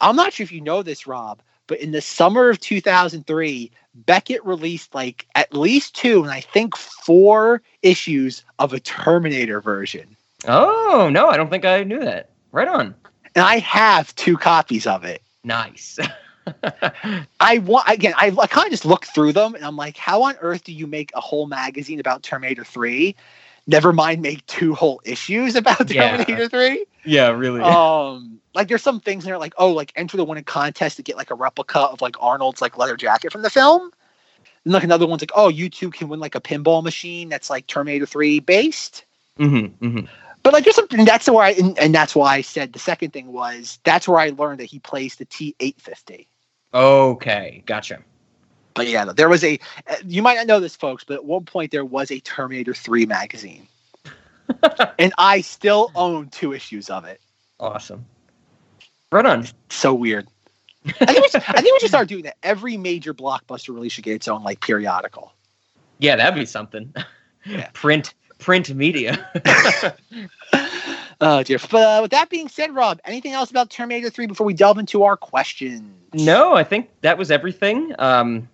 I'm 0.00 0.16
not 0.16 0.32
sure 0.32 0.44
if 0.44 0.52
you 0.52 0.60
know 0.60 0.82
this, 0.82 1.06
Rob, 1.06 1.40
but 1.66 1.80
in 1.80 1.92
the 1.92 2.00
summer 2.00 2.48
of 2.50 2.60
2003, 2.60 3.70
Beckett 3.94 4.44
released 4.44 4.94
like 4.94 5.26
at 5.34 5.52
least 5.54 5.94
two 5.94 6.22
and 6.22 6.30
I 6.30 6.40
think 6.40 6.76
four 6.76 7.62
issues 7.82 8.44
of 8.58 8.72
a 8.72 8.80
Terminator 8.80 9.60
version. 9.60 10.16
Oh 10.46 11.10
no, 11.12 11.28
I 11.28 11.36
don't 11.36 11.50
think 11.50 11.64
I 11.64 11.82
knew 11.82 12.00
that. 12.00 12.30
Right 12.52 12.68
on. 12.68 12.94
And 13.34 13.44
I 13.44 13.58
have 13.58 14.14
two 14.14 14.36
copies 14.36 14.86
of 14.86 15.04
it. 15.04 15.22
Nice. 15.44 15.98
I 17.40 17.58
want 17.58 17.88
again. 17.88 18.14
I, 18.16 18.34
I 18.38 18.46
kind 18.46 18.66
of 18.66 18.70
just 18.70 18.86
looked 18.86 19.06
through 19.06 19.32
them, 19.32 19.54
and 19.54 19.64
I'm 19.64 19.76
like, 19.76 19.96
how 19.96 20.22
on 20.22 20.36
earth 20.40 20.64
do 20.64 20.72
you 20.72 20.86
make 20.86 21.10
a 21.14 21.20
whole 21.20 21.46
magazine 21.46 22.00
about 22.00 22.22
Terminator 22.22 22.64
Three? 22.64 23.16
Never 23.68 23.92
mind, 23.92 24.22
make 24.22 24.44
two 24.46 24.74
whole 24.74 25.00
issues 25.04 25.54
about 25.54 25.90
Yeah. 25.90 26.16
Terminator 26.16 26.48
Three. 26.48 26.86
yeah, 27.04 27.28
really. 27.28 27.60
Um, 27.60 28.40
like 28.54 28.66
there's 28.68 28.82
some 28.82 28.98
things 28.98 29.24
in 29.24 29.28
there, 29.28 29.38
like 29.38 29.52
oh, 29.58 29.70
like 29.70 29.92
enter 29.94 30.16
the 30.16 30.24
winning 30.24 30.44
contest 30.44 30.96
to 30.96 31.02
get 31.02 31.18
like 31.18 31.30
a 31.30 31.34
replica 31.34 31.80
of 31.80 32.00
like 32.00 32.16
Arnold's 32.18 32.62
like 32.62 32.78
leather 32.78 32.96
jacket 32.96 33.30
from 33.30 33.42
the 33.42 33.50
film. 33.50 33.90
And 34.64 34.72
like 34.72 34.84
another 34.84 35.06
one's 35.06 35.20
like, 35.20 35.32
oh, 35.34 35.48
you 35.48 35.68
two 35.68 35.90
can 35.90 36.08
win 36.08 36.18
like 36.18 36.34
a 36.34 36.40
pinball 36.40 36.82
machine 36.82 37.28
that's 37.28 37.50
like 37.50 37.66
Terminator 37.66 38.06
Three 38.06 38.40
based. 38.40 39.04
mm-hmm, 39.38 39.86
mm-hmm. 39.86 40.06
But 40.42 40.54
like 40.54 40.64
there's 40.64 40.76
something 40.76 41.04
that's 41.04 41.28
where 41.28 41.44
I 41.44 41.50
and, 41.50 41.78
and 41.78 41.94
that's 41.94 42.16
why 42.16 42.36
I 42.36 42.40
said 42.40 42.72
the 42.72 42.78
second 42.78 43.12
thing 43.12 43.34
was 43.34 43.78
that's 43.84 44.08
where 44.08 44.18
I 44.18 44.30
learned 44.30 44.60
that 44.60 44.64
he 44.66 44.78
plays 44.78 45.16
the 45.16 45.26
T 45.26 45.54
eight 45.60 45.78
fifty. 45.78 46.26
Okay, 46.72 47.62
gotcha. 47.66 48.02
But 48.78 48.88
yeah, 48.88 49.04
there 49.06 49.28
was 49.28 49.44
a. 49.44 49.58
uh, 49.86 49.96
You 50.06 50.22
might 50.22 50.36
not 50.36 50.46
know 50.46 50.60
this, 50.60 50.74
folks, 50.76 51.04
but 51.04 51.14
at 51.14 51.24
one 51.24 51.44
point 51.44 51.70
there 51.70 51.84
was 51.84 52.10
a 52.10 52.20
Terminator 52.20 52.72
Three 52.74 53.04
magazine, 53.06 53.68
and 54.98 55.12
I 55.18 55.42
still 55.42 55.90
own 55.94 56.28
two 56.30 56.52
issues 56.54 56.88
of 56.88 57.04
it. 57.04 57.20
Awesome. 57.60 58.06
Right 59.12 59.26
on. 59.26 59.46
So 59.68 59.92
weird. 59.92 60.28
I 60.86 60.92
think, 61.06 61.20
we 61.22 61.28
should, 61.28 61.42
I 61.48 61.60
think 61.60 61.74
we 61.74 61.78
should 61.80 61.88
start 61.88 62.08
doing 62.08 62.22
that. 62.22 62.36
Every 62.42 62.76
major 62.76 63.12
blockbuster 63.12 63.74
release 63.74 63.92
should 63.92 64.04
get 64.04 64.14
its 64.14 64.28
own 64.28 64.42
like 64.44 64.60
periodical. 64.60 65.32
Yeah, 65.98 66.16
that'd 66.16 66.38
be 66.38 66.46
something. 66.46 66.94
print 67.74 68.14
print 68.38 68.74
media. 68.74 69.28
Oh 71.20 71.42
dear. 71.42 71.58
But 71.70 71.82
uh, 71.82 71.98
with 72.02 72.12
that 72.12 72.30
being 72.30 72.48
said, 72.48 72.72
Rob, 72.72 73.00
anything 73.04 73.32
else 73.32 73.50
about 73.50 73.70
Terminator 73.70 74.08
Three 74.08 74.26
before 74.26 74.46
we 74.46 74.54
delve 74.54 74.78
into 74.78 75.02
our 75.02 75.16
questions? 75.16 75.82
no, 76.14 76.54
I 76.54 76.62
think 76.62 76.90
that 77.00 77.18
was 77.18 77.30
everything. 77.32 77.92
Um, 77.98 78.48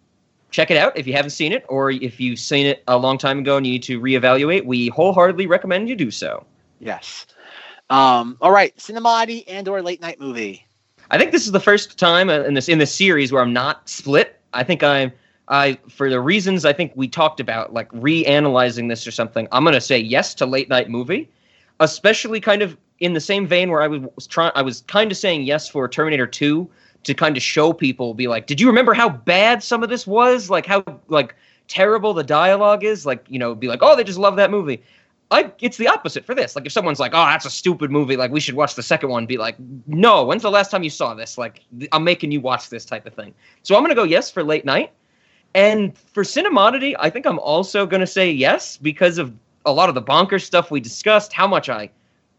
check 0.55 0.71
it 0.71 0.77
out 0.77 0.97
if 0.97 1.05
you 1.05 1.13
haven't 1.13 1.31
seen 1.31 1.53
it, 1.53 1.65
or 1.69 1.91
if 1.91 2.21
you've 2.21 2.39
seen 2.39 2.65
it 2.65 2.85
a 2.87 2.97
long 2.97 3.19
time 3.19 3.41
ago 3.41 3.57
and 3.57 3.67
you 3.67 3.73
need 3.73 3.83
to 3.83 4.01
reevaluate. 4.01 4.65
We 4.65 4.87
wholeheartedly 4.89 5.49
recommend 5.49 5.89
you 5.89 5.97
do 5.97 6.13
so. 6.13 6.47
Yes. 6.79 7.27
Um. 7.91 8.39
All 8.41 8.53
right. 8.53 8.75
Cinemati 8.77 9.43
and 9.49 9.67
or 9.67 9.83
late 9.83 10.01
night 10.01 10.21
movie. 10.21 10.65
I 11.11 11.19
think 11.19 11.33
this 11.33 11.45
is 11.45 11.53
the 11.53 11.61
first 11.61 11.99
time 11.99 12.31
uh, 12.31 12.43
in 12.43 12.55
this 12.55 12.69
in 12.69 12.79
this 12.79 12.95
series 12.95 13.33
where 13.33 13.43
I'm 13.43 13.53
not 13.53 13.89
split. 13.89 14.41
I 14.53 14.63
think 14.63 14.85
I'm 14.85 15.11
I 15.49 15.77
for 15.89 16.09
the 16.09 16.21
reasons 16.21 16.65
I 16.65 16.73
think 16.73 16.93
we 16.95 17.09
talked 17.09 17.41
about, 17.41 17.75
like 17.75 17.91
reanalyzing 17.91 18.89
this 18.89 19.07
or 19.09 19.11
something. 19.11 19.49
I'm 19.51 19.65
gonna 19.65 19.81
say 19.81 19.99
yes 19.99 20.35
to 20.35 20.47
late 20.47 20.69
night 20.69 20.89
movie, 20.89 21.29
especially 21.81 22.41
kind 22.41 22.63
of 22.63 22.77
in 23.01 23.13
the 23.13 23.21
same 23.21 23.45
vein 23.47 23.71
where 23.71 23.83
I 23.83 23.89
was, 23.89 24.03
was 24.15 24.29
trying. 24.29 24.53
I 24.55 24.63
was 24.63 24.83
kind 24.83 25.11
of 25.11 25.19
saying 25.19 25.43
yes 25.43 25.69
for 25.69 25.89
Terminator 25.89 26.29
Two 26.29 26.71
to 27.05 27.15
kind 27.15 27.37
of 27.37 27.43
show 27.43 27.73
people, 27.73 28.15
be 28.15 28.29
like, 28.29 28.47
did 28.47 28.61
you 28.61 28.67
remember 28.67 28.95
how 28.95 29.09
bad 29.09 29.63
some 29.63 29.83
of 29.83 29.89
this 29.89 30.07
was? 30.07 30.51
Like 30.51 30.67
how 30.67 30.85
like 31.09 31.35
terrible 31.69 32.15
the 32.15 32.25
dialogue 32.25 32.85
is. 32.85 33.07
Like 33.07 33.25
you 33.29 33.39
know, 33.39 33.55
be 33.55 33.69
like, 33.69 33.81
oh, 33.83 33.97
they 33.97 34.05
just 34.05 34.19
love 34.19 34.37
that 34.37 34.51
movie. 34.51 34.83
I, 35.31 35.51
it's 35.61 35.79
the 35.79 35.89
opposite 35.89 36.25
for 36.25 36.35
this. 36.35 36.55
Like 36.55 36.67
if 36.67 36.73
someone's 36.73 37.01
like, 37.01 37.13
"Oh, 37.15 37.25
that's 37.25 37.47
a 37.47 37.51
stupid 37.51 37.91
movie," 37.91 38.17
like 38.17 38.31
we 38.31 38.41
should 38.41 38.55
watch 38.55 38.75
the 38.75 38.83
second 38.83 39.09
one. 39.09 39.27
Be 39.27 39.39
like, 39.39 39.57
"No, 39.87 40.25
when's 40.25 40.43
the 40.43 40.51
last 40.51 40.71
time 40.71 40.83
you 40.83 40.91
saw 40.91 41.15
this?" 41.15 41.39
Like 41.39 41.63
I'm 41.93 42.05
making 42.05 42.31
you 42.31 42.41
watch 42.41 42.69
this 42.69 42.85
type 42.85 43.07
of 43.07 43.15
thing. 43.15 43.35
So 43.63 43.75
I'm 43.75 43.83
gonna 43.83 43.95
go 43.95 44.05
yes 44.05 44.31
for 44.31 44.45
late 44.45 44.65
night, 44.65 44.93
and 45.55 45.97
for 45.99 46.25
cinemodity, 46.25 46.95
I 46.99 47.11
think 47.11 47.27
I'm 47.27 47.39
also 47.39 47.87
gonna 47.87 48.07
say 48.07 48.31
yes 48.31 48.77
because 48.77 49.19
of 49.19 49.33
a 49.65 49.73
lot 49.73 49.89
of 49.89 49.95
the 49.95 50.03
bonkers 50.03 50.43
stuff 50.43 50.71
we 50.71 50.79
discussed. 50.79 51.33
How 51.33 51.47
much 51.47 51.69
I 51.69 51.91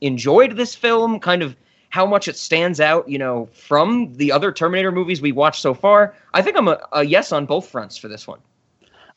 enjoyed 0.02 0.56
this 0.56 0.76
film, 0.76 1.20
kind 1.20 1.42
of 1.42 1.56
how 1.96 2.06
much 2.06 2.28
it 2.28 2.36
stands 2.36 2.82
out, 2.82 3.08
you 3.08 3.18
know, 3.18 3.48
from 3.54 4.14
the 4.16 4.30
other 4.30 4.52
Terminator 4.52 4.92
movies 4.92 5.22
we 5.22 5.32
watched 5.32 5.62
so 5.62 5.74
far. 5.74 6.14
I 6.34 6.42
think 6.42 6.58
I'm 6.58 6.68
a, 6.68 6.78
a 6.92 7.06
yes 7.06 7.32
on 7.32 7.46
both 7.46 7.70
fronts 7.70 7.96
for 7.96 8.10
this 8.10 8.28
one. 8.28 8.40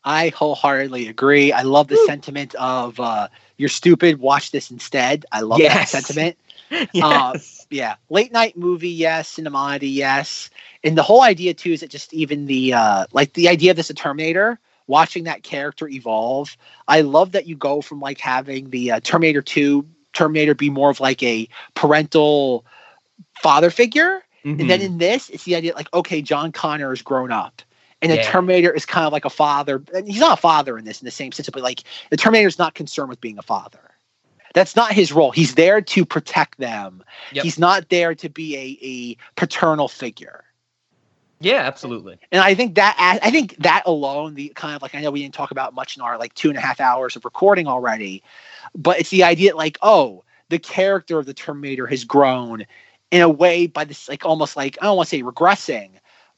I 0.05 0.28
wholeheartedly 0.28 1.08
agree. 1.08 1.50
I 1.50 1.62
love 1.62 1.89
the 1.89 1.97
sentiment 2.07 2.55
of 2.55 3.00
uh, 3.00 3.26
"You're 3.57 3.68
stupid. 3.68 4.20
Watch 4.20 4.52
this 4.52 4.70
instead." 4.70 5.26
I 5.32 5.40
love 5.40 5.58
that 5.58 5.89
sentiment. 5.89 6.39
yes. 6.92 7.02
Uh, 7.02 7.66
yeah, 7.68 7.97
late 8.10 8.31
night 8.31 8.57
movie, 8.57 8.90
yes. 8.90 9.34
Cinemati, 9.34 9.92
yes. 9.92 10.48
And 10.84 10.97
the 10.97 11.02
whole 11.02 11.23
idea 11.23 11.55
too 11.55 11.73
is 11.73 11.81
that 11.81 11.90
just 11.90 12.15
even 12.15 12.47
the 12.47 12.74
uh, 12.74 13.07
like 13.10 13.32
the 13.32 13.48
idea 13.48 13.73
of 13.73 13.76
this 13.76 13.90
a 13.90 13.94
Terminator, 13.94 14.60
watching 14.86 15.24
that 15.24 15.42
character 15.42 15.89
evolve. 15.89 16.57
I 16.86 17.00
love 17.00 17.32
that 17.32 17.47
you 17.47 17.57
go 17.57 17.81
from 17.81 17.98
like 17.98 18.20
having 18.20 18.70
the 18.70 18.92
uh, 18.92 19.00
Terminator 19.00 19.42
Two 19.42 19.84
Terminator 20.12 20.54
be 20.54 20.70
more 20.70 20.90
of 20.90 21.00
like 21.00 21.22
a 21.22 21.48
parental 21.74 22.64
father 23.42 23.70
figure, 23.70 24.22
and 24.44 24.70
then 24.70 24.80
Mhm. 24.80 24.84
in 24.84 24.98
this, 24.98 25.28
it's 25.28 25.44
the 25.44 25.54
idea 25.56 25.74
like 25.74 25.92
okay, 25.92 26.22
John 26.22 26.52
Connor 26.52 26.92
is 26.92 27.02
grown 27.02 27.30
up. 27.32 27.62
And 28.00 28.12
the 28.12 28.16
Yeah. 28.16 28.30
Terminator 28.30 28.72
is 28.72 28.86
kind 28.86 29.06
of 29.06 29.12
like 29.12 29.24
a 29.24 29.30
father. 29.30 29.82
And 29.92 30.06
he's 30.06 30.20
not 30.20 30.38
a 30.38 30.40
father 30.40 30.78
in 30.78 30.84
this 30.84 31.00
in 31.00 31.04
the 31.04 31.10
same 31.10 31.32
sense, 31.32 31.50
but 31.50 31.62
like 31.62 31.82
the 32.10 32.16
Terminator 32.16 32.46
is 32.46 32.58
not 32.58 32.74
concerned 32.74 33.08
with 33.08 33.20
being 33.20 33.38
a 33.38 33.42
father. 33.42 33.80
That's 34.54 34.76
not 34.76 34.92
his 34.92 35.12
role. 35.12 35.32
He's 35.32 35.56
there 35.56 35.80
to 35.80 36.04
protect 36.04 36.58
them. 36.58 37.02
Yep. 37.32 37.44
He's 37.44 37.58
not 37.58 37.88
there 37.88 38.14
to 38.14 38.28
be 38.28 38.56
a, 38.56 38.78
a 38.86 39.16
paternal 39.34 39.88
figure. 39.88 40.44
Yeah, 41.41 41.58
absolutely. 41.58 42.18
And 42.33 42.41
I 42.41 42.55
think 42.55 42.75
that 42.75 42.97
I 42.99 43.31
think 43.31 43.57
that 43.58 43.83
alone, 43.86 44.34
the 44.34 44.49
kind 44.57 44.75
of 44.75 44.83
like 44.83 44.94
I 44.94 45.00
know 45.00 45.10
we 45.10 45.23
didn't 45.23 45.34
talk 45.34 45.50
about 45.50 45.75
much 45.75 45.97
in 45.97 46.02
our 46.02 46.18
like 46.18 46.34
two 46.34 46.49
and 46.49 46.58
a 46.58 46.60
half 46.60 46.81
hours 46.81 47.15
of 47.17 47.25
recording 47.25 47.67
already, 47.67 48.23
but 48.75 48.99
it's 48.99 49.10
the 49.10 49.23
idea 49.25 49.55
like, 49.55 49.78
oh, 49.83 50.25
the 50.49 50.58
character 50.58 51.18
of 51.18 51.26
the 51.26 51.34
Terminator 51.34 51.86
has 51.86 52.05
grown 52.05 52.67
in 53.10 53.23
a 53.23 53.28
way 53.28 53.67
by 53.67 53.84
this 53.84 54.08
like 54.08 54.25
almost 54.25 54.57
like 54.57 54.76
I 54.81 54.86
don't 54.86 54.97
want 54.97 55.08
to 55.08 55.17
say 55.17 55.23
regressing, 55.23 55.91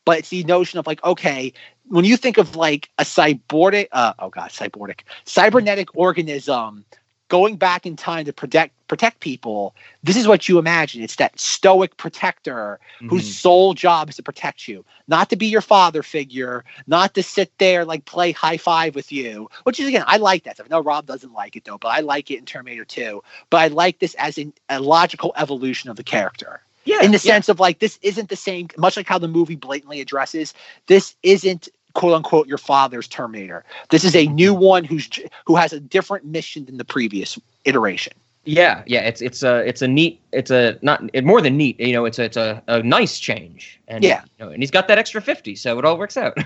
but 0.04 0.18
it's 0.18 0.28
the 0.28 0.44
notion 0.44 0.78
of 0.78 0.86
like, 0.86 1.02
okay, 1.02 1.52
when 1.88 2.04
you 2.04 2.16
think 2.16 2.36
of 2.36 2.54
like 2.54 2.90
a 2.98 3.04
cyborgic 3.04 3.88
uh 3.92 4.12
oh 4.18 4.28
god, 4.28 4.50
cyborgic, 4.50 5.00
cybernetic 5.24 5.88
organism 5.96 6.84
going 7.30 7.56
back 7.56 7.86
in 7.86 7.96
time 7.96 8.26
to 8.26 8.34
protect 8.34 8.74
protect 8.88 9.20
people, 9.20 9.74
this 10.04 10.16
is 10.18 10.28
what 10.28 10.48
you 10.48 10.58
imagine. 10.58 11.02
It's 11.02 11.16
that 11.16 11.40
stoic 11.40 11.96
protector 11.96 12.80
whose 13.08 13.24
Mhm. 13.24 13.32
sole 13.32 13.74
job 13.74 14.10
is 14.10 14.16
to 14.16 14.24
protect 14.24 14.68
you, 14.68 14.84
not 15.08 15.30
to 15.30 15.36
be 15.36 15.46
your 15.46 15.62
father 15.62 16.02
figure, 16.04 16.64
not 16.88 17.14
to 17.14 17.22
sit 17.24 17.52
there 17.58 17.86
like 17.86 18.04
play 18.04 18.32
high 18.32 18.58
five 18.58 18.94
with 18.96 19.12
you. 19.12 19.50
Which 19.64 19.80
is 19.80 19.88
again, 19.88 20.04
I 20.06 20.18
like 20.18 20.44
that 20.44 20.56
stuff. 20.56 20.68
I 20.70 20.74
know 20.74 20.82
Rob 20.82 21.06
doesn't 21.06 21.32
like 21.32 21.56
it 21.56 21.64
though, 21.64 21.78
but 21.78 21.88
I 21.88 22.00
like 22.00 22.30
it 22.32 22.38
in 22.40 22.46
Terminator 22.46 22.84
2. 22.84 23.22
But 23.50 23.58
I 23.58 23.68
like 23.68 24.00
this 24.00 24.14
as 24.16 24.38
an, 24.38 24.52
a 24.68 24.80
logical 24.80 25.32
evolution 25.36 25.90
of 25.90 25.96
the 25.96 26.04
character. 26.04 26.62
Yeah, 26.84 27.02
in 27.02 27.12
the 27.12 27.18
yeah. 27.18 27.34
sense 27.34 27.48
of 27.50 27.60
like 27.60 27.80
this 27.80 27.98
isn't 28.02 28.30
the 28.30 28.36
same, 28.36 28.68
much 28.78 28.96
like 28.98 29.08
how 29.08 29.18
the 29.18 29.28
movie 29.28 29.56
blatantly 29.56 30.00
addresses. 30.02 30.54
This 30.86 31.16
isn't 31.22 31.68
quote 31.94 32.14
unquote 32.14 32.46
your 32.46 32.58
father's 32.58 33.08
Terminator. 33.08 33.64
This 33.90 34.04
is 34.04 34.14
a 34.14 34.26
new 34.26 34.54
one 34.54 34.84
who's 34.84 35.08
who 35.46 35.56
has 35.56 35.72
a 35.72 35.80
different 35.80 36.24
mission 36.24 36.64
than 36.64 36.76
the 36.76 36.84
previous 36.84 37.38
iteration. 37.64 38.12
Yeah, 38.44 38.82
yeah, 38.86 39.00
it's 39.00 39.20
it's 39.20 39.42
a 39.42 39.58
it's 39.68 39.82
a 39.82 39.88
neat 39.88 40.20
it's 40.32 40.50
a 40.50 40.78
not 40.80 41.02
it, 41.12 41.24
more 41.24 41.42
than 41.42 41.56
neat. 41.56 41.78
You 41.78 41.92
know, 41.92 42.06
it's 42.06 42.18
a, 42.18 42.24
it's 42.24 42.36
a, 42.38 42.62
a 42.68 42.82
nice 42.82 43.18
change. 43.20 43.78
And 43.86 44.02
Yeah. 44.02 44.22
you 44.38 44.46
know, 44.46 44.50
and 44.50 44.62
he's 44.62 44.70
got 44.70 44.88
that 44.88 44.98
extra 44.98 45.20
fifty, 45.20 45.54
so 45.54 45.78
it 45.78 45.84
all 45.84 45.98
works 45.98 46.16
out. 46.16 46.36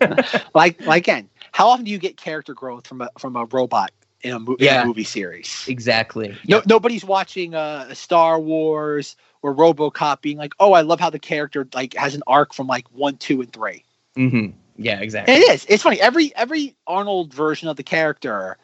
like 0.54 0.80
like 0.84 1.04
again, 1.04 1.28
how 1.52 1.68
often 1.68 1.84
do 1.84 1.90
you 1.90 1.98
get 1.98 2.16
character 2.16 2.52
growth 2.52 2.86
from 2.86 3.00
a 3.00 3.08
from 3.18 3.34
a 3.34 3.46
robot 3.46 3.92
in 4.22 4.32
a, 4.34 4.38
mo- 4.38 4.56
in 4.56 4.68
a 4.68 4.84
movie 4.84 5.04
series? 5.04 5.64
exactly. 5.68 6.36
No, 6.46 6.62
nobody's 6.66 7.04
watching 7.04 7.54
uh, 7.54 7.94
Star 7.94 8.38
Wars 8.38 9.16
or 9.40 9.54
RoboCop 9.54 10.20
being 10.20 10.36
like, 10.36 10.52
"Oh, 10.60 10.74
I 10.74 10.82
love 10.82 11.00
how 11.00 11.08
the 11.10 11.18
character 11.18 11.66
like 11.72 11.94
has 11.94 12.14
an 12.14 12.22
arc 12.26 12.52
from 12.52 12.66
like 12.66 12.86
one, 12.92 13.16
two, 13.16 13.40
and 13.40 13.52
three. 13.52 13.84
hmm 14.16 14.48
Yeah, 14.78 15.00
exactly. 15.00 15.34
And 15.34 15.42
it 15.42 15.50
is. 15.50 15.66
It's 15.68 15.82
funny. 15.82 16.00
Every 16.00 16.34
every 16.36 16.74
Arnold 16.86 17.34
version 17.34 17.68
of 17.68 17.76
the 17.76 17.82
character 17.82 18.56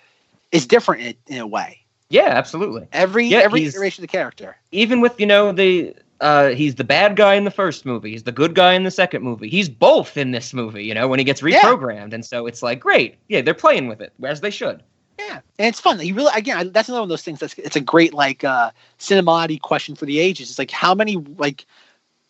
is 0.52 0.66
different 0.66 1.02
in, 1.02 1.14
in 1.26 1.40
a 1.40 1.46
way. 1.46 1.80
Yeah, 2.08 2.28
absolutely. 2.28 2.86
Every 2.92 3.26
Yeah, 3.26 3.40
every 3.40 3.64
iteration 3.64 4.04
of 4.04 4.10
the 4.10 4.16
character. 4.16 4.56
Even 4.70 5.00
with 5.00 5.18
you 5.18 5.26
know 5.26 5.52
the 5.52 5.94
uh, 6.20 6.50
he's 6.50 6.76
the 6.76 6.84
bad 6.84 7.16
guy 7.16 7.34
in 7.34 7.44
the 7.44 7.50
first 7.50 7.84
movie. 7.84 8.12
He's 8.12 8.22
the 8.22 8.32
good 8.32 8.54
guy 8.54 8.74
in 8.74 8.84
the 8.84 8.90
second 8.90 9.22
movie. 9.22 9.48
He's 9.48 9.68
both 9.68 10.16
in 10.16 10.30
this 10.30 10.54
movie, 10.54 10.84
you 10.84 10.94
know, 10.94 11.08
when 11.08 11.18
he 11.18 11.24
gets 11.24 11.42
Yeah. 11.42 11.60
reprogrammed. 11.60 12.12
And 12.14 12.24
so 12.24 12.46
it's 12.46 12.62
like, 12.62 12.80
great. 12.80 13.16
Yeah, 13.28 13.42
they're 13.42 13.52
playing 13.52 13.88
with 13.88 14.00
it 14.00 14.12
as 14.22 14.40
they 14.40 14.50
should. 14.50 14.82
Yeah, 15.18 15.40
and 15.58 15.68
it's 15.68 15.80
fun. 15.80 16.00
You 16.00 16.14
really, 16.14 16.32
again, 16.34 16.72
that's 16.72 16.88
another 16.88 17.02
one 17.02 17.06
of 17.06 17.08
those 17.10 17.22
things. 17.22 17.40
That's 17.40 17.54
it's 17.54 17.76
a 17.76 17.80
great 17.80 18.14
like 18.14 18.44
uh 18.44 18.70
cinemati 18.98 19.60
question 19.60 19.94
for 19.94 20.06
the 20.06 20.18
ages. 20.18 20.50
It's 20.50 20.58
like 20.58 20.70
how 20.70 20.94
many 20.94 21.16
like 21.16 21.66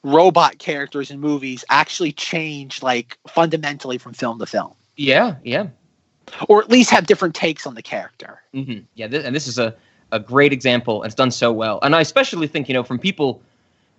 robot 0.04 0.58
characters 0.58 1.10
in 1.10 1.18
movies 1.18 1.64
actually 1.70 2.12
change 2.12 2.82
like 2.82 3.18
fundamentally 3.26 3.98
from 3.98 4.12
film 4.12 4.38
to 4.38 4.46
film, 4.46 4.74
Yeah, 4.96 5.34
yeah. 5.42 5.66
or 6.48 6.62
at 6.62 6.70
least 6.70 6.90
have 6.90 7.06
different 7.06 7.34
takes 7.34 7.66
on 7.66 7.74
the 7.74 7.82
character. 7.82 8.40
hmm 8.52 8.78
Yeah, 8.94 9.08
th- 9.08 9.24
and 9.24 9.34
this 9.34 9.48
is 9.48 9.58
a, 9.58 9.74
a 10.12 10.20
great 10.20 10.52
example, 10.52 11.02
and 11.02 11.06
it's 11.10 11.16
done 11.16 11.30
so 11.32 11.52
well. 11.52 11.80
And 11.82 11.96
I 11.96 12.00
especially 12.02 12.46
think, 12.46 12.68
you 12.68 12.74
know, 12.74 12.84
from 12.84 12.98
people 12.98 13.40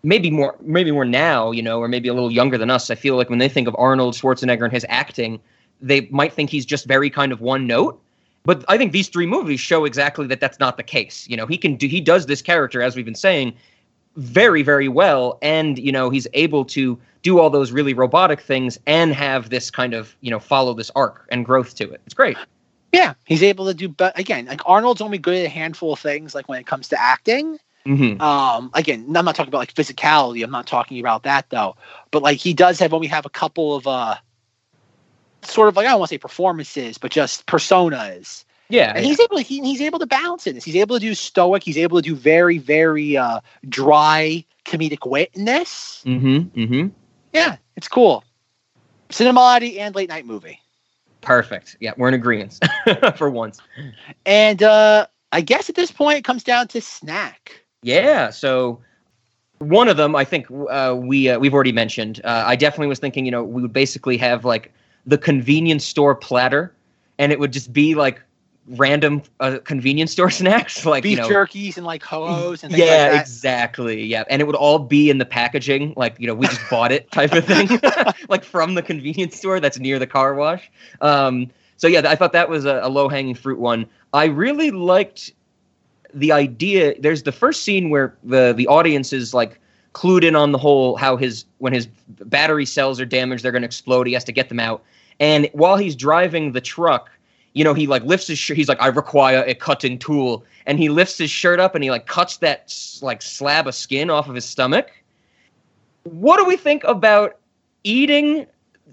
maybe 0.04 0.30
more 0.30 0.56
maybe 0.62 0.92
more 0.92 1.06
now, 1.06 1.52
you 1.52 1.64
know, 1.64 1.80
or 1.80 1.88
maybe 1.88 2.08
a 2.08 2.14
little 2.14 2.32
younger 2.32 2.58
than 2.58 2.70
us, 2.70 2.90
I 2.92 2.96
feel 2.96 3.16
like 3.18 3.30
when 3.30 3.40
they 3.40 3.50
think 3.50 3.68
of 3.68 3.76
Arnold 3.80 4.14
Schwarzenegger 4.14 4.64
and 4.64 4.72
his 4.72 4.86
acting, 4.88 5.40
they 5.82 6.02
might 6.12 6.32
think 6.32 6.50
he's 6.52 6.66
just 6.66 6.86
very 6.86 7.10
kind 7.10 7.32
of 7.32 7.42
one 7.42 7.66
note. 7.68 8.00
But 8.44 8.64
I 8.68 8.78
think 8.78 8.92
these 8.92 9.08
three 9.10 9.26
movies 9.26 9.60
show 9.60 9.86
exactly 9.86 10.28
that 10.28 10.40
that's 10.40 10.60
not 10.60 10.78
the 10.78 10.84
case. 10.84 11.28
You 11.28 11.36
know, 11.36 11.48
he 11.48 11.58
can 11.58 11.76
do 11.76 11.88
he 11.88 12.00
does 12.00 12.28
this 12.28 12.44
character 12.44 12.84
as 12.84 12.96
we've 12.96 13.04
been 13.06 13.16
saying 13.16 13.56
very 14.16 14.64
very 14.64 14.88
well 14.88 15.38
and 15.42 15.78
you 15.78 15.92
know 15.92 16.10
he's 16.10 16.28
able 16.34 16.64
to 16.64 16.98
do 17.22 17.40
all 17.40 17.50
those 17.50 17.72
really 17.72 17.94
robotic 17.94 18.40
things 18.40 18.78
and 18.86 19.14
have 19.14 19.50
this 19.50 19.70
kind 19.70 19.94
of 19.94 20.16
you 20.22 20.32
know 20.32 20.40
follow 20.40 20.74
this 20.74 20.92
arc 20.96 21.28
and 21.32 21.46
growth 21.46 21.76
to 21.76 21.90
it 21.92 22.02
it's 22.06 22.14
great 22.14 22.38
Yeah, 22.96 23.14
he's 23.26 23.44
able 23.44 23.66
to 23.66 23.74
do. 23.74 23.90
But 23.90 24.18
again, 24.18 24.46
like 24.46 24.62
Arnold's 24.66 25.02
only 25.02 25.18
good 25.18 25.36
at 25.36 25.46
a 25.48 25.50
handful 25.50 25.92
of 25.92 26.00
things. 26.00 26.34
Like 26.34 26.48
when 26.48 26.62
it 26.62 26.66
comes 26.66 26.88
to 26.90 27.02
acting. 27.02 27.60
mm-hmm. 27.86 28.22
Um, 28.22 28.72
again, 28.74 29.06
I'm 29.14 29.26
not 29.26 29.36
talking 29.36 29.50
about 29.50 29.58
like 29.58 29.74
physicality. 29.74 30.42
I'm 30.46 30.52
not 30.52 30.66
talking 30.66 30.98
about 31.02 31.24
that 31.24 31.50
though. 31.50 31.76
But 32.12 32.24
like 32.24 32.38
he 32.38 32.54
does 32.54 32.80
have 32.80 32.94
only 32.94 33.08
have 33.08 33.26
a 33.26 33.30
couple 33.30 33.76
of 33.76 33.86
uh, 33.86 34.16
sort 35.42 35.68
of 35.68 35.76
like 35.76 35.88
I 35.88 35.90
don't 35.90 36.00
want 36.00 36.08
to 36.10 36.14
say 36.14 36.20
performances, 36.20 36.98
but 36.98 37.12
just 37.12 37.46
personas. 37.48 38.46
Yeah 38.70 38.94
and 38.96 39.06
he's 39.06 39.20
able 39.20 39.38
to 39.38 39.44
he, 39.44 39.62
he's 39.62 39.82
able 39.82 40.00
to 40.00 40.06
balance 40.06 40.44
this. 40.44 40.64
He's 40.64 40.76
able 40.76 40.96
to 40.96 41.00
do 41.00 41.14
stoic. 41.14 41.64
He's 41.64 41.78
able 41.78 42.02
to 42.02 42.02
do 42.02 42.16
very 42.16 42.58
very 42.58 43.18
uh, 43.18 43.42
dry 43.68 44.46
comedic 44.66 45.10
wit 45.10 45.32
in 45.34 45.46
this. 45.46 46.04
mm-hmm 46.06 46.60
mm-hmm 46.60 46.88
Yeah, 47.34 47.58
it's 47.76 47.88
cool. 47.88 48.24
Cinemati 49.10 49.80
and 49.80 49.96
late 49.96 50.10
night 50.10 50.26
movie. 50.26 50.60
Perfect. 51.22 51.78
Yeah, 51.80 51.94
we're 51.98 52.08
in 52.08 52.14
agreement 52.14 52.60
for 53.16 53.30
once. 53.30 53.60
And 54.26 54.62
uh, 54.62 55.08
I 55.32 55.42
guess 55.42 55.70
at 55.70 55.76
this 55.76 55.92
point 55.92 56.20
it 56.20 56.24
comes 56.24 56.44
down 56.44 56.68
to 56.70 56.82
snack. 56.82 57.66
Yeah. 57.82 58.30
So 58.30 58.82
one 59.60 59.88
of 59.88 59.98
them, 59.98 60.16
I 60.16 60.24
think 60.24 60.48
uh, 60.70 60.96
we 60.98 61.30
uh, 61.30 61.40
we've 61.40 61.54
already 61.54 61.72
mentioned. 61.72 62.22
Uh, 62.24 62.44
I 62.46 62.56
definitely 62.56 62.88
was 62.88 63.00
thinking, 63.00 63.26
you 63.26 63.32
know, 63.32 63.44
we 63.44 63.62
would 63.62 63.74
basically 63.74 64.18
have 64.18 64.46
like 64.46 64.74
the 65.06 65.18
convenience 65.18 65.86
store 65.86 66.16
platter, 66.16 66.74
and 67.18 67.32
it 67.32 67.40
would 67.40 67.54
just 67.54 67.74
be 67.74 67.96
like 67.96 68.22
random 68.68 69.22
uh, 69.40 69.60
convenience 69.64 70.12
store 70.12 70.30
snacks, 70.32 70.86
like 70.86 71.04
Beef 71.04 71.18
you 71.18 71.24
know. 71.24 71.30
jerkies 71.30 71.78
and 71.78 71.86
like 71.86 72.04
ho-hos 72.04 72.64
and 72.64 72.72
things 72.74 72.86
Yeah, 72.86 73.10
like 73.12 73.22
exactly. 73.22 74.04
Yeah, 74.04 74.24
and 74.30 74.42
it 74.42 74.46
would 74.46 74.56
all 74.56 74.80
be 74.80 75.10
in 75.10 75.18
the 75.18 75.26
packaging, 75.26 75.94
like 75.96 76.16
you 76.20 76.28
know, 76.28 76.34
we 76.34 76.48
just 76.48 76.62
bought 76.70 76.92
it 76.92 77.12
type 77.12 77.34
of 77.34 77.46
thing, 77.46 77.70
like 78.30 78.44
from 78.44 78.76
the 78.76 78.82
convenience 78.82 79.36
store 79.38 79.60
that's 79.60 79.80
near 79.80 80.00
the 80.00 80.08
car 80.08 80.34
wash. 80.34 80.70
Um, 81.02 81.52
so 81.78 81.88
yeah, 81.88 82.02
I 82.06 82.16
thought 82.16 82.34
that 82.34 82.50
was 82.50 82.66
a, 82.66 82.80
a 82.84 82.90
low 82.90 83.10
hanging 83.10 83.36
fruit 83.36 83.60
one. 83.60 83.86
I 84.14 84.26
really 84.26 84.72
liked 84.72 85.32
the 86.14 86.32
idea. 86.32 87.00
There's 87.00 87.24
the 87.24 87.32
first 87.32 87.64
scene 87.64 87.90
where 87.90 88.16
the 88.24 88.54
the 88.54 88.68
audience 88.68 89.14
is 89.14 89.34
like 89.34 89.60
clued 89.94 90.24
in 90.24 90.36
on 90.36 90.52
the 90.52 90.58
whole 90.58 90.96
how 90.96 91.18
his 91.18 91.46
when 91.60 91.74
his 91.74 91.88
battery 92.08 92.66
cells 92.66 93.00
are 93.00 93.06
damaged, 93.06 93.44
they're 93.44 93.52
going 93.52 93.62
to 93.62 93.68
explode. 93.68 94.08
He 94.08 94.14
has 94.14 94.24
to 94.26 94.32
get 94.32 94.50
them 94.50 94.60
out, 94.60 94.84
and 95.20 95.50
while 95.54 95.78
he's 95.78 95.96
driving 95.96 96.54
the 96.54 96.62
truck 96.62 97.10
you 97.56 97.64
know, 97.64 97.74
he 97.74 97.88
like 97.88 98.04
lifts 98.04 98.28
his 98.28 98.38
shirt. 98.38 98.58
He's 98.58 98.68
like, 98.68 98.82
I 98.82 98.88
require 98.88 99.44
a 99.48 99.56
cutting 99.56 99.98
tool, 99.98 100.44
and 100.68 100.78
he 100.78 100.90
lifts 100.90 101.18
his 101.18 101.32
shirt 101.32 101.60
up 101.60 101.74
and 101.74 101.84
he 101.84 101.90
like 101.90 102.06
cuts 102.06 102.38
that 102.38 102.76
like 103.02 103.22
slab 103.22 103.66
of 103.66 103.74
skin 103.74 104.10
off 104.10 104.28
of 104.28 104.36
his 104.36 104.46
stomach. 104.46 104.92
What 106.04 106.38
do 106.38 106.46
we 106.46 106.58
think 106.58 106.84
about 106.84 107.40
eating 107.84 108.46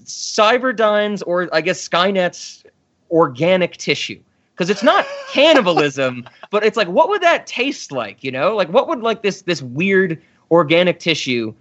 Cyberdyne's 0.04 1.22
or 1.22 1.48
I 1.52 1.60
guess 1.60 1.86
Skynet's 1.86 2.62
organic 3.10 3.76
tissue? 3.78 4.20
Because 4.54 4.70
it's 4.70 4.84
not 4.84 5.04
cannibalism, 5.32 6.26
but 6.50 6.64
it's 6.64 6.76
like, 6.76 6.88
what 6.88 7.08
would 7.08 7.20
that 7.20 7.48
taste 7.48 7.90
like? 7.90 8.22
You 8.22 8.30
know, 8.30 8.54
like 8.54 8.68
what 8.68 8.86
would 8.86 9.00
like 9.00 9.22
this 9.22 9.42
this 9.42 9.60
weird 9.60 10.22
organic 10.52 11.00
tissue? 11.00 11.52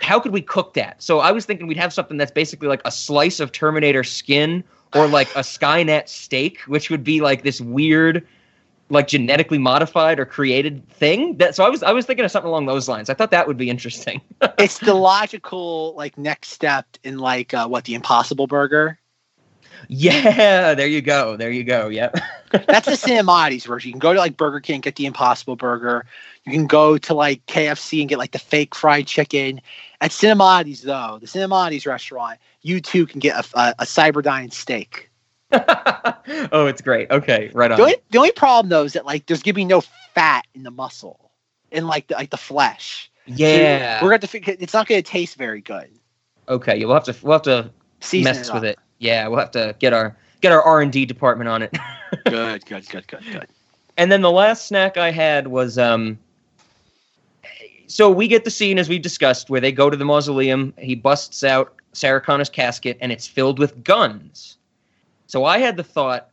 How 0.00 0.20
could 0.20 0.32
we 0.32 0.42
cook 0.42 0.74
that? 0.74 1.02
So 1.02 1.18
I 1.18 1.32
was 1.32 1.44
thinking 1.44 1.66
we'd 1.66 1.76
have 1.76 1.92
something 1.92 2.18
that's 2.18 2.30
basically 2.30 2.68
like 2.68 2.82
a 2.84 2.92
slice 2.92 3.40
of 3.40 3.50
Terminator 3.50 4.04
skin 4.04 4.62
or 4.94 5.06
like 5.06 5.28
a 5.30 5.40
Skynet 5.40 6.08
steak, 6.08 6.60
which 6.62 6.90
would 6.90 7.04
be 7.04 7.20
like 7.20 7.42
this 7.42 7.60
weird, 7.60 8.26
like 8.88 9.08
genetically 9.08 9.58
modified 9.58 10.18
or 10.18 10.26
created 10.26 10.88
thing. 10.90 11.36
That 11.36 11.54
so 11.54 11.64
I 11.64 11.68
was 11.68 11.82
I 11.82 11.92
was 11.92 12.06
thinking 12.06 12.24
of 12.24 12.30
something 12.30 12.48
along 12.48 12.66
those 12.66 12.88
lines. 12.88 13.10
I 13.10 13.14
thought 13.14 13.30
that 13.30 13.46
would 13.46 13.56
be 13.56 13.70
interesting. 13.70 14.20
it's 14.58 14.78
the 14.78 14.94
logical 14.94 15.94
like 15.96 16.16
next 16.16 16.48
step 16.50 16.86
in 17.04 17.18
like 17.18 17.54
uh, 17.54 17.68
what 17.68 17.84
the 17.84 17.94
Impossible 17.94 18.46
Burger. 18.46 18.98
yeah, 19.88 20.74
there 20.74 20.86
you 20.86 21.02
go. 21.02 21.36
There 21.36 21.50
you 21.50 21.64
go. 21.64 21.88
Yep. 21.88 22.16
That's 22.50 22.86
the 22.86 22.92
Cinemati's 22.92 23.64
version. 23.64 23.88
You 23.88 23.92
can 23.94 24.00
go 24.00 24.12
to 24.12 24.18
like 24.18 24.36
Burger 24.36 24.60
King, 24.60 24.80
get 24.80 24.96
the 24.96 25.06
Impossible 25.06 25.56
Burger. 25.56 26.06
You 26.46 26.52
can 26.52 26.66
go 26.68 26.96
to 26.96 27.14
like 27.14 27.44
KFC 27.46 28.00
and 28.00 28.08
get 28.08 28.18
like 28.18 28.30
the 28.30 28.38
fake 28.38 28.74
fried 28.74 29.06
chicken. 29.06 29.60
At 30.00 30.12
Cinemati's 30.12 30.82
though, 30.82 31.18
the 31.20 31.26
Cinemati's 31.26 31.86
restaurant, 31.86 32.38
you 32.62 32.80
too 32.80 33.04
can 33.04 33.18
get 33.18 33.34
a, 33.52 33.58
a, 33.58 33.74
a 33.80 33.84
Cyberdyne 33.84 34.52
steak. 34.52 35.10
oh, 35.52 36.66
it's 36.66 36.80
great. 36.80 37.10
Okay, 37.10 37.50
right 37.52 37.70
on. 37.70 37.78
The 37.78 37.82
only, 37.82 37.96
the 38.10 38.18
only 38.18 38.32
problem 38.32 38.68
though 38.68 38.84
is 38.84 38.92
that 38.92 39.04
like 39.04 39.26
there's 39.26 39.42
gonna 39.42 39.54
be 39.54 39.64
no 39.64 39.82
fat 40.14 40.46
in 40.54 40.62
the 40.62 40.70
muscle, 40.70 41.32
in 41.72 41.88
like 41.88 42.06
the, 42.06 42.14
like 42.14 42.30
the 42.30 42.36
flesh. 42.36 43.10
So 43.26 43.34
Yeah. 43.34 44.00
we're 44.00 44.10
gonna 44.10 44.20
have 44.22 44.30
to. 44.30 44.62
It's 44.62 44.74
not 44.74 44.86
gonna 44.86 45.02
taste 45.02 45.36
very 45.36 45.60
good. 45.60 45.90
Okay, 46.48 46.84
we'll 46.84 46.94
have 46.94 47.04
to 47.04 47.16
we'll 47.22 47.32
have 47.32 47.42
to 47.42 47.70
Season 48.00 48.36
mess 48.36 48.48
it 48.48 48.54
with 48.54 48.64
it. 48.64 48.78
Yeah, 48.98 49.26
we'll 49.26 49.40
have 49.40 49.50
to 49.52 49.74
get 49.80 49.92
our 49.92 50.16
get 50.40 50.52
our 50.52 50.62
R 50.62 50.80
and 50.80 50.92
D 50.92 51.06
department 51.06 51.48
on 51.48 51.62
it. 51.62 51.76
good, 52.24 52.64
good, 52.66 52.88
good, 52.88 53.08
good, 53.08 53.24
good. 53.32 53.46
And 53.96 54.12
then 54.12 54.20
the 54.20 54.30
last 54.30 54.68
snack 54.68 54.96
I 54.96 55.10
had 55.10 55.48
was 55.48 55.76
um 55.76 56.18
so 57.88 58.10
we 58.10 58.28
get 58.28 58.44
the 58.44 58.50
scene 58.50 58.78
as 58.78 58.88
we 58.88 58.98
discussed 58.98 59.50
where 59.50 59.60
they 59.60 59.72
go 59.72 59.90
to 59.90 59.96
the 59.96 60.04
mausoleum, 60.04 60.74
he 60.78 60.94
busts 60.94 61.44
out 61.44 61.74
Sarah 61.92 62.20
Connor's 62.20 62.50
casket 62.50 62.98
and 63.00 63.12
it's 63.12 63.26
filled 63.26 63.58
with 63.58 63.82
guns. 63.84 64.58
So 65.26 65.44
I 65.44 65.58
had 65.58 65.76
the 65.76 65.82
thought, 65.82 66.30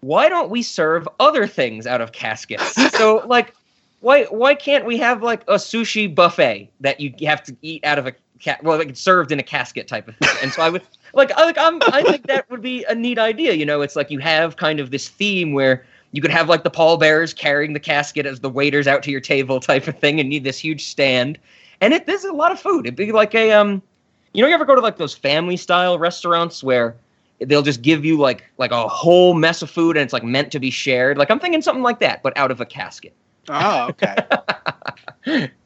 why 0.00 0.28
don't 0.28 0.50
we 0.50 0.62
serve 0.62 1.08
other 1.20 1.46
things 1.46 1.86
out 1.86 2.00
of 2.00 2.12
caskets? 2.12 2.74
so 2.96 3.24
like 3.26 3.54
why 4.00 4.24
why 4.24 4.54
can't 4.54 4.84
we 4.84 4.98
have 4.98 5.22
like 5.22 5.42
a 5.42 5.54
sushi 5.54 6.12
buffet 6.12 6.70
that 6.80 7.00
you 7.00 7.14
have 7.26 7.42
to 7.44 7.56
eat 7.62 7.84
out 7.84 7.98
of 7.98 8.06
a 8.06 8.14
cat 8.40 8.62
well 8.64 8.76
like 8.76 8.88
it's 8.88 9.00
served 9.00 9.30
in 9.30 9.38
a 9.38 9.42
casket 9.42 9.86
type 9.86 10.08
of 10.08 10.16
thing. 10.16 10.36
And 10.42 10.52
so 10.52 10.62
I 10.62 10.68
would 10.70 10.82
like 11.14 11.30
I 11.32 11.44
like 11.44 11.58
I'm 11.58 11.80
I 11.92 12.02
think 12.02 12.26
that 12.26 12.50
would 12.50 12.62
be 12.62 12.84
a 12.84 12.94
neat 12.94 13.18
idea, 13.18 13.52
you 13.54 13.64
know, 13.64 13.80
it's 13.80 13.96
like 13.96 14.10
you 14.10 14.18
have 14.18 14.56
kind 14.56 14.80
of 14.80 14.90
this 14.90 15.08
theme 15.08 15.52
where 15.52 15.84
you 16.12 16.22
could 16.22 16.30
have 16.30 16.48
like 16.48 16.62
the 16.62 16.70
pallbearers 16.70 17.34
carrying 17.34 17.72
the 17.72 17.80
casket 17.80 18.26
as 18.26 18.40
the 18.40 18.50
waiters 18.50 18.86
out 18.86 19.02
to 19.02 19.10
your 19.10 19.20
table 19.20 19.60
type 19.60 19.88
of 19.88 19.98
thing 19.98 20.20
and 20.20 20.28
need 20.28 20.44
this 20.44 20.58
huge 20.58 20.86
stand. 20.86 21.38
And 21.80 21.92
it 21.92 22.06
there's 22.06 22.24
a 22.24 22.32
lot 22.32 22.52
of 22.52 22.60
food. 22.60 22.86
It'd 22.86 22.96
be 22.96 23.12
like 23.12 23.34
a 23.34 23.52
um 23.52 23.82
you 24.32 24.42
know 24.42 24.48
you 24.48 24.54
ever 24.54 24.64
go 24.64 24.74
to 24.74 24.80
like 24.80 24.98
those 24.98 25.14
family 25.14 25.56
style 25.56 25.98
restaurants 25.98 26.62
where 26.62 26.94
they'll 27.40 27.62
just 27.62 27.82
give 27.82 28.04
you 28.04 28.18
like 28.18 28.44
like 28.58 28.70
a 28.70 28.86
whole 28.86 29.34
mess 29.34 29.62
of 29.62 29.70
food 29.70 29.96
and 29.96 30.04
it's 30.04 30.12
like 30.12 30.24
meant 30.24 30.52
to 30.52 30.60
be 30.60 30.70
shared. 30.70 31.18
Like 31.18 31.30
I'm 31.30 31.40
thinking 31.40 31.62
something 31.62 31.82
like 31.82 32.00
that, 32.00 32.22
but 32.22 32.36
out 32.36 32.50
of 32.50 32.60
a 32.60 32.66
casket. 32.66 33.14
Oh, 33.48 33.88
okay. 33.90 34.16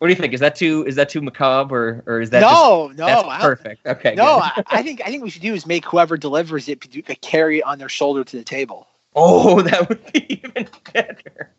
What 0.00 0.06
do 0.06 0.14
you 0.14 0.18
think? 0.18 0.32
Is 0.32 0.40
that 0.40 0.56
too 0.56 0.82
is 0.86 0.96
that 0.96 1.10
too 1.10 1.20
macabre 1.20 2.02
or 2.06 2.14
or 2.14 2.20
is 2.22 2.30
that 2.30 2.40
no, 2.40 2.88
just, 2.88 2.98
no, 2.98 3.06
that's 3.06 3.44
perfect? 3.44 3.86
Okay, 3.86 4.14
no. 4.14 4.38
I, 4.38 4.64
I 4.66 4.82
think 4.82 5.02
I 5.04 5.10
think 5.10 5.22
we 5.22 5.28
should 5.28 5.42
do 5.42 5.52
is 5.52 5.66
make 5.66 5.84
whoever 5.84 6.16
delivers 6.16 6.70
it 6.70 6.80
carry 7.20 7.58
it 7.58 7.64
on 7.64 7.78
their 7.78 7.90
shoulder 7.90 8.24
to 8.24 8.36
the 8.38 8.42
table. 8.42 8.88
Oh, 9.14 9.62
that 9.62 9.88
would 9.88 10.12
be 10.12 10.42
even 10.42 10.68
better. 10.92 11.50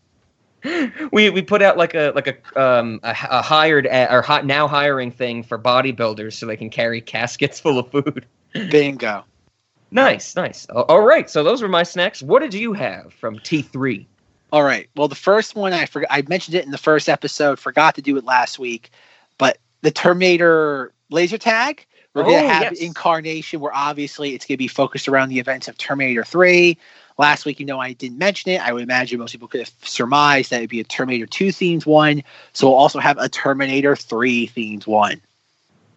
We 1.12 1.32
we 1.32 1.42
put 1.42 1.62
out 1.64 1.78
like 1.78 1.96
a 1.96 2.12
like 2.14 2.28
a 2.28 2.62
um 2.62 3.00
a, 3.04 3.10
a 3.10 3.42
hired 3.42 3.88
or 3.88 4.22
hot 4.22 4.46
now 4.46 4.68
hiring 4.68 5.12
thing 5.12 5.42
for 5.42 5.58
bodybuilders 5.58 6.34
so 6.34 6.46
they 6.46 6.56
can 6.56 6.70
carry 6.70 7.02
caskets 7.02 7.60
full 7.60 7.80
of 7.80 7.90
food. 7.90 8.26
Bingo. 8.54 9.26
Nice, 9.90 10.36
nice. 10.36 10.68
All 10.68 11.02
right, 11.02 11.30
so 11.30 11.44
those 11.44 11.62
were 11.62 11.68
my 11.68 11.84
snacks. 11.84 12.22
What 12.22 12.40
did 12.42 12.54
you 12.54 12.74
have 12.74 13.12
from 13.14 13.40
T 13.40 13.62
three? 13.64 14.08
All 14.52 14.64
right. 14.64 14.88
Well, 14.96 15.08
the 15.08 15.16
first 15.16 15.56
one 15.56 15.74
I 15.74 15.86
forgot. 15.86 16.10
I 16.12 16.22
mentioned 16.28 16.56
it 16.56 16.64
in 16.66 16.72
the 16.72 16.78
first 16.78 17.10
episode. 17.10 17.60
Forgot 17.60 17.96
to 17.96 18.02
do 18.02 18.16
it 18.18 18.24
last 18.24 18.60
week, 18.60 18.92
but 19.38 19.58
the 19.82 19.92
Terminator 19.92 20.94
laser 21.10 21.38
tag. 21.40 21.86
We're 22.14 22.24
Oh, 22.24 22.26
gonna 22.26 22.48
have 22.50 22.74
yes. 22.74 22.80
incarnation 22.82 23.62
where 23.62 23.74
obviously 23.74 24.36
it's 24.36 24.46
gonna 24.46 24.58
be 24.58 24.68
focused 24.68 25.08
around 25.08 25.30
the 25.30 25.40
events 25.40 25.68
of 25.68 25.78
Terminator 25.78 26.24
Three. 26.24 26.78
Last 27.22 27.46
week, 27.46 27.60
you 27.60 27.68
know, 27.68 27.80
I 27.80 27.94
didn't 27.94 28.18
mention 28.18 28.52
it. 28.52 28.62
I 28.62 28.74
would 28.74 28.82
imagine 28.82 29.20
most 29.20 29.32
people 29.32 29.48
could 29.48 29.62
have 29.62 29.72
surmised 29.84 30.50
that 30.50 30.58
it'd 30.58 30.72
be 30.72 30.80
a 30.80 30.84
Terminator 30.84 31.28
2 31.28 31.50
themed 31.50 31.86
one. 31.86 32.24
So 32.54 32.68
we'll 32.68 32.78
also 32.78 32.98
have 32.98 33.20
a 33.20 33.30
Terminator 33.30 33.96
3 33.96 34.48
themed 34.48 34.88
one. 34.88 35.22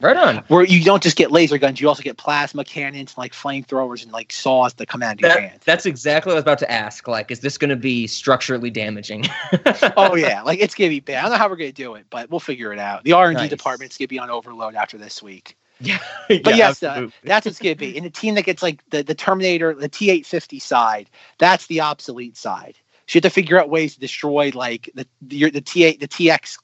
Right 0.03 0.19
on. 0.19 0.45
Where 0.49 0.65
you 0.65 0.85
don't 0.85 1.03
just 1.03 1.17
get 1.17 1.33
laser 1.33 1.57
guns, 1.57 1.81
you 1.81 1.89
also 1.89 2.03
get 2.03 2.19
plasma 2.19 2.63
cannons, 2.63 3.17
like 3.17 3.33
flamethrowers, 3.33 4.03
and 4.03 4.13
like 4.13 4.33
saws 4.33 4.75
that 4.75 4.87
come 4.87 5.03
out 5.03 5.15
of 5.15 5.21
your 5.21 5.31
That, 5.31 5.41
hand. 5.41 5.61
that's 5.65 5.87
exactly 5.87 6.29
what 6.29 6.35
I 6.35 6.37
was 6.37 6.43
about 6.43 6.59
to 6.59 6.71
ask. 6.71 7.09
Like, 7.09 7.31
is 7.31 7.41
this 7.41 7.57
going 7.57 7.71
to 7.71 7.77
be 7.77 8.07
structurally 8.07 8.69
damaging? 8.69 9.25
oh 9.97 10.17
yeah, 10.17 10.43
like 10.43 10.61
it's 10.61 10.75
gonna 10.75 10.91
be 10.91 11.01
bad. 11.01 11.21
I 11.21 11.23
don't 11.23 11.31
know 11.31 11.39
how 11.39 11.49
we're 11.49 11.57
gonna 11.57 11.73
do 11.73 11.95
it, 11.95 12.05
but 12.11 12.29
we'll 12.29 12.39
figure 12.39 12.71
it 12.71 12.79
out. 12.79 13.03
The 13.05 13.13
R 13.13 13.31
and 13.31 13.39
D 13.39 13.49
department's 13.49 13.97
gonna 13.97 14.09
be 14.09 14.19
on 14.19 14.29
overload 14.29 14.75
after 14.75 14.99
this 14.99 15.23
week. 15.23 15.57
Yeah, 16.29 16.39
But 16.43 16.57
yeah, 16.57 16.69
yes, 16.69 16.83
uh, 16.83 17.09
that's 17.23 17.47
what's 17.47 17.59
gonna 17.59 17.77
be. 17.77 17.97
In 17.97 18.05
the 18.05 18.11
team 18.11 18.35
that 18.37 18.45
gets 18.45 18.63
like 18.63 18.83
the, 18.91 19.03
the 19.03 19.15
Terminator, 19.15 19.75
the 19.75 19.89
T 19.89 20.11
eight 20.11 20.27
fifty 20.27 20.59
side, 20.59 21.11
that's 21.39 21.67
the 21.67 21.81
obsolete 21.81 22.37
side. 22.37 22.77
So 23.07 23.17
you 23.17 23.19
have 23.19 23.23
to 23.25 23.31
figure 23.31 23.61
out 23.61 23.69
ways 23.69 23.95
to 23.95 24.01
destroy 24.01 24.51
like 24.55 24.91
the 24.95 25.07
the, 25.21 25.51
the 25.51 25.61
T 25.61 25.85
eight 25.85 26.01
the 26.01 26.09
TX 26.09 26.59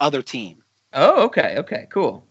other 0.00 0.22
team. 0.22 0.62
Oh, 0.92 1.24
okay, 1.24 1.56
okay, 1.58 1.86
cool. 1.90 2.24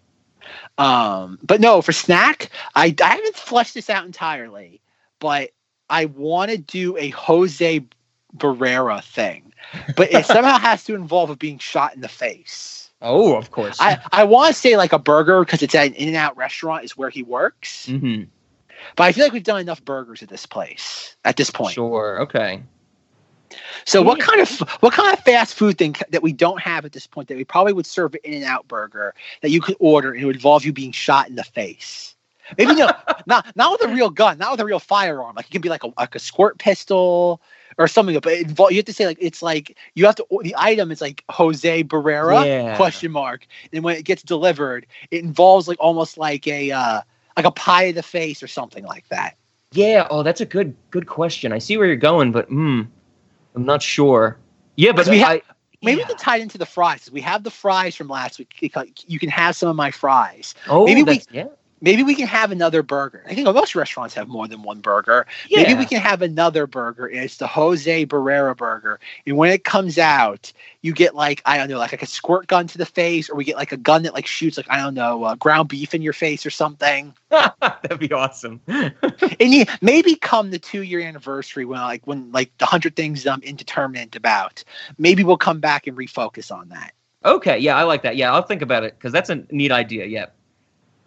Um, 0.77 1.39
but 1.43 1.61
no, 1.61 1.81
for 1.81 1.91
snack, 1.91 2.49
I, 2.75 2.95
I 3.03 3.15
haven't 3.15 3.35
fleshed 3.35 3.73
this 3.73 3.89
out 3.89 4.05
entirely, 4.05 4.81
but 5.19 5.51
I 5.89 6.05
want 6.05 6.51
to 6.51 6.57
do 6.57 6.97
a 6.97 7.09
Jose 7.09 7.85
Barrera 8.35 9.03
thing, 9.03 9.53
but 9.95 10.11
it 10.11 10.25
somehow 10.25 10.57
has 10.57 10.83
to 10.85 10.95
involve 10.95 11.37
being 11.39 11.59
shot 11.59 11.95
in 11.95 12.01
the 12.01 12.07
face. 12.07 12.88
Oh, 13.01 13.35
of 13.35 13.51
course. 13.51 13.77
I, 13.79 13.99
I 14.11 14.23
want 14.25 14.53
to 14.53 14.59
say 14.59 14.75
like 14.75 14.93
a 14.93 14.99
burger 14.99 15.39
because 15.41 15.61
it's 15.61 15.73
at 15.75 15.87
an 15.87 15.93
In 15.93 16.09
and 16.09 16.17
Out 16.17 16.35
restaurant 16.35 16.83
is 16.83 16.97
where 16.97 17.09
he 17.09 17.23
works, 17.23 17.87
hmm 17.87 18.23
but 18.95 19.03
I 19.03 19.11
feel 19.11 19.25
like 19.25 19.33
we've 19.33 19.43
done 19.43 19.59
enough 19.59 19.83
burgers 19.83 20.23
at 20.23 20.29
this 20.29 20.45
place 20.45 21.15
at 21.25 21.35
this 21.35 21.49
point. 21.49 21.73
Sure. 21.73 22.21
Okay. 22.21 22.61
So 23.85 24.01
what 24.01 24.19
kind 24.19 24.41
of 24.41 24.59
what 24.81 24.93
kind 24.93 25.11
of 25.11 25.23
fast 25.23 25.55
food 25.55 25.77
thing 25.77 25.95
that 26.09 26.21
we 26.21 26.31
don't 26.31 26.61
have 26.61 26.85
at 26.85 26.91
this 26.91 27.07
point 27.07 27.27
that 27.27 27.37
we 27.37 27.43
probably 27.43 27.73
would 27.73 27.85
serve 27.85 28.13
an 28.13 28.21
In 28.23 28.33
and 28.35 28.43
Out 28.43 28.67
burger 28.67 29.13
that 29.41 29.49
you 29.49 29.61
could 29.61 29.75
order 29.79 30.11
and 30.11 30.21
it 30.21 30.25
would 30.25 30.35
involve 30.35 30.63
you 30.63 30.73
being 30.73 30.91
shot 30.91 31.29
in 31.29 31.35
the 31.35 31.43
face? 31.43 32.15
Maybe 32.57 32.75
no, 32.75 32.91
not 33.25 33.55
not 33.55 33.71
with 33.71 33.89
a 33.89 33.93
real 33.93 34.09
gun, 34.09 34.37
not 34.37 34.51
with 34.51 34.61
a 34.61 34.65
real 34.65 34.79
firearm. 34.79 35.35
Like 35.35 35.47
it 35.47 35.51
can 35.51 35.61
be 35.61 35.69
like 35.69 35.83
a 35.83 35.91
like 35.97 36.15
a 36.15 36.19
squirt 36.19 36.57
pistol 36.59 37.41
or 37.79 37.87
something. 37.87 38.13
But 38.19 38.33
it 38.33 38.47
invol- 38.47 38.69
you 38.69 38.75
have 38.77 38.85
to 38.85 38.93
say 38.93 39.07
like 39.07 39.17
it's 39.19 39.41
like 39.41 39.75
you 39.95 40.05
have 40.05 40.15
to 40.15 40.27
the 40.41 40.53
item 40.57 40.91
is 40.91 41.01
like 41.01 41.23
Jose 41.31 41.83
Barrera 41.85 42.45
Yeah. 42.45 42.75
question 42.75 43.11
mark, 43.11 43.47
and 43.73 43.83
when 43.83 43.95
it 43.95 44.03
gets 44.05 44.21
delivered, 44.21 44.85
it 45.09 45.23
involves 45.23 45.67
like 45.67 45.77
almost 45.79 46.17
like 46.19 46.45
a 46.47 46.71
uh, 46.71 47.01
like 47.35 47.45
a 47.45 47.51
pie 47.51 47.83
of 47.85 47.95
the 47.95 48.03
face 48.03 48.43
or 48.43 48.47
something 48.47 48.83
like 48.83 49.07
that. 49.09 49.35
Yeah. 49.71 50.07
Oh, 50.11 50.21
that's 50.21 50.41
a 50.41 50.45
good 50.45 50.75
good 50.91 51.07
question. 51.07 51.51
I 51.53 51.57
see 51.57 51.77
where 51.77 51.87
you're 51.87 51.95
going, 51.95 52.31
but 52.31 52.47
hmm, 52.49 52.81
I'm 53.55 53.65
not 53.65 53.81
sure. 53.81 54.37
Yeah, 54.75 54.91
but 54.91 55.07
we 55.07 55.23
I, 55.23 55.33
have- 55.33 55.41
Maybe 55.81 55.99
we 55.99 56.03
can 56.03 56.17
tie 56.17 56.37
it 56.37 56.41
into 56.41 56.57
the 56.57 56.65
fries. 56.65 57.09
We 57.09 57.21
have 57.21 57.43
the 57.45 57.49
fries 57.51 57.95
from 57.95 58.09
last 58.09 58.37
week. 58.37 58.53
You 59.07 59.17
can 59.17 59.29
have 59.29 59.55
some 59.55 59.69
of 59.69 59.77
my 59.77 59.91
fries. 59.91 60.53
oh, 60.67 60.85
maybe 60.85 61.03
we 61.03 61.21
yeah. 61.31 61.47
Maybe 61.81 62.03
we 62.03 62.15
can 62.15 62.27
have 62.27 62.51
another 62.51 62.83
burger. 62.83 63.23
I 63.27 63.35
think 63.35 63.45
most 63.45 63.75
restaurants 63.75 64.13
have 64.15 64.27
more 64.27 64.47
than 64.47 64.63
one 64.63 64.79
burger. 64.79 65.25
Maybe 65.51 65.73
we 65.73 65.85
can 65.85 65.99
have 66.01 66.21
another 66.21 66.67
burger. 66.67 67.07
It's 67.07 67.37
the 67.37 67.47
Jose 67.47 68.05
Barrera 68.05 68.55
burger. 68.55 68.99
And 69.25 69.37
when 69.37 69.51
it 69.51 69.63
comes 69.63 69.97
out, 69.97 70.51
you 70.81 70.93
get 70.93 71.15
like 71.15 71.41
I 71.45 71.57
don't 71.57 71.69
know, 71.69 71.77
like, 71.77 71.91
like 71.91 72.03
a 72.03 72.07
squirt 72.07 72.47
gun 72.47 72.67
to 72.67 72.77
the 72.77 72.85
face, 72.85 73.29
or 73.29 73.35
we 73.35 73.43
get 73.43 73.55
like 73.55 73.71
a 73.71 73.77
gun 73.77 74.03
that 74.03 74.13
like 74.13 74.27
shoots 74.27 74.57
like 74.57 74.69
I 74.69 74.77
don't 74.77 74.93
know, 74.93 75.23
uh, 75.23 75.35
ground 75.35 75.69
beef 75.69 75.93
in 75.93 76.01
your 76.01 76.13
face 76.13 76.45
or 76.45 76.49
something. 76.49 77.13
That'd 77.29 77.99
be 77.99 78.11
awesome. 78.11 78.61
And 79.39 79.53
you, 79.53 79.65
maybe 79.81 80.15
come 80.15 80.51
the 80.51 80.59
two 80.59 80.83
year 80.83 80.99
anniversary 80.99 81.65
when 81.65 81.79
like 81.79 82.05
when 82.05 82.31
like 82.31 82.57
the 82.57 82.65
hundred 82.65 82.95
things 82.95 83.25
I'm 83.25 83.41
indeterminate 83.41 84.15
about, 84.15 84.63
maybe 84.97 85.23
we'll 85.23 85.37
come 85.37 85.59
back 85.59 85.87
and 85.87 85.97
refocus 85.97 86.51
on 86.51 86.69
that. 86.69 86.93
Okay. 87.25 87.59
Yeah, 87.59 87.75
I 87.75 87.83
like 87.83 88.03
that. 88.03 88.15
Yeah, 88.15 88.33
I'll 88.33 88.43
think 88.43 88.61
about 88.61 88.83
it 88.83 88.97
because 88.97 89.11
that's 89.11 89.29
a 89.29 89.43
neat 89.51 89.71
idea. 89.71 90.05
Yeah. 90.05 90.27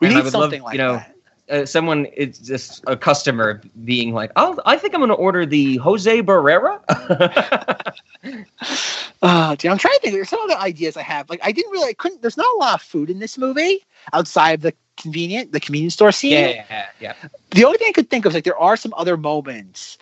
We 0.03 0.09
And 0.09 0.17
I 0.17 0.19
need 0.19 0.25
would 0.25 0.33
something 0.33 0.61
love, 0.61 0.67
like 0.67 0.75
you 0.75 0.79
know, 0.79 0.97
that. 0.97 1.17
Uh, 1.51 1.67
someone 1.67 2.07
it's 2.17 2.39
just 2.39 2.83
a 2.87 2.97
customer 2.97 3.61
being 3.85 4.13
like, 4.13 4.33
"Oh, 4.37 4.59
I 4.67 4.77
think 4.77 4.95
I'm 4.95 5.01
going 5.01 5.11
to 5.11 5.15
order 5.15 5.47
the 5.47 5.77
Jose 5.77 6.23
Barrera." 6.23 6.81
Uh, 9.23 9.55
dude, 9.55 9.71
I'm 9.71 9.79
trying 9.79 9.95
to 9.95 10.01
think. 10.01 10.15
There's 10.15 10.29
some 10.29 10.41
other 10.41 10.57
ideas 10.57 10.97
I 10.97 11.03
have. 11.03 11.31
Like, 11.31 11.39
I 11.45 11.53
didn't 11.53 11.71
really, 11.71 11.89
I 11.89 11.93
couldn't. 11.93 12.23
There's 12.23 12.37
not 12.37 12.53
a 12.57 12.59
lot 12.59 12.75
of 12.75 12.83
food 12.83 13.09
in 13.09 13.21
this 13.21 13.39
movie 13.39 13.79
outside 14.13 14.55
of 14.55 14.61
the 14.63 14.75
convenient, 14.97 15.53
the 15.53 15.61
convenience 15.61 15.95
store 15.95 16.11
scene. 16.11 16.33
yeah, 16.69 16.87
yeah. 16.99 17.15
The 17.51 17.65
only 17.65 17.79
thing 17.79 17.89
I 17.89 17.93
could 17.93 18.11
think 18.11 18.25
of 18.25 18.31
is 18.31 18.35
like 18.35 18.45
there 18.45 18.59
are 18.59 18.77
some 18.77 18.93
other 18.97 19.17
moments, 19.17 19.97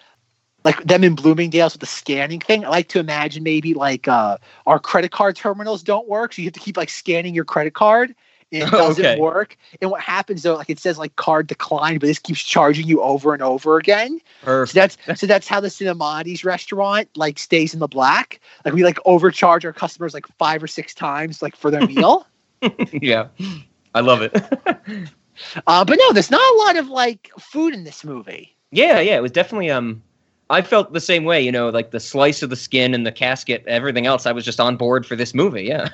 like 0.65 0.83
them 0.85 1.05
in 1.05 1.15
Bloomingdale's 1.15 1.75
with 1.75 1.81
the 1.81 1.87
scanning 1.87 2.41
thing. 2.41 2.65
I 2.65 2.69
like 2.71 2.89
to 2.89 2.99
imagine 2.99 3.43
maybe 3.43 3.75
like 3.75 4.09
uh, 4.09 4.39
our 4.67 4.79
credit 4.79 5.11
card 5.13 5.37
terminals 5.37 5.83
don't 5.83 6.09
work, 6.09 6.33
so 6.33 6.41
you 6.41 6.47
have 6.47 6.55
to 6.55 6.61
keep 6.61 6.79
like 6.79 6.89
scanning 6.89 7.35
your 7.35 7.45
credit 7.45 7.75
card. 7.75 8.15
It 8.51 8.61
doesn't 8.71 9.05
okay. 9.05 9.21
work. 9.21 9.57
And 9.81 9.91
what 9.91 10.01
happens 10.01 10.43
though, 10.43 10.57
like 10.57 10.71
it 10.71 10.79
says 10.79 10.99
like 10.99 11.17
card 11.17 11.47
declined, 11.47 12.01
but 12.01 12.07
this 12.07 12.19
keeps 12.19 12.43
charging 12.43 12.87
you 12.87 13.01
over 13.03 13.33
and 13.33 13.43
over 13.43 13.77
again. 13.77 14.21
So 14.45 14.81
that's 14.81 14.97
so 15.15 15.27
that's 15.27 15.47
how 15.47 15.61
the 15.61 15.69
Cinemati's 15.69 16.45
restaurant 16.45 17.09
like 17.17 17.39
stays 17.39 17.75
in 17.75 17.81
the 17.81 17.89
black. 17.89 18.41
Like 18.65 18.75
we 18.75 18.85
like 18.85 18.99
overcharge 19.05 19.65
our 19.65 19.73
customers 19.73 20.15
like 20.15 20.27
five 20.39 20.63
or 20.63 20.67
six 20.67 20.95
times 20.95 21.43
like 21.43 21.55
for 21.57 21.71
their 21.71 21.87
meal. 21.87 22.27
yeah. 22.93 23.29
I 23.95 24.01
love 24.01 24.23
it. 24.23 24.35
uh, 25.67 25.85
but 25.85 25.99
no, 25.99 26.13
there's 26.13 26.31
not 26.31 26.55
a 26.55 26.59
lot 26.59 26.77
of 26.77 26.89
like 26.89 27.31
food 27.39 27.73
in 27.75 27.85
this 27.85 28.05
movie. 28.05 28.57
yeah, 28.71 29.01
yeah. 29.01 29.17
It 29.17 29.23
was 29.23 29.33
definitely 29.33 29.71
um. 29.71 30.03
I 30.53 30.63
felt 30.63 30.93
the 30.93 31.01
same 31.01 31.23
way. 31.23 31.41
You 31.41 31.53
know, 31.53 31.69
like 31.69 31.93
the 31.93 32.01
slice 32.01 32.43
of 32.43 32.51
the 32.51 32.57
skin 32.57 32.93
and 32.93 33.07
the 33.07 33.13
casket, 33.13 33.63
everything 33.69 34.07
else. 34.09 34.27
I 34.27 34.33
was 34.33 34.45
just 34.45 34.59
on 34.59 34.77
board 34.77 35.07
for 35.07 35.15
this 35.15 35.33
movie. 35.33 35.63
Yeah. 35.63 35.91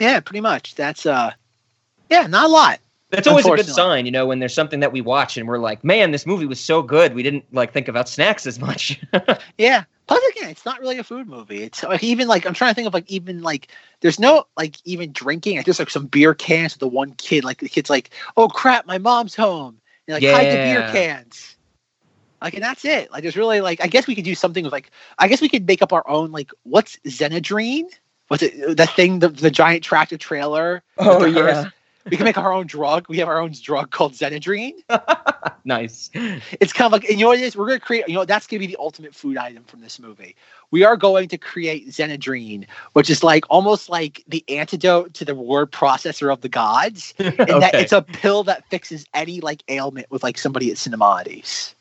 Yeah, 0.00 0.18
pretty 0.18 0.40
much. 0.40 0.74
That's 0.74 1.06
uh, 1.06 1.32
yeah, 2.12 2.26
not 2.26 2.44
a 2.44 2.48
lot. 2.48 2.80
That's 3.10 3.26
always 3.26 3.44
a 3.44 3.50
good 3.50 3.66
sign, 3.66 4.06
you 4.06 4.12
know, 4.12 4.26
when 4.26 4.38
there's 4.38 4.54
something 4.54 4.80
that 4.80 4.90
we 4.90 5.02
watch 5.02 5.36
and 5.36 5.46
we're 5.46 5.58
like, 5.58 5.84
man, 5.84 6.12
this 6.12 6.24
movie 6.24 6.46
was 6.46 6.58
so 6.58 6.82
good. 6.82 7.14
We 7.14 7.22
didn't 7.22 7.44
like 7.52 7.72
think 7.72 7.88
about 7.88 8.08
snacks 8.08 8.46
as 8.46 8.58
much. 8.58 9.00
Yeah. 9.58 9.84
Plus, 10.08 10.22
again, 10.36 10.50
it's 10.50 10.64
not 10.64 10.80
really 10.80 10.98
a 10.98 11.04
food 11.04 11.28
movie. 11.28 11.62
It's 11.62 11.82
like 11.82 12.02
even 12.02 12.26
like 12.26 12.44
I'm 12.44 12.54
trying 12.54 12.70
to 12.70 12.74
think 12.74 12.88
of 12.88 12.94
like 12.94 13.10
even 13.10 13.42
like 13.42 13.68
there's 14.00 14.18
no 14.18 14.46
like 14.56 14.76
even 14.84 15.12
drinking. 15.12 15.58
Like, 15.58 15.66
just 15.66 15.78
like 15.78 15.90
some 15.90 16.06
beer 16.06 16.34
cans 16.34 16.74
with 16.74 16.80
the 16.80 16.88
one 16.88 17.12
kid. 17.12 17.44
Like 17.44 17.58
the 17.58 17.68
kid's 17.68 17.88
like, 17.88 18.10
"Oh 18.36 18.48
crap, 18.48 18.84
my 18.84 18.98
mom's 18.98 19.34
home," 19.34 19.80
and 20.08 20.14
like 20.14 20.24
hide 20.24 20.50
the 20.50 20.56
beer 20.56 20.88
cans. 20.92 21.56
Like 22.42 22.54
and 22.54 22.62
that's 22.62 22.84
it. 22.84 23.10
Like 23.12 23.22
there's 23.22 23.36
really 23.36 23.60
like 23.60 23.82
I 23.82 23.86
guess 23.86 24.06
we 24.06 24.14
could 24.14 24.24
do 24.24 24.34
something 24.34 24.64
with 24.64 24.72
like 24.72 24.90
I 25.18 25.28
guess 25.28 25.40
we 25.40 25.48
could 25.48 25.66
make 25.66 25.82
up 25.82 25.92
our 25.92 26.06
own 26.08 26.32
like 26.32 26.50
what's 26.64 26.96
Xenadrine? 27.06 27.88
What's 28.28 28.42
it? 28.42 28.76
The 28.76 28.86
thing 28.86 29.20
the 29.20 29.28
the 29.28 29.50
giant 29.50 29.84
tractor 29.84 30.18
trailer. 30.18 30.82
Oh, 30.98 31.24
yeah. 31.24 31.70
We 32.10 32.16
can 32.16 32.24
make 32.24 32.38
our 32.38 32.52
own 32.52 32.66
drug. 32.66 33.08
We 33.08 33.18
have 33.18 33.28
our 33.28 33.40
own 33.40 33.52
drug 33.52 33.90
called 33.90 34.12
Xenadrine. 34.14 34.74
nice. 35.64 36.10
It's 36.60 36.72
kind 36.72 36.86
of 36.86 36.92
like, 36.92 37.08
and 37.08 37.18
you 37.18 37.24
know 37.24 37.28
what 37.28 37.38
it 37.38 37.44
is? 37.44 37.56
We're 37.56 37.66
going 37.66 37.78
to 37.78 37.84
create, 37.84 38.08
you 38.08 38.14
know, 38.14 38.24
that's 38.24 38.46
going 38.46 38.60
to 38.60 38.66
be 38.66 38.72
the 38.72 38.78
ultimate 38.80 39.14
food 39.14 39.36
item 39.36 39.64
from 39.64 39.80
this 39.80 39.98
movie. 40.00 40.34
We 40.70 40.84
are 40.84 40.96
going 40.96 41.28
to 41.28 41.38
create 41.38 41.88
Xenadrine, 41.88 42.66
which 42.94 43.08
is 43.08 43.22
like 43.22 43.44
almost 43.50 43.88
like 43.88 44.24
the 44.26 44.44
antidote 44.48 45.14
to 45.14 45.24
the 45.24 45.34
word 45.34 45.70
processor 45.70 46.32
of 46.32 46.40
the 46.40 46.48
gods. 46.48 47.14
And 47.38 47.60
that 47.62 47.74
Okay. 47.74 47.82
it's 47.82 47.92
a 47.92 48.02
pill 48.02 48.44
that 48.44 48.68
fixes 48.68 49.04
any 49.14 49.40
like 49.40 49.62
ailment 49.68 50.10
with 50.10 50.22
like 50.22 50.38
somebody 50.38 50.70
at 50.70 50.76
Cinemati's, 50.76 51.74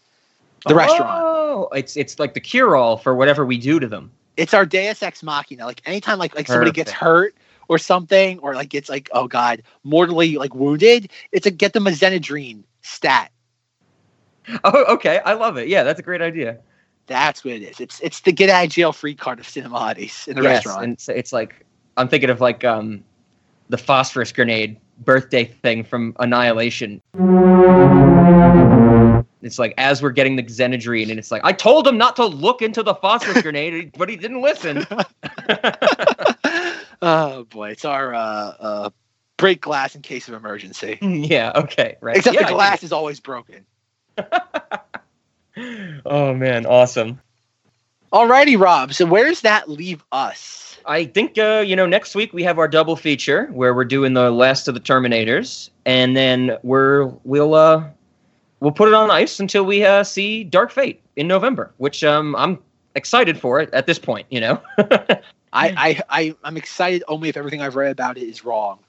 the 0.66 0.75
restaurant. 0.75 1.25
Oh, 1.27 1.69
it's 1.74 1.95
it's 1.98 2.19
like 2.19 2.33
the 2.33 2.40
cure 2.40 2.75
all 2.75 2.98
for 2.98 3.16
whatever 3.16 3.45
we 3.45 3.58
do 3.58 3.80
to 3.80 3.88
them. 3.88 4.11
It's 4.38 4.53
our 4.53 4.66
Deus 4.66 5.03
Ex 5.03 5.22
Machina. 5.24 5.66
Like 5.66 5.82
anytime 5.85 6.17
like 6.17 6.35
like 6.35 6.48
somebody 6.48 6.72
gets 6.72 6.91
hurt 6.91 7.35
or 7.72 7.77
something, 7.77 8.38
or 8.40 8.53
like 8.53 8.67
gets 8.67 8.90
like, 8.90 9.09
oh 9.14 9.30
God, 9.30 9.64
mortally 9.85 10.35
like 10.35 10.53
wounded, 10.53 11.09
it's 11.32 11.45
a 11.45 11.51
get 11.51 11.72
them 11.72 11.88
a 11.88 11.91
Xenadrine 11.91 12.64
stat. 12.82 13.32
Oh, 14.66 14.83
okay. 14.95 15.22
I 15.24 15.35
love 15.35 15.58
it. 15.58 15.69
Yeah, 15.69 15.83
that's 15.83 15.98
a 15.98 16.03
great 16.03 16.22
idea. 16.22 16.59
That's 17.08 17.45
what 17.45 17.53
it 17.53 17.61
is. 17.61 17.80
It's 17.80 18.01
it's 18.01 18.19
the 18.19 18.33
get 18.33 18.50
out 18.50 18.66
of 18.66 18.72
jail 18.72 18.91
free 18.91 19.16
card 19.16 19.40
of 19.40 19.45
Cinemati's 19.45 20.27
in 20.27 20.35
the 20.35 20.41
yes, 20.41 20.66
restaurant. 20.66 20.83
and 20.83 20.93
it's, 20.93 21.08
it's 21.08 21.32
like 21.32 21.66
I'm 21.95 22.09
thinking 22.09 22.30
of 22.30 22.41
like 22.41 22.66
um 22.66 23.06
the 23.69 23.77
phosphorus 23.77 24.33
grenade 24.33 24.77
birthday 25.06 25.45
thing 25.45 25.85
from 25.85 26.14
Annihilation. 26.19 27.01
It's 29.41 29.59
like 29.59 29.74
as 29.77 30.01
we're 30.01 30.11
getting 30.11 30.35
the 30.35 30.43
Xenadrine, 30.43 31.09
and 31.09 31.17
it's 31.17 31.32
like 31.32 31.41
I 31.45 31.53
told 31.53 31.88
him 31.88 31.98
not 31.98 32.17
to 32.17 32.25
look 32.25 32.61
into 32.61 32.83
the 32.83 32.95
phosphorus 32.95 33.41
grenade, 33.41 33.93
but 33.98 34.09
he 34.09 34.17
didn't 34.17 34.41
listen. 34.41 34.85
Oh 37.01 37.45
boy, 37.45 37.69
it's 37.71 37.85
our 37.85 38.13
uh, 38.13 38.19
uh, 38.59 38.89
break 39.38 39.61
glass 39.61 39.95
in 39.95 40.01
case 40.01 40.27
of 40.27 40.33
emergency. 40.35 40.99
yeah. 41.01 41.51
Okay. 41.55 41.97
Right. 42.01 42.17
Except 42.17 42.35
Yeah, 42.35 42.47
the 42.47 42.53
glass 42.53 42.83
is 42.83 42.91
always 42.91 43.19
broken. 43.19 43.65
Oh 46.05 46.33
man, 46.33 46.65
awesome. 46.65 47.19
Alrighty, 48.13 48.59
Rob. 48.59 48.93
So 48.93 49.05
where 49.05 49.25
does 49.25 49.41
that 49.41 49.69
leave 49.69 50.03
us? 50.11 50.77
I 50.85 51.05
think 51.05 51.38
uh, 51.38 51.63
you 51.65 51.75
know 51.75 51.85
next 51.85 52.15
week 52.15 52.33
we 52.33 52.43
have 52.43 52.57
our 52.57 52.67
double 52.67 52.95
feature 52.95 53.47
where 53.47 53.73
we're 53.73 53.85
doing 53.85 54.13
the 54.13 54.31
last 54.31 54.67
of 54.67 54.73
the 54.73 54.80
Terminators, 54.80 55.69
and 55.85 56.15
then 56.15 56.57
we're 56.63 57.05
we'll 57.23 57.53
uh 57.53 57.83
we'll 58.59 58.71
put 58.71 58.88
it 58.88 58.93
on 58.93 59.11
ice 59.11 59.39
until 59.39 59.63
we 59.63 59.83
uh, 59.85 60.03
see 60.03 60.43
Dark 60.43 60.71
Fate 60.71 61.01
in 61.15 61.27
November, 61.27 61.71
which 61.77 62.03
um, 62.03 62.35
I'm 62.38 62.57
excited 62.95 63.38
for 63.38 63.59
it 63.59 63.69
at 63.73 63.85
this 63.85 63.99
point. 63.99 64.27
You 64.30 64.41
know. 64.41 64.61
I, 65.53 65.69
I, 65.77 66.01
I, 66.09 66.35
I'm 66.43 66.57
excited 66.57 67.03
only 67.07 67.30
if 67.30 67.38
everything 67.38 67.61
I've 67.61 67.75
read 67.75 67.91
about 67.91 68.17
it 68.17 68.23
is 68.23 68.45
wrong. 68.45 68.80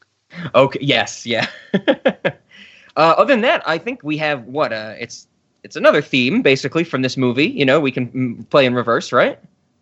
Okay. 0.54 0.78
Yes. 0.80 1.26
Yeah. 1.26 1.46
uh, 1.74 2.30
other 2.96 3.34
than 3.34 3.42
that, 3.42 3.62
I 3.66 3.78
think 3.78 4.02
we 4.02 4.16
have 4.18 4.44
what? 4.44 4.72
Uh, 4.72 4.94
it's 4.98 5.28
it's 5.62 5.76
another 5.76 6.02
theme 6.02 6.42
basically 6.42 6.84
from 6.84 7.02
this 7.02 7.16
movie. 7.16 7.46
You 7.46 7.64
know, 7.64 7.80
we 7.80 7.92
can 7.92 8.08
mm, 8.08 8.50
play 8.50 8.66
in 8.66 8.74
reverse, 8.74 9.12
right? 9.12 9.38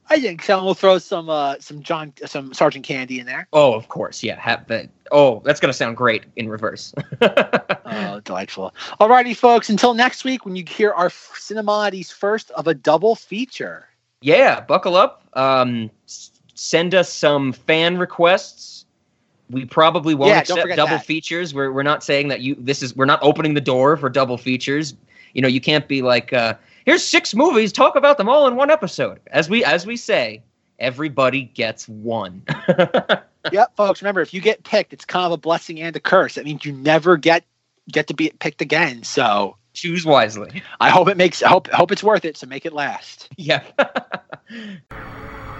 I 0.09 0.21
think 0.21 0.43
so. 0.43 0.63
We'll 0.65 0.75
throw 0.75 0.99
some 0.99 1.29
uh, 1.29 1.57
some 1.61 1.83
John 1.83 2.13
some 2.27 2.53
Sergeant 2.53 2.85
Candy 2.85 3.21
in 3.21 3.27
there. 3.27 3.47
Oh, 3.53 3.75
of 3.75 3.89
course. 3.89 4.23
Yeah. 4.23 4.39
Have 4.41 4.67
that. 4.67 4.89
Oh, 5.13 5.41
that's 5.45 5.61
gonna 5.61 5.73
sound 5.73 5.97
great 5.97 6.25
in 6.37 6.49
reverse. 6.49 6.93
oh, 7.21 8.21
delightful. 8.25 8.75
Alrighty, 9.01 9.37
folks. 9.37 9.71
Until 9.71 9.95
next 9.95 10.25
week, 10.25 10.45
when 10.45 10.57
you 10.57 10.65
hear 10.67 10.93
our 10.93 11.11
Cinemati's 11.11 12.11
first 12.11 12.51
of 12.53 12.67
a 12.67 12.75
double 12.75 13.15
feature. 13.15 13.87
Yeah, 14.23 14.61
buckle 14.61 14.97
up. 14.97 15.23
Um, 15.33 15.91
send 16.61 16.95
us 16.95 17.11
some 17.11 17.53
fan 17.53 17.97
requests. 17.97 18.85
We 19.49 19.65
probably 19.65 20.15
won't 20.15 20.29
Yeah, 20.29 20.41
accept 20.41 20.69
double 20.77 20.97
that. 20.99 21.07
features. 21.07 21.55
We're 21.55 21.73
we're 21.73 21.83
not 21.83 22.05
saying 22.05 22.29
that 22.29 22.41
you. 22.43 22.55
This 22.59 22.83
is 22.83 22.95
we're 22.95 23.07
not 23.07 23.19
opening 23.23 23.55
the 23.55 23.61
door 23.63 23.97
for 23.97 24.11
double 24.11 24.37
features. 24.37 24.95
You 25.33 25.41
know, 25.43 25.49
you 25.49 25.61
can't 25.61 25.89
be 25.89 26.03
like, 26.03 26.33
uh, 26.33 26.55
here's 26.85 27.03
six 27.03 27.35
movies. 27.35 27.73
Talk 27.73 27.97
about 27.97 28.19
them 28.19 28.29
all 28.29 28.47
in 28.47 28.57
one 28.57 28.71
episode. 28.71 29.21
As 29.29 29.49
we 29.49 29.65
as 29.65 29.87
we 29.87 29.97
say, 29.97 30.43
everybody 30.79 31.45
gets 31.45 31.89
one. 31.89 32.43
yep, 33.53 33.75
folks. 33.75 34.03
Remember, 34.03 34.21
if 34.21 34.35
you 34.35 34.41
get 34.43 34.63
picked, 34.63 34.93
it's 34.93 35.07
kind 35.07 35.25
of 35.27 35.33
a 35.33 35.39
blessing 35.39 35.81
and 35.81 35.97
a 35.97 36.01
curse. 36.01 36.35
That 36.35 36.45
means 36.45 36.65
you 36.65 36.73
never 36.73 37.17
get 37.17 37.43
get 37.91 38.07
to 38.09 38.15
be 38.15 38.31
picked 38.39 38.61
again. 38.61 39.03
So 39.03 39.57
choose 39.73 40.05
wisely. 40.05 40.63
I 40.79 40.91
hope 40.91 41.09
it 41.09 41.17
makes. 41.17 41.43
I 41.43 41.49
hope 41.49 41.69
hope 41.69 41.91
it's 41.91 42.03
worth 42.05 42.27
it. 42.27 42.37
So 42.37 42.47
make 42.47 42.67
it 42.67 42.75
last. 42.75 43.31
Yeah. 43.37 43.63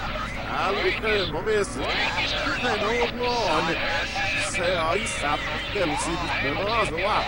Alweer, 0.56 1.32
maar 1.32 1.42
mensen. 1.42 1.82
En 1.82 2.80
ook 2.84 3.12
nog. 3.12 3.60
Zei 4.52 5.02
is 5.02 5.18
sap. 5.18 5.38
Dem 5.72 5.90
zit 5.98 6.18
het 6.18 6.42
met 6.42 6.56
ons 6.64 6.90
wa. 6.90 7.18